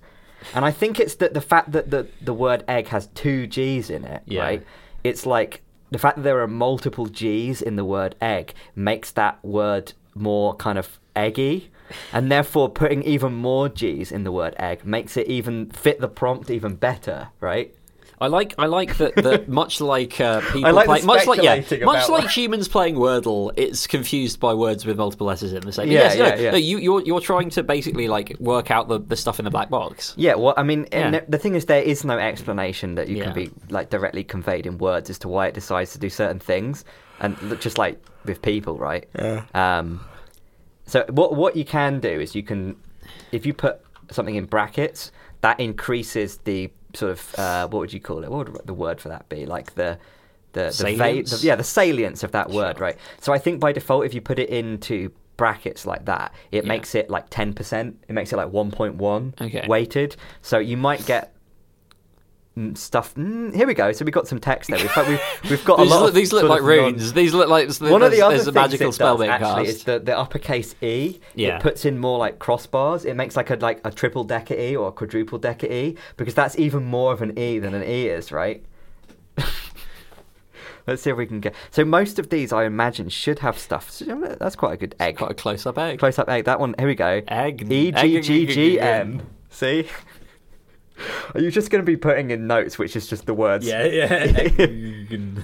And 0.53 0.63
I 0.63 0.71
think 0.71 0.99
it's 0.99 1.15
that 1.15 1.33
the 1.33 1.41
fact 1.41 1.71
that 1.71 1.89
the 1.91 2.07
the 2.21 2.33
word 2.33 2.63
egg 2.67 2.87
has 2.89 3.07
two 3.07 3.47
G's 3.47 3.89
in 3.89 4.03
it, 4.05 4.21
Yeah. 4.25 4.41
right? 4.43 4.65
It's 5.03 5.25
like 5.25 5.61
the 5.91 5.97
fact 5.99 6.17
that 6.17 6.23
there 6.23 6.39
are 6.41 6.47
multiple 6.47 7.05
G's 7.07 7.61
in 7.61 7.75
the 7.75 7.85
word 7.85 8.15
egg 8.21 8.53
makes 8.75 9.11
that 9.11 9.43
word 9.43 9.93
more 10.13 10.55
kind 10.55 10.77
of 10.77 10.99
eggy. 11.15 11.71
And 12.13 12.31
therefore, 12.31 12.69
putting 12.69 13.03
even 13.03 13.33
more 13.33 13.69
G's 13.69 14.11
in 14.11 14.23
the 14.23 14.31
word 14.31 14.55
egg 14.57 14.85
makes 14.85 15.17
it 15.17 15.27
even 15.27 15.69
fit 15.71 15.99
the 15.99 16.07
prompt 16.07 16.49
even 16.49 16.75
better, 16.75 17.29
right? 17.39 17.73
I 18.21 18.27
like 18.27 18.55
I 18.57 18.67
like 18.67 18.97
that, 18.99 19.13
that 19.17 19.49
much 19.61 19.81
like 19.81 20.21
uh, 20.21 20.39
people 20.39 20.65
I 20.67 20.71
like 20.71 20.85
play, 20.85 21.01
much 21.01 21.27
like 21.27 21.41
yeah, 21.43 21.55
much 21.57 22.05
about- 22.05 22.09
like 22.09 22.29
humans 22.29 22.69
playing 22.69 22.95
Wordle, 22.95 23.51
it's 23.57 23.87
confused 23.87 24.39
by 24.39 24.53
words 24.53 24.85
with 24.85 24.97
multiple 24.97 25.27
letters 25.27 25.51
in 25.51 25.59
the 25.65 25.73
same. 25.73 25.91
Yeah, 25.91 25.99
yes, 25.99 26.17
no, 26.17 26.25
yeah, 26.27 26.35
yeah. 26.39 26.51
no, 26.51 26.57
you 26.57 26.77
you're 26.77 27.01
you're 27.01 27.19
trying 27.19 27.49
to 27.49 27.61
basically 27.61 28.07
like 28.07 28.37
work 28.39 28.71
out 28.71 28.87
the, 28.87 28.99
the 28.99 29.17
stuff 29.17 29.37
in 29.37 29.43
the 29.43 29.51
black 29.51 29.69
box. 29.69 30.13
Yeah, 30.15 30.35
well, 30.35 30.53
I 30.55 30.63
mean, 30.63 30.87
Yeah. 30.93 31.07
and 31.07 31.21
the 31.27 31.37
thing 31.37 31.55
is, 31.55 31.65
there 31.65 31.83
is 31.83 32.05
no 32.05 32.17
explanation 32.17 32.95
that 32.95 33.09
you 33.09 33.17
Yeah. 33.17 33.23
can 33.25 33.33
be 33.33 33.51
like 33.69 33.89
directly 33.89 34.23
conveyed 34.23 34.65
in 34.65 34.77
words 34.77 35.09
as 35.09 35.19
to 35.19 35.27
why 35.27 35.47
it 35.47 35.53
decides 35.53 35.91
to 35.91 35.99
do 35.99 36.09
certain 36.09 36.39
things, 36.39 36.85
and 37.19 37.35
just 37.59 37.77
like 37.77 38.01
with 38.23 38.41
people, 38.41 38.77
right? 38.77 39.09
Yeah. 39.19 39.43
Um, 39.53 39.99
so 40.85 41.05
what 41.09 41.35
what 41.35 41.55
you 41.55 41.65
can 41.65 41.99
do 41.99 42.09
is 42.09 42.35
you 42.35 42.43
can, 42.43 42.75
if 43.31 43.45
you 43.45 43.53
put 43.53 43.81
something 44.11 44.35
in 44.35 44.45
brackets, 44.45 45.11
that 45.41 45.59
increases 45.59 46.37
the 46.45 46.71
sort 46.93 47.11
of 47.11 47.35
uh, 47.39 47.67
what 47.67 47.79
would 47.79 47.93
you 47.93 47.99
call 47.99 48.23
it? 48.23 48.29
What 48.31 48.49
would 48.49 48.65
the 48.67 48.73
word 48.73 49.01
for 49.01 49.09
that 49.09 49.27
be? 49.29 49.45
Like 49.45 49.75
the 49.75 49.97
the, 50.53 50.61
the, 50.61 50.67
va- 50.67 50.97
Salience? 50.97 51.41
the 51.41 51.47
yeah 51.47 51.55
the 51.55 51.63
salience 51.63 52.23
of 52.23 52.31
that 52.31 52.49
word, 52.49 52.77
Sure. 52.77 52.85
right? 52.87 52.97
So 53.19 53.33
I 53.33 53.39
think 53.39 53.59
by 53.59 53.71
default, 53.73 54.05
if 54.05 54.13
you 54.13 54.21
put 54.21 54.39
it 54.39 54.49
into 54.49 55.11
brackets 55.37 55.85
like 55.85 56.05
that, 56.05 56.33
it 56.51 56.63
Yeah. 56.63 56.69
makes 56.69 56.95
it 56.95 57.09
like 57.09 57.25
ten 57.29 57.53
percent. 57.53 58.01
It 58.07 58.13
makes 58.13 58.31
it 58.31 58.37
like 58.37 58.51
one 58.53 58.71
point 58.71 58.95
one 58.95 59.33
Okay. 59.41 59.65
weighted. 59.67 60.15
So 60.41 60.57
you 60.59 60.77
might 60.77 61.05
get 61.05 61.34
stuff. 62.75 63.13
Mm, 63.15 63.53
here 63.53 63.67
we 63.67 63.73
go. 63.73 63.91
So 63.91 64.05
we've 64.05 64.13
got 64.13 64.27
some 64.27 64.39
text 64.39 64.69
there. 64.69 64.79
We've, 64.79 65.07
we've, 65.07 65.51
we've 65.51 65.65
got 65.65 65.79
a 65.79 65.83
lot. 65.83 65.99
look, 66.01 66.09
of 66.09 66.15
these 66.15 66.31
look 66.31 66.47
like 66.47 66.61
of 66.61 66.65
non- 66.65 66.85
runes. 66.85 67.13
These 67.13 67.33
look 67.33 67.49
like 67.49 67.69
one 67.79 68.01
of 68.01 68.11
the 68.11 68.21
other 68.21 68.35
there's 68.35 68.47
a 68.47 68.51
magical 68.51 68.89
it 68.89 68.93
spell 68.93 69.17
does, 69.17 69.27
actually 69.27 69.65
cast. 69.65 69.77
is 69.77 69.83
the, 69.83 69.99
the 69.99 70.17
uppercase 70.17 70.75
E. 70.81 71.19
Yeah. 71.35 71.57
It 71.57 71.61
puts 71.61 71.85
in 71.85 71.99
more 71.99 72.17
like 72.17 72.39
crossbars. 72.39 73.05
It 73.05 73.15
makes 73.15 73.35
like 73.35 73.49
a 73.49 73.55
like 73.55 73.81
a 73.83 73.91
triple 73.91 74.23
decker 74.23 74.53
E 74.53 74.75
or 74.75 74.87
a 74.87 74.91
quadruple 74.91 75.37
decker 75.37 75.67
E 75.67 75.97
because 76.17 76.33
that's 76.33 76.57
even 76.57 76.85
more 76.85 77.11
of 77.11 77.21
an 77.21 77.37
E 77.37 77.59
than 77.59 77.73
an 77.73 77.83
E 77.83 78.07
is, 78.07 78.31
right? 78.31 78.63
Let's 80.87 81.01
see 81.01 81.09
if 81.09 81.17
we 81.17 81.25
can 81.25 81.39
get. 81.39 81.55
So 81.71 81.83
most 81.83 82.19
of 82.19 82.29
these, 82.29 82.53
I 82.53 82.65
imagine, 82.65 83.09
should 83.09 83.39
have 83.39 83.57
stuff. 83.57 83.89
So, 83.89 84.35
that's 84.39 84.55
quite 84.55 84.73
a 84.73 84.77
good 84.77 84.95
egg. 84.99 85.17
Quite 85.17 85.31
a 85.31 85.33
close 85.33 85.65
up 85.65 85.77
egg. 85.79 85.99
Close 85.99 86.19
up 86.19 86.29
egg. 86.29 86.45
That 86.45 86.59
one. 86.59 86.75
Here 86.77 86.87
we 86.87 86.95
go. 86.95 87.21
Egg. 87.27 87.71
E 87.71 87.91
G 87.91 88.21
G 88.21 88.45
G 88.45 88.79
M. 88.79 89.25
See. 89.49 89.89
Are 91.33 91.41
you 91.41 91.51
just 91.51 91.69
going 91.69 91.81
to 91.81 91.85
be 91.85 91.97
putting 91.97 92.31
in 92.31 92.47
notes, 92.47 92.77
which 92.79 92.95
is 92.95 93.07
just 93.07 93.25
the 93.25 93.33
words? 93.33 93.65
Yeah, 93.67 93.83
yeah. 93.85 95.09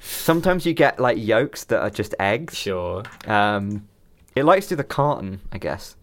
Sometimes 0.00 0.64
you 0.66 0.72
get 0.74 0.98
like 0.98 1.18
yolks 1.18 1.64
that 1.64 1.80
are 1.80 1.90
just 1.90 2.14
eggs. 2.18 2.56
sure. 2.56 3.02
Um, 3.26 3.86
it 4.34 4.44
likes 4.44 4.66
to 4.66 4.70
do 4.70 4.76
the 4.76 4.84
carton, 4.84 5.40
I 5.52 5.58
guess. 5.58 5.96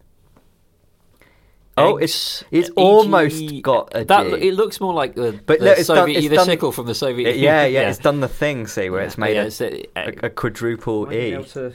Oh, 1.78 1.98
it's 1.98 2.42
it's 2.50 2.68
EG 2.70 2.74
almost 2.76 3.62
got 3.62 3.92
a 3.94 4.04
that. 4.06 4.26
G. 4.40 4.48
It 4.48 4.54
looks 4.54 4.80
more 4.80 4.94
like 4.94 5.14
the, 5.14 5.38
But 5.44 5.58
the 5.58 5.66
look, 5.66 5.78
it's 5.78 5.88
done- 5.88 6.08
it's 6.10 6.28
the 6.28 6.36
done- 6.36 6.46
sickle 6.46 6.72
from 6.72 6.86
the 6.86 6.94
Soviet. 6.94 7.28
It- 7.30 7.36
yeah, 7.36 7.66
yeah, 7.76 7.90
it's 7.90 7.98
done 7.98 8.20
the 8.20 8.28
thing. 8.28 8.66
See 8.66 8.88
where 8.88 9.02
it's 9.02 9.18
made 9.18 9.34
yeah, 9.34 9.42
a, 9.42 9.46
it's 9.46 9.60
a- 9.60 9.84
a, 9.96 10.26
a 10.26 10.30
quadruple 10.30 11.02
Am 11.04 11.08
I 11.08 11.10
be 11.10 11.16
E. 11.16 11.32
able 11.34 11.44
to- 11.44 11.74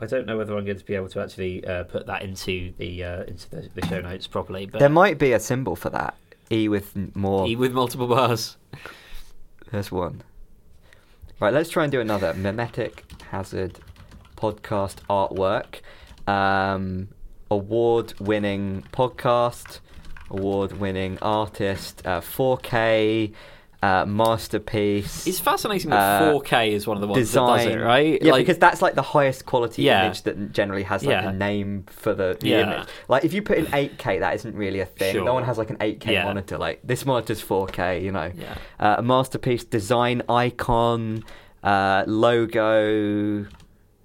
I 0.00 0.06
don't 0.06 0.26
know 0.26 0.36
whether 0.38 0.56
I'm 0.56 0.64
going 0.64 0.78
to 0.78 0.84
be 0.84 0.94
able 0.94 1.08
to 1.08 1.20
actually 1.20 1.64
uh, 1.66 1.84
put 1.84 2.06
that 2.06 2.22
into 2.22 2.72
the 2.78 3.02
uh, 3.02 3.22
into 3.24 3.50
the, 3.50 3.68
the 3.74 3.86
show 3.86 4.00
notes 4.00 4.26
properly, 4.26 4.66
but 4.66 4.78
There 4.78 4.88
might 4.88 5.18
be 5.18 5.32
a 5.32 5.40
symbol 5.40 5.74
for 5.74 5.90
that. 5.90 6.14
E 6.50 6.68
with 6.68 6.94
more. 7.16 7.46
E 7.48 7.56
with 7.56 7.72
multiple 7.72 8.06
bars. 8.06 8.56
There's 9.72 9.90
one. 9.90 10.22
Right, 11.40 11.52
let's 11.52 11.68
try 11.68 11.84
and 11.84 11.92
do 11.92 12.00
another 12.00 12.32
Memetic 12.34 13.02
Hazard 13.30 13.78
podcast 14.36 14.96
artwork. 15.08 15.80
Um, 16.26 17.08
award-winning 17.50 18.84
podcast, 18.92 19.80
award-winning 20.30 21.18
artist, 21.22 22.06
uh, 22.06 22.20
4K 22.20 23.32
uh, 23.82 24.04
masterpiece. 24.06 25.26
It's 25.26 25.38
fascinating 25.38 25.90
that 25.90 26.22
Uh, 26.22 26.32
4K 26.32 26.72
is 26.72 26.86
one 26.86 26.96
of 26.96 27.00
the 27.00 27.06
ones 27.06 27.18
design, 27.18 27.58
that 27.58 27.64
does 27.64 27.74
it, 27.74 27.78
right? 27.84 28.20
Yeah, 28.22 28.32
Like- 28.32 28.46
because 28.46 28.58
that's 28.58 28.82
like 28.82 28.94
the 28.94 29.02
highest 29.02 29.46
quality 29.46 29.82
Yeah. 29.82 30.04
image 30.06 30.22
that 30.22 30.52
generally 30.52 30.82
has 30.82 31.04
like 31.04 31.12
Yeah. 31.22 31.28
a 31.30 31.32
name 31.32 31.84
for 31.86 32.12
the, 32.12 32.36
the 32.40 32.48
Yeah. 32.48 32.60
image. 32.62 32.88
Like 33.08 33.24
if 33.24 33.32
you 33.32 33.40
put 33.42 33.58
in 33.58 33.66
8K, 33.72 34.18
that 34.18 34.34
isn't 34.34 34.54
really 34.56 34.80
a 34.80 34.86
thing. 34.86 35.24
No 35.24 35.32
one 35.34 35.44
has 35.44 35.58
like 35.58 35.70
an 35.70 35.76
8K 35.80 36.12
Yeah. 36.12 36.24
monitor. 36.24 36.58
Like 36.58 36.80
this 36.82 37.06
monitor's 37.06 37.40
4K, 37.40 38.00
you 38.02 38.10
know. 38.10 38.32
Yeah. 38.34 38.54
Uh, 38.80 38.96
a 38.98 39.02
masterpiece, 39.02 39.62
design 39.64 40.22
icon, 40.28 41.22
uh, 41.62 42.02
logo, 42.06 43.46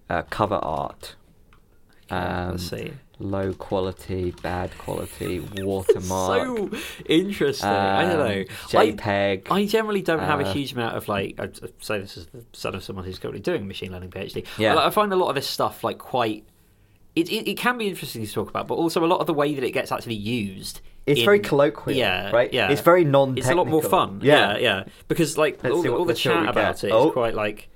uh, 0.10 0.22
cover 0.30 0.60
art. 0.62 1.16
Um, 2.14 2.52
Let's 2.52 2.70
see. 2.70 2.92
Low 3.20 3.54
quality, 3.54 4.32
bad 4.42 4.76
quality, 4.80 5.40
watermark. 5.58 6.42
So 6.42 6.70
interesting. 7.06 7.70
I 7.70 8.02
don't 8.04 8.20
um, 8.22 8.28
know. 8.28 8.44
JPEG. 8.68 9.48
I 9.52 9.66
generally 9.66 10.02
don't 10.02 10.20
have 10.20 10.40
a 10.40 10.46
Uh, 10.46 10.52
huge 10.54 10.74
amount 10.74 10.98
of 10.98 11.08
like. 11.08 11.36
I'd 11.40 11.60
say 11.84 12.00
this 12.00 12.18
is 12.18 12.26
the 12.28 12.44
son 12.54 12.76
of 12.76 12.84
someone 12.84 13.06
who's 13.06 13.20
currently 13.20 13.40
doing 13.42 13.62
a 13.62 13.66
machine 13.66 13.92
learning 13.92 14.10
PhD. 14.10 14.46
Yeah. 14.58 14.74
Like, 14.74 14.88
I 14.88 14.90
find 14.90 15.14
a 15.14 15.16
lot 15.16 15.30
of 15.30 15.36
this 15.36 15.48
stuff 15.48 15.84
like 15.84 16.00
quite. 16.00 16.44
It, 17.16 17.32
it, 17.32 17.48
it 17.52 17.58
can 17.58 17.78
be 17.78 17.88
interesting 17.88 18.26
to 18.26 18.32
talk 18.34 18.50
about, 18.50 18.68
but 18.68 18.76
also 18.76 19.06
a 19.06 19.08
lot 19.08 19.20
of 19.20 19.28
the 19.28 19.34
way 19.36 19.54
that 19.54 19.64
it 19.64 19.72
gets 19.72 19.92
actually 19.92 20.16
used. 20.16 20.82
It's 21.06 21.20
in- 21.20 21.26
very 21.26 21.40
colloquial, 21.40 21.96
Yeah, 21.98 22.32
right? 22.32 22.52
Yeah, 22.52 22.72
It's 22.72 22.82
very 22.82 23.04
non. 23.04 23.38
It's 23.38 23.48
a 23.50 23.54
lot 23.56 23.68
more 23.68 23.84
fun. 23.84 24.22
Yeah, 24.24 24.58
yeah. 24.58 24.86
Because 25.08 25.38
like 25.38 25.64
Let's 25.64 25.76
all, 25.76 25.84
the- 25.84 25.92
what- 25.92 26.00
all 26.00 26.06
the 26.06 26.10
let's 26.10 26.22
see 26.24 26.30
what 26.30 26.40
chat 26.40 26.50
about 26.50 26.84
it 26.84 26.88
is 26.88 26.94
Oh. 26.94 27.12
quite 27.12 27.36
like. 27.36 27.70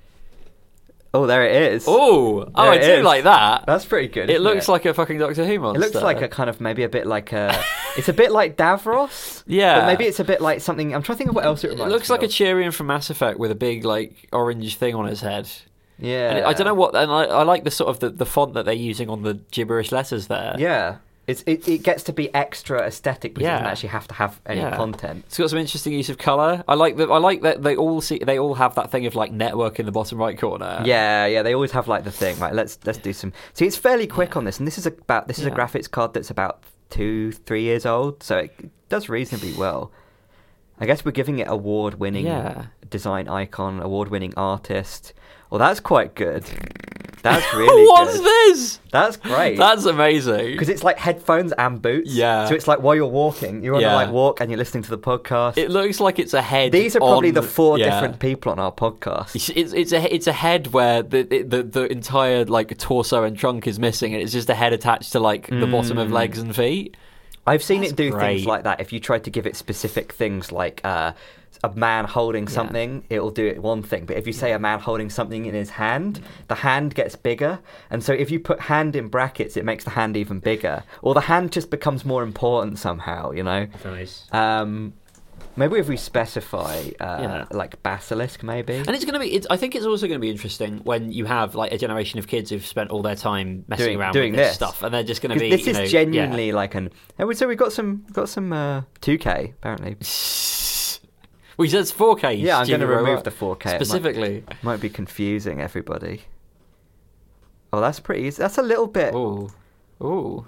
Oh, 1.14 1.26
there 1.26 1.42
it 1.42 1.72
is. 1.72 1.86
Oh, 1.88 2.40
oh, 2.54 2.62
There 2.62 2.72
I 2.72 2.76
it 2.76 2.82
do 2.82 2.92
is. 3.00 3.04
like 3.04 3.24
that. 3.24 3.64
That's 3.66 3.84
pretty 3.86 4.08
good. 4.08 4.28
it 4.28 4.34
isn't 4.34 4.42
looks 4.44 4.68
like 4.68 4.84
a 4.84 4.92
fucking 4.92 5.18
Doctor 5.18 5.46
Who 5.46 5.58
monster. 5.58 5.80
It 5.82 5.84
looks 5.92 6.02
like 6.02 6.20
a 6.20 6.28
kind 6.28 6.50
of 6.50 6.60
maybe 6.60 6.82
a 6.82 6.88
bit 6.88 7.06
like 7.06 7.32
a. 7.32 7.58
it's 7.96 8.08
a 8.08 8.12
bit 8.12 8.30
like 8.30 8.56
Davros. 8.56 9.42
Yeah. 9.46 9.80
But 9.80 9.86
maybe 9.86 10.04
it's 10.04 10.20
a 10.20 10.24
bit 10.24 10.40
like 10.42 10.60
something. 10.60 10.94
I'm 10.94 11.02
trying 11.02 11.14
to 11.16 11.18
think 11.18 11.30
of 11.30 11.36
what 11.36 11.44
else 11.46 11.64
it 11.64 11.68
looks 11.70 11.78
like. 11.80 11.80
It 11.80 11.84
reminds 11.86 11.92
looks 11.94 12.08
me 12.10 12.12
like 12.14 12.22
a 12.22 12.26
of. 12.26 12.30
From 12.72 12.86
Mass 12.88 13.08
Effect 13.10 13.38
with 13.38 13.50
a 13.50 13.54
big 13.54 13.84
like 13.84 14.28
orange 14.32 14.76
thing 14.76 14.94
on 14.94 15.06
his 15.06 15.20
head. 15.22 15.50
Yeah. 15.98 16.30
And 16.36 16.46
I 16.46 16.52
don't 16.52 16.66
know 16.66 16.74
what, 16.74 16.94
and 16.94 17.10
I, 17.10 17.24
I 17.24 17.42
like 17.42 17.64
the 17.64 17.70
sort 17.72 17.88
of 17.90 18.00
the, 18.00 18.10
the 18.10 18.26
font 18.26 18.54
that 18.54 18.64
they're 18.66 18.74
using 18.74 19.08
on 19.10 19.22
the 19.22 19.34
gibberish 19.50 19.90
letters 19.90 20.26
there. 20.28 20.54
Yeah. 20.58 20.96
It's, 21.28 21.44
it, 21.46 21.68
it 21.68 21.82
gets 21.82 22.02
to 22.04 22.12
be 22.12 22.34
extra 22.34 22.80
aesthetic 22.86 23.34
because 23.34 23.46
it 23.46 23.50
doesn't 23.52 23.66
actually 23.66 23.90
have 23.90 24.08
to 24.08 24.14
have 24.14 24.40
any 24.46 24.62
Yeah. 24.62 24.74
content. 24.76 25.24
It's 25.26 25.36
got 25.36 25.50
some 25.50 25.58
interesting 25.58 25.92
use 25.92 26.08
of 26.08 26.16
color. 26.16 26.64
I 26.66 26.74
like 26.74 26.96
that. 26.96 27.10
I 27.10 27.18
like 27.18 27.42
that 27.42 27.62
they 27.62 27.76
all 27.76 28.00
see. 28.00 28.18
They 28.18 28.38
all 28.38 28.54
have 28.54 28.74
that 28.76 28.90
thing 28.90 29.04
of 29.04 29.14
like 29.14 29.30
network 29.30 29.78
in 29.78 29.84
the 29.86 29.92
bottom 29.92 30.18
right 30.18 30.36
corner. 30.38 30.82
Yeah, 30.86 31.26
yeah, 31.26 31.42
they 31.42 31.54
always 31.54 31.72
have 31.72 31.86
like 31.86 32.04
the 32.04 32.10
thing. 32.10 32.38
Right, 32.38 32.54
let's 32.54 32.78
let's 32.86 32.98
do 32.98 33.12
some. 33.12 33.34
See, 33.52 33.66
it's 33.66 33.76
fairly 33.76 34.06
quick 34.06 34.36
on 34.38 34.44
this, 34.44 34.58
and 34.58 34.66
this 34.66 34.78
is 34.78 34.86
about 34.86 35.28
this 35.28 35.38
is 35.38 35.44
a 35.44 35.50
graphics 35.50 35.90
card 35.90 36.14
that's 36.14 36.30
about 36.30 36.62
two, 36.90 37.32
three 37.32 37.62
years 37.62 37.84
old, 37.84 38.22
so 38.22 38.38
it 38.38 38.70
does 38.88 39.10
reasonably 39.10 39.52
well. 39.52 39.92
I 40.80 40.86
guess 40.86 41.04
we're 41.04 41.10
giving 41.12 41.40
it 41.40 41.48
award-winning 41.48 42.24
Yeah. 42.24 42.66
design 42.88 43.28
icon, 43.28 43.80
award-winning 43.82 44.32
artist. 44.36 45.12
Well, 45.50 45.58
that's 45.58 45.80
quite 45.80 46.14
good. 46.14 46.44
That's 47.22 47.54
really 47.54 47.86
What's 47.86 48.16
good. 48.18 48.24
this? 48.24 48.80
That's 48.90 49.16
great. 49.16 49.56
That's 49.58 49.84
amazing. 49.84 50.52
because 50.52 50.68
it's 50.68 50.82
like 50.82 50.98
headphones 50.98 51.52
and 51.52 51.80
boots. 51.82 52.10
Yeah. 52.12 52.46
So 52.46 52.54
it's 52.54 52.66
like 52.68 52.80
while 52.80 52.94
you're 52.94 53.06
walking, 53.06 53.62
you're 53.62 53.74
on 53.74 53.80
Yeah. 53.80 53.94
a 53.94 53.96
like 53.96 54.10
walk 54.10 54.40
and 54.40 54.50
you're 54.50 54.58
listening 54.58 54.82
to 54.84 54.90
the 54.90 54.98
podcast. 54.98 55.56
it 55.58 55.70
looks 55.70 56.00
like 56.00 56.18
it's 56.18 56.34
a 56.34 56.42
head. 56.42 56.72
These 56.72 56.96
are 56.96 57.00
probably 57.00 57.28
on- 57.28 57.34
the 57.34 57.42
four 57.42 57.78
yeah. 57.78 57.90
different 57.90 58.18
people 58.20 58.52
on 58.52 58.58
our 58.58 58.72
podcast. 58.72 59.34
It's, 59.34 59.48
it's 59.50 59.72
it's 59.72 59.92
a 59.92 60.14
it's 60.14 60.26
a 60.26 60.32
head 60.32 60.68
where 60.68 61.02
the, 61.02 61.22
the 61.22 61.62
the 61.62 61.92
entire 61.92 62.44
like 62.44 62.76
torso 62.78 63.24
and 63.24 63.36
trunk 63.36 63.66
is 63.66 63.78
missing, 63.78 64.14
and 64.14 64.22
it's 64.22 64.32
just 64.32 64.48
a 64.48 64.54
head 64.54 64.72
attached 64.72 65.12
to 65.12 65.20
like 65.20 65.48
the 65.48 65.66
bottom 65.66 65.98
of 65.98 66.10
legs 66.10 66.38
and 66.38 66.54
feet. 66.54 66.96
I've 67.46 67.62
seen 67.62 67.82
it 67.82 67.96
do 67.96 68.10
great. 68.10 68.36
things 68.36 68.46
like 68.46 68.64
that. 68.64 68.80
If 68.80 68.92
you 68.92 69.00
try 69.00 69.18
to 69.18 69.30
give 69.30 69.46
it 69.46 69.56
specific 69.56 70.12
things 70.12 70.52
like 70.52 70.82
uh, 70.84 71.12
a 71.64 71.70
man 71.74 72.04
holding 72.04 72.44
Yeah. 72.44 72.50
something, 72.50 73.04
it'll 73.10 73.30
do 73.30 73.46
it 73.46 73.62
one 73.62 73.82
thing. 73.82 74.04
But 74.06 74.16
if 74.16 74.26
you 74.26 74.32
say 74.32 74.52
a 74.52 74.58
man 74.58 74.78
holding 74.80 75.10
something 75.10 75.44
in 75.46 75.54
his 75.54 75.70
hand, 75.70 76.20
the 76.48 76.54
hand 76.56 76.94
gets 76.94 77.16
bigger. 77.16 77.58
And 77.90 78.02
so 78.02 78.12
if 78.12 78.30
you 78.30 78.38
put 78.40 78.60
hand 78.60 78.94
in 78.96 79.08
brackets, 79.08 79.56
it 79.56 79.64
makes 79.64 79.84
the 79.84 79.90
hand 79.90 80.16
even 80.16 80.40
bigger. 80.40 80.84
Or 81.02 81.14
the 81.14 81.22
hand 81.22 81.52
just 81.52 81.70
becomes 81.70 82.04
more 82.04 82.22
important 82.22 82.78
somehow, 82.78 83.32
you 83.32 83.42
know? 83.42 83.66
Nice. 83.84 84.26
Um, 84.32 84.92
maybe 85.56 85.76
if 85.78 85.88
we 85.88 85.96
specify 85.96 86.76
uh, 87.00 87.18
Yeah. 87.20 87.44
like 87.50 87.82
basilisk, 87.82 88.44
maybe. 88.44 88.74
And 88.76 88.90
it's 88.90 89.04
going 89.04 89.14
to 89.14 89.20
be. 89.20 89.34
It's, 89.34 89.46
I 89.50 89.56
think 89.56 89.74
it's 89.74 89.84
also 89.86 90.06
going 90.06 90.20
to 90.20 90.24
be 90.24 90.30
interesting 90.30 90.78
when 90.84 91.10
you 91.10 91.24
have 91.24 91.56
like 91.56 91.72
a 91.72 91.78
generation 91.78 92.20
of 92.20 92.28
kids 92.28 92.50
who've 92.50 92.64
spent 92.64 92.90
all 92.90 93.02
their 93.02 93.16
time 93.16 93.64
messing 93.66 93.86
Doing- 93.86 93.98
around 93.98 94.12
doing 94.12 94.32
with 94.32 94.38
this, 94.38 94.48
this. 94.50 94.54
stuff, 94.56 94.82
and 94.84 94.94
they're 94.94 95.02
just 95.02 95.20
going 95.22 95.34
to 95.34 95.40
be. 95.40 95.50
this 95.50 95.66
is 95.66 95.76
know, 95.76 95.86
genuinely 95.86 96.52
like 96.52 96.76
an. 96.76 96.90
And 97.18 97.26
we- 97.26 97.34
so 97.34 97.48
we 97.48 97.56
got 97.56 97.72
some 97.72 98.04
got 98.12 98.28
some 98.28 98.52
uh, 98.52 98.82
2K 99.00 99.54
apparently. 99.54 99.96
We 101.58 101.68
said 101.68 101.84
4K. 101.84 102.40
Yeah, 102.40 102.58
I'm 102.58 102.66
going 102.68 102.80
to 102.80 102.86
remove 102.86 103.24
the 103.24 103.30
4K. 103.30 103.60
It 103.60 103.64
might- 103.64 103.74
specifically. 103.84 104.44
Might 104.62 104.80
be 104.80 104.88
confusing 104.88 105.60
everybody. 105.60 106.22
Oh, 107.72 107.80
that's 107.80 108.00
pretty 108.00 108.22
easy. 108.22 108.40
That's 108.40 108.56
a 108.56 108.62
little 108.62 108.86
bit 108.86 109.12
Ooh, 109.14 109.50
ooh. 110.02 110.46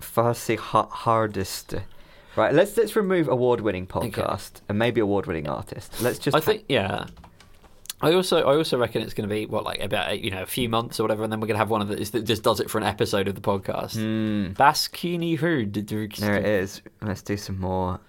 fussy 0.00 0.56
ha- 0.56 0.88
hardest. 0.88 1.74
Right, 2.36 2.52
let's 2.54 2.76
let's 2.76 2.96
remove 2.96 3.28
award-winning 3.28 3.86
podcast 3.86 4.60
and 4.68 4.78
maybe 4.78 5.00
award-winning 5.00 5.48
artist. 5.48 6.00
Let's 6.02 6.18
just. 6.18 6.36
I 6.36 6.40
think 6.40 6.64
yeah. 6.68 7.06
I 8.00 8.14
also 8.14 8.38
I 8.38 8.56
also 8.56 8.78
reckon 8.78 9.02
it's 9.02 9.14
going 9.14 9.28
to 9.28 9.32
be 9.34 9.46
what 9.46 9.62
like 9.64 9.80
about 9.80 10.18
you 10.20 10.30
know 10.30 10.42
a 10.42 10.46
few 10.46 10.68
months 10.68 10.98
or 10.98 11.04
whatever, 11.04 11.22
and 11.22 11.30
then 11.32 11.38
we're 11.40 11.46
going 11.48 11.54
to 11.56 11.58
have 11.58 11.70
one 11.70 11.82
of 11.82 11.88
those 11.88 12.10
that 12.12 12.22
just 12.24 12.42
does 12.42 12.58
it 12.60 12.70
for 12.70 12.78
an 12.78 12.84
episode 12.84 13.28
of 13.28 13.34
the 13.34 13.40
podcast. 13.40 13.94
Hmm, 13.94 14.52
Baskini 14.54 15.38
Herd. 15.38 15.74
there 15.74 16.36
it 16.36 16.46
is. 16.46 16.82
Let's 17.02 17.22
do 17.22 17.36
some 17.36 17.60
more. 17.60 18.00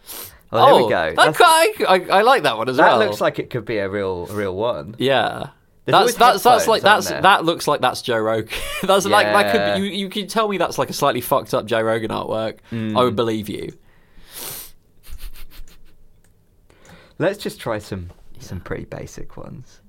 Oh, 0.54 0.66
there 0.66 0.84
we 0.84 0.90
go. 0.90 1.16
That 1.16 1.34
That's- 1.34 1.38
quite, 1.38 2.10
I, 2.12 2.20
I 2.20 2.22
like 2.24 2.44
that 2.44 2.58
one 2.58 2.68
as 2.68 2.78
that 2.78 2.88
well. 2.88 3.00
That 3.00 3.06
looks 3.08 3.22
like 3.22 3.40
it 3.40 3.50
could 3.50 3.66
be 3.66 3.78
a 3.78 3.88
real 3.90 4.28
a 4.30 4.34
real 4.34 4.56
one. 4.56 4.96
yeah. 5.00 5.50
There's 5.86 6.16
That's 6.16 6.16
that's 6.16 6.44
that's 6.44 6.68
like 6.68 6.84
that's 6.84 7.10
there? 7.10 7.22
that 7.24 7.44
looks 7.44 7.68
like 7.68 7.82
that's 7.82 8.04
Joe 8.04 8.20
Rogan. 8.20 8.50
that's 8.84 9.06
like 9.08 9.26
that 9.26 9.52
could 9.52 9.82
be, 9.82 9.88
you 9.88 9.94
you 10.04 10.10
can 10.10 10.28
tell 10.28 10.48
me 10.48 10.58
that's 10.60 10.78
like 10.78 10.92
a 10.92 10.94
slightly 10.94 11.22
fucked 11.22 11.56
up 11.56 11.66
Joe 11.66 11.82
Rogan 11.82 12.12
artwork. 12.12 12.58
Mm. 12.72 12.96
I 12.96 13.04
would 13.04 13.16
believe 13.16 13.50
you. 13.50 13.74
Let's 17.18 17.40
just 17.40 17.60
try 17.60 17.80
some 17.80 18.12
some 18.40 18.60
pretty 18.60 18.86
basic 18.86 19.38
ones. 19.38 19.82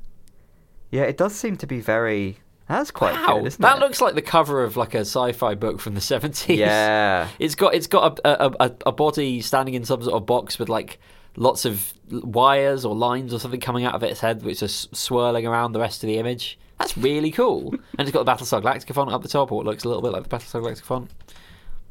Yeah, 0.90 1.02
it 1.02 1.16
does 1.16 1.34
seem 1.34 1.56
to 1.58 1.66
be 1.66 1.80
very. 1.80 2.38
That's 2.72 2.90
quite 2.90 3.12
wow, 3.14 3.40
good, 3.40 3.52
that 3.52 3.76
it? 3.76 3.80
looks 3.80 4.00
like 4.00 4.14
the 4.14 4.22
cover 4.22 4.64
of 4.64 4.78
like 4.78 4.94
a 4.94 5.00
sci-fi 5.00 5.54
book 5.54 5.78
from 5.78 5.94
the 5.94 6.00
seventies. 6.00 6.58
Yeah. 6.58 7.28
It's 7.38 7.54
got 7.54 7.74
it's 7.74 7.86
got 7.86 8.18
a, 8.20 8.46
a, 8.46 8.54
a, 8.60 8.74
a 8.86 8.92
body 8.92 9.42
standing 9.42 9.74
in 9.74 9.84
some 9.84 10.02
sort 10.02 10.14
of 10.14 10.24
box 10.24 10.58
with 10.58 10.70
like 10.70 10.98
lots 11.36 11.66
of 11.66 11.92
wires 12.10 12.86
or 12.86 12.94
lines 12.94 13.34
or 13.34 13.38
something 13.38 13.60
coming 13.60 13.84
out 13.84 13.94
of 13.94 14.02
its 14.02 14.20
head, 14.20 14.42
which 14.42 14.62
is 14.62 14.88
swirling 14.92 15.46
around 15.46 15.72
the 15.72 15.80
rest 15.80 16.02
of 16.02 16.06
the 16.06 16.16
image. 16.16 16.58
That's 16.78 16.96
really 16.96 17.30
cool. 17.30 17.74
and 17.98 18.08
it's 18.08 18.10
got 18.10 18.24
the 18.24 18.32
Battlestar 18.32 18.62
Galactica 18.62 18.94
font 18.94 19.12
up 19.12 19.22
the 19.22 19.28
top, 19.28 19.52
or 19.52 19.62
it 19.62 19.66
looks 19.66 19.84
a 19.84 19.88
little 19.88 20.02
bit 20.02 20.12
like 20.12 20.22
the 20.26 20.34
Battlestar 20.34 20.62
Galactica 20.62 20.82
font. 20.82 21.10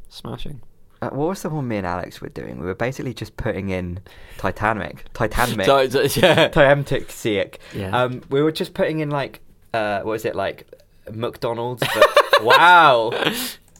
Smashing. 0.09 0.61
Uh, 1.01 1.09
what 1.09 1.29
was 1.29 1.41
the 1.41 1.49
one 1.49 1.67
me 1.67 1.77
and 1.77 1.87
Alex 1.87 2.21
were 2.21 2.29
doing? 2.29 2.59
We 2.59 2.65
were 2.65 2.75
basically 2.75 3.13
just 3.13 3.37
putting 3.37 3.69
in 3.69 3.99
Titanic, 4.37 5.05
Titanic, 5.13 5.65
yeah. 5.67 6.47
Titanic, 6.49 7.07
Siak. 7.07 7.57
Yeah. 7.73 7.95
Um, 7.95 8.21
we 8.29 8.41
were 8.41 8.51
just 8.51 8.73
putting 8.73 8.99
in 8.99 9.09
like, 9.09 9.41
uh, 9.73 10.01
what 10.01 10.13
is 10.13 10.25
it 10.25 10.35
like, 10.35 10.67
McDonald's? 11.11 11.83
But 11.93 12.07
wow, 12.43 13.11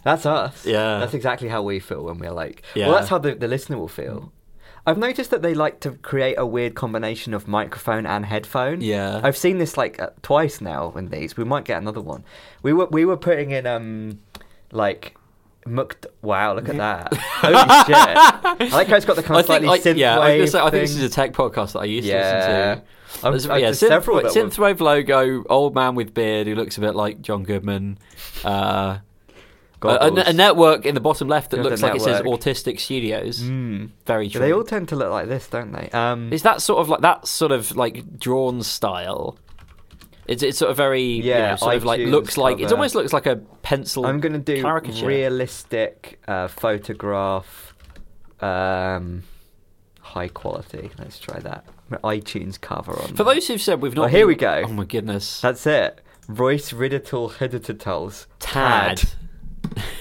that's 0.04 0.26
us. 0.26 0.66
Yeah. 0.66 1.00
that's 1.00 1.14
exactly 1.14 1.50
how 1.50 1.64
we 1.64 1.80
feel 1.80 2.04
when 2.04 2.18
we're 2.20 2.32
like. 2.32 2.64
Yeah. 2.76 2.88
Well, 2.88 2.96
that's 2.96 3.10
how 3.10 3.18
the, 3.18 3.36
the 3.36 3.48
listener 3.48 3.78
will 3.78 3.88
feel. 3.88 4.32
I've 4.86 4.98
noticed 4.98 5.30
that 5.30 5.44
they 5.44 5.54
like 5.54 5.80
to 5.82 5.92
create 5.92 6.36
a 6.38 6.46
weird 6.46 6.74
combination 6.74 7.34
of 7.34 7.48
microphone 7.48 8.06
and 8.08 8.26
headphone. 8.26 8.82
Yeah. 8.82 9.22
I've 9.24 9.38
seen 9.38 9.60
this 9.60 9.78
like 9.78 10.02
uh, 10.02 10.10
twice 10.24 10.60
now 10.60 10.92
in 10.96 11.10
these. 11.10 11.38
We 11.38 11.44
might 11.44 11.66
get 11.66 11.80
another 11.80 12.02
one. 12.02 12.24
We 12.64 12.74
were 12.74 12.88
we 12.88 13.06
were 13.06 13.18
putting 13.18 13.52
in 13.52 13.68
um 13.68 14.20
like 14.72 15.16
mucked. 15.66 16.06
Wow, 16.22 16.56
look 16.56 16.70
at 16.70 16.78
that! 16.78 17.14
Holy 17.14 17.56
shit! 17.86 17.96
I 17.96 18.70
like 18.72 18.88
how 18.88 18.96
it's 18.98 19.06
got 19.06 19.16
the 19.16 19.24
kind 19.24 19.40
of 19.40 19.46
think, 19.46 19.64
slightly 19.64 19.68
like, 19.68 19.82
synthwave 19.82 19.98
yeah, 19.98 20.20
I, 20.20 20.38
was 20.40 20.52
say, 20.52 20.60
I 20.60 20.70
think 20.70 20.82
this 20.84 20.96
is 20.96 21.04
a 21.04 21.10
tech 21.10 21.34
podcast 21.34 21.74
that 21.74 21.80
I 21.80 21.86
used 21.86 22.08
to 22.08 22.14
listen 22.16 22.32
to. 22.32 22.42
There's- 23.22 23.46
I've- 23.46 23.60
yeah, 23.62 23.68
there's 23.68 23.80
several 23.80 24.20
synth, 24.22 24.34
that 24.34 24.44
were- 24.44 24.50
synthwave 24.74 24.80
logo, 24.80 25.44
old 25.50 25.76
man 25.76 25.96
with 25.96 26.14
beard 26.14 26.48
who 26.48 26.56
looks 26.56 26.78
a 26.78 26.82
bit 26.82 26.96
like 26.96 27.22
John 27.22 27.44
Goodman. 27.44 27.98
Uh, 28.46 29.00
a, 29.84 29.88
a- 29.88 30.30
a 30.30 30.34
network 30.34 30.86
in 30.86 30.94
the 30.96 31.02
bottom 31.02 31.28
left 31.28 31.52
that 31.52 31.58
Yeah, 31.58 31.64
looks 31.64 31.82
like 31.82 31.96
it 31.96 32.02
says. 32.02 32.22
Autistic 32.22 32.80
Studios. 32.80 33.42
Mm. 33.42 33.90
Very 34.06 34.30
true. 34.30 34.40
They 34.40 34.54
all 34.54 34.64
tend 34.64 34.90
to 34.90 34.96
look 34.96 35.10
like 35.10 35.28
this, 35.28 35.48
don't 35.48 35.72
they? 35.72 35.90
Um, 35.92 36.32
Is 36.32 36.44
that 36.44 36.62
sort 36.62 36.80
of 36.82 36.90
like 36.90 37.02
that 37.02 37.28
sort 37.28 37.52
of 37.52 37.76
like 37.76 38.18
drawn 38.20 38.62
style? 38.64 39.38
It's 40.28 40.44
it's 40.44 40.58
sort 40.58 40.72
of 40.72 40.78
very 40.78 41.02
you 41.04 41.24
Yeah, 41.24 41.52
know, 41.52 41.56
sort 41.58 41.76
of 41.76 41.84
like 41.86 42.00
looks 42.02 42.38
like 42.38 42.60
it 42.60 42.72
almost 42.72 42.96
looks 42.96 43.12
like 43.14 43.26
a 43.26 43.38
pencil. 43.64 44.06
I'm 44.06 44.20
going 44.20 44.34
to 44.34 44.40
do 44.40 44.62
caricature. 44.62 45.06
realistic 45.06 46.20
uh, 46.28 46.48
photograph, 46.48 47.74
um, 48.40 49.24
high 50.00 50.28
quality. 50.30 50.92
Let's 50.98 51.20
try 51.20 51.40
that. 51.40 51.66
iTunes 52.04 52.60
cover 52.60 52.94
on. 53.00 53.16
For 53.16 53.24
those 53.24 53.48
who've 53.48 53.62
said 53.62 53.82
we've 53.82 53.96
not. 53.96 54.06
Oh, 54.06 54.08
here 54.08 54.22
been- 54.22 54.28
we 54.30 54.36
go. 54.36 54.64
Oh 54.66 54.72
my 54.74 54.86
goodness. 54.86 55.42
That's 55.42 55.66
it. 55.68 56.02
Royce 56.28 56.72
Ridital 56.72 57.32
Hidditatals. 57.34 58.28
Tad. 58.40 59.04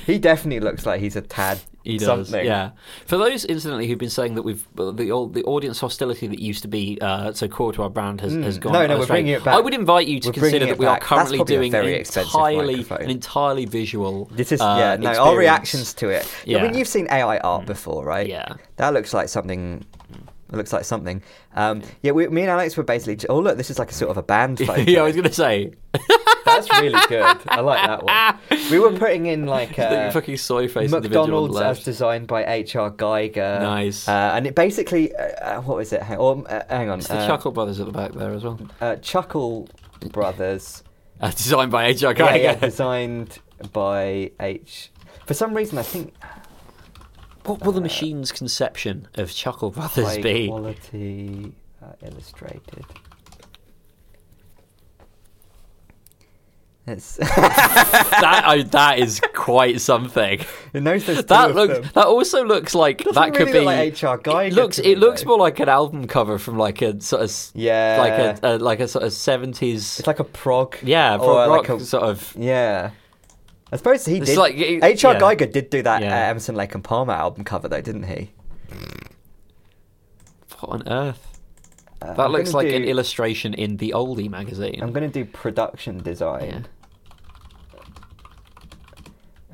He 0.07 0.19
definitely 0.19 0.59
looks 0.61 0.85
like 0.87 1.01
he's 1.01 1.15
a 1.15 1.21
tad. 1.21 1.61
He 1.82 1.97
does, 1.97 2.28
something. 2.28 2.44
yeah. 2.44 2.73
For 3.07 3.16
those, 3.16 3.44
incidentally, 3.47 3.86
who've 3.89 3.97
been 3.98 4.11
saying 4.11 4.35
that 4.35 4.43
we've 4.43 4.66
the 4.74 4.93
the 4.93 5.43
audience 5.44 5.81
hostility 5.81 6.27
that 6.27 6.39
used 6.39 6.61
to 6.62 6.69
be 6.69 6.98
uh, 7.01 7.32
so 7.32 7.48
core 7.48 7.73
to 7.73 7.82
our 7.82 7.89
brand 7.90 8.20
has, 8.20 8.35
Mm. 8.35 8.43
has 8.44 8.59
gone. 8.59 8.73
No, 8.74 8.86
no, 8.86 8.98
we're 8.98 9.07
bringing 9.07 9.32
it 9.32 9.43
back. 9.44 9.55
I 9.55 9.61
would 9.61 9.73
invite 9.73 10.07
you 10.07 10.20
to 10.20 10.28
We're 10.28 10.32
consider 10.35 10.66
that 10.66 10.78
we 10.78 10.85
are 10.86 10.97
back. 10.97 11.01
That's 11.01 11.09
currently 11.31 11.44
doing 11.44 11.73
very 11.73 11.94
an 11.94 12.01
entirely, 12.01 12.77
microphone. 12.77 13.02
an 13.05 13.11
entirely 13.11 13.65
visual. 13.65 14.27
This 14.27 14.52
is 14.52 14.61
uh, 14.61 14.77
yeah. 14.78 14.97
No, 14.97 15.19
our 15.19 15.36
reactions 15.36 15.94
to 15.94 16.11
it. 16.11 16.24
I 16.24 16.51
Yeah. 16.51 16.59
Mm. 16.59 16.62
mean, 16.65 16.74
you've 16.78 16.89
seen 16.89 17.07
AI 17.11 17.39
art 17.39 17.65
before, 17.66 18.05
right? 18.05 18.27
Yeah. 18.28 18.57
That 18.77 18.93
looks 18.93 19.15
like 19.15 19.28
something. 19.31 19.85
It 20.52 20.57
looks 20.57 20.73
like 20.73 20.85
something. 20.85 21.23
Um, 21.55 21.81
yeah, 22.02 22.11
we, 22.12 22.27
me 22.28 22.43
and 22.43 22.51
Alex 22.51 22.77
were 22.77 22.82
basically. 22.82 23.27
Oh 23.28 23.39
look, 23.39 23.57
this 23.57 23.70
is 23.70 23.78
like 23.78 23.90
a 23.90 23.94
sort 23.94 24.11
of 24.11 24.16
a 24.19 24.23
band 24.23 24.59
photo. 24.59 24.81
yeah, 24.86 25.01
I 25.01 25.05
was 25.05 25.15
going 25.15 25.28
to 25.28 25.32
say. 25.32 25.73
That's 26.55 26.81
really 26.81 27.01
good. 27.09 27.36
I 27.48 27.60
like 27.60 27.86
that 27.86 28.02
one. 28.05 28.60
We 28.70 28.78
were 28.78 28.93
putting 28.93 29.27
in 29.27 29.47
like 29.47 29.77
the 29.77 29.89
uh, 30.09 30.10
fucking 30.10 30.36
soy 30.36 30.68
face 30.68 30.90
McDonald's 30.90 31.59
as 31.60 31.82
designed 31.85 32.27
by 32.27 32.44
H.R. 32.44 32.90
Giger. 32.90 33.60
Nice. 33.60 34.09
Uh, 34.09 34.32
and 34.35 34.47
it 34.47 34.55
basically, 34.55 35.14
uh, 35.14 35.22
uh, 35.22 35.60
what 35.62 35.77
was 35.78 35.93
it? 35.93 36.02
Hang, 36.02 36.18
or, 36.18 36.44
uh, 36.51 36.62
hang 36.68 36.89
on. 36.90 36.98
It's 36.98 37.09
the 37.09 37.18
uh, 37.18 37.27
Chuckle 37.27 37.52
Brothers 37.52 37.81
at 37.81 37.86
the 37.86 37.93
back 37.93 38.12
there 38.12 38.32
as 38.32 38.44
well. 38.44 38.59
uh, 38.81 38.97
Chuckle 38.97 39.68
Brothers. 40.12 40.82
Uh, 41.22 41.31
designed 41.32 41.70
by 41.70 41.85
H.R. 41.85 42.14
Giger. 42.14 42.43
yeah, 42.43 42.55
designed 42.55 43.40
by 43.74 44.31
H. 44.40 44.90
For 45.27 45.35
some 45.35 45.52
reason, 45.52 45.77
I 45.77 45.82
think 45.82 46.14
What 47.44 47.62
will 47.62 47.72
the 47.72 47.82
machine's 47.82 48.32
conception 48.32 49.06
of 49.16 49.31
Chuckle 49.31 49.70
Brothers 49.70 50.06
high 50.16 50.22
be? 50.22 50.48
quality 50.48 51.52
uh, 51.82 51.89
illustrated. 52.02 52.86
It's 56.86 57.16
that 57.19 58.43
I, 58.44 58.62
that 58.62 58.98
is 58.98 59.20
quite 59.35 59.81
something. 59.81 60.40
it 60.73 60.82
knows 60.82 61.05
there's 61.07 61.24
That 61.27 61.55
looks. 61.55 61.74
them. 61.74 61.90
That 61.94 62.07
also 62.07 62.43
looks 62.44 62.74
like 62.74 62.98
Doesn't 62.98 63.15
that 63.15 63.35
could 63.35 63.48
really 63.48 63.61
be. 63.61 63.65
like 63.66 63.78
H.R. 63.93 64.19
Giger 64.19 64.47
It 64.48 64.52
looks. 64.55 64.78
It 64.78 64.98
looks 64.98 65.23
though. 65.23 65.28
more 65.28 65.39
like 65.39 65.61
an 65.61 65.69
album 65.69 66.07
cover 66.09 66.39
from 66.39 66.57
like 66.59 66.82
a 66.82 67.01
sort 67.01 67.23
of 67.23 67.51
Yeah. 67.55 67.97
like 68.01 68.43
a, 68.43 68.57
a 68.57 68.59
like 68.59 68.81
a 68.81 68.89
sort 68.89 69.05
of 69.05 69.12
seventies. 69.12 69.98
It's 69.98 70.07
like 70.07 70.19
a 70.20 70.24
prog. 70.24 70.77
yeah, 70.82 71.16
prog 71.19 71.51
like 71.51 71.69
a- 71.69 71.85
sort 71.85 72.02
of. 72.05 72.35
Yeah. 72.36 72.90
I 73.73 73.77
suppose 73.77 74.05
he 74.05 74.19
did. 74.19 74.36
like- 74.36 74.57
it- 74.57 74.82
H.R. 74.82 75.12
yeah. 75.12 75.20
Giger 75.20 75.52
did 75.52 75.70
do 75.70 75.82
that 75.82 76.02
Yeah. 76.02 76.15
uh, 76.27 76.31
Emerson 76.31 76.57
Lake 76.57 76.74
and 76.74 76.82
Palmer 76.82 77.12
album 77.12 77.44
cover 77.44 77.69
though, 77.69 77.81
didn't 77.82 78.05
he? 78.05 78.32
What 80.59 80.73
on 80.73 80.89
earth? 80.89 81.30
Uh, 82.02 82.14
That 82.14 82.27
I'm 82.27 82.32
looks 82.32 82.55
like 82.55 82.68
an 82.72 82.85
illustration 82.85 83.55
in 83.55 83.77
the 83.77 83.93
oldie 83.94 84.31
magazine. 84.31 84.81
I'm 84.82 84.93
going 84.93 85.10
to 85.10 85.24
do 85.24 85.24
production 85.31 85.98
design. 86.02 86.66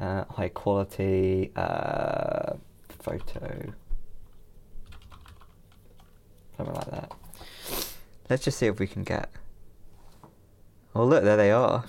Uh, 0.01 0.25
high 0.25 0.51
quality 0.51 1.51
uh, 1.57 2.53
photo. 3.01 3.73
Something 6.57 6.75
like 6.75 6.91
that. 6.91 7.13
Let's 8.31 8.45
just 8.45 8.59
see 8.59 8.67
if 8.67 8.79
we 8.79 8.87
can 8.87 9.05
get. 9.05 9.31
Oh 10.95 11.05
look, 11.05 11.25
there 11.25 11.37
they 11.37 11.51
are. 11.51 11.85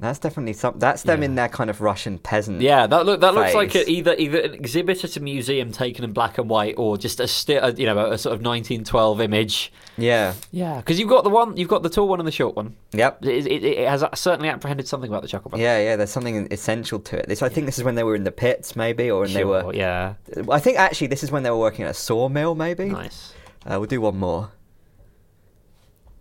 That's 0.00 0.18
definitely 0.18 0.54
some. 0.54 0.78
That's 0.78 1.02
them 1.04 1.20
Yeah. 1.20 1.26
in 1.26 1.34
their 1.36 1.48
kind 1.48 1.70
of 1.70 1.80
Russian 1.80 2.18
peasant. 2.18 2.60
Yeah, 2.60 2.86
that 2.88 3.06
look 3.06 3.20
that 3.20 3.32
looks 3.34 3.54
like 3.54 3.74
a, 3.76 3.88
either 3.88 4.14
either 4.18 4.40
an 4.40 4.54
exhibit 4.54 5.04
at 5.04 5.16
a 5.16 5.20
museum 5.20 5.70
taken 5.70 6.04
in 6.04 6.12
black 6.12 6.36
and 6.36 6.50
white, 6.50 6.74
or 6.76 6.98
just 6.98 7.20
a 7.20 7.28
still, 7.28 7.70
you 7.78 7.86
know, 7.86 7.96
a, 8.10 8.18
sort 8.18 8.34
of 8.34 8.42
1912 8.44 9.20
image. 9.20 9.72
Yeah. 9.96 10.34
Yeah, 10.50 10.78
because 10.78 10.98
you've 10.98 11.08
got 11.08 11.22
the 11.22 11.30
one, 11.30 11.56
you've 11.56 11.68
got 11.68 11.84
the 11.84 11.88
tall 11.88 12.08
one 12.08 12.18
and 12.18 12.26
the 12.26 12.32
short 12.32 12.56
one. 12.56 12.74
Yep. 12.92 13.24
It, 13.24 13.46
it, 13.46 13.64
it 13.64 13.88
has 13.88 14.04
certainly 14.14 14.48
apprehended 14.48 14.88
something 14.88 15.08
about 15.08 15.22
the 15.22 15.28
Chuckle 15.28 15.50
Brothers. 15.50 15.62
Yeah, 15.62 15.78
yeah. 15.78 15.96
There's 15.96 16.10
something 16.10 16.48
essential 16.50 16.98
to 16.98 17.20
it. 17.20 17.28
This, 17.28 17.40
I 17.40 17.48
think, 17.48 17.66
this 17.66 17.78
is 17.78 17.84
when 17.84 17.94
they 17.94 18.02
were 18.02 18.16
in 18.16 18.24
the 18.24 18.32
pits, 18.32 18.74
maybe, 18.74 19.10
or 19.10 19.20
when 19.22 19.32
they 19.32 19.44
were. 19.44 19.72
yeah, 19.72 20.14
I 20.50 20.58
think 20.58 20.76
actually 20.76 21.06
this 21.06 21.22
is 21.22 21.30
when 21.30 21.44
they 21.44 21.50
were 21.50 21.58
working 21.58 21.84
at 21.84 21.92
a 21.92 21.94
sawmill, 21.94 22.54
maybe. 22.56 22.86
nice. 22.86 23.32
Uh, 23.64 23.76
we'll 23.78 23.86
do 23.86 24.00
one 24.00 24.18
more. 24.18 24.50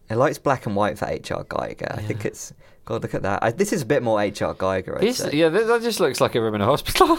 It 0.09 0.15
likes 0.15 0.37
black 0.37 0.65
and 0.65 0.75
white 0.75 0.97
for 0.97 1.07
H.R. 1.07 1.43
Giger. 1.45 1.97
I 1.97 2.01
think 2.01 2.23
it's. 2.25 2.53
God, 2.85 3.01
look 3.01 3.13
at 3.13 3.21
that. 3.21 3.41
I, 3.41 3.51
this 3.51 3.71
is 3.71 3.81
a 3.81 3.85
bit 3.85 4.03
more 4.03 4.19
H.R. 4.21 4.53
Giger. 4.55 4.99
This, 4.99 5.25
yeah, 5.33 5.49
that 5.49 5.81
just 5.81 5.99
looks 5.99 6.19
like 6.19 6.35
a 6.35 6.41
room 6.41 6.55
in 6.55 6.61
a 6.61 6.65
hospital, 6.65 7.17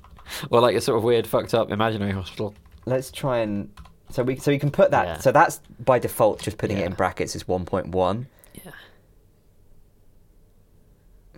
or 0.50 0.60
like 0.60 0.76
a 0.76 0.80
sort 0.80 0.98
of 0.98 1.04
weird, 1.04 1.26
fucked 1.26 1.54
up 1.54 1.70
imaginary 1.70 2.12
hospital. 2.12 2.54
Let's 2.84 3.10
try 3.10 3.38
and. 3.38 3.70
So 4.10 4.22
we 4.22 4.36
so 4.36 4.50
you 4.50 4.60
can 4.60 4.70
put 4.70 4.90
that. 4.92 5.06
Yeah. 5.06 5.18
So 5.18 5.32
that's 5.32 5.60
by 5.84 5.98
default. 5.98 6.40
Just 6.42 6.58
putting 6.58 6.76
it 6.78 6.84
in 6.86 6.92
brackets 6.92 7.34
is 7.34 7.44
1.1. 7.44 8.26
Yeah, 8.64 8.70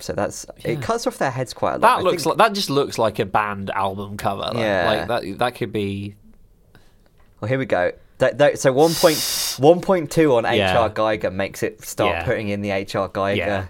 So 0.01 0.13
that's 0.13 0.45
Yeah. 0.59 0.73
it. 0.73 0.83
Cuts 0.83 1.07
off 1.07 1.17
their 1.19 1.31
heads 1.31 1.55
quite 1.55 1.71
a 1.71 1.79
lot. 1.79 1.81
that 1.83 1.99
I 1.99 2.01
looks 2.03 2.25
think- 2.25 2.37
like 2.37 2.47
that 2.49 2.55
just 2.55 2.69
looks 2.71 2.99
like 2.99 3.19
a 3.19 3.25
band 3.25 3.71
album 3.71 4.17
cover. 4.17 4.43
Like, 4.43 4.57
Yeah. 4.57 4.85
like 4.87 5.09
that 5.09 5.39
that 5.39 5.55
could 5.55 5.73
be. 5.73 6.15
Well, 7.41 7.49
here 7.49 7.59
we 7.59 7.67
go. 7.67 7.93
That, 8.19 8.39
that, 8.39 8.59
so 8.59 8.73
1.1.2 8.73 9.59
1.2 9.61 10.37
on 10.37 10.55
Yeah. 10.57 10.85
HR 10.85 10.91
Giger 10.91 11.33
makes 11.33 11.63
it 11.63 11.85
start 11.85 12.17
Yeah. 12.17 12.25
putting 12.25 12.49
in 12.49 12.63
the 12.63 12.71
HR 12.71 13.09
Giger 13.09 13.37
Yeah. 13.37 13.67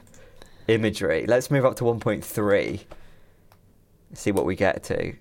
imagery. 0.68 1.26
Let's 1.26 1.50
move 1.50 1.64
up 1.64 1.76
to 1.76 1.84
1.3. 1.84 2.80
See 4.14 4.32
what 4.32 4.46
we 4.46 4.56
get 4.56 4.82
to. 4.84 5.14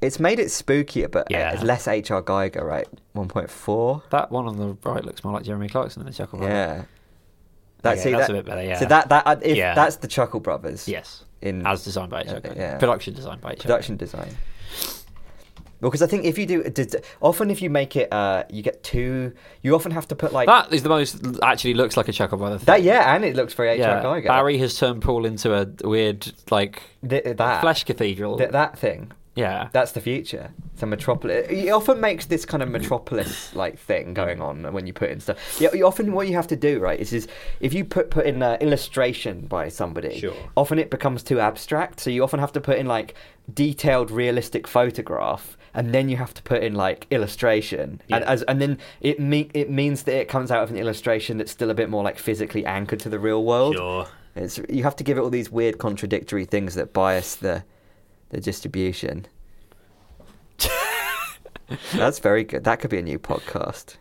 It's 0.00 0.20
made 0.20 0.38
it 0.38 0.46
spookier, 0.46 1.10
but 1.10 1.26
Yeah. 1.30 1.52
it's 1.52 1.62
less 1.62 1.86
HR 1.88 2.22
Giger, 2.22 2.62
right? 2.62 2.86
1.4. 3.14 4.02
That 4.10 4.30
one 4.30 4.46
on 4.46 4.56
the 4.56 4.76
right 4.88 5.04
looks 5.04 5.24
more 5.24 5.32
like 5.34 5.42
Jeremy 5.42 5.68
Clarkson 5.68 6.00
than 6.02 6.10
the 6.10 6.16
Chuckle 6.16 6.38
Brothers. 6.38 6.54
Yeah. 6.54 6.82
That, 7.82 7.92
Okay, 7.94 8.02
see, 8.02 8.10
that's 8.12 8.26
that- 8.28 8.32
a 8.32 8.36
bit 8.36 8.46
better, 8.46 8.62
yeah. 8.62 8.78
So 8.78 8.86
that 8.86 9.08
that 9.08 9.26
uh, 9.26 9.36
if 9.42 9.56
Yeah. 9.56 9.74
that's 9.74 9.96
the 9.96 10.08
Chuckle 10.08 10.40
Brothers. 10.40 10.88
Yes. 10.88 11.24
In 11.42 11.66
As 11.66 11.84
designed 11.84 12.10
by 12.10 12.22
Yeah, 12.22 12.32
HRK. 12.34 12.56
yeah. 12.56 12.78
Production 12.78 13.14
designed 13.14 13.40
by 13.40 13.52
HRK. 13.52 13.62
production 13.62 13.96
design. 13.96 14.36
Because 15.80 16.02
I 16.02 16.06
think 16.06 16.24
if 16.24 16.38
you 16.38 16.46
do, 16.46 16.62
did- 16.64 17.04
often 17.20 17.50
if 17.50 17.62
you 17.62 17.70
make 17.70 17.94
it, 17.94 18.12
uh, 18.12 18.44
you 18.50 18.62
get 18.62 18.82
two. 18.82 19.32
You 19.62 19.74
often 19.74 19.92
have 19.92 20.08
to 20.08 20.16
put 20.16 20.32
like 20.32 20.46
That 20.48 20.72
is 20.72 20.82
the 20.82 20.88
most 20.88 21.24
actually 21.42 21.74
looks 21.74 21.96
like 21.96 22.08
a 22.08 22.12
Chuckle 22.12 22.38
Brother 22.38 22.58
thing. 22.58 22.66
that. 22.66 22.82
Yeah, 22.82 23.14
and 23.14 23.24
it 23.24 23.36
looks 23.36 23.54
very 23.54 23.78
yeah. 23.78 24.00
Barry 24.24 24.58
has 24.58 24.76
turned 24.76 25.02
Paul 25.02 25.24
into 25.24 25.54
a 25.54 25.66
weird 25.86 26.32
like 26.50 26.82
Th- 27.08 27.36
that 27.36 27.60
flesh 27.60 27.84
cathedral. 27.84 28.38
th- 28.38 28.50
that 28.50 28.78
thing. 28.78 29.12
Yeah. 29.38 29.68
That's 29.72 29.92
the 29.92 30.00
future. 30.00 30.50
It's 30.74 30.82
a 30.82 30.86
metropolis. 30.86 31.46
It 31.50 31.70
often 31.70 32.00
makes 32.00 32.26
this 32.26 32.44
kind 32.44 32.62
of 32.62 32.68
metropolis 32.68 33.54
like 33.54 33.78
thing 33.78 34.14
going 34.14 34.40
on 34.40 34.72
when 34.72 34.86
you 34.86 34.92
put 34.92 35.10
in 35.10 35.20
stuff. 35.20 35.38
Yeah, 35.60 35.72
you 35.72 35.86
often 35.86 36.12
what 36.12 36.28
you 36.28 36.34
have 36.34 36.46
to 36.48 36.56
do 36.56 36.78
right 36.80 36.98
is, 37.00 37.12
is 37.12 37.28
if 37.60 37.72
you 37.72 37.84
put 37.84 38.10
put 38.10 38.26
in 38.26 38.42
uh, 38.42 38.56
illustration 38.60 39.46
by 39.46 39.68
somebody, 39.68 40.18
Sure. 40.20 40.34
often 40.56 40.78
it 40.78 40.90
becomes 40.90 41.22
too 41.22 41.40
abstract. 41.40 42.00
So 42.00 42.10
you 42.10 42.22
often 42.22 42.40
have 42.40 42.52
to 42.52 42.60
put 42.60 42.78
in 42.78 42.86
like 42.86 43.14
detailed, 43.52 44.10
realistic 44.10 44.66
photograph, 44.68 45.56
and 45.74 45.94
then 45.94 46.08
you 46.08 46.16
have 46.16 46.34
to 46.34 46.42
put 46.42 46.62
in 46.62 46.74
like 46.74 47.06
illustration, 47.10 48.00
and 48.10 48.24
as 48.24 48.42
and 48.42 48.60
then 48.60 48.78
it 49.00 49.20
me- 49.20 49.50
it 49.54 49.70
means 49.70 50.02
that 50.04 50.14
it 50.20 50.28
comes 50.28 50.50
out 50.50 50.62
of 50.62 50.70
an 50.70 50.76
illustration 50.76 51.38
that's 51.38 51.52
still 51.52 51.70
a 51.70 51.74
bit 51.74 51.88
more 51.90 52.02
like 52.02 52.18
physically 52.18 52.64
anchored 52.66 53.00
to 53.00 53.08
the 53.08 53.18
real 53.18 53.44
world. 53.44 53.74
Sure. 53.76 54.06
It's 54.36 54.60
you 54.68 54.82
have 54.84 54.96
to 54.96 55.04
give 55.04 55.18
it 55.18 55.22
all 55.22 55.30
these 55.30 55.50
weird 55.50 55.78
contradictory 55.78 56.44
things 56.44 56.74
that 56.74 56.92
bias 56.92 57.34
the 57.36 57.64
the 58.30 58.40
distribution. 58.40 59.26
That's 61.94 62.18
very 62.18 62.44
good. 62.44 62.64
That 62.64 62.80
could 62.80 62.90
be 62.90 62.98
a 62.98 63.02
new 63.02 63.18
podcast. 63.18 63.96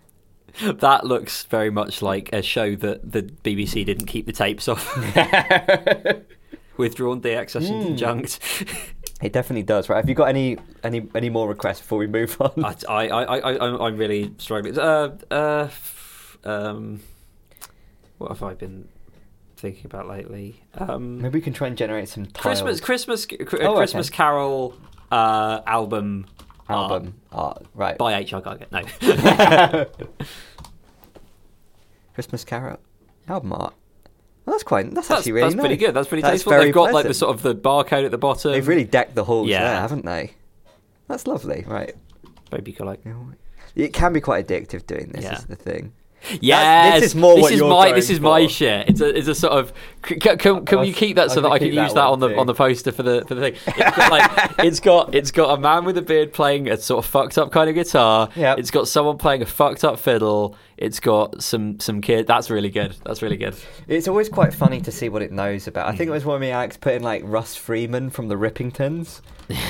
That 0.61 1.05
looks 1.05 1.43
very 1.43 1.69
much 1.69 2.01
like 2.01 2.29
a 2.33 2.41
show 2.41 2.75
that 2.77 3.11
the 3.11 3.23
BBC 3.23 3.85
didn't 3.85 4.05
keep 4.05 4.25
the 4.25 4.31
tapes 4.31 4.67
off. 4.67 4.95
Withdrawn, 6.77 7.21
deaccessed, 7.21 7.69
and 7.69 7.83
Hmm. 7.87 7.93
dejunked. 7.95 8.83
It 9.21 9.33
definitely 9.33 9.63
does, 9.63 9.89
right? 9.89 9.97
Have 9.97 10.07
you 10.07 10.15
got 10.15 10.29
any 10.29 10.57
any 10.83 11.07
any 11.15 11.29
more 11.29 11.47
requests 11.49 11.81
before 11.81 11.97
we 11.97 12.07
move 12.07 12.39
on? 12.39 12.63
I, 12.63 12.75
I, 12.87 13.07
I, 13.07 13.37
I, 13.39 13.53
I'm- 13.53 13.81
I'm 13.81 13.97
really 13.97 14.33
struggling. 14.37 14.77
Uh, 14.77 15.17
uh, 15.31 15.69
um, 16.43 17.01
what 18.19 18.29
have 18.29 18.43
I 18.43 18.53
been 18.53 18.87
thinking 19.57 19.85
about 19.85 20.07
lately? 20.07 20.61
Um, 20.75 21.21
Maybe 21.21 21.39
we 21.39 21.41
can 21.41 21.53
try 21.53 21.67
and 21.67 21.77
generate 21.77 22.09
some 22.09 22.25
tiles. 22.25 22.61
Christmas, 22.61 22.79
Christmas, 22.81 23.25
cr- 23.25 23.35
Oh, 23.61 23.71
okay. 23.71 23.75
Christmas 23.77 24.09
Carol 24.09 24.75
uh, 25.11 25.61
album 25.65 26.25
art 26.69 26.91
album 26.91 27.13
art, 27.31 27.65
right? 27.73 27.97
by 27.97 28.15
H.R. 28.15 28.41
Giger. 28.41 28.71
No, 28.71 29.85
Christmas 32.13 32.43
Carol 32.43 32.79
album 33.27 33.53
art. 33.53 33.73
Well, 34.45 34.53
that's 34.53 34.63
quite. 34.63 34.93
That's, 34.93 35.07
that's, 35.09 35.19
actually 35.19 35.33
really 35.33 35.49
that's 35.49 35.59
pretty 35.59 35.75
good. 35.77 35.93
That's 35.93 36.07
pretty 36.07 36.21
That's 36.21 36.35
tasteful. 36.43 36.53
They've 36.53 36.73
got 36.73 36.93
like 36.93 37.05
the 37.05 37.13
sort 37.13 37.35
of 37.35 37.41
the 37.41 37.53
barcode 37.53 38.05
at 38.05 38.11
the 38.11 38.17
bottom. 38.17 38.51
They've 38.51 38.67
really 38.67 38.85
decked 38.85 39.13
the 39.13 39.25
halls 39.25 39.49
Yeah. 39.49 39.61
there, 39.63 39.81
haven't 39.81 40.05
they? 40.05 40.31
That's 41.07 41.27
lovely, 41.27 41.65
right? 41.67 41.93
Baby 42.49 42.75
like. 42.79 43.01
It 43.75 43.93
can 43.93 44.13
be 44.13 44.21
quite 44.21 44.47
addictive 44.47 44.87
doing 44.87 45.09
this. 45.09 45.23
Yeah. 45.23 45.35
Is 45.35 45.45
the 45.45 45.55
thing. 45.55 45.93
Yes, 46.41 46.99
this 47.01 47.09
is 47.11 47.15
more 47.15 47.35
this 47.37 47.51
is 47.51 47.61
my 47.61 47.91
this 47.93 48.09
is 48.09 48.19
my 48.19 48.43
for. 48.43 48.49
shit. 48.49 48.89
It's 48.89 49.01
a 49.01 49.17
it's 49.17 49.27
a 49.27 49.35
sort 49.35 49.53
of 49.53 49.71
can, 50.01 50.37
can 50.65 50.79
I 50.79 50.83
you 50.83 50.93
keep 50.93 51.15
that 51.15 51.31
so 51.31 51.41
that 51.41 51.49
I 51.49 51.57
can 51.59 51.67
use 51.67 51.75
that 51.75 51.93
that 51.95 52.05
on 52.07 52.19
the 52.19 52.29
too. 52.29 52.37
on 52.39 52.47
the 52.47 52.53
poster 52.53 52.91
for 52.91 53.03
the 53.03 53.23
for 53.27 53.35
the 53.35 53.41
thing. 53.41 53.55
It's 53.67 53.95
got 53.97 54.11
like 54.11 54.51
it's 54.65 54.79
got 54.79 55.15
it's 55.15 55.31
got 55.31 55.57
a 55.57 55.61
man 55.61 55.85
with 55.85 55.97
a 55.97 56.01
beard 56.01 56.33
playing 56.33 56.69
a 56.69 56.77
sort 56.77 57.03
of 57.05 57.09
fucked 57.09 57.37
up 57.37 57.51
kind 57.51 57.69
of 57.69 57.75
guitar. 57.75 58.29
Yep. 58.35 58.59
It's 58.59 58.71
got 58.71 58.87
someone 58.87 59.17
playing 59.17 59.41
a 59.41 59.45
fucked 59.45 59.83
up 59.83 59.99
fiddle. 59.99 60.55
It's 60.75 60.99
got 60.99 61.41
some 61.41 61.79
some 61.79 62.01
kid. 62.01 62.27
That's 62.27 62.49
really 62.49 62.69
good. 62.71 62.95
That's 63.05 63.21
really 63.21 63.37
good. 63.37 63.55
It's 63.87 64.07
always 64.07 64.27
quite 64.27 64.53
funny 64.53 64.81
to 64.81 64.91
see 64.91 65.09
what 65.09 65.21
it 65.21 65.31
knows 65.31 65.67
about. 65.67 65.87
I 65.87 65.93
Mm. 65.93 65.97
think 65.97 66.07
it 66.09 66.11
was 66.11 66.25
when 66.25 66.39
me 66.41 66.47
and 66.47 66.55
Alex 66.55 66.77
put 66.77 66.93
in 66.93 67.03
like 67.03 67.21
Russ 67.25 67.55
Freeman 67.55 68.09
from 68.09 68.27
the 68.27 68.35
Rippingtons. 68.35 69.21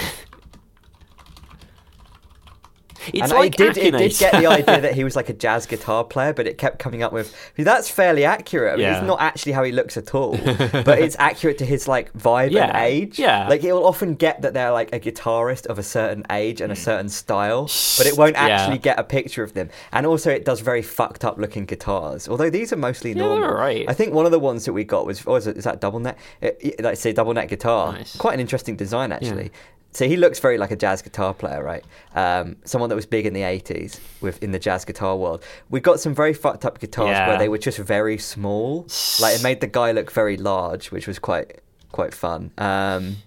It's 3.14 3.24
and 3.24 3.32
like 3.32 3.54
it 3.60 3.74
did, 3.74 3.78
it 3.78 3.98
did 3.98 4.18
get 4.18 4.34
the 4.34 4.48
idea 4.48 4.82
that 4.82 4.94
he 5.00 5.04
was 5.04 5.16
like 5.16 5.30
a 5.30 5.34
jazz 5.34 5.66
guitar 5.66 6.04
player, 6.04 6.34
but 6.34 6.48
it 6.48 6.58
kept 6.58 6.80
coming 6.80 7.04
up 7.04 7.14
with 7.14 7.34
that's 7.58 7.90
fairly 7.90 8.26
accurate. 8.26 8.74
I 8.74 8.76
mean, 8.78 8.86
Yeah. 8.86 8.98
It's 9.00 9.08
not 9.08 9.22
actually 9.22 9.52
how 9.54 9.64
he 9.64 9.72
looks 9.72 9.98
at 9.98 10.14
all, 10.16 10.38
but 10.38 11.00
it's 11.00 11.16
accurate 11.20 11.58
to 11.60 11.66
his 11.66 11.88
like 11.88 12.12
vibe 12.14 12.56
and 12.56 12.76
age. 12.78 13.20
yeah. 13.20 13.48
like 13.48 13.64
it'll 13.64 13.86
often 13.86 14.16
get 14.16 14.42
that 14.42 14.54
they're 14.54 14.72
like 14.72 14.94
a 14.94 15.00
guitarist 15.00 15.66
of 15.68 15.78
a 15.80 15.84
certain 15.84 16.26
age 16.30 16.62
and 16.62 16.72
a 16.72 16.76
certain 16.76 17.10
style, 17.10 17.64
but 17.98 18.06
it 18.08 18.18
won't 18.18 18.36
Mm. 18.36 18.48
Yeah. 18.48 18.56
actually 18.62 18.78
get 18.80 19.00
a 19.00 19.04
picture 19.04 19.44
of 19.44 19.54
them. 19.54 19.70
And 19.92 20.06
also, 20.06 20.30
it 20.32 20.46
does 20.46 20.60
very 20.62 20.82
fucked 20.82 21.24
up 21.26 21.38
looking 21.38 21.66
guitars. 21.66 22.28
Although 22.28 22.50
these 22.50 22.72
are 22.74 22.78
mostly 22.78 23.12
Yeah, 23.14 23.24
normal. 23.24 23.50
alright. 23.50 23.86
I 23.88 23.94
think 23.94 24.14
one 24.14 24.26
of 24.26 24.32
the 24.32 24.40
ones 24.40 24.66
that 24.66 24.74
we 24.74 24.84
got 24.84 25.06
was, 25.06 25.24
oh, 25.26 25.36
is, 25.36 25.48
it, 25.48 25.58
is 25.58 25.64
that 25.64 25.82
double 25.82 26.00
neck? 26.00 26.18
It, 26.42 26.58
it- 26.62 26.84
like 26.84 26.98
say 26.98 27.14
double 27.14 27.34
neck 27.34 27.50
guitar. 27.50 27.94
Nice. 27.94 28.16
Quite 28.18 28.34
an 28.36 28.40
interesting 28.40 28.76
design 28.76 29.12
actually. 29.12 29.52
So 29.92 30.08
he 30.08 30.16
looks 30.18 30.40
very 30.40 30.58
like 30.60 30.70
a 30.72 30.76
jazz 30.76 31.02
guitar 31.02 31.34
player, 31.34 31.64
right? 31.64 31.84
Um, 32.14 32.58
someone 32.66 32.90
that 32.90 32.96
was 32.96 33.06
big 33.08 33.26
in 33.26 33.34
the 33.34 33.42
'80s 33.42 34.00
with 34.22 34.42
in 34.44 34.52
the 34.52 34.60
jazz 34.60 34.86
guitar 34.86 35.16
world. 35.16 35.44
We 35.70 35.80
got 35.80 36.00
some 36.00 36.14
very 36.14 36.34
fucked 36.34 36.66
up 36.66 36.80
guitars 36.80 37.10
Yeah. 37.10 37.28
where 37.30 37.38
they 37.40 37.50
were 37.50 37.58
just 37.58 37.80
very 37.80 38.18
small. 38.20 38.86
Like 39.20 39.36
it 39.36 39.44
made 39.44 39.60
the 39.62 39.68
guy 39.68 39.92
look 39.94 40.12
very 40.12 40.38
large, 40.38 40.92
which 40.92 41.08
was 41.08 41.18
quite 41.20 41.62
quite 41.92 42.14
fun. 42.14 42.52
Um, 42.60 43.18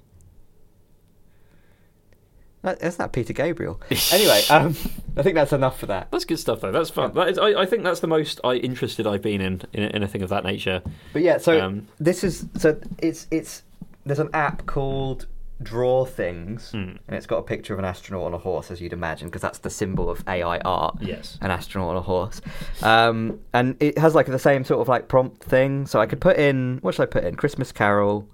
that- 2.62 2.82
isn't 2.82 2.98
that 2.98 3.12
Peter 3.12 3.32
Gabriel? 3.32 3.80
anyway, 4.12 4.42
um, 4.50 4.76
I 5.16 5.22
think 5.22 5.34
that's 5.34 5.52
enough 5.52 5.78
for 5.80 5.86
that. 5.86 6.08
That's 6.10 6.26
good 6.26 6.38
stuff 6.38 6.60
though. 6.60 6.70
That's 6.72 6.90
fun. 6.90 7.14
That 7.14 7.30
is, 7.30 7.38
I, 7.38 7.62
I 7.62 7.66
think 7.66 7.84
that's 7.84 8.00
the 8.00 8.06
most 8.06 8.38
I 8.44 8.54
interested 8.56 9.06
I've 9.06 9.22
been 9.22 9.40
in 9.40 9.62
in, 9.72 9.84
in 9.84 10.02
a 10.02 10.08
thing 10.08 10.22
of 10.22 10.28
that 10.28 10.44
nature. 10.44 10.82
But 11.14 11.22
yeah, 11.22 11.38
so 11.38 11.58
Um, 11.60 11.88
this 11.98 12.22
is 12.22 12.44
so 12.58 12.78
it's 12.98 13.26
it's 13.30 13.62
there's 14.04 14.18
an 14.18 14.28
app 14.34 14.66
called 14.66 15.26
Draw 15.62 16.06
Things, 16.06 16.70
Hmm. 16.70 16.78
and 17.06 17.10
it's 17.16 17.26
got 17.26 17.36
a 17.38 17.42
picture 17.42 17.72
of 17.74 17.78
an 17.78 17.84
astronaut 17.84 18.24
on 18.24 18.34
a 18.34 18.38
horse, 18.38 18.70
as 18.70 18.80
you'd 18.80 18.92
imagine, 18.94 19.28
because 19.28 19.42
that's 19.42 19.58
the 19.58 19.68
symbol 19.70 20.08
of 20.08 20.24
AI 20.26 20.58
art. 20.60 20.96
Yes. 21.00 21.38
an 21.42 21.50
astronaut 21.50 21.90
on 21.90 21.96
a 21.96 22.00
horse, 22.00 22.40
um, 22.82 23.40
and 23.52 23.76
it 23.80 23.98
has 23.98 24.14
like 24.14 24.26
the 24.26 24.38
same 24.38 24.64
sort 24.64 24.80
of 24.80 24.88
like 24.88 25.08
prompt 25.08 25.42
thing. 25.44 25.86
So 25.86 26.00
I 26.00 26.06
could 26.06 26.20
put 26.20 26.38
in 26.38 26.78
what 26.82 26.94
should 26.94 27.02
I 27.02 27.06
put 27.06 27.24
in? 27.24 27.34
Christmas 27.34 27.72
Carol, 27.72 28.26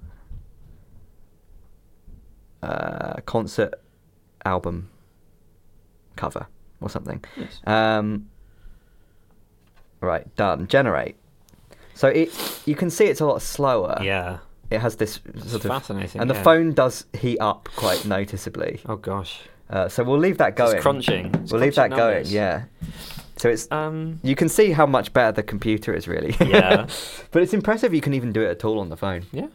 uh, 2.63 3.21
concert 3.27 3.75
album 4.45 4.89
cover 6.17 6.47
or 6.81 6.89
something. 6.89 7.23
Yes. 7.37 7.61
Um, 7.67 8.29
right, 10.01 10.33
done. 10.37 10.67
Generate. 10.69 11.17
So 11.95 12.09
it 12.09 12.63
you 12.67 12.75
can 12.75 12.91
see 12.91 13.07
it's 13.07 13.21
a 13.21 13.27
lot 13.27 13.43
slower. 13.43 13.99
Yeah. 14.03 14.39
It 14.71 14.81
has 14.81 14.97
this 14.97 15.21
sort 15.47 15.65
of 15.65 15.71
fascinating, 15.71 16.21
and 16.21 16.29
the 16.29 16.35
yeah. 16.35 16.43
phone 16.43 16.73
does 16.73 17.07
heat 17.19 17.39
up 17.39 17.69
quite 17.77 18.05
noticeably. 18.05 18.81
Oh 18.87 18.97
gosh. 18.97 19.41
Uh, 19.69 19.89
so 19.89 20.05
we'll 20.05 20.19
leave 20.19 20.39
that 20.39 20.57
going. 20.57 20.77
It's 20.77 20.83
crunching. 20.83 21.35
It's 21.35 21.53
we'll 21.53 21.61
leave 21.61 21.75
that 21.75 21.91
crunching 21.91 21.97
going. 21.97 22.27
Yeah. 22.27 22.65
So 23.37 23.49
it's 23.51 23.71
Um. 23.71 24.21
you 24.23 24.35
can 24.35 24.49
see 24.49 24.71
how 24.71 24.87
much 24.87 25.13
better 25.13 25.33
the 25.33 25.43
computer 25.43 25.95
is 25.95 26.09
really. 26.09 26.35
Yeah. 26.41 26.87
but 27.31 27.43
it's 27.43 27.53
impressive 27.53 27.93
you 27.93 28.01
can 28.01 28.15
even 28.15 28.33
do 28.33 28.43
it 28.43 28.49
at 28.51 28.65
all 28.65 28.79
on 28.79 28.89
the 28.89 28.97
phone. 28.97 29.27
Yeah. 29.33 29.49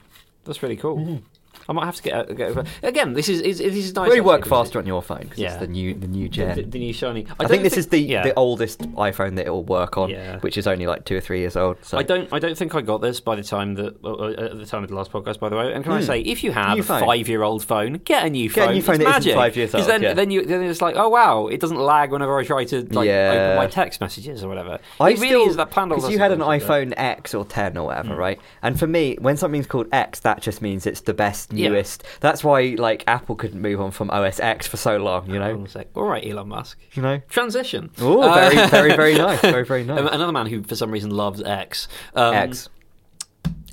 That's 0.45 0.61
really 0.63 0.75
cool. 0.75 1.21
I 1.69 1.73
might 1.73 1.85
have 1.85 1.95
to 1.97 2.03
get, 2.03 2.29
a, 2.29 2.33
get 2.33 2.67
again. 2.83 3.13
This 3.13 3.29
is, 3.29 3.41
is 3.41 3.59
this 3.59 3.75
is 3.75 3.95
nice. 3.95 4.07
Really 4.09 4.21
work 4.21 4.45
faster 4.45 4.79
on 4.79 4.85
your 4.85 5.01
phone 5.01 5.19
because 5.21 5.39
Yeah. 5.39 5.51
it's 5.51 5.59
the 5.59 5.67
new 5.67 5.93
the 5.93 6.07
new 6.07 6.27
gen. 6.29 6.55
The, 6.55 6.63
the 6.63 6.79
new 6.79 6.93
shiny. 6.93 7.25
I, 7.39 7.43
don't 7.43 7.49
think 7.49 7.63
this 7.63 7.77
is 7.77 7.87
the 7.87 7.99
yeah. 7.99 8.23
the 8.23 8.33
oldest 8.35 8.79
iPhone 8.95 9.35
that 9.35 9.45
it 9.45 9.49
will 9.49 9.63
work 9.63 9.97
on, 9.97 10.09
Yeah. 10.09 10.39
which 10.39 10.57
is 10.57 10.67
only 10.67 10.87
like 10.87 11.05
two 11.05 11.15
or 11.17 11.21
three 11.21 11.39
years 11.39 11.55
old. 11.55 11.77
So 11.83 11.97
I 11.97 12.03
don't. 12.03 12.31
I 12.33 12.39
don't 12.39 12.57
think 12.57 12.75
I 12.75 12.81
got 12.81 13.01
this 13.01 13.19
by 13.19 13.35
the 13.35 13.43
time 13.43 13.75
that 13.75 14.03
uh, 14.03 14.11
uh, 14.13 14.29
at 14.51 14.57
the 14.57 14.65
time 14.65 14.83
of 14.83 14.89
the 14.89 14.95
last 14.95 15.11
podcast. 15.11 15.39
By 15.39 15.49
the 15.49 15.55
way, 15.55 15.73
and 15.73 15.83
can 15.83 15.93
I 15.93 15.99
Hmm. 15.99 16.05
say, 16.05 16.21
if 16.21 16.43
you 16.43 16.51
have 16.51 16.75
New 16.75 16.81
a 16.81 16.83
five-year-old 16.83 17.63
phone, 17.63 17.93
get 18.03 18.25
a 18.25 18.29
new 18.29 18.49
Get 18.49 18.57
a 18.63 18.65
phone. 18.65 18.75
new 18.75 18.81
phone 18.81 18.95
it's 18.95 19.03
that 19.05 19.09
isn't 19.19 19.25
magic. 19.25 19.35
five 19.35 19.55
years 19.55 19.75
old, 19.75 19.85
Then, 19.87 20.01
yeah. 20.01 20.13
then 20.13 20.31
you 20.31 20.45
then 20.45 20.63
it's 20.63 20.81
like, 20.81 20.95
oh 20.97 21.09
wow, 21.09 21.47
it 21.47 21.59
doesn't 21.59 21.77
lag 21.79 22.11
whenever 22.11 22.37
I 22.37 22.43
try 22.43 22.65
to 22.65 22.77
like 22.93 23.09
open 23.09 23.55
my 23.57 23.67
text 23.67 24.01
messages 24.01 24.43
or 24.43 24.47
whatever. 24.47 24.79
I 24.99 25.11
it 25.11 25.19
really 25.19 25.27
still, 25.27 25.49
is 25.49 25.55
that 25.57 25.71
Pandora. 25.71 25.99
because 25.99 26.11
you 26.11 26.19
had 26.19 26.31
an 26.31 26.39
iPhone 26.39 26.93
X 26.97 27.33
or 27.33 27.45
10 27.45 27.77
or 27.77 27.87
whatever, 27.87 28.15
right? 28.15 28.39
And 28.61 28.79
for 28.79 28.87
me, 28.87 29.17
when 29.21 29.37
something's 29.37 29.67
called 29.67 29.87
X, 29.91 30.19
that 30.21 30.41
just 30.41 30.61
means 30.61 30.85
it's 30.85 31.01
the 31.01 31.13
best, 31.13 31.50
Yeah. 31.51 31.69
newest. 31.69 32.03
That's 32.19 32.43
why 32.43 32.75
like 32.77 33.03
Apple 33.07 33.35
couldn't 33.35 33.61
move 33.61 33.79
on 33.81 33.91
from 33.91 34.09
OS 34.11 34.39
X 34.39 34.67
for 34.67 34.77
so 34.77 34.97
long, 34.97 35.29
you 35.29 35.39
know. 35.39 35.65
All 35.95 36.03
right, 36.05 36.25
Elon 36.25 36.47
Musk. 36.49 36.77
You 36.93 37.01
know. 37.01 37.19
Transition. 37.29 37.89
Oh, 37.99 38.21
Uh, 38.21 38.33
very, 38.33 38.67
very, 38.69 38.95
very 38.95 39.15
nice. 39.17 39.41
Very, 39.41 39.65
very 39.65 39.83
nice. 39.83 39.99
Another 40.11 40.31
man 40.31 40.45
who, 40.47 40.63
for 40.63 40.75
some 40.75 40.91
reason, 40.91 41.11
loves 41.11 41.41
X. 41.41 41.87
Um, 42.15 42.33
X. 42.33 42.69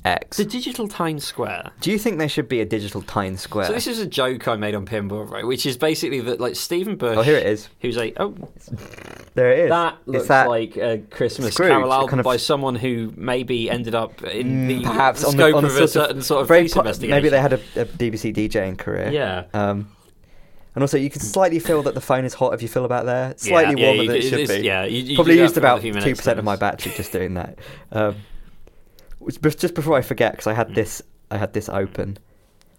X. 0.05 0.37
The 0.37 0.45
digital 0.45 0.87
Times 0.87 1.25
Square. 1.25 1.71
Do 1.81 1.91
you 1.91 1.97
think 1.99 2.17
there 2.19 2.29
should 2.29 2.47
be 2.47 2.61
a 2.61 2.65
digital 2.65 3.01
Times 3.01 3.41
Square? 3.41 3.65
So 3.67 3.73
this 3.73 3.85
is 3.87 3.99
a 3.99 4.05
joke 4.07 4.47
I 4.47 4.55
made 4.55 4.73
on 4.75 4.85
Pinboard, 4.85 5.29
right? 5.29 5.45
Which 5.45 5.65
is 5.65 5.75
basically 5.77 6.21
that, 6.21 6.39
like 6.39 6.55
Stephen 6.55 6.95
Bush. 6.95 7.17
Oh, 7.17 7.21
here 7.21 7.35
it 7.37 7.45
is. 7.45 7.67
Who's 7.81 7.97
a 7.97 8.13
oh 8.17 8.33
There 9.35 9.51
it 9.51 9.59
is. 9.59 9.69
that 9.69 9.97
It's 9.99 10.07
looks 10.07 10.27
that- 10.29 10.47
like 10.47 10.77
a 10.77 10.99
Christmas 11.09 11.53
Scrooge, 11.53 11.69
Carol 11.69 11.91
album 11.93 12.09
kind 12.09 12.19
of- 12.21 12.23
by 12.23 12.37
someone 12.37 12.75
who 12.75 13.13
maybe 13.17 13.69
ended 13.69 13.93
up 13.95 14.21
in 14.23 14.47
Mm, 14.47 14.67
the 14.67 14.83
perhaps 14.83 15.23
on 15.23 15.35
the, 15.37 15.53
on 15.53 15.65
of 15.65 15.71
a 15.71 15.83
a 15.83 15.87
sort 15.87 15.89
certain 15.89 16.21
sort 16.21 16.41
of 16.41 16.47
very 16.47 16.61
police 16.61 16.73
po- 16.73 16.79
investigation. 16.81 17.15
Maybe 17.15 17.29
they 17.29 17.41
had 17.41 17.53
a, 17.53 17.59
a 17.75 17.85
BBC 17.85 18.33
DJing 18.33 18.77
career. 18.77 19.09
Yeah. 19.11 19.43
Um, 19.53 19.91
and 20.75 20.83
also, 20.83 20.97
you 20.97 21.09
can 21.09 21.19
slightly 21.21 21.59
feel 21.59 21.83
that 21.83 21.93
the 21.93 21.99
phone 22.01 22.23
is 22.25 22.35
hot 22.35 22.53
if 22.53 22.61
you 22.61 22.67
feel 22.69 22.85
about 22.85 23.05
there. 23.05 23.33
Slightly 23.37 23.81
yeah, 23.81 23.87
warmer 23.87 24.03
you 24.03 24.07
than 24.07 24.17
it 24.17 24.21
should 24.21 24.47
be. 24.47 24.59
yeah, 24.65 24.85
you- 24.85 25.01
you 25.03 25.15
Probably 25.15 25.37
used 25.39 25.57
about 25.57 25.81
two 25.81 26.15
percent 26.15 26.39
of 26.39 26.45
my 26.45 26.55
battery 26.55 26.93
just 26.95 27.11
doing 27.11 27.33
that. 27.33 27.57
Um, 27.91 28.15
which- 28.15 28.15
but 28.15 28.38
just 29.39 29.73
before 29.75 29.97
I 29.97 30.01
forget, 30.01 30.33
because 30.33 30.47
I 30.47 30.53
had 30.53 30.75
this, 30.75 31.01
I 31.31 31.37
had 31.37 31.53
this 31.53 31.69
open. 31.69 32.17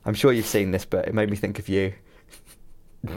I'm 0.04 0.14
sure 0.14 0.32
you've 0.32 0.46
seen 0.46 0.70
this, 0.70 0.84
but 0.84 1.08
it 1.08 1.14
made 1.14 1.30
me 1.30 1.36
think 1.36 1.58
of 1.58 1.68
you. 1.68 1.94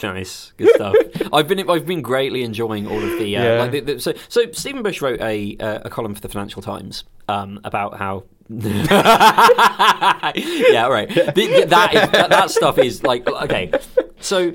Nice, 0.00 0.52
good 0.56 0.72
stuff. 0.76 0.94
I've 1.32 1.48
been 1.48 1.68
I've 1.68 1.84
been 1.84 2.02
greatly 2.02 2.44
enjoying 2.44 2.86
all 2.86 3.02
of 3.02 3.18
the, 3.18 3.36
uh, 3.36 3.42
Yeah. 3.42 3.58
like 3.58 3.72
the, 3.72 3.80
the 3.80 3.98
so 4.00 4.12
so 4.28 4.42
Stephen 4.52 4.84
Bush 4.84 5.02
wrote 5.02 5.20
a 5.20 5.56
uh, 5.58 5.80
a 5.86 5.90
column 5.90 6.14
for 6.14 6.20
the 6.20 6.28
Financial 6.28 6.62
Times 6.62 7.02
um, 7.26 7.58
about 7.64 7.98
how. 7.98 8.22
yeah, 8.48 8.86
right. 10.86 11.08
The- 11.08 11.32
the- 11.34 11.66
that, 11.68 11.94
is, 11.94 12.10
that 12.12 12.30
that 12.30 12.50
stuff 12.52 12.78
is 12.78 13.02
like 13.02 13.26
okay. 13.28 13.72
So 14.20 14.52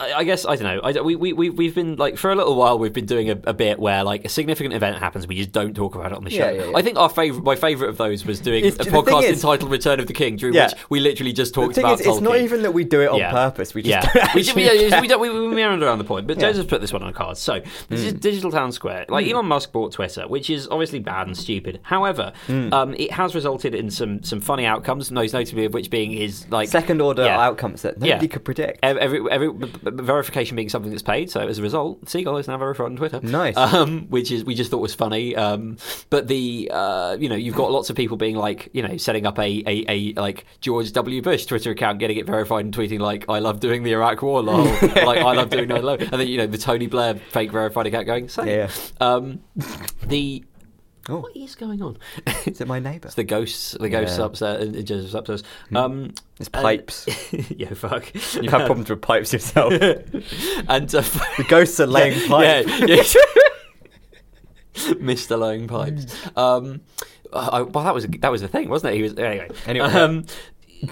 I 0.00 0.22
guess 0.22 0.46
I 0.46 0.54
don't 0.54 0.62
know. 0.62 0.80
I, 0.80 1.00
we 1.00 1.16
we 1.16 1.32
we 1.32 1.50
we've 1.50 1.74
been 1.74 1.96
like 1.96 2.18
for 2.18 2.30
a 2.30 2.36
little 2.36 2.54
while 2.54 2.78
we've 2.78 2.92
been 2.92 3.06
doing 3.06 3.30
a, 3.30 3.38
a 3.44 3.52
bit 3.52 3.80
where 3.80 4.04
like 4.04 4.24
a 4.24 4.28
significant 4.28 4.72
event 4.72 4.96
happens, 4.98 5.26
we 5.26 5.34
just 5.34 5.50
don't 5.50 5.74
talk 5.74 5.96
about 5.96 6.12
it 6.12 6.16
on 6.16 6.22
the 6.22 6.30
show. 6.30 6.36
Yeah, 6.36 6.50
yeah, 6.50 6.64
yeah. 6.70 6.76
I 6.76 6.82
think 6.82 6.98
our 6.98 7.08
favorite, 7.08 7.42
my 7.42 7.56
favorite 7.56 7.88
of 7.88 7.96
those 7.96 8.24
was 8.24 8.38
doing 8.38 8.64
It's- 8.64 8.86
a 8.86 8.90
podcast 8.90 9.24
is- 9.24 9.42
entitled 9.42 9.70
"Return 9.72 9.98
of 9.98 10.06
the 10.06 10.12
King," 10.12 10.36
during 10.36 10.54
which 10.54 10.72
we 10.88 11.00
literally 11.00 11.32
just 11.32 11.52
talked 11.52 11.78
about 11.78 12.00
is, 12.00 12.06
it's 12.06 12.20
not 12.20 12.36
even 12.36 12.62
that 12.62 12.72
we 12.72 12.84
do 12.84 13.00
it 13.00 13.08
on 13.08 13.20
purpose. 13.20 13.74
We 13.74 13.82
just 13.82 14.12
don't 14.14 14.34
we, 14.34 14.44
care. 14.44 15.00
we, 15.00 15.08
don't, 15.08 15.20
we, 15.20 15.30
we 15.30 15.48
meander 15.48 15.86
around 15.86 15.98
the 15.98 16.04
point. 16.04 16.26
But. 16.26 16.38
Josef 16.38 16.68
put 16.68 16.80
this 16.80 16.92
one 16.92 17.02
on 17.02 17.12
cards. 17.12 17.40
So 17.40 17.60
this 17.88 18.00
is 18.00 18.12
hmm. 18.12 18.18
Digital 18.18 18.52
Town 18.52 18.70
Square. 18.70 19.06
Like 19.08 19.26
hmm. 19.26 19.32
Elon 19.32 19.46
Musk 19.46 19.72
bought 19.72 19.92
Twitter, 19.92 20.28
which 20.28 20.48
is 20.48 20.68
obviously 20.68 21.00
bad 21.00 21.26
and 21.26 21.36
stupid. 21.36 21.80
However, 21.82 22.32
hmm. 22.46 22.72
um, 22.72 22.94
it 22.94 23.10
has 23.10 23.34
resulted 23.34 23.74
in 23.74 23.90
some 23.90 24.22
some 24.22 24.40
funny 24.40 24.64
outcomes. 24.64 25.10
Most 25.10 25.32
notably 25.32 25.64
of 25.64 25.74
which 25.74 25.90
being 25.90 26.12
is 26.12 26.48
like 26.50 26.68
second 26.68 27.00
order 27.00 27.24
outcomes 27.24 27.82
that 27.82 27.98
nobody 27.98 28.28
could 28.28 28.44
predict. 28.44 28.78
Ev- 28.84 28.98
Every, 28.98 29.30
every, 29.30 29.50
but 29.50 29.87
verification 29.90 30.56
being 30.56 30.68
something 30.68 30.90
that's 30.90 31.02
paid. 31.02 31.30
So 31.30 31.40
as 31.40 31.58
a 31.58 31.62
result, 31.62 32.08
Seagull 32.08 32.36
is 32.38 32.48
now 32.48 32.56
verified 32.58 32.86
on 32.86 32.96
Twitter. 32.96 33.20
Nice. 33.22 33.56
um, 33.56 34.06
which 34.08 34.30
is 34.30 34.44
we 34.44 34.54
just 34.54 34.70
thought 34.70 34.80
was 34.80 34.94
funny. 34.94 35.34
Um, 35.36 35.76
but 36.10 36.28
the 36.28 36.70
uh, 36.72 37.16
you 37.18 37.28
know 37.28 37.34
you've 37.36 37.54
got 37.56 37.70
lots 37.70 37.90
of 37.90 37.96
people 37.96 38.16
being 38.16 38.36
like 38.36 38.68
you 38.72 38.86
know 38.86 38.96
setting 38.96 39.26
up 39.26 39.38
a, 39.38 39.62
a, 39.66 39.84
a 39.88 40.12
like 40.20 40.44
George 40.60 40.92
W 40.92 41.22
Bush 41.22 41.46
Twitter 41.46 41.70
account, 41.70 41.98
getting 41.98 42.18
it 42.18 42.26
verified 42.26 42.64
and 42.64 42.74
tweeting 42.74 43.00
like 43.00 43.24
I 43.28 43.38
love 43.38 43.60
doing 43.60 43.82
the 43.82 43.92
Iraq 43.92 44.22
War, 44.22 44.42
lol. 44.42 44.64
like 44.82 45.18
I 45.18 45.32
love 45.34 45.50
doing 45.50 45.68
9/11, 45.68 46.12
and 46.12 46.20
then 46.20 46.28
you 46.28 46.38
know 46.38 46.46
the 46.46 46.58
Tony 46.58 46.86
Blair 46.86 47.14
fake 47.14 47.50
verified 47.52 47.86
account 47.86 48.06
going 48.06 48.28
same. 48.28 48.46
Yeah. 48.46 48.70
Um, 49.00 49.40
the 50.06 50.44
Oh. 51.08 51.20
what 51.20 51.34
is 51.36 51.54
going 51.54 51.80
on? 51.82 51.96
Is 52.46 52.60
it 52.60 52.68
my 52.68 52.78
neighbour? 52.78 53.06
It's 53.06 53.14
the 53.14 53.24
ghosts, 53.24 53.72
the 53.78 53.88
ghosts 53.88 54.18
Yeah. 54.18 54.24
upstairs, 54.26 54.68
in 54.76 54.84
Josef's 54.84 55.14
upstairs. 55.14 55.42
Um, 55.74 56.12
It's 56.38 56.50
and- 56.52 56.62
pipes. 56.62 57.06
yeah, 57.50 57.72
fuck. 57.74 58.12
You 58.42 58.50
have 58.50 58.66
problems 58.66 58.90
with 58.90 59.00
pipes 59.00 59.32
yourself. 59.32 59.72
and 59.82 60.94
uh, 60.94 61.00
the 61.00 61.46
ghosts 61.48 61.80
are 61.80 61.86
laying 61.86 62.18
pipes. 62.28 62.74
Yeah, 62.80 62.86
yeah. 62.86 63.02
Mr. 64.74 65.38
Laying 65.38 65.66
Pipes. 65.66 66.06
Um, 66.36 66.80
I, 67.32 67.62
well, 67.62 67.84
that 67.84 67.94
was 67.94 68.06
that 68.06 68.30
was 68.30 68.40
the 68.42 68.48
thing, 68.48 68.68
wasn't 68.68 68.92
it? 68.94 68.96
He 68.96 69.02
was 69.02 69.14
anyway. 69.18 69.50
Anyway. 69.66 69.86
Um, 69.86 70.24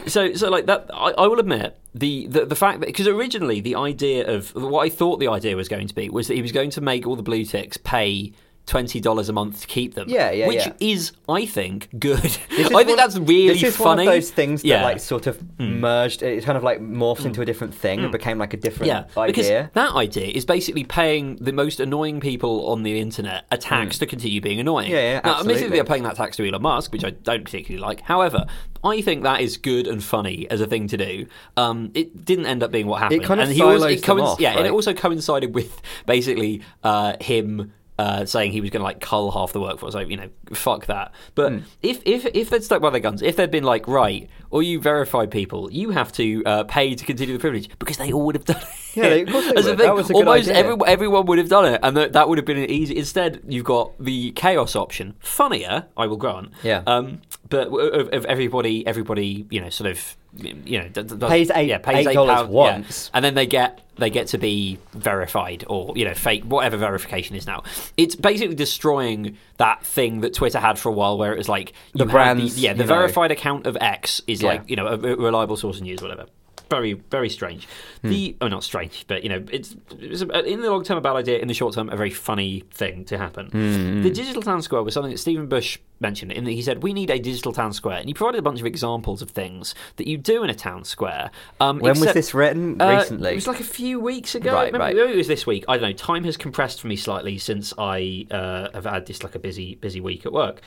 so, 0.07 0.35
so 0.35 0.51
like 0.51 0.67
that, 0.67 0.91
I, 0.93 1.13
I 1.13 1.27
will 1.29 1.39
admit 1.39 1.79
the, 1.95 2.27
the 2.27 2.45
the 2.47 2.57
fact 2.57 2.81
that 2.81 2.87
because 2.87 3.07
originally 3.07 3.61
the 3.61 3.77
idea 3.77 4.27
of 4.27 4.51
what 4.55 4.81
I 4.85 4.89
thought 4.89 5.21
the 5.21 5.29
idea 5.29 5.57
was 5.57 5.69
going 5.69 5.87
to 5.89 5.95
be 5.95 6.09
was 6.11 6.27
that 6.29 6.35
he 6.35 6.43
was 6.43 6.53
going 6.53 6.71
to 6.71 6.81
make 6.81 7.07
all 7.07 7.17
the 7.17 7.23
blue 7.23 7.45
ticks 7.45 7.77
pay. 7.77 8.33
Twenty 8.67 8.99
dollars 8.99 9.29
a 9.29 9.33
month 9.33 9.61
to 9.61 9.67
keep 9.69 9.95
them. 9.95 10.09
Yeah, 10.09 10.33
yeah, 10.33 10.49
Which 10.49 10.67
yeah. 10.67 10.73
is, 10.81 11.13
I 11.29 11.47
think, 11.47 11.89
good. 12.01 12.19
I 12.51 12.83
think 12.83 12.97
that's 12.97 13.17
really 13.17 13.55
This 13.55 13.63
is 13.63 13.77
funny. 13.77 13.89
one 13.89 13.99
of 14.01 14.07
those 14.07 14.31
things 14.33 14.63
that 14.63 14.69
Yeah. 14.69 14.79
Hmm. 14.79 14.85
like 14.85 14.99
sort 15.01 15.29
of 15.29 15.41
merged. 15.61 16.23
It 16.23 16.43
kind 16.45 16.59
of 16.59 16.65
like 16.65 16.81
morphed 16.81 17.25
into 17.27 17.41
a 17.43 17.45
different 17.45 17.73
thing 17.75 18.01
and 18.01 18.11
became 18.11 18.39
like 18.39 18.55
a 18.55 18.57
different 18.57 18.89
Yeah, 18.89 19.03
because 19.27 19.47
idea. 19.47 19.71
that 19.75 19.93
idea 19.95 20.27
is 20.27 20.45
basically 20.45 20.83
paying 20.83 21.37
the 21.37 21.53
most 21.53 21.79
annoying 21.79 22.19
people 22.19 22.69
on 22.69 22.83
the 22.83 22.99
internet 22.99 23.45
a 23.53 23.57
tax 23.57 23.99
to 24.01 24.07
continue 24.07 24.41
being 24.41 24.59
annoying. 24.59 24.89
Hmm. 24.89 24.95
Yeah, 24.95 25.01
yeah, 25.01 25.21
Now, 25.25 25.31
admittedly, 25.39 25.53
absolutely. 25.53 25.77
they're 25.77 25.85
paying 25.85 26.03
that 26.03 26.17
tax 26.17 26.37
to 26.39 26.49
Elon 26.49 26.63
Musk, 26.63 26.91
which 26.93 27.05
I 27.05 27.11
don't 27.11 27.45
particularly 27.45 27.81
like. 27.81 28.01
However, 28.01 28.47
I 28.83 29.01
think 29.01 29.23
that 29.23 29.41
is 29.43 29.57
good 29.59 29.87
and 29.87 30.03
funny 30.03 30.49
as 30.51 30.61
a 30.61 30.67
thing 30.67 30.89
to 30.89 30.97
do. 30.97 31.27
Um, 31.57 31.93
it 31.95 32.25
didn't 32.25 32.47
end 32.47 32.65
up 32.65 32.73
being 32.73 32.89
what 32.89 33.01
happened. 33.01 33.23
It 33.23 33.27
kind 33.27 33.41
of 33.41 33.49
and 33.49 33.57
silos 33.57 33.85
it 33.85 34.03
coinc- 34.03 34.23
off, 34.25 34.41
yeah, 34.41 34.57
and 34.59 34.67
it 34.67 34.73
also 34.73 34.93
coincided 34.93 35.55
with 35.55 35.81
basically 36.05 36.63
uh, 36.83 37.15
him. 37.21 37.73
Uh, 37.99 38.27
saying 38.27 38.53
he 38.53 38.61
was 38.61 38.69
going 38.69 38.81
to 38.81 38.85
like 38.85 39.01
cull 39.01 39.31
half 39.31 39.55
the 39.55 39.61
workforce, 39.61 39.95
like 39.95 40.11
you 40.11 40.19
know, 40.19 40.29
fuck 40.53 40.85
that. 40.85 41.13
But 41.35 41.51
Hmm. 41.53 41.59
if 41.81 42.03
if 42.05 42.27
if 42.35 42.51
they'd 42.51 42.63
stuck 42.63 42.83
by 42.83 42.91
their 42.91 43.01
guns, 43.01 43.23
if 43.23 43.37
they'd 43.37 43.51
been 43.51 43.65
like, 43.65 43.89
right, 43.89 44.29
all 44.51 44.61
you 44.63 44.79
verified 44.83 45.31
people, 45.31 45.73
you 45.73 45.93
have 45.93 46.13
to 46.13 46.43
uh, 46.45 46.65
pay 46.65 46.95
to 46.95 47.05
continue 47.07 47.33
the 47.33 47.41
privilege, 47.41 47.71
because 47.79 47.97
they 47.97 48.13
all 48.13 48.27
would 48.27 48.35
have 48.35 48.45
done 48.45 48.59
it. 48.59 48.69
Yeah, 48.97 49.09
they- 49.09 49.23
of 49.23 49.31
course 49.31 49.47
they 49.47 49.53
would. 49.63 49.79
thing, 49.79 49.95
was 49.95 50.11
almost 50.11 50.49
every, 50.51 50.77
everyone 50.87 51.25
would 51.25 51.39
have 51.39 51.49
done 51.49 51.65
it, 51.73 51.81
and 51.83 51.97
that, 51.97 52.13
that 52.13 52.29
would 52.29 52.37
have 52.37 52.45
been 52.45 52.59
an 52.59 52.69
easy. 52.71 52.95
Instead, 52.99 53.41
you've 53.49 53.65
got 53.65 53.93
the 53.99 54.31
chaos 54.33 54.77
option, 54.77 55.15
funnier, 55.21 55.87
I 55.97 56.07
will 56.07 56.19
grant. 56.19 56.51
Yeah. 56.63 56.83
Um, 56.87 57.23
but 57.49 57.69
of, 57.69 58.09
of 58.13 58.25
everybody, 58.27 58.87
everybody, 58.87 59.47
you 59.51 59.61
know, 59.61 59.71
sort 59.71 59.91
of, 59.91 60.17
you 60.39 60.79
know, 60.81 60.89
does- 60.89 61.13
Pays 61.15 61.51
eight- 61.55 61.69
yeah, 61.69 61.79
pays 61.79 62.07
eight 62.07 62.11
eight 62.11 62.15
dollars 62.15 62.37
pound- 62.37 62.49
once. 62.51 63.11
yeah. 63.13 63.17
and 63.17 63.25
then 63.25 63.35
they 63.35 63.47
get 63.47 63.81
they 63.99 64.11
get 64.11 64.27
to 64.29 64.37
be 64.39 64.79
verified 64.93 65.65
or 65.69 65.95
you 65.97 66.05
know 66.05 66.13
fake 66.13 66.45
whatever 66.45 66.77
verification 66.77 67.35
is 67.37 67.47
now. 67.47 67.63
It's 67.97 68.15
basically 68.15 68.55
destroying 68.55 69.37
that 69.57 69.85
thing 69.85 70.21
that 70.21 70.35
Twitter 70.35 70.59
had 70.59 70.79
for 70.79 70.91
a 70.91 70.93
while, 70.93 71.17
where 71.19 71.33
it 71.33 71.39
was 71.39 71.49
like 71.49 71.73
The 71.95 72.07
have 72.07 72.39
yeah, 72.39 72.73
the 72.75 72.83
you 72.83 72.89
know. 72.89 72.95
verified 72.95 73.31
account 73.31 73.67
of 73.67 73.77
X 73.81 74.21
is 74.27 74.43
Yeah. 74.43 74.49
like 74.49 74.69
you 74.71 74.77
know 74.77 74.87
a, 74.87 74.93
a 74.95 75.17
reliable 75.17 75.57
source 75.57 75.77
of 75.79 75.83
news, 75.83 76.03
whatever. 76.03 76.27
Very, 76.69 76.95
very 76.95 77.31
strange. 77.31 77.69
Hmm. 78.03 78.09
The 78.09 78.37
oh, 78.41 78.49
not 78.49 78.65
strange, 78.65 79.05
but 79.07 79.23
you 79.23 79.29
know, 79.29 79.45
it's, 79.53 79.77
it's 80.01 80.23
a, 80.23 80.45
in 80.45 80.63
the 80.63 80.69
long 80.69 80.83
term 80.83 80.99
a 80.99 81.01
bad 81.01 81.15
idea. 81.15 81.39
In 81.39 81.47
the 81.47 81.55
short 81.55 81.75
term, 81.75 81.89
a 81.91 81.97
very 81.97 82.11
funny 82.11 82.65
thing 82.73 83.05
to 83.05 83.17
happen. 83.17 83.47
Hmm, 83.51 84.03
The 84.03 84.11
digital 84.11 84.43
town 84.43 84.63
square 84.63 84.83
was 84.83 84.93
something 84.95 85.13
that 85.13 85.19
Stephen 85.19 85.47
Bush 85.47 85.79
mentioned. 86.01 86.33
In 86.33 86.45
that 86.45 86.51
he 86.53 86.63
said 86.63 86.83
we 86.83 86.93
need 86.93 87.11
a 87.11 87.19
digital 87.19 87.53
town 87.53 87.73
square, 87.73 87.99
and 87.99 88.09
he 88.09 88.15
provided 88.15 88.39
a 88.39 88.43
bunch 88.43 88.61
of 88.61 88.67
examples 88.67 89.23
of 89.23 89.31
things 89.31 89.75
that 89.97 90.07
you 90.07 90.17
do 90.19 90.43
in 90.45 90.51
a 90.51 90.55
town 90.55 90.85
square. 90.85 91.31
Um, 91.61 91.79
when 91.79 91.99
was 91.99 92.13
this 92.13 92.35
written? 92.35 92.81
uh, 92.81 92.97
Recently. 92.97 93.33
It 93.33 93.35
was 93.37 93.47
like 93.47 93.61
a 93.61 93.65
few 93.65 93.99
weeks 94.01 94.35
ago. 94.35 94.53
Right, 94.53 94.73
maybe, 94.73 94.81
right. 94.83 94.97
maybe 94.97 95.13
it 95.13 95.17
was 95.17 95.29
this 95.29 95.47
week. 95.47 95.65
I 95.69 95.79
don't 95.79 95.91
know. 95.91 95.97
Time 95.97 96.25
has 96.25 96.37
compressed 96.37 96.81
for 96.81 96.87
me 96.89 96.97
slightly 96.97 97.39
since 97.39 97.73
I 97.79 98.27
uh, 98.31 98.69
have 98.75 98.85
had 98.85 99.07
just 99.07 99.25
like 99.25 99.35
a 99.35 99.39
busy, 99.39 99.77
busy 99.77 100.01
week 100.01 100.27
at 100.27 100.33
work. 100.33 100.61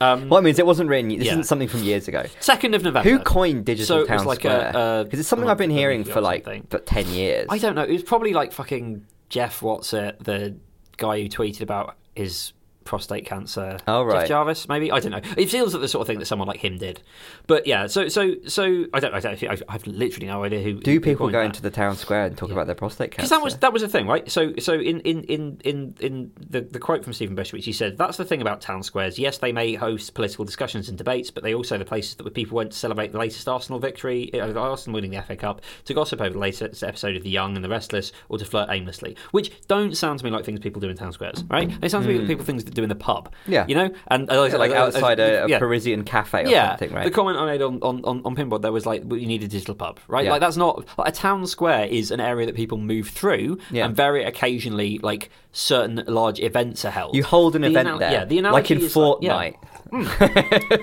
Um, 0.00 0.28
What 0.28 0.38
I 0.38 0.40
mean 0.42 0.52
is, 0.52 0.58
it 0.58 0.66
wasn't 0.66 0.88
written. 0.88 1.08
This 1.08 1.26
Yeah. 1.26 1.32
isn't 1.32 1.44
something 1.44 1.68
from 1.68 1.82
years 1.82 2.08
ago. 2.08 2.24
Second 2.40 2.74
of 2.74 2.82
November. 2.82 3.08
Who 3.08 3.18
coined 3.18 3.64
digital 3.64 3.86
So 3.98 4.02
it 4.04 4.08
town 4.08 4.24
like 4.24 4.40
square? 4.40 5.04
Because 5.04 5.18
it's 5.20 5.28
something 5.28 5.48
I've 5.48 5.58
been 5.58 5.70
hearing 5.70 6.04
for 6.04 6.20
like 6.20 6.44
for 6.70 6.78
ten 6.78 7.06
years. 7.08 7.46
I 7.50 7.58
don't 7.58 7.74
know. 7.74 7.82
It 7.82 7.92
was 7.92 8.02
probably 8.02 8.32
like 8.32 8.52
fucking 8.52 9.04
Jeff 9.28 9.62
Watson, 9.62 10.12
the 10.20 10.56
guy 10.96 11.20
who 11.22 11.28
tweeted 11.28 11.60
about 11.60 11.96
his 12.14 12.52
prostate 12.86 13.26
cancer. 13.26 13.78
Oh, 13.86 14.02
right. 14.02 14.20
Jeff 14.20 14.28
Jarvis, 14.28 14.68
maybe 14.68 14.90
I 14.90 15.00
don't 15.00 15.12
know. 15.12 15.20
It 15.36 15.50
feels 15.50 15.74
like 15.74 15.82
the 15.82 15.88
sort 15.88 16.02
of 16.02 16.06
thing 16.06 16.18
that 16.18 16.26
someone 16.26 16.48
like 16.48 16.60
him 16.60 16.78
did. 16.78 17.02
But 17.46 17.66
yeah, 17.66 17.86
so 17.86 18.08
so 18.08 18.34
so 18.46 18.86
I 18.94 19.00
don't. 19.00 19.14
I 19.14 19.20
don't. 19.20 19.42
I've, 19.44 19.62
I've 19.68 19.86
literally 19.86 20.26
no 20.26 20.44
idea 20.44 20.62
who. 20.62 20.80
Do 20.80 20.92
who 20.92 21.00
people 21.00 21.26
go 21.28 21.40
that. 21.40 21.46
into 21.46 21.62
the 21.62 21.70
town 21.70 21.96
square 21.96 22.26
and 22.26 22.36
talk 22.36 22.50
about 22.50 22.66
their 22.66 22.74
prostate 22.74 23.10
cancer? 23.10 23.28
Because 23.28 23.30
that 23.30 23.42
was 23.42 23.58
that 23.58 23.72
was 23.72 23.82
the 23.82 23.88
thing, 23.88 24.06
right? 24.06 24.30
So 24.30 24.54
so 24.58 24.74
in 24.74 25.00
in 25.00 25.24
in 25.24 25.60
in, 25.64 25.94
in 26.00 26.32
the, 26.38 26.62
the 26.62 26.78
quote 26.78 27.04
from 27.04 27.12
Stephen 27.12 27.34
Bush, 27.34 27.52
which 27.52 27.64
he 27.64 27.72
said, 27.72 27.98
that's 27.98 28.16
the 28.16 28.24
thing 28.24 28.40
about 28.40 28.60
town 28.60 28.82
squares. 28.82 29.18
Yes, 29.18 29.38
they 29.38 29.52
may 29.52 29.74
host 29.74 30.14
political 30.14 30.44
discussions 30.44 30.88
and 30.88 30.96
debates, 30.96 31.30
but 31.30 31.42
they 31.42 31.54
also 31.54 31.78
the 31.78 31.84
places 31.84 32.14
that 32.16 32.34
people 32.34 32.56
went 32.56 32.72
to 32.72 32.78
celebrate 32.78 33.12
the 33.12 33.18
latest 33.18 33.48
Arsenal 33.48 33.78
victory, 33.78 34.32
uh, 34.34 34.52
Arsenal 34.54 34.94
winning 34.94 35.10
the 35.10 35.22
FA 35.22 35.36
Cup, 35.36 35.62
to 35.84 35.94
gossip 35.94 36.20
over 36.20 36.32
the 36.32 36.38
latest 36.38 36.82
episode 36.82 37.16
of 37.16 37.22
The 37.22 37.30
Young 37.30 37.56
and 37.56 37.64
the 37.64 37.68
Restless, 37.68 38.12
or 38.28 38.38
to 38.38 38.44
flirt 38.44 38.68
aimlessly. 38.70 39.16
Which 39.32 39.66
don't 39.66 39.96
sound 39.96 40.18
to 40.20 40.24
me 40.24 40.30
like 40.30 40.44
things 40.44 40.60
people 40.60 40.80
do 40.80 40.88
in 40.88 40.96
town 40.96 41.12
squares, 41.12 41.44
right? 41.48 41.68
They 41.80 41.88
sound 41.88 42.04
to 42.04 42.10
me 42.10 42.18
like 42.18 42.28
people 42.28 42.44
things 42.44 42.64
that 42.64 42.74
do 42.76 42.82
in 42.82 42.88
the 42.88 42.94
pub. 42.94 43.32
Yeah. 43.46 43.64
you 43.68 43.74
know, 43.74 43.90
and 44.08 44.30
uh, 44.30 44.40
like 44.40 44.70
uh, 44.70 44.74
uh, 44.74 44.86
outside 44.86 45.18
a, 45.18 45.44
a 45.44 45.48
yeah. 45.48 45.58
Parisian 45.58 46.04
cafe 46.04 46.44
or 46.44 46.48
yeah, 46.48 46.70
something, 46.70 46.92
right? 46.92 47.04
the 47.04 47.10
comment 47.10 47.38
I 47.38 47.46
made 47.46 47.62
on, 47.62 47.78
on, 47.82 48.04
on, 48.04 48.22
on 48.24 48.36
Pinboard 48.36 48.62
there 48.62 48.72
was 48.72 48.86
like, 48.86 49.02
well, 49.04 49.18
you 49.18 49.26
need 49.26 49.42
a 49.42 49.48
digital 49.48 49.74
pub, 49.74 49.98
right? 50.08 50.24
Yeah. 50.24 50.32
Like 50.32 50.40
that's 50.40 50.56
not 50.56 50.86
like, 50.98 51.08
a 51.08 51.12
town 51.12 51.46
square 51.46 51.86
is 51.86 52.10
an 52.10 52.20
area 52.20 52.46
that 52.46 52.54
people 52.54 52.78
move 52.78 53.08
through, 53.08 53.58
Yeah. 53.70 53.86
and 53.86 53.96
very 53.96 54.24
occasionally, 54.24 54.98
like 55.02 55.30
certain 55.56 56.04
large 56.06 56.38
events 56.40 56.84
are 56.84 56.90
held. 56.90 57.16
you 57.16 57.24
hold 57.24 57.56
an 57.56 57.62
The 57.62 57.68
event 57.68 57.88
anal- 57.88 57.98
there, 57.98 58.12
yeah, 58.12 58.24
the 58.26 58.42
like 58.42 58.70
in 58.70 58.78
is 58.82 58.94
like- 58.94 59.18
yeah. 59.22 59.32
Fortnite. 59.32 59.54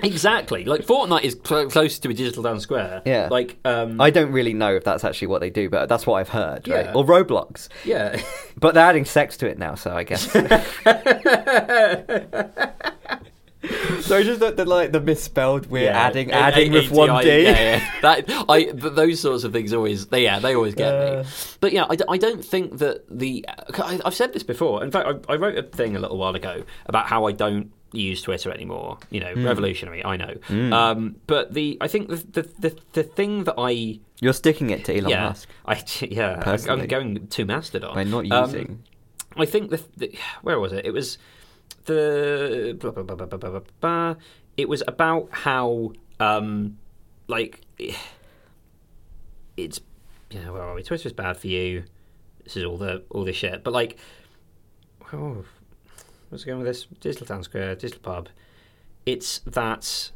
exactly. 0.04 0.66
Like 0.66 0.82
Fortnite 0.86 1.24
is 1.24 1.38
cl- 1.46 1.70
close 1.70 2.00
to 2.00 2.10
a 2.10 2.14
digital 2.14 2.42
town 2.42 2.60
square. 2.60 3.04
Yeah. 3.06 3.28
like 3.30 3.58
um, 3.66 4.02
I 4.02 4.10
don't 4.10 4.32
really 4.32 4.54
know 4.54 4.74
if 4.76 4.84
that's 4.84 5.04
actually 5.04 5.28
what 5.28 5.42
they 5.42 5.52
do, 5.52 5.70
but 5.70 5.90
that's 5.90 6.08
what 6.08 6.16
I've 6.16 6.30
heard. 6.30 6.68
Right? 6.68 6.86
Yeah. 6.86 6.94
Or 6.94 7.06
Roblox, 7.06 7.70
yeah. 7.86 8.20
but 8.58 8.74
they're 8.74 8.86
adding 8.86 9.06
sex 9.06 9.38
to 9.38 9.48
it 9.48 9.60
now, 9.60 9.76
so 9.76 9.92
I 9.92 10.04
guess. 10.04 10.28
so 14.02 14.18
it's 14.18 14.28
just 14.28 14.40
the, 14.40 14.52
the 14.52 14.66
like 14.66 14.92
the 14.92 15.00
misspelled. 15.00 15.68
We're 15.68 15.84
Yeah, 15.86 15.98
adding 16.08 16.32
A- 16.32 16.36
adding 16.36 16.72
A- 16.74 16.76
with 16.76 16.92
one 16.92 17.10
ATI, 17.10 17.24
D. 17.24 17.44
Yeah, 17.44 17.52
yeah. 17.78 17.92
That 18.02 18.46
I 18.50 18.64
th- 18.64 18.76
those 18.94 19.20
sorts 19.22 19.44
of 19.44 19.54
things 19.54 19.74
always. 19.74 20.08
They, 20.08 20.24
yeah, 20.24 20.40
they 20.40 20.56
always 20.56 20.76
get 20.76 20.94
Uh. 20.94 21.24
me. 21.24 21.30
But 21.62 21.72
yeah, 21.74 21.86
I, 21.90 21.96
d- 21.96 22.04
I 22.10 22.18
don't 22.18 22.44
think 22.44 22.80
that 22.80 23.04
the. 23.10 23.46
I, 23.78 24.00
I've 24.06 24.16
said 24.16 24.34
this 24.34 24.44
before. 24.44 24.84
In 24.84 24.92
fact, 24.92 25.08
I, 25.30 25.34
I 25.34 25.36
wrote 25.38 25.58
a 25.58 25.64
thing 25.64 25.96
a 25.96 26.00
little 26.00 26.18
while 26.18 26.36
ago 26.36 26.64
about 26.88 27.06
how 27.08 27.26
I 27.26 27.32
don't 27.32 27.72
use 27.94 28.22
Twitter 28.22 28.52
anymore. 28.52 28.98
You 29.12 29.20
know, 29.22 29.34
Hmm. 29.34 29.46
revolutionary. 29.46 30.04
I 30.04 30.18
know. 30.18 30.36
Um, 30.76 31.16
but 31.28 31.54
the 31.54 31.78
I 31.80 31.88
think 31.88 32.10
the, 32.10 32.16
the 32.18 32.42
the 32.60 32.78
the 32.94 33.04
thing 33.04 33.46
that 33.46 33.56
I 33.58 34.00
You're 34.20 34.34
sticking 34.34 34.72
it 34.72 34.84
to 34.86 34.98
Elon 34.98 35.10
yeah 35.10 35.24
Musk 35.30 35.48
I 35.66 35.84
yeah 36.02 36.34
I'm, 36.36 36.42
Personally. 36.42 36.82
I'm 36.82 36.88
going 36.88 37.28
to 37.28 37.46
Mastodon 37.46 37.94
by 37.96 38.04
not 38.04 38.30
Um, 38.32 38.46
using. 38.46 38.84
I 39.38 39.46
think 39.46 39.72
the, 39.72 39.82
the 39.98 40.16
where 40.42 40.60
was 40.60 40.74
it? 40.74 40.86
It 40.86 40.92
was 40.92 41.18
the 41.86 42.78
blah, 42.80 42.92
blah, 42.92 43.04
blah, 43.04 43.16
blah, 43.16 43.26
blah, 43.26 43.50
blah, 43.50 43.62
blah, 43.80 44.16
it 44.58 44.70
was 44.70 44.84
about 44.88 45.30
how 45.32 45.94
um 46.20 46.78
like 47.28 47.62
it's 49.58 49.80
yeah 50.30 50.50
where 50.50 50.62
are 50.62 50.76
we? 50.76 50.84
Twitter's 50.84 51.14
bad 51.14 51.38
for 51.38 51.48
you. 51.48 51.84
This 52.44 52.58
is 52.58 52.64
all 52.64 52.78
the 52.78 53.04
all 53.10 53.24
this 53.24 53.36
shit. 53.36 53.64
But 53.64 53.74
like, 53.74 53.98
oh, 55.12 55.46
what's 56.30 56.44
going 56.44 56.60
with 56.60 56.68
this? 56.68 56.86
Digital 57.00 57.28
Town 57.28 57.44
Square, 57.44 57.76
Digital 57.76 58.02
Pub. 58.02 58.30
It's 59.06 59.40
that 59.40 60.12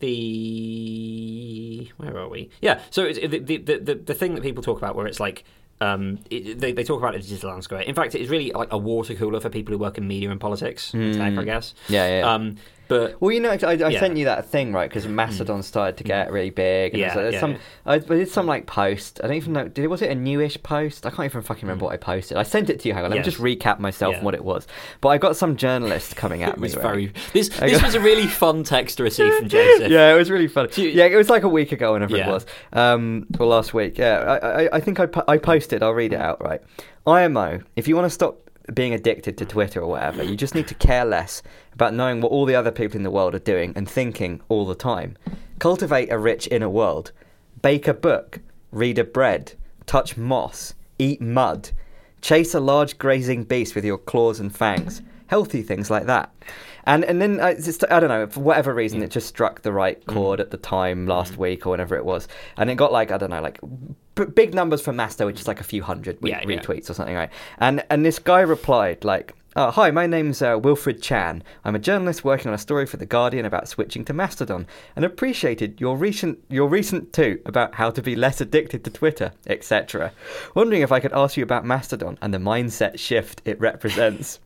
the 0.00 1.90
where 1.96 2.16
are 2.16 2.28
we? 2.28 2.50
Yeah, 2.60 2.80
so 2.90 3.04
it's, 3.04 3.18
the, 3.18 3.38
the 3.38 3.56
the 3.58 3.94
the 3.94 4.14
thing 4.14 4.34
that 4.34 4.42
people 4.42 4.62
talk 4.62 4.78
about 4.78 4.96
where 4.96 5.06
it's 5.06 5.20
like 5.20 5.44
um, 5.84 6.18
it, 6.30 6.58
they, 6.58 6.72
they 6.72 6.84
talk 6.84 6.98
about 6.98 7.14
it 7.14 7.18
as 7.18 7.28
digital 7.28 7.50
land 7.50 7.64
square. 7.64 7.82
In 7.82 7.94
fact, 7.94 8.14
it 8.14 8.20
is 8.20 8.28
really 8.28 8.50
like 8.52 8.72
a 8.72 8.78
water 8.78 9.14
cooler 9.14 9.40
for 9.40 9.50
people 9.50 9.72
who 9.72 9.78
work 9.78 9.98
in 9.98 10.08
media 10.08 10.30
and 10.30 10.40
politics, 10.40 10.92
and 10.94 11.14
tech, 11.14 11.38
I 11.38 11.44
guess. 11.44 11.74
Yeah, 11.88 12.06
yeah, 12.06 12.18
yeah. 12.20 12.32
Um, 12.34 12.56
But 12.88 13.20
Well, 13.20 13.30
you 13.32 13.40
know, 13.40 13.50
I, 13.50 13.58
I 13.66 13.72
Yeah. 13.74 14.00
sent 14.00 14.16
you 14.16 14.26
that 14.26 14.46
thing, 14.46 14.72
right? 14.72 14.88
Because 14.90 15.06
Mastodon 15.06 15.62
started 15.62 15.96
to 15.96 16.04
get 16.04 16.30
really 16.30 16.50
big. 16.50 16.92
And 16.92 17.00
Yeah, 17.00 17.14
there's, 17.14 17.24
there's 17.24 17.34
yeah, 17.34 17.40
some, 17.40 17.52
yeah. 17.52 17.58
I, 17.86 17.94
I 17.94 17.98
did 17.98 18.28
some 18.28 18.46
like 18.46 18.66
post. 18.66 19.20
I 19.24 19.26
don't 19.28 19.36
even 19.36 19.52
know. 19.54 19.68
Did 19.68 19.84
it 19.84 19.88
was 19.88 20.02
it 20.02 20.10
a 20.10 20.14
newish 20.14 20.62
post? 20.62 21.06
I 21.06 21.10
can't 21.10 21.24
even 21.26 21.42
fucking 21.42 21.62
remember 21.62 21.86
what 21.86 21.94
I 21.94 21.96
posted. 21.96 22.36
I 22.36 22.42
sent 22.42 22.68
it 22.70 22.80
to 22.80 22.88
you. 22.88 22.94
Hang 22.94 23.04
on, 23.04 23.10
let 23.10 23.16
Mm. 23.20 23.24
Yes. 23.24 23.38
me 23.38 23.46
just 23.46 23.60
recap 23.60 23.78
myself 23.78 24.20
what 24.22 24.34
it 24.34 24.44
was. 24.44 24.66
But 25.00 25.08
I 25.10 25.18
got 25.18 25.36
some 25.36 25.56
journalist 25.56 26.16
coming 26.16 26.42
at 26.42 26.56
me. 26.58 26.62
was 26.62 26.76
right? 26.76 26.82
very. 26.82 27.12
This 27.32 27.50
I 27.62 27.68
this 27.68 27.78
got- 27.80 27.86
was 27.86 27.94
a 27.94 28.00
really 28.00 28.26
fun 28.26 28.64
text 28.64 28.98
to 28.98 29.02
receive 29.10 29.32
from 29.34 29.48
Josef. 29.48 29.90
yeah, 29.90 30.12
it 30.12 30.16
was 30.18 30.30
really 30.30 30.48
fun. 30.48 30.68
You- 30.76 30.88
yeah, 30.88 31.06
it 31.06 31.16
was 31.16 31.30
like 31.30 31.42
a 31.44 31.48
week 31.48 31.72
ago, 31.72 31.94
whenever 31.94 32.16
it 32.16 32.26
was. 32.26 32.44
Um, 32.72 33.26
or 33.40 33.46
last 33.46 33.72
week. 33.74 33.98
Yeah, 33.98 34.18
I, 34.42 34.64
I, 34.64 34.68
I 34.76 34.80
think 34.80 35.00
I, 35.00 35.06
po- 35.06 35.24
I 35.26 35.38
posted. 35.38 35.82
I'll 35.82 35.92
read 35.94 36.12
it 36.12 36.20
out. 36.20 36.42
Right, 36.44 36.60
IMO. 37.06 37.60
If 37.76 37.88
you 37.88 37.96
want 37.96 38.06
to 38.06 38.10
stop 38.10 38.43
being 38.72 38.94
addicted 38.94 39.36
to 39.38 39.44
Twitter 39.44 39.80
or 39.80 39.88
whatever, 39.88 40.22
you 40.22 40.36
just 40.36 40.54
need 40.54 40.68
to 40.68 40.74
care 40.74 41.04
less 41.04 41.42
about 41.72 41.92
knowing 41.92 42.20
what 42.20 42.32
all 42.32 42.46
the 42.46 42.54
other 42.54 42.70
people 42.70 42.96
in 42.96 43.02
the 43.02 43.10
world 43.10 43.34
are 43.34 43.40
doing 43.40 43.72
and 43.76 43.88
thinking 43.88 44.40
all 44.48 44.64
the 44.64 44.74
time. 44.74 45.16
Cultivate 45.58 46.10
a 46.10 46.18
rich 46.18 46.48
inner 46.50 46.68
world. 46.68 47.12
Bake 47.60 47.86
a 47.86 47.94
book. 47.94 48.40
Read 48.72 48.98
a 48.98 49.04
bread. 49.04 49.52
Touch 49.86 50.16
moss. 50.16 50.74
Eat 50.98 51.20
mud. 51.20 51.70
Chase 52.22 52.54
a 52.54 52.60
large 52.60 52.96
grazing 52.96 53.44
beast 53.44 53.74
with 53.74 53.84
your 53.84 53.98
claws 53.98 54.40
and 54.40 54.54
fangs. 54.54 55.02
Healthy 55.26 55.62
things 55.62 55.90
like 55.90 56.06
that. 56.06 56.32
And 56.86 57.04
and 57.04 57.20
then 57.20 57.40
uh, 57.40 57.46
I, 57.46 57.54
just, 57.54 57.84
I 57.90 58.00
don't 58.00 58.08
know 58.08 58.26
for 58.26 58.40
whatever 58.40 58.74
reason 58.74 59.00
mm. 59.00 59.04
it 59.04 59.10
just 59.10 59.26
struck 59.26 59.62
the 59.62 59.72
right 59.72 60.04
mm. 60.04 60.12
chord 60.12 60.40
at 60.40 60.50
the 60.50 60.56
time 60.56 61.06
last 61.06 61.34
mm. 61.34 61.38
week 61.38 61.66
or 61.66 61.70
whenever 61.70 61.96
it 61.96 62.04
was, 62.04 62.28
and 62.56 62.70
it 62.70 62.76
got 62.76 62.92
like 62.92 63.10
I 63.10 63.18
don't 63.18 63.30
know 63.30 63.42
like 63.42 63.58
b- 64.14 64.24
big 64.26 64.54
numbers 64.54 64.80
from 64.80 64.96
Masto, 64.96 65.26
which 65.26 65.40
is 65.40 65.48
like 65.48 65.60
a 65.60 65.64
few 65.64 65.82
hundred 65.82 66.18
re- 66.20 66.30
Yeah, 66.30 66.40
yeah. 66.46 66.60
retweets 66.60 66.90
or 66.90 66.94
something, 66.94 67.14
right? 67.14 67.30
And 67.58 67.84
and 67.90 68.04
this 68.04 68.18
guy 68.18 68.40
replied 68.40 69.04
like. 69.04 69.34
Oh, 69.56 69.70
hi, 69.70 69.92
my 69.92 70.08
name's 70.08 70.42
uh, 70.42 70.58
Wilfred 70.60 71.00
Chan. 71.00 71.44
I'm 71.64 71.76
a 71.76 71.78
journalist 71.78 72.24
working 72.24 72.48
on 72.48 72.54
a 72.54 72.58
story 72.58 72.86
for 72.86 72.96
The 72.96 73.06
Guardian 73.06 73.46
about 73.46 73.68
switching 73.68 74.04
to 74.06 74.12
Mastodon 74.12 74.66
and 74.96 75.04
appreciated 75.04 75.80
your 75.80 75.96
recent 75.96 76.40
your 76.50 76.68
recent 76.68 77.12
toot 77.12 77.40
about 77.46 77.76
how 77.76 77.90
to 77.90 78.02
be 78.02 78.16
less 78.16 78.40
addicted 78.40 78.82
to 78.82 78.90
Twitter, 78.90 79.30
etc. 79.46 80.10
Wondering 80.56 80.82
if 80.82 80.90
I 80.90 80.98
could 80.98 81.12
ask 81.12 81.36
you 81.36 81.44
about 81.44 81.64
Mastodon 81.64 82.18
and 82.20 82.34
the 82.34 82.38
mindset 82.38 82.98
shift 82.98 83.42
it 83.44 83.60
represents. 83.60 84.40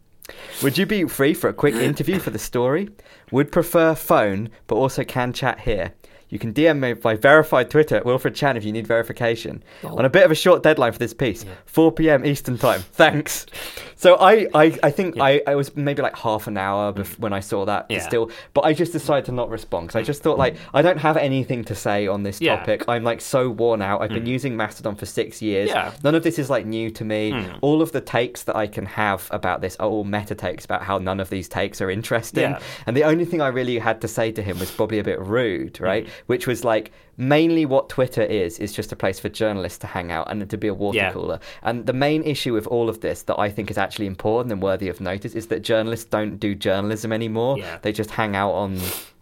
Would 0.63 0.77
you 0.77 0.87
be 0.87 1.05
free 1.05 1.35
for 1.35 1.49
a 1.49 1.55
quick 1.55 1.75
interview 1.75 2.19
for 2.19 2.31
the 2.31 2.39
story? 2.39 2.91
Would 3.31 3.53
prefer 3.53 3.95
phone, 3.95 4.51
but 4.67 4.77
also 4.77 5.05
can 5.05 5.33
chat 5.33 5.61
here. 5.61 5.95
You 6.31 6.39
can 6.39 6.53
DM 6.53 6.79
me 6.79 6.93
by 6.93 7.15
verified 7.15 7.71
Twitter 7.71 7.97
at 7.97 8.05
Wilfred 8.05 8.35
Chan 8.35 8.57
if 8.57 8.65
you 8.65 8.73
need 8.73 8.87
verification. 8.87 9.63
Oh. 9.83 9.97
On 9.99 10.05
a 10.05 10.11
bit 10.11 10.25
of 10.25 10.31
a 10.31 10.35
short 10.35 10.63
deadline 10.63 10.93
for 10.93 10.99
this 10.99 11.15
piece, 11.15 11.45
Yeah. 11.45 11.53
4 11.67 11.93
p.m. 11.93 12.25
Eastern 12.27 12.59
time. 12.59 12.81
Thanks. 12.93 13.47
So 13.97 14.17
I, 14.17 14.47
I, 14.55 14.79
I 14.83 14.91
think 14.91 15.17
Yeah. 15.17 15.25
I, 15.25 15.43
I 15.47 15.55
was 15.55 15.75
maybe 15.77 16.03
like 16.03 16.17
half 16.17 16.47
an 16.47 16.57
hour 16.59 16.93
bef- 16.93 17.19
when 17.19 17.33
I 17.33 17.41
saw 17.41 17.65
that 17.65 17.87
Yeah. 17.89 18.01
still, 18.01 18.31
but 18.55 18.65
I 18.65 18.73
just 18.75 18.93
decided 18.93 19.25
to 19.27 19.33
not 19.33 19.49
respond 19.51 19.89
because 19.89 19.99
I 19.99 20.03
just 20.03 20.23
thought 20.23 20.39
like 20.39 20.57
I 20.75 20.83
don't 20.83 20.99
have 20.99 21.17
anything 21.17 21.65
to 21.65 21.75
say 21.75 22.07
on 22.07 22.23
this 22.23 22.39
topic. 22.39 22.85
I'm 22.89 23.05
like 23.05 23.21
so 23.21 23.49
worn 23.51 23.81
out. 23.83 24.03
I've 24.03 24.11
been 24.11 24.27
using 24.27 24.57
Mastodon 24.57 24.97
for 24.97 25.07
six 25.07 25.41
years. 25.41 25.71
None 26.05 26.15
of 26.15 26.23
this 26.23 26.39
is 26.39 26.51
like 26.51 26.67
new 26.67 26.91
to 26.91 27.05
me. 27.05 27.33
Mm. 27.33 27.59
All 27.63 27.81
of 27.83 27.93
the 27.93 28.01
takes 28.01 28.43
that 28.45 28.57
I 28.57 28.67
can 28.67 28.85
have 28.87 29.27
about 29.31 29.61
this 29.61 29.77
are 29.77 29.89
all 29.89 30.05
meta 30.05 30.35
takes 30.35 30.65
about 30.65 30.83
how 30.83 30.99
none 30.99 31.21
of 31.21 31.31
these 31.31 31.49
takes 31.49 31.81
are 31.81 31.91
interesting. 31.91 32.55
And 32.87 32.97
the 32.97 33.05
only 33.05 33.25
thing 33.25 33.41
I 33.41 33.49
really 33.49 33.79
had 33.79 34.01
to 34.03 34.09
say 34.09 34.31
to 34.33 34.43
him 34.43 34.59
was 34.59 34.71
probably 34.71 34.99
a 34.99 35.05
bit 35.05 35.21
rude, 35.21 35.81
right? 35.81 36.07
Mm. 36.07 36.11
Which 36.27 36.47
was 36.47 36.65
like 36.65 36.93
mainly 37.17 37.67
what 37.67 37.89
Twitter 37.89 38.23
is 38.23 38.59
is 38.61 38.73
just 38.73 38.93
a 38.93 38.97
place 38.97 39.19
for 39.19 39.29
journalists 39.29 39.79
to 39.79 39.87
hang 39.87 40.13
out 40.13 40.31
and 40.31 40.49
to 40.49 40.57
be 40.57 40.69
a 40.69 40.75
water 40.75 40.99
Yeah. 40.99 41.13
cooler. 41.13 41.41
And 41.63 41.87
the 41.87 41.93
main 41.93 42.23
issue 42.23 42.53
with 42.55 42.67
all 42.69 42.89
of 42.89 43.01
this 43.01 43.23
that 43.23 43.39
I 43.39 43.51
think 43.51 43.71
is 43.71 43.79
actually 43.79 44.07
important 44.07 44.53
and 44.53 44.63
worthy 44.63 44.89
of 44.89 45.01
notice 45.01 45.35
is 45.35 45.49
that 45.49 45.63
journalists 45.63 46.05
don't 46.05 46.39
do 46.39 46.55
journalism 46.55 47.13
anymore. 47.13 47.59
Yeah. 47.59 47.79
They 47.83 47.93
just 47.93 48.11
hang 48.11 48.37
out 48.37 48.53
on 48.53 48.79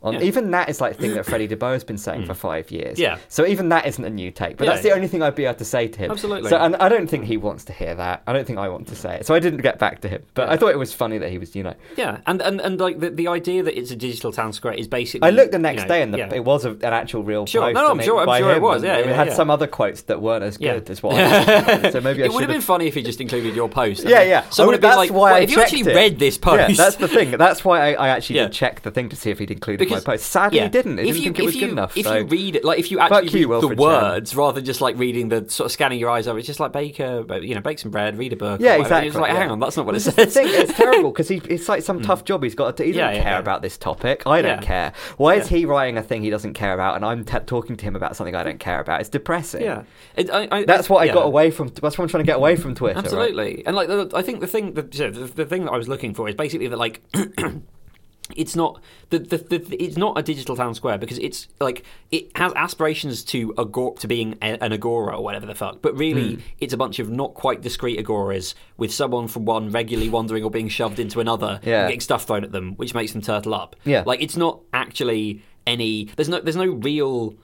on 0.06 0.14
Yeah. 0.14 0.22
even 0.22 0.50
that 0.52 0.68
is 0.68 0.80
like 0.80 0.92
a 0.92 0.94
thing 0.94 1.14
that 1.14 1.26
Freddie 1.26 1.48
deBoer 1.48 1.72
has 1.72 1.84
been 1.84 1.98
saying 1.98 2.22
hmm. 2.22 2.26
for 2.26 2.34
five 2.34 2.70
years. 2.70 2.98
Yeah. 2.98 3.18
So 3.28 3.44
even 3.44 3.68
that 3.70 3.86
isn't 3.86 4.04
a 4.04 4.10
new 4.10 4.30
take. 4.30 4.56
But 4.56 4.64
Yeah, 4.64 4.72
that's 4.72 4.82
the 4.82 4.92
only 4.92 5.08
thing 5.08 5.22
I'd 5.22 5.34
be 5.34 5.44
able 5.44 5.58
to 5.58 5.64
say 5.64 5.88
to 5.88 5.98
him. 5.98 6.10
Absolutely. 6.10 6.50
So 6.50 6.56
and 6.56 6.76
I 6.76 6.88
don't 6.88 7.08
think 7.08 7.24
he 7.24 7.36
wants 7.36 7.64
to 7.64 7.72
hear 7.72 7.94
that. 7.94 8.22
I 8.26 8.32
don't 8.32 8.46
think 8.46 8.58
I 8.58 8.68
want 8.68 8.86
to 8.88 8.96
say 8.96 9.16
it. 9.16 9.26
So 9.26 9.34
I 9.34 9.40
didn't 9.40 9.62
get 9.62 9.78
back 9.78 10.00
to 10.02 10.08
him. 10.08 10.22
But. 10.34 10.48
I 10.48 10.56
thought 10.56 10.70
it 10.70 10.78
was 10.78 10.92
funny 10.92 11.18
that 11.18 11.30
he 11.30 11.38
was, 11.38 11.56
you 11.56 11.62
know. 11.62 11.74
Yeah, 11.96 12.20
and, 12.26 12.40
and, 12.40 12.60
and 12.60 12.78
like 12.78 13.00
the, 13.00 13.10
the 13.10 13.28
idea 13.28 13.62
that 13.64 13.78
it's 13.78 13.90
a 13.90 13.96
digital 13.96 14.32
town 14.32 14.52
square 14.52 14.74
is 14.74 14.86
basically. 14.88 15.26
I 15.26 15.30
looked 15.30 15.52
the 15.52 15.58
you 15.58 15.62
next 15.62 15.82
know, 15.82 15.88
day 15.88 16.02
and 16.02 16.14
the, 16.14 16.34
it 16.34 16.44
was 16.44 16.64
a, 16.64 16.70
an 16.70 16.84
actual 16.84 17.22
real 17.22 17.46
Sure. 17.46 17.62
post. 17.62 17.74
No, 17.74 17.90
I'm 17.90 18.00
sure- 18.00 18.28
I'm 18.28 18.40
sure 18.40 18.52
it 18.52 18.62
was. 18.62 18.82
Yeah, 18.82 18.98
it 18.98 19.06
had 19.06 19.32
some 19.32 19.50
other 19.50 19.66
quotes 19.66 20.02
that 20.02 20.22
weren't 20.22 20.44
as 20.44 20.56
good 20.56 20.88
as 20.88 21.02
what. 21.02 21.16
I 21.16 21.90
so 21.90 22.00
maybe 22.00 22.22
I 22.22 22.26
it 22.26 22.32
would 22.32 22.42
have 22.42 22.50
been 22.50 22.60
funny 22.60 22.86
if 22.86 22.94
he 22.94 23.02
just 23.02 23.20
included 23.20 23.54
your 23.54 23.68
post. 23.68 24.04
Yeah, 24.04 24.22
yeah. 24.22 24.44
Oh, 24.58 24.66
would 24.66 24.72
have 24.72 24.80
been 24.80 24.90
that's 24.90 24.96
like, 24.96 25.10
why 25.10 25.16
"Well, 25.16 25.34
I 25.34 25.40
"Have 25.40 25.50
you 25.50 25.60
actually 25.60 25.82
read 25.84 26.18
this 26.18 26.38
post?" 26.38 26.76
That's 26.76 26.96
the 26.96 27.08
thing. 27.08 27.32
That's 27.32 27.64
why 27.64 27.94
I, 27.94 28.08
actually 28.08 28.40
did 28.40 28.52
check 28.52 28.82
the 28.82 28.90
thing 28.90 29.08
to 29.08 29.16
see 29.16 29.30
if 29.30 29.38
he'd 29.38 29.50
included 29.50 29.88
my 29.96 30.12
post. 30.12 30.26
Sadly, 30.30 30.58
yeah, 30.58 30.68
didn't. 30.68 30.98
He 30.98 31.08
if 31.08 31.14
didn't 31.14 31.16
you, 31.16 31.22
think 31.24 31.38
it 31.38 31.44
was 31.44 31.54
you, 31.54 31.60
good 31.60 31.70
enough. 31.70 31.96
If 31.96 32.06
so. 32.06 32.16
you 32.16 32.24
read 32.26 32.56
it, 32.56 32.64
like 32.64 32.78
if 32.78 32.90
you 32.90 32.98
actually 33.00 33.28
you, 33.28 33.46
read 33.46 33.46
Wilfred 33.46 33.78
the 33.78 33.82
words 33.82 34.34
rather 34.36 34.56
than 34.56 34.64
just 34.64 34.80
like 34.80 34.96
reading 34.96 35.28
the 35.28 35.48
sort 35.48 35.66
of 35.66 35.72
scanning 35.72 35.98
your 35.98 36.10
eyes 36.10 36.26
over, 36.26 36.38
it's 36.38 36.46
just 36.46 36.60
like 36.60 36.72
bake 36.72 37.00
a, 37.00 37.24
you 37.42 37.54
know, 37.54 37.60
bake 37.60 37.78
some 37.78 37.90
bread, 37.90 38.16
read 38.18 38.32
a 38.32 38.36
book. 38.36 38.60
Yeah, 38.60 38.76
exactly. 38.76 39.08
It's 39.08 39.16
like, 39.16 39.32
yeah. 39.32 39.38
hang 39.38 39.50
on, 39.50 39.60
that's 39.60 39.76
not 39.76 39.86
what 39.86 39.94
it 39.94 40.00
says. 40.00 40.34
thing, 40.34 40.46
it's 40.48 40.74
terrible 40.74 41.10
because 41.10 41.28
he, 41.28 41.36
it's 41.48 41.68
like 41.68 41.82
some 41.82 42.00
mm. 42.02 42.06
tough 42.06 42.24
job 42.24 42.42
he's 42.42 42.54
got 42.54 42.76
to. 42.76 42.84
He 42.84 42.92
doesn't 42.92 43.14
Yeah, 43.16 43.22
care 43.22 43.38
about 43.38 43.62
this 43.62 43.76
topic. 43.76 44.26
I 44.26 44.42
don't 44.42 44.62
care. 44.62 44.92
Why 45.16 45.34
is 45.34 45.48
he 45.48 45.64
writing 45.64 45.98
a 45.98 46.02
thing 46.02 46.22
he 46.22 46.30
doesn't 46.30 46.54
care 46.54 46.74
about, 46.74 46.96
and 46.96 47.04
I'm 47.04 47.24
t- 47.24 47.38
talking 47.46 47.76
to 47.76 47.84
him 47.84 47.96
about 47.96 48.16
something 48.16 48.34
I 48.34 48.42
don't 48.42 48.60
care 48.60 48.80
about? 48.80 49.00
It's 49.00 49.10
depressing. 49.10 49.62
Yeah, 49.62 49.82
It- 50.16 50.30
I- 50.30 50.48
I- 50.50 50.64
That's 50.64 50.88
what 50.88 50.98
I 51.02 51.12
got 51.12 51.26
away 51.26 51.50
from. 51.50 51.68
That's 51.68 51.98
what 51.98 52.00
I'm 52.00 52.08
trying 52.08 52.24
to 52.24 52.26
get 52.26 52.36
away 52.36 52.56
from 52.56 52.74
Twitter. 52.74 52.98
Absolutely, 52.98 53.64
and 53.66 53.74
like 53.76 53.88
I 54.14 54.22
think 54.22 54.40
the 54.40 54.46
thing 54.46 54.74
the 54.74 55.46
thing 55.48 55.64
that 55.64 55.72
I 55.72 55.76
was 55.76 55.88
looking 55.88 56.14
for 56.14 56.28
is 56.28 56.34
basically 56.34 56.68
that 56.68 56.78
like. 56.78 57.02
It's 58.34 58.56
not 58.56 58.80
the, 59.10 59.20
the, 59.20 59.36
the 59.38 59.76
it's 59.82 59.96
not 59.96 60.18
a 60.18 60.22
digital 60.22 60.56
town 60.56 60.74
square 60.74 60.98
because 60.98 61.18
it's 61.18 61.46
like 61.60 61.84
it 62.10 62.30
has 62.36 62.52
aspirations 62.54 63.22
to 63.24 63.52
agor- 63.54 63.96
to 64.00 64.08
being 64.08 64.36
a, 64.42 64.62
an 64.64 64.72
agora 64.72 65.16
or 65.16 65.22
whatever 65.22 65.46
the 65.46 65.54
fuck, 65.54 65.80
but 65.80 65.96
really 65.96 66.34
Hmm. 66.34 66.40
it's 66.58 66.72
a 66.74 66.76
bunch 66.76 66.98
of 66.98 67.08
not 67.08 67.34
quite 67.34 67.60
discrete 67.62 67.98
agoras 68.04 68.54
with 68.76 68.92
someone 68.92 69.28
from 69.28 69.44
one 69.44 69.70
regularly 69.70 70.08
wandering 70.10 70.42
or 70.42 70.50
being 70.50 70.68
shoved 70.68 70.98
into 70.98 71.20
another 71.20 71.60
Yeah. 71.62 71.82
and 71.82 71.88
getting 71.88 72.00
stuff 72.00 72.26
thrown 72.26 72.42
at 72.42 72.50
them, 72.50 72.72
which 72.74 72.94
makes 72.94 73.12
them 73.12 73.22
turtle 73.22 73.54
up. 73.54 73.76
Yeah. 73.84 74.02
like 74.04 74.20
it's 74.20 74.36
not 74.36 74.60
actually 74.72 75.42
any. 75.66 76.06
There's 76.16 76.28
no 76.28 76.40
there's 76.40 76.56
no 76.56 76.66
real 76.66 77.34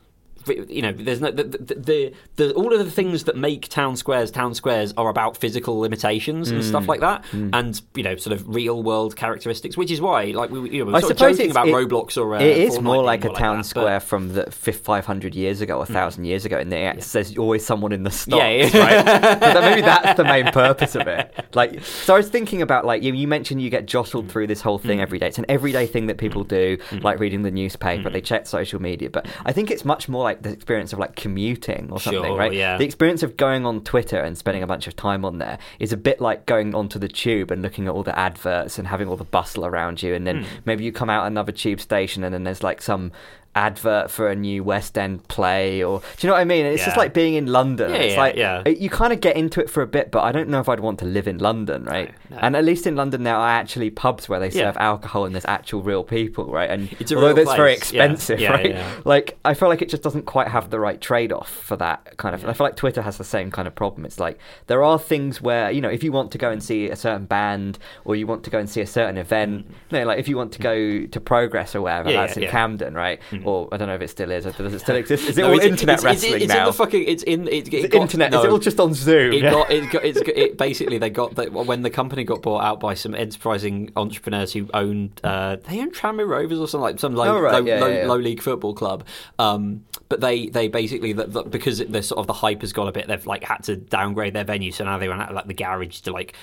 you 0.47 0.83
know, 0.83 0.93
there's 0.93 1.21
no 1.21 1.31
the, 1.31 1.45
the, 1.45 1.75
the, 1.75 2.13
the 2.37 2.53
all 2.55 2.73
of 2.73 2.79
the 2.85 2.91
things 2.91 3.25
that 3.25 3.37
make 3.37 3.69
town 3.69 3.97
squares 3.97 4.31
town 4.31 4.55
squares 4.55 4.93
are 4.97 5.09
about 5.09 5.37
physical 5.37 5.79
limitations 5.81 6.51
and 6.51 6.61
Mm. 6.63 6.69
stuff 6.69 6.89
like 6.89 7.01
that, 7.01 7.25
and 7.33 7.81
you 7.95 8.03
know, 8.03 8.17
sort 8.17 8.33
of 8.35 8.47
real 8.55 8.83
world 8.83 9.17
characteristics. 9.17 9.77
Which 9.77 9.91
is 9.91 10.01
why, 10.01 10.25
like, 10.27 10.51
we 10.51 10.71
you 10.71 10.79
know, 10.81 10.85
we 10.87 10.93
I 10.93 10.95
we're 10.97 11.01
sort 11.01 11.13
of 11.13 11.19
suppose 11.19 11.37
joking 11.39 11.51
about 11.51 11.69
it- 11.69 11.75
Roblox 11.75 12.17
or 12.21 12.37
uh, 12.37 12.41
it 12.41 12.57
is 12.59 12.79
Fortnite 12.79 12.83
more 12.83 13.03
like 13.03 13.25
a 13.25 13.31
town 13.31 13.59
that, 13.59 13.65
square 13.65 13.99
but- 14.01 14.09
from 14.09 14.33
the 14.35 14.51
500 14.51 15.35
years 15.35 15.61
ago 15.61 15.75
or 15.75 15.79
1,000 15.85 16.25
years 16.25 16.45
ago, 16.45 16.59
and 16.59 16.71
the, 16.73 17.07
there's 17.13 17.37
always 17.39 17.65
someone 17.65 17.93
in 17.93 18.03
the 18.03 18.11
stocks, 18.11 18.43
Yeah, 18.43 18.49
yeah. 18.67 19.05
right? 19.05 19.41
But 19.53 19.61
maybe 19.63 19.83
that's 19.83 20.17
the 20.17 20.25
main 20.25 20.47
purpose 20.53 20.95
of 20.95 21.07
it. 21.07 21.33
Like, 21.55 21.83
so 21.85 22.15
I 22.15 22.17
was 22.17 22.29
thinking 22.29 22.63
about 22.63 22.85
like 22.85 23.03
you, 23.03 23.13
you 23.13 23.27
mentioned 23.29 23.61
you 23.63 23.71
get 23.71 23.87
jostled 23.87 24.31
through 24.31 24.47
this 24.47 24.61
whole 24.61 24.79
Mm. 24.79 24.83
thing 24.83 25.01
every 25.01 25.19
day. 25.19 25.27
It's 25.29 25.39
an 25.39 25.45
everyday 25.51 25.87
thing 25.87 26.07
that 26.07 26.17
people 26.19 26.45
do, 26.45 26.79
like 27.03 27.19
reading 27.21 27.43
the 27.43 27.51
newspaper. 27.51 28.09
They 28.09 28.21
check 28.23 28.47
social 28.47 28.81
media, 28.81 29.11
but 29.11 29.27
I 29.45 29.53
think 29.53 29.71
it's 29.71 29.85
much 29.85 30.09
more 30.09 30.23
like 30.23 30.32
the 30.41 30.51
experience 30.51 30.93
of 30.93 30.99
like 30.99 31.17
commuting 31.17 31.89
or 31.91 32.01
something, 32.01 32.23
Sure, 32.23 32.39
right? 32.39 32.53
yeah. 32.53 32.79
The 32.79 32.85
experience 32.85 33.23
of 33.23 33.37
going 33.37 33.67
on 33.67 33.83
Twitter 33.83 34.21
and 34.21 34.39
spending 34.39 34.63
a 34.63 34.67
bunch 34.67 34.87
of 34.87 34.97
time 34.97 35.25
on 35.25 35.39
there 35.39 35.59
is 35.79 35.93
a 35.93 35.97
bit 35.97 36.21
like 36.21 36.47
going 36.47 36.75
onto 36.75 36.99
the 36.99 37.09
tube 37.09 37.51
and 37.51 37.61
looking 37.61 37.87
at 37.87 37.93
all 37.93 38.03
the 38.03 38.19
adverts 38.19 38.79
and 38.79 38.89
having 38.89 39.09
all 39.09 39.17
the 39.17 39.25
bustle 39.25 39.67
around 39.67 40.03
you, 40.03 40.15
and 40.15 40.27
then 40.27 40.45
hmm. 40.45 40.49
maybe 40.65 40.85
you 40.85 40.93
come 40.93 41.11
out 41.11 41.27
another 41.27 41.53
tube 41.53 41.81
station 41.81 42.25
and 42.25 42.33
then 42.33 42.45
there's 42.45 42.63
like 42.63 42.81
some 42.81 43.13
advert 43.55 44.11
for 44.11 44.29
a 44.29 44.35
new 44.35 44.65
West 44.65 44.97
End 44.97 45.27
play 45.29 45.83
or 45.83 46.01
do 46.01 46.07
you 46.21 46.29
know 46.29 46.35
what 46.35 46.41
I 46.41 46.45
mean? 46.45 46.65
It's 46.65 46.85
just 46.85 46.97
like 46.97 47.13
being 47.13 47.35
in 47.35 47.47
London. 47.47 47.91
Yeah, 47.91 47.97
it's 47.99 48.15
yeah, 48.15 48.21
like 48.21 48.37
yeah. 48.37 48.63
it- 48.65 48.79
you 48.79 48.89
kind 48.89 49.13
of 49.13 49.21
get 49.21 49.37
into 49.37 49.61
it 49.61 49.69
for 49.69 49.83
a 49.83 49.87
bit, 49.87 50.11
but 50.11 50.23
I 50.23 50.33
don't 50.33 50.49
know 50.49 50.61
if 50.61 50.69
I'd 50.69 50.81
want 50.81 50.99
to 51.01 51.05
live 51.05 51.29
in 51.29 51.39
London, 51.39 51.85
right? 51.85 52.13
No, 52.31 52.37
no. 52.37 52.43
And 52.43 52.57
at 52.57 52.65
least 52.65 52.87
in 52.87 52.97
London 52.97 53.25
there 53.25 53.37
are 53.37 53.49
actually 53.51 53.91
pubs 53.91 54.29
where 54.29 54.41
they 54.41 54.47
Yeah. 54.49 54.69
serve 54.71 54.77
alcohol 54.79 55.27
and 55.27 55.35
there's 55.35 55.45
actual 55.45 55.83
real 55.83 56.03
people, 56.03 56.47
right? 56.47 56.71
And 56.71 56.91
It's 56.99 57.13
a 57.13 57.17
although 57.17 57.35
that's 57.35 57.55
very 57.55 57.77
place. 57.77 57.93
Yeah. 57.93 58.05
expensive, 58.05 58.41
Yeah, 58.41 58.53
right? 58.53 58.71
yeah. 58.71 58.91
Like 59.05 59.39
I 59.45 59.55
feel 59.55 59.69
like 59.69 59.83
it 59.83 59.89
just 59.91 60.03
doesn't 60.03 60.25
quite 60.25 60.49
have 60.49 60.69
mm. 60.69 60.71
the 60.71 60.81
right 60.81 61.01
trade-off 61.01 61.51
for 61.51 61.77
that 61.77 62.17
kind 62.17 62.35
of. 62.35 62.43
Yeah. 62.43 62.51
I 62.51 62.53
feel 62.55 62.67
like 62.67 62.77
Twitter 62.77 63.03
has 63.03 63.19
the 63.19 63.25
same 63.25 63.51
kind 63.51 63.69
of 63.69 63.75
problem. 63.75 64.07
It's 64.07 64.19
like 64.19 64.39
there 64.67 64.83
are 64.83 64.99
things 64.99 65.43
where 65.43 65.71
you 65.71 65.81
know 65.81 65.91
if 65.91 66.03
you 66.03 66.11
want 66.13 66.31
to 66.33 66.39
go 66.39 66.51
and 66.51 66.63
see 66.63 66.89
a 66.89 66.97
certain 66.97 67.27
band 67.27 67.79
or 68.05 68.17
you 68.17 68.27
want 68.27 68.45
to 68.45 68.51
go 68.51 68.59
and 68.59 68.69
see 68.69 68.81
a 68.81 68.87
certain 68.87 69.19
event, 69.19 69.69
mm. 69.69 69.75
you 69.91 69.99
know, 69.99 70.07
like 70.07 70.19
if 70.19 70.27
you 70.29 70.37
want 70.39 70.53
to 70.53 70.59
go 70.59 71.07
to 71.07 71.21
Progress 71.21 71.75
or 71.75 71.83
whatever, 71.83 72.11
Yeah, 72.11 72.23
that's 72.27 72.37
yeah, 72.37 72.43
in 72.43 72.43
yeah. 72.45 72.51
Camden, 72.51 72.95
right? 72.95 73.21
Mm. 73.31 73.42
Or 73.45 73.69
I 73.73 73.77
don't 73.77 73.89
know 73.89 73.95
if 73.95 74.03
it 74.03 74.09
still 74.11 74.31
is. 74.31 74.45
Does 74.45 74.75
it 74.75 74.79
still 74.81 74.97
exist? 75.03 75.29
Is 75.29 75.39
it 75.39 75.43
No, 75.43 75.49
all 75.49 75.55
it's- 75.55 75.71
internet 75.71 75.95
it's, 75.95 76.05
it's, 76.05 76.23
wrestling 76.23 76.43
it's 76.43 76.53
now? 76.53 76.61
in 76.61 76.67
the 76.67 76.73
fucking. 76.73 77.05
It's 77.07 77.23
in. 77.25 77.49
It, 77.49 77.69
it 77.69 77.75
Is 77.75 77.89
got- 77.91 78.03
internet? 78.03 78.33
no. 78.33 78.39
Is 78.41 78.45
it 78.45 78.51
all 78.51 78.59
just 78.59 78.81
on 78.81 78.95
Zoom? 78.95 79.33
It 79.33 79.43
Yeah. 79.43 79.51
got, 79.51 79.71
it 79.73 79.91
got, 79.91 80.05
it's 80.05 80.21
it 80.21 80.57
basically 80.59 80.99
they 80.99 81.11
got 81.11 81.35
the, 81.35 81.47
when 81.51 81.83
the 81.83 81.91
company 81.91 82.25
got 82.25 82.43
bought 82.43 82.63
out 82.63 82.81
by 82.81 82.95
some 82.95 83.15
enterprising 83.15 83.91
entrepreneurs 83.97 84.53
who 84.53 84.69
owned 84.75 85.21
uh, 85.25 85.57
they 85.69 85.81
owned 85.81 85.93
Tranmere 85.95 86.29
Rovers 86.29 86.59
or 86.59 86.69
something 86.69 86.83
like 86.83 86.99
some 87.01 87.15
low, 87.15 87.37
Oh, 87.37 87.41
right. 87.41 87.53
low, 87.55 87.65
Yeah, 87.67 87.81
low, 87.81 87.87
yeah, 87.89 88.07
low 88.07 88.17
league 88.17 88.43
football 88.43 88.75
club. 88.75 89.05
Um, 89.39 89.85
but 90.09 90.21
they 90.21 90.49
they 90.49 90.69
basically 90.69 91.13
the, 91.15 91.25
the, 91.25 91.43
because 91.43 91.79
the 91.79 92.03
sort 92.03 92.19
of 92.19 92.27
the 92.27 92.33
hype 92.35 92.61
has 92.61 92.73
gone 92.73 92.87
a 92.89 92.93
bit, 92.93 93.09
they've 93.09 93.27
like 93.27 93.45
had 93.45 93.63
to 93.65 93.77
downgrade 93.77 94.35
their 94.35 94.45
venue, 94.45 94.71
so 94.73 94.85
now 94.85 94.99
they 94.99 95.09
run 95.09 95.21
out 95.21 95.31
of 95.31 95.35
like 95.35 95.47
the 95.47 95.55
garage 95.55 96.01
to 96.01 96.13
like 96.13 96.35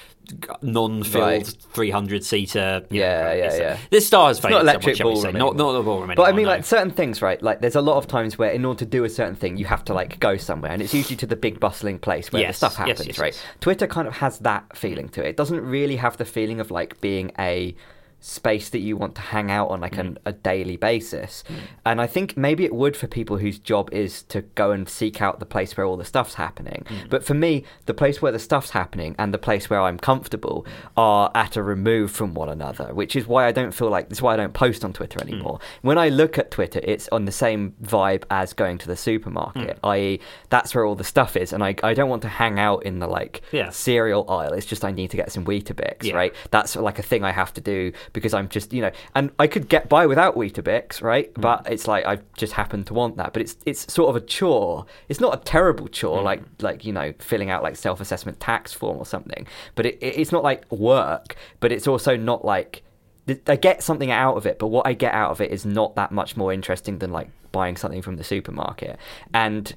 non-filled 0.61 1.23
Right. 1.23 1.47
300 1.73 2.23
seater. 2.23 2.84
Yeah, 2.89 3.34
yeah, 3.34 3.55
yeah. 3.55 3.77
This 3.89 4.07
star 4.07 4.27
has 4.27 4.39
faded. 4.39 4.55
not 4.55 4.61
electric 4.61 4.97
ballroom. 4.99 5.35
Not 5.35 5.55
not 5.55 5.73
the 5.73 5.81
ballroom 5.81 6.11
But 6.15 6.23
I 6.23 6.31
mean, 6.31 6.45
no. 6.45 6.51
like 6.51 6.65
certain 6.65 6.88
things, 6.91 7.21
right? 7.21 7.41
Like, 7.41 7.61
there's 7.61 7.75
a 7.75 7.81
lot 7.81 7.97
of 7.97 8.07
times 8.07 8.37
where, 8.37 8.51
in 8.51 8.65
order 8.65 8.79
to 8.79 8.85
do 8.85 9.03
a 9.03 9.09
certain 9.09 9.35
thing, 9.35 9.57
you 9.57 9.65
have 9.65 9.83
to 9.85 9.93
like 9.93 10.19
go 10.19 10.37
somewhere, 10.37 10.71
and 10.71 10.81
it's 10.81 10.93
usually 10.93 11.15
to 11.17 11.25
the 11.27 11.35
big 11.35 11.59
bustling 11.59 11.99
place 11.99 12.31
where 12.31 12.41
Yes, 12.41 12.59
the 12.59 12.69
stuff 12.69 12.75
happens, 12.75 13.07
yes, 13.07 13.19
right? 13.19 13.33
yes. 13.33 13.43
Twitter 13.59 13.87
kind 13.87 14.07
of 14.07 14.15
has 14.15 14.39
that 14.39 14.77
feeling 14.77 15.09
to 15.09 15.23
it. 15.25 15.29
It 15.29 15.37
doesn't 15.37 15.61
really 15.61 15.95
have 15.97 16.17
the 16.17 16.25
feeling 16.25 16.59
of 16.59 16.71
like 16.71 16.99
being 17.01 17.31
a 17.39 17.75
space 18.19 18.69
that 18.69 18.79
you 18.79 18.97
want 18.97 19.15
to 19.15 19.21
hang 19.21 19.49
out 19.49 19.69
on 19.69 19.79
like 19.81 19.93
Mm. 19.95 19.99
an, 19.99 20.17
a 20.25 20.33
daily 20.33 20.75
basis. 20.77 21.43
And 21.85 22.01
I 22.01 22.07
think 22.07 22.35
maybe 22.35 22.65
it 22.65 22.73
would 22.75 22.95
for 22.97 23.07
people 23.07 23.37
whose 23.37 23.57
job 23.59 23.89
is 23.93 24.23
to 24.23 24.41
go 24.41 24.71
and 24.71 24.87
seek 24.89 25.21
out 25.21 25.39
the 25.39 25.45
place 25.45 25.75
where 25.77 25.85
all 25.85 25.97
the 25.97 26.05
stuff's 26.05 26.33
happening. 26.35 26.83
Mm. 26.89 27.09
But 27.09 27.23
for 27.23 27.33
me, 27.33 27.63
the 27.85 27.93
place 27.93 28.21
where 28.21 28.31
the 28.31 28.39
stuff's 28.39 28.71
happening 28.71 29.15
and 29.17 29.33
the 29.33 29.37
place 29.37 29.69
where 29.69 29.79
I'm 29.81 29.97
comfortable 29.97 30.65
are 30.97 31.31
at 31.33 31.55
a 31.55 31.63
remove 31.63 32.11
from 32.11 32.33
one 32.33 32.49
another, 32.49 32.93
which 32.93 33.15
is 33.15 33.25
why 33.25 33.45
I 33.47 33.51
don't 33.51 33.73
feel 33.73 33.89
like 33.89 34.09
this 34.09 34.17
is 34.17 34.21
why 34.21 34.33
I 34.33 34.37
don't 34.37 34.53
post 34.53 34.83
on 34.83 34.91
Twitter 34.93 35.19
Mm. 35.19 35.29
anymore. 35.29 35.59
When 35.81 35.97
I 35.97 36.09
look 36.09 36.37
at 36.37 36.51
Twitter, 36.51 36.81
it's 36.83 37.07
on 37.11 37.25
the 37.25 37.31
same 37.31 37.73
vibe 37.81 38.23
as 38.29 38.53
going 38.53 38.77
to 38.79 38.87
the 38.87 38.95
supermarket, 38.97 39.77
Mm. 39.81 39.89
i.e., 39.91 40.19
that's 40.49 40.75
where 40.75 40.85
all 40.85 40.95
the 40.95 41.03
stuff 41.03 41.37
is, 41.37 41.53
and 41.53 41.63
I, 41.63 41.75
I 41.83 41.93
don't 41.93 42.09
want 42.09 42.21
to 42.23 42.27
hang 42.29 42.59
out 42.59 42.83
in 42.83 42.99
the 42.99 43.07
like 43.07 43.41
Yeah. 43.51 43.69
cereal 43.69 44.29
aisle. 44.29 44.53
It's 44.53 44.65
just 44.65 44.83
I 44.83 44.91
need 44.91 45.09
to 45.11 45.17
get 45.17 45.31
some 45.31 45.45
Weetabix, 45.45 46.03
Yeah. 46.03 46.15
right? 46.15 46.33
That's 46.51 46.75
like 46.75 46.99
a 46.99 47.03
thing 47.03 47.23
I 47.23 47.31
have 47.31 47.53
to 47.53 47.61
do 47.61 47.91
because 48.14 48.34
I'm 48.34 48.49
just 48.49 48.73
you 48.73 48.81
know, 48.81 48.91
and 49.15 49.31
I 49.40 49.48
could 49.48 49.69
get 49.69 49.90
by 49.90 50.06
without 50.06 50.36
Weetabix, 50.36 51.02
right? 51.02 51.34
Mm. 51.34 51.41
But 51.41 51.72
it's 51.72 51.88
like 51.88 52.06
I 52.06 52.19
just 52.38 52.53
happen 52.53 52.84
to 52.86 52.94
want 52.94 53.18
that. 53.18 53.34
But 53.34 53.41
it's 53.41 53.57
it's 53.65 53.91
sort 53.91 54.10
of 54.10 54.15
a 54.15 54.26
chore. 54.26 54.86
It's 55.07 55.19
not 55.19 55.34
a 55.34 55.44
terrible 55.44 55.88
Mm. 55.88 55.91
chore 55.91 56.22
like 56.22 56.41
like 56.61 56.86
you 56.86 56.94
know 56.94 57.14
filling 57.19 57.49
out 57.49 57.64
like 57.64 57.76
self 57.76 58.02
assessment 58.02 58.40
tax 58.40 58.73
form 58.73 58.98
or 58.98 59.06
something. 59.06 59.48
But 59.76 59.86
it, 59.86 59.98
it, 60.02 60.18
it's 60.19 60.31
not 60.31 60.44
like 60.44 60.69
work. 60.72 61.36
But 61.60 61.72
it's 61.72 61.88
also 61.88 62.15
not 62.15 62.44
like 62.45 62.84
th- 63.27 63.41
I 63.48 63.56
get 63.56 63.84
something 63.84 64.11
out 64.11 64.38
of 64.38 64.45
it, 64.45 64.60
but 64.60 64.68
what 64.68 64.88
I 64.88 64.94
get 64.94 65.14
out 65.14 65.31
of 65.31 65.41
it 65.41 65.52
is 65.52 65.65
not 65.65 65.95
that 65.95 66.11
much 66.11 66.36
more 66.38 66.52
interesting 66.53 66.99
than 66.99 67.11
like 67.11 67.30
buying 67.52 67.77
something 67.77 68.02
from 68.02 68.18
the 68.18 68.23
supermarket. 68.23 68.98
And 69.34 69.73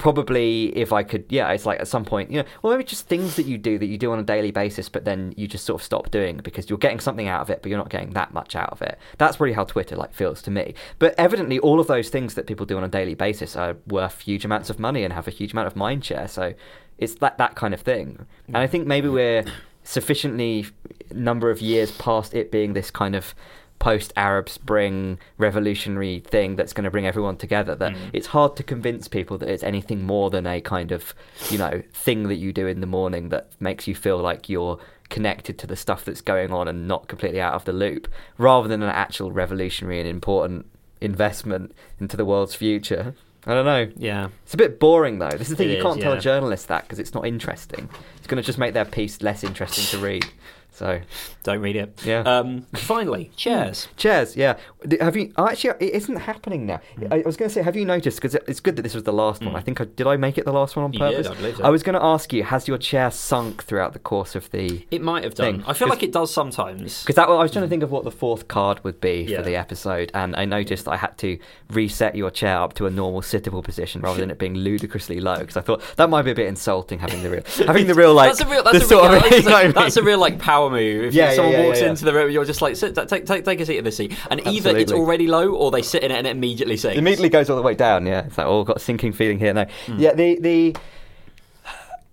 probably 0.00 0.76
if 0.76 0.94
I 0.94 1.02
could, 1.02 1.26
yeah, 1.28 1.50
it's 1.50 1.66
like 1.66 1.78
at 1.78 1.86
some 1.86 2.06
point, 2.06 2.30
you 2.30 2.38
know, 2.38 2.48
well, 2.62 2.72
maybe 2.72 2.84
just 2.84 3.06
things 3.06 3.36
that 3.36 3.44
you 3.44 3.58
do 3.58 3.78
that 3.78 3.84
you 3.84 3.98
do 3.98 4.10
on 4.12 4.18
a 4.18 4.22
daily 4.22 4.50
basis, 4.50 4.88
but 4.88 5.04
then 5.04 5.34
you 5.36 5.46
just 5.46 5.66
sort 5.66 5.78
of 5.78 5.84
stop 5.84 6.10
doing 6.10 6.38
because 6.38 6.70
you're 6.70 6.78
getting 6.78 7.00
something 7.00 7.28
out 7.28 7.42
of 7.42 7.50
it, 7.50 7.60
but 7.60 7.68
you're 7.68 7.78
not 7.78 7.90
getting 7.90 8.10
that 8.14 8.32
much 8.32 8.56
out 8.56 8.70
of 8.70 8.80
it. 8.80 8.98
That's 9.18 9.38
really 9.38 9.52
how 9.52 9.64
Twitter 9.64 9.96
like 9.96 10.14
feels 10.14 10.40
to 10.42 10.50
me. 10.50 10.74
But 10.98 11.14
evidently, 11.18 11.58
all 11.58 11.80
of 11.80 11.86
those 11.86 12.08
things 12.08 12.32
that 12.32 12.46
people 12.46 12.64
do 12.64 12.78
on 12.78 12.84
a 12.84 12.88
daily 12.88 13.14
basis 13.14 13.56
are 13.56 13.76
worth 13.86 14.20
huge 14.20 14.46
amounts 14.46 14.70
of 14.70 14.78
money 14.78 15.04
and 15.04 15.12
have 15.12 15.28
a 15.28 15.30
huge 15.30 15.52
amount 15.52 15.66
of 15.66 15.76
mind 15.76 16.02
share. 16.02 16.26
So 16.26 16.54
it's 16.96 17.16
that 17.16 17.36
that 17.36 17.54
kind 17.54 17.74
of 17.74 17.82
thing. 17.82 18.26
And 18.48 18.56
I 18.56 18.66
think 18.66 18.86
maybe 18.86 19.08
we're 19.08 19.44
sufficiently 19.82 20.66
number 21.12 21.50
of 21.50 21.60
years 21.60 21.92
past 21.92 22.32
it 22.32 22.50
being 22.50 22.72
this 22.72 22.90
kind 22.90 23.14
of 23.14 23.34
post 23.80 24.12
Arab 24.16 24.48
Spring 24.48 25.18
revolutionary 25.38 26.20
thing 26.20 26.54
that's 26.54 26.72
going 26.72 26.84
to 26.84 26.90
bring 26.90 27.06
everyone 27.06 27.36
together 27.36 27.74
that 27.74 27.92
Mm. 27.94 28.10
it's 28.12 28.28
hard 28.28 28.54
to 28.56 28.62
convince 28.62 29.08
people 29.08 29.36
that 29.38 29.48
it's 29.48 29.62
anything 29.64 30.04
more 30.04 30.30
than 30.30 30.46
a 30.46 30.60
kind 30.60 30.92
of 30.92 31.14
you 31.50 31.58
know 31.58 31.82
thing 31.92 32.28
that 32.28 32.36
you 32.36 32.52
do 32.52 32.66
in 32.68 32.80
the 32.80 32.86
morning 32.86 33.30
that 33.30 33.48
makes 33.58 33.88
you 33.88 33.94
feel 33.96 34.18
like 34.18 34.48
you're 34.48 34.78
connected 35.08 35.58
to 35.58 35.66
the 35.66 35.74
stuff 35.76 36.04
that's 36.04 36.20
going 36.20 36.52
on 36.52 36.68
and 36.68 36.86
not 36.86 37.08
completely 37.08 37.40
out 37.40 37.54
of 37.54 37.64
the 37.64 37.72
loop 37.72 38.06
rather 38.38 38.68
than 38.68 38.82
an 38.82 38.90
actual 38.90 39.32
revolutionary 39.32 39.98
and 39.98 40.08
important 40.08 40.66
investment 41.00 41.72
into 41.98 42.16
the 42.16 42.24
world's 42.24 42.54
future 42.54 43.14
I 43.46 43.54
don't 43.54 43.64
know. 43.64 43.90
yeah. 43.96 44.28
It's 44.44 44.52
a 44.52 44.58
bit 44.58 44.78
boring 44.78 45.18
though. 45.18 45.30
This 45.30 45.48
is 45.48 45.48
the 45.48 45.56
thing 45.56 45.70
It 45.70 45.78
you 45.78 45.82
can't 45.82 45.98
tell 45.98 46.12
yeah. 46.12 46.18
a 46.18 46.20
journalist 46.20 46.68
that 46.68 46.82
because 46.82 46.98
it's 46.98 47.14
not 47.14 47.26
interesting. 47.26 47.88
It's 48.18 48.26
going 48.26 48.36
to 48.36 48.46
just 48.46 48.58
make 48.58 48.74
their 48.74 48.84
piece 48.84 49.22
less 49.22 49.42
interesting 49.42 49.84
to 49.98 49.98
read. 50.06 50.26
So 50.72 51.00
Don't 51.42 51.60
read 51.60 51.76
it. 51.76 52.00
Yeah. 52.04 52.20
Um, 52.20 52.62
finally, 52.74 53.30
chairs. 53.36 53.88
chairs, 53.96 54.36
yeah. 54.36 54.56
Have 55.00 55.16
you? 55.16 55.32
Oh, 55.36 55.46
actually, 55.46 55.70
it 55.80 55.94
isn't 55.94 56.16
happening 56.16 56.66
now. 56.66 56.80
Hmm. 56.96 57.12
I 57.12 57.16
I 57.20 57.22
was 57.26 57.36
going 57.36 57.48
to 57.48 57.54
say, 57.54 57.62
have 57.62 57.76
you 57.76 57.84
noticed? 57.84 58.16
Because 58.18 58.34
it's 58.34 58.60
good 58.60 58.76
that 58.76 58.82
this 58.82 58.94
was 58.94 59.02
the 59.04 59.12
last 59.12 59.44
one. 59.44 59.54
I 59.54 59.60
think 59.60 59.80
I 59.80 59.84
did. 59.84 60.06
I 60.06 60.16
make 60.16 60.38
it 60.38 60.44
the 60.44 60.52
last 60.52 60.76
one 60.76 60.84
on 60.86 60.92
You 60.92 60.98
did, 61.00 61.16
purpose. 61.16 61.26
I 61.28 61.34
believe 61.34 61.56
so. 61.58 61.70
was 61.70 61.82
going 61.82 61.94
to 61.94 62.02
ask 62.02 62.32
you, 62.32 62.44
has 62.44 62.66
your 62.66 62.78
chair 62.78 63.10
sunk 63.10 63.62
throughout 63.64 63.92
the 63.92 63.98
course 63.98 64.34
of 64.34 64.50
the? 64.50 64.86
It 64.90 65.02
might 65.02 65.24
have 65.24 65.34
done. 65.34 65.58
Thing. 65.58 65.64
I 65.66 65.72
feel 65.74 65.88
like 65.88 66.02
it 66.02 66.12
does 66.12 66.32
sometimes. 66.32 67.02
Because 67.02 67.16
that 67.16 67.28
I 67.28 67.42
was 67.42 67.52
trying 67.52 67.64
to 67.64 67.68
think 67.68 67.82
of 67.82 67.90
what 67.90 68.04
the 68.04 68.10
fourth 68.10 68.48
card 68.48 68.82
would 68.84 69.00
be 69.00 69.26
Yeah. 69.28 69.38
for 69.38 69.42
the 69.44 69.56
episode, 69.56 70.10
and 70.14 70.34
I 70.36 70.44
noticed 70.46 70.88
I 70.88 70.96
had 70.96 71.16
to 71.18 71.38
reset 71.70 72.14
your 72.16 72.30
chair 72.30 72.56
up 72.58 72.74
to 72.74 72.86
a 72.86 72.90
normal 72.90 73.20
sittable 73.20 73.62
position 73.62 74.00
rather 74.00 74.20
than 74.20 74.30
it 74.30 74.38
being 74.38 74.54
ludicrously 74.54 75.20
low. 75.20 75.38
Because 75.38 75.56
I 75.56 75.60
thought 75.60 75.82
that 75.96 76.08
might 76.10 76.22
be 76.22 76.30
a 76.30 76.34
bit 76.34 76.46
insulting 76.48 76.98
having 76.98 77.22
the 77.22 77.30
real, 77.30 77.42
having 77.66 77.86
the 77.86 77.94
real 77.94 78.14
like 78.14 78.30
that's 78.30 78.40
a 78.40 78.46
real. 78.48 78.62
That's, 78.62 78.90
a 78.90 78.96
real, 78.96 79.04
of, 79.04 79.22
that's, 79.22 79.36
you 79.36 79.42
know 79.44 79.50
what 79.52 79.66
I 79.66 79.72
that's 79.72 79.96
a 79.96 80.02
real 80.02 80.18
like 80.18 80.38
power 80.38 80.59
move. 80.68 81.04
If 81.04 81.14
Yeah, 81.14 81.30
yeah, 81.30 81.34
someone 81.36 81.52
yeah, 81.54 81.64
walks 81.64 81.78
yeah, 81.78 81.84
yeah. 81.84 81.90
into 81.90 82.04
the 82.04 82.12
room, 82.12 82.30
you're 82.30 82.44
just 82.44 82.60
like, 82.60 82.76
sit, 82.76 82.94
take, 83.08 83.24
take, 83.24 83.44
take 83.44 83.60
a 83.60 83.64
seat 83.66 83.78
at 83.78 83.84
this 83.84 83.96
seat, 83.96 84.12
and 84.30 84.46
either 84.46 84.76
it's 84.76 84.92
already 84.92 85.26
low 85.28 85.54
or 85.54 85.70
they 85.70 85.80
sit 85.82 86.02
in 86.02 86.10
it 86.10 86.18
and 86.18 86.26
it 86.26 86.30
immediately 86.30 86.76
sinks. 86.76 86.98
immediately 86.98 87.28
goes 87.30 87.48
all 87.48 87.56
the 87.56 87.62
way 87.62 87.74
down. 87.74 88.04
Yeah, 88.04 88.26
it's 88.26 88.36
like 88.36 88.46
oh, 88.48 88.64
got 88.64 88.76
a 88.76 88.80
sinking 88.80 89.12
feeling 89.12 89.38
here. 89.38 89.54
No, 89.54 89.64
Hmm. 89.86 89.98
yeah, 89.98 90.12
the 90.12 90.38
the. 90.40 90.76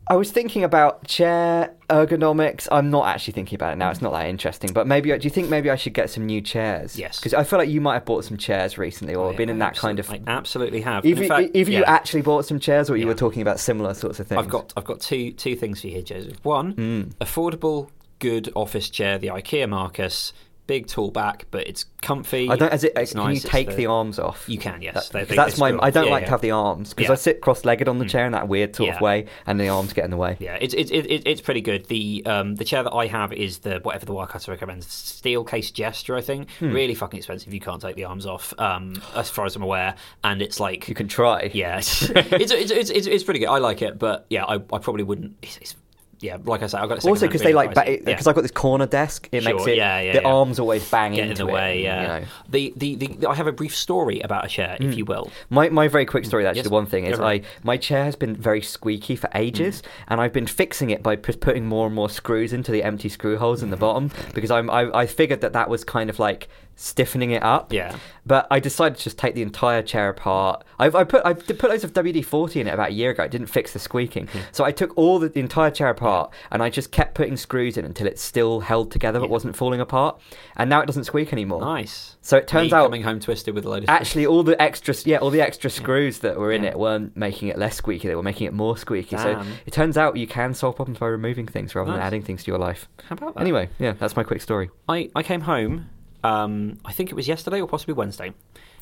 I 0.10 0.16
was 0.16 0.32
thinking 0.32 0.64
about 0.64 1.06
chair 1.06 1.74
ergonomics. 1.90 2.66
I'm 2.72 2.90
not 2.90 3.08
actually 3.10 3.34
thinking 3.34 3.58
about 3.58 3.74
it 3.74 3.76
now. 3.76 3.90
It's 3.92 4.02
not 4.02 4.14
that 4.14 4.28
interesting. 4.28 4.72
But 4.72 4.88
maybe 4.88 5.10
do 5.10 5.22
you 5.22 5.30
think 5.30 5.50
maybe 5.50 5.70
I 5.70 5.76
should 5.76 5.92
get 5.94 6.10
some 6.10 6.26
new 6.26 6.40
chairs? 6.40 6.98
Yes. 6.98 7.20
because 7.20 7.34
I 7.34 7.44
feel 7.44 7.60
like 7.60 7.68
you 7.68 7.82
might 7.82 7.96
have 7.96 8.06
bought 8.06 8.24
some 8.24 8.38
chairs 8.38 8.78
recently, 8.78 9.16
or 9.16 9.34
I 9.34 9.36
been 9.36 9.50
in 9.50 9.60
that 9.60 9.76
kind 9.76 10.00
of. 10.00 10.10
I 10.10 10.22
absolutely 10.26 10.80
have. 10.80 11.06
Either, 11.06 11.24
in 11.24 11.28
fact, 11.28 11.50
either 11.54 11.72
you 11.72 11.84
actually 11.84 12.22
bought 12.22 12.46
some 12.46 12.58
chairs, 12.58 12.90
or 12.90 12.96
you 12.96 13.02
Yeah. 13.04 13.10
were 13.10 13.16
talking 13.18 13.42
about 13.42 13.60
similar 13.60 13.94
sorts 13.94 14.22
of 14.22 14.28
things. 14.28 14.40
I've 14.40 14.48
got 14.48 14.72
I've 14.78 14.86
got 14.86 15.02
two 15.02 15.32
two 15.34 15.58
things 15.58 15.82
for 15.82 15.88
you 15.88 15.94
here, 15.96 16.04
Josef. 16.04 16.38
One, 16.44 16.74
Mm. 16.76 17.14
affordable, 17.16 17.90
good 18.20 18.52
office 18.56 18.90
chair, 18.90 19.18
the 19.18 19.28
IKEA 19.28 19.68
Markus, 19.70 20.34
big 20.68 20.86
tall 20.86 21.12
back, 21.12 21.46
but 21.50 21.66
it's 21.66 21.86
comfy. 22.02 22.50
I 22.50 22.58
don't. 22.58 22.74
As 22.74 22.84
it, 22.84 22.92
it's 22.98 23.14
can 23.14 23.24
nice, 23.24 23.42
you 23.46 23.50
take 23.50 23.74
the, 23.78 23.86
arms 23.86 24.20
off? 24.20 24.50
You 24.50 24.58
can, 24.58 24.82
yes. 24.82 25.08
That- 25.10 25.30
that's 25.30 25.58
my. 25.58 25.70
I 25.82 25.90
don't 25.92 26.06
off. 26.06 26.12
like 26.12 26.22
Yeah, 26.24 26.26
to 26.26 26.32
have 26.32 26.42
the 26.42 26.52
arms 26.52 26.94
because 26.94 27.08
Yeah. 27.08 27.14
I 27.14 27.16
sit 27.16 27.40
cross-legged 27.40 27.88
on 27.88 28.00
the 28.00 28.06
Mm. 28.06 28.10
chair 28.10 28.26
in 28.26 28.34
that 28.34 28.50
weird 28.50 28.76
sort 28.76 28.90
Yeah. 28.90 28.96
of 28.96 29.02
way, 29.02 29.28
and 29.46 29.58
the 29.62 29.70
arms 29.70 29.94
get 29.94 30.04
in 30.04 30.12
the 30.12 30.18
way. 30.18 30.36
Yeah, 30.42 30.58
it's 30.60 30.74
it's 30.74 30.92
it, 30.92 31.06
it, 31.10 31.22
it's 31.26 31.40
pretty 31.40 31.62
good. 31.62 31.86
The 31.86 32.22
um 32.26 32.56
the 32.56 32.66
chair 32.66 32.84
that 32.84 32.92
I 32.94 33.08
have 33.08 33.32
is 33.32 33.60
the 33.60 33.80
whatever 33.82 34.06
the 34.06 34.14
Wirecutter 34.14 34.50
recommends, 34.50 34.88
Steelcase 34.88 35.72
Gesture. 35.72 36.18
I 36.18 36.22
think 36.22 36.52
Hmm. 36.60 36.74
really 36.74 36.96
fucking 36.96 37.18
expensive. 37.18 37.54
You 37.54 37.62
can't 37.62 37.82
take 37.82 37.96
the 37.96 38.04
arms 38.04 38.26
off, 38.26 38.54
um, 38.60 39.02
as 39.16 39.30
far 39.30 39.46
as 39.46 39.56
I'm 39.56 39.64
aware, 39.64 39.96
and 40.26 40.42
it's 40.42 40.60
like 40.60 40.90
You 40.90 40.96
can 40.96 41.08
try. 41.08 41.50
yeah, 41.54 41.78
it's 41.78 42.02
it's, 42.10 42.52
it's, 42.52 42.72
it's, 42.72 42.90
it's, 42.90 43.08
it's 43.08 43.24
pretty 43.24 43.40
good. 43.40 43.48
I 43.48 43.60
like 43.60 43.82
it, 43.82 43.98
but 43.98 44.26
yeah, 44.30 44.44
I, 44.44 44.56
I 44.56 44.80
probably 44.80 45.04
wouldn't. 45.04 45.38
It's, 45.42 45.76
yeah, 46.20 46.38
like 46.46 46.64
I 46.64 46.68
said, 46.68 46.82
I've 46.82 46.90
got 46.90 46.98
it 46.98 47.06
Also, 47.06 47.28
because 47.28 47.42
they 47.42 47.54
like 47.54 47.70
because 47.70 48.00
yeah. 48.06 48.16
I've 48.18 48.36
got 48.36 48.42
this 48.42 48.52
corner 48.52 48.88
desk, 48.88 49.30
it 49.32 49.44
Sure, 49.44 49.54
makes 49.54 49.68
it 49.68 49.78
yeah, 49.78 50.00
yeah, 50.02 50.14
the 50.14 50.22
yeah. 50.22 50.28
arms 50.28 50.60
always 50.60 50.90
bang 50.90 51.14
get 51.14 51.26
in 51.26 51.30
into 51.32 51.44
the 51.44 51.50
it, 51.50 51.54
way. 51.54 51.84
Yeah, 51.84 52.02
you 52.02 52.08
know. 52.08 52.28
the, 52.50 52.74
the, 52.76 52.96
the 52.96 53.30
I 53.30 53.36
have 53.36 53.46
a 53.46 53.52
brief 53.52 53.76
story 53.76 54.22
about 54.22 54.46
a 54.46 54.48
chair, 54.48 54.78
if 54.80 54.94
mm. 54.94 54.98
you 54.98 55.06
will. 55.06 55.32
My 55.50 55.70
my 55.70 55.88
very 55.88 56.06
quick 56.06 56.26
story. 56.26 56.44
Mm. 56.44 56.48
Actually, 56.48 56.58
Yes. 56.58 56.68
the 56.68 56.74
one 56.74 56.86
thing 56.88 57.06
is 57.06 57.18
for 57.18 57.24
I 57.24 57.42
my 57.64 57.78
chair 57.78 58.04
has 58.06 58.16
been 58.16 58.36
very 58.36 58.62
squeaky 58.62 59.16
for 59.16 59.30
ages, 59.36 59.82
mm. 59.82 59.88
and 60.08 60.20
I've 60.20 60.34
been 60.34 60.48
fixing 60.48 60.90
it 60.90 61.04
by 61.04 61.16
putting 61.16 61.66
more 61.66 61.86
and 61.86 61.96
more 61.96 62.10
screws 62.10 62.52
into 62.52 62.72
the 62.72 62.84
empty 62.84 63.10
screw 63.10 63.38
holes 63.38 63.62
in 63.62 63.70
the 63.70 63.78
bottom 63.78 64.10
because 64.34 64.50
I'm 64.50 64.70
I, 64.72 64.90
I 65.02 65.06
figured 65.06 65.42
that 65.42 65.54
that 65.54 65.70
was 65.70 65.84
kind 65.84 66.10
of 66.10 66.18
like 66.18 66.48
stiffening 66.78 67.32
it 67.32 67.44
up. 67.44 67.74
Yeah. 67.74 67.98
But 68.26 68.48
I 68.52 68.60
decided 68.60 68.98
to 68.98 69.04
just 69.04 69.18
take 69.18 69.36
the 69.36 69.42
entire 69.42 69.82
chair 69.82 70.10
apart. 70.10 70.64
I've 70.80 70.96
I 70.96 71.04
put 71.04 71.26
I 71.26 71.34
put 71.34 71.64
loads 71.70 71.84
of 71.84 71.92
WD 71.94 72.24
forty 72.24 72.62
in 72.62 72.68
it 72.68 72.74
about 72.74 72.90
a 72.90 72.94
year 72.94 73.12
ago. 73.12 73.24
It 73.24 73.32
didn't 73.32 73.48
fix 73.48 73.74
the 73.74 73.80
squeaking, 73.80 74.28
Hmm. 74.28 74.40
so 74.52 74.64
I 74.64 74.72
took 74.72 74.96
all 74.98 75.18
the, 75.20 75.28
the 75.30 75.40
entire 75.40 75.72
chair 75.72 75.90
apart 75.90 76.32
and 76.52 76.62
I 76.62 76.70
just 76.70 76.92
kept 76.92 77.16
putting 77.16 77.36
screws 77.38 77.78
in 77.78 77.84
until 77.86 78.06
it 78.08 78.20
still 78.20 78.60
held 78.62 78.92
together 78.92 79.20
but 79.20 79.26
Yeah. 79.26 79.32
wasn't 79.32 79.56
falling 79.56 79.82
apart. 79.82 80.20
And 80.56 80.70
now 80.70 80.82
it 80.82 80.86
doesn't 80.86 81.06
squeak 81.06 81.34
anymore. 81.34 81.62
Nice. 81.62 82.16
So 82.22 82.36
it 82.38 82.48
turns 82.48 82.72
Me 82.72 82.78
out 82.78 82.84
coming 82.84 83.04
home 83.04 83.20
twisted 83.22 83.56
with 83.56 83.66
a 83.66 83.70
load 83.70 83.84
of 83.84 83.90
actually 83.90 84.26
all 84.26 84.44
the 84.44 84.62
extra 84.62 84.94
yeah 85.06 85.18
all 85.18 85.30
the 85.30 85.42
extra 85.42 85.70
screws 85.70 86.20
that 86.20 86.38
were 86.38 86.52
in 86.52 86.64
it 86.66 86.78
weren't 86.78 87.16
making 87.16 87.48
it 87.48 87.58
less 87.58 87.76
squeaky 87.78 88.08
they 88.10 88.16
were 88.16 88.24
making 88.24 88.46
it 88.48 88.54
more 88.54 88.78
squeaky 88.78 89.16
so 89.18 89.42
it 89.66 89.72
turns 89.72 89.98
out 89.98 90.18
you 90.18 90.28
can 90.28 90.54
solve 90.54 90.76
problems 90.76 91.00
by 91.00 91.08
removing 91.08 91.48
things 91.48 91.74
rather 91.74 91.92
than 91.92 92.02
adding 92.02 92.22
things 92.22 92.44
to 92.44 92.52
your 92.52 92.60
life 92.60 92.90
How 93.08 93.14
about 93.16 93.36
that? 93.36 93.40
anyway 93.42 93.70
yeah 93.80 93.94
that's 93.94 94.18
my 94.18 94.24
quick 94.24 94.42
story 94.42 94.70
I, 94.90 95.10
I 95.16 95.24
came 95.24 95.42
home, 95.42 95.90
um, 96.24 96.78
I 96.86 96.92
think 96.94 97.10
it 97.12 97.16
was 97.16 97.28
yesterday 97.28 97.62
or 97.62 97.68
possibly 97.68 97.94
Wednesday. 97.94 98.34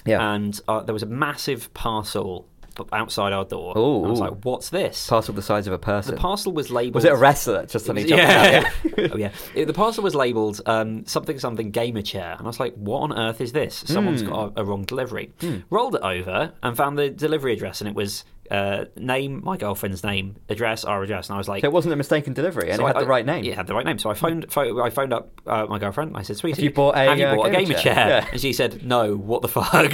Yeah. 0.06 0.34
And 0.34 0.60
uh, 0.68 0.82
there 0.82 0.94
was 0.94 1.04
a 1.04 1.08
massive 1.08 1.74
parcel 1.74 2.48
outside 2.92 3.32
our 3.32 3.46
door. 3.46 3.72
And 3.76 4.06
I 4.08 4.10
was 4.10 4.20
like, 4.20 4.34
"What's 4.44 4.70
this?" 4.70 5.08
Parcel 5.08 5.34
the 5.34 5.42
size 5.42 5.66
of 5.66 5.72
a 5.74 5.78
person. 5.80 6.14
The 6.14 6.20
parcel 6.22 6.52
was 6.52 6.70
labelled. 6.70 6.96
was 6.96 7.06
it 7.06 7.12
a 7.14 7.16
wrestler 7.16 7.66
just 7.66 7.86
suddenly 7.86 8.08
jumped 8.08 8.24
Yeah. 8.24 8.70
oh 9.14 9.18
yeah. 9.18 9.32
It- 9.56 9.66
the 9.66 9.74
parcel 9.74 10.04
was 10.04 10.14
labelled 10.14 10.60
um, 10.66 11.06
something 11.06 11.40
something 11.40 11.72
gamer 11.72 12.02
chair, 12.02 12.34
and 12.38 12.42
I 12.42 12.48
was 12.48 12.60
like, 12.60 12.76
"What 12.76 13.00
on 13.00 13.18
earth 13.18 13.40
is 13.42 13.54
this? 13.54 13.84
Someone's 13.88 14.22
Hmm. 14.22 14.28
got 14.28 14.58
a, 14.58 14.62
a 14.62 14.64
wrong 14.66 14.84
delivery." 14.84 15.32
Rolled 15.70 15.96
it 15.96 16.02
over 16.02 16.52
and 16.62 16.76
found 16.76 16.98
the 16.98 17.10
delivery 17.10 17.54
address, 17.54 17.80
and 17.82 17.88
it 17.88 17.96
was 17.96 18.26
uh, 18.52 18.86
name, 18.96 19.42
my 19.44 19.58
girlfriend's 19.58 20.04
name, 20.04 20.36
address, 20.50 20.84
our 20.86 21.02
address, 21.04 21.30
and 21.30 21.36
I 21.36 21.38
was 21.38 21.48
like, 21.48 21.62
So 21.62 21.68
it 21.68 21.74
wasn't 21.74 21.94
a 21.94 21.96
mistaken 21.96 22.34
delivery, 22.34 22.70
and 22.70 22.78
so 22.78 22.84
it 22.86 22.88
had 22.88 22.98
I- 22.98 23.02
the 23.02 23.08
right 23.08 23.26
name. 23.26 23.44
Yeah, 23.44 23.54
it 23.54 23.58
had 23.58 23.68
the 23.68 23.74
right 23.76 23.86
name. 23.86 23.98
So 24.00 24.10
I 24.10 24.14
phoned, 24.14 24.52
pho- 24.52 24.82
I 24.84 24.90
phoned 24.90 25.14
up 25.14 25.30
uh, 25.48 25.66
my 25.68 25.80
girlfriend. 25.80 26.16
I 26.16 26.22
said, 26.22 26.38
"Sweetie, 26.38 26.62
you 26.64 26.72
bought 26.72 26.96
a, 26.96 27.00
have 27.00 27.18
you 27.20 27.26
uh, 27.26 27.36
bought 27.36 27.48
a 27.48 27.52
gamer 27.52 27.74
chair?" 27.74 27.82
chair?" 27.96 28.08
Yeah. 28.08 28.28
And 28.32 28.40
she 28.42 28.54
said, 28.54 28.86
"No. 28.86 29.16
What 29.16 29.42
the 29.42 29.48
fuck?" 29.58 29.92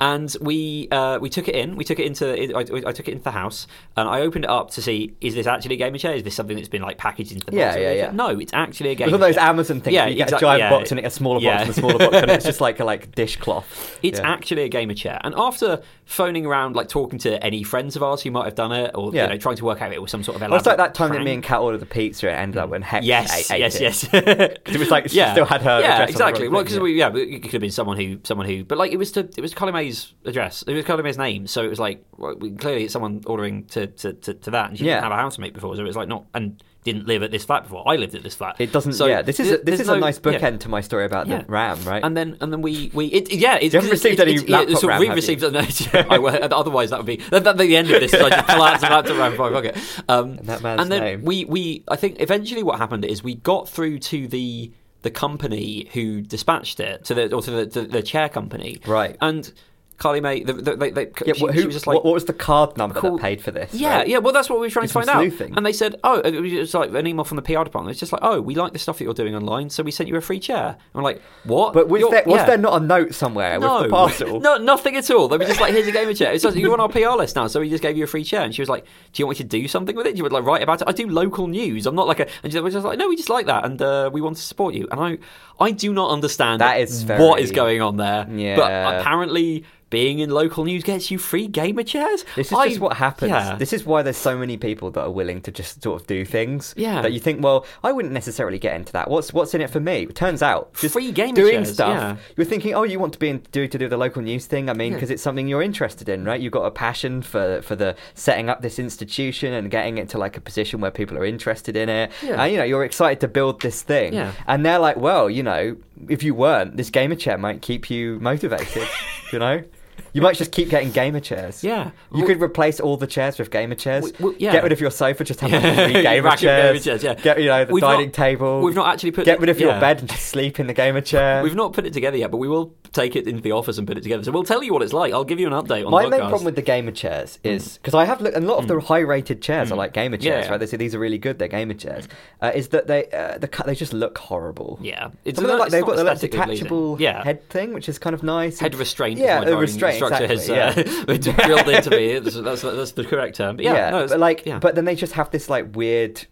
and 0.00 0.34
we 0.40 0.88
uh, 0.90 1.18
we 1.20 1.28
took 1.30 1.48
it 1.48 1.54
in. 1.54 1.76
We 1.76 1.84
took 1.84 1.98
it 1.98 2.06
into. 2.06 2.54
I, 2.56 2.60
I 2.88 2.92
took 2.92 3.08
it 3.08 3.12
into 3.12 3.24
the 3.24 3.30
house, 3.30 3.66
and 3.96 4.08
I 4.08 4.20
opened 4.20 4.44
it 4.44 4.50
up 4.50 4.70
to 4.72 4.82
see: 4.82 5.14
is 5.20 5.34
this 5.34 5.46
actually 5.46 5.76
a 5.76 5.78
gamer 5.78 5.98
chair? 5.98 6.14
Is 6.14 6.22
this 6.22 6.34
something 6.34 6.56
that's 6.56 6.68
been 6.68 6.82
like 6.82 6.98
packaged 6.98 7.32
into 7.32 7.46
the 7.46 7.56
Yeah, 7.56 7.68
box? 7.68 7.76
yeah, 7.80 7.88
They 7.88 7.98
yeah. 7.98 8.10
No, 8.10 8.28
it's 8.38 8.52
actually 8.52 8.90
a 8.90 8.94
gamer. 8.94 9.06
was 9.12 9.20
one 9.20 9.22
of 9.22 9.28
those 9.28 9.36
chair." 9.36 9.44
Amazon 9.48 9.80
things. 9.80 9.94
Yeah, 9.94 10.02
where 10.04 10.10
you 10.10 10.16
get 10.16 10.32
a 10.32 10.38
giant 10.38 10.60
yeah. 10.60 10.70
box 10.70 10.90
and 10.90 11.00
it, 11.00 11.06
a 11.06 11.10
smaller 11.10 11.40
Yeah. 11.40 11.56
box 11.58 11.60
and 11.62 11.70
a 11.70 11.74
smaller 11.80 11.98
box, 11.98 12.16
and 12.16 12.30
it's 12.30 12.44
just 12.44 12.60
like 12.60 12.80
a 12.80 12.84
like 12.84 13.14
dishcloth. 13.14 13.98
It's 14.02 14.18
Yeah. 14.18 14.30
actually 14.30 14.62
a 14.62 14.68
gamer 14.68 14.94
chair. 14.94 15.20
And 15.24 15.34
after 15.36 15.82
phoning 16.04 16.46
around, 16.46 16.76
like 16.76 16.88
talking 16.88 17.18
to 17.20 17.42
any 17.44 17.62
friends 17.62 17.93
of 17.96 18.02
ours 18.02 18.22
who 18.22 18.30
might 18.30 18.44
have 18.44 18.54
done 18.54 18.72
it, 18.72 18.90
or 18.94 19.10
Yeah. 19.12 19.24
you 19.24 19.28
know, 19.30 19.36
trying 19.38 19.56
to 19.56 19.64
work 19.64 19.82
out 19.82 19.92
it 19.92 20.00
was 20.02 20.10
some 20.10 20.22
sort 20.22 20.36
of 20.36 20.42
Well, 20.42 20.54
it's 20.56 20.66
like 20.66 20.76
that 20.78 20.94
time 20.94 21.12
that 21.12 21.22
me 21.22 21.34
and 21.34 21.42
Kat 21.42 21.60
ordered 21.60 21.78
the 21.78 21.86
pizza 21.86 22.28
it 22.28 22.32
ended 22.32 22.58
up 22.58 22.70
when 22.70 22.82
Hex 22.82 23.04
Yes, 23.06 23.50
ate, 23.50 23.54
ate 23.56 23.60
yes, 23.60 23.74
it. 23.76 23.82
yes. 23.82 24.08
it 24.12 24.78
was 24.78 24.90
like 24.90 25.04
she 25.08 25.20
still 25.20 25.44
had 25.44 25.62
her 25.62 25.80
Yeah, 25.80 25.92
address 25.94 25.98
on 26.00 26.06
the 26.06 26.10
exactly. 26.12 26.48
Well, 26.48 26.62
because 26.62 26.76
yeah. 26.76 26.82
we, 26.82 26.98
yeah, 26.98 27.14
it 27.14 27.42
could 27.42 27.52
have 27.52 27.60
been 27.60 27.70
someone 27.70 27.96
who, 27.96 28.18
someone 28.24 28.46
who, 28.46 28.64
but 28.64 28.78
like 28.78 28.92
it 28.92 28.96
was 28.96 29.12
to, 29.12 29.20
it 29.20 29.40
was 29.40 29.54
Carly 29.54 29.72
May's 29.72 30.12
address. 30.24 30.62
It 30.62 30.74
was 30.74 30.84
Carly 30.84 31.02
May's 31.02 31.18
name, 31.18 31.46
so 31.46 31.62
it 31.64 31.68
was 31.68 31.78
like 31.78 32.04
well, 32.16 32.34
clearly 32.36 32.84
it's 32.84 32.92
someone 32.92 33.22
ordering 33.26 33.64
to, 33.66 33.86
to, 33.86 34.12
to, 34.12 34.34
to 34.34 34.50
that, 34.50 34.70
and 34.70 34.78
she 34.78 34.84
Yeah. 34.84 34.94
didn't 34.94 35.04
have 35.04 35.12
a 35.12 35.16
housemate 35.22 35.54
before, 35.54 35.74
so 35.76 35.82
it 35.82 35.86
was 35.86 35.96
like 35.96 36.08
not 36.08 36.24
and 36.34 36.62
didn't 36.84 37.06
live 37.06 37.22
at 37.22 37.30
this 37.30 37.44
flat 37.44 37.64
before. 37.64 37.82
I 37.88 37.96
lived 37.96 38.14
at 38.14 38.22
this 38.22 38.34
flat. 38.34 38.56
It 38.60 38.70
doesn't. 38.70 38.92
So 38.92 39.06
yeah, 39.06 39.22
this 39.22 39.40
is 39.40 39.50
a, 39.50 39.56
this 39.58 39.80
is 39.80 39.88
no- 39.88 39.94
a 39.94 39.98
nice 39.98 40.20
yeah. 40.22 40.32
bookend 40.32 40.60
to 40.60 40.68
my 40.68 40.80
story 40.82 41.04
about 41.06 41.26
Yeah. 41.26 41.38
the 41.42 41.50
RAM, 41.50 41.82
right? 41.84 42.04
And 42.04 42.16
then 42.16 42.36
and 42.40 42.52
then 42.52 42.62
we 42.62 42.90
we 42.94 43.06
it, 43.06 43.32
yeah 43.32 43.56
it's 43.60 43.72
You 43.74 43.78
haven't 43.80 43.90
received 43.90 44.20
any 44.20 44.38
laptop 44.38 44.78
so 44.78 44.88
RAM, 44.88 45.00
we 45.00 45.06
have 45.06 45.16
received 45.16 45.42
no, 45.42 45.48
I 45.94 46.18
otherwise 46.52 46.90
that 46.90 46.98
would 46.98 47.06
be 47.06 47.16
that, 47.30 47.42
that'd 47.44 47.58
the 47.58 47.76
end 47.76 47.90
of 47.90 48.00
this 48.00 48.12
is 48.12 48.20
I 48.20 48.30
just 48.30 48.46
pull 48.46 48.62
out 48.62 48.80
some 48.80 48.90
laptop 48.92 49.16
RAM 49.16 49.34
from 49.34 49.52
my 49.52 49.60
pocket 49.62 49.76
um, 50.08 50.38
And 50.38 50.46
that 50.48 50.62
man's 50.62 50.80
and 50.82 50.92
then 50.92 51.02
name. 51.02 51.22
we 51.24 51.44
we 51.46 51.84
I 51.88 51.96
think 51.96 52.20
eventually 52.20 52.62
what 52.62 52.78
happened 52.78 53.04
is 53.04 53.24
we 53.24 53.34
got 53.36 53.68
through 53.68 53.98
to 54.00 54.28
the 54.28 54.70
the 55.02 55.10
company 55.10 55.88
who 55.94 56.20
dispatched 56.20 56.80
it 56.80 57.04
to 57.06 57.14
the 57.14 57.34
or 57.34 57.42
to 57.42 57.50
the, 57.50 57.66
the, 57.66 57.82
the 57.82 58.02
chair 58.02 58.28
company 58.28 58.80
Right. 58.86 59.16
and 59.20 59.50
Carly 59.96 60.20
May 60.20 60.42
the, 60.42 60.52
the, 60.52 60.76
they, 60.76 60.90
they, 60.90 61.10
yeah, 61.24 61.34
she, 61.34 61.46
who, 61.46 61.52
she 61.52 61.66
was 61.66 61.74
just 61.74 61.86
like 61.86 61.94
what, 61.94 62.04
what 62.04 62.14
was 62.14 62.24
the 62.24 62.32
card 62.32 62.76
number 62.76 62.98
Call- 62.98 63.16
that 63.16 63.22
paid 63.22 63.40
for 63.40 63.52
this? 63.52 63.72
yeah, 63.72 63.98
right? 63.98 64.08
yeah. 64.08 64.18
Well, 64.18 64.32
that's 64.32 64.50
what 64.50 64.58
we 64.58 64.66
were 64.66 64.70
trying 64.70 64.88
to 64.88 64.92
find 64.92 65.08
out. 65.08 65.24
And 65.40 65.64
they 65.64 65.72
said, 65.72 65.96
"Oh, 66.02 66.20
it 66.20 66.40
was 66.40 66.50
just 66.50 66.74
like 66.74 66.92
an 66.92 67.06
email 67.06 67.24
from 67.24 67.36
the 67.36 67.42
PR 67.42 67.62
department. 67.62 67.90
It's 67.90 68.00
just 68.00 68.12
like, 68.12 68.22
oh, 68.22 68.40
we 68.40 68.54
like 68.54 68.72
the 68.72 68.78
stuff 68.78 68.98
that 68.98 69.04
you're 69.04 69.14
doing 69.14 69.36
online, 69.36 69.70
so 69.70 69.82
we 69.82 69.90
sent 69.90 70.08
you 70.08 70.16
a 70.16 70.20
free 70.20 70.40
chair." 70.40 70.76
And 70.94 70.94
we're 70.94 71.02
like, 71.02 71.22
"What?" 71.44 71.74
But 71.74 71.88
was, 71.88 72.00
You're- 72.00 72.10
there, 72.10 72.24
was 72.26 72.36
yeah. 72.36 72.46
there 72.46 72.58
not 72.58 72.82
a 72.82 72.84
note 72.84 73.14
somewhere 73.14 73.58
no, 73.58 73.74
with 73.74 73.84
the 73.84 73.90
parcel? 73.90 74.40
no, 74.48 74.56
nothing 74.56 74.96
at 74.96 75.08
all. 75.10 75.28
They 75.28 75.36
were 75.36 75.44
just 75.44 75.60
like, 75.60 75.72
"Here's 75.72 75.86
a 75.86 75.92
gamer 75.92 76.14
chair." 76.14 76.32
It 76.32 76.42
says 76.42 76.56
you're 76.56 76.72
on 76.72 76.80
our 76.80 76.88
PR 76.88 77.16
list 77.16 77.36
now, 77.36 77.46
so 77.46 77.60
we 77.60 77.70
just 77.70 77.82
gave 77.82 77.96
you 77.96 78.04
a 78.04 78.08
free 78.08 78.24
chair. 78.24 78.42
And 78.42 78.54
she 78.54 78.62
was 78.62 78.68
like, 78.68 78.84
"Do 79.12 79.22
you 79.22 79.26
want 79.26 79.38
me 79.38 79.44
to 79.44 79.48
do 79.48 79.68
something 79.68 79.94
with 79.94 80.06
it? 80.06 80.12
Do 80.12 80.16
you 80.18 80.22
would 80.24 80.32
like 80.32 80.44
write 80.44 80.62
about 80.62 80.82
it?" 80.82 80.88
I 80.88 80.92
do 80.92 81.08
local 81.08 81.46
news. 81.46 81.86
I'm 81.86 81.94
not 81.94 82.08
like 82.08 82.20
a. 82.20 82.28
And 82.42 82.52
she 82.52 82.58
was 82.58 82.74
just 82.74 82.84
like, 82.84 82.98
"No, 82.98 83.08
we 83.08 83.16
just 83.16 83.30
like 83.30 83.46
that, 83.46 83.64
and 83.64 83.80
uh, 83.80 84.10
we 84.12 84.20
want 84.20 84.36
to 84.36 84.42
support 84.42 84.74
you." 84.74 84.88
And 84.90 85.00
I, 85.00 85.18
I 85.64 85.70
do 85.70 85.92
not 85.92 86.10
understand 86.10 86.60
That 86.60 86.80
is 86.80 87.04
what 87.04 87.40
is 87.40 87.52
going 87.52 87.80
on 87.80 87.96
there. 87.96 88.26
Yeah. 88.28 88.56
But 88.56 89.00
apparently. 89.00 89.64
Being 89.90 90.18
in 90.18 90.30
local 90.30 90.64
news 90.64 90.82
gets 90.82 91.10
you 91.10 91.18
free 91.18 91.46
gamer 91.46 91.82
chairs. 91.84 92.24
This 92.34 92.48
is 92.48 92.52
I- 92.52 92.68
just 92.68 92.80
what 92.80 92.96
happens. 92.96 93.30
Yeah. 93.30 93.54
This 93.56 93.72
is 93.72 93.84
why 93.84 94.02
there's 94.02 94.16
so 94.16 94.36
many 94.36 94.56
people 94.56 94.90
that 94.92 95.00
are 95.02 95.10
willing 95.10 95.40
to 95.42 95.52
just 95.52 95.82
sort 95.82 96.00
of 96.00 96.06
do 96.06 96.24
things. 96.24 96.74
Yeah. 96.76 97.02
That 97.02 97.12
you 97.12 97.20
think, 97.20 97.42
well, 97.44 97.64
I 97.82 97.92
wouldn't 97.92 98.12
necessarily 98.14 98.58
get 98.58 98.74
into 98.74 98.92
that. 98.94 99.08
What's 99.08 99.32
what's 99.32 99.54
in 99.54 99.60
it 99.60 99.70
for 99.70 99.80
me? 99.80 100.02
It 100.02 100.14
turns 100.16 100.42
out, 100.42 100.74
just 100.74 100.94
Free 100.94 101.12
gamer 101.12 101.34
doing 101.34 101.54
shares, 101.64 101.74
stuff. 101.74 101.88
yeah. 101.96 102.16
You're 102.36 102.44
thinking, 102.46 102.74
oh, 102.74 102.82
you 102.82 102.98
want 102.98 103.12
to 103.12 103.18
be 103.18 103.28
in, 103.28 103.42
do 103.52 103.68
to 103.68 103.78
do 103.78 103.88
the 103.88 103.96
local 103.96 104.22
news 104.22 104.46
thing. 104.46 104.68
I 104.68 104.72
mean, 104.72 104.92
Yeah. 104.92 104.96
because 104.96 105.10
it's 105.10 105.22
something 105.22 105.46
you're 105.46 105.62
interested 105.62 106.08
in, 106.08 106.24
right? 106.24 106.40
You've 106.40 106.52
got 106.52 106.64
a 106.64 106.70
passion 106.70 107.22
for 107.22 107.62
for 107.62 107.76
the 107.76 107.94
setting 108.14 108.48
up 108.48 108.62
this 108.62 108.78
institution 108.78 109.52
and 109.52 109.70
getting 109.70 109.98
it 109.98 110.08
to 110.10 110.18
like 110.18 110.36
a 110.36 110.40
position 110.40 110.80
where 110.80 110.90
people 110.90 111.16
are 111.18 111.24
interested 111.24 111.76
in 111.76 111.88
it. 111.88 112.10
Yeah. 112.22 112.42
And 112.42 112.52
you 112.52 112.58
know, 112.58 112.64
you're 112.64 112.84
excited 112.84 113.20
to 113.20 113.28
build 113.28 113.60
this 113.62 113.82
thing. 113.82 114.12
Yeah. 114.14 114.32
And 114.46 114.64
they're 114.66 114.78
like, 114.78 114.96
well, 114.96 115.30
you 115.30 115.42
know, 115.42 115.76
if 116.08 116.22
you 116.22 116.34
weren't, 116.34 116.76
this 116.76 116.90
gamer 116.90 117.14
chair 117.14 117.38
might 117.38 117.62
keep 117.62 117.90
you 117.90 118.18
motivated. 118.20 118.88
you 119.32 119.38
know. 119.38 119.62
You 120.14 120.22
might 120.22 120.36
just 120.36 120.52
keep 120.52 120.70
getting 120.70 120.90
gamer 120.92 121.20
chairs. 121.20 121.62
Yeah. 121.62 121.86
You 122.12 122.18
Well- 122.18 122.26
could 122.26 122.40
replace 122.40 122.78
all 122.80 122.96
the 122.96 123.06
chairs 123.06 123.38
with 123.38 123.50
gamer 123.50 123.74
chairs. 123.74 124.12
Yeah. 124.38 124.52
Get 124.52 124.62
rid 124.62 124.72
of 124.72 124.80
your 124.80 124.90
sofa, 124.92 125.24
just 125.24 125.40
have 125.40 125.50
like 125.52 125.62
three 125.92 126.02
gamer, 126.02 126.36
chairs. 126.36 126.40
gamer 126.40 126.78
chairs, 126.78 127.02
yeah. 127.04 127.14
Get 127.14 127.40
you 127.40 127.46
know 127.48 127.64
the 127.64 127.72
We've 127.72 127.80
dining 127.82 128.06
not- 128.06 128.14
table. 128.14 128.60
we've 128.62 128.74
not 128.76 128.92
actually 128.92 129.10
put 129.10 129.24
Get 129.26 129.40
rid 129.40 129.50
of 129.50 129.58
your 129.60 129.72
bed 129.80 129.98
and 130.00 130.08
just 130.08 130.26
sleep 130.26 130.60
in 130.60 130.66
the 130.68 130.72
gamer 130.72 131.00
chair. 131.12 131.42
We've 131.42 131.54
not 131.54 131.72
put 131.72 131.84
it 131.84 131.92
together 131.92 132.16
yet, 132.16 132.30
but 132.30 132.36
we 132.38 132.48
will 132.48 132.72
take 132.92 133.16
it 133.16 133.26
into 133.26 133.42
the 133.42 133.50
office 133.50 133.76
and 133.76 133.88
put 133.88 133.98
it 133.98 134.02
together. 134.02 134.22
So 134.22 134.30
we'll 134.30 134.44
tell 134.44 134.62
you 134.62 134.72
what 134.72 134.82
it's 134.82 134.92
like. 134.92 135.12
I'll 135.12 135.24
give 135.24 135.40
you 135.40 135.48
an 135.48 135.52
update 135.52 135.84
on 135.84 135.90
My 135.90 136.04
the 136.04 136.10
main 136.10 136.20
problem 136.20 136.44
with 136.44 136.54
the 136.54 136.62
gamer 136.62 136.92
chairs 136.92 137.40
is 137.42 137.78
because 137.78 137.94
I 137.94 138.04
have 138.04 138.20
looked, 138.20 138.36
and 138.36 138.44
a 138.44 138.48
lot 138.48 138.58
of 138.58 138.68
the 138.68 138.78
high-rated 138.80 139.42
chairs 139.42 139.72
are 139.72 139.76
like 139.76 139.92
gamer 139.92 140.16
Mm. 140.16 140.22
Chairs, 140.22 140.44
yeah. 140.44 140.50
right? 140.52 140.60
They 140.60 140.66
say 140.66 140.76
these 140.76 140.94
are 140.94 141.00
really 141.00 141.18
good. 141.18 141.40
They're 141.40 141.48
gamer 141.48 141.74
chairs. 141.74 142.06
Uh, 142.40 142.52
is 142.54 142.68
that 142.68 142.86
they 142.86 143.10
uh, 143.10 143.38
the 143.38 143.48
cut? 143.48 143.66
They 143.66 143.74
just 143.74 143.92
look 143.92 144.16
horrible. 144.18 144.78
yeah, 144.80 145.08
it's 145.24 145.40
them, 145.40 145.48
like 145.48 145.62
it's 145.62 145.72
they've 145.72 145.80
not 145.80 145.86
got 145.88 145.96
the 145.96 146.04
little 146.04 146.12
aesthetically 146.12 146.38
pleasing. 146.38 146.54
detachable 146.66 146.96
yeah. 147.00 147.24
head 147.24 147.48
thing, 147.48 147.72
which 147.74 147.88
is 147.88 147.98
kind 147.98 148.14
of 148.14 148.22
nice. 148.22 148.60
Head 148.60 148.76
restraint. 148.76 149.18
Yeah, 149.18 149.40
restraint, 149.40 150.03
instructor 150.10 150.32
exactly, 150.32 151.14
has 151.14 151.28
uh, 151.28 151.32
drilled 151.46 151.68
into 151.68 151.90
me. 151.90 152.18
That's, 152.18 152.62
that's, 152.62 152.92
the 152.92 153.04
correct 153.04 153.36
term. 153.36 153.56
But 153.56 153.64
yeah, 153.64 153.90
no, 153.90 154.06
but 154.06 154.18
like, 154.18 154.44
yeah. 154.46 154.58
but 154.58 154.74
then 154.74 154.84
they 154.84 154.94
just 154.94 155.14
have 155.14 155.30
this 155.30 155.48
like 155.50 155.74
weird. 155.76 156.26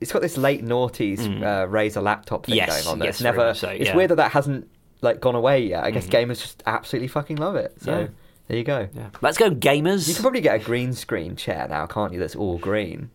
It's 0.00 0.12
got 0.12 0.22
this 0.22 0.36
late 0.36 0.64
noughties 0.64 1.20
uh, 1.20 1.66
Razer 1.68 2.02
laptop 2.02 2.46
thing 2.46 2.54
Mm. 2.54 2.58
Yes, 2.58 2.84
going 2.84 3.00
on. 3.00 3.04
Yes, 3.04 3.14
it's 3.16 3.22
never. 3.22 3.54
so, 3.54 3.68
It's 3.68 3.86
yeah. 3.86 3.92
Mm. 3.92 3.96
weird 3.96 4.10
that 4.10 4.16
that 4.16 4.32
hasn't 4.32 4.68
like 5.00 5.20
gone 5.20 5.34
away 5.34 5.66
yet. 5.66 5.84
I 5.84 5.90
guess 5.90 6.06
gamers 6.06 6.40
just 6.40 6.62
absolutely 6.66 7.08
fucking 7.08 7.36
love 7.36 7.56
it. 7.56 7.74
So 7.80 8.00
Yeah. 8.00 8.06
there 8.48 8.56
you 8.56 8.64
go. 8.64 8.88
yeah. 8.94 9.10
let's 9.20 9.38
go, 9.38 9.50
gamers. 9.50 10.08
You 10.08 10.14
can 10.14 10.22
probably 10.22 10.40
get 10.40 10.60
a 10.60 10.64
green 10.64 10.92
screen 10.92 11.36
chair 11.36 11.66
now, 11.68 11.86
can't 11.86 12.12
you? 12.12 12.18
That's 12.18 12.34
all 12.36 12.58
green. 12.58 13.10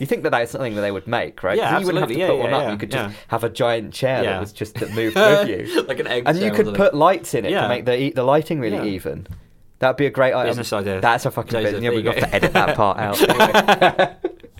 You 0.00 0.06
think 0.06 0.24
that 0.24 0.30
that's 0.30 0.50
something 0.50 0.74
that 0.74 0.80
they 0.80 0.90
would 0.90 1.06
make, 1.06 1.42
right? 1.42 1.56
Yeah, 1.56 1.78
you 1.78 1.86
wouldn't 1.86 2.00
have 2.00 2.08
to 2.08 2.14
absolutely. 2.14 2.36
put 2.36 2.36
Yeah, 2.36 2.42
one 2.42 2.50
yeah, 2.50 2.56
up. 2.56 2.62
yeah, 2.64 2.72
You 2.72 2.78
could 2.78 2.90
just 2.90 3.10
yeah. 3.10 3.16
have 3.28 3.44
a 3.44 3.48
giant 3.48 3.92
chair 3.94 4.24
Yeah. 4.24 4.32
that 4.32 4.40
was 4.40 4.52
just 4.52 4.74
that 4.76 4.90
moved 4.92 5.14
with 5.16 5.48
you, 5.48 5.82
like 5.84 6.00
an 6.00 6.06
egg. 6.08 6.24
and 6.26 6.38
you 6.38 6.50
could 6.50 6.74
put 6.74 6.94
lights 6.94 7.34
in 7.34 7.44
it 7.44 7.52
Yeah. 7.52 7.62
to 7.62 7.68
make 7.68 7.84
the 7.84 8.10
the 8.10 8.24
lighting 8.24 8.58
really 8.60 8.76
Yeah. 8.78 8.84
even. 8.96 9.26
That'd 9.78 9.96
be 9.96 10.06
a 10.06 10.10
great 10.10 10.34
item. 10.34 10.48
Business 10.50 10.72
idea. 10.72 11.00
That's 11.00 11.24
a 11.24 11.30
fucking 11.30 11.62
business. 11.62 11.82
Yeah, 11.82 11.90
we've 11.90 12.04
got 12.04 12.16
to 12.16 12.34
edit 12.34 12.52
that 12.52 12.76
part 12.76 12.98
out. 12.98 13.16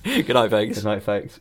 Good 0.04 0.28
night, 0.34 0.50
folks. 0.50 0.76
Good 0.76 0.84
night, 0.84 1.02
folks. 1.02 1.40